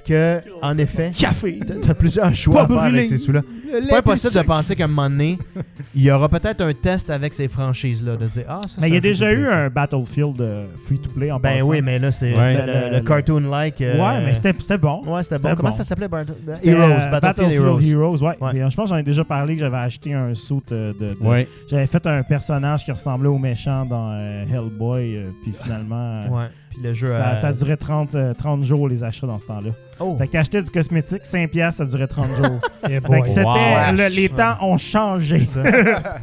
que, 0.05 0.41
en 0.61 0.77
effet, 0.77 1.11
Café. 1.17 1.59
t'as- 1.65 1.73
t'as 1.81 1.93
plusieurs 1.93 2.33
choix 2.35 2.63
à 2.63 2.67
faire 2.67 2.77
avec 2.81 3.07
ces 3.07 3.17
sous-là. 3.17 3.41
C'est 3.71 3.87
pas 3.89 3.97
impossible 3.99 4.33
de 4.33 4.41
penser 4.47 4.75
qu'à 4.75 4.85
un 4.85 4.87
moment 4.87 5.09
donné, 5.09 5.37
il 5.95 6.01
y 6.03 6.11
aura 6.11 6.29
peut-être 6.29 6.61
un 6.61 6.73
test 6.73 7.09
avec 7.09 7.33
ces 7.33 7.47
franchises-là, 7.47 8.15
de 8.17 8.27
dire 8.27 8.43
Ah, 8.47 8.61
ça 8.67 8.79
Mais 8.81 8.87
il 8.89 8.93
y 8.93 8.97
a 8.97 9.01
déjà 9.01 9.31
eu 9.31 9.47
un 9.47 9.69
Battlefield 9.69 10.39
euh, 10.41 10.67
free-to-play 10.85 11.31
en 11.31 11.39
Ben 11.39 11.53
passant. 11.57 11.67
oui, 11.69 11.81
mais 11.81 11.99
là, 11.99 12.11
c'est 12.11 12.33
Ouais. 12.35 12.47
c'était 12.47 12.65
le, 12.65 12.89
le 12.91 12.95
Le- 12.97 13.01
cartoon-like. 13.01 13.81
euh, 13.81 13.97
Ouais, 13.97 14.25
mais 14.25 14.33
c'était 14.35 14.53
c'était 14.59 14.77
bon. 14.77 15.01
Ouais, 15.05 15.23
c'était 15.23 15.35
bon. 15.35 15.41
c'était 15.43 15.55
Comment 15.55 15.69
bon. 15.69 15.75
ça 15.75 15.83
s'appelait 15.83 16.07
Bar- 16.07 16.25
C'était, 16.55 16.69
Heroes, 16.69 16.81
euh, 17.01 17.07
Battlefield, 17.19 17.51
Heroes? 17.91 18.21
ouais. 18.23 18.37
Ouais. 18.41 18.55
Et, 18.57 18.61
euh, 18.63 18.69
je 18.69 18.75
pense 18.75 18.89
que 18.89 18.95
j'en 18.95 18.97
ai 18.99 19.03
déjà 19.03 19.23
parlé 19.23 19.55
que 19.55 19.59
j'avais 19.61 19.77
acheté 19.77 20.13
un 20.13 20.33
suit 20.33 20.61
euh, 20.71 20.93
de. 20.93 21.13
de- 21.13 21.17
Ouais. 21.27 21.47
J'avais 21.69 21.87
fait 21.87 22.05
un 22.07 22.23
personnage 22.23 22.85
qui 22.85 22.91
ressemblait 22.91 23.29
au 23.29 23.37
méchant 23.37 23.85
dans 23.85 24.11
euh, 24.11 24.45
Hellboy, 24.51 25.15
euh, 25.17 25.29
puis 25.43 25.53
finalement. 25.61 25.95
euh, 26.23 26.27
Ouais. 26.29 26.45
Puis 26.79 26.83
le 26.87 26.93
jeu. 26.93 27.07
Ça, 27.07 27.27
a- 27.29 27.37
ça 27.37 27.53
durait 27.53 27.77
30, 27.77 28.13
euh, 28.15 28.33
30 28.33 28.63
jours 28.63 28.87
les 28.87 29.03
achats 29.03 29.25
dans 29.27 29.39
ce 29.39 29.45
temps-là. 29.45 29.71
Oh. 29.99 30.15
Fait 30.17 30.27
que 30.27 30.33
t'achetais 30.33 30.61
du 30.61 30.69
cosmétique, 30.69 31.23
5$, 31.23 31.47
piastres, 31.47 31.79
ça 31.83 31.85
durait 31.89 32.07
30 32.07 32.27
jours. 32.35 32.59
Eh 32.89 32.99
fait 33.01 33.21
que 33.21 33.27
c'était. 33.27 33.43
Wow. 33.43 33.93
le- 33.95 34.15
les 34.15 34.29
temps 34.29 34.55
ont 34.61 34.77
changé. 34.77 35.39
Dernière, 35.55 36.21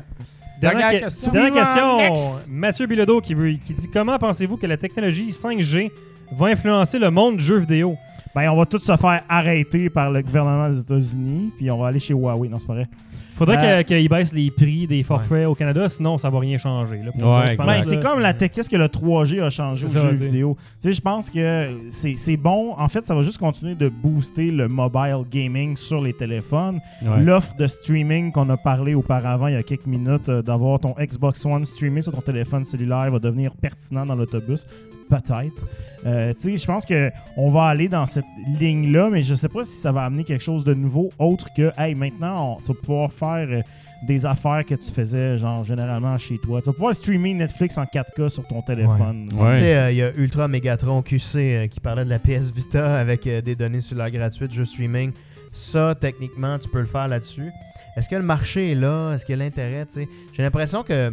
Dernière 0.61 0.91
que- 1.01 1.05
question. 1.07 1.33
dernière 1.33 1.67
Suivant, 1.67 1.99
question. 1.99 2.33
next. 2.37 2.51
Mathieu 2.51 2.87
Bilodeau 2.87 3.21
qui, 3.21 3.35
veut- 3.35 3.53
qui 3.55 3.75
dit 3.75 3.89
Comment 3.93 4.17
pensez-vous 4.19 4.57
que 4.57 4.67
la 4.67 4.77
technologie 4.77 5.31
5G 5.31 5.91
va 6.33 6.47
influencer 6.47 6.99
le 6.99 7.11
monde 7.11 7.37
du 7.37 7.45
jeu 7.45 7.59
vidéo? 7.59 7.97
Ben, 8.35 8.49
on 8.51 8.57
va 8.57 8.65
tous 8.67 8.79
se 8.79 8.97
faire 8.97 9.23
arrêter 9.29 9.91
par 9.91 10.11
le 10.11 10.23
gouvernement 10.23 10.69
des 10.69 10.81
États-Unis, 10.81 11.53
puis 11.57 11.71
on 11.71 11.79
va 11.79 11.89
aller 11.89 11.99
chez 11.99 12.15
Huawei. 12.15 12.49
Non, 12.49 12.59
c'est 12.59 12.67
pas 12.67 12.75
vrai. 12.75 12.87
Faudrait 13.35 13.57
Euh, 13.59 13.83
que- 13.83 13.89
qu'ils 13.89 14.09
baissent 14.09 14.33
les 14.33 14.51
prix 14.51 14.87
des 14.87 15.03
forfaits 15.03 15.47
au 15.47 15.55
Canada, 15.55 15.89
sinon 15.89 16.19
ça 16.19 16.31
va 16.31 16.39
rien 16.39 16.57
changer. 16.57 16.97
Ouais, 16.97 17.57
Ben, 17.57 17.83
c'est 17.83 18.01
comme 18.01 18.21
la 18.21 18.33
tech. 18.33 18.53
Qu'est-ce 18.53 18.71
que 18.71 18.77
le 18.77 18.89
3G 18.89 19.41
a 19.41 19.51
changé 19.51 19.87
aux 19.87 19.89
ça, 19.89 20.01
jeux 20.03 20.11
tu 20.11 20.17
sais. 20.19 20.25
vidéo? 20.27 20.57
Tu 20.81 20.89
sais, 20.89 20.93
je 20.93 21.01
pense 21.01 21.31
que 21.31 21.69
c'est 21.91 22.15
c'est 22.17 22.37
bon. 22.37 22.75
En 22.79 22.89
fait, 22.89 23.05
ça 23.05 23.15
va 23.15 23.23
juste 23.23 23.39
continuer 23.39 23.75
de 23.75 23.89
booster 23.89 24.51
le 24.51 24.69
mobile 24.69 25.25
gaming 25.31 25.77
sur 25.77 26.01
les 26.01 26.13
téléphones. 26.13 26.81
Ouais. 27.03 27.21
L'offre 27.23 27.57
de 27.57 27.67
streaming 27.67 28.31
qu'on 28.33 28.49
a 28.51 28.57
parlé 28.57 28.95
auparavant 28.95 29.49
il 29.49 29.55
y 29.55 29.57
a 29.57 29.63
quelques 29.63 29.87
minutes, 29.87 30.29
euh, 30.29 30.41
d'avoir 30.43 30.79
ton 30.79 30.95
Xbox 30.99 31.45
One 31.45 31.65
streamé 31.65 32.03
sur 32.03 32.13
ton 32.13 32.21
téléphone 32.21 32.65
cellulaire 32.65 33.11
va 33.11 33.19
devenir 33.19 33.55
pertinent 33.57 34.07
dans 34.07 34.15
l'autobus. 34.15 34.67
Peut-être. 35.09 35.67
Euh, 36.07 36.35
tu 36.35 36.51
sais, 36.51 36.57
je 36.57 36.67
pense 36.67 36.85
que 36.85 37.11
on 37.37 37.51
va 37.51 37.65
aller 37.65 37.89
dans 37.89 38.07
cette 38.07 38.25
ligne-là, 38.61 39.09
mais 39.11 39.23
je 39.23 39.35
sais 39.35 39.49
pas 39.49 39.65
si 39.65 39.73
ça 39.73 39.91
va 39.93 40.05
amener 40.05 40.25
quelque 40.25 40.43
chose 40.43 40.65
de 40.65 40.75
nouveau 40.75 41.11
autre 41.19 41.49
que, 41.57 41.73
hey, 41.79 41.95
maintenant, 41.95 42.57
on, 42.57 42.61
tu 42.61 42.69
vas 42.69 42.75
pouvoir 42.75 43.13
faire 43.13 43.49
euh, 43.51 43.63
des 44.05 44.27
affaires 44.27 44.65
que 44.65 44.75
tu 44.75 44.91
faisais, 44.91 45.39
genre, 45.39 45.65
généralement 45.65 46.17
chez 46.19 46.39
toi. 46.39 46.61
Tu 46.61 46.67
vas 46.67 46.73
pouvoir 46.73 46.95
streamer 46.95 47.35
Netflix 47.35 47.79
en 47.79 47.85
4K 47.85 48.29
sur 48.29 48.47
ton 48.47 48.63
téléphone. 48.63 49.31
Ouais. 49.33 49.55
Tu 49.55 49.61
sais, 49.61 49.77
euh, 49.77 49.91
il 49.91 49.97
y 49.97 50.03
a 50.03 50.13
Ultra 50.15 50.49
Megatron 50.49 51.03
QC 51.03 51.37
euh, 51.37 51.67
qui 51.67 51.81
parlait 51.81 52.05
de 52.05 52.11
la 52.11 52.19
PS 52.19 52.53
Vita 52.53 52.99
avec 52.99 53.27
euh, 53.27 53.41
des 53.41 53.57
données 53.57 53.81
sur 53.81 53.97
la 53.97 54.11
gratuite, 54.11 54.53
jeu 54.53 54.65
streaming. 54.65 55.13
Ça, 55.53 55.95
techniquement, 55.95 56.59
tu 56.59 56.69
peux 56.69 56.81
le 56.81 56.87
faire 56.87 57.09
là-dessus. 57.09 57.51
Est-ce 57.97 58.09
que 58.09 58.17
le 58.17 58.23
marché 58.23 58.73
est 58.73 58.75
là? 58.75 59.13
Est-ce 59.13 59.25
qu'il 59.25 59.39
y 59.39 59.41
a 59.41 59.45
l'intérêt? 59.45 59.87
tu 59.87 60.03
sais? 60.03 60.09
J'ai 60.33 60.43
l'impression 60.43 60.83
que 60.83 61.11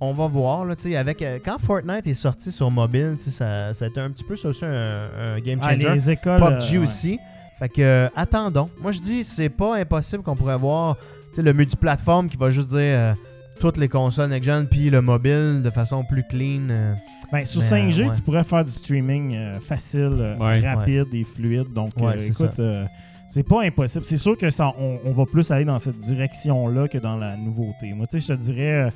on 0.00 0.12
va 0.12 0.26
voir, 0.26 0.64
là, 0.64 0.74
tu 0.76 0.90
sais, 0.90 0.96
avec, 0.96 1.20
euh, 1.22 1.38
quand 1.44 1.58
Fortnite 1.58 2.06
est 2.06 2.14
sorti 2.14 2.50
sur 2.50 2.70
mobile, 2.70 3.16
tu 3.18 3.24
sais, 3.24 3.30
ça, 3.30 3.74
ça 3.74 3.84
a 3.84 3.88
été 3.88 4.00
un 4.00 4.10
petit 4.10 4.24
peu 4.24 4.34
ça 4.36 4.48
aussi 4.48 4.64
un, 4.64 5.08
un 5.36 5.40
game 5.40 5.58
Ah, 5.62 5.74
changer. 5.74 5.90
les 5.92 6.10
écoles. 6.10 6.40
PUBG 6.40 6.52
euh, 6.52 6.70
ouais. 6.72 6.78
aussi. 6.78 7.18
Fait 7.58 7.68
que, 7.68 7.82
euh, 7.82 8.08
attendons. 8.16 8.70
Moi, 8.80 8.92
je 8.92 9.00
dis, 9.00 9.24
c'est 9.24 9.50
pas 9.50 9.76
impossible 9.76 10.22
qu'on 10.22 10.36
pourrait 10.36 10.56
voir 10.56 10.96
tu 10.96 11.04
sais, 11.36 11.42
le 11.42 11.52
multiplateforme 11.52 12.28
qui 12.30 12.36
va 12.38 12.50
juste 12.50 12.68
dire 12.68 12.78
euh, 12.80 13.12
toutes 13.60 13.76
les 13.76 13.88
consoles 13.88 14.30
next-gen 14.30 14.66
puis 14.66 14.88
le 14.88 15.02
mobile 15.02 15.60
de 15.62 15.68
façon 15.70 16.02
plus 16.02 16.24
clean. 16.28 16.68
euh. 16.70 16.94
Ben, 17.30 17.44
sur 17.44 17.60
Mais, 17.60 17.68
5G, 17.68 18.00
euh, 18.02 18.08
ouais. 18.08 18.14
tu 18.16 18.22
pourrais 18.22 18.42
faire 18.42 18.64
du 18.64 18.72
streaming 18.72 19.36
euh, 19.36 19.60
facile, 19.60 20.36
Ouais. 20.40 20.58
rapide 20.66 21.06
et 21.12 21.22
fluide. 21.24 21.72
Donc, 21.74 21.92
euh, 22.00 22.16
écoute, 22.18 22.58
euh, 22.58 22.86
c'est 23.28 23.42
pas 23.46 23.62
impossible. 23.62 24.04
C'est 24.06 24.16
sûr 24.16 24.36
que 24.36 24.48
ça, 24.50 24.72
on, 24.80 24.98
on 25.04 25.12
va 25.12 25.26
plus 25.26 25.48
aller 25.52 25.66
dans 25.66 25.78
cette 25.78 25.98
direction-là 25.98 26.88
que 26.88 26.98
dans 26.98 27.16
la 27.16 27.36
nouveauté. 27.36 27.92
Moi, 27.94 28.06
tu 28.06 28.18
sais, 28.20 28.26
je 28.26 28.34
te 28.34 28.40
dirais, 28.40 28.72
euh, 28.86 28.90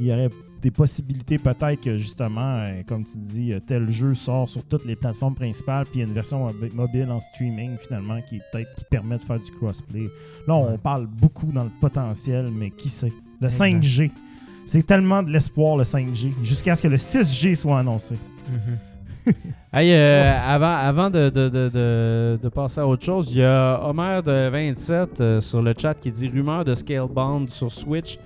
il 0.00 0.06
y 0.06 0.12
aurait 0.12 0.30
des 0.62 0.70
possibilités 0.70 1.38
peut-être 1.38 1.80
que 1.80 1.96
justement, 1.96 2.56
euh, 2.58 2.82
comme 2.86 3.04
tu 3.04 3.18
dis, 3.18 3.52
euh, 3.52 3.60
tel 3.66 3.90
jeu 3.90 4.14
sort 4.14 4.48
sur 4.48 4.62
toutes 4.64 4.84
les 4.84 4.96
plateformes 4.96 5.34
principales, 5.34 5.84
puis 5.84 5.96
il 5.96 5.98
y 6.00 6.04
a 6.04 6.08
une 6.08 6.14
version 6.14 6.46
mobi- 6.48 6.74
mobile 6.74 7.08
en 7.10 7.20
streaming 7.20 7.76
finalement 7.78 8.20
qui 8.28 8.40
peut-être 8.52 8.74
qui 8.74 8.84
permet 8.90 9.18
de 9.18 9.22
faire 9.22 9.38
du 9.38 9.50
crossplay. 9.52 10.08
Là, 10.48 10.54
on 10.54 10.72
Ouais. 10.72 10.78
parle 10.78 11.06
beaucoup 11.06 11.52
dans 11.52 11.64
le 11.64 11.70
potentiel, 11.80 12.48
mais 12.52 12.70
qui 12.70 12.88
sait? 12.88 13.12
Le 13.40 13.46
Exact. 13.46 13.82
5G, 13.82 14.10
c'est 14.64 14.84
tellement 14.86 15.22
de 15.22 15.30
l'espoir 15.30 15.76
le 15.76 15.84
5G, 15.84 16.32
jusqu'à 16.42 16.74
ce 16.74 16.82
que 16.82 16.88
le 16.88 16.96
6G 16.96 17.54
soit 17.54 17.78
annoncé. 17.78 18.16
Hey, 19.72 19.92
euh, 19.92 20.32
avant, 20.40 20.72
avant 20.76 21.10
de, 21.10 21.28
de, 21.30 21.48
de, 21.48 21.68
de, 21.68 22.38
de 22.40 22.48
passer 22.48 22.80
à 22.80 22.86
autre 22.86 23.04
chose, 23.04 23.32
il 23.32 23.38
y 23.38 23.42
a 23.42 23.78
Homer 23.84 24.20
de 24.24 24.48
27 24.48 25.20
euh, 25.20 25.40
sur 25.40 25.60
le 25.60 25.74
chat 25.76 25.94
qui 25.94 26.12
dit 26.12 26.28
rumeur 26.28 26.64
de 26.64 26.72
Scalebound 26.74 27.50
sur 27.50 27.70
Switch. 27.72 28.18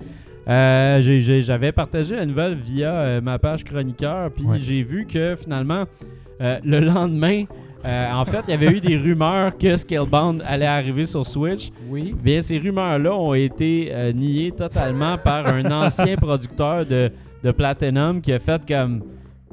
Euh, 0.50 1.00
J'avais 1.40 1.70
partagé 1.72 2.16
la 2.16 2.26
nouvelle 2.26 2.54
via 2.54 2.92
euh, 2.92 3.20
ma 3.20 3.38
page 3.38 3.62
chroniqueur, 3.64 4.30
puis 4.30 4.44
Ouais. 4.44 4.58
j'ai 4.60 4.82
vu 4.82 5.06
que 5.06 5.36
finalement, 5.36 5.84
euh, 6.40 6.58
le 6.64 6.80
lendemain, 6.92 7.44
euh, 7.84 8.12
en 8.12 8.24
fait, 8.24 8.40
il 8.48 8.50
y 8.50 8.54
avait 8.54 8.76
eu 8.76 8.80
des 8.80 8.96
rumeurs 8.96 9.56
que 9.56 9.76
Scalebound 9.76 10.42
allait 10.46 10.66
arriver 10.66 11.04
sur 11.04 11.24
Switch. 11.24 11.70
Oui. 11.88 12.14
Bien, 12.20 12.40
ces 12.42 12.58
rumeurs-là 12.58 13.14
ont 13.14 13.32
été 13.34 13.92
niées 14.14 14.50
totalement 14.52 15.16
par 15.16 15.46
un 15.46 15.64
ancien 15.70 16.16
producteur 16.20 16.84
de, 16.84 17.10
de 17.44 17.50
Platinum 17.52 18.20
qui 18.20 18.32
a 18.32 18.38
fait 18.38 18.60
comme. 18.66 19.02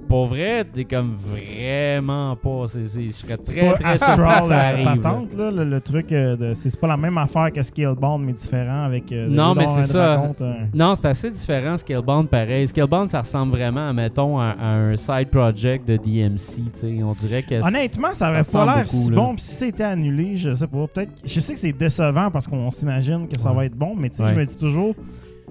Pour 0.07 0.27
vrai, 0.27 0.63
t'es 0.71 0.85
comme 0.85 1.13
vraiment 1.15 2.35
pas. 2.35 2.67
c'est- 2.67 2.83
c'est- 2.85 3.07
je 3.07 3.11
serais 3.11 3.37
très, 3.37 3.73
très 3.73 3.97
surpris 3.97 4.39
que 4.41 4.45
ça 4.47 4.55
la 4.55 4.67
arrive. 4.67 4.85
patente, 5.01 5.33
là, 5.35 5.51
le, 5.51 5.63
le 5.65 5.81
truc, 5.81 6.11
euh, 6.11 6.35
de- 6.35 6.53
c'est 6.53 6.69
c'est 6.69 6.79
pas 6.79 6.87
la 6.87 6.97
même 6.97 7.17
affaire 7.17 7.51
que 7.51 7.61
Scalebound, 7.63 8.23
mais 8.25 8.33
différent 8.33 8.83
avec. 8.85 9.11
euh, 9.11 9.27
Non, 9.29 9.55
mais 9.55 9.65
c'est 9.67 9.83
ça. 9.83 10.21
Euh, 10.41 10.53
Non, 10.73 10.93
c'est 10.95 11.05
assez 11.07 11.31
différent, 11.31 11.75
Scalebound, 11.77 12.27
pareil. 12.29 12.67
Scalebound, 12.67 13.09
ça 13.09 13.21
ressemble 13.21 13.51
vraiment, 13.53 13.91
mettons, 13.93 14.37
à, 14.39 14.49
à 14.59 14.67
un 14.75 14.95
side 14.95 15.29
project 15.29 15.87
de 15.87 15.97
DMC. 15.97 16.37
tu 16.37 16.69
sais. 16.73 16.99
On 17.03 17.13
dirait 17.13 17.43
que. 17.43 17.65
Honnêtement, 17.65 18.13
ça 18.13 18.29
ressemble 18.29 18.65
pas 18.67 18.75
l'air 18.75 18.83
beaucoup, 18.85 18.95
si 18.95 19.09
là. 19.11 19.15
bon. 19.17 19.33
Puis 19.35 19.41
si 19.43 19.55
c'était 19.55 19.83
annulé, 19.83 20.35
je 20.35 20.53
sais 20.53 20.67
pas. 20.67 20.87
Peut-être. 20.87 21.11
Je 21.25 21.39
sais 21.39 21.53
que 21.53 21.59
c'est 21.59 21.73
décevant 21.73 22.29
parce 22.31 22.47
qu'on 22.47 22.69
s'imagine 22.71 23.27
que 23.27 23.37
ça 23.39 23.49
Ouais. 23.49 23.55
va 23.55 23.65
être 23.65 23.75
bon, 23.75 23.93
mais 23.97 24.09
tu 24.09 24.17
sais, 24.17 24.23
Ouais. 24.23 24.29
je 24.29 24.35
me 24.35 24.45
dis 24.45 24.57
toujours. 24.57 24.95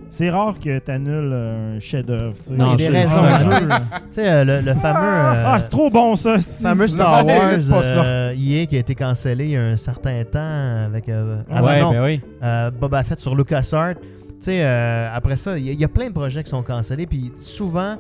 C'est 0.09 0.31
rare 0.31 0.59
que 0.61 0.79
tu 0.79 0.91
annules 0.91 1.33
un 1.33 1.81
chef-d'œuvre. 1.81 2.35
Non, 2.53 2.75
Il 2.79 2.83
y 2.83 2.87
a 2.87 2.91
des 2.91 2.99
raisons. 2.99 3.23
Tu 3.79 4.03
sais. 4.11 4.31
euh, 4.31 4.45
le, 4.45 4.61
le 4.61 4.75
fameux. 4.75 4.99
euh, 5.03 5.45
Ah, 5.47 5.59
c'est 5.59 5.69
trop 5.69 5.91
bon 5.91 6.15
ça, 6.17 6.39
c'est 6.41 6.63
fameux 6.63 6.87
Star 6.89 7.25
Le 7.25 7.71
Wars 7.71 7.83
euh, 7.85 8.33
EA 8.39 8.67
qui 8.67 8.77
a 8.77 8.79
été 8.79 8.95
cancellé 8.95 9.45
il 9.47 9.51
y 9.51 9.57
a 9.57 9.63
un 9.63 9.77
certain 9.77 10.23
temps 10.25 10.85
avec. 10.87 11.09
euh, 11.09 11.43
Ah, 11.51 11.63
ouais, 11.63 11.81
non, 11.81 11.91
ben 11.93 12.05
oui. 12.05 12.21
euh, 12.43 12.71
Boba 12.71 13.03
Fett 13.03 13.19
sur 13.19 13.35
LucasArts. 13.35 13.95
Tu 13.97 14.03
sais, 14.41 14.65
euh, 14.65 15.09
après 15.13 15.37
ça, 15.37 15.59
il 15.59 15.67
y, 15.67 15.71
a- 15.71 15.73
il 15.73 15.81
y 15.81 15.85
a 15.85 15.89
plein 15.89 16.09
de 16.09 16.13
projets 16.13 16.43
qui 16.45 16.51
sont 16.51 16.63
cancellés, 16.63 17.07
puis 17.07 17.33
souvent, 17.37 17.97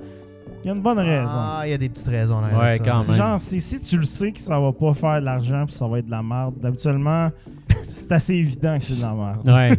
Il 0.62 0.69
y 0.69 0.70
a 0.70 0.74
une 0.74 0.83
bonne 0.83 0.99
raison. 0.99 1.33
ah, 1.35 1.62
il 1.65 1.70
y 1.70 1.74
a 1.74 1.78
des 1.78 1.89
petites 1.89 2.09
raisons. 2.09 2.41
Là, 2.41 2.49
Ouais, 2.59 2.78
quand 2.78 3.03
Si, 3.03 3.11
même. 3.12 3.19
genre, 3.20 3.41
si, 3.41 3.61
si 3.61 3.81
tu 3.83 3.97
le 3.99 4.05
sais 4.05 4.31
que 4.33 4.41
ça 4.41 4.59
va 4.61 4.70
pas 4.73 4.95
faire 4.95 5.20
de 5.20 5.24
l'argent 5.24 5.65
puis 5.66 5.74
ça 5.74 5.87
va 5.89 5.99
être 5.99 6.07
de 6.07 6.11
la 6.11 6.23
merde, 6.23 6.55
habituellement, 6.65 7.31
c'est 7.91 8.12
assez 8.12 8.35
évident 8.35 8.78
que 8.78 8.85
c'est 8.85 8.97
de 8.97 9.03
la 9.03 9.12
merde. 9.12 9.47
Ouais. 9.47 9.77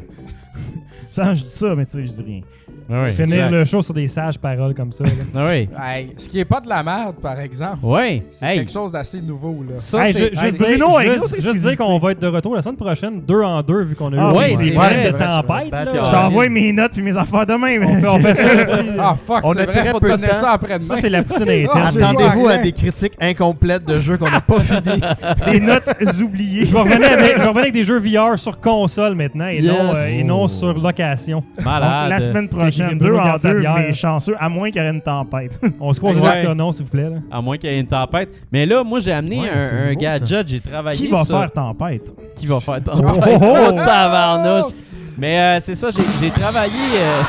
Ça, 1.10 1.34
je 1.34 1.44
dis 1.44 1.50
ça, 1.50 1.76
mais 1.76 1.86
tu 1.86 1.94
sais, 1.94 2.06
je 2.06 2.12
dis 2.12 2.24
rien. 2.24 2.42
Ouais 2.90 3.12
Finir 3.12 3.36
exact. 3.36 3.52
le 3.52 3.66
show 3.66 3.82
sur 3.82 3.94
des 3.94 4.08
sages 4.08 4.38
paroles 4.40 4.74
comme 4.74 4.92
ça. 4.92 5.04
là. 5.04 5.10
Ah 5.36 5.48
oui. 5.52 5.70
Hey, 5.82 6.14
ce 6.18 6.28
qui 6.30 6.40
est 6.40 6.46
pas 6.46 6.60
de 6.62 6.70
la 6.70 6.82
merde, 6.84 7.16
par 7.22 7.40
exemple, 7.40 7.80
Ouais. 7.84 8.24
c'est 8.32 8.46
Hey, 8.46 8.58
quelque 8.60 8.72
chose 8.72 8.92
d'assez 8.92 9.22
nouveau. 9.22 9.64
Là. 9.68 9.76
ça, 9.78 10.06
Hey, 10.08 10.14
c'est. 10.14 10.20
je- 10.20 10.40
hey, 10.40 10.50
juste 10.52 10.58
Bruno 10.60 11.00
juste- 11.00 11.62
dire 11.68 11.78
qu'on 11.78 11.98
va 12.00 12.12
être 12.12 12.22
de 12.22 12.28
retour 12.28 12.56
la 12.56 12.62
semaine 12.62 12.78
prochaine, 12.78 13.22
deux 13.22 13.42
en 13.42 13.62
deux, 13.62 13.84
vu 13.84 13.96
qu'on 13.96 14.12
a 14.14 14.16
eu 14.16 14.20
Ah, 14.20 14.34
ouais, 14.34 14.46
oui, 14.50 14.56
c'est 14.58 14.64
c'est 14.66 14.72
vrai, 14.72 14.88
vrai, 14.88 14.96
cette 14.96 15.18
c'est 15.20 15.26
tempête. 15.26 15.70
vrai. 15.72 15.86
là. 15.86 15.92
Je 15.94 15.98
Ah, 16.02 16.12
t'envoie 16.12 16.50
mes 16.50 16.74
notes 16.74 16.92
puis 16.94 17.02
mes 17.02 17.18
affaires 17.18 17.46
demain. 17.46 17.78
On 17.82 17.94
mais- 17.94 18.02
fait, 18.02 18.08
on 18.08 18.20
fait 18.20 18.36
ça 18.36 18.46
aussi. 18.78 18.88
Ah 19.00 19.16
fuck, 19.26 19.42
On 19.44 19.54
c'est 19.54 19.60
a 19.60 19.64
vrai, 19.66 19.74
très 19.74 19.86
faut 19.92 20.00
peu 20.00 20.08
te 20.08 20.14
de 20.14 20.18
donner 20.18 20.28
temps. 20.30 20.40
ça 20.40 20.52
après-demain. 20.52 20.96
Ça, 20.96 21.02
c'est 21.02 21.10
la 21.10 21.24
poutine. 21.24 21.68
Ah, 21.74 21.88
Attendez-vous 21.88 22.48
à 22.48 22.58
des 22.58 22.72
critiques 22.72 23.14
incomplètes 23.20 23.86
de 23.88 24.00
jeux 24.00 24.18
qu'on 24.18 24.30
n'a 24.30 24.42
pas 24.42 24.60
fini. 24.62 25.02
Des 25.52 25.60
notes 25.60 25.90
oubliées. 26.22 26.66
Je 26.66 26.74
vais, 26.74 26.80
revenir 26.80 27.12
avec, 27.12 27.32
je 27.36 27.42
vais 27.42 27.48
revenir 27.48 27.58
avec 27.62 27.74
des 27.74 27.84
jeux 27.84 28.00
VR 28.00 28.38
sur 28.38 28.60
console 28.60 29.16
maintenant 29.16 29.48
et, 29.48 29.60
Yes. 29.62 29.72
non, 29.74 29.96
euh, 29.96 30.06
et 30.08 30.24
non 30.24 30.48
sur 30.48 30.74
location. 30.78 31.44
Malade. 31.64 32.02
Donc, 32.02 32.10
la 32.10 32.20
semaine 32.20 32.48
Quelqu'un 32.48 32.66
qui 32.90 32.96
deux 32.96 33.16
en 33.16 33.38
deux, 33.38 33.64
mais 33.76 33.94
chanceux, 33.94 34.36
à 34.40 34.50
moins 34.50 34.70
qu'il 34.72 34.82
y 34.82 34.86
ait 34.86 34.90
une 34.90 35.02
tempête. 35.02 35.60
On 35.80 35.94
se 35.94 36.00
croise 36.00 36.18
Ouais. 36.20 36.44
les 36.46 36.56
non, 36.56 36.72
s'il 36.72 36.86
vous 36.86 36.92
plaît. 36.92 37.10
là. 37.10 37.18
À 37.32 37.42
moins 37.42 37.58
qu'il 37.58 37.70
y 37.70 37.74
ait 37.74 37.80
une 37.80 37.88
tempête. 37.88 38.30
Mais 38.52 38.66
là, 38.66 38.84
moi, 38.84 39.00
j'ai 39.00 39.12
amené 39.14 39.42
Ouais, 39.42 39.50
un, 39.50 39.86
nouveau, 39.90 40.00
gadget. 40.00 40.48
J'ai 40.48 40.60
travaillé 40.60 40.98
Qui 41.06 41.12
va 41.12 41.24
sur- 41.24 41.40
faire 41.40 41.52
tempête? 41.52 42.14
Qui 42.36 42.46
va 42.48 42.60
faire 42.60 42.84
tempête? 42.84 43.06
Oh, 43.06 43.22
oh, 43.26 43.40
Oh, 43.42 43.56
oh. 43.70 43.72
tabarnouche! 43.78 44.72
Mais 45.18 45.40
euh, 45.40 45.60
c'est 45.60 45.76
ça, 45.76 45.90
j'ai 45.90 46.02
j'ai 46.22 46.30
travaillé... 46.30 46.74
euh, 46.98 47.22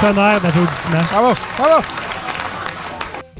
Tonnerre 0.00 0.40
d'applaudissements. 0.40 0.98
Bravo, 1.12 1.34
bravo. 1.58 1.82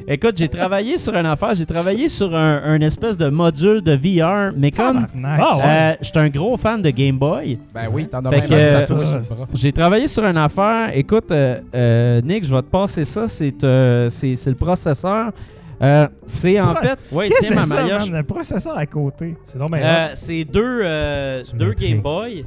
Écoute, 0.08 0.36
j'ai 0.36 0.46
travaillé 0.48 0.98
sur 0.98 1.14
une 1.16 1.26
affaire. 1.26 1.54
J'ai 1.54 1.66
travaillé 1.66 2.08
sur 2.08 2.32
un, 2.34 2.62
un 2.64 2.80
espèce 2.80 3.16
de 3.18 3.28
module 3.28 3.82
de 3.82 3.92
VR, 3.92 4.52
mais 4.56 4.70
comme... 4.70 5.04
Tabarnak. 5.06 5.40
Ah 5.42 5.56
ouais. 5.56 5.62
Euh, 5.66 5.94
je 6.00 6.04
suis 6.06 6.18
un 6.18 6.28
gros 6.28 6.56
fan 6.56 6.80
de 6.80 6.90
Game 6.90 7.18
Boy. 7.18 7.58
Ben 7.74 7.88
oui, 7.92 8.06
t'en 8.06 8.24
as 8.24 8.30
Fait 8.30 8.48
même 8.48 8.80
euh. 8.92 9.20
J'ai 9.56 9.72
travaillé 9.72 10.06
sur 10.06 10.24
une 10.24 10.36
affaire. 10.36 10.90
Écoute, 10.94 11.30
euh, 11.32 11.58
euh, 11.74 12.20
Nick, 12.22 12.44
je 12.44 12.54
vais 12.54 12.62
te 12.62 12.68
passer 12.68 13.02
ça. 13.02 13.26
C'est 13.26 13.64
euh, 13.64 14.08
c'est- 14.08 14.36
c'est 14.36 14.50
le 14.50 14.56
processeur. 14.56 15.32
Euh, 15.82 16.06
c'est 16.24 16.58
en 16.60 16.68
Pro- 16.72 16.82
fait... 16.86 16.98
Ouais, 17.10 17.28
Qu'est-ce 17.28 17.52
tiens 17.52 17.66
ma 17.66 17.82
maillotche. 17.82 18.08
man? 18.10 18.18
Le 18.20 18.22
processeur 18.24 18.78
à 18.78 18.86
côté? 18.86 19.34
C'est 19.44 19.58
Euh, 19.60 20.08
c'est 20.14 20.44
deux, 20.44 20.80
euh, 20.84 21.42
deux. 21.54 21.72
Game 21.72 22.00
Boy 22.00 22.44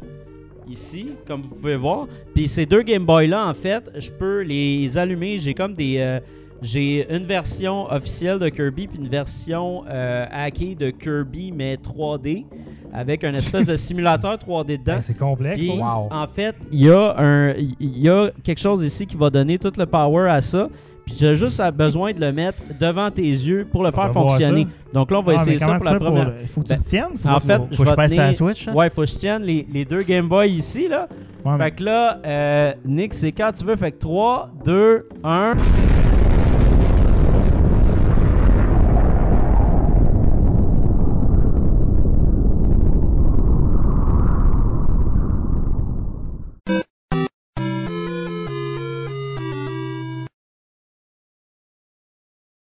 ici, 0.68 1.10
comme 1.28 1.42
vous 1.42 1.56
pouvez 1.56 1.76
voir. 1.76 2.08
Puis 2.34 2.48
ces 2.48 2.66
deux 2.66 2.84
Game 2.84 3.06
Boy 3.06 3.28
là, 3.28 3.46
en 3.48 3.54
fait, 3.54 3.92
je 3.98 4.10
peux 4.12 4.42
les 4.44 4.98
allumer. 4.98 5.38
J'ai 5.38 5.54
comme 5.54 5.74
des, 5.74 5.98
euh, 6.00 6.20
j'ai 6.62 7.08
une 7.16 7.26
version 7.26 7.90
officielle 7.92 8.40
de 8.40 8.50
Kirby 8.50 8.88
puis 8.88 9.00
une 9.00 9.08
version 9.08 9.84
euh, 9.90 10.26
hackée 10.32 10.76
de 10.76 10.90
Kirby 10.90 11.52
mais 11.52 11.76
3D 11.76 12.46
avec 12.94 13.24
un 13.24 13.34
espèce 13.34 13.66
de 13.66 13.76
simulateur 13.78 14.36
3D 14.36 14.68
dedans. 14.80 14.84
Ben, 14.96 15.02
c'est 15.02 15.18
complexe. 15.18 15.60
Puis. 15.60 15.72
Wow. 15.72 16.10
en 16.12 16.28
fait, 16.28 16.56
il 16.72 16.82
y, 16.86 16.90
a 16.90 17.16
un, 17.18 17.54
il 17.54 18.00
y 18.00 18.10
a 18.10 18.30
quelque 18.44 18.60
chose 18.60 18.84
ici 18.84 19.06
qui 19.06 19.16
va 19.16 19.30
donner 19.30 19.58
tout 19.60 19.72
le 19.78 19.86
power 19.86 20.30
à 20.30 20.42
ça. 20.42 20.68
Puis 21.06 21.16
j'ai 21.18 21.34
juste 21.34 21.60
besoin 21.72 22.14
de 22.14 22.22
le 22.22 22.32
mettre 22.32 22.60
devant 22.80 23.10
tes 23.10 23.24
yeux 23.24 23.66
pour 23.72 23.84
le 23.84 23.92
faire 23.92 24.12
fonctionner. 24.12 24.68
Donc 24.94 25.10
là, 25.10 25.18
on 25.18 25.22
va 25.24 25.34
Ah, 25.38 25.42
essayer 25.42 25.58
ça 25.58 25.74
pour 25.76 25.86
la 25.86 26.00
première. 26.00 26.26
le- 26.26 26.46
Faut 26.46 26.62
que 26.62 26.68
tu 26.68 26.74
Ben, 26.74 26.78
le 26.78 26.84
tiennes. 26.84 27.18
Faut 27.18 27.30
en 27.30 27.40
fait, 27.40 27.58
Faut 27.58 27.68
je 27.72 27.78
que 27.84 27.90
je 27.90 27.94
passe 27.96 28.12
tenir- 28.12 28.22
à 28.24 28.28
la 28.28 28.34
Switch. 28.34 28.68
hein? 28.68 28.74
Ouais, 28.76 28.90
faut 28.92 29.02
que 29.02 29.08
je 29.08 29.16
tienne 29.16 29.42
les, 29.42 29.66
les 29.74 29.86
deux 29.86 30.02
Game 30.04 30.28
Boy 30.28 30.52
ici, 30.52 30.88
là. 30.88 31.08
Ouais, 31.44 31.54
mais- 31.58 31.64
Fait 31.66 31.72
que 31.72 31.84
là, 31.84 32.20
euh, 32.24 32.74
Nick, 32.86 33.16
c'est 33.16 33.32
quand 33.32 33.52
tu 33.52 33.64
veux. 33.66 33.76
Fait 33.76 33.92
que 33.92 33.98
3, 33.98 34.52
2, 34.64 35.08
1. 35.24 35.56